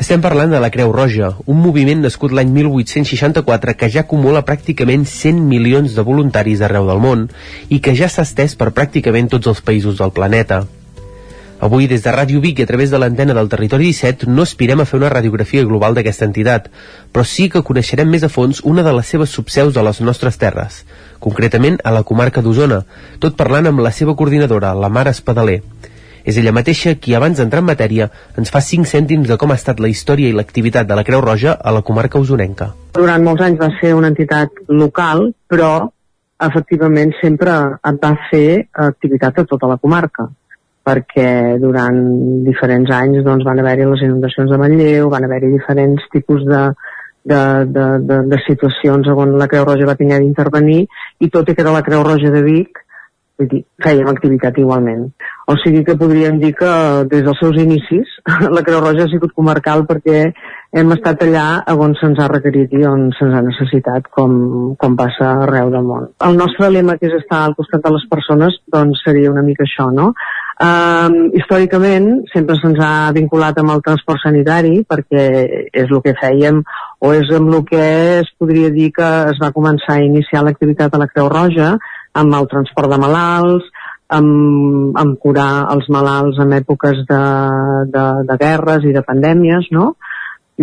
Estem 0.00 0.22
parlant 0.24 0.48
de 0.48 0.56
la 0.56 0.70
Creu 0.72 0.88
Roja, 0.88 1.34
un 1.44 1.58
moviment 1.60 2.00
nascut 2.00 2.32
l'any 2.32 2.48
1864 2.54 3.74
que 3.76 3.90
ja 3.92 4.06
acumula 4.06 4.40
pràcticament 4.48 5.04
100 5.04 5.42
milions 5.44 5.92
de 5.92 6.04
voluntaris 6.06 6.62
arreu 6.64 6.86
del 6.88 7.02
món 7.02 7.26
i 7.68 7.80
que 7.84 7.92
ja 7.98 8.08
s'ha 8.08 8.24
estès 8.24 8.56
per 8.56 8.70
pràcticament 8.72 9.28
tots 9.34 9.52
els 9.52 9.60
països 9.60 10.00
del 10.00 10.14
planeta. 10.16 10.62
Avui, 11.62 11.86
des 11.86 12.02
de 12.02 12.10
Ràdio 12.10 12.40
Vic 12.42 12.58
i 12.58 12.64
a 12.64 12.70
través 12.72 12.90
de 12.90 12.98
l'antena 12.98 13.36
del 13.36 13.52
Territori 13.52 13.92
17, 13.92 14.26
no 14.32 14.42
aspirem 14.48 14.80
a 14.80 14.88
fer 14.88 14.96
una 14.98 15.12
radiografia 15.12 15.62
global 15.68 15.94
d'aquesta 15.94 16.24
entitat, 16.26 16.72
però 17.12 17.22
sí 17.28 17.50
que 17.52 17.62
coneixerem 17.62 18.08
més 18.10 18.24
a 18.24 18.32
fons 18.32 18.64
una 18.64 18.82
de 18.82 18.96
les 18.96 19.12
seves 19.12 19.30
subseus 19.30 19.76
a 19.76 19.84
les 19.86 20.00
nostres 20.00 20.40
terres, 20.40 20.82
concretament 21.20 21.76
a 21.84 21.92
la 21.92 22.02
comarca 22.02 22.42
d'Osona, 22.42 22.80
tot 23.20 23.36
parlant 23.36 23.68
amb 23.70 23.84
la 23.84 23.92
seva 23.92 24.16
coordinadora, 24.16 24.72
la 24.74 24.88
Mare 24.88 25.12
Espadaler. 25.12 25.60
És 26.24 26.38
ella 26.38 26.52
mateixa 26.54 26.94
qui, 26.94 27.14
abans 27.18 27.38
d'entrar 27.38 27.62
en 27.64 27.70
matèria, 27.70 28.10
ens 28.38 28.52
fa 28.52 28.62
cinc 28.64 28.86
cèntims 28.90 29.28
de 29.28 29.38
com 29.40 29.50
ha 29.50 29.58
estat 29.60 29.80
la 29.80 29.90
història 29.92 30.30
i 30.30 30.36
l'activitat 30.36 30.86
de 30.86 30.98
la 30.98 31.04
Creu 31.06 31.20
Roja 31.24 31.56
a 31.58 31.72
la 31.74 31.82
comarca 31.82 32.20
usonenca. 32.22 32.72
Durant 32.98 33.24
molts 33.24 33.42
anys 33.46 33.60
va 33.60 33.72
ser 33.80 33.94
una 33.98 34.12
entitat 34.12 34.62
local, 34.68 35.30
però 35.48 35.72
efectivament 36.42 37.12
sempre 37.20 37.56
va 37.82 38.14
fer 38.30 38.46
activitat 38.86 39.38
a 39.38 39.44
tota 39.48 39.68
la 39.70 39.78
comarca 39.78 40.28
perquè 40.82 41.58
durant 41.62 41.98
diferents 42.46 42.90
anys 42.90 43.22
doncs, 43.22 43.44
van 43.46 43.60
haver-hi 43.62 43.86
les 43.86 44.02
inundacions 44.02 44.50
de 44.50 44.58
Manlleu, 44.58 45.10
van 45.12 45.24
haver-hi 45.24 45.52
diferents 45.52 46.08
tipus 46.10 46.42
de, 46.48 46.62
de, 47.22 47.42
de, 47.70 47.84
de, 48.08 48.16
de 48.32 48.40
situacions 48.46 49.06
on 49.14 49.36
la 49.38 49.48
Creu 49.50 49.66
Roja 49.68 49.86
va 49.86 49.98
tenir 49.98 50.18
d'intervenir 50.18 50.80
i 51.22 51.30
tot 51.30 51.48
i 51.48 51.54
que 51.54 51.62
era 51.62 51.74
la 51.74 51.84
Creu 51.86 52.02
Roja 52.06 52.32
de 52.34 52.42
Vic, 52.42 52.82
vull 53.38 53.50
dir, 53.52 53.62
fèiem 53.84 54.10
activitat 54.10 54.58
igualment. 54.58 55.06
O 55.50 55.56
sigui 55.58 55.82
que 55.84 55.96
podríem 55.98 56.38
dir 56.38 56.52
que 56.54 56.72
des 57.10 57.24
dels 57.26 57.38
seus 57.42 57.56
inicis 57.58 58.10
la 58.54 58.62
Creu 58.62 58.80
Roja 58.80 59.06
ha 59.06 59.10
sigut 59.10 59.32
comarcal 59.34 59.82
perquè 59.88 60.28
hem 60.72 60.92
estat 60.94 61.24
allà 61.26 61.46
on 61.74 61.96
se'ns 61.98 62.20
ha 62.22 62.28
requerit 62.30 62.72
i 62.78 62.84
on 62.88 63.10
se'ns 63.18 63.34
ha 63.36 63.42
necessitat, 63.44 64.06
com, 64.14 64.76
com 64.80 64.94
passa 64.96 65.32
arreu 65.42 65.72
del 65.74 65.84
món. 65.84 66.06
El 66.24 66.38
nostre 66.38 66.70
lema, 66.72 66.96
que 66.96 67.10
és 67.10 67.18
estar 67.18 67.42
al 67.44 67.56
costat 67.58 67.82
de 67.84 67.92
les 67.96 68.06
persones, 68.12 68.56
doncs 68.72 69.02
seria 69.04 69.32
una 69.32 69.44
mica 69.44 69.66
això, 69.66 69.90
no? 69.92 70.12
Um, 70.62 71.32
històricament 71.34 72.06
sempre 72.30 72.54
se'ns 72.60 72.78
ha 72.84 73.10
vinculat 73.16 73.56
amb 73.58 73.72
el 73.74 73.80
transport 73.82 74.20
sanitari 74.22 74.84
perquè 74.86 75.22
és 75.72 75.88
el 75.88 76.02
que 76.04 76.12
fèiem 76.20 76.60
o 77.02 77.10
és 77.16 77.32
amb 77.34 77.50
el 77.56 77.64
que 77.66 77.86
es 78.20 78.28
podria 78.38 78.70
dir 78.70 78.92
que 78.94 79.08
es 79.32 79.40
va 79.42 79.50
començar 79.56 79.96
a 79.96 80.04
iniciar 80.04 80.44
l'activitat 80.44 80.94
a 80.94 81.00
la 81.02 81.08
Creu 81.10 81.32
Roja 81.32 81.72
amb 82.20 82.36
el 82.36 82.46
transport 82.52 82.92
de 82.92 83.00
malalts, 83.00 83.66
amb, 84.16 84.96
amb 84.98 85.18
curar 85.22 85.66
els 85.74 85.88
malalts 85.92 86.40
en 86.42 86.54
èpoques 86.58 87.04
de, 87.08 87.22
de, 87.94 88.06
de 88.28 88.38
guerres 88.40 88.88
i 88.88 88.94
de 88.96 89.04
pandèmies, 89.06 89.70
no? 89.74 89.94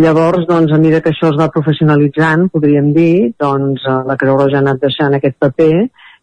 Llavors, 0.00 0.46
doncs, 0.48 0.70
a 0.72 0.78
mesura 0.78 1.02
que 1.02 1.10
això 1.10 1.32
es 1.32 1.38
va 1.38 1.50
professionalitzant, 1.52 2.46
podríem 2.54 2.92
dir, 2.94 3.32
doncs, 3.40 3.82
eh, 3.84 3.96
la 4.06 4.16
Creu 4.20 4.38
Roja 4.38 4.60
ha 4.60 4.64
anat 4.64 4.78
deixant 4.84 5.16
aquest 5.16 5.36
paper 5.42 5.72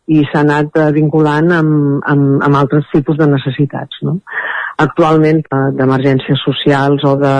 i 0.07 0.23
s'ha 0.29 0.41
anat 0.45 0.79
eh, 0.79 0.87
vinculant 0.95 1.51
amb, 1.51 1.73
amb, 2.13 2.37
amb 2.47 2.59
altres 2.61 2.87
tipus 2.93 3.19
de 3.19 3.27
necessitats. 3.27 3.99
No? 4.07 4.17
Actualment, 4.87 5.43
eh, 5.43 5.61
d'emergències 5.77 6.41
socials 6.47 7.03
o 7.05 7.17
de, 7.19 7.35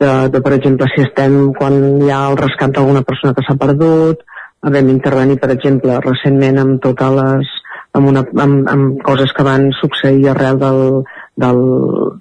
de, 0.00 0.10
de, 0.32 0.40
per 0.40 0.56
exemple, 0.56 0.88
si 0.94 1.04
estem 1.04 1.52
quan 1.58 1.78
hi 2.00 2.10
ha 2.10 2.24
el 2.32 2.40
rescat 2.40 2.74
d'alguna 2.74 3.04
persona 3.06 3.36
que 3.36 3.44
s'ha 3.44 3.58
perdut, 3.60 4.24
vam 4.64 4.90
intervenir, 4.90 5.38
per 5.38 5.52
exemple, 5.54 6.00
recentment 6.02 6.58
amb 6.64 6.80
totes 6.82 7.14
les 7.20 7.54
amb, 7.96 8.08
una, 8.10 8.22
amb, 8.44 8.68
amb 8.68 9.00
coses 9.04 9.32
que 9.36 9.46
van 9.46 9.70
succeir 9.80 10.28
arrel 10.30 10.58
del, 10.60 10.80
del, 11.36 11.60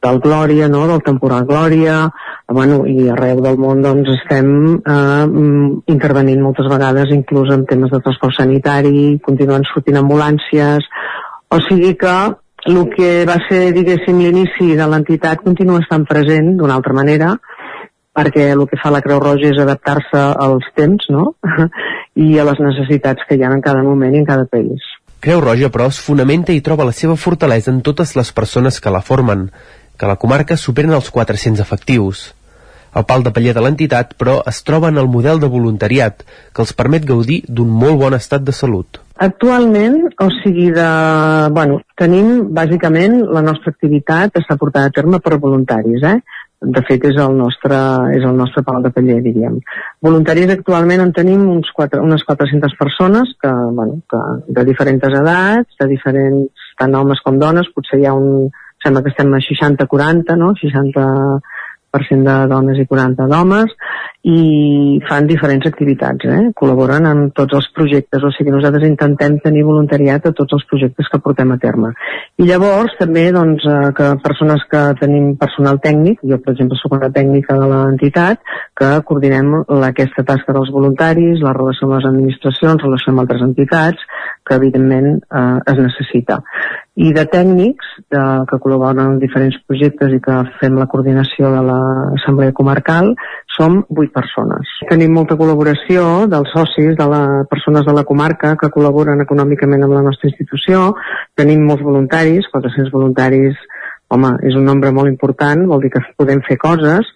del 0.03 0.19
Glòria, 0.23 0.69
no? 0.71 0.85
del 0.87 1.03
temporal 1.03 1.45
Glòria, 1.49 1.99
bueno, 2.47 2.83
i 2.87 3.09
arreu 3.11 3.41
del 3.43 3.59
món 3.59 3.83
doncs, 3.83 4.09
estem 4.15 4.49
eh, 4.77 5.25
mm, 5.27 5.69
intervenint 5.93 6.41
moltes 6.43 6.69
vegades 6.71 7.13
inclús 7.13 7.51
en 7.53 7.65
temes 7.69 7.91
de 7.93 8.01
transport 8.03 8.37
sanitari, 8.39 9.19
continuen 9.25 9.67
sortint 9.67 9.99
ambulàncies, 10.01 10.87
o 11.51 11.61
sigui 11.67 11.93
que 11.99 12.17
el 12.67 12.81
que 12.91 13.11
va 13.27 13.37
ser, 13.47 13.71
diguéssim, 13.75 14.17
l'inici 14.19 14.73
de 14.75 14.87
l'entitat 14.91 15.43
continua 15.43 15.79
estant 15.83 16.03
present 16.09 16.55
d'una 16.59 16.75
altra 16.75 16.95
manera, 16.95 17.35
perquè 18.17 18.49
el 18.55 18.65
que 18.67 18.79
fa 18.81 18.91
la 18.91 19.03
Creu 19.05 19.21
Roja 19.21 19.51
és 19.51 19.59
adaptar-se 19.61 20.23
als 20.43 20.65
temps 20.75 21.05
no? 21.13 21.35
i 22.25 22.39
a 22.41 22.47
les 22.49 22.63
necessitats 22.63 23.27
que 23.29 23.37
hi 23.37 23.45
ha 23.45 23.53
en 23.53 23.61
cada 23.61 23.85
moment 23.85 24.15
i 24.15 24.23
en 24.23 24.25
cada 24.27 24.47
país. 24.49 24.81
Creu 25.27 25.41
Roja, 25.43 25.67
però, 25.67 25.89
es 25.91 25.97
fonamenta 25.99 26.53
i 26.55 26.61
troba 26.63 26.85
la 26.87 26.93
seva 26.95 27.17
fortalesa 27.19 27.67
en 27.73 27.81
totes 27.83 28.13
les 28.15 28.29
persones 28.31 28.77
que 28.79 28.91
la 28.95 29.01
formen, 29.03 29.41
que 29.99 30.07
la 30.07 30.15
comarca 30.15 30.55
superen 30.55 30.95
els 30.95 31.09
400 31.11 31.59
efectius. 31.59 32.21
El 32.95 33.03
pal 33.09 33.25
de 33.25 33.33
paller 33.35 33.51
de 33.57 33.65
l'entitat, 33.65 34.13
però, 34.15 34.37
es 34.47 34.61
troba 34.63 34.87
en 34.87 35.01
el 35.01 35.09
model 35.11 35.41
de 35.43 35.49
voluntariat, 35.51 36.23
que 36.55 36.63
els 36.63 36.71
permet 36.79 37.03
gaudir 37.09 37.41
d'un 37.49 37.75
molt 37.81 37.99
bon 38.05 38.15
estat 38.15 38.47
de 38.47 38.55
salut. 38.55 39.01
Actualment, 39.27 39.99
o 40.23 40.29
sigui, 40.37 40.69
de, 40.71 40.87
bueno, 41.59 41.81
tenim 41.99 42.47
bàsicament 42.55 43.19
la 43.27 43.43
nostra 43.43 43.75
activitat 43.75 44.39
està 44.39 44.55
portada 44.55 44.87
a 44.87 44.95
terme 44.95 45.19
per 45.19 45.41
voluntaris, 45.43 46.07
eh? 46.07 46.21
De 46.61 46.81
fet 46.87 47.03
és 47.05 47.17
el 47.21 47.35
nostre, 47.37 47.77
és 48.17 48.23
el 48.25 48.37
nostre 48.37 48.63
pal 48.65 48.81
de 48.81 48.89
paller, 48.93 49.19
diríem. 49.21 49.59
Voluntaris 50.01 50.53
actualment 50.55 51.03
en 51.03 51.11
tenim 51.13 51.43
uns 51.53 51.69
quatre, 51.75 52.01
unes 52.01 52.23
400 52.25 52.73
persones 52.79 53.35
que, 53.41 53.51
bueno, 53.77 53.99
que 54.09 54.21
de 54.57 54.65
diferents 54.65 55.05
edats, 55.21 55.77
de 55.79 55.89
diferents, 55.91 56.71
tant 56.79 56.95
homes 56.97 57.21
com 57.25 57.37
dones, 57.37 57.69
potser 57.75 58.01
hi 58.01 58.09
ha 58.09 58.15
un 58.17 58.49
sembla 58.83 59.03
que 59.03 59.13
estem 59.13 59.33
a 59.33 59.41
60-40, 59.41 60.37
no? 60.37 60.53
60 60.57 61.05
de 61.97 62.35
dones 62.51 62.77
i 62.77 62.85
40 62.85 63.25
d'homes 63.25 63.71
i 64.27 64.99
fan 65.07 65.27
diferents 65.29 65.63
activitats, 65.69 66.25
eh? 66.27 66.39
col·laboren 66.59 67.05
en 67.07 67.19
tots 67.35 67.55
els 67.55 67.67
projectes, 67.75 68.23
o 68.27 68.31
sigui, 68.35 68.51
nosaltres 68.51 68.83
intentem 68.87 69.37
tenir 69.43 69.63
voluntariat 69.63 70.25
a 70.27 70.33
tots 70.35 70.57
els 70.57 70.65
projectes 70.67 71.07
que 71.11 71.19
portem 71.23 71.53
a 71.53 71.57
terme. 71.61 71.93
I 72.35 72.47
llavors 72.49 72.97
també 72.99 73.29
doncs, 73.31 73.63
eh, 73.63 73.93
que 73.95 74.09
persones 74.25 74.65
que 74.71 74.81
tenim 74.99 75.29
personal 75.39 75.79
tècnic, 75.83 76.19
jo 76.27 76.41
per 76.43 76.55
exemple 76.55 76.79
sóc 76.81 76.97
una 76.97 77.11
tècnica 77.13 77.55
de 77.55 77.69
l'entitat, 77.71 78.43
que 78.75 78.89
coordinem 79.07 79.61
aquesta 79.91 80.25
tasca 80.27 80.55
dels 80.57 80.73
voluntaris, 80.75 81.39
la 81.45 81.55
relació 81.55 81.87
amb 81.87 81.95
les 81.95 82.09
administracions, 82.11 82.83
relació 82.83 83.13
amb 83.13 83.23
altres 83.23 83.47
entitats, 83.47 84.03
que 84.43 84.59
evidentment 84.59 85.13
eh, 85.15 85.71
es 85.71 85.81
necessita 85.87 86.41
i 86.97 87.11
de 87.13 87.23
tècnics 87.29 87.89
de, 88.09 88.21
que 88.49 88.57
col·laboren 88.61 89.03
en 89.03 89.17
diferents 89.21 89.57
projectes 89.69 90.15
i 90.15 90.21
que 90.23 90.37
fem 90.57 90.77
la 90.79 90.87
coordinació 90.89 91.51
de 91.53 91.61
l'Assemblea 91.67 92.55
Comarcal 92.57 93.11
som 93.57 93.79
vuit 93.89 94.11
persones. 94.13 94.69
Tenim 94.89 95.15
molta 95.17 95.35
col·laboració 95.39 96.27
dels 96.31 96.53
socis, 96.53 96.93
de 96.99 97.07
les 97.13 97.47
persones 97.49 97.85
de 97.87 97.95
la 97.97 98.05
comarca 98.05 98.55
que 98.61 98.71
col·laboren 98.73 99.23
econòmicament 99.25 99.83
amb 99.83 99.97
la 99.97 100.05
nostra 100.05 100.29
institució. 100.29 100.93
Tenim 101.35 101.65
molts 101.65 101.83
voluntaris, 101.83 102.47
400 102.53 102.93
voluntaris 102.93 103.57
home, 104.09 104.29
és 104.47 104.55
un 104.55 104.63
nombre 104.63 104.91
molt 104.95 105.11
important, 105.11 105.65
vol 105.67 105.81
dir 105.83 105.91
que 105.91 106.01
podem 106.19 106.39
fer 106.47 106.55
coses 106.61 107.09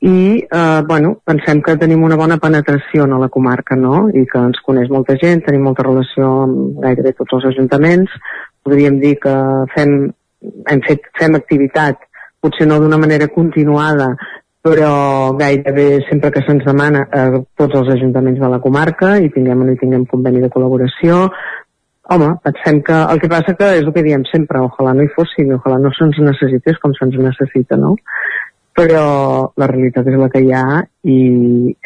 i, 0.00 0.40
eh, 0.40 0.80
bueno, 0.88 1.18
pensem 1.26 1.60
que 1.62 1.76
tenim 1.76 2.02
una 2.06 2.16
bona 2.16 2.38
penetració 2.40 3.04
a 3.04 3.20
la 3.20 3.28
comarca, 3.28 3.76
no?, 3.76 4.08
i 4.08 4.24
que 4.24 4.40
ens 4.40 4.60
coneix 4.64 4.88
molta 4.88 5.18
gent, 5.20 5.44
tenim 5.44 5.66
molta 5.68 5.84
relació 5.84 6.30
amb 6.46 6.80
gairebé 6.84 7.12
tots 7.18 7.36
els 7.36 7.50
ajuntaments, 7.52 8.14
podríem 8.64 8.98
dir 9.02 9.16
que 9.20 9.34
fem, 9.74 9.98
hem 10.72 10.84
fet, 10.86 11.10
fem 11.18 11.36
activitat, 11.36 12.00
potser 12.40 12.68
no 12.68 12.78
d'una 12.80 13.00
manera 13.00 13.28
continuada, 13.28 14.14
però 14.62 15.36
gairebé 15.38 16.02
sempre 16.08 16.32
que 16.34 16.42
se'ns 16.46 16.64
demana 16.66 17.04
a 17.06 17.24
eh, 17.28 17.42
tots 17.56 17.78
els 17.78 17.92
ajuntaments 17.94 18.40
de 18.42 18.50
la 18.50 18.60
comarca 18.64 19.16
i 19.22 19.30
tinguem 19.34 19.62
o 19.62 19.68
no 19.68 19.76
tinguem 19.78 20.04
conveni 20.10 20.42
de 20.42 20.50
col·laboració, 20.54 21.28
home, 22.08 22.32
pensem 22.42 22.82
que 22.82 22.98
el 23.12 23.20
que 23.22 23.30
passa 23.30 23.54
que 23.54 23.70
és 23.78 23.84
el 23.84 23.92
que 23.94 24.04
diem 24.06 24.24
sempre, 24.32 24.64
ojalà 24.64 24.94
no 24.96 25.04
hi 25.04 25.10
fossin, 25.14 25.52
ojalà 25.58 25.78
no 25.82 25.92
se'ns 25.96 26.18
necessités 26.24 26.80
com 26.82 26.94
se'ns 26.96 27.18
necessita, 27.22 27.76
no? 27.76 27.94
Però 28.78 29.50
la 29.58 29.66
realitat 29.66 30.06
és 30.06 30.16
la 30.20 30.28
que 30.30 30.42
hi 30.44 30.52
ha 30.54 30.80
i 31.08 31.18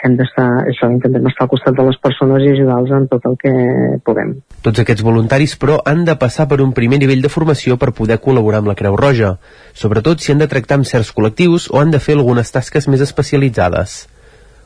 hem 0.05 0.17
d'estar, 0.19 0.47
això, 0.69 0.91
intentem 0.93 1.27
estar 1.31 1.47
al 1.47 1.51
costat 1.53 1.77
de 1.79 1.87
les 1.87 1.99
persones 2.05 2.45
i 2.45 2.53
ajudar-los 2.53 2.93
en 2.99 3.09
tot 3.13 3.29
el 3.31 3.37
que 3.41 3.53
puguem. 4.05 4.35
Tots 4.67 4.83
aquests 4.83 5.05
voluntaris, 5.07 5.57
però, 5.63 5.79
han 5.89 6.05
de 6.09 6.17
passar 6.21 6.49
per 6.51 6.61
un 6.65 6.75
primer 6.77 7.01
nivell 7.01 7.25
de 7.25 7.33
formació 7.33 7.79
per 7.81 7.95
poder 7.97 8.21
col·laborar 8.25 8.61
amb 8.61 8.73
la 8.73 8.77
Creu 8.79 8.99
Roja, 9.01 9.37
sobretot 9.73 10.21
si 10.21 10.35
han 10.35 10.43
de 10.43 10.51
tractar 10.53 10.81
amb 10.81 10.89
certs 10.89 11.15
col·lectius 11.17 11.71
o 11.73 11.81
han 11.81 11.95
de 11.95 12.03
fer 12.03 12.19
algunes 12.19 12.53
tasques 12.53 12.91
més 12.93 13.05
especialitzades. 13.05 14.03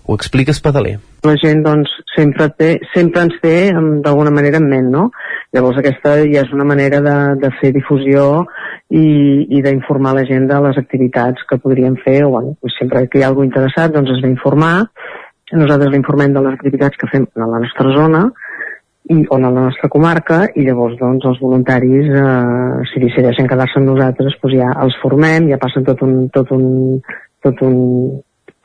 Ho 0.07 0.15
explica 0.15 0.55
Espadaler. 0.55 0.97
La 1.27 1.35
gent 1.43 1.65
doncs, 1.65 1.91
sempre, 2.15 2.47
té, 2.55 2.77
sempre 2.93 3.25
ens 3.27 3.35
té 3.43 3.57
d'alguna 4.05 4.31
manera 4.31 4.61
en 4.63 4.69
ment, 4.71 4.87
no? 4.93 5.09
Llavors 5.55 5.81
aquesta 5.81 6.15
ja 6.23 6.45
és 6.45 6.53
una 6.55 6.67
manera 6.69 7.01
de, 7.03 7.17
de 7.43 7.51
fer 7.59 7.73
difusió 7.75 8.45
i, 8.91 9.07
i 9.51 9.63
d'informar 9.65 10.15
la 10.15 10.27
gent 10.29 10.47
de 10.47 10.61
les 10.69 10.79
activitats 10.79 11.43
que 11.51 11.59
podríem 11.59 11.99
fer, 12.05 12.21
o 12.27 12.31
bueno, 12.37 12.55
sempre 12.79 13.07
que 13.11 13.19
hi 13.19 13.27
ha 13.27 13.31
algú 13.33 13.43
interessat 13.47 13.95
doncs 13.95 14.15
es 14.15 14.23
va 14.23 14.31
informar, 14.31 14.75
nosaltres 15.55 15.91
l'informem 15.95 16.35
de 16.35 16.43
les 16.45 16.55
activitats 16.55 16.99
que 17.01 17.11
fem 17.11 17.27
a 17.35 17.51
la 17.51 17.63
nostra 17.63 17.91
zona, 17.97 18.27
i, 19.11 19.21
o 19.23 19.37
a 19.37 19.41
la 19.43 19.51
nostra 19.55 19.91
comarca 19.91 20.41
i 20.55 20.65
llavors 20.67 20.97
doncs, 20.99 21.27
els 21.31 21.43
voluntaris 21.43 22.09
eh, 22.11 22.87
si 22.91 23.03
decideixen 23.03 23.47
quedar-se 23.51 23.79
amb 23.79 23.91
nosaltres 23.93 24.39
doncs 24.43 24.57
ja 24.59 24.73
els 24.83 24.97
formem, 25.03 25.51
ja 25.53 25.61
passen 25.63 25.87
tot 25.87 26.03
un, 26.07 26.17
tot 26.35 26.51
un, 26.55 26.67
tot 27.47 27.63
un 27.67 27.77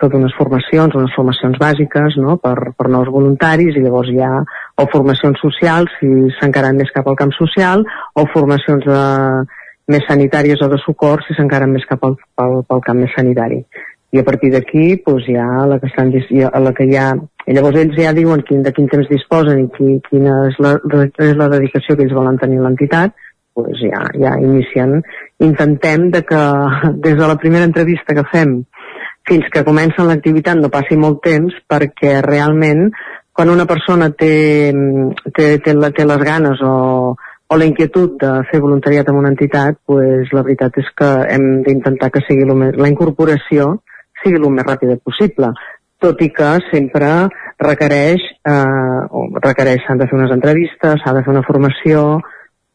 tot 0.02 0.18
unes 0.18 0.34
formacions, 0.38 0.98
unes 0.98 1.14
formacions 1.16 1.58
bàsiques 1.62 2.18
no? 2.20 2.36
per, 2.42 2.74
per 2.78 2.90
nous 2.90 3.10
voluntaris 3.14 3.78
i 3.78 3.86
llavors 3.86 4.10
hi 4.12 4.20
ha 4.26 4.34
o 4.82 4.88
formacions 4.92 5.40
socials 5.44 5.94
si 6.00 6.10
s'encaren 6.40 6.78
més 6.80 6.92
cap 6.96 7.08
al 7.08 7.20
camp 7.20 7.34
social 7.38 7.86
o 8.18 8.26
formacions 8.34 8.86
de, 8.88 9.02
més 9.92 10.06
sanitàries 10.08 10.62
o 10.62 10.70
de 10.72 10.80
socors 10.86 11.26
si 11.28 11.36
s'encaren 11.38 11.72
més 11.74 11.88
cap 11.90 12.04
al, 12.08 12.18
pel, 12.38 12.62
pel 12.68 12.86
camp 12.86 13.02
més 13.04 13.14
sanitari. 13.18 13.62
I 14.12 14.20
a 14.20 14.26
partir 14.28 14.52
d'aquí 14.52 14.86
doncs, 15.06 15.28
hi 15.30 15.38
ha 15.40 15.66
la 15.70 15.78
que, 15.80 15.88
estan, 15.88 16.12
la 16.12 16.74
que 16.78 16.88
hi 16.88 16.98
ha... 17.00 17.12
I 17.48 17.56
llavors 17.56 17.80
ells 17.80 17.98
ja 17.98 18.12
diuen 18.14 18.44
quin, 18.48 18.62
de 18.66 18.74
quin 18.76 18.90
temps 18.92 19.08
disposen 19.10 19.64
i 19.64 19.68
qui, 19.76 19.98
quina 20.10 20.42
és 20.50 20.60
la, 20.62 20.76
és 21.26 21.38
la 21.40 21.48
dedicació 21.54 21.96
que 21.96 22.06
ells 22.06 22.16
volen 22.18 22.38
tenir 22.42 22.60
a 22.60 22.66
l'entitat, 22.68 23.16
doncs 23.58 23.80
ja, 23.82 24.04
ja 24.20 24.36
inicien. 24.44 25.00
Intentem 25.48 26.10
de 26.14 26.22
que 26.28 26.42
des 27.08 27.18
de 27.18 27.32
la 27.32 27.40
primera 27.40 27.68
entrevista 27.68 28.16
que 28.18 28.28
fem 28.34 28.60
fins 29.28 29.48
que 29.54 29.66
comencen 29.68 30.08
l'activitat 30.10 30.60
no 30.60 30.72
passi 30.74 30.98
molt 30.98 31.22
temps 31.26 31.56
perquè 31.70 32.20
realment 32.26 32.90
quan 33.32 33.50
una 33.50 33.66
persona 33.66 34.10
té, 34.12 34.72
té, 35.34 35.46
té, 35.64 35.76
té 35.98 36.06
les 36.06 36.24
ganes 36.26 36.62
o, 36.62 37.16
o 37.52 37.58
la 37.58 37.68
inquietud 37.68 38.18
de 38.20 38.32
fer 38.52 38.60
voluntariat 38.64 39.08
en 39.10 39.20
una 39.22 39.32
entitat, 39.32 39.80
pues, 39.88 40.30
la 40.36 40.44
veritat 40.44 40.78
és 40.82 40.90
que 40.98 41.12
hem 41.32 41.48
d'intentar 41.66 42.12
que 42.12 42.24
sigui 42.28 42.46
més, 42.52 42.76
la 42.80 42.92
incorporació 42.92 43.78
sigui 44.22 44.38
el 44.42 44.52
més 44.54 44.68
ràpida 44.68 45.00
possible, 45.04 45.54
tot 46.02 46.22
i 46.22 46.30
que 46.34 46.52
sempre 46.70 47.10
requereix, 47.62 48.24
eh, 48.52 49.02
o 49.10 49.26
requereix, 49.40 49.84
s'han 49.86 50.02
de 50.02 50.08
fer 50.10 50.18
unes 50.18 50.34
entrevistes, 50.34 51.02
s'ha 51.02 51.16
de 51.18 51.24
fer 51.26 51.34
una 51.34 51.46
formació, 51.48 52.22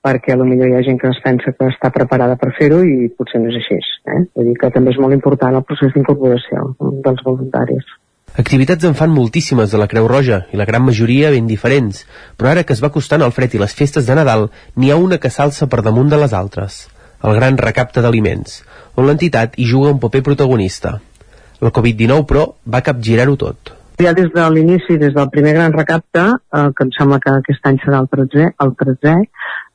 perquè 0.07 0.37
potser 0.39 0.71
hi 0.71 0.75
ha 0.79 0.87
gent 0.87 1.01
que 1.03 1.11
es 1.11 1.21
pensa 1.25 1.53
que 1.53 1.69
està 1.73 1.91
preparada 1.95 2.39
per 2.39 2.53
fer-ho 2.59 2.83
i 2.87 3.11
potser 3.19 3.43
no 3.43 3.51
és 3.51 3.59
així. 3.59 3.79
Eh? 4.07 4.23
Vull 4.39 4.51
dir 4.53 4.59
que 4.61 4.71
també 4.75 4.95
és 4.95 5.01
molt 5.03 5.17
important 5.17 5.59
el 5.59 5.67
procés 5.67 5.95
d'incorporació 5.95 6.69
dels 7.07 7.25
voluntaris. 7.27 7.95
Activitats 8.37 8.85
en 8.85 8.95
fan 8.99 9.15
moltíssimes 9.17 9.71
de 9.73 9.79
la 9.81 9.87
Creu 9.89 10.07
Roja 10.11 10.43
i 10.53 10.59
la 10.61 10.67
gran 10.69 10.85
majoria 10.85 11.31
ben 11.33 11.47
diferents, 11.49 12.03
però 12.37 12.51
ara 12.53 12.67
que 12.69 12.75
es 12.77 12.83
va 12.85 12.93
costant 12.93 13.25
el 13.25 13.33
fred 13.33 13.55
i 13.57 13.63
les 13.63 13.75
festes 13.75 14.07
de 14.07 14.17
Nadal, 14.19 14.51
n'hi 14.77 14.93
ha 14.93 14.99
una 15.01 15.19
que 15.23 15.33
s'alça 15.33 15.71
per 15.73 15.81
damunt 15.87 16.13
de 16.13 16.21
les 16.21 16.35
altres, 16.37 16.83
el 17.25 17.39
gran 17.39 17.57
recapte 17.57 18.05
d'aliments, 18.05 18.61
on 19.01 19.09
l'entitat 19.09 19.57
hi 19.57 19.71
juga 19.71 19.95
un 19.95 20.03
paper 20.03 20.23
protagonista. 20.29 20.99
La 21.65 21.73
Covid-19, 21.73 22.29
però, 22.29 22.45
va 22.69 22.85
capgirar-ho 22.85 23.39
tot. 23.41 23.73
Ja 24.05 24.13
des 24.13 24.29
de 24.35 24.45
l'inici, 24.53 24.99
des 25.01 25.15
del 25.17 25.31
primer 25.33 25.55
gran 25.57 25.73
recapte, 25.73 26.21
eh, 26.21 26.69
que 26.77 26.85
em 26.85 26.91
sembla 26.93 27.17
que 27.25 27.33
aquest 27.33 27.65
any 27.71 27.79
serà 27.81 28.03
el 28.05 28.11
13, 28.13 28.51
el 28.61 28.75
13 28.83 29.15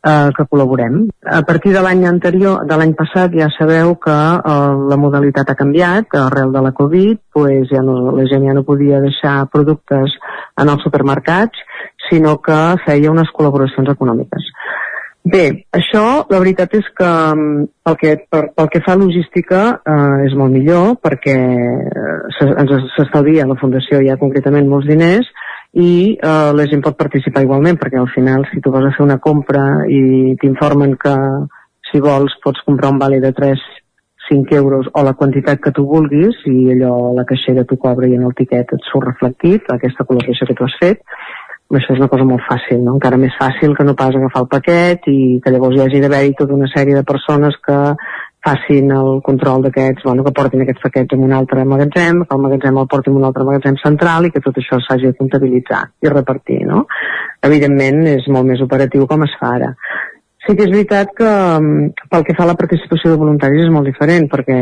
eh, 0.04 0.30
que 0.36 0.46
col·laborem. 0.50 1.08
A 1.24 1.42
partir 1.48 1.74
de 1.76 1.82
l'any 1.84 2.06
anterior, 2.10 2.66
de 2.68 2.78
l'any 2.78 2.94
passat, 2.98 3.34
ja 3.38 3.50
sabeu 3.58 3.96
que 4.02 4.18
eh, 4.38 4.76
la 4.92 5.00
modalitat 5.00 5.52
ha 5.52 5.58
canviat, 5.60 6.10
que 6.12 6.22
arrel 6.22 6.54
de 6.54 6.66
la 6.66 6.74
Covid, 6.78 7.22
pues, 7.34 7.70
ja 7.72 7.84
no, 7.86 7.98
la 8.18 8.28
gent 8.32 8.48
ja 8.48 8.58
no 8.58 8.66
podia 8.68 9.02
deixar 9.04 9.46
productes 9.54 10.18
en 10.62 10.70
els 10.70 10.84
supermercats, 10.86 11.66
sinó 12.10 12.38
que 12.44 12.62
feia 12.86 13.12
unes 13.12 13.30
col·laboracions 13.36 13.92
econòmiques. 13.94 14.54
Bé, 15.22 15.68
això 15.78 16.26
la 16.32 16.40
veritat 16.42 16.72
és 16.74 16.88
que 16.98 17.08
mm, 17.08 17.66
pel 17.86 17.98
que, 18.00 18.14
per, 18.26 18.42
pel 18.58 18.70
que 18.74 18.82
fa 18.82 18.96
a 18.96 18.98
logística 18.98 19.60
eh, 19.86 20.26
és 20.26 20.34
molt 20.34 20.50
millor 20.50 20.96
perquè 20.98 21.36
eh, 21.38 22.48
ens 22.50 22.74
s'estalvia 22.96 23.46
la 23.46 23.60
Fundació 23.62 24.02
ja 24.02 24.18
concretament 24.18 24.66
molts 24.72 24.90
diners 24.90 25.30
i 25.74 26.18
eh, 26.18 26.52
la 26.54 26.66
gent 26.68 26.82
pot 26.84 26.98
participar 27.00 27.46
igualment 27.46 27.80
perquè 27.80 28.00
al 28.00 28.10
final 28.12 28.44
si 28.52 28.60
tu 28.60 28.72
vas 28.72 28.86
a 28.88 28.96
fer 28.96 29.06
una 29.06 29.20
compra 29.24 29.86
i 29.88 30.36
t'informen 30.42 30.98
que 31.00 31.14
si 31.92 32.02
vols 32.04 32.36
pots 32.44 32.64
comprar 32.66 32.92
un 32.92 33.00
vale 33.00 33.22
de 33.24 33.32
3 33.32 33.62
5 34.30 34.56
euros 34.56 34.88
o 34.94 35.04
la 35.04 35.14
quantitat 35.14 35.60
que 35.60 35.72
tu 35.76 35.86
vulguis 35.88 36.36
i 36.48 36.72
allò 36.74 37.14
la 37.16 37.26
caixera 37.28 37.64
t'ho 37.68 37.78
cobra 37.78 38.08
i 38.08 38.16
en 38.16 38.28
el 38.28 38.36
tiquet 38.36 38.76
et 38.76 38.92
surt 38.92 39.08
reflectit 39.08 39.72
aquesta 39.72 40.06
col·locació 40.08 40.48
que 40.48 40.58
tu 40.60 40.68
has 40.68 40.76
fet 40.80 41.02
això 41.72 41.94
és 41.94 42.02
una 42.02 42.10
cosa 42.12 42.26
molt 42.28 42.44
fàcil, 42.44 42.82
no? 42.84 42.98
encara 42.98 43.20
més 43.20 43.36
fàcil 43.40 43.76
que 43.78 43.86
no 43.88 43.96
pas 43.96 44.16
agafar 44.16 44.42
el 44.44 44.50
paquet 44.52 45.08
i 45.08 45.40
que 45.44 45.54
llavors 45.54 45.78
hi 45.78 45.86
hagi 45.86 46.02
d'haver-hi 46.04 46.34
tota 46.40 46.58
una 46.58 46.68
sèrie 46.68 46.98
de 46.98 47.06
persones 47.08 47.56
que 47.64 47.78
facin 48.42 48.92
el 48.92 49.20
control 49.22 49.62
d'aquests, 49.66 50.04
bueno, 50.04 50.24
que 50.26 50.34
portin 50.34 50.64
aquests 50.64 50.82
paquets 50.82 51.14
en 51.16 51.26
un 51.28 51.34
altre 51.38 51.66
magatzem, 51.66 52.24
que 52.26 52.38
el 52.38 52.42
magatzem 52.42 52.80
el 52.82 52.88
porti 52.90 53.12
en 53.12 53.20
un 53.20 53.28
altre 53.30 53.46
magatzem 53.46 53.78
central 53.84 54.26
i 54.26 54.32
que 54.34 54.42
tot 54.42 54.58
això 54.58 54.80
s'hagi 54.82 55.12
de 55.12 55.18
comptabilitzar 55.20 55.84
i 56.02 56.10
repartir, 56.10 56.64
no? 56.66 56.88
Evidentment 57.46 58.02
és 58.16 58.26
molt 58.34 58.50
més 58.50 58.64
operatiu 58.66 59.06
com 59.10 59.28
es 59.28 59.36
fa 59.40 59.54
ara. 59.60 59.76
Sí 60.42 60.56
que 60.58 60.66
és 60.66 60.74
veritat 60.74 61.14
que 61.14 61.30
mm, 61.30 62.08
pel 62.10 62.26
que 62.26 62.34
fa 62.38 62.48
a 62.48 62.50
la 62.50 62.58
participació 62.58 63.14
de 63.14 63.22
voluntaris 63.22 63.68
és 63.68 63.74
molt 63.74 63.86
diferent, 63.86 64.26
perquè 64.32 64.58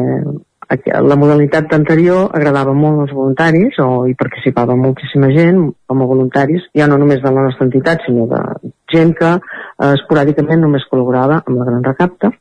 la 1.01 1.15
modalitat 1.17 1.71
anterior 1.73 2.35
agradava 2.35 2.75
molt 2.77 3.05
als 3.05 3.13
voluntaris 3.15 3.79
o 3.81 4.05
hi 4.05 4.13
participava 4.13 4.75
moltíssima 4.77 5.31
gent 5.33 5.63
com 5.87 6.03
a 6.03 6.09
voluntaris, 6.09 6.67
ja 6.77 6.85
no 6.85 6.99
només 6.99 7.23
de 7.23 7.31
la 7.31 7.47
nostra 7.47 7.65
entitat, 7.65 8.03
sinó 8.05 8.27
de 8.29 8.43
gent 8.91 9.15
que 9.17 9.31
eh, 9.39 9.93
esporàdicament 9.95 10.61
només 10.61 10.85
col·laborava 10.91 11.39
amb 11.45 11.57
la 11.57 11.71
Gran 11.71 11.87
Recapta 11.87 12.35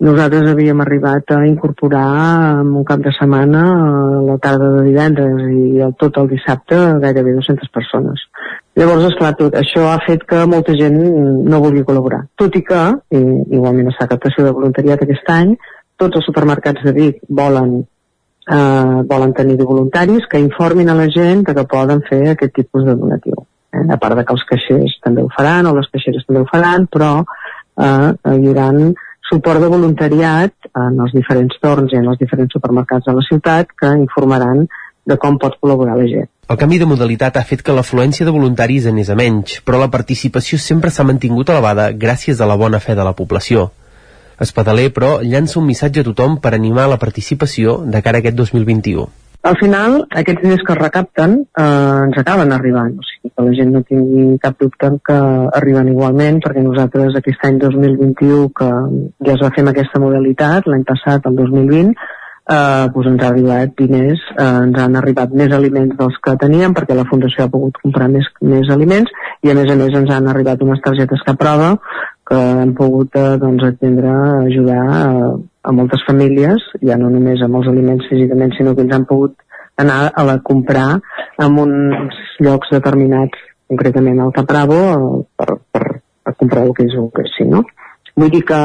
nosaltres 0.00 0.48
havíem 0.48 0.80
arribat 0.80 1.30
a 1.36 1.42
incorporar 1.46 2.60
en 2.60 2.72
un 2.80 2.84
cap 2.88 3.02
de 3.04 3.12
setmana 3.12 3.64
a 3.68 4.22
la 4.24 4.36
tarda 4.40 4.70
de 4.78 4.84
divendres 4.88 5.42
i 5.52 5.82
el, 5.84 5.92
tot 6.00 6.16
el 6.22 6.30
dissabte 6.30 6.78
gairebé 7.02 7.34
200 7.36 7.68
persones. 7.74 8.22
Llavors, 8.80 9.04
esclar, 9.10 9.34
tot 9.36 9.58
això 9.60 9.84
ha 9.90 9.98
fet 10.06 10.24
que 10.30 10.46
molta 10.48 10.72
gent 10.78 10.96
no 10.96 11.60
vulgui 11.60 11.84
col·laborar. 11.84 12.22
Tot 12.40 12.56
i 12.56 12.62
que, 12.64 12.80
i, 13.12 13.20
igualment 13.58 13.92
està 13.92 14.08
captació 14.08 14.46
de 14.46 14.54
voluntariat 14.56 15.04
aquest 15.04 15.28
any, 15.34 15.52
tots 16.00 16.16
els 16.16 16.28
supermercats 16.30 16.80
de 16.86 16.94
Vic 16.96 17.20
volen, 17.28 17.82
eh, 18.48 18.98
volen 19.12 19.36
tenir 19.36 19.58
de 19.60 19.68
voluntaris 19.68 20.24
que 20.30 20.40
informin 20.40 20.88
a 20.88 20.96
la 20.96 21.10
gent 21.12 21.44
de 21.44 21.56
que 21.58 21.68
poden 21.68 22.00
fer 22.08 22.22
aquest 22.32 22.56
tipus 22.56 22.88
de 22.88 22.96
donatiu. 22.96 23.44
Eh? 23.76 23.84
A 23.84 24.00
part 24.00 24.16
de 24.16 24.24
que 24.24 24.32
els 24.32 24.48
caixers 24.48 24.96
també 25.04 25.26
ho 25.26 25.28
faran, 25.36 25.68
o 25.68 25.76
les 25.76 25.92
caixeres 25.92 26.24
també 26.24 26.40
ho 26.40 26.48
faran, 26.48 26.88
però 26.88 27.12
eh, 27.20 28.08
hi 28.32 28.48
haurà 28.48 28.72
suport 29.30 29.62
de 29.62 29.70
voluntariat 29.70 30.70
en 30.74 30.98
els 31.04 31.14
diferents 31.14 31.56
torns 31.62 31.94
i 31.94 31.98
en 32.00 32.10
els 32.10 32.18
diferents 32.18 32.52
supermercats 32.56 33.06
de 33.06 33.14
la 33.16 33.24
ciutat 33.28 33.70
que 33.78 33.94
informaran 34.02 34.66
de 35.06 35.16
com 35.16 35.38
pot 35.40 35.56
col·laborar 35.62 35.96
la 35.98 36.08
gent. 36.10 36.28
El 36.50 36.58
canvi 36.58 36.80
de 36.82 36.88
modalitat 36.90 37.36
ha 37.38 37.46
fet 37.46 37.62
que 37.62 37.74
l'afluència 37.74 38.26
de 38.26 38.34
voluntaris 38.34 38.88
anés 38.90 39.10
a 39.10 39.16
menys, 39.18 39.60
però 39.64 39.78
la 39.78 39.90
participació 39.90 40.58
sempre 40.58 40.90
s'ha 40.90 41.06
mantingut 41.06 41.52
elevada 41.54 41.92
gràcies 41.94 42.40
a 42.40 42.48
la 42.50 42.58
bona 42.58 42.82
fe 42.82 42.98
de 42.98 43.06
la 43.06 43.14
població. 43.14 43.70
Espadaler, 44.40 44.88
però, 44.96 45.20
llança 45.22 45.60
un 45.60 45.68
missatge 45.68 46.02
a 46.02 46.08
tothom 46.10 46.38
per 46.42 46.54
animar 46.56 46.88
la 46.90 46.98
participació 46.98 47.78
de 47.86 48.02
cara 48.02 48.18
a 48.18 48.24
aquest 48.24 48.38
2021. 48.40 49.06
Al 49.42 49.56
final, 49.56 50.02
aquests 50.20 50.42
diners 50.44 50.62
que 50.66 50.74
es 50.74 50.78
recapten 50.78 51.38
eh, 51.40 51.64
ens 51.64 52.18
acaben 52.20 52.52
arribant, 52.52 52.92
o 53.00 53.06
sigui 53.08 53.30
que 53.32 53.44
la 53.46 53.54
gent 53.56 53.70
no 53.72 53.80
tingui 53.88 54.24
cap 54.42 54.58
dubte 54.60 54.90
que 55.08 55.16
arriben 55.56 55.88
igualment, 55.94 56.42
perquè 56.44 56.60
nosaltres 56.64 57.16
aquest 57.16 57.46
any 57.48 57.56
2021, 57.62 58.50
que 58.52 58.68
ja 59.24 59.36
es 59.38 59.40
va 59.40 59.52
fer 59.54 59.64
amb 59.64 59.72
aquesta 59.72 60.02
modalitat, 60.02 60.68
l'any 60.68 60.84
passat, 60.90 61.24
el 61.30 61.40
2020, 61.40 61.94
eh, 62.52 62.84
doncs 62.92 63.10
ens 63.14 63.24
ha 63.24 63.30
arribat 63.32 63.72
diners, 63.80 64.28
eh, 64.36 64.50
ens 64.66 64.80
han 64.84 65.00
arribat 65.00 65.32
més 65.32 65.56
aliments 65.56 65.96
dels 65.96 66.20
que 66.20 66.36
teníem, 66.44 66.76
perquè 66.76 66.98
la 66.98 67.08
Fundació 67.08 67.46
ha 67.46 67.54
pogut 67.54 67.80
comprar 67.80 68.10
més, 68.12 68.28
més 68.44 68.68
aliments, 68.76 69.08
i 69.40 69.54
a 69.54 69.56
més 69.56 69.72
a 69.72 69.78
més 69.80 69.96
ens 70.02 70.12
han 70.18 70.28
arribat 70.28 70.60
unes 70.68 70.84
targetes 70.84 71.24
que 71.24 71.38
prova 71.40 71.78
que 72.28 72.44
hem 72.62 72.76
pogut 72.78 73.16
eh, 73.16 73.38
doncs, 73.40 73.64
atendre, 73.72 74.12
ajudar 74.44 74.84
a, 74.84 75.06
a 75.62 75.72
moltes 75.76 76.02
famílies, 76.06 76.64
ja 76.86 76.96
no 77.00 77.10
només 77.12 77.42
amb 77.44 77.60
els 77.60 77.68
aliments 77.68 78.06
físicament, 78.08 78.54
sinó 78.56 78.74
que 78.74 78.84
ens 78.86 78.94
han 78.96 79.06
pogut 79.08 79.36
anar 79.80 80.12
a 80.14 80.24
la 80.24 80.38
comprar 80.44 81.00
en 81.40 81.58
uns 81.58 82.16
llocs 82.40 82.72
determinats, 82.72 83.36
concretament 83.70 84.20
al 84.20 84.32
Capravo, 84.36 84.80
per, 85.36 85.58
per, 85.72 85.84
per 86.24 86.34
comprar 86.40 86.64
el 86.66 86.72
que 86.76 86.86
ells 86.86 86.96
volguessin, 86.98 87.52
no? 87.54 87.64
Vull 88.16 88.32
dir 88.32 88.42
que, 88.48 88.60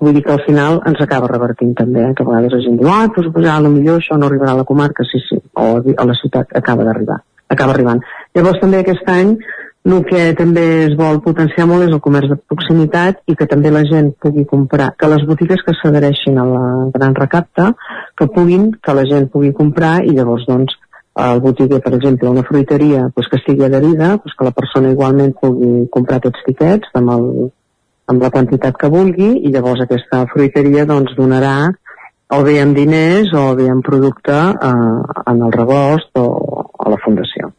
vull 0.00 0.16
dir 0.16 0.22
que 0.24 0.34
al 0.36 0.44
final 0.46 0.80
ens 0.88 1.00
acaba 1.02 1.30
revertint 1.32 1.74
també, 1.76 2.04
eh? 2.04 2.14
que 2.16 2.24
a 2.24 2.28
vegades 2.28 2.54
la 2.54 2.62
gent 2.64 2.78
diu, 2.80 2.90
ah, 2.92 3.06
doncs, 3.08 3.32
pues, 3.34 3.48
a 3.50 3.58
millor 3.66 4.00
això 4.00 4.18
no 4.20 4.30
arribarà 4.30 4.54
a 4.54 4.60
la 4.62 4.68
comarca, 4.68 5.04
sí, 5.10 5.20
sí, 5.28 5.40
o 5.56 5.68
a 5.80 6.08
la 6.08 6.18
ciutat 6.20 6.54
acaba 6.60 6.86
d'arribar, 6.86 7.18
acaba 7.52 7.74
arribant. 7.74 8.04
Llavors 8.36 8.60
també 8.62 8.84
aquest 8.84 9.08
any 9.12 9.36
el 9.94 10.04
que 10.08 10.22
també 10.38 10.64
es 10.86 10.94
vol 10.98 11.20
potenciar 11.22 11.66
molt 11.70 11.86
és 11.86 11.92
el 11.94 12.02
comerç 12.02 12.32
de 12.32 12.38
proximitat 12.50 13.20
i 13.30 13.36
que 13.38 13.46
també 13.46 13.70
la 13.70 13.84
gent 13.86 14.12
pugui 14.22 14.46
comprar, 14.48 14.92
que 14.98 15.10
les 15.12 15.22
botigues 15.28 15.62
que 15.66 15.74
s'adhereixin 15.78 16.38
a 16.42 16.46
la 16.48 16.64
gran 16.94 17.14
recapta, 17.14 17.70
que 18.18 18.26
puguin, 18.26 18.72
que 18.82 18.96
la 18.98 19.06
gent 19.06 19.30
pugui 19.30 19.52
comprar 19.54 20.00
i 20.02 20.16
llavors 20.16 20.46
doncs 20.48 20.74
el 21.16 21.40
botiguer, 21.40 21.80
per 21.80 21.94
exemple, 21.96 22.28
una 22.28 22.44
fruiteria 22.44 23.06
doncs, 23.08 23.30
que 23.30 23.38
estigui 23.40 23.64
adherida, 23.64 24.16
doncs, 24.18 24.34
que 24.36 24.48
la 24.48 24.52
persona 24.56 24.92
igualment 24.92 25.32
pugui 25.40 25.86
comprar 25.94 26.18
aquests 26.20 26.44
tiquets 26.48 26.92
amb, 26.98 27.12
el, 27.14 27.50
amb 28.12 28.26
la 28.26 28.32
quantitat 28.34 28.76
que 28.80 28.92
vulgui 28.92 29.30
i 29.40 29.52
llavors 29.54 29.80
aquesta 29.84 30.26
fruiteria 30.32 30.84
doncs, 30.88 31.16
donarà 31.16 31.56
o 32.36 32.42
bé 32.42 32.58
amb 32.60 32.76
diners 32.76 33.32
o 33.38 33.46
bé 33.56 33.70
amb 33.70 33.86
producte 33.86 34.34
eh, 34.34 34.74
en 35.32 35.46
el 35.46 35.54
rebost 35.54 36.20
o 36.20 36.26
a 36.84 36.90
la 36.92 37.00
fundació. 37.04 37.55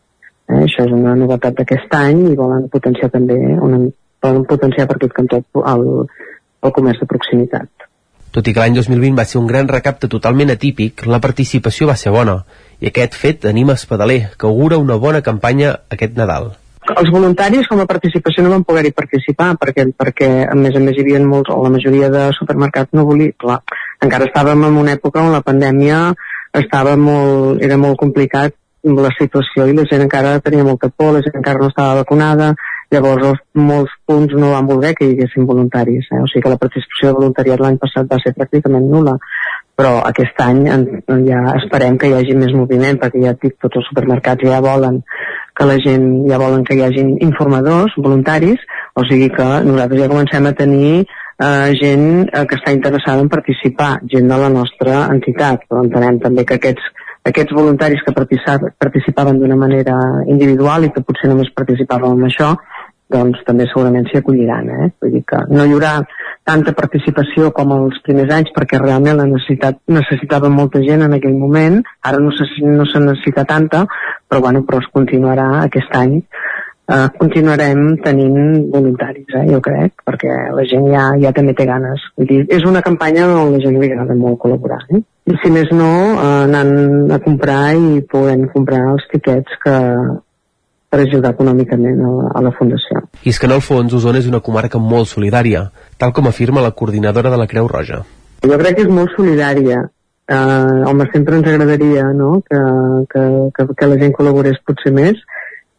Eh? 0.57 0.65
Això 0.65 0.85
és 0.87 0.93
una 0.93 1.15
novetat 1.15 1.57
d'aquest 1.61 1.93
any 1.97 2.25
i 2.31 2.35
volen 2.35 2.67
potenciar 2.73 3.09
també, 3.13 3.37
una, 3.61 3.81
volen 4.23 4.45
potenciar 4.49 4.87
per 4.89 4.97
aquest 4.97 5.15
cantó 5.17 5.41
el, 5.73 5.87
el 6.63 6.75
comerç 6.75 7.03
de 7.03 7.09
proximitat. 7.09 7.69
Tot 8.35 8.47
i 8.49 8.53
que 8.53 8.61
l'any 8.61 8.75
2020 8.75 9.17
va 9.17 9.25
ser 9.25 9.39
un 9.39 9.47
gran 9.49 9.69
recapte 9.71 10.09
totalment 10.11 10.51
atípic, 10.53 11.05
la 11.07 11.21
participació 11.23 11.87
va 11.89 11.95
ser 11.97 12.11
bona, 12.13 12.41
i 12.83 12.89
aquest 12.89 13.15
fet 13.17 13.47
anima 13.49 13.77
Espadaler, 13.79 14.33
que 14.37 14.49
augura 14.49 14.77
una 14.77 14.97
bona 15.01 15.23
campanya 15.25 15.77
aquest 15.93 16.17
Nadal. 16.19 16.51
Els 16.87 17.09
voluntaris 17.11 17.67
com 17.67 17.81
a 17.83 17.87
participació 17.87 18.43
no 18.43 18.51
van 18.53 18.63
poder-hi 18.67 18.93
participar 18.95 19.49
perquè, 19.59 19.89
perquè 19.91 20.29
a 20.47 20.55
més 20.55 20.75
a 20.75 20.83
més 20.83 20.95
hi 20.95 21.03
havia 21.03 21.19
molts, 21.23 21.51
o 21.51 21.57
la 21.63 21.71
majoria 21.73 22.11
de 22.13 22.27
supermercats 22.37 22.95
no 22.95 23.07
volia, 23.09 23.33
clar, 23.41 23.57
encara 24.03 24.27
estàvem 24.29 24.63
en 24.69 24.77
una 24.83 24.93
època 24.95 25.23
on 25.23 25.33
la 25.35 25.43
pandèmia 25.43 26.13
estava 26.55 26.95
molt, 26.99 27.59
era 27.63 27.75
molt 27.81 27.99
complicat 27.99 28.55
la 28.83 29.11
situació 29.17 29.67
i 29.67 29.75
la 29.75 29.85
gent 29.89 30.03
encara 30.05 30.39
tenia 30.43 30.63
molta 30.63 30.89
por, 30.89 31.13
la 31.15 31.21
gent 31.25 31.37
encara 31.39 31.59
no 31.59 31.69
estava 31.71 32.01
vacunada, 32.01 32.53
llavors 32.93 33.25
els, 33.31 33.41
molts 33.53 33.93
punts 34.07 34.33
no 34.37 34.53
van 34.53 34.67
voler 34.69 34.93
que 34.95 35.07
hi 35.07 35.15
haguessin 35.15 35.47
voluntaris. 35.49 36.07
Eh? 36.11 36.21
O 36.23 36.27
sigui 36.29 36.45
que 36.45 36.53
la 36.53 36.61
participació 36.61 37.09
de 37.09 37.19
voluntariat 37.19 37.63
l'any 37.63 37.79
passat 37.81 38.07
va 38.11 38.19
ser 38.23 38.35
pràcticament 38.37 38.87
nula, 38.91 39.17
però 39.77 39.97
aquest 40.07 40.39
any 40.41 40.63
en, 40.73 40.87
ja 41.27 41.43
esperem 41.59 41.99
que 41.99 42.09
hi 42.09 42.15
hagi 42.17 42.37
més 42.37 42.55
moviment, 42.55 42.99
perquè 43.01 43.21
ja 43.25 43.35
dic, 43.41 43.57
tots 43.61 43.81
els 43.81 43.89
supermercats 43.91 44.47
ja 44.47 44.63
volen 44.63 45.01
que 45.57 45.65
la 45.65 45.77
gent, 45.83 46.07
ja 46.29 46.39
volen 46.41 46.63
que 46.65 46.77
hi 46.77 46.83
hagin 46.85 47.15
informadors, 47.25 47.95
voluntaris, 47.97 48.61
o 48.95 49.05
sigui 49.09 49.29
que 49.33 49.47
nosaltres 49.67 50.03
ja 50.03 50.11
comencem 50.11 50.45
a 50.45 50.53
tenir 50.57 50.91
eh, 51.03 51.69
gent 51.81 52.07
eh, 52.29 52.45
que 52.49 52.57
està 52.59 52.73
interessada 52.73 53.25
en 53.25 53.29
participar, 53.33 53.97
gent 54.13 54.29
de 54.31 54.39
la 54.45 54.49
nostra 54.53 55.07
entitat, 55.13 55.65
però 55.69 55.83
entenem 55.85 56.21
també 56.23 56.45
que 56.45 56.57
aquests 56.61 56.93
aquests 57.29 57.55
voluntaris 57.55 58.03
que 58.05 58.15
participaven 58.15 59.39
d'una 59.39 59.57
manera 59.59 59.97
individual 60.25 60.87
i 60.87 60.91
que 60.95 61.03
potser 61.05 61.29
només 61.31 61.53
participaven 61.55 62.17
en 62.17 62.27
això, 62.29 62.53
doncs 63.13 63.43
també 63.47 63.67
segurament 63.69 64.07
s'hi 64.07 64.19
acolliran. 64.19 64.69
Eh? 64.69 64.89
Vull 65.01 65.13
dir 65.15 65.23
que 65.27 65.39
no 65.51 65.65
hi 65.65 65.75
haurà 65.75 65.93
tanta 66.47 66.73
participació 66.75 67.51
com 67.55 67.71
els 67.75 67.99
primers 68.05 68.31
anys 68.35 68.51
perquè 68.55 68.79
realment 68.81 69.19
la 69.19 69.27
necessitat 69.29 69.79
necessitava 69.91 70.51
molta 70.51 70.81
gent 70.83 71.03
en 71.05 71.15
aquell 71.17 71.35
moment, 71.39 71.81
ara 72.07 72.19
no 72.23 72.31
se, 72.35 72.47
no 72.63 72.87
se 72.87 73.03
necessita 73.03 73.43
tanta, 73.47 73.85
però, 74.27 74.41
bueno, 74.47 74.63
però 74.67 74.79
es 74.83 74.91
continuarà 74.93 75.49
aquest 75.63 75.95
any 75.95 76.21
eh, 76.87 77.07
continuarem 77.19 77.97
tenint 78.03 78.69
voluntaris, 78.73 79.27
eh, 79.35 79.45
jo 79.51 79.59
crec, 79.63 80.01
perquè 80.07 80.35
la 80.55 80.65
gent 80.69 80.87
ja, 80.91 81.09
ja 81.21 81.33
també 81.35 81.55
té 81.57 81.67
ganes. 81.69 82.03
Vull 82.17 82.29
dir, 82.29 82.43
és 82.53 82.65
una 82.67 82.83
campanya 82.85 83.27
on 83.27 83.55
la 83.55 83.63
gent 83.63 83.79
li 83.79 83.91
agrada 83.91 84.15
molt 84.15 84.39
col·laborar. 84.43 84.79
Eh? 84.91 85.01
I 85.27 85.35
si 85.41 85.51
més 85.51 85.71
no, 85.75 85.91
eh, 86.13 86.29
anant 86.45 87.11
a 87.11 87.19
comprar 87.23 87.75
i 87.75 88.01
podem 88.11 88.47
comprar 88.53 88.85
els 88.93 89.07
tiquets 89.11 89.59
que, 89.63 89.75
per 90.87 91.01
ajudar 91.03 91.33
econòmicament 91.35 91.99
a 91.99 92.13
la, 92.13 92.31
a 92.39 92.45
la 92.47 92.53
Fundació. 92.55 93.03
I 93.23 93.33
és 93.33 93.39
que 93.39 93.49
en 93.49 93.57
el 93.57 93.65
fons 93.65 93.93
Osona 93.93 94.21
és 94.23 94.29
una 94.29 94.43
comarca 94.43 94.79
molt 94.79 95.11
solidària, 95.11 95.67
tal 95.99 96.15
com 96.15 96.29
afirma 96.31 96.63
la 96.63 96.71
coordinadora 96.71 97.33
de 97.33 97.39
la 97.41 97.47
Creu 97.51 97.67
Roja. 97.67 98.03
Jo 98.47 98.57
crec 98.61 98.77
que 98.77 98.87
és 98.87 98.91
molt 98.93 99.13
solidària. 99.17 99.83
Uh, 100.27 100.83
home, 100.89 101.05
sempre 101.13 101.37
ens 101.39 101.45
agradaria 101.47 102.09
no? 102.11 102.41
que, 102.43 102.57
que, 103.13 103.21
que, 103.55 103.65
que 103.79 103.87
la 103.87 103.95
gent 104.01 104.11
col·laborés 104.17 104.57
potser 104.67 104.91
més, 104.91 105.21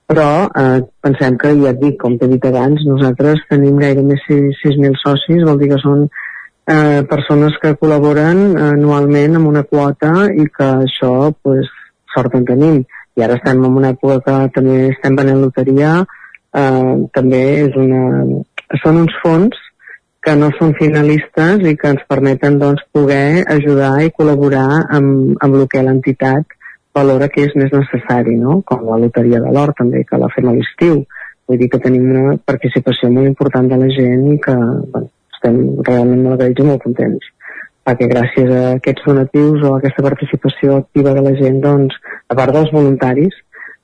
però 0.08 0.48
eh, 0.56 0.80
pensem 1.04 1.36
que, 1.40 1.52
ja 1.60 1.74
et 1.74 1.80
dic, 1.82 1.98
com 2.00 2.16
t'he 2.16 2.30
dit 2.30 2.44
abans, 2.48 2.80
nosaltres 2.88 3.42
tenim 3.50 3.76
gaire 3.80 4.04
més 4.06 4.22
6.000 4.28 4.96
socis, 5.02 5.44
vol 5.44 5.60
dir 5.60 5.68
que 5.74 5.80
són 5.82 6.06
eh, 6.08 7.02
persones 7.10 7.58
que 7.60 7.74
col·laboren 7.80 8.56
anualment 8.70 9.36
amb 9.36 9.50
una 9.52 9.66
quota 9.68 10.30
i 10.32 10.48
que 10.54 10.70
això, 10.86 11.12
pues, 11.44 11.68
sort 12.14 12.38
en 12.40 12.48
tenim. 12.48 12.80
I 13.18 13.26
ara 13.26 13.36
estem 13.36 13.60
en 13.60 13.78
una 13.82 13.92
època 13.92 14.22
que 14.24 14.56
també 14.56 14.78
estem 14.94 15.16
venent 15.18 15.42
loteria, 15.44 15.98
eh, 16.56 16.94
també 17.12 17.44
és 17.68 17.76
una... 17.76 18.04
són 18.80 19.04
uns 19.04 19.14
fons 19.22 19.64
que 20.24 20.34
no 20.36 20.48
són 20.56 20.74
finalistes 20.76 21.62
i 21.68 21.76
que 21.80 21.92
ens 21.94 22.04
permeten 22.08 22.58
doncs, 22.60 22.80
poder 22.92 23.44
ajudar 23.48 23.94
i 24.04 24.12
col·laborar 24.16 24.86
amb, 24.88 25.36
amb 25.44 25.60
el 25.60 25.68
que 25.72 25.84
l'entitat 25.84 26.57
valora 26.94 27.28
que 27.32 27.44
és 27.46 27.54
més 27.56 27.72
necessari, 27.74 28.36
no? 28.36 28.60
com 28.66 28.84
la 28.88 28.98
loteria 29.00 29.40
de 29.44 29.52
l'or 29.54 29.74
també, 29.78 30.04
que 30.04 30.20
la 30.20 30.30
fem 30.34 30.48
a 30.48 30.54
l'estiu. 30.56 31.02
Vull 31.48 31.60
dir 31.60 31.70
que 31.72 31.80
tenim 31.80 32.10
una 32.12 32.36
participació 32.44 33.10
molt 33.12 33.30
important 33.30 33.68
de 33.70 33.78
la 33.80 33.88
gent 33.94 34.24
i 34.34 34.38
que 34.44 34.54
bueno, 34.54 35.08
estem 35.34 35.60
realment 35.86 36.24
molt 36.24 36.38
agraïts 36.38 36.64
i 36.64 36.70
molt 36.70 36.84
contents 36.84 37.34
perquè 37.88 38.04
gràcies 38.10 38.50
a 38.52 38.62
aquests 38.76 39.06
donatius 39.08 39.62
o 39.64 39.72
a 39.72 39.78
aquesta 39.78 40.04
participació 40.04 40.74
activa 40.82 41.14
de 41.16 41.22
la 41.24 41.32
gent, 41.38 41.62
doncs, 41.64 41.94
a 42.28 42.36
part 42.36 42.52
dels 42.52 42.68
voluntaris, 42.74 43.32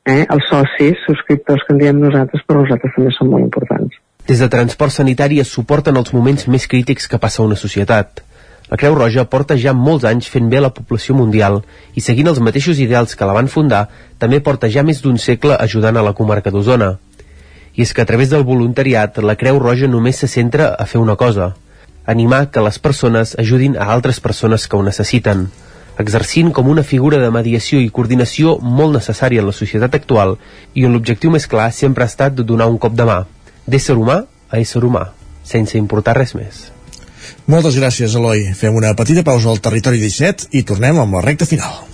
eh, 0.05 0.25
els 0.29 0.51
socis, 0.51 1.01
subscriptors 1.07 1.65
que 1.65 1.73
en 1.73 1.81
diem 1.81 2.03
nosaltres, 2.03 2.45
per 2.45 2.59
nosaltres 2.59 2.93
també 2.97 3.15
són 3.17 3.33
molt 3.33 3.47
importants. 3.47 3.97
Des 4.29 4.41
de 4.41 4.49
Transport 4.53 4.93
Sanitari 4.93 5.41
es 5.41 5.53
suporten 5.53 5.97
els 6.01 6.13
moments 6.17 6.47
més 6.49 6.69
crítics 6.69 7.09
que 7.09 7.21
passa 7.21 7.45
una 7.45 7.57
societat. 7.61 8.23
La 8.71 8.79
Creu 8.81 8.95
Roja 8.97 9.27
porta 9.29 9.57
ja 9.61 9.75
molts 9.77 10.07
anys 10.09 10.29
fent 10.33 10.47
bé 10.49 10.61
la 10.63 10.73
població 10.73 11.15
mundial 11.15 11.61
i 11.95 12.01
seguint 12.05 12.31
els 12.31 12.41
mateixos 12.41 12.81
ideals 12.81 13.13
que 13.15 13.27
la 13.29 13.35
van 13.37 13.51
fundar, 13.53 13.89
també 14.19 14.41
porta 14.41 14.71
ja 14.73 14.83
més 14.83 15.03
d'un 15.05 15.19
segle 15.21 15.59
ajudant 15.61 15.99
a 16.01 16.05
la 16.07 16.15
comarca 16.17 16.51
d'Osona. 16.51 16.95
I 17.77 17.83
és 17.85 17.93
que 17.93 18.03
a 18.03 18.09
través 18.09 18.31
del 18.33 18.47
voluntariat 18.49 19.19
la 19.21 19.37
Creu 19.37 19.61
Roja 19.61 19.91
només 19.91 20.17
se 20.17 20.31
centra 20.31 20.73
a 20.79 20.87
fer 20.89 21.03
una 21.03 21.17
cosa, 21.21 21.53
animar 22.07 22.51
que 22.51 22.65
les 22.65 22.79
persones 22.79 23.37
ajudin 23.39 23.77
a 23.77 23.91
altres 23.93 24.21
persones 24.21 24.67
que 24.69 24.77
ho 24.77 24.83
necessiten. 24.83 25.49
exercint 26.03 26.51
com 26.51 26.67
una 26.67 26.83
figura 26.83 27.21
de 27.23 27.31
mediació 27.31 27.79
i 27.79 27.91
coordinació 27.99 28.57
molt 28.59 28.97
necessària 28.97 29.45
en 29.45 29.47
la 29.47 29.55
societat 29.55 29.95
actual 29.95 30.37
i 30.75 30.87
on 30.89 30.97
l'objectiu 30.97 31.31
més 31.31 31.47
clar 31.47 31.71
sempre 31.71 32.03
ha 32.03 32.11
estat 32.11 32.35
donar 32.35 32.67
un 32.67 32.83
cop 32.83 32.99
de 32.99 33.07
mà, 33.07 33.23
d'ésser 33.67 33.95
humà 33.95 34.25
a 34.51 34.59
ésser 34.59 34.83
humà, 34.83 35.13
sense 35.45 35.79
importar 35.79 36.19
res 36.19 36.35
més. 36.35 36.74
Moltes 37.45 37.75
gràcies, 37.77 38.15
Eloi. 38.17 38.47
Fem 38.57 38.77
una 38.79 38.95
petita 38.97 39.25
pausa 39.27 39.51
al 39.53 39.61
Territori 39.61 40.01
17 40.01 40.49
i 40.57 40.63
tornem 40.65 41.03
amb 41.03 41.19
la 41.19 41.21
recta 41.27 41.45
final. 41.45 41.94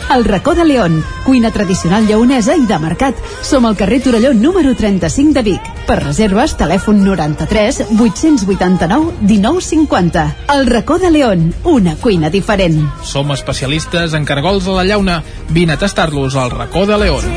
El 0.13 0.25
racó 0.25 0.53
de 0.55 0.65
León, 0.65 1.05
cuina 1.25 1.51
tradicional 1.51 2.05
lleonesa 2.05 2.57
i 2.59 2.65
de 2.67 2.77
mercat. 2.83 3.15
Som 3.47 3.65
al 3.65 3.77
carrer 3.79 4.01
Torelló 4.03 4.33
número 4.33 4.75
35 4.75 5.31
de 5.37 5.41
Vic. 5.45 5.69
Per 5.87 5.95
reserves, 6.03 6.57
telèfon 6.59 6.99
93 7.05 7.85
889 7.95 9.13
1950. 9.21 10.25
El 10.51 10.67
racó 10.67 10.99
de 10.99 11.11
León, 11.11 11.53
una 11.63 11.95
cuina 11.95 12.29
diferent. 12.29 12.81
Som 13.03 13.31
especialistes 13.31 14.13
en 14.13 14.25
cargols 14.25 14.67
a 14.67 14.75
la 14.81 14.83
llauna. 14.83 15.23
Vine 15.47 15.73
a 15.73 15.79
tastar-los 15.79 16.35
al 16.35 16.51
racó 16.51 16.85
de 16.85 16.97
León. 16.97 17.31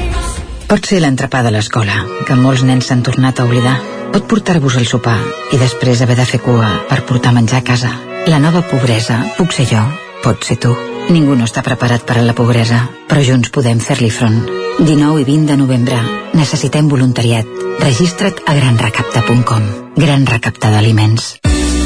Pot 0.67 0.91
ser 0.91 0.99
l'entrepà 1.05 1.45
de 1.47 1.55
l'escola, 1.55 2.03
que 2.27 2.35
molts 2.35 2.65
nens 2.67 2.91
s'han 2.91 3.05
tornat 3.07 3.39
a 3.39 3.47
oblidar. 3.47 3.77
Pot 4.11 4.27
portar-vos 4.27 4.75
el 4.81 4.91
sopar 4.91 5.21
i 5.53 5.63
després 5.63 6.03
haver 6.03 6.19
de 6.19 6.27
fer 6.27 6.43
cua 6.43 6.81
per 6.91 7.05
portar 7.07 7.37
menjar 7.39 7.63
a 7.63 7.69
casa. 7.71 7.95
La 8.27 8.43
nova 8.43 8.65
pobresa 8.67 9.21
puc 9.39 9.53
ser 9.55 9.69
jo, 9.71 9.85
pot 10.25 10.45
ser 10.49 10.57
tu. 10.57 10.73
Ningú 11.13 11.37
no 11.37 11.45
està 11.45 11.63
preparat 11.67 12.07
per 12.09 12.17
a 12.17 12.25
la 12.25 12.35
pobresa, 12.37 12.81
però 13.11 13.21
junts 13.27 13.53
podem 13.53 13.83
fer-li 13.85 14.09
front. 14.09 14.41
19 14.81 15.21
i 15.21 15.27
20 15.29 15.51
de 15.53 15.59
novembre. 15.61 16.01
Necessitem 16.35 16.89
voluntariat. 16.89 17.51
Registra't 17.85 18.41
a 18.49 18.57
granrecapta.com. 18.57 19.69
Gran 20.01 20.25
recapta 20.31 20.73
d'aliments. 20.73 21.35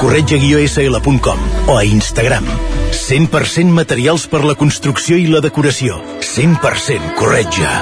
corretja-sl.com 0.00 1.46
o 1.68 1.76
a 1.76 1.84
Instagram. 1.84 2.48
100% 2.90 3.70
materials 3.70 4.26
per 4.32 4.42
la 4.48 4.56
construcció 4.58 5.20
i 5.20 5.28
la 5.28 5.44
decoració. 5.44 6.00
100% 6.24 7.14
corretja. 7.20 7.74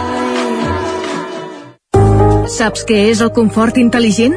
Saps 2.49 2.85
què 2.89 3.07
és 3.13 3.23
el 3.23 3.31
confort 3.37 3.79
intel·ligent? 3.79 4.37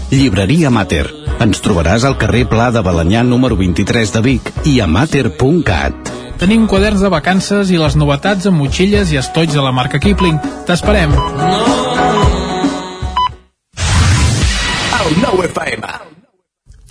Llibreria 0.11 0.67
Mater. 0.67 1.05
Ens 1.39 1.61
trobaràs 1.63 2.03
al 2.03 2.17
carrer 2.19 2.43
Pla 2.51 2.67
de 2.75 2.81
Balanyà 2.83 3.21
número 3.23 3.55
23 3.55 4.11
de 4.11 4.21
Vic 4.25 4.49
i 4.67 4.73
a 4.83 4.87
mater.cat. 4.87 6.11
Tenim 6.41 6.65
quaderns 6.67 6.99
de 7.05 7.11
vacances 7.13 7.71
i 7.71 7.79
les 7.79 7.95
novetats 7.95 8.49
amb 8.49 8.59
motxilles 8.59 9.13
i 9.13 9.19
estoig 9.21 9.53
de 9.55 9.63
la 9.63 9.71
marca 9.71 10.01
Kipling. 10.03 10.35
T'esperem. 10.67 11.15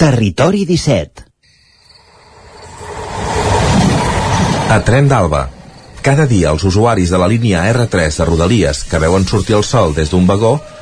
Territori 0.01 0.65
17. 0.65 1.29
A 4.73 4.81
Tren 4.87 5.13
d'Alba. 5.13 5.49
Cada 6.01 6.25
dia 6.25 6.55
els 6.55 6.65
usuaris 6.65 7.13
de 7.13 7.21
la 7.21 7.29
línia 7.29 7.69
R3 7.69 8.17
de 8.17 8.25
Rodalies 8.33 8.87
que 8.89 9.01
veuen 9.03 9.29
sortir 9.29 9.61
el 9.61 9.67
sol 9.69 9.93
des 9.93 10.09
d'un 10.09 10.25
vagó 10.25 10.57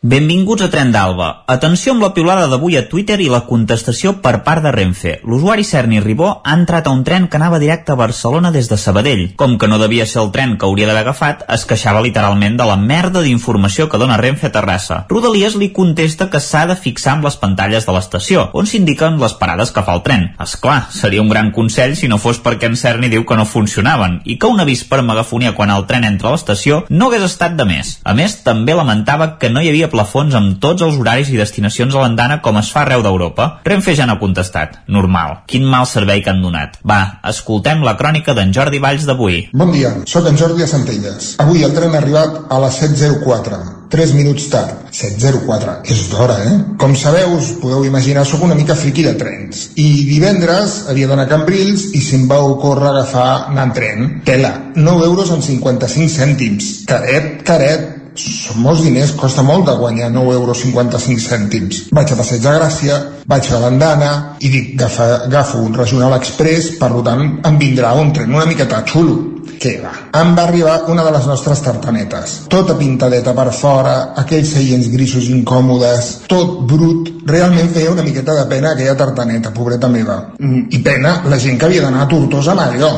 Benvinguts 0.00 0.62
a 0.62 0.68
Tren 0.70 0.92
d'Alba. 0.94 1.42
Atenció 1.50 1.90
amb 1.90 2.04
la 2.04 2.12
piulada 2.14 2.44
d'avui 2.46 2.76
a 2.78 2.84
Twitter 2.86 3.16
i 3.18 3.24
la 3.26 3.40
contestació 3.48 4.12
per 4.22 4.44
part 4.46 4.62
de 4.62 4.70
Renfe. 4.70 5.16
L'usuari 5.26 5.64
Cerni 5.66 5.98
Ribó 5.98 6.28
ha 6.38 6.52
entrat 6.54 6.86
a 6.86 6.92
un 6.94 7.00
tren 7.02 7.24
que 7.26 7.34
anava 7.34 7.58
directe 7.58 7.90
a 7.90 7.96
Barcelona 7.98 8.52
des 8.54 8.68
de 8.70 8.78
Sabadell. 8.78 9.24
Com 9.34 9.56
que 9.58 9.66
no 9.66 9.80
devia 9.82 10.06
ser 10.06 10.20
el 10.22 10.30
tren 10.30 10.54
que 10.54 10.68
hauria 10.68 10.86
d'haver 10.86 11.02
agafat, 11.02 11.42
es 11.50 11.64
queixava 11.66 12.02
literalment 12.04 12.54
de 12.60 12.68
la 12.68 12.76
merda 12.76 13.24
d'informació 13.26 13.88
que 13.88 13.98
dona 13.98 14.20
Renfe 14.22 14.46
a 14.46 14.52
Terrassa. 14.54 15.00
Rodalies 15.10 15.56
li 15.58 15.72
contesta 15.74 16.30
que 16.30 16.38
s'ha 16.38 16.62
de 16.70 16.78
fixar 16.78 17.16
amb 17.16 17.26
les 17.26 17.40
pantalles 17.42 17.82
de 17.82 17.96
l'estació, 17.98 18.46
on 18.54 18.70
s'indiquen 18.70 19.18
les 19.18 19.34
parades 19.34 19.74
que 19.74 19.82
fa 19.82 19.98
el 19.98 20.04
tren. 20.06 20.28
És 20.38 20.54
clar, 20.62 20.92
seria 20.94 21.26
un 21.26 21.34
gran 21.34 21.50
consell 21.50 21.96
si 21.98 22.06
no 22.06 22.20
fos 22.22 22.38
perquè 22.38 22.70
en 22.70 22.78
Cerni 22.78 23.10
diu 23.10 23.26
que 23.26 23.34
no 23.34 23.48
funcionaven 23.50 24.20
i 24.22 24.38
que 24.38 24.46
un 24.46 24.62
avís 24.62 24.86
per 24.86 25.02
megafonia 25.02 25.56
quan 25.58 25.74
el 25.74 25.90
tren 25.90 26.06
entra 26.06 26.30
a 26.30 26.36
l'estació 26.38 26.84
no 26.88 27.10
hagués 27.10 27.26
estat 27.32 27.58
de 27.58 27.66
més. 27.66 27.96
A 28.06 28.14
més, 28.14 28.38
també 28.46 28.78
lamentava 28.78 29.32
que 29.42 29.50
no 29.50 29.58
hi 29.58 29.74
havia 29.74 29.87
plafons 29.92 30.36
amb 30.38 30.58
tots 30.62 30.84
els 30.86 30.98
horaris 31.00 31.30
i 31.32 31.40
destinacions 31.40 31.94
a 31.94 32.04
l'andana 32.04 32.40
com 32.44 32.58
es 32.60 32.72
fa 32.74 32.84
arreu 32.84 33.04
d'Europa. 33.06 33.48
Renfe 33.68 33.96
ja 33.98 34.06
n'ha 34.06 34.18
contestat. 34.20 34.82
Normal. 34.88 35.42
Quin 35.50 35.64
mal 35.64 35.88
servei 35.90 36.22
que 36.22 36.32
han 36.32 36.44
donat. 36.44 36.78
Va, 36.86 37.00
escoltem 37.32 37.82
la 37.86 37.96
crònica 38.00 38.36
d'en 38.36 38.52
Jordi 38.54 38.82
Valls 38.82 39.08
d'avui. 39.08 39.48
Bon 39.52 39.72
dia, 39.72 39.94
sóc 40.06 40.28
en 40.30 40.38
Jordi 40.40 40.64
a 40.64 40.70
Centelles. 40.70 41.34
Avui 41.44 41.66
el 41.66 41.74
tren 41.76 41.94
ha 41.94 42.02
arribat 42.02 42.46
a 42.48 42.62
les 42.66 42.80
7.04. 42.84 43.78
3 43.88 44.12
minuts 44.12 44.48
tard. 44.52 44.88
7.04. 44.92 45.78
És 45.88 46.08
d'hora, 46.12 46.36
eh? 46.44 46.56
Com 46.80 46.94
sabeu, 46.96 47.34
us 47.38 47.54
podeu 47.62 47.84
imaginar, 47.88 48.24
sóc 48.28 48.44
una 48.44 48.56
mica 48.58 48.76
friqui 48.76 49.04
de 49.06 49.14
trens. 49.20 49.70
I 49.80 50.04
divendres 50.08 50.78
havia 50.92 51.08
d'anar 51.08 51.26
a 51.26 51.32
Cambrils 51.32 51.88
i 51.96 52.02
se'm 52.04 52.28
va 52.30 52.40
ocórrer 52.44 52.90
agafar 52.92 53.28
anar 53.48 53.68
en 53.68 53.76
tren. 53.76 54.10
Tela, 54.28 54.52
9 54.76 55.06
euros 55.08 55.32
amb 55.32 55.44
55 55.44 56.12
cèntims. 56.18 56.72
Caret, 56.88 57.40
caret, 57.48 57.97
són 58.18 58.62
molts 58.64 58.82
diners, 58.84 59.14
costa 59.18 59.44
molt 59.46 59.68
de 59.68 59.76
guanyar 59.78 60.10
9 60.14 60.34
euros 60.34 60.60
55 60.64 61.22
cèntims. 61.22 61.80
Vaig 61.94 62.12
a 62.12 62.18
Passeig 62.18 62.42
de 62.42 62.54
Gràcia, 62.58 62.98
vaig 63.28 63.48
a 63.52 63.62
l'andana 63.62 64.12
i 64.40 64.50
dic, 64.52 64.74
agafa, 64.76 65.08
agafo 65.28 65.62
un 65.62 65.74
regional 65.76 66.16
express, 66.18 66.74
per 66.80 66.90
tant 67.06 67.24
em 67.46 67.58
vindrà 67.60 67.94
un 67.98 68.12
tren 68.12 68.34
una 68.34 68.46
miqueta 68.48 68.82
xulo. 68.88 69.18
Què 69.58 69.72
va? 69.82 69.90
Em 70.14 70.34
va 70.36 70.44
arribar 70.44 70.74
una 70.92 71.02
de 71.02 71.10
les 71.16 71.24
nostres 71.26 71.62
tartanetes. 71.64 72.34
Tota 72.52 72.76
pintadeta 72.78 73.32
per 73.34 73.48
fora, 73.56 73.94
aquells 74.20 74.52
seients 74.54 74.86
grisos 74.92 75.26
incòmodes, 75.32 76.12
tot 76.30 76.60
brut. 76.70 77.10
Realment 77.26 77.72
feia 77.74 77.90
una 77.90 78.04
miqueta 78.06 78.36
de 78.38 78.46
pena 78.50 78.74
aquella 78.76 78.94
tartaneta, 78.98 79.50
pobreta 79.54 79.90
meva. 79.90 80.20
Mm, 80.38 80.68
I 80.70 80.82
pena 80.84 81.18
la 81.26 81.40
gent 81.42 81.58
que 81.58 81.66
havia 81.66 81.82
d'anar 81.82 82.06
a 82.06 82.10
Tortosa 82.12 82.54
amb 82.54 82.66
allò. 82.68 82.92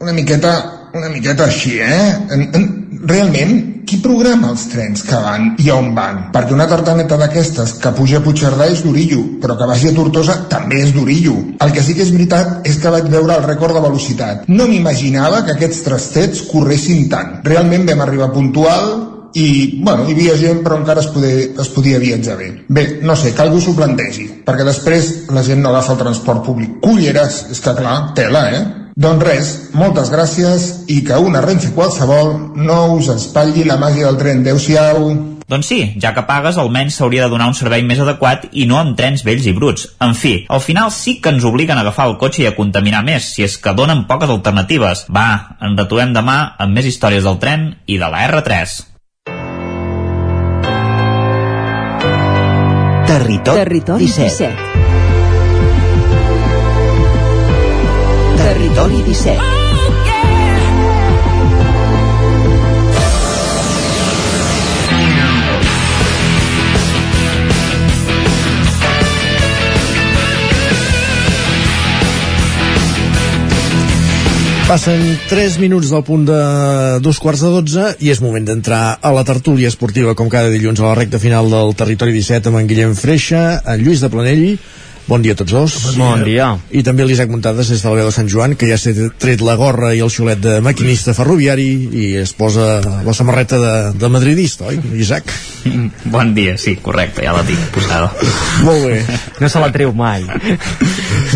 Una 0.00 0.16
miqueta 0.16 0.56
una 0.96 1.08
miqueta 1.12 1.44
així, 1.44 1.76
eh? 1.82 2.12
En, 2.32 2.46
en, 2.56 2.66
realment, 3.04 3.56
qui 3.86 4.00
programa 4.02 4.50
els 4.52 4.66
trens 4.72 5.04
que 5.06 5.18
van 5.22 5.52
i 5.62 5.70
on 5.70 5.92
van? 5.96 6.22
Perquè 6.34 6.54
una 6.56 6.68
tartaneta 6.70 7.18
d'aquestes 7.20 7.76
que 7.82 7.94
puja 7.96 8.20
a 8.20 8.24
Puigcerdà 8.24 8.68
és 8.72 8.82
d'orillo, 8.84 9.22
però 9.42 9.56
que 9.58 9.68
vagi 9.70 9.90
a 9.90 9.96
Tortosa 9.96 10.40
també 10.50 10.82
és 10.82 10.94
d'orillo. 10.96 11.36
El 11.62 11.74
que 11.74 11.84
sí 11.86 11.94
que 11.94 12.02
és 12.04 12.12
veritat 12.14 12.66
és 12.68 12.80
que 12.82 12.92
vaig 12.92 13.10
veure 13.12 13.38
el 13.38 13.46
rècord 13.46 13.78
de 13.78 13.84
velocitat. 13.86 14.48
No 14.48 14.66
m'imaginava 14.70 15.44
que 15.46 15.54
aquests 15.54 15.84
trastets 15.86 16.46
corressin 16.50 17.06
tant. 17.12 17.38
Realment 17.46 17.86
vam 17.86 18.02
arribar 18.02 18.32
puntual, 18.34 18.96
i, 19.36 19.82
bueno, 19.84 20.06
hi 20.06 20.14
havia 20.14 20.34
gent 20.40 20.62
però 20.64 20.78
encara 20.80 21.02
es 21.02 21.10
podia, 21.12 21.44
es 21.60 21.68
podia 21.74 22.00
viatjar 22.00 22.38
bé. 22.40 22.48
Bé, 22.72 22.86
no 23.04 23.16
sé, 23.20 23.34
que 23.36 23.44
algú 23.44 23.60
s'ho 23.60 23.76
plantegi, 23.76 24.24
perquè 24.46 24.64
després 24.64 25.12
la 25.36 25.44
gent 25.44 25.60
no 25.62 25.70
agafa 25.70 25.92
el 25.92 26.02
transport 26.06 26.44
públic. 26.46 26.78
Culleres, 26.80 27.44
és 27.52 27.60
que 27.60 27.76
clar, 27.76 27.98
tela, 28.16 28.46
eh? 28.56 28.64
Doncs 28.96 29.24
res, 29.28 29.48
moltes 29.76 30.08
gràcies 30.08 30.62
i 30.88 31.02
que 31.04 31.18
una 31.20 31.42
Renfe 31.44 31.68
qualsevol 31.76 32.30
no 32.56 32.76
us 32.94 33.10
espatlli 33.12 33.66
la 33.68 33.76
màgia 33.76 34.06
del 34.06 34.16
tren. 34.16 34.38
Adéu-siau. 34.40 35.10
Doncs 35.46 35.68
sí, 35.68 35.80
ja 36.00 36.14
que 36.16 36.22
pagues, 36.24 36.56
almenys 36.56 36.96
s'hauria 36.96 37.26
de 37.26 37.34
donar 37.34 37.50
un 37.52 37.54
servei 37.58 37.84
més 37.84 38.00
adequat 38.00 38.46
i 38.56 38.64
no 38.64 38.78
amb 38.80 38.96
trens 38.96 39.20
vells 39.26 39.44
i 39.44 39.52
bruts. 39.52 39.84
En 40.00 40.16
fi, 40.16 40.32
al 40.48 40.64
final 40.64 40.88
sí 40.96 41.18
que 41.20 41.28
ens 41.34 41.44
obliguen 41.44 41.76
a 41.76 41.84
agafar 41.84 42.06
el 42.08 42.16
cotxe 42.16 42.46
i 42.46 42.48
a 42.48 42.54
contaminar 42.56 43.04
més, 43.04 43.28
si 43.36 43.44
és 43.44 43.58
que 43.60 43.76
donen 43.76 44.06
poques 44.08 44.32
alternatives. 44.32 45.04
Va, 45.12 45.58
ens 45.60 45.76
retrobem 45.76 46.16
demà 46.16 46.38
amb 46.56 46.72
més 46.72 46.88
històries 46.88 47.28
del 47.28 47.36
tren 47.36 47.68
i 47.84 48.00
de 48.00 48.08
la 48.08 48.24
R3. 48.30 48.80
Territori, 53.12 53.60
Territori 53.60 54.08
17. 54.08 54.56
17. 54.72 54.75
Territori 58.46 59.02
17. 59.02 59.42
Passen 74.66 75.18
3 75.26 75.58
minuts 75.58 75.90
del 75.90 76.04
punt 76.06 76.22
de 76.26 76.38
dos 77.02 77.18
quarts 77.18 77.42
de 77.42 77.50
12 77.50 77.98
i 77.98 78.14
és 78.14 78.22
moment 78.22 78.46
d'entrar 78.46 78.98
a 79.02 79.10
la 79.10 79.26
tertúlia 79.26 79.66
esportiva 79.66 80.14
com 80.14 80.30
cada 80.30 80.54
dilluns 80.54 80.78
a 80.78 80.92
la 80.92 80.94
recta 80.94 81.18
final 81.18 81.50
del 81.50 81.74
Territori 81.74 82.14
17 82.14 82.54
amb 82.54 82.62
en 82.62 82.70
Guillem 82.70 82.94
Freixa, 82.94 83.64
en 83.66 83.82
Lluís 83.82 84.06
de 84.06 84.14
Planell 84.14 84.48
Bon 85.06 85.22
dia 85.22 85.36
a 85.36 85.38
tots 85.38 85.52
dos. 85.54 85.74
Bon 85.94 86.22
dia. 86.26 86.48
I 86.74 86.82
també 86.82 87.04
l'Isaac 87.06 87.30
Muntades 87.30 87.68
des 87.70 87.82
de 87.82 87.90
la 87.90 87.94
veu 88.00 88.08
de 88.08 88.14
Sant 88.14 88.26
Joan, 88.30 88.56
que 88.58 88.66
ja 88.66 88.78
s'ha 88.80 88.90
tret 89.22 89.42
la 89.46 89.54
gorra 89.54 89.92
i 89.94 90.00
el 90.02 90.10
xulet 90.10 90.40
de 90.42 90.56
maquinista 90.66 91.14
ferroviari 91.14 91.68
i 91.94 92.08
es 92.18 92.32
posa 92.34 92.80
la 93.06 93.14
samarreta 93.14 93.60
de, 93.62 93.74
de 94.02 94.10
madridista, 94.10 94.66
oi, 94.72 94.80
Isaac? 94.98 95.30
Bon 96.16 96.34
dia, 96.34 96.56
sí, 96.58 96.76
correcte, 96.82 97.22
ja 97.26 97.36
la 97.36 97.44
tinc 97.46 97.70
posada. 97.74 98.10
Molt 98.66 98.86
bé. 98.90 98.98
No 99.42 99.50
se 99.50 99.62
la 99.62 99.70
treu 99.74 99.94
mai. 99.94 100.26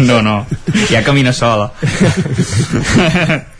No, 0.02 0.18
no, 0.22 0.36
ja 0.90 1.04
camina 1.06 1.32
sola. 1.34 1.70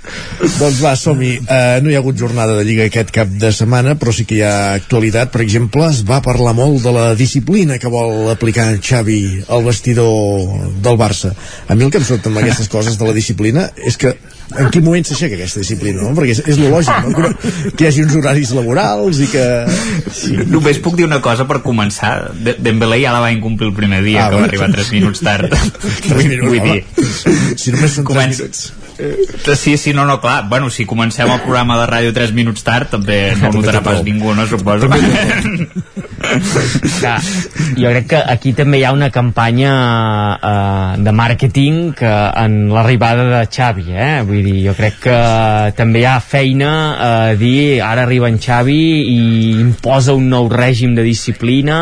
doncs 0.59 0.81
va, 0.83 0.95
som-hi. 0.97 1.33
Uh, 1.45 1.79
no 1.85 1.91
hi 1.93 1.97
ha 1.97 2.03
hagut 2.03 2.19
jornada 2.21 2.57
de 2.59 2.65
Lliga 2.69 2.87
aquest 2.89 3.13
cap 3.15 3.31
de 3.43 3.53
setmana, 3.55 3.97
però 4.01 4.15
sí 4.15 4.27
que 4.29 4.39
hi 4.39 4.43
ha 4.47 4.73
actualitat. 4.79 5.33
Per 5.35 5.43
exemple, 5.45 5.87
es 5.91 6.03
va 6.07 6.21
parlar 6.25 6.55
molt 6.59 6.83
de 6.85 6.95
la 6.97 7.07
disciplina 7.19 7.79
que 7.79 7.93
vol 7.93 8.31
aplicar 8.33 8.71
en 8.75 8.83
Xavi 8.85 9.21
al 9.49 9.65
vestidor 9.67 10.75
del 10.83 11.01
Barça. 11.01 11.33
A 11.69 11.77
mi 11.77 11.87
el 11.87 11.93
que 11.95 12.03
em 12.03 12.07
surt 12.09 12.27
amb 12.31 12.39
aquestes 12.43 12.69
coses 12.73 12.99
de 13.01 13.09
la 13.09 13.17
disciplina 13.17 13.71
és 13.85 13.97
que 14.01 14.15
en 14.59 14.67
quin 14.75 14.83
moment 14.83 15.05
s'aixeca 15.07 15.37
aquesta 15.37 15.61
disciplina, 15.63 16.03
no? 16.03 16.11
Perquè 16.17 16.35
és, 16.35 16.41
és 16.51 16.59
lo 16.59 16.73
lògic, 16.73 17.07
no? 17.07 17.13
Que, 17.15 17.53
que 17.77 17.85
hi 17.85 17.89
hagi 17.91 18.03
uns 18.03 18.17
horaris 18.19 18.51
laborals 18.57 19.21
i 19.23 19.29
que... 19.31 19.45
Sí. 20.11 20.35
Només 20.51 20.81
puc 20.83 20.97
dir 20.99 21.07
una 21.07 21.21
cosa 21.23 21.47
per 21.47 21.61
començar. 21.63 22.33
De 22.35 22.57
Dembélé 22.59 22.99
ja 23.05 23.15
la 23.15 23.23
va 23.23 23.31
incomplir 23.35 23.71
el 23.71 23.77
primer 23.77 24.03
dia, 24.07 24.27
ah, 24.27 24.31
que 24.33 24.41
va 24.41 24.49
arribar 24.49 24.71
3 24.75 24.91
minuts 24.97 25.23
tard. 25.23 25.55
3 26.09 26.27
minuts, 26.27 26.51
Vull 26.51 26.67
dir... 26.67 27.55
Si 27.61 27.71
només 27.77 27.95
són 27.95 28.09
3 28.09 28.11
Comença- 28.11 28.49
minuts. 28.49 28.90
Eh, 29.01 29.57
Sí, 29.57 29.77
sí, 29.77 29.95
no, 29.97 30.05
no, 30.05 30.21
clar. 30.21 30.49
Bueno, 30.49 30.71
si 30.71 30.85
comencem 30.87 31.31
el 31.31 31.41
programa 31.41 31.79
de 31.81 31.87
ràdio 31.91 32.13
3 32.17 32.33
minuts 32.37 32.65
tard, 32.67 32.91
també 32.93 33.21
no 33.41 33.49
ho 33.49 33.53
notarà 33.57 33.81
pas 33.85 34.03
ningú, 34.05 34.35
no, 34.37 34.47
suposo. 34.51 34.91
Clar, 36.31 37.19
jo 37.75 37.91
crec 37.91 38.07
que 38.13 38.19
aquí 38.33 38.53
també 38.57 38.79
hi 38.81 38.85
ha 38.87 38.93
una 38.95 39.11
campanya 39.11 39.73
eh, 40.37 41.03
de 41.03 41.15
màrqueting 41.17 41.81
que 41.99 42.11
en 42.39 42.57
l'arribada 42.71 43.27
de 43.33 43.41
Xavi, 43.51 43.87
eh? 43.91 44.21
Vull 44.27 44.45
dir, 44.47 44.57
jo 44.69 44.75
crec 44.79 45.01
que 45.07 45.17
també 45.79 46.05
hi 46.05 46.07
ha 46.07 46.17
feina 46.23 46.71
a 47.01 47.11
dir 47.39 47.81
ara 47.85 48.05
arriba 48.07 48.31
en 48.31 48.39
Xavi 48.43 48.79
i 49.11 49.19
imposa 49.59 50.15
un 50.15 50.29
nou 50.31 50.49
règim 50.53 50.95
de 50.95 51.05
disciplina 51.07 51.81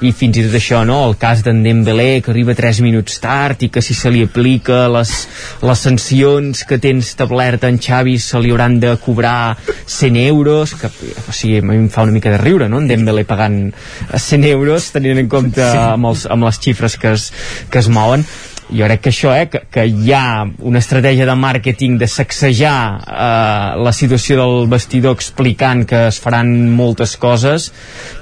i 0.00 0.12
fins 0.12 0.40
i 0.40 0.46
tot 0.48 0.58
això, 0.58 0.82
no? 0.88 1.02
El 1.10 1.16
cas 1.20 1.44
d'en 1.46 1.62
Dembélé 1.66 2.22
que 2.24 2.32
arriba 2.34 2.56
3 2.58 2.82
minuts 2.86 3.20
tard 3.22 3.62
i 3.62 3.70
que 3.72 3.84
si 3.84 3.94
se 3.94 4.10
li 4.10 4.24
aplica 4.26 4.86
les, 4.92 5.14
les 5.62 5.86
sancions 5.88 6.64
que 6.66 6.80
té 6.82 6.94
establert 6.96 7.66
en 7.68 7.78
Xavi 7.82 8.16
se 8.22 8.40
li 8.42 8.50
hauran 8.54 8.80
de 8.82 8.96
cobrar 9.02 9.56
100 9.86 10.16
euros 10.26 10.74
que, 10.80 10.90
o 10.90 11.32
sigui, 11.32 11.60
a 11.60 11.66
mi 11.66 11.76
em 11.76 11.88
fa 11.92 12.06
una 12.06 12.14
mica 12.14 12.32
de 12.32 12.40
riure 12.42 12.70
no? 12.72 12.80
en 12.82 12.90
Dembélé 12.90 13.26
pagant 13.28 13.75
100 14.12 14.44
euros 14.50 14.90
tenint 14.94 15.22
en 15.22 15.30
compte 15.32 15.62
sí. 15.62 15.78
amb, 15.78 16.12
els, 16.12 16.26
amb 16.30 16.48
les 16.48 16.60
xifres 16.62 16.98
que 17.00 17.16
es, 17.16 17.30
que 17.70 17.82
es 17.82 17.88
mouen. 17.92 18.26
Jo 18.66 18.82
crec 18.88 19.04
que 19.04 19.10
això, 19.12 19.30
eh, 19.30 19.46
que, 19.46 19.60
que 19.70 19.84
hi 19.86 20.10
ha 20.10 20.42
una 20.66 20.80
estratègia 20.82 21.26
de 21.28 21.36
màrqueting 21.38 22.00
de 22.00 22.08
sacsejar 22.10 22.78
eh, 22.98 23.76
la 23.78 23.92
situació 23.94 24.40
del 24.40 24.66
vestidor 24.72 25.14
explicant 25.14 25.84
que 25.86 26.08
es 26.08 26.18
faran 26.22 26.50
moltes 26.74 27.14
coses 27.22 27.68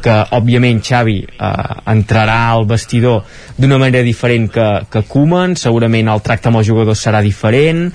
que 0.05 0.19
òbviament 0.37 0.83
Xavi 0.85 1.17
eh, 1.25 1.53
entrarà 1.95 2.39
al 2.53 2.69
vestidor 2.69 3.25
d'una 3.57 3.81
manera 3.81 4.05
diferent 4.05 4.51
que, 4.53 4.69
que 4.93 5.07
Koeman. 5.09 5.57
Segurament 5.57 6.13
el 6.13 6.25
tracte 6.27 6.53
amb 6.53 6.61
els 6.61 6.69
jugadors 6.69 7.07
serà 7.07 7.25
diferent. 7.25 7.87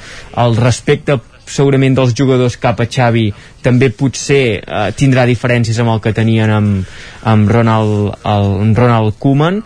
El 0.42 0.58
respecte 0.58 1.20
segurament 1.50 1.96
dels 1.98 2.14
jugadors 2.16 2.58
cap 2.62 2.80
a 2.80 2.88
Xavi 2.90 3.30
també 3.66 3.90
potser 3.92 4.44
eh, 4.60 4.90
tindrà 4.98 5.26
diferències 5.28 5.80
amb 5.82 5.96
el 5.96 6.02
que 6.04 6.14
tenien 6.16 6.54
amb, 6.54 6.96
amb 7.28 7.52
Ronald, 7.52 8.14
el, 8.24 8.50
amb 8.66 8.80
Ronald 8.80 9.18
Koeman 9.20 9.62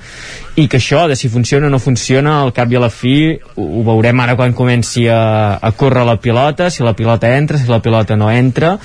i 0.56 0.68
que 0.70 0.78
això, 0.78 1.08
de 1.10 1.18
si 1.18 1.32
funciona 1.34 1.68
o 1.68 1.74
no 1.74 1.82
funciona 1.82 2.40
al 2.42 2.54
cap 2.54 2.72
i 2.72 2.78
a 2.78 2.84
la 2.84 2.92
fi 2.94 3.16
ho, 3.34 3.64
ho 3.64 3.84
veurem 3.88 4.24
ara 4.24 4.38
quan 4.40 4.54
comenci 4.58 5.08
a, 5.10 5.58
a 5.58 5.74
córrer 5.78 6.06
la 6.08 6.20
pilota 6.22 6.70
si 6.70 6.86
la 6.86 6.96
pilota 6.98 7.32
entra, 7.38 7.58
si 7.58 7.70
la 7.72 7.82
pilota 7.82 8.18
no 8.18 8.32
entra 8.32 8.78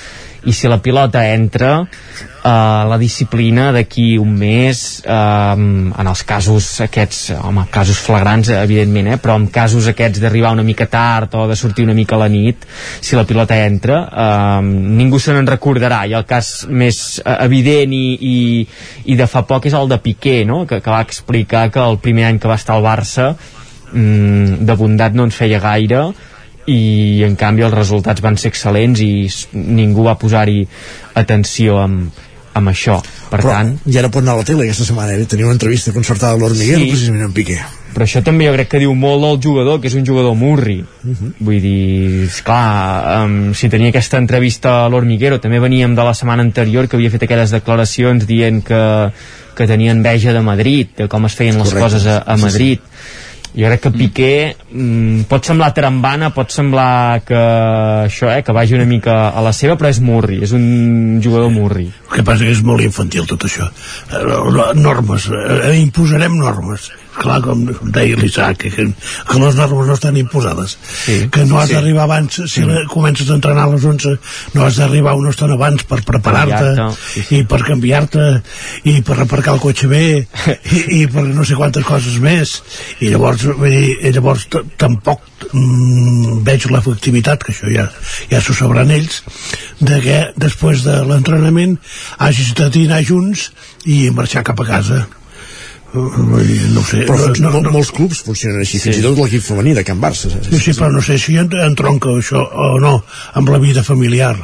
i 0.44 0.52
si 0.52 0.68
la 0.70 0.78
pilota 0.80 1.26
entra 1.32 1.82
eh, 2.48 2.88
la 2.88 2.98
disciplina 2.98 3.70
d'aquí 3.72 4.16
un 4.18 4.32
mes 4.38 4.82
eh, 5.04 5.12
en 5.12 6.10
els 6.12 6.22
casos 6.28 6.68
aquests 6.84 7.34
home, 7.36 7.66
casos 7.74 8.00
flagrants 8.02 8.50
evidentment 8.54 9.12
eh, 9.12 9.18
però 9.22 9.36
en 9.40 9.48
casos 9.52 9.88
aquests 9.92 10.22
d'arribar 10.22 10.54
una 10.56 10.66
mica 10.66 10.88
tard 10.90 11.34
o 11.38 11.46
de 11.50 11.56
sortir 11.56 11.84
una 11.84 11.96
mica 11.96 12.16
a 12.16 12.22
la 12.24 12.30
nit 12.32 12.64
si 13.00 13.16
la 13.16 13.26
pilota 13.28 13.58
entra 13.64 14.00
eh, 14.08 14.62
ningú 14.62 15.20
se 15.20 15.36
n'en 15.36 15.50
recordarà 15.50 16.04
i 16.08 16.16
el 16.16 16.26
cas 16.28 16.66
més 16.70 17.20
eh, 17.24 17.36
evident 17.44 17.92
i, 17.92 18.06
i, 18.32 18.38
i 19.12 19.18
de 19.18 19.28
fa 19.28 19.44
poc 19.48 19.68
és 19.68 19.76
el 19.76 19.90
de 19.90 20.00
Piqué 20.02 20.40
no? 20.48 20.64
que, 20.66 20.80
que 20.80 20.94
va 20.94 21.04
explicar 21.04 21.68
que 21.74 21.84
el 21.84 22.00
primer 22.02 22.28
any 22.30 22.40
que 22.40 22.50
va 22.50 22.58
estar 22.60 22.78
al 22.78 22.86
Barça 22.86 23.32
mm, 23.92 24.64
de 24.64 24.78
bondat 24.78 25.14
no 25.14 25.28
ens 25.28 25.36
feia 25.36 25.60
gaire 25.62 26.08
i 26.68 27.24
en 27.24 27.32
canvi 27.40 27.64
els 27.64 27.72
resultats 27.72 28.20
van 28.20 28.36
ser 28.36 28.50
excel·lents 28.52 29.00
i 29.00 29.12
ningú 29.56 30.04
va 30.04 30.18
posar-hi 30.20 30.66
atenció 31.16 31.78
amb, 31.80 32.26
amb 32.54 32.68
això 32.68 33.00
per 33.30 33.40
Però 33.40 33.50
tant 33.52 33.78
ja 33.86 34.02
no 34.02 34.10
pot 34.10 34.22
anar 34.22 34.34
a 34.34 34.36
la 34.38 34.44
tele 34.44 34.64
aquesta 34.64 34.84
setmana, 34.84 35.12
eh? 35.14 35.24
Tenia 35.26 35.44
una 35.46 35.54
entrevista 35.54 35.92
concertada 35.92 36.32
a 36.34 36.38
l'Hormiguero, 36.38 36.80
Sí. 36.80 36.88
precisament 36.90 37.24
amb 37.24 37.34
Piqué. 37.34 37.58
però 37.94 38.04
això 38.04 38.22
també 38.22 38.46
jo 38.46 38.52
crec 38.52 38.68
que 38.68 38.78
diu 38.78 38.94
molt 38.94 39.22
del 39.24 39.40
jugador, 39.42 39.80
que 39.80 39.88
és 39.88 39.94
un 39.94 40.04
jugador 40.06 40.34
murri. 40.36 40.84
Uh 41.04 41.10
-huh. 41.10 41.32
Vull 41.40 41.60
dir, 41.60 42.24
esclar, 42.28 43.24
um, 43.24 43.54
si 43.54 43.68
tenia 43.68 43.88
aquesta 43.88 44.18
entrevista 44.18 44.84
a 44.84 44.88
l'Hormiguero, 44.88 45.40
també 45.40 45.58
veníem 45.58 45.94
de 45.94 46.04
la 46.04 46.14
setmana 46.14 46.42
anterior 46.42 46.88
que 46.88 46.96
havia 46.96 47.10
fet 47.10 47.22
aquelles 47.24 47.50
declaracions 47.50 48.26
dient 48.26 48.62
que, 48.64 49.10
que 49.56 49.66
tenia 49.66 49.90
enveja 49.92 50.32
de 50.32 50.40
Madrid, 50.40 50.88
de 50.96 51.08
com 51.08 51.24
es 51.26 51.34
feien 51.34 51.56
les 51.58 51.68
Correcte. 51.68 51.80
coses 51.84 52.06
a, 52.06 52.18
a 52.18 52.36
Sí, 52.36 52.42
sí. 52.42 52.48
Jo 53.58 53.66
crec 53.66 53.80
que 53.82 53.90
Piqué 53.90 54.32
mm, 54.70 55.24
pot 55.30 55.48
semblar 55.48 55.72
trambana, 55.74 56.30
pot 56.30 56.52
semblar 56.54 57.24
que 57.26 57.40
això, 58.04 58.30
eh, 58.30 58.44
que 58.46 58.54
vagi 58.54 58.76
una 58.78 58.86
mica 58.86 59.16
a 59.34 59.42
la 59.42 59.50
seva, 59.56 59.74
però 59.80 59.90
és 59.90 59.98
murri, 59.98 60.38
és 60.46 60.54
un 60.54 61.18
jugador 61.24 61.50
murri. 61.50 61.88
El 61.90 62.20
que 62.20 62.26
passa 62.28 62.46
que 62.46 62.54
és 62.54 62.62
molt 62.62 62.86
infantil 62.86 63.26
tot 63.26 63.48
això. 63.48 63.66
Eh, 64.14 64.22
Normes, 64.78 65.26
eh, 65.34 65.74
imposarem 65.80 66.38
normes. 66.38 66.92
Clar, 67.18 67.40
com 67.42 67.64
deia 67.90 68.14
l'Isaac, 68.20 68.60
que, 68.62 68.70
que 68.70 69.38
les 69.42 69.56
normes 69.58 69.88
no 69.88 69.94
estan 69.96 70.16
imposades. 70.20 70.76
Sí. 71.04 71.16
Que 71.34 71.42
no 71.48 71.58
has 71.58 71.68
Sí. 71.68 71.74
d'arribar 71.74 72.04
abans, 72.06 72.36
si 72.46 72.62
la, 72.62 72.84
comences 72.88 73.28
a 73.30 73.34
entrenar 73.34 73.64
a 73.66 73.72
les 73.72 73.84
11, 73.84 74.12
no 74.54 74.62
has 74.64 74.76
d'arribar 74.78 75.16
una 75.18 75.32
estona 75.34 75.56
abans 75.58 75.82
per 75.88 75.98
preparar-te 76.06 76.54
Canviar-te, 76.76 77.00
sí, 77.14 77.24
i 77.40 77.42
per 77.50 77.58
canviar-te 77.66 78.28
i 78.92 78.94
per 79.02 79.18
aparcar 79.24 79.56
el 79.56 79.60
cotxe 79.64 79.90
bé 79.90 80.04
i, 80.76 80.84
i 81.00 81.02
per 81.10 81.24
no 81.26 81.44
sé 81.44 81.58
quantes 81.58 81.84
coses 81.84 82.20
més. 82.22 82.54
I 83.02 83.10
llavors, 83.10 83.42
vull 83.50 83.74
dir, 83.74 83.96
i 84.06 84.14
llavors 84.14 84.46
t- 84.54 84.62
tampoc 84.78 85.26
mm, 85.52 86.40
veig 86.46 86.68
l'efectivitat, 86.70 87.42
que 87.42 87.52
això 87.56 87.68
ja, 87.74 87.88
ja 88.30 88.40
s'ho 88.44 88.54
sabran 88.54 88.94
ells, 88.94 89.24
de 89.82 89.98
que 90.06 90.18
després 90.38 90.86
de 90.86 91.00
l'entrenament 91.08 91.76
hagis 92.22 92.54
de 92.58 92.70
dinar 92.78 93.02
junts 93.06 93.50
i 93.90 94.04
marxar 94.14 94.46
cap 94.46 94.60
a 94.62 94.66
casa 94.70 95.06
no 95.94 96.82
sé, 96.84 97.06
però 97.08 97.16
no, 97.40 97.50
no, 97.50 97.60
no, 97.64 97.70
molts 97.72 97.90
clubs 97.96 98.20
funcionen 98.26 98.60
així, 98.60 98.76
sí. 98.76 98.90
fins 98.90 99.00
i 99.00 99.04
tot 99.06 99.16
l'equip 99.16 99.44
femení 99.46 99.72
de 99.78 99.84
Can 99.88 100.02
Barça 100.02 100.28
sí, 100.28 100.60
sí, 100.60 100.74
però 100.76 100.90
no 100.92 101.00
sé 101.04 101.16
si 101.16 101.38
entronca 101.40 102.12
això 102.12 102.42
o 102.44 102.74
no 102.82 102.98
amb 103.40 103.48
la 103.48 103.60
vida 103.62 103.84
familiar 103.86 104.34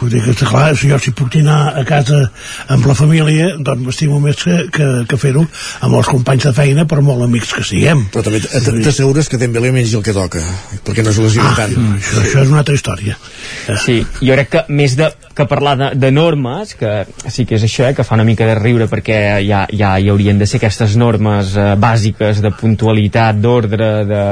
Vull 0.00 0.12
dir 0.14 0.22
que, 0.24 0.34
clar, 0.40 0.70
si 0.80 0.88
jo 0.90 0.98
si 1.02 1.12
puc 1.16 1.28
dinar 1.34 1.74
a 1.76 1.84
casa 1.88 2.22
amb 2.72 2.86
la 2.88 2.96
família, 2.96 3.50
doncs 3.60 3.84
m'estimo 3.86 4.20
més 4.22 4.40
que, 4.40 4.56
que, 4.72 4.88
que 5.08 5.18
fer-ho 5.20 5.44
amb 5.84 5.98
els 5.98 6.08
companys 6.08 6.48
de 6.48 6.54
feina, 6.56 6.86
per 6.88 7.02
molt 7.04 7.26
amics 7.26 7.52
que 7.56 7.64
siguem. 7.66 8.06
Però 8.14 8.24
també 8.24 8.40
t'assegures 8.40 9.28
que 9.28 9.40
Dembélé 9.40 9.72
menys 9.74 9.92
el 9.98 10.04
que 10.06 10.16
toca, 10.16 10.42
perquè 10.86 11.04
no 11.04 11.12
es 11.12 11.20
lesiona 11.20 11.52
ah, 11.52 11.58
tant. 11.62 11.76
Això, 11.98 12.22
això 12.24 12.44
és 12.46 12.54
una 12.54 12.62
altra 12.64 12.78
història. 12.78 13.18
Sí, 13.84 14.00
jo 14.22 14.36
crec 14.38 14.52
que 14.54 14.64
més 14.72 14.96
de, 14.98 15.10
que 15.36 15.46
parlar 15.50 15.76
de, 15.78 15.90
de 16.00 16.10
normes, 16.12 16.74
que 16.80 17.04
sí 17.32 17.46
que 17.48 17.56
és 17.58 17.64
això, 17.66 17.86
eh, 17.88 17.94
que 17.96 18.04
fa 18.06 18.16
una 18.16 18.26
mica 18.28 18.46
de 18.48 18.56
riure 18.58 18.88
perquè 18.90 19.18
ja, 19.46 19.64
ja 19.68 19.92
hi 19.98 20.08
haurien 20.12 20.40
de 20.40 20.48
ser 20.48 20.60
aquestes 20.60 20.96
normes 21.00 21.54
eh, 21.56 21.74
bàsiques 21.80 22.42
de 22.44 22.52
puntualitat, 22.56 23.40
d'ordre, 23.40 23.90
de, 24.08 24.24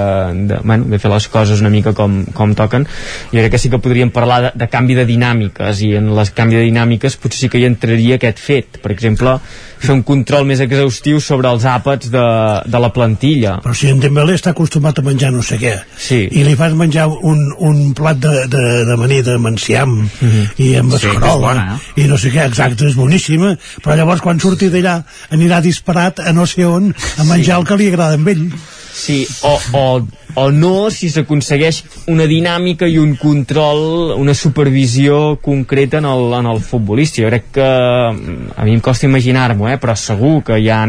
de, 0.48 0.60
bueno, 0.64 0.88
de 0.92 1.00
fer 1.00 1.12
les 1.12 1.28
coses 1.32 1.62
una 1.64 1.72
mica 1.72 1.94
com, 1.96 2.20
com 2.34 2.54
toquen, 2.58 2.88
jo 3.32 3.38
crec 3.38 3.54
que 3.54 3.62
sí 3.62 3.72
que 3.72 3.82
podríem 3.82 4.12
parlar 4.14 4.40
de, 4.48 4.52
de 4.58 4.70
canvi 4.72 4.98
de 4.98 5.06
dinàmica 5.08 5.57
dinàmiques 5.58 5.82
i 5.82 5.96
en 5.96 6.14
les 6.16 6.30
canvi 6.30 6.56
de 6.56 6.64
dinàmiques 6.66 7.16
potser 7.16 7.38
sí 7.38 7.48
que 7.48 7.58
hi 7.58 7.66
entraria 7.66 8.16
aquest 8.16 8.38
fet 8.38 8.78
per 8.82 8.92
exemple, 8.92 9.38
fer 9.78 9.92
un 9.94 10.02
control 10.02 10.44
més 10.46 10.60
exhaustiu 10.60 11.20
sobre 11.20 11.48
els 11.48 11.64
àpats 11.64 12.10
de, 12.10 12.24
de 12.66 12.78
la 12.78 12.90
plantilla 12.90 13.58
però 13.62 13.74
si 13.74 13.88
en 13.90 14.00
Dembélé 14.00 14.34
està 14.34 14.50
acostumat 14.50 14.98
a 14.98 15.02
menjar 15.02 15.32
no 15.32 15.42
sé 15.42 15.58
què 15.58 15.74
sí. 15.96 16.26
i 16.30 16.44
li 16.44 16.54
fas 16.56 16.74
menjar 16.74 17.08
un, 17.08 17.52
un 17.58 17.94
plat 17.94 18.18
de, 18.18 18.46
de, 18.50 18.64
de 18.88 18.96
maní 18.96 19.22
de 19.22 19.38
manciam 19.38 19.90
mm 19.90 20.08
-hmm. 20.20 20.46
i 20.58 20.74
amb 20.76 20.92
Sí, 20.98 21.06
escarola 21.06 21.36
bona, 21.38 21.78
i 21.96 22.04
no 22.08 22.18
sé 22.18 22.30
què, 22.30 22.46
exacte, 22.46 22.86
és 22.86 22.96
boníssima 22.96 23.56
però 23.82 23.96
llavors 23.96 24.20
quan 24.20 24.40
surti 24.40 24.68
d'allà 24.68 25.02
anirà 25.30 25.60
disparat 25.60 26.20
a 26.20 26.32
no 26.32 26.46
sé 26.46 26.64
on 26.64 26.94
a 27.18 27.24
menjar 27.24 27.54
sí. 27.54 27.60
el 27.60 27.66
que 27.66 27.76
li 27.76 27.88
agrada 27.88 28.14
a 28.14 28.30
ell 28.30 28.50
Sí, 28.98 29.28
o, 29.42 29.60
o, 29.72 30.08
o 30.34 30.50
no 30.52 30.90
si 30.92 31.08
s'aconsegueix 31.10 31.82
una 32.12 32.26
dinàmica 32.28 32.86
i 32.88 32.98
un 33.00 33.14
control, 33.18 34.12
una 34.18 34.34
supervisió 34.34 35.38
concreta 35.42 35.98
en 35.98 36.08
el, 36.08 36.32
en 36.38 36.50
el 36.52 36.60
futbolista. 36.60 37.22
Jo 37.22 37.30
crec 37.30 37.48
que 37.58 37.68
a 37.68 38.64
mi 38.66 38.74
em 38.76 38.82
costa 38.84 39.08
imaginar-m'ho, 39.08 39.68
eh, 39.70 39.78
però 39.80 39.96
segur 39.98 40.42
que 40.46 40.58
hi 40.60 40.68
ha 40.72 40.82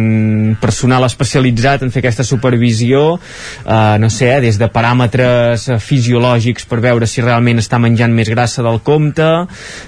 personal 0.61 1.08
especialitzat 1.08 1.85
en 1.85 1.93
fer 1.93 2.03
aquesta 2.03 2.26
supervisió, 2.27 3.19
eh, 3.66 3.98
no 4.00 4.09
sé, 4.14 4.34
eh, 4.35 4.42
des 4.43 4.59
de 4.59 4.69
paràmetres 4.72 5.69
fisiològics 5.84 6.68
per 6.69 6.82
veure 6.84 7.08
si 7.08 7.24
realment 7.26 7.61
està 7.61 7.80
menjant 7.82 8.14
més 8.14 8.30
grassa 8.30 8.64
del 8.66 8.82
compte, 8.85 9.27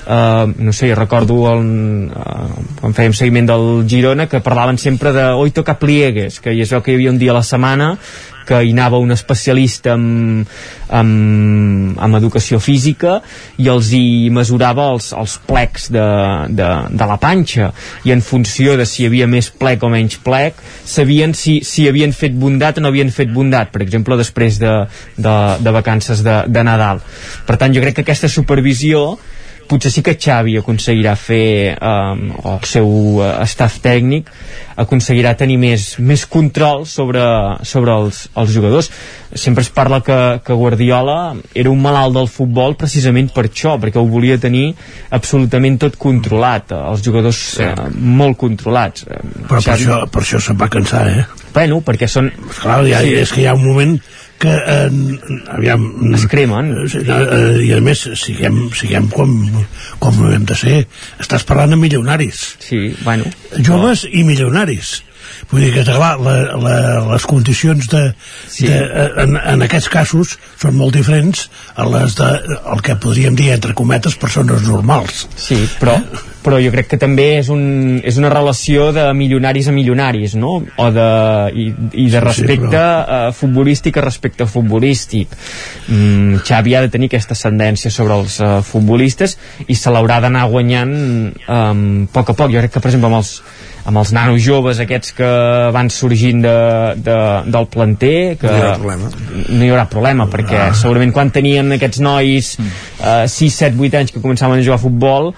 eh, 0.07 0.45
no 0.57 0.73
sé, 0.73 0.89
jo 0.89 0.99
recordo 0.99 1.41
el, 1.51 1.63
eh, 2.09 2.65
quan 2.81 2.97
fèiem 2.97 3.13
seguiment 3.17 3.51
del 3.51 3.85
Girona 3.87 4.27
que 4.27 4.41
parlaven 4.41 4.77
sempre 4.77 5.13
de 5.13 5.31
oi 5.35 5.51
toca 5.51 5.77
pliegues, 5.79 6.39
que 6.39 6.55
es 6.55 6.71
veu 6.71 6.81
que 6.81 6.93
hi 6.93 6.99
havia 6.99 7.11
un 7.11 7.19
dia 7.19 7.31
a 7.31 7.39
la 7.39 7.43
setmana 7.45 7.97
que 8.47 8.61
hi 8.63 8.71
anava 8.75 8.99
un 9.01 9.11
especialista 9.11 9.95
en, 9.97 10.45
en, 10.89 11.11
en 11.95 12.17
educació 12.19 12.59
física 12.63 13.19
i 13.61 13.69
els 13.71 13.91
hi 13.95 14.29
mesurava 14.33 14.89
els, 14.93 15.11
els 15.17 15.37
plecs 15.47 15.89
de, 15.93 16.05
de, 16.49 16.69
de 16.91 17.09
la 17.09 17.17
panxa. 17.21 17.71
I 18.07 18.15
en 18.15 18.23
funció 18.25 18.77
de 18.79 18.87
si 18.89 19.03
hi 19.03 19.09
havia 19.11 19.29
més 19.31 19.51
plec 19.51 19.83
o 19.83 19.91
menys 19.91 20.19
plec 20.23 20.59
sabien 20.85 21.35
si, 21.37 21.59
si 21.67 21.87
havien 21.89 22.15
fet 22.15 22.35
bondat 22.37 22.79
o 22.79 22.85
no 22.85 22.91
havien 22.91 23.11
fet 23.13 23.31
bondat 23.33 23.71
per 23.73 23.83
exemple 23.85 24.17
després 24.19 24.59
de, 24.61 24.73
de, 25.17 25.35
de 25.61 25.75
vacances 25.75 26.23
de, 26.25 26.41
de 26.47 26.65
Nadal. 26.65 27.03
Per 27.47 27.59
tant 27.61 27.73
jo 27.73 27.83
crec 27.83 27.99
que 27.99 28.07
aquesta 28.07 28.31
supervisió 28.31 29.19
potser 29.71 29.91
sí 29.93 30.03
que 30.03 30.17
Xavi 30.19 30.57
aconseguirà 30.59 31.15
fer 31.15 31.77
um, 31.77 32.27
o 32.41 32.55
el 32.57 32.67
seu 32.67 32.89
uh, 33.21 33.29
staff 33.47 33.79
tècnic 33.83 34.29
aconseguirà 34.81 35.33
tenir 35.39 35.57
més, 35.61 35.87
més 35.99 36.25
control 36.29 36.85
sobre, 36.89 37.23
sobre 37.67 37.95
els, 37.95 38.25
els 38.35 38.51
jugadors 38.51 38.91
sempre 39.31 39.63
es 39.63 39.71
parla 39.71 40.01
que, 40.03 40.17
que 40.43 40.57
Guardiola 40.57 41.17
era 41.55 41.71
un 41.71 41.79
malalt 41.83 42.17
del 42.17 42.27
futbol 42.31 42.75
precisament 42.79 43.31
per 43.31 43.45
això, 43.47 43.77
perquè 43.79 44.01
ho 44.01 44.07
volia 44.11 44.39
tenir 44.41 44.71
absolutament 45.15 45.79
tot 45.85 45.95
controlat 46.01 46.75
els 46.75 47.05
jugadors 47.05 47.39
sí. 47.55 47.67
uh, 47.67 47.87
molt 47.95 48.39
controlats 48.41 49.07
però 49.07 49.61
Xavi... 49.61 49.63
per 49.63 49.77
això, 49.77 50.01
per 50.11 50.25
això 50.25 50.43
se'n 50.43 50.59
va 50.59 50.71
cansar 50.71 51.05
eh? 51.13 51.23
bueno, 51.53 51.79
perquè 51.85 52.11
són 52.11 52.31
Clar, 52.61 52.83
ja, 52.89 52.99
sí. 53.05 53.15
és 53.23 53.31
que 53.31 53.45
hi 53.45 53.47
ha 53.49 53.55
un 53.55 53.63
moment 53.65 53.95
que 54.41 54.51
eh, 54.51 54.89
aviam, 55.53 55.85
es 56.17 56.25
cremen. 56.31 56.73
eh, 56.87 57.03
eh, 57.05 57.61
i 57.67 57.71
a 57.77 57.81
més 57.83 58.01
siguem, 58.19 58.63
siguem 58.77 59.07
com, 59.13 59.37
com 60.01 60.19
ho 60.23 60.33
hem 60.33 60.47
de 60.49 60.57
ser. 60.57 60.81
Estàs 61.21 61.45
parlant 61.47 61.75
de 61.75 61.79
milionaris. 61.81 62.43
Sí, 62.65 62.89
bueno. 63.05 63.29
Joves 63.61 64.07
i 64.09 64.25
milionaris 64.27 64.99
vull 65.51 65.65
dir 65.65 65.71
que 65.75 65.83
clar, 65.85 66.15
la, 66.23 66.35
la, 66.55 66.75
les 67.11 67.27
condicions 67.27 67.87
de, 67.91 68.03
sí. 68.47 68.67
de, 68.69 68.79
en, 69.23 69.35
en 69.37 69.65
aquests 69.67 69.89
casos 69.91 70.35
són 70.61 70.77
molt 70.79 70.95
diferents 70.95 71.47
a 71.75 71.87
les 71.91 72.15
de 72.17 72.29
el 72.71 72.83
que 72.85 72.95
podríem 73.01 73.35
dir 73.37 73.51
entre 73.55 73.75
cometes 73.77 74.15
persones 74.19 74.63
normals 74.67 75.25
sí, 75.35 75.59
però, 75.79 75.97
però 76.45 76.59
jo 76.63 76.71
crec 76.73 76.93
que 76.93 76.99
també 77.01 77.27
és, 77.41 77.51
un, 77.53 77.99
és 78.07 78.19
una 78.21 78.31
relació 78.31 78.89
de 78.95 79.09
milionaris 79.17 79.67
a 79.67 79.75
milionaris 79.75 80.37
no? 80.39 80.57
o 80.61 80.89
de, 80.95 81.09
i, 81.51 81.67
i 82.05 82.07
de 82.13 82.23
respecte 82.23 82.69
sí, 82.69 82.71
però... 82.71 83.19
uh, 83.27 83.35
futbolístic 83.35 83.99
a 83.99 84.05
respecte 84.07 84.47
futbolístic 84.47 85.35
mm, 85.35 86.45
Xavi 86.47 86.77
ha 86.77 86.85
de 86.85 86.93
tenir 86.93 87.11
aquesta 87.11 87.35
ascendència 87.35 87.91
sobre 87.91 88.21
els 88.21 88.39
uh, 88.39 88.61
futbolistes 88.65 89.35
i 89.67 89.75
se 89.75 89.91
l'haurà 89.91 90.21
d'anar 90.23 90.47
guanyant 90.51 90.95
um, 90.95 91.83
a 92.07 92.13
poc 92.15 92.31
a 92.31 92.37
poc 92.39 92.55
jo 92.55 92.63
crec 92.63 92.77
que 92.77 92.83
per 92.83 92.93
exemple 92.93 93.11
amb 93.11 93.19
els 93.19 93.35
amb 93.85 94.01
els 94.01 94.11
nanos 94.13 94.41
joves 94.43 94.81
aquests 94.83 95.15
que 95.17 95.29
van 95.73 95.89
sorgint 95.93 96.43
de, 96.43 96.57
de, 97.01 97.17
del 97.53 97.67
planter 97.71 98.35
que 98.41 98.51
no 98.51 98.57
hi 98.57 98.61
haurà 98.61 98.75
problema, 98.77 99.09
no 99.47 99.63
hi 99.63 99.71
haurà 99.71 99.87
problema 99.89 100.27
perquè 100.31 100.59
ah. 100.67 100.75
segurament 100.77 101.13
quan 101.15 101.31
tenien 101.33 101.77
aquests 101.77 102.03
nois 102.03 102.53
uh, 102.59 103.25
6, 103.25 103.57
7, 103.65 103.79
8 103.79 103.99
anys 104.01 104.13
que 104.13 104.21
començaven 104.23 104.61
a 104.61 104.65
jugar 104.65 104.77
a 104.79 104.83
futbol 104.83 105.33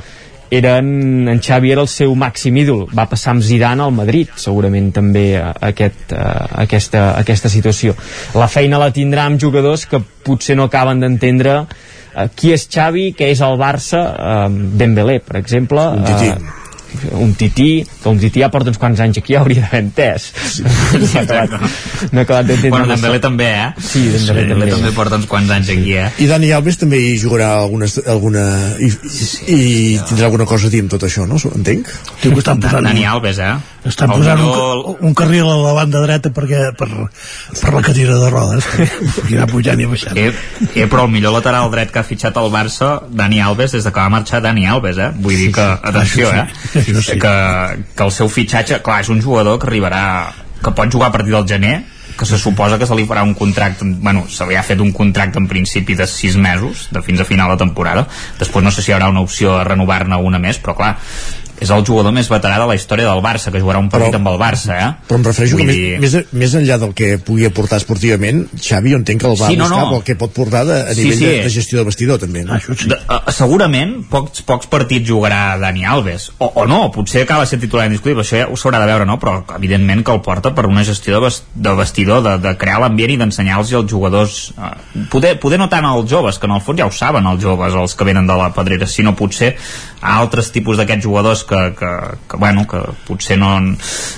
eren, 0.54 1.30
en 1.32 1.40
Xavi 1.42 1.72
era 1.74 1.82
el 1.82 1.90
seu 1.90 2.12
màxim 2.20 2.58
ídol. 2.62 2.84
Va 2.94 3.08
passar 3.10 3.32
amb 3.34 3.42
Zidane 3.42 3.82
al 3.82 3.94
Madrid 3.96 4.36
segurament 4.38 4.92
també 4.94 5.26
aquest, 5.42 6.14
uh, 6.14 6.46
aquesta, 6.62 7.08
aquesta 7.18 7.50
situació. 7.50 7.96
La 8.38 8.50
feina 8.52 8.82
la 8.82 8.92
tindrà 8.94 9.26
amb 9.30 9.42
jugadors 9.42 9.88
que 9.90 10.04
potser 10.24 10.58
no 10.60 10.68
acaben 10.70 11.02
d'entendre 11.02 11.64
uh, 11.64 12.28
qui 12.36 12.54
és 12.54 12.68
Xavi, 12.70 13.12
què 13.18 13.32
és 13.34 13.42
el 13.42 13.58
Barça 13.62 14.04
uh, 14.14 14.44
Dembélé, 14.52 15.18
per 15.26 15.40
exemple 15.42 15.88
uh, 15.90 16.62
un 17.12 17.34
tití, 17.36 17.86
que 18.02 18.10
un 18.10 18.20
tití 18.20 18.44
ja 18.44 18.50
porta 18.54 18.72
uns 18.72 18.80
quants 18.82 19.02
anys 19.04 19.20
aquí, 19.22 19.36
ja 19.36 19.42
hauria 19.44 19.66
d'haver 19.66 19.84
entès. 19.86 20.30
Sí, 20.56 20.64
no 21.00 21.10
ha 21.20 21.24
acabat, 21.24 21.56
no 22.12 22.20
ha 22.20 22.26
acabat 22.26 22.50
d'entendre. 22.50 22.72
Bueno, 22.74 22.90
Dembélé 22.94 23.22
també, 23.24 23.50
eh? 23.50 23.70
Sí, 23.80 24.06
Dembélé, 24.14 24.46
sí, 24.46 24.54
també. 24.54 24.72
també 24.76 24.94
porta 24.96 25.20
uns 25.22 25.30
quants 25.32 25.54
anys 25.58 25.74
aquí, 25.74 25.98
eh? 26.00 26.08
I 26.24 26.30
Dani 26.32 26.54
Alves 26.56 26.80
també 26.82 27.02
hi 27.02 27.14
jugarà 27.22 27.54
alguna, 27.62 27.90
alguna 28.14 28.48
i, 28.80 28.90
i 29.54 29.62
tindrà 30.10 30.30
alguna 30.30 30.48
cosa 30.50 30.70
a 30.70 30.74
dir 30.74 30.84
amb 30.86 30.94
tot 30.94 31.06
això, 31.08 31.28
no? 31.30 31.40
Entenc? 31.54 31.92
Diu 32.24 32.34
que 32.36 32.44
estan 32.44 32.64
posant... 32.64 32.90
Dani 32.90 33.08
Alves, 33.10 33.42
eh? 33.44 33.54
Estan 33.84 34.14
posant 34.14 34.40
un, 34.40 34.96
un 35.04 35.16
carril 35.18 35.44
a 35.50 35.58
la 35.60 35.74
banda 35.76 36.00
dreta 36.06 36.32
perquè, 36.32 36.70
per, 36.80 36.88
per 37.60 37.72
la 37.76 37.82
cadira 37.84 38.16
de 38.22 38.30
rodes, 38.32 38.68
perquè 39.18 39.36
anar 39.36 39.50
pujant 39.52 39.82
i 39.84 39.88
baixant. 39.92 40.20
Eh, 40.20 40.30
eh, 40.72 40.86
però 40.88 41.04
el 41.04 41.12
millor 41.12 41.36
lateral 41.36 41.68
dret 41.74 41.92
que 41.92 42.00
ha 42.00 42.06
fitxat 42.08 42.40
el 42.40 42.48
Barça, 42.54 42.94
Dani 43.12 43.42
Alves, 43.44 43.76
des 43.76 43.84
de 43.84 43.92
que 43.92 44.00
va 44.00 44.14
marxar 44.14 44.40
Dani 44.46 44.64
Alves, 44.72 45.02
eh? 45.04 45.10
Vull 45.20 45.36
dir 45.42 45.50
que, 45.58 45.68
atenció, 45.92 46.32
eh? 46.32 46.48
Sí. 46.86 47.20
que, 47.20 47.34
que 47.96 48.04
el 48.06 48.12
seu 48.12 48.30
fitxatge, 48.30 48.82
clar, 48.86 49.02
és 49.04 49.12
un 49.14 49.22
jugador 49.24 49.60
que 49.60 49.70
arribarà 49.70 50.04
que 50.64 50.72
pot 50.72 50.92
jugar 50.92 51.10
a 51.10 51.16
partir 51.16 51.34
del 51.36 51.48
gener 51.48 51.82
que 52.18 52.26
se 52.26 52.38
suposa 52.38 52.78
que 52.78 52.86
se 52.86 52.96
li 52.96 53.06
farà 53.10 53.24
un 53.26 53.34
contracte 53.34 53.86
bueno, 53.86 54.28
se 54.30 54.46
li 54.46 54.56
ha 54.56 54.64
fet 54.64 54.82
un 54.84 54.92
contracte 54.94 55.40
en 55.42 55.48
principi 55.50 55.96
de 55.98 56.06
6 56.08 56.38
mesos, 56.38 56.88
de 56.94 57.02
fins 57.02 57.20
a 57.20 57.26
final 57.26 57.52
de 57.54 57.58
temporada 57.64 58.06
després 58.40 58.64
no 58.64 58.72
sé 58.72 58.84
si 58.84 58.92
hi 58.92 58.96
haurà 58.96 59.10
una 59.10 59.24
opció 59.26 59.58
a 59.58 59.64
renovar-ne 59.68 60.20
una 60.22 60.40
més, 60.40 60.60
però 60.62 60.78
clar 60.78 60.94
és 61.64 61.72
el 61.72 61.86
jugador 61.88 62.14
més 62.16 62.28
veterà 62.32 62.58
de 62.60 62.68
la 62.68 62.76
història 62.76 63.08
del 63.08 63.22
Barça, 63.24 63.52
que 63.54 63.62
jugarà 63.62 63.80
un 63.80 63.90
partit 63.92 64.12
però, 64.12 64.20
amb 64.20 64.32
el 64.34 64.40
Barça, 64.42 64.76
eh? 64.76 64.90
Però 65.08 65.20
em 65.20 65.26
refereixo 65.28 65.58
Vull 65.58 65.70
que 65.70 65.76
dir... 65.76 65.98
més, 66.02 66.16
més, 66.18 66.34
més 66.44 66.56
enllà 66.60 66.78
del 66.82 66.94
que 66.98 67.14
pugui 67.24 67.48
aportar 67.48 67.80
esportivament, 67.82 68.44
Xavi, 68.58 68.94
jo 68.94 69.00
entenc 69.00 69.24
que 69.24 69.30
el 69.30 69.38
va 69.40 69.52
sí, 69.52 69.58
no, 69.60 69.70
buscar 69.70 69.86
no. 69.88 70.00
el 70.00 70.06
que 70.08 70.18
pot 70.20 70.34
portar 70.36 70.64
de, 70.68 70.80
a 70.92 70.96
nivell 70.98 71.16
sí, 71.16 71.20
sí. 71.22 71.30
De, 71.30 71.44
de 71.48 71.54
gestió 71.54 71.80
de 71.80 71.86
vestidor, 71.88 72.20
també. 72.22 72.44
No? 72.48 72.58
Ah, 72.58 72.62
sí. 72.64 72.90
de, 72.92 73.00
uh, 73.08 73.34
segurament 73.36 73.96
pocs, 74.12 74.44
pocs 74.48 74.70
partits 74.72 75.08
jugarà 75.10 75.42
Dani 75.62 75.88
Alves, 75.88 76.30
o, 76.38 76.50
o 76.64 76.68
no, 76.70 76.82
potser 76.96 77.24
acaba 77.24 77.48
sent 77.50 77.64
titular 77.64 77.88
indiscutible, 77.90 78.26
això 78.26 78.42
ja 78.42 78.50
ho 78.52 78.60
s'haurà 78.60 78.84
de 78.84 78.90
veure, 78.92 79.08
no? 79.10 79.20
Però 79.22 79.40
evidentment 79.56 80.04
que 80.04 80.16
el 80.16 80.24
porta 80.26 80.54
per 80.58 80.68
una 80.70 80.86
gestió 80.88 81.16
de, 81.18 81.24
vest, 81.28 81.48
de 81.56 81.76
vestidor, 81.80 82.24
de, 82.26 82.36
de 82.44 82.56
crear 82.60 82.82
l'ambient 82.84 83.16
i 83.16 83.20
d'ensenyar-los 83.24 83.74
als 83.80 83.92
jugadors, 83.92 84.42
uh, 84.58 84.76
poder, 85.14 85.38
poder 85.42 85.62
no 85.62 85.70
tant 85.72 85.88
als 85.88 86.10
joves, 86.12 86.40
que 86.40 86.50
en 86.50 86.58
el 86.58 86.64
fons 86.66 86.84
ja 86.84 86.90
ho 86.90 86.94
saben 86.94 87.28
els 87.30 87.42
joves, 87.44 87.80
els 87.80 87.96
que 87.96 88.08
venen 88.08 88.28
de 88.30 88.38
la 88.38 88.52
pedrera, 88.56 88.90
sinó 88.90 89.16
potser 89.18 89.54
a 90.04 90.18
altres 90.20 90.52
tipus 90.52 90.78
d'aquests 90.78 91.08
jugadors 91.08 91.46
que 91.48 91.64
que, 91.80 91.92
que, 92.28 92.38
bueno, 92.38 92.68
que 92.68 92.82
potser 93.08 93.38
no, 93.40 93.54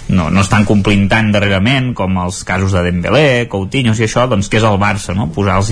no, 0.09 0.29
no 0.29 0.41
estan 0.41 0.65
complint 0.65 1.07
tant 1.11 1.31
darrerament 1.33 1.93
com 1.97 2.17
els 2.23 2.41
casos 2.47 2.73
de 2.75 2.83
Dembélé, 2.87 3.47
Coutinho 3.51 3.93
i 3.95 4.05
això, 4.07 4.25
doncs 4.31 4.49
que 4.49 4.59
és 4.59 4.67
el 4.67 4.79
Barça, 4.81 5.15
no? 5.17 5.29
posar-los 5.35 5.71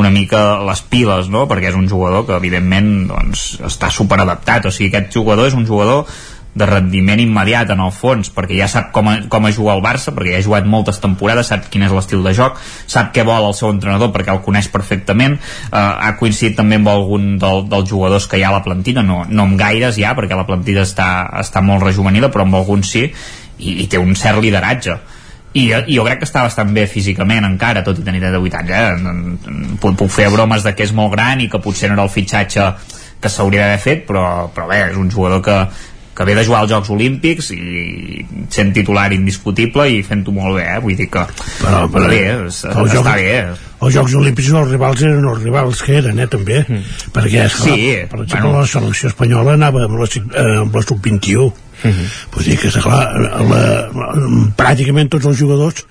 una 0.00 0.10
mica 0.14 0.60
les 0.66 0.82
piles, 0.86 1.30
no? 1.32 1.46
perquè 1.50 1.70
és 1.70 1.78
un 1.78 1.88
jugador 1.90 2.26
que 2.28 2.36
evidentment 2.38 2.90
doncs, 3.10 3.46
està 3.66 3.90
superadaptat, 3.92 4.70
o 4.70 4.74
sigui, 4.74 4.90
aquest 4.92 5.18
jugador 5.18 5.50
és 5.50 5.58
un 5.58 5.66
jugador 5.68 6.06
de 6.54 6.66
rendiment 6.66 7.20
immediat 7.22 7.70
en 7.70 7.82
el 7.84 7.92
fons 7.94 8.30
perquè 8.34 8.56
ja 8.58 8.66
sap 8.70 8.90
com 8.94 9.06
a, 9.06 9.14
com 9.30 9.46
a 9.46 9.52
jugar 9.54 9.76
al 9.76 9.84
Barça 9.84 10.14
perquè 10.14 10.34
ja 10.34 10.40
ha 10.40 10.46
jugat 10.46 10.66
moltes 10.66 10.98
temporades, 11.02 11.50
sap 11.52 11.68
quin 11.70 11.84
és 11.86 11.94
l'estil 11.94 12.24
de 12.26 12.32
joc 12.34 12.58
sap 12.90 13.12
què 13.14 13.22
vol 13.26 13.46
el 13.46 13.54
seu 13.54 13.70
entrenador 13.70 14.10
perquè 14.14 14.34
el 14.34 14.42
coneix 14.42 14.70
perfectament 14.72 15.38
uh, 15.38 15.78
ha 15.78 16.16
coincidit 16.18 16.58
també 16.58 16.80
amb 16.80 16.90
algun 16.90 17.36
del, 17.38 17.64
dels 17.70 17.88
jugadors 17.90 18.26
que 18.26 18.40
hi 18.40 18.44
ha 18.46 18.50
a 18.50 18.58
la 18.58 18.64
plantilla 18.66 19.06
no, 19.06 19.22
no 19.28 19.46
amb 19.46 19.58
gaires 19.60 19.98
ja 20.00 20.16
perquè 20.18 20.38
la 20.38 20.48
plantilla 20.48 20.82
està, 20.88 21.30
està 21.38 21.62
molt 21.62 21.86
rejuvenida 21.86 22.32
però 22.34 22.48
amb 22.48 22.58
alguns 22.58 22.90
sí 22.96 23.06
i, 23.06 23.82
i 23.84 23.86
té 23.86 24.02
un 24.02 24.16
cert 24.18 24.42
lideratge 24.42 24.98
i, 25.52 25.64
i 25.66 25.96
jo 25.96 26.04
crec 26.06 26.20
que 26.22 26.28
està 26.28 26.44
bastant 26.46 26.70
bé 26.74 26.84
físicament 26.90 27.46
encara, 27.46 27.82
tot 27.86 27.98
i 27.98 28.06
tenir 28.06 28.22
18 28.22 28.58
anys 28.58 28.74
eh? 28.74 29.78
puc, 29.82 29.96
puc 29.98 30.10
fer 30.10 30.28
bromes 30.34 30.66
de 30.66 30.74
que 30.74 30.86
és 30.86 30.94
molt 30.94 31.14
gran 31.14 31.42
i 31.42 31.48
que 31.50 31.62
potser 31.62 31.90
no 31.90 31.98
era 31.98 32.06
el 32.06 32.12
fitxatge 32.12 32.72
que 33.20 33.28
s'hauria 33.28 33.66
d'haver 33.66 33.80
fet 33.82 34.04
però, 34.08 34.24
però 34.54 34.68
bé, 34.70 34.84
és 34.92 34.98
un 34.98 35.10
jugador 35.12 35.42
que, 35.44 35.56
que 36.20 36.24
ve 36.28 36.34
de 36.34 36.44
jugar 36.44 36.60
als 36.60 36.68
Jocs 36.68 36.90
Olímpics 36.92 37.46
i 37.54 38.20
sent 38.52 38.74
titular 38.76 39.06
indiscutible 39.16 39.86
i 39.88 40.02
fent-ho 40.04 40.34
molt 40.36 40.58
bé, 40.58 40.66
eh? 40.74 40.80
vull 40.84 40.98
dir 40.98 41.06
que 41.08 41.22
però, 41.62 41.86
però, 41.88 42.10
bé, 42.12 42.18
és, 42.44 42.58
està 42.68 42.84
joc, 42.92 43.08
bé 43.08 43.38
els 43.86 43.94
Jocs 43.94 44.16
Olímpics 44.20 44.50
els 44.52 44.68
rivals 44.68 45.04
eren 45.06 45.30
els 45.30 45.40
rivals 45.40 45.80
que 45.86 45.96
eren, 46.02 46.20
eh, 46.20 46.28
també 46.28 46.58
mm. 46.60 47.08
perquè, 47.16 47.46
esclar, 47.46 47.72
sí, 47.72 47.88
per 48.12 48.20
exemple, 48.26 48.50
bueno. 48.50 48.60
la 48.60 48.68
selecció 48.68 49.08
espanyola 49.14 49.56
anava 49.56 49.86
amb 49.86 49.96
la, 49.96 50.10
eh, 50.12 50.44
amb 50.66 50.76
la 50.76 50.84
sub-21 50.84 51.48
mm 51.48 51.88
-hmm. 51.88 52.12
vull 52.36 52.50
dir 52.50 52.58
que, 52.60 52.68
esclar, 52.68 53.00
la, 53.16 53.64
la, 53.96 54.12
pràcticament 54.60 55.08
tots 55.08 55.24
els 55.24 55.40
jugadors 55.40 55.86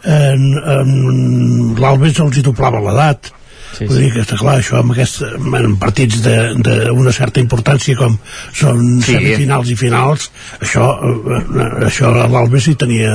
en, 0.00 0.48
en 0.78 1.76
l'Albes 1.76 2.24
els 2.24 2.38
hi 2.40 2.48
doblava 2.48 2.80
l'edat 2.80 3.34
Sí, 3.74 3.88
Vull 3.90 4.04
dir 4.04 4.10
que 4.14 4.22
està 4.22 4.38
clar, 4.38 4.58
això 4.60 4.78
amb 4.80 4.94
aquests 4.94 5.24
en 5.26 5.76
partits 5.80 6.20
d'una 6.24 7.14
certa 7.14 7.42
importància 7.42 7.96
com 7.98 8.16
són 8.54 9.00
sí. 9.02 9.16
semifinals 9.16 9.72
i 9.72 9.76
finals, 9.78 10.28
això, 10.60 10.86
eh, 11.02 11.66
això 11.88 12.12
l'Albes 12.14 12.68
hi 12.70 12.76
tenia 12.80 13.12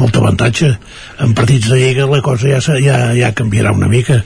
molt 0.00 0.18
avantatge. 0.20 0.72
En 1.24 1.34
partits 1.38 1.70
de 1.70 1.78
Lliga 1.78 2.08
la 2.10 2.22
cosa 2.24 2.50
ja, 2.50 2.60
ja, 2.82 2.98
ja 3.16 3.32
canviarà 3.36 3.74
una 3.76 3.90
mica. 3.90 4.20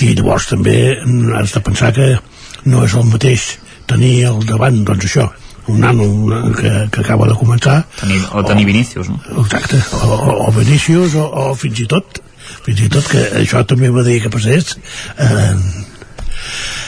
I 0.00 0.14
llavors 0.16 0.48
també 0.52 0.78
has 1.38 1.54
de 1.54 1.64
pensar 1.64 1.92
que 1.96 2.14
no 2.64 2.84
és 2.86 2.96
el 2.96 3.08
mateix 3.10 3.52
tenir 3.90 4.14
al 4.30 4.44
davant, 4.48 4.82
doncs 4.86 5.10
això, 5.10 5.28
un 5.68 5.80
nano 5.80 6.52
que, 6.56 6.72
que 6.90 7.00
acaba 7.04 7.28
de 7.28 7.36
començar 7.38 7.82
tenir, 8.00 8.18
o 8.34 8.42
tenir 8.42 8.66
Vinícius 8.66 9.10
no? 9.12 9.18
exacte, 9.44 9.78
o, 9.94 10.48
o 10.48 10.50
Vinícius 10.56 11.14
o, 11.14 11.22
o 11.22 11.54
fins 11.58 11.84
i 11.84 11.86
tot 11.90 12.18
fins 12.66 12.84
i 12.84 12.90
tot 12.92 13.08
que 13.12 13.24
això 13.42 13.64
també 13.68 13.90
dir 14.06 14.20
que 14.24 14.32
passés 14.32 14.76
eh, 15.18 15.54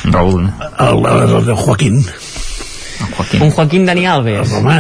Raúl 0.05 0.45
el, 0.45 1.07
el, 1.15 1.37
el 1.41 1.55
Joaquín 1.55 2.05
Joaquín. 3.17 3.43
Un 3.43 3.51
Joaquín 3.51 3.87
Dani 3.87 4.07
Alves. 4.07 4.53
Home. 4.53 4.79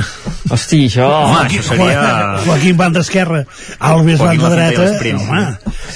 Hosti, 0.50 0.84
això... 0.88 1.06
Home, 1.08 1.44
això 1.46 1.62
seria... 1.66 2.02
Joaquín 2.44 2.76
van 2.78 2.94
d'esquerra, 2.94 3.42
Alves 3.78 4.20
van 4.20 4.40
de 4.40 4.50
dreta. 4.52 4.86
Home, 5.18 5.42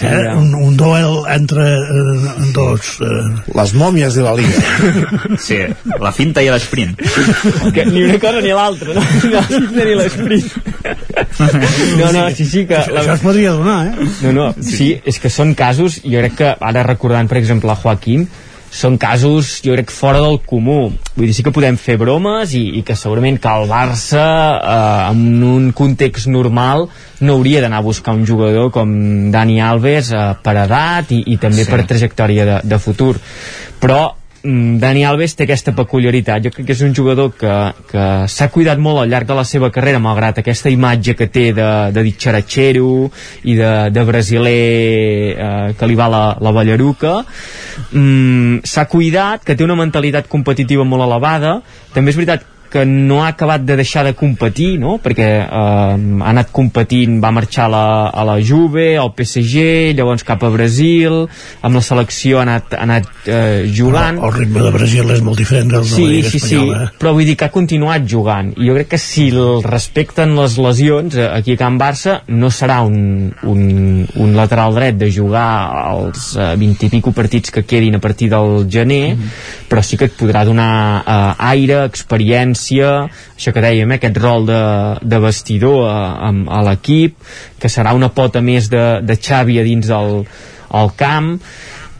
eh? 0.00 0.34
un, 0.34 0.55
un 0.57 0.76
duel 0.78 1.18
entre 1.34 1.67
eh, 1.68 2.34
dos... 2.57 2.94
Eh... 3.05 3.23
Les 3.58 3.75
mòmies 3.78 4.18
de 4.18 4.25
la 4.25 4.34
Liga. 4.39 5.36
Sí, 5.49 5.60
la 6.00 6.12
finta 6.17 6.44
i 6.44 6.50
l'esprint. 6.52 6.97
Que 7.75 7.86
ni 7.89 8.05
una 8.08 8.18
cosa 8.23 8.42
ni 8.44 8.55
l'altra, 8.57 8.97
no? 8.97 9.05
Ni 9.28 9.33
la 9.34 9.44
finta 9.49 9.84
ni 9.84 9.97
l'esprint. 9.99 10.52
No, 11.99 12.10
no, 12.12 12.28
sí, 12.34 12.44
sí 12.47 12.67
que... 12.67 12.78
La... 12.92 13.02
Això 13.02 13.17
es 13.17 13.25
podria 13.25 13.55
donar, 13.57 13.78
eh? 13.89 14.10
No, 14.26 14.34
no, 14.34 14.50
sí, 14.65 14.92
és 15.08 15.18
que 15.23 15.31
són 15.33 15.55
casos, 15.58 16.00
jo 16.05 16.20
crec 16.20 16.36
que 16.39 16.52
ara 16.70 16.84
recordant, 16.86 17.31
per 17.31 17.41
exemple, 17.41 17.73
a 17.73 17.78
Joaquín, 17.78 18.28
són 18.70 18.99
casos, 19.00 19.58
jo 19.65 19.73
crec, 19.73 19.91
fora 19.94 20.20
del 20.20 20.39
comú. 20.44 20.91
Vull 21.17 21.26
dir, 21.26 21.34
sí 21.36 21.44
que 21.44 21.52
podem 21.55 21.78
fer 21.81 21.97
bromes 22.00 22.52
i, 22.57 22.65
i 22.78 22.83
que 22.86 22.97
segurament 22.99 23.39
que 23.41 23.55
el 23.60 23.68
Barça, 23.70 24.26
eh, 24.58 25.10
en 25.12 25.42
un 25.47 25.70
context 25.76 26.28
normal, 26.33 26.89
no 27.25 27.39
hauria 27.39 27.62
d'anar 27.65 27.81
a 27.81 27.86
buscar 27.86 28.15
un 28.17 28.26
jugador 28.28 28.70
com 28.75 28.92
Dani 29.33 29.60
Alves 29.65 30.12
eh, 30.12 30.28
per 30.44 30.57
edat 30.67 31.15
i, 31.17 31.23
i 31.33 31.39
també 31.41 31.65
sí. 31.65 31.73
per 31.73 31.86
trajectòria 31.89 32.49
de, 32.49 32.60
de 32.68 32.81
futur. 32.83 33.15
Però 33.81 34.02
Dani 34.42 35.02
Alves 35.05 35.34
té 35.34 35.44
aquesta 35.44 35.73
peculiaritat. 35.75 36.44
Jo 36.44 36.52
crec 36.55 36.68
que 36.68 36.75
és 36.76 36.83
un 36.86 36.94
jugador 36.94 37.33
que, 37.34 37.55
que 37.91 38.05
s'ha 38.31 38.49
cuidat 38.55 38.78
molt 38.78 39.02
al 39.02 39.10
llarg 39.10 39.26
de 39.26 39.34
la 39.34 39.44
seva 39.49 39.70
carrera 39.75 39.99
malgrat 40.02 40.39
aquesta 40.39 40.70
imatge 40.70 41.17
que 41.18 41.26
té 41.26 41.49
de, 41.57 41.68
de 41.94 42.05
ditxaratxero 42.07 42.92
i 43.50 43.57
de, 43.58 43.73
de 43.91 44.05
brasiler 44.07 44.55
eh, 45.34 45.73
que 45.78 45.89
li 45.91 45.99
va 45.99 46.07
la, 46.12 46.23
la 46.41 46.55
ballaruca. 46.55 47.17
Mm, 47.91 48.62
s'ha 48.62 48.86
cuidat 48.91 49.42
que 49.42 49.58
té 49.58 49.67
una 49.67 49.78
mentalitat 49.78 50.31
competitiva 50.31 50.86
molt 50.86 51.08
elevada. 51.08 51.58
També 51.94 52.15
és 52.15 52.20
veritat 52.20 52.47
que 52.71 52.85
no 52.85 53.23
ha 53.25 53.29
acabat 53.33 53.65
de 53.65 53.77
deixar 53.77 54.05
de 54.07 54.15
competir 54.15 54.77
no? 54.81 54.99
perquè 55.03 55.29
eh, 55.43 55.49
ha 55.49 56.31
anat 56.33 56.53
competint 56.55 57.19
va 57.23 57.33
marxar 57.35 57.67
a 57.69 57.73
la, 57.73 57.85
a 58.09 58.25
la 58.29 58.37
Juve 58.45 58.91
al 59.01 59.13
PSG, 59.17 59.95
llavors 59.99 60.25
cap 60.27 60.45
a 60.45 60.51
Brasil 60.53 61.25
amb 61.63 61.79
la 61.79 61.83
selecció 61.85 62.41
ha 62.41 62.45
anat, 62.47 62.77
ha 62.77 62.85
anat 62.85 63.29
eh, 63.29 63.65
jugant 63.75 64.21
el, 64.21 64.29
el 64.29 64.37
ritme 64.37 64.65
de 64.67 64.73
Brasil 64.75 65.15
és 65.15 65.25
molt 65.25 65.41
diferent 65.41 65.73
del 65.73 65.87
sí, 65.89 66.03
de 66.03 66.09
la 66.09 66.15
Lliga 66.17 66.33
sí, 66.33 66.43
Espanyola 66.43 66.83
sí, 66.85 66.99
però 67.01 67.15
vull 67.17 67.29
dir 67.29 67.37
que 67.41 67.49
ha 67.49 67.55
continuat 67.55 68.09
jugant 68.11 68.53
i 68.57 68.69
jo 68.69 68.77
crec 68.77 68.93
que 68.95 69.03
si 69.03 69.29
el 69.33 69.65
respecten 69.65 70.37
les 70.39 70.59
lesions 70.61 71.17
eh, 71.17 71.29
aquí 71.29 71.57
a 71.57 71.63
Can 71.65 71.81
Barça 71.81 72.21
no 72.29 72.53
serà 72.55 72.81
un, 72.87 73.33
un, 73.49 73.65
un 74.05 74.37
lateral 74.37 74.77
dret 74.77 75.01
de 75.01 75.11
jugar 75.15 75.49
els 75.95 76.31
eh, 76.37 76.53
20 76.61 76.89
i 76.89 76.93
pico 76.99 77.15
partits 77.17 77.55
que 77.55 77.65
quedin 77.69 77.97
a 77.97 78.03
partir 78.05 78.31
del 78.35 78.69
gener 78.69 79.15
mm 79.15 79.19
-hmm. 79.19 79.67
però 79.71 79.83
sí 79.83 79.97
que 79.97 80.07
et 80.07 80.17
podrà 80.19 80.45
donar 80.45 81.03
eh, 81.07 81.35
aire, 81.55 81.85
experiència 81.85 82.58
presència, 82.59 83.09
això 83.37 83.53
que 83.53 83.62
dèiem, 83.62 83.91
eh, 83.91 83.97
aquest 83.97 84.19
rol 84.19 84.47
de, 84.47 84.99
de 85.03 85.19
vestidor 85.19 85.89
a, 85.89 86.28
a, 86.28 86.31
a 86.31 86.62
l'equip, 86.67 87.17
que 87.59 87.69
serà 87.69 87.95
una 87.95 88.11
pota 88.11 88.41
més 88.41 88.69
de, 88.69 89.01
de 89.03 89.17
Xavi 89.17 89.59
a 89.59 89.65
dins 89.65 89.87
del 89.87 90.27
el 90.69 90.91
camp, 90.97 91.39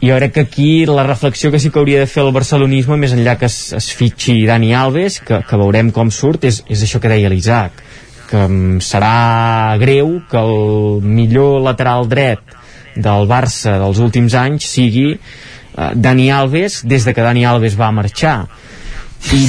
jo 0.01 0.15
crec 0.15 0.33
que 0.33 0.41
aquí 0.41 0.85
la 0.85 1.03
reflexió 1.03 1.51
que 1.51 1.59
sí 1.59 1.71
que 1.71 1.79
hauria 1.79 1.99
de 1.99 2.07
fer 2.07 2.23
el 2.23 2.31
barcelonisme, 2.31 2.97
més 2.97 3.13
enllà 3.13 3.37
que 3.37 3.47
es, 3.47 3.73
es 3.73 3.89
fitxi 3.91 4.45
Dani 4.45 4.73
Alves, 4.73 5.19
que, 5.19 5.41
que 5.43 5.57
veurem 5.59 5.91
com 5.91 6.11
surt, 6.11 6.45
és, 6.45 6.63
és 6.69 6.83
això 6.83 7.01
que 7.01 7.09
deia 7.09 7.31
l'Isaac, 7.31 7.81
que 8.29 8.45
um, 8.45 8.77
serà 8.79 9.75
greu 9.81 10.19
que 10.29 10.37
el 10.39 11.01
millor 11.01 11.59
lateral 11.65 12.07
dret 12.07 12.55
del 12.95 13.27
Barça 13.27 13.79
dels 13.81 13.99
últims 13.99 14.35
anys 14.37 14.69
sigui 14.69 15.15
uh, 15.15 15.91
Dani 15.95 16.29
Alves 16.31 16.83
des 16.85 17.03
de 17.03 17.15
que 17.15 17.25
Dani 17.25 17.43
Alves 17.49 17.75
va 17.79 17.91
marxar 17.91 18.43
i, 19.35 19.41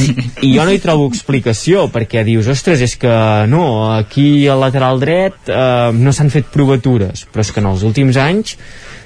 i 0.43 0.53
jo 0.57 0.65
no 0.67 0.75
hi 0.75 0.81
trobo 0.83 1.07
explicació 1.09 1.87
perquè 1.93 2.25
dius, 2.27 2.49
ostres, 2.51 2.83
és 2.85 2.97
que 3.01 3.17
no 3.51 3.65
aquí 3.95 4.47
al 4.51 4.61
lateral 4.65 5.01
dret 5.03 5.51
eh, 5.51 5.91
no 5.97 6.13
s'han 6.13 6.33
fet 6.33 6.51
provatures. 6.53 7.27
Però 7.31 7.45
és 7.45 7.53
que 7.55 7.63
en 7.63 7.71
els 7.71 7.85
últims 7.87 8.19
anys 8.21 8.57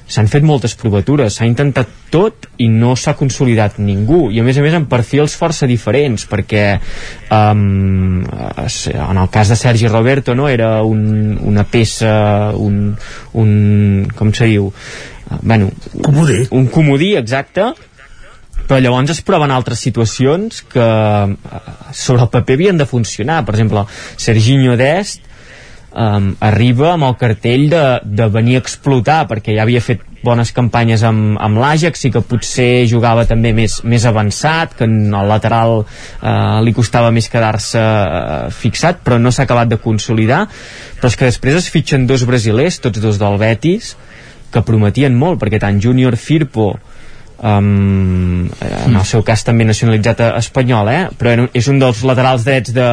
s'han 0.05 0.29
fet 0.29 0.45
moltes 0.45 0.75
provatures, 0.77 1.39
s'ha 1.39 1.47
intentat 1.49 1.89
tot 2.13 2.49
i 2.61 2.67
no 2.69 2.93
s'ha 2.99 3.15
consolidat 3.17 3.79
ningú. 3.81 4.29
I 4.35 4.43
a 4.43 4.45
més 4.45 4.59
a 4.61 4.65
més 4.65 4.77
en 4.77 4.89
perfils 4.91 5.37
força 5.39 5.69
diferents 5.71 6.27
perquè 6.29 6.67
um, 7.33 8.21
en 8.27 9.23
el 9.23 9.33
cas 9.33 9.53
de 9.53 9.57
Sergi 9.57 9.89
Roberto 9.89 10.35
no, 10.37 10.49
era 10.49 10.77
un, 10.85 11.39
una 11.41 11.65
peça 11.65 12.53
un, 12.57 12.93
un 13.41 13.51
com 14.15 14.33
se 14.37 14.51
diu? 14.53 14.71
Bueno, 15.41 15.71
comodí. 16.05 16.45
un 16.53 16.69
comodí 16.69 17.15
exacte 17.17 17.73
però 18.69 18.81
llavors 18.81 19.13
es 19.15 19.23
proven 19.25 19.53
altres 19.53 19.83
situacions 19.85 20.63
que 20.73 20.85
eh, 20.85 21.61
sobre 21.93 22.25
el 22.25 22.33
paper 22.33 22.59
havien 22.59 22.81
de 22.81 22.89
funcionar. 22.89 23.43
Per 23.45 23.55
exemple, 23.57 23.85
Serginho 24.17 24.77
Dest 24.81 25.25
um, 25.95 26.33
arriba 26.43 26.93
amb 26.95 27.07
el 27.09 27.17
cartell 27.21 27.69
de, 27.71 27.85
de 28.05 28.27
venir 28.33 28.59
a 28.59 28.65
explotar 28.65 29.25
perquè 29.31 29.55
ja 29.57 29.65
havia 29.65 29.83
fet 29.85 30.03
bones 30.25 30.55
campanyes 30.57 31.05
amb, 31.05 31.37
amb 31.43 31.61
l'Àgex 31.61 32.07
i 32.09 32.11
que 32.15 32.23
potser 32.25 32.87
jugava 32.89 33.27
també 33.29 33.53
més, 33.57 33.83
més 33.85 34.07
avançat, 34.09 34.73
que 34.79 34.89
en 34.89 35.13
el 35.13 35.29
lateral 35.29 35.83
eh, 35.85 36.33
li 36.65 36.73
costava 36.77 37.13
més 37.15 37.29
quedar-se 37.29 37.83
eh, 37.83 38.49
fixat, 38.55 39.03
però 39.05 39.21
no 39.21 39.33
s'ha 39.33 39.45
acabat 39.45 39.71
de 39.75 39.81
consolidar. 39.85 40.47
Però 40.97 41.13
és 41.13 41.19
que 41.21 41.29
després 41.29 41.61
es 41.61 41.69
fitxen 41.73 42.09
dos 42.09 42.25
brasilers, 42.25 42.81
tots 42.81 43.05
dos 43.05 43.21
del 43.21 43.39
Betis 43.43 43.95
que 44.55 44.63
prometien 44.63 45.17
molt, 45.19 45.41
perquè 45.43 45.59
tant 45.61 45.81
Júnior 45.83 46.17
Firpo 46.17 46.77
um, 47.43 48.49
en 48.49 48.97
el 48.97 49.07
seu 49.09 49.25
cas 49.27 49.45
també 49.47 49.67
nacionalitzat 49.69 50.21
a, 50.21 50.33
espanyol 50.41 50.91
eh? 50.93 51.05
però 51.19 51.49
és 51.53 51.71
un 51.71 51.81
dels 51.83 52.05
laterals 52.07 52.45
drets 52.47 52.75
de 52.75 52.89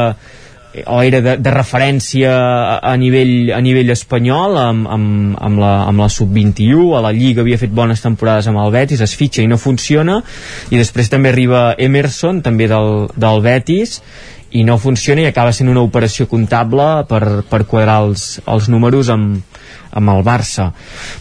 o 0.86 1.02
era 1.04 1.20
de, 1.20 1.36
de 1.36 1.50
referència 1.52 2.32
a, 2.32 2.76
a, 2.80 2.94
nivell, 2.96 3.52
a 3.52 3.60
nivell 3.60 3.92
espanyol 3.92 4.56
amb, 4.56 4.88
amb, 4.88 5.34
amb 5.36 5.60
la, 5.60 5.72
amb 5.84 6.00
la 6.00 6.08
sub-21 6.08 6.94
a 6.96 7.02
la 7.04 7.12
Lliga 7.12 7.44
havia 7.44 7.60
fet 7.60 7.74
bones 7.76 8.00
temporades 8.00 8.48
amb 8.48 8.62
el 8.62 8.72
Betis 8.72 9.02
es 9.04 9.16
fitxa 9.18 9.44
i 9.44 9.50
no 9.50 9.60
funciona 9.60 10.22
i 10.70 10.80
després 10.80 11.12
també 11.12 11.32
arriba 11.32 11.72
Emerson 11.76 12.40
també 12.46 12.70
del, 12.72 13.10
del 13.12 13.42
Betis 13.44 13.98
i 14.52 14.64
no 14.68 14.78
funciona 14.80 15.24
i 15.24 15.28
acaba 15.28 15.52
sent 15.52 15.68
una 15.72 15.84
operació 15.84 16.26
comptable 16.28 16.88
per, 17.08 17.22
per 17.48 17.64
quadrar 17.68 18.02
els, 18.06 18.40
els 18.48 18.68
números 18.72 19.12
amb, 19.12 19.40
amb 19.92 20.14
el 20.14 20.24
Barça. 20.26 20.70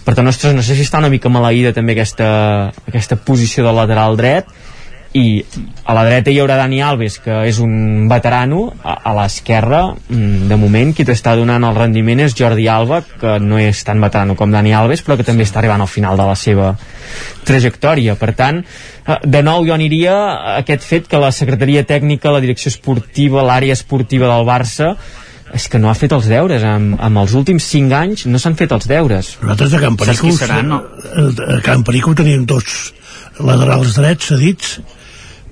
Per 0.05 0.15
tant, 0.17 0.27
ostres, 0.31 0.55
no 0.55 0.63
sé 0.65 0.77
si 0.77 0.87
està 0.87 1.01
una 1.01 1.11
mica 1.11 1.31
maleïda 1.31 1.75
també 1.75 1.95
aquesta, 1.97 2.71
aquesta 2.87 3.19
posició 3.19 3.67
de 3.67 3.75
lateral 3.75 4.19
dret. 4.19 4.51
I 5.11 5.43
a 5.83 5.91
la 5.91 6.05
dreta 6.07 6.31
hi 6.31 6.37
haurà 6.39 6.55
Dani 6.55 6.77
Alves 6.87 7.17
que 7.19 7.41
és 7.49 7.57
un 7.59 8.07
veterano 8.07 8.69
a, 8.79 8.93
a 9.09 9.11
l'esquerra 9.17 9.81
mm, 9.91 10.47
de 10.47 10.57
moment. 10.59 10.93
Qui 10.95 11.03
t'està 11.03 11.33
donant 11.35 11.65
el 11.67 11.75
rendiment 11.75 12.21
és 12.23 12.35
Jordi 12.37 12.69
Alba 12.71 13.01
que 13.19 13.35
no 13.43 13.59
és 13.59 13.83
tan 13.83 13.99
veterano 13.99 14.37
com 14.39 14.55
Dani 14.55 14.71
Alves 14.71 15.03
però 15.03 15.17
que 15.19 15.27
també 15.27 15.43
està 15.43 15.59
arribant 15.59 15.83
al 15.83 15.91
final 15.91 16.15
de 16.15 16.29
la 16.29 16.37
seva 16.39 16.69
trajectòria. 17.43 18.15
Per 18.15 18.31
tant 18.39 18.61
eh, 18.63 19.17
de 19.27 19.43
nou 19.43 19.67
jo 19.67 19.75
aniria 19.75 20.15
a 20.15 20.55
aquest 20.61 20.87
fet 20.87 21.11
que 21.11 21.19
la 21.19 21.33
secretaria 21.35 21.83
tècnica, 21.83 22.31
la 22.31 22.39
direcció 22.39 22.71
esportiva 22.71 23.43
l'àrea 23.43 23.75
esportiva 23.75 24.31
del 24.31 24.47
Barça 24.47 24.93
és 25.53 25.67
que 25.71 25.79
no 25.81 25.89
ha 25.91 25.97
fet 25.97 26.13
els 26.15 26.29
deures 26.31 26.63
amb, 26.67 26.95
amb 26.99 27.21
els 27.23 27.35
últims 27.37 27.67
5 27.73 27.97
anys 27.97 28.25
no 28.29 28.39
s'han 28.41 28.57
fet 28.59 28.71
els 28.75 28.87
deures 28.89 29.35
nosaltres 29.41 29.75
a 29.75 29.83
Can 29.83 29.99
Perico, 29.99 30.31
a 30.31 31.59
Can 31.65 31.85
Perico 31.87 32.15
tenim 32.17 32.45
dos 32.49 32.93
laterals 33.39 33.95
drets 33.99 34.31
cedits 34.31 34.79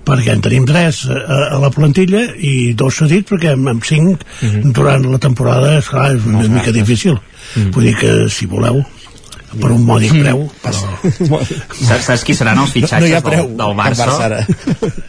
perquè 0.09 0.33
en 0.33 0.43
tenim 0.43 0.65
tres 0.69 1.03
a, 1.11 1.39
a 1.55 1.57
la 1.61 1.71
plantilla 1.73 2.21
i 2.35 2.73
dos 2.77 3.01
cedits 3.01 3.29
perquè 3.31 3.53
amb, 3.55 3.73
amb 3.75 3.85
cinc 3.85 4.23
mm 4.23 4.47
-hmm. 4.47 4.71
durant 4.77 5.05
la 5.11 5.19
temporada 5.19 5.77
és, 5.77 5.89
clar, 5.89 6.15
és 6.15 6.25
una 6.25 6.47
mica 6.47 6.71
difícil 6.71 7.13
mm 7.13 7.19
-hmm. 7.55 7.73
vull 7.73 7.83
dir 7.83 7.95
que 7.95 8.29
si 8.29 8.45
voleu 8.45 8.83
per 9.49 9.71
un 9.71 9.85
mòdic 9.85 10.13
mm. 10.13 10.21
preu 10.21 10.43
però... 10.61 10.79
saps, 11.89 12.05
saps 12.05 12.23
qui 12.23 12.35
seran 12.35 12.59
els 12.59 12.71
fitxatges 12.71 13.09
no, 13.09 13.15
no 13.15 13.29
preu, 13.29 13.47
del, 13.47 13.57
del 13.57 13.73
Barça? 13.79 14.05
Barça 14.05 14.27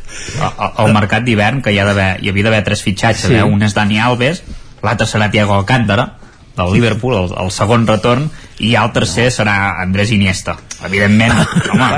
al 0.81 0.93
mercat 0.97 1.25
d'hivern 1.25 1.61
que 1.63 1.75
hi, 1.75 1.79
ha 1.79 2.17
hi 2.17 2.29
havia 2.29 2.45
d'haver 2.45 2.65
tres 2.65 2.83
fitxatges 2.83 3.29
sí. 3.29 3.35
eh? 3.35 3.45
un 3.45 3.63
és 3.63 3.75
Dani 3.77 4.01
Alves 4.01 4.43
l'altre 4.83 5.07
serà 5.07 5.31
Thiago 5.31 5.55
Alcántara 5.57 6.07
del 6.57 6.73
Liverpool, 6.75 7.17
el, 7.17 7.35
el 7.45 7.53
segon 7.55 7.87
retorn 7.89 8.29
i 8.61 8.75
el 8.77 8.93
tercer 8.97 9.31
serà 9.33 9.57
Andrés 9.83 10.13
Iniesta 10.13 10.59
evidentment, 10.85 11.35
home 11.75 11.89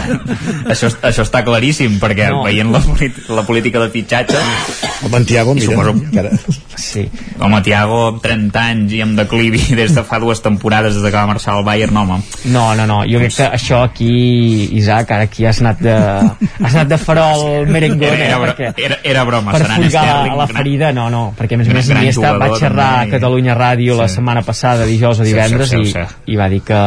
això, 0.72 0.88
això 1.04 1.24
està 1.26 1.42
claríssim 1.44 1.98
perquè 2.00 2.30
no. 2.32 2.42
veient 2.46 2.70
la, 2.72 2.80
la 3.36 3.44
política 3.48 3.82
de 3.82 3.90
fitxatge 3.92 4.40
home, 5.04 5.18
en 5.18 5.26
Tiago, 5.28 5.54
mira 5.56 5.66
suposo, 5.68 5.92
encara... 5.92 6.32
sí. 6.80 7.04
home, 7.38 7.60
Tiago 7.66 8.00
amb 8.12 8.22
30 8.24 8.62
anys 8.62 8.96
i 8.96 9.02
amb 9.04 9.20
declivi 9.20 9.60
des 9.80 9.94
de 9.96 10.04
fa 10.06 10.20
dues 10.22 10.40
temporades 10.44 10.96
des 10.96 11.04
de 11.04 11.10
que 11.12 11.16
va 11.18 11.26
marxar 11.28 11.56
al 11.56 11.66
Bayern, 11.66 11.94
no, 11.96 12.06
home 12.06 12.22
no, 12.54 12.66
no, 12.78 12.86
no, 12.88 13.02
jo 13.08 13.20
crec 13.20 13.36
que 13.36 13.50
això 13.58 13.82
aquí 13.84 14.12
Isaac, 14.78 15.12
ara 15.16 15.28
aquí 15.28 15.46
has 15.48 15.60
anat 15.64 15.82
de 15.84 15.96
has 15.96 16.72
anat 16.72 16.92
de 16.94 17.00
farol 17.02 17.68
merengón 17.68 18.16
era, 18.16 18.30
era, 18.30 18.40
perquè, 18.46 18.72
era, 18.88 19.00
era 19.04 19.26
broma 19.28 19.56
per 19.56 19.66
folgar 19.74 20.06
la, 20.06 20.38
la 20.40 20.48
ferida, 20.50 20.92
no, 20.96 21.08
no 21.12 21.24
perquè 21.36 21.58
a 21.58 21.62
més 21.62 21.72
a 21.72 21.76
més 21.76 21.92
Iniesta 21.96 22.32
va 22.40 22.50
xerrar 22.56 22.90
a 23.02 23.06
Catalunya 23.12 23.56
Ràdio 23.56 23.94
sí. 23.94 24.00
la 24.00 24.08
setmana 24.12 24.42
passada, 24.46 24.88
dijous 24.88 25.20
o 25.20 25.26
divendres 25.26 25.68
sí, 25.68 25.76
sí, 25.76 25.76
sí, 25.76 25.84
sí. 25.84 25.85
I, 25.90 26.32
i 26.32 26.38
va 26.38 26.48
dir 26.52 26.62
que 26.66 26.80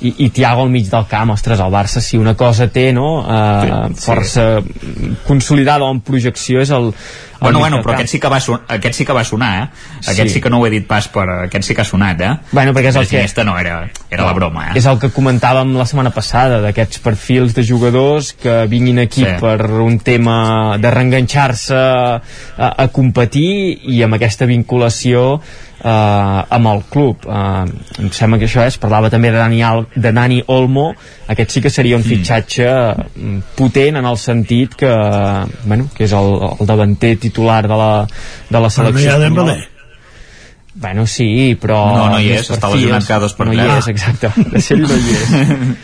i, 0.00 0.14
i 0.26 0.30
Tiago 0.34 0.66
al 0.66 0.70
mig 0.72 0.90
del 0.90 1.06
camp, 1.10 1.34
ostres, 1.36 1.62
el 1.62 1.72
Barça 1.72 2.02
si 2.04 2.20
una 2.20 2.36
cosa 2.38 2.68
té, 2.72 2.90
no? 2.96 3.10
Eh, 3.24 3.72
sí, 3.94 4.04
força 4.06 4.46
sí. 4.60 5.16
consolidada 5.26 5.88
o 5.88 5.94
en 5.94 6.04
projecció 6.04 6.62
és 6.64 6.72
el, 6.74 6.92
Bueno, 7.40 7.58
bueno, 7.58 7.80
però 7.80 7.94
aquest 7.94 8.12
sí, 8.12 8.18
que 8.20 8.28
va 8.28 8.38
sonar, 8.40 8.66
aquest 8.68 8.98
sí 8.98 9.04
que 9.08 9.14
va 9.16 9.22
sonar, 9.24 9.50
eh? 9.62 9.68
Aquest 10.12 10.28
sí. 10.28 10.34
sí 10.34 10.40
que 10.44 10.50
no 10.52 10.58
ho 10.60 10.66
he 10.66 10.70
dit 10.70 10.84
pas, 10.86 11.06
per 11.08 11.24
aquest 11.46 11.64
sí 11.64 11.74
que 11.74 11.80
ha 11.80 11.86
sonat, 11.88 12.20
eh? 12.20 12.34
Bueno, 12.52 12.74
perquè 12.76 12.90
és 12.92 12.98
el 13.00 13.08
que... 13.08 13.44
no, 13.48 13.54
era, 13.58 13.78
era 14.10 14.22
no, 14.22 14.26
la 14.28 14.34
broma, 14.36 14.66
eh? 14.68 14.74
És 14.76 14.84
el 14.90 15.00
que 15.00 15.08
comentàvem 15.14 15.72
la 15.78 15.86
setmana 15.88 16.12
passada, 16.12 16.60
d'aquests 16.60 17.00
perfils 17.00 17.56
de 17.56 17.64
jugadors 17.64 18.34
que 18.36 18.66
vinguin 18.68 19.00
aquí 19.06 19.24
sí. 19.24 19.32
per 19.40 19.56
un 19.80 19.96
tema 20.04 20.76
de 20.82 20.92
reenganxar-se 20.92 21.80
a, 21.80 22.68
a 22.68 22.88
competir 22.92 23.48
i 23.88 24.02
amb 24.04 24.20
aquesta 24.20 24.44
vinculació 24.50 25.40
eh, 25.82 26.56
amb 26.56 26.70
el 26.72 26.82
club 26.90 27.26
eh, 27.26 28.02
em 28.04 28.12
sembla 28.14 28.38
que 28.40 28.48
això 28.48 28.64
és 28.68 28.78
parlava 28.80 29.10
també 29.12 29.32
de 29.32 29.40
Dani, 29.40 29.62
Al, 29.64 29.86
de 29.94 30.12
Dani 30.12 30.40
Olmo 30.52 30.90
aquest 31.32 31.56
sí 31.56 31.64
que 31.64 31.72
seria 31.72 31.98
un 31.98 32.04
mm. 32.04 32.12
fitxatge 32.12 32.70
mm. 32.70 33.42
potent 33.58 34.00
en 34.00 34.08
el 34.12 34.20
sentit 34.20 34.76
que 34.78 34.92
bueno, 35.64 35.88
que 35.96 36.06
és 36.06 36.14
el, 36.16 36.32
el 36.60 36.70
davanter 36.70 37.16
titular 37.20 37.62
de 37.66 37.76
la, 37.82 37.92
de 38.50 38.64
la 38.66 38.70
selecció 38.70 39.18
però 39.20 39.44
no 39.44 39.50
hi 39.50 39.58
ha 39.58 39.68
Bueno, 40.72 41.04
sí, 41.04 41.58
però... 41.60 41.80
No, 41.92 42.04
no 42.12 42.18
hi 42.22 42.30
és, 42.30 42.46
està 42.54 42.68
lesionat 42.70 43.04
cada 43.04 43.26
dos 43.26 43.34
per 43.36 43.48
No 43.48 43.52
hi 43.52 43.58
és, 43.60 43.88
exacte. 43.90 44.30
De 44.52 44.60
ser 44.62 44.78
no 44.78 44.94
hi 44.94 45.16
és. 45.16 45.32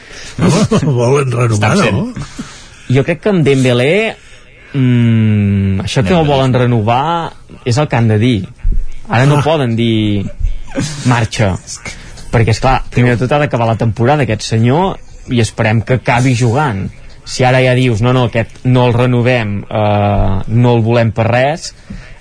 no, 0.39 0.93
volen 0.95 1.35
renovar, 1.35 1.75
no? 1.93 2.07
Jo 2.87 3.03
crec 3.05 3.21
que 3.25 3.33
amb 3.35 3.43
Dembélé 3.45 3.91
mm, 4.73 5.83
això 5.85 6.05
que 6.07 6.15
no 6.15 6.23
volen 6.29 6.55
renovar 6.55 7.33
és 7.65 7.77
el 7.77 7.89
que 7.91 7.99
han 7.99 8.09
de 8.13 8.19
dir 8.23 8.37
ara 9.09 9.27
no 9.27 9.43
poden 9.45 9.77
dir 9.79 10.27
marxa. 11.09 11.55
Perquè 12.33 12.53
és 12.53 12.61
clar, 12.61 12.81
primer 12.93 13.15
de 13.15 13.25
tot 13.25 13.33
ha 13.33 13.41
d'acabar 13.43 13.69
la 13.71 13.79
temporada 13.81 14.27
aquest 14.27 14.45
senyor 14.45 14.97
i 15.33 15.41
esperem 15.43 15.83
que 15.87 16.01
acabi 16.01 16.35
jugant. 16.39 16.87
Si 17.27 17.43
ara 17.45 17.59
ja 17.65 17.75
dius 17.75 18.03
no, 18.05 18.13
no, 18.15 18.27
aquest 18.29 18.63
no 18.71 18.87
el 18.87 18.95
renovem 18.95 19.59
eh, 19.65 20.35
no 20.47 20.75
el 20.77 20.85
volem 20.87 21.11
per 21.15 21.27
res 21.27 21.73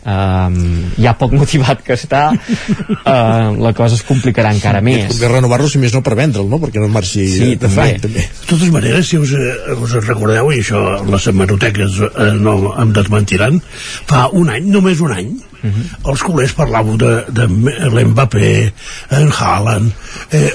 um, 0.06 0.58
ja 1.02 1.16
poc 1.18 1.34
motivat 1.40 1.82
que 1.86 1.98
està 1.98 2.28
uh, 2.32 3.50
la 3.58 3.74
cosa 3.78 3.98
es 3.98 4.04
complicarà 4.08 4.54
encara 4.56 4.82
més 4.86 5.10
Convé 5.14 5.32
renovar-lo 5.34 5.70
si 5.72 5.82
més 5.82 5.96
no 5.96 6.04
per 6.06 6.16
vendre'l 6.20 6.50
no? 6.52 6.60
perquè 6.62 6.84
no 6.84 6.92
marxi 6.94 7.26
sí, 7.32 7.50
de 7.56 7.66
també. 7.66 7.88
també 8.04 8.26
de 8.26 8.46
totes 8.52 8.70
maneres 8.74 9.10
si 9.10 9.20
us, 9.22 9.34
eh, 9.36 9.76
us 9.76 9.98
recordeu 10.06 10.52
i 10.54 10.62
això 10.62 10.86
les 11.10 11.28
hemeroteques 11.32 12.00
eh, 12.08 12.32
no 12.40 12.56
em 12.82 12.94
desmentiran 12.96 13.60
fa 14.06 14.28
un 14.34 14.54
any, 14.54 14.72
només 14.78 15.04
un 15.06 15.18
any 15.18 15.36
Uh 15.66 15.72
-huh. 15.72 16.12
els 16.12 16.22
culers 16.22 16.52
parlàveu 16.54 16.94
de, 16.96 17.26
de 17.34 17.46
l'Mbappé 17.90 18.72
en 19.18 19.32
Haaland 19.32 19.92
eh, 20.30 20.52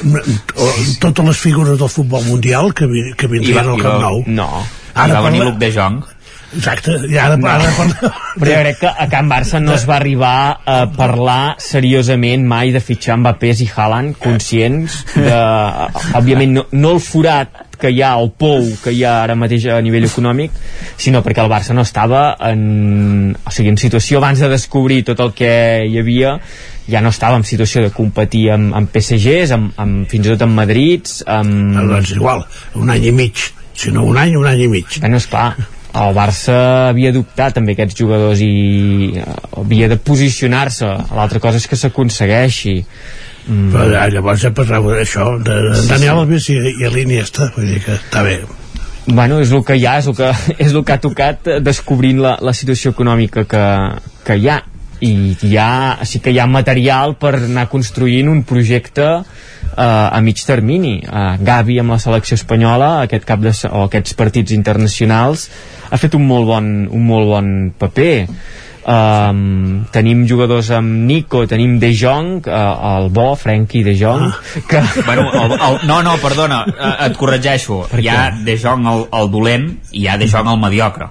totes 1.01 1.25
les 1.25 1.37
figures 1.37 1.79
del 1.79 1.89
futbol 1.89 2.23
mundial 2.25 2.73
que, 2.73 2.87
vi, 2.87 3.03
que 3.17 3.27
vindrien 3.27 3.67
al 3.67 3.83
Camp 3.83 4.01
Nou 4.01 4.23
no, 4.27 4.63
ara 4.95 5.15
va 5.15 5.31
venir 5.31 5.43
Luc 5.43 5.59
de 5.59 5.73
Jong 5.73 5.99
Exacte, 6.51 6.97
i 7.07 7.19
ara, 7.19 7.37
no. 7.39 7.47
ara 7.47 7.71
Però 7.71 8.51
jo 8.51 8.59
crec 8.65 8.79
que 8.81 8.91
a 8.91 9.07
Can 9.11 9.31
Barça 9.31 9.61
no 9.63 9.75
es 9.77 9.85
va 9.87 9.97
arribar 10.01 10.35
a 10.67 10.79
parlar 10.97 11.57
seriosament 11.63 12.47
mai 12.49 12.73
de 12.75 12.83
fitxar 12.83 13.21
Mbappés 13.21 13.63
i 13.63 13.69
Haaland 13.71 14.19
conscients 14.19 15.01
de, 15.15 15.37
òbviament 16.19 16.57
no, 16.59 16.67
no 16.73 16.95
el 16.97 17.03
forat 17.05 17.67
que 17.81 17.93
hi 17.95 18.03
ha, 18.05 18.13
el 18.21 18.33
pou 18.37 18.67
que 18.83 18.93
hi 18.93 19.05
ha 19.07 19.21
ara 19.23 19.37
mateix 19.39 19.65
a 19.73 19.79
nivell 19.85 20.05
econòmic, 20.11 20.59
sinó 21.01 21.23
perquè 21.25 21.41
el 21.45 21.53
Barça 21.53 21.77
no 21.77 21.87
estava 21.87 22.35
en, 22.51 23.33
o 23.33 23.55
sigui, 23.55 23.73
en 23.73 23.81
situació 23.81 24.21
abans 24.21 24.43
de 24.43 24.51
descobrir 24.53 25.01
tot 25.09 25.23
el 25.25 25.33
que 25.37 25.55
hi 25.87 25.97
havia 26.03 26.37
ja 26.91 27.01
no 27.01 27.15
estava 27.15 27.39
en 27.39 27.47
situació 27.47 27.85
de 27.87 27.95
competir 27.95 28.49
amb, 28.53 28.75
amb 28.77 28.91
PSGs, 28.91 29.55
amb, 29.57 29.73
amb, 29.81 30.05
fins 30.11 30.27
i 30.27 30.35
tot 30.35 30.47
amb 30.49 30.59
Madrids 30.59 31.21
amb... 31.31 31.79
doncs 31.95 32.15
igual, 32.19 32.45
un 32.81 32.91
any 32.93 33.11
i 33.11 33.15
mig 33.15 33.51
si 33.81 33.95
no 33.95 34.05
un 34.05 34.19
any, 34.21 34.35
un 34.37 34.49
any 34.51 34.67
i 34.67 34.73
mig 34.73 34.99
bueno, 34.99 35.21
esclar, 35.23 35.55
el 35.91 36.15
Barça 36.15 36.57
havia 36.91 37.13
d'optar 37.15 37.51
també 37.57 37.75
aquests 37.75 37.99
jugadors 37.99 38.43
i 38.45 38.53
uh, 39.19 39.35
havia 39.63 39.89
de 39.91 39.99
posicionar-se. 39.99 40.87
L'altra 41.17 41.43
cosa 41.43 41.61
és 41.61 41.67
que 41.67 41.79
s'aconsegueixi. 41.79 42.79
Mm. 43.41 43.71
però 43.73 44.05
llavors 44.13 44.43
ja 44.45 44.51
parlàvem 44.53 44.99
d'això 44.99 45.25
de, 45.41 45.55
de 45.65 45.85
Daniel 45.89 46.19
Alves 46.21 46.51
i, 46.53 46.59
i 46.85 46.91
l'Iniesta 46.93 47.49
vull 47.55 47.71
dir 47.73 47.81
que 47.83 47.95
està 47.97 48.21
bé. 48.23 48.37
Bueno, 49.09 49.39
és 49.41 49.51
el 49.51 49.65
que 49.65 49.79
hi 49.81 49.87
ha, 49.89 49.97
és 49.99 50.11
el 50.11 50.17
que, 50.19 50.29
és 50.67 50.75
el 50.75 50.85
que 50.85 50.95
ha 50.95 51.01
tocat 51.01 51.49
descobrint 51.65 52.21
la, 52.23 52.37
la 52.45 52.53
situació 52.55 52.93
econòmica 52.95 53.47
que, 53.49 53.65
que 54.27 54.37
hi 54.37 54.51
ha. 54.53 54.61
I 55.01 55.13
hi 55.49 55.55
ha, 55.57 56.05
sí 56.05 56.21
que 56.21 56.35
hi 56.35 56.39
ha 56.39 56.45
material 56.45 57.17
per 57.17 57.39
anar 57.39 57.71
construint 57.73 58.29
un 58.29 58.43
projecte 58.45 59.07
eh, 59.77 60.17
a 60.17 60.21
mig 60.25 60.43
termini 60.47 60.99
eh, 61.03 61.37
Gavi 61.41 61.79
amb 61.83 61.97
la 61.97 62.01
selecció 62.03 62.39
espanyola 62.39 63.01
aquest 63.05 63.29
cap 63.29 63.43
de, 63.45 63.55
o 63.71 63.85
aquests 63.87 64.17
partits 64.19 64.57
internacionals 64.57 65.49
ha 65.91 65.99
fet 65.99 66.15
un 66.19 66.27
molt 66.27 66.49
bon, 66.51 66.73
un 66.91 67.07
molt 67.07 67.31
bon 67.35 67.55
paper 67.79 68.15
Um, 68.81 69.85
tenim 69.93 70.23
jugadors 70.27 70.71
amb 70.73 71.05
Nico, 71.05 71.45
tenim 71.47 71.77
De 71.79 71.91
Jong, 71.93 72.47
uh, 72.49 72.97
el 72.97 73.11
bo, 73.13 73.35
Frenkie 73.37 73.85
De 73.85 73.93
Jong, 73.95 74.25
ah. 74.25 74.41
que... 74.67 74.81
Bueno, 75.07 75.29
el, 75.31 75.53
el, 75.53 75.79
no, 75.87 76.01
no, 76.03 76.17
perdona, 76.19 76.65
et 77.05 77.17
corregeixo. 77.21 77.85
Per 77.91 78.01
hi 78.01 78.09
ha 78.09 78.31
De 78.41 78.57
Jong 78.59 78.89
el, 78.89 79.05
el 79.21 79.31
dolent 79.31 79.69
i 79.93 80.01
hi 80.01 80.09
ha 80.09 80.17
De 80.21 80.31
Jong 80.33 80.49
el 80.55 80.61
mediocre. 80.65 81.11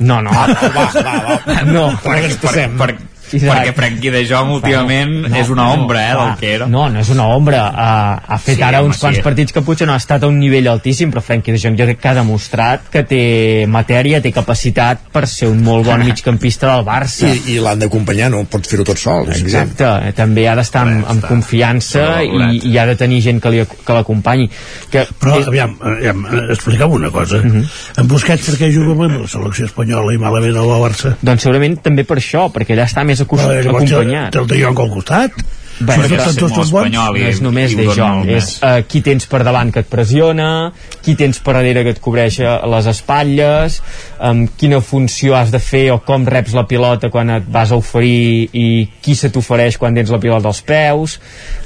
No, 0.00 0.18
no, 0.26 0.34
va, 0.34 0.48
va, 0.50 0.68
va, 0.74 1.14
va. 1.46 1.60
no, 1.76 1.86
per, 2.02 2.18
per, 2.42 2.90
per, 3.40 3.48
perquè 3.50 3.72
Frenkie 3.74 4.10
de 4.14 4.24
Jong 4.28 4.50
últimament 4.58 5.14
no, 5.28 5.36
és 5.36 5.48
una 5.50 5.68
ombra 5.72 6.02
eh, 6.08 6.14
del 6.14 6.34
que 6.40 6.52
era 6.54 6.66
No, 6.66 6.88
no 6.88 7.00
és 7.00 7.08
una 7.10 7.26
ombra. 7.34 7.62
Ha, 7.74 7.88
ha 8.26 8.38
fet 8.38 8.56
Sí, 8.56 8.62
ara 8.62 8.82
uns 8.82 8.98
quants 8.98 9.18
sí. 9.18 9.22
partits 9.22 9.52
que 9.52 9.62
potser 9.62 9.86
no 9.86 9.92
ha 9.94 9.96
estat 10.00 10.22
a 10.22 10.26
un 10.30 10.38
nivell 10.38 10.68
altíssim, 10.68 11.10
però 11.10 11.20
Frenkie 11.22 11.52
de 11.54 11.58
Jong 11.62 11.78
jo 11.78 11.84
crec 11.88 12.00
que 12.00 12.08
ha 12.08 12.14
demostrat 12.14 12.88
que 12.90 13.02
té 13.04 13.66
matèria, 13.68 14.20
té 14.22 14.32
capacitat 14.32 14.98
per 15.12 15.26
ser 15.26 15.48
un 15.48 15.62
molt 15.62 15.86
bon 15.86 16.04
migcampista 16.08 16.70
del 16.74 16.84
Barça. 16.86 17.26
I, 17.28 17.54
i 17.54 17.58
l'han 17.62 17.78
d'acompanyar, 17.78 18.30
no 18.30 18.44
pot 18.50 18.66
fer-ho 18.66 18.84
tot 18.84 18.98
sol. 18.98 19.28
Exacte, 19.34 20.12
també 20.16 20.46
ha 20.48 20.54
d'estar 20.58 20.82
amb, 20.86 21.04
amb 21.08 21.24
confiança 21.26 22.22
i, 22.24 22.60
i 22.70 22.78
ha 22.78 22.86
de 22.86 22.96
tenir 23.00 23.20
gent 23.24 23.40
que 23.42 23.50
li- 23.50 23.64
que 23.66 23.92
l'acompanyi. 23.96 24.48
Que 24.90 25.06
Però, 25.20 25.38
aviam, 25.46 25.76
aviam 25.80 26.24
explica'm 26.50 26.92
una 26.92 27.10
cosa. 27.10 27.38
Uh 27.38 27.44
-huh. 27.60 27.64
En 27.98 28.08
Busquets 28.08 28.44
per 28.50 28.58
què 28.58 28.70
juga 28.72 28.92
amb 29.04 29.20
la 29.20 29.28
selecció 29.28 29.66
espanyola 29.66 30.12
i 30.14 30.18
malament 30.18 30.56
al 30.56 30.68
Barça? 30.80 31.14
Doncs 31.22 31.42
segurament 31.42 31.78
també 31.82 32.04
per 32.04 32.18
això, 32.18 32.50
perquè 32.52 32.72
allà 32.74 32.84
està 32.84 33.04
més 33.04 33.20
Però 33.26 33.50
llavors 33.62 33.90
té- 33.90 33.96
acompanyat. 33.96 34.40
el 34.40 34.46
De 34.46 34.62
Jong 34.62 34.80
al 34.86 34.90
costat. 34.90 35.44
Bé, 35.74 35.94
Si 35.94 36.00
però 36.06 36.24
tots 36.38 36.52
són 36.54 36.68
bons, 36.70 36.92
no 36.94 37.04
és 37.18 37.40
només 37.42 37.72
de 37.74 37.84
Jong, 37.90 38.28
és 38.30 38.50
uh, 38.62 38.76
qui 38.86 39.00
tens 39.02 39.24
per 39.26 39.40
davant 39.42 39.72
que 39.74 39.80
et 39.82 39.88
pressiona, 39.90 40.70
qui 41.02 41.16
tens 41.18 41.40
per 41.42 41.56
darrere 41.56 41.82
que 41.82 41.90
et 41.96 41.98
cobreix 42.00 42.36
eh, 42.38 42.50
les 42.70 42.86
espatlles, 42.86 43.80
um, 44.22 44.44
quina 44.60 44.78
funció 44.80 45.34
has 45.34 45.50
de 45.50 45.58
fer 45.58 45.88
o 45.90 45.96
com 46.06 46.28
reps 46.30 46.54
la 46.54 46.62
pilota 46.70 47.10
quan 47.10 47.32
et 47.34 47.48
vas 47.50 47.72
a 47.74 47.78
oferir 47.80 48.50
i 48.54 48.66
qui 49.02 49.16
se 49.18 49.32
t'ofereix 49.34 49.76
quan 49.82 49.98
tens 49.98 50.12
la 50.14 50.20
pilota 50.22 50.46
als 50.52 50.62
peus. 50.62 51.18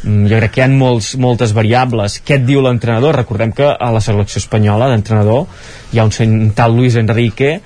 Mm, 0.02 0.24
jo 0.32 0.40
crec 0.40 0.54
que 0.56 0.62
hi 0.62 0.64
ha 0.64 0.70
molts, 0.72 1.10
moltes 1.20 1.52
variables. 1.52 2.16
Què 2.24 2.38
et 2.40 2.46
diu 2.48 2.64
l'entrenador? 2.64 3.14
Recordem 3.20 3.52
que 3.52 3.68
a 3.76 3.90
la 3.92 4.00
selecció 4.00 4.40
espanyola 4.40 4.88
d'entrenador 4.88 5.44
hi 5.92 6.00
ha 6.00 6.08
un 6.08 6.50
tal 6.56 6.74
Luis 6.80 6.96
Enrique 6.96 7.58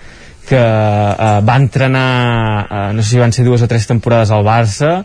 que 0.48 0.58
eh, 0.58 1.38
va 1.46 1.56
entrenar, 1.56 2.08
eh, 2.66 2.88
no 2.96 3.02
sé 3.02 3.14
si 3.14 3.22
van 3.22 3.32
ser 3.32 3.46
dues 3.46 3.62
o 3.62 3.70
tres 3.70 3.86
temporades 3.90 4.32
al 4.34 4.44
Barça, 4.46 4.98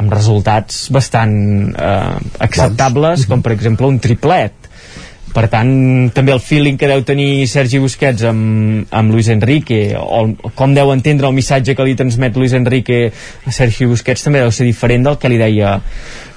amb 0.00 0.12
resultats 0.12 0.88
bastant 0.94 1.34
eh, 1.70 2.18
acceptables, 2.42 3.28
com 3.30 3.42
per 3.42 3.54
exemple 3.54 3.90
un 3.90 4.00
triplet. 4.02 4.64
Per 5.34 5.48
tant, 5.50 5.70
també 6.14 6.30
el 6.30 6.38
feeling 6.38 6.76
que 6.78 6.86
deu 6.86 7.00
tenir 7.02 7.48
Sergi 7.50 7.80
Busquets 7.82 8.22
amb, 8.28 8.84
amb 8.94 9.10
Luis 9.10 9.26
Enrique, 9.32 9.80
o 9.98 10.52
com 10.54 10.76
deu 10.76 10.92
entendre 10.94 11.26
el 11.26 11.34
missatge 11.34 11.74
que 11.74 11.86
li 11.88 11.96
transmet 11.98 12.38
Luis 12.38 12.54
Enrique 12.54 13.08
a 13.10 13.54
Sergi 13.54 13.88
Busquets, 13.90 14.22
també 14.22 14.44
deu 14.44 14.54
ser 14.54 14.68
diferent 14.68 15.08
del 15.08 15.18
que 15.18 15.32
li 15.32 15.40
deia 15.40 15.74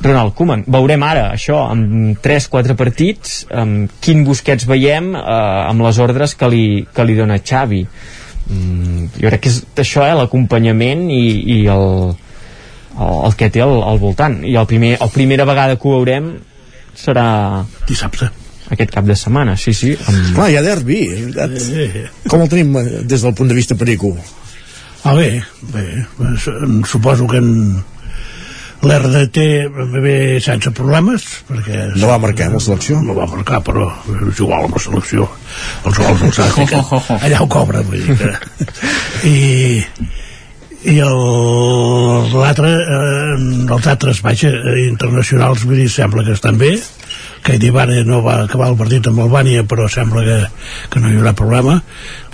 Ronald 0.02 0.34
Koeman. 0.34 0.66
Veurem 0.74 1.06
ara, 1.06 1.28
això, 1.38 1.60
amb 1.70 2.18
3-4 2.26 2.74
partits, 2.80 3.44
amb 3.54 3.94
quin 4.02 4.26
Busquets 4.26 4.66
veiem 4.66 5.14
eh, 5.14 5.22
amb 5.22 5.86
les 5.86 6.02
ordres 6.02 6.34
que 6.34 6.50
li, 6.50 6.68
que 6.90 7.06
li 7.06 7.22
dona 7.22 7.38
Xavi. 7.38 7.84
Mm, 8.48 9.10
jo 9.18 9.28
crec 9.28 9.44
que 9.44 9.52
és 9.52 9.62
això, 9.84 10.06
eh, 10.08 10.16
l'acompanyament 10.16 11.08
i, 11.12 11.24
i 11.58 11.60
el, 11.72 11.88
el, 12.96 13.16
el 13.28 13.38
que 13.40 13.52
té 13.52 13.64
al, 13.64 13.76
al 13.84 14.00
voltant 14.00 14.40
i 14.48 14.56
el 14.56 14.68
primer, 14.70 14.96
el 15.04 15.14
primera 15.14 15.48
vegada 15.50 15.76
que 15.76 15.90
ho 15.90 15.98
veurem 15.98 16.36
serà 16.98 17.28
dissabte 17.90 18.30
aquest 18.72 18.92
cap 18.92 19.06
de 19.08 19.16
setmana, 19.16 19.56
sí, 19.60 19.74
sí 19.76 19.94
amb... 19.96 20.34
Clar, 20.36 20.50
hi 20.52 20.58
ha 20.60 20.64
derbi, 20.66 21.00
és 21.08 21.22
veritat. 21.28 22.26
Com 22.32 22.44
el 22.44 22.52
tenim 22.52 22.76
eh, 22.80 22.88
des 23.08 23.24
del 23.24 23.36
punt 23.38 23.52
de 23.52 23.56
vista 23.58 23.78
perico? 23.80 24.12
Ah, 25.04 25.14
bé, 25.16 25.42
bé. 25.72 25.86
Suposo 26.88 27.28
que 27.32 27.40
en 27.40 27.52
l'RDT 28.86 29.38
ve 29.98 30.16
sense 30.44 30.70
problemes, 30.78 31.24
perquè... 31.50 31.88
No 31.98 32.12
va 32.12 32.20
marcar 32.22 32.52
la 32.54 32.60
selecció? 32.62 33.00
No 33.02 33.16
va 33.18 33.26
marcar, 33.32 33.62
però 33.66 33.88
és 34.30 34.38
igual 34.44 34.68
amb 34.68 34.78
la 34.78 34.84
selecció. 34.84 35.26
Els 35.88 35.98
gols 35.98 36.22
els 36.28 36.40
ha 36.44 36.50
ficat. 36.54 37.10
Allà 37.18 37.42
ho 37.42 37.50
cobra, 37.50 37.82
vull 37.88 38.04
dir 38.06 38.18
que... 38.20 38.32
I, 39.28 39.82
i 40.94 41.00
el- 41.02 42.30
l'altre 42.38 42.70
eh, 42.70 43.34
els 43.74 43.88
altres 43.90 44.22
vaja, 44.24 44.52
internacionals 44.86 45.66
vull 45.66 45.82
dir, 45.82 45.90
sembla 45.92 46.24
que 46.28 46.36
estan 46.38 46.60
bé 46.62 46.76
que 47.44 47.58
Dibane 47.62 48.04
no 48.06 48.22
va 48.26 48.42
acabar 48.44 48.70
el 48.72 48.78
partit 48.80 49.08
amb 49.10 49.22
Albània 49.24 49.64
però 49.70 49.88
sembla 49.92 50.22
que, 50.26 50.38
que 50.94 51.02
no 51.02 51.10
hi 51.10 51.18
haurà 51.18 51.34
problema 51.38 51.80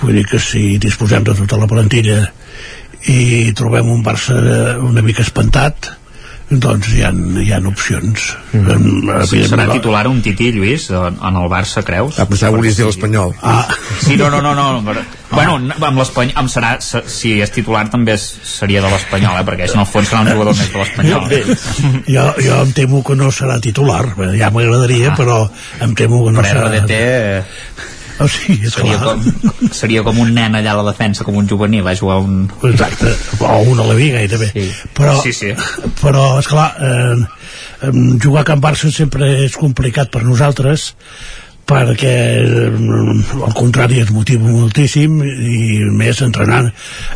vull 0.02 0.16
dir 0.20 0.26
que 0.28 0.40
si 0.44 0.78
disposem 0.82 1.24
de 1.28 1.36
tota 1.40 1.60
la 1.62 1.68
plantilla 1.72 2.20
i 3.12 3.52
trobem 3.58 3.90
un 3.94 4.04
Barça 4.06 4.36
una 4.84 5.04
mica 5.06 5.24
espantat 5.26 5.92
doncs 6.50 6.90
hi 6.94 7.02
ha, 7.02 7.10
hi 7.42 7.52
ha 7.56 7.60
opcions 7.66 8.26
mm. 8.54 9.24
Sí, 9.30 9.42
serà 9.50 9.66
titular 9.72 10.04
un 10.10 10.20
tití, 10.22 10.52
Lluís, 10.54 10.90
en, 10.94 11.16
en 11.18 11.38
el 11.40 11.48
Barça, 11.50 11.82
creus? 11.88 12.20
Ah, 12.20 12.26
pensava 12.30 12.52
que 12.54 12.60
volies 12.62 12.78
dir 12.78 12.86
l'Espanyol. 12.86 13.34
Ah. 13.42 13.64
Sí, 14.04 14.18
no, 14.20 14.30
no, 14.30 14.42
no, 14.44 14.54
no. 14.54 14.82
Però, 14.86 15.02
bueno, 15.32 15.56
amb 15.88 15.98
l'Espanyol, 16.02 16.36
em 16.44 16.50
serà, 16.52 16.76
se- 16.84 17.04
si 17.10 17.34
és 17.42 17.50
titular 17.56 17.86
també 17.90 18.14
és, 18.20 18.26
seria 18.46 18.84
de 18.86 18.92
l'Espanyol, 18.92 19.40
eh? 19.40 19.46
perquè 19.48 19.70
en 19.72 19.82
el 19.82 19.90
fons 19.90 20.12
serà 20.12 20.22
un 20.28 20.30
jugador 20.36 20.54
més 20.60 20.70
de 20.70 20.84
l'Espanyol. 20.84 21.26
jo, 22.14 22.28
jo 22.46 22.60
em 22.68 22.76
temo 22.78 23.02
que 23.08 23.16
no 23.18 23.32
serà 23.34 23.58
titular 23.64 24.04
ja 24.38 24.52
m'agradaria 24.54 25.16
però 25.18 25.40
em 25.82 25.96
temo 25.98 26.22
que 26.28 26.36
no 26.36 26.44
Per 26.44 26.50
serà 26.52 26.68
RDT 26.70 27.00
oh, 28.20 28.28
sí, 28.28 28.60
és 28.62 28.74
seria 28.76 29.00
clar. 29.02 29.16
com, 29.16 29.70
seria 29.74 30.04
com 30.06 30.20
un 30.24 30.34
nen 30.36 30.56
allà 30.60 30.74
a 30.76 30.82
la 30.82 30.92
defensa, 30.92 31.26
com 31.26 31.38
un 31.40 31.48
juvenil, 31.50 31.84
va 31.86 31.96
jugar 31.98 32.20
un... 32.24 32.46
Exacte, 32.70 33.14
o 33.40 33.54
un 33.72 33.80
a 33.80 33.88
la 33.90 33.98
Viga 33.98 34.22
gairebé 34.22 34.52
sí. 34.54 34.68
però, 34.98 35.16
Sí, 35.24 35.34
sí. 35.34 35.54
però 36.02 36.40
esclar 36.42 36.70
eh, 36.80 37.92
jugar 38.22 38.44
a 38.44 38.48
Can 38.52 38.62
Barça 38.64 38.92
sempre 38.94 39.30
és 39.46 39.58
complicat 39.60 40.12
per 40.14 40.24
nosaltres 40.24 40.94
perquè 41.70 42.14
eh, 42.44 43.44
al 43.48 43.54
contrari 43.56 44.02
es 44.04 44.10
motiva 44.12 44.50
moltíssim 44.52 45.22
i 45.24 45.80
més 45.96 46.20
entrenant 46.26 46.68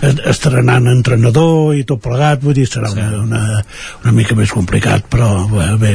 est- 0.01 0.22
estrenant 0.32 0.88
entrenador 0.92 1.76
i 1.76 1.84
tot 1.90 2.00
plegat 2.06 2.42
vull 2.45 2.56
dir 2.56 2.67
serà 2.69 2.92
una, 2.95 3.08
una, 3.26 3.42
una 4.06 4.16
mica 4.16 4.38
més 4.40 4.53
complicat 4.56 5.09
però 5.11 5.30
bé, 5.51 5.67
bé 5.82 5.93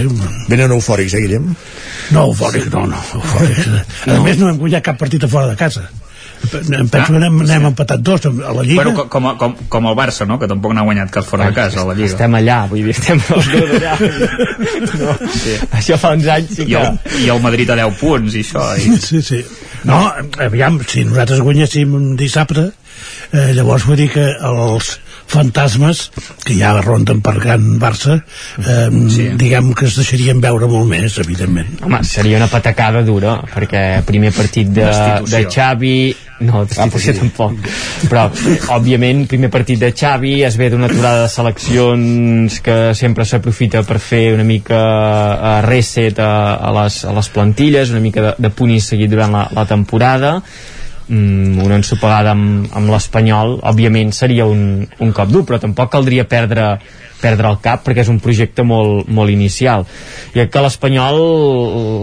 Venen 0.53 0.75
eufòrics, 0.77 1.15
eh, 1.17 1.25
Guillem? 1.25 1.49
no, 2.13 2.27
eufòrics, 2.29 2.69
no, 2.75 2.85
no, 2.91 3.01
eufòrics. 3.17 3.69
A 4.13 4.21
més, 4.21 4.37
no 4.39 4.51
hem 4.53 4.59
guanyat 4.61 4.85
cap 4.85 4.99
partit 5.01 5.25
a 5.25 5.29
fora 5.33 5.49
de 5.53 5.57
casa. 5.57 5.87
Em 6.43 6.89
penso 6.91 7.13
que 7.15 7.19
n'hem 7.23 7.37
n'hem 7.47 7.67
empatat 7.71 8.01
dos 8.03 8.27
a 8.27 8.31
la 8.53 8.63
Lliga. 8.67 8.83
Bueno, 8.83 8.95
co- 8.99 9.09
com, 9.09 9.29
com, 9.39 9.55
com 9.71 9.87
el 9.89 9.95
Barça, 9.97 10.27
no? 10.27 10.39
que 10.41 10.49
tampoc 10.51 10.75
n'ha 10.75 10.83
guanyat 10.87 11.11
cap 11.15 11.25
fora 11.25 11.47
de 11.49 11.55
casa 11.55 11.81
a 11.83 11.87
la 11.89 11.95
Lliga. 11.95 12.09
estem 12.11 12.35
allà, 12.35 12.59
vull 12.71 12.83
dir, 12.83 12.91
estem 12.97 13.21
els 13.37 13.51
dos 13.53 13.75
allà 13.79 13.95
no, 15.03 15.15
sí. 15.33 15.57
això 15.79 15.99
fa 16.01 16.13
uns 16.17 16.27
anys 16.35 16.57
sí 16.57 16.67
I 16.67 16.73
que 16.75 16.83
el, 16.83 16.99
I 17.25 17.31
el 17.35 17.41
Madrid 17.45 17.71
a 17.71 17.77
10 17.79 17.99
punts 18.01 18.35
i 18.35 18.43
això. 18.45 18.67
I... 18.79 18.97
Sí, 19.03 19.23
sí. 19.23 19.43
No, 19.89 20.01
aviam, 20.43 20.79
si 20.87 21.05
nosaltres 21.09 21.41
guanyéssim 21.43 21.95
dissabte, 22.21 22.69
eh, 23.33 23.49
llavors 23.57 23.87
vull 23.89 23.99
dir 24.03 24.11
que 24.15 24.27
els 24.39 24.93
fantasmes 25.31 26.11
que 26.45 26.57
ja 26.59 26.75
ronden 26.83 27.23
per 27.25 27.37
Can 27.43 27.79
Barça 27.81 28.19
eh, 28.59 28.89
sí. 29.13 29.29
diguem 29.39 29.73
que 29.77 29.87
es 29.89 29.97
deixarien 29.99 30.43
veure 30.43 30.69
molt 30.71 30.89
més, 30.91 31.17
evidentment. 31.23 31.79
Home, 31.87 32.03
seria 32.07 32.41
una 32.41 32.51
patacada 32.53 33.03
dura, 33.07 33.39
perquè 33.53 34.03
primer 34.07 34.33
partit 34.37 34.73
de, 34.75 34.91
de 35.29 35.47
Xavi... 35.49 35.97
No, 36.43 36.65
destitució 36.67 37.13
tampoc. 37.15 37.69
Però, 38.11 38.25
òbviament, 38.75 39.21
primer 39.31 39.47
partit 39.53 39.79
de 39.79 39.93
Xavi 39.95 40.41
es 40.43 40.57
ve 40.59 40.73
d'una 40.73 40.89
aturada 40.91 41.29
de 41.29 41.31
seleccions 41.31 42.59
que 42.67 42.77
sempre 42.99 43.27
s'aprofita 43.29 43.85
per 43.87 44.01
fer 44.03 44.25
una 44.35 44.47
mica 44.49 44.81
uh, 44.83 45.55
reset 45.63 46.19
a, 46.19 46.33
a, 46.59 46.75
les, 46.81 46.99
a 47.07 47.15
les 47.15 47.31
plantilles, 47.31 47.95
una 47.95 48.03
mica 48.03 48.27
de, 48.27 48.37
de 48.43 48.51
punt 48.51 48.75
i 48.75 48.81
seguit 48.83 49.13
durant 49.13 49.39
la, 49.39 49.47
la 49.55 49.69
temporada 49.71 50.41
mm, 51.09 51.63
una 51.65 51.77
ensopegada 51.81 52.33
amb, 52.37 52.67
amb 52.75 52.91
l'Espanyol 52.93 53.59
òbviament 53.63 54.13
seria 54.17 54.47
un, 54.47 54.83
un 54.99 55.13
cop 55.17 55.29
dur 55.33 55.45
però 55.49 55.59
tampoc 55.63 55.91
caldria 55.93 56.25
perdre 56.29 56.77
perdre 57.23 57.47
el 57.53 57.61
cap 57.63 57.85
perquè 57.87 58.03
és 58.03 58.09
un 58.11 58.19
projecte 58.19 58.65
molt, 58.67 59.07
molt 59.07 59.31
inicial 59.31 59.85
i 60.35 60.43
que 60.51 60.63
l'Espanyol 60.65 61.21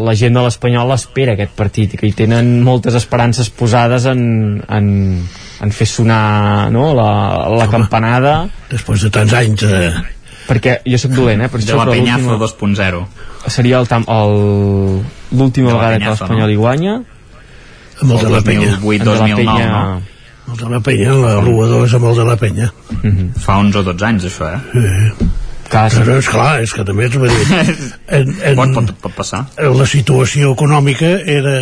la 0.08 0.14
gent 0.16 0.38
de 0.38 0.44
l'Espanyol 0.46 0.88
l'espera 0.94 1.34
aquest 1.36 1.52
partit 1.60 1.94
i 1.94 2.00
que 2.00 2.08
hi 2.08 2.14
tenen 2.16 2.62
moltes 2.64 2.96
esperances 2.96 3.50
posades 3.52 4.06
en, 4.08 4.22
en, 4.70 4.88
en 5.60 5.74
fer 5.76 5.88
sonar 5.92 6.70
no, 6.72 6.94
la, 6.96 7.10
la 7.52 7.68
campanada 7.72 8.38
després 8.72 9.04
de 9.04 9.12
tants 9.20 9.36
anys 9.42 9.66
eh... 9.68 9.92
perquè 10.48 10.80
jo 10.88 10.98
sóc 10.98 11.12
dolent 11.14 11.44
eh, 11.46 11.50
per 11.52 11.60
De 11.60 11.68
això, 11.68 11.78
la 11.84 11.90
l'última- 11.92 12.40
2.0. 12.40 13.04
seria 13.52 13.78
el 13.84 13.88
tam- 13.92 14.08
el- 14.08 15.04
l'última 15.36 15.76
vegada 15.76 16.00
que 16.00 16.10
l'Espanyol 16.16 16.48
no? 16.48 16.54
hi 16.56 16.60
guanya 16.64 16.96
Amb 18.02 18.12
el 18.12 18.20
de 18.26 18.30
la 18.30 18.42
Penya. 18.42 18.72
2008, 18.78 18.94
El 18.94 19.00
de 19.00 19.06
la 19.06 19.18
2009, 19.20 19.44
Penya- 19.44 19.72
no? 19.72 20.02
El 20.54 20.58
de 20.58 20.70
la 20.70 20.80
Penya, 20.80 21.14
la 21.14 21.34
Rua 21.42 21.68
2 21.68 21.84
és 21.90 21.94
amb 21.94 22.06
el 22.10 22.16
de 22.16 22.26
la 22.26 22.36
Penya. 22.38 22.72
Fa 23.44 23.58
11 23.60 23.78
o 23.80 23.84
12 23.84 24.06
anys, 24.06 24.24
això, 24.26 24.54
eh? 24.56 24.60
Sí. 24.74 25.28
Però 25.70 26.16
és 26.18 26.26
clar, 26.28 26.62
és 26.64 26.72
que 26.74 26.82
també 26.84 27.06
vull 27.14 27.30
dir, 27.30 27.76
en, 28.18 28.32
en, 28.42 28.56
Pot, 28.58 28.72
pot, 28.74 28.94
pot 29.04 29.14
passar. 29.20 29.44
la 29.62 29.86
situació 29.86 30.56
econòmica 30.56 31.12
era, 31.30 31.54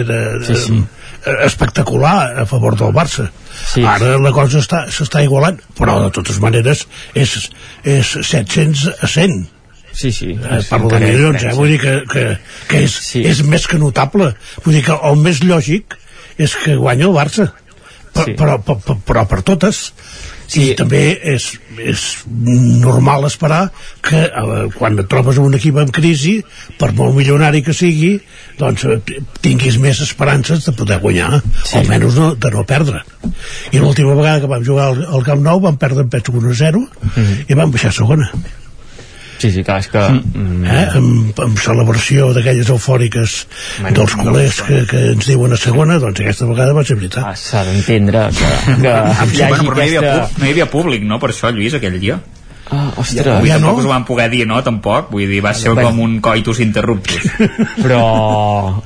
era 0.00 0.20
Sí, 0.46 0.56
sí. 0.56 0.78
eh, 1.26 1.34
espectacular 1.44 2.38
a 2.40 2.46
favor 2.48 2.78
del 2.80 2.94
Barça. 2.96 3.26
Sí. 3.74 3.84
Ara 3.84 4.14
la 4.18 4.32
cosa 4.32 4.62
està- 4.64 4.86
s'està 4.88 5.20
igualant, 5.26 5.60
però 5.76 5.98
de 6.06 6.08
totes 6.10 6.40
maneres 6.40 6.86
és, 7.12 7.50
és 7.84 8.14
700 8.22 8.94
a 9.02 9.06
100. 9.06 9.44
Sí, 9.92 10.12
sí. 10.12 10.32
Eh, 10.32 10.60
parlo 10.68 10.88
de 10.88 11.00
milions, 11.00 11.42
eh? 11.44 11.54
Vull 11.56 11.74
dir 11.74 11.80
que, 11.82 11.96
que, 12.10 12.26
que 12.70 12.84
és, 12.86 12.98
sí. 13.10 13.24
és 13.26 13.42
més 13.46 13.66
que 13.66 13.78
notable. 13.78 14.32
Vull 14.64 14.78
dir 14.78 14.84
que 14.86 14.98
el 15.10 15.18
més 15.20 15.42
lògic 15.44 15.98
és 16.40 16.54
que 16.62 16.78
guanyi 16.78 17.08
el 17.08 17.16
Barça. 17.16 17.50
Per, 18.10 18.24
Sí. 18.26 18.32
però, 18.34 18.56
però, 18.58 18.80
però, 18.82 18.96
però 19.06 19.26
per 19.30 19.42
totes. 19.46 19.92
sí. 20.50 20.62
i 20.64 20.74
també 20.74 21.02
és, 21.30 21.44
és 21.78 22.04
normal 22.26 23.26
esperar 23.28 23.60
que 24.02 24.24
eh, 24.26 24.64
quan 24.74 24.98
et 24.98 25.08
trobes 25.10 25.38
un 25.38 25.54
equip 25.54 25.78
en 25.78 25.92
crisi 25.94 26.40
per 26.80 26.90
molt 26.98 27.14
milionari 27.16 27.62
que 27.62 27.74
sigui 27.76 28.16
doncs 28.58 28.86
eh, 28.90 28.98
tinguis 29.44 29.78
més 29.78 30.02
esperances 30.02 30.66
de 30.66 30.74
poder 30.76 30.98
guanyar 31.04 31.38
sí. 31.38 31.76
almenys 31.78 32.18
no, 32.18 32.32
de 32.34 32.50
no 32.50 32.66
perdre 32.66 33.04
i 33.70 33.78
l'última 33.78 34.16
vegada 34.18 34.42
que 34.42 34.50
vam 34.50 34.66
jugar 34.66 34.90
al, 34.90 35.04
al 35.06 35.26
Camp 35.28 35.44
Nou 35.46 35.62
vam 35.62 35.78
perdre 35.80 36.02
en 36.06 36.10
penso 36.10 36.34
1-0 36.34 36.42
mm 36.42 36.88
-hmm. 37.14 37.44
i 37.46 37.54
vam 37.54 37.70
baixar 37.70 37.94
segona 37.94 38.30
Sí, 39.40 39.48
sí, 39.54 39.62
clar, 39.64 39.78
és 39.80 39.88
que... 39.88 40.00
Mm. 40.36 40.64
Eh? 40.68 40.82
Amb, 40.98 41.38
amb 41.46 41.60
celebració 41.64 42.28
d'aquelles 42.36 42.68
eufòriques 42.74 43.36
bueno, 43.80 43.94
dels 43.96 44.16
culers 44.20 44.58
no, 44.60 44.66
que, 44.66 44.80
que 44.90 45.04
ens 45.14 45.30
diuen 45.30 45.56
a 45.56 45.60
segona, 45.60 45.96
doncs 46.02 46.20
aquesta 46.20 46.48
vegada 46.50 46.74
va 46.76 46.84
ser 46.84 46.98
veritat. 47.00 47.24
Ah, 47.30 47.32
S'ha 47.40 47.64
d'entendre 47.68 48.26
que, 48.36 48.50
que 48.82 48.92
hi 48.92 48.92
hagi 48.92 49.40
bueno, 49.46 49.70
però 49.70 49.78
no 49.78 49.86
hi, 49.86 49.96
havia, 50.02 50.18
no 50.36 50.44
hi 50.44 50.52
havia 50.52 50.68
públic, 50.68 51.08
no?, 51.08 51.20
per 51.22 51.32
això, 51.32 51.54
Lluís, 51.56 51.78
aquell 51.78 51.96
dia. 52.02 52.20
Ah, 52.70 52.92
ostres. 53.02 53.26
Ja, 53.26 53.40
ja 53.42 53.56
tampoc 53.58 53.80
no? 53.80 53.82
us 53.82 53.86
ho 53.88 53.90
van 53.90 54.04
poder 54.06 54.28
dir, 54.30 54.44
no? 54.46 54.60
Tampoc. 54.62 55.08
Vull 55.10 55.26
dir, 55.26 55.40
va 55.42 55.50
ser 55.58 55.72
com 55.74 55.98
un 56.04 56.20
coitus 56.22 56.60
interruptus. 56.62 57.26
Però 57.82 58.02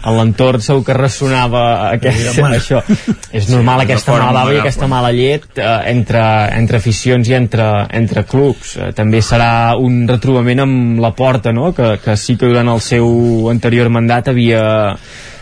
a 0.01 0.15
l'entorn 0.17 0.65
segur 0.65 0.87
que 0.87 0.97
ressonava 0.97 1.65
aquest, 1.91 2.41
això. 2.47 2.81
És 3.29 3.51
normal 3.53 3.85
aquesta 3.85 4.17
mala 4.17 4.47
i 4.55 4.63
aquesta 4.63 4.89
mala 4.89 5.11
llet 5.13 5.61
eh, 5.61 5.69
entre, 5.93 6.23
entre 6.57 6.81
aficions 6.81 7.29
i 7.29 7.37
entre, 7.37 7.69
entre 7.93 8.25
clubs. 8.31 8.79
Eh, 8.79 8.91
també 8.97 9.21
serà 9.25 9.77
un 9.77 10.07
retrobament 10.09 10.65
amb 10.65 11.05
la 11.05 11.13
porta, 11.13 11.53
no? 11.53 11.75
Que, 11.77 11.99
que 12.01 12.17
sí 12.17 12.39
que 12.41 12.49
durant 12.49 12.73
el 12.73 12.81
seu 12.81 13.51
anterior 13.53 13.93
mandat 13.93 14.33
havia, 14.33 14.65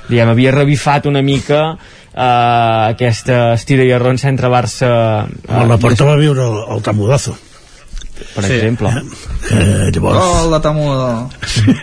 diguem, 0.08 0.34
havia 0.34 0.56
revifat 0.58 1.06
una 1.06 1.22
mica 1.22 1.62
eh, 1.70 2.90
aquesta 2.90 3.54
estira 3.54 3.86
i 3.86 3.94
arronsa 3.94 4.34
entre 4.34 4.50
Barça... 4.50 4.92
Eh, 5.46 5.64
la 5.70 5.78
porta 5.78 6.10
va 6.10 6.18
viure 6.18 6.42
el, 6.42 6.60
el 6.74 6.82
tamudazo 6.82 7.38
per 8.34 8.44
sí. 8.44 8.52
exemple. 8.54 8.90
Eh, 9.50 9.90
llavors... 9.94 10.18
Oh, 10.20 10.50
la 10.50 10.60
Tamudo! 10.60 11.30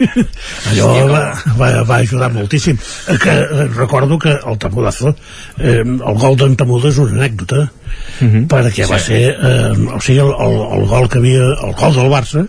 allò 0.71 0.89
va, 1.09 1.23
va, 1.57 1.71
va 1.83 1.97
ajudar 1.97 2.31
moltíssim. 2.33 2.77
Eh, 3.07 3.17
que, 3.21 3.31
eh, 3.31 3.67
recordo 3.75 4.19
que 4.19 4.35
el 4.37 4.57
Tamudazo, 4.57 5.15
eh, 5.57 5.81
el 5.81 6.21
gol 6.21 6.37
d'en 6.39 6.55
Tamudo 6.59 6.91
és 6.91 7.01
una 7.01 7.17
anècdota, 7.19 7.65
uh 7.65 8.23
mhm. 8.23 8.29
-huh. 8.35 8.47
perquè 8.47 8.85
sí. 8.85 8.91
va 8.91 8.99
ser, 8.99 9.23
eh, 9.33 9.95
o 9.95 9.99
sigui, 9.99 10.19
el, 10.19 10.33
el, 10.47 10.55
el 10.79 10.87
gol 10.87 11.09
que 11.09 11.17
havia, 11.17 11.43
el 11.67 11.75
gol 11.75 11.93
del 11.93 12.11
Barça, 12.11 12.47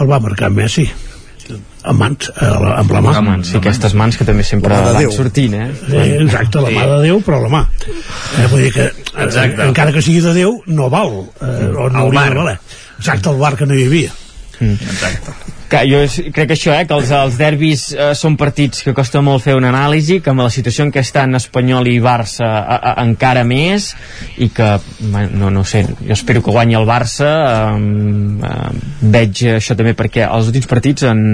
el 0.00 0.10
va 0.10 0.20
marcar 0.20 0.50
Messi 0.50 0.90
amb 1.82 1.98
mans, 1.98 2.30
eh, 2.30 2.46
amb 2.46 2.92
la 2.94 3.00
mà. 3.02 3.14
Amb 3.18 3.28
mans, 3.28 3.48
sí, 3.50 3.56
aquestes 3.58 3.94
mans 3.98 4.18
que 4.18 4.26
també 4.28 4.44
sempre 4.46 4.78
van 4.86 5.10
sortint, 5.14 5.56
eh? 5.58 5.68
eh 5.90 6.04
exacte, 6.22 6.62
la 6.62 6.70
mà 6.70 6.86
de 6.94 7.00
Déu, 7.08 7.20
però 7.26 7.40
la 7.42 7.50
mà. 7.52 7.62
Eh, 8.38 8.46
vull 8.52 8.62
dir 8.66 8.72
que, 8.76 8.86
eh, 8.86 9.48
encara 9.66 9.94
que 9.94 10.02
sigui 10.04 10.22
de 10.22 10.34
Déu, 10.36 10.60
no 10.66 10.88
val, 10.92 11.18
eh, 11.40 11.68
o 11.74 11.88
no 11.90 12.06
hauria 12.06 12.28
de 12.30 12.38
valer. 12.38 12.58
Exacte, 13.02 13.32
el 13.32 13.40
bar 13.42 13.56
que 13.58 13.66
no 13.66 13.74
hi 13.74 13.88
havia. 13.88 14.12
Mm. 14.60 14.78
Exacte. 14.94 15.34
Que 15.72 15.80
jo 15.88 16.02
crec 16.36 16.50
que 16.50 16.54
això, 16.54 16.74
eh, 16.76 16.84
que 16.86 16.94
els, 16.94 17.08
els 17.16 17.36
derbis 17.40 17.82
eh, 17.96 18.10
són 18.14 18.36
partits 18.38 18.82
que 18.84 18.92
costa 18.94 19.22
molt 19.24 19.42
fer 19.42 19.54
una 19.56 19.70
anàlisi, 19.72 20.18
que 20.22 20.30
amb 20.30 20.44
la 20.44 20.50
situació 20.52 20.84
en 20.84 20.92
què 20.92 21.00
estan 21.00 21.34
Espanyol 21.38 21.88
i 21.88 21.96
Barça 22.04 22.46
a, 22.60 22.76
a, 22.76 22.92
encara 23.02 23.42
més, 23.48 23.88
i 24.36 24.50
que, 24.52 24.68
no, 25.08 25.48
no 25.50 25.64
sé, 25.66 25.82
jo 25.96 26.12
espero 26.14 26.44
que 26.44 26.54
guanyi 26.54 26.76
el 26.78 26.86
Barça, 26.86 27.30
eh, 27.72 28.50
eh, 28.50 29.06
veig 29.16 29.46
això 29.56 29.78
també 29.78 29.96
perquè 29.98 30.28
els 30.28 30.52
últims 30.52 30.68
partits 30.70 31.08
en, 31.08 31.24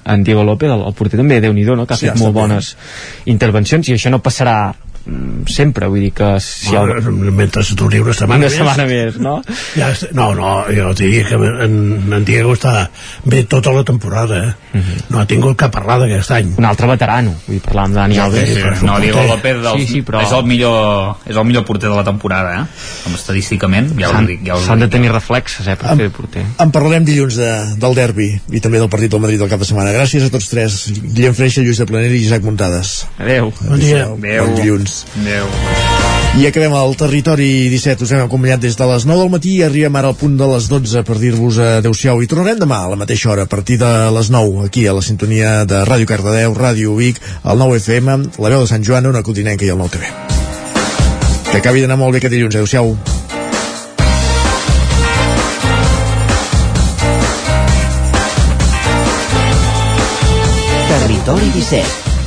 en 0.00 0.24
Diego 0.24 0.46
López, 0.48 0.72
el, 0.72 0.86
el 0.88 0.96
porter 0.96 1.20
també, 1.20 1.42
déu 1.44 1.52
nhi 1.52 1.68
no? 1.68 1.84
que 1.84 1.94
ha 1.94 2.00
fet 2.00 2.16
sí, 2.16 2.24
molt 2.24 2.34
bones 2.34 2.72
intervencions, 3.30 3.92
i 3.92 4.00
això 4.00 4.10
no 4.10 4.24
passarà 4.24 4.72
sempre, 5.50 5.88
vull 5.90 6.04
dir 6.04 6.12
que 6.14 6.28
si 6.40 6.74
el... 6.78 6.92
mentre 7.34 7.64
duri 7.78 7.98
una 8.02 8.14
setmana 8.14 8.44
una 8.44 8.48
més, 8.48 8.56
setmana 8.56 8.86
més, 8.86 9.18
no? 9.22 9.34
Ja, 9.74 9.88
no, 10.14 10.28
no, 10.38 10.52
jo 10.70 10.92
diria 10.98 11.24
que 11.26 11.38
en, 11.66 11.74
en 12.14 12.26
Diego 12.26 12.54
està 12.54 12.86
bé 13.26 13.42
tota 13.50 13.72
la 13.74 13.82
temporada 13.88 14.38
eh? 14.38 14.52
uh 14.52 14.78
mhm. 14.78 14.82
-huh. 14.82 15.04
no 15.10 15.20
ha 15.20 15.26
tingut 15.26 15.56
cap 15.58 15.74
errada 15.76 16.06
aquest 16.06 16.30
any 16.30 16.54
un 16.58 16.64
altre 16.64 16.86
veterano, 16.86 17.34
vull 17.46 17.56
dir, 17.56 17.62
parlar 17.62 17.84
amb 17.84 17.94
Dani 17.94 18.14
ja, 18.14 18.24
Alves 18.24 18.48
sí, 18.48 18.54
sí. 18.54 18.86
no, 18.86 19.00
Diego 19.00 19.22
López 19.26 19.56
dels, 19.62 19.80
sí, 19.80 19.86
sí, 19.86 20.02
però... 20.02 20.22
és, 20.22 20.32
el 20.32 20.44
millor, 20.44 21.16
és 21.26 21.36
el 21.36 21.44
millor 21.44 21.64
porter 21.64 21.90
de 21.90 21.96
la 21.96 22.04
temporada 22.04 22.54
eh? 22.60 22.64
com 23.04 23.14
estadísticament 23.14 23.92
ja 23.98 24.08
s'han 24.08 24.28
ja 24.44 24.76
de 24.76 24.88
tenir 24.88 25.12
reflexes 25.12 25.66
eh, 25.66 25.76
per 25.76 25.92
en, 25.92 25.98
fer 25.98 26.10
porter 26.10 26.44
en 26.58 26.70
parlarem 26.70 27.04
dilluns 27.04 27.36
de, 27.36 27.50
del 27.76 27.94
derbi 27.94 28.30
i 28.50 28.60
també 28.60 28.78
del 28.78 28.88
partit 28.88 29.10
del 29.10 29.20
Madrid 29.20 29.38
del 29.38 29.50
cap 29.50 29.58
de 29.58 29.66
setmana 29.66 29.92
gràcies 29.92 30.22
a 30.24 30.30
tots 30.30 30.48
tres, 30.48 30.92
Guillem 31.02 31.34
Freixa, 31.34 31.60
Lluís 31.60 31.78
de 31.78 31.86
Planell 31.86 32.14
i 32.14 32.22
Isaac 32.22 32.42
Muntades 32.42 33.06
adeu, 33.18 33.52
bon 33.60 33.78
dia 33.78 34.04
adeu. 34.06 34.46
bon 34.46 34.54
dilluns 34.54 34.91
Adéu. 35.20 35.46
I 36.40 36.46
acabem 36.48 36.72
al 36.72 36.94
territori 36.96 37.68
17, 37.68 38.06
us 38.06 38.12
hem 38.14 38.22
acompanyat 38.24 38.62
des 38.62 38.76
de 38.78 38.86
les 38.88 39.04
9 39.04 39.20
del 39.20 39.32
matí 39.32 39.56
i 39.58 39.64
arribem 39.66 39.96
ara 40.00 40.08
al 40.12 40.16
punt 40.16 40.38
de 40.40 40.48
les 40.48 40.68
12 40.70 41.02
per 41.08 41.18
dir-vos 41.20 41.58
adeu-siau 41.60 42.22
i 42.24 42.28
tornarem 42.30 42.60
demà 42.62 42.78
a 42.84 42.92
la 42.92 42.98
mateixa 43.00 43.30
hora, 43.32 43.44
a 43.44 43.50
partir 43.50 43.76
de 43.82 43.90
les 44.16 44.30
9 44.32 44.66
aquí 44.66 44.86
a 44.86 44.94
la 44.96 45.04
sintonia 45.04 45.64
de 45.68 45.82
Ràdio 45.88 46.08
Cardedeu, 46.08 46.54
Ràdio 46.56 46.96
Vic, 46.96 47.20
el 47.44 47.58
9 47.60 47.80
FM, 47.82 48.18
la 48.38 48.52
veu 48.54 48.64
de 48.64 48.70
Sant 48.70 48.84
Joan, 48.86 49.10
una 49.12 49.22
Codinenca 49.22 49.68
i 49.68 49.72
el 49.74 49.80
9 49.80 49.92
TV. 49.96 50.08
Que 51.50 51.58
acabi 51.60 51.84
d'anar 51.84 52.00
molt 52.00 52.16
bé 52.16 52.22
aquest 52.22 52.32
dilluns, 52.32 52.56
adeu-siau. 52.56 52.96
Territori 60.92 61.52
17 61.58 62.11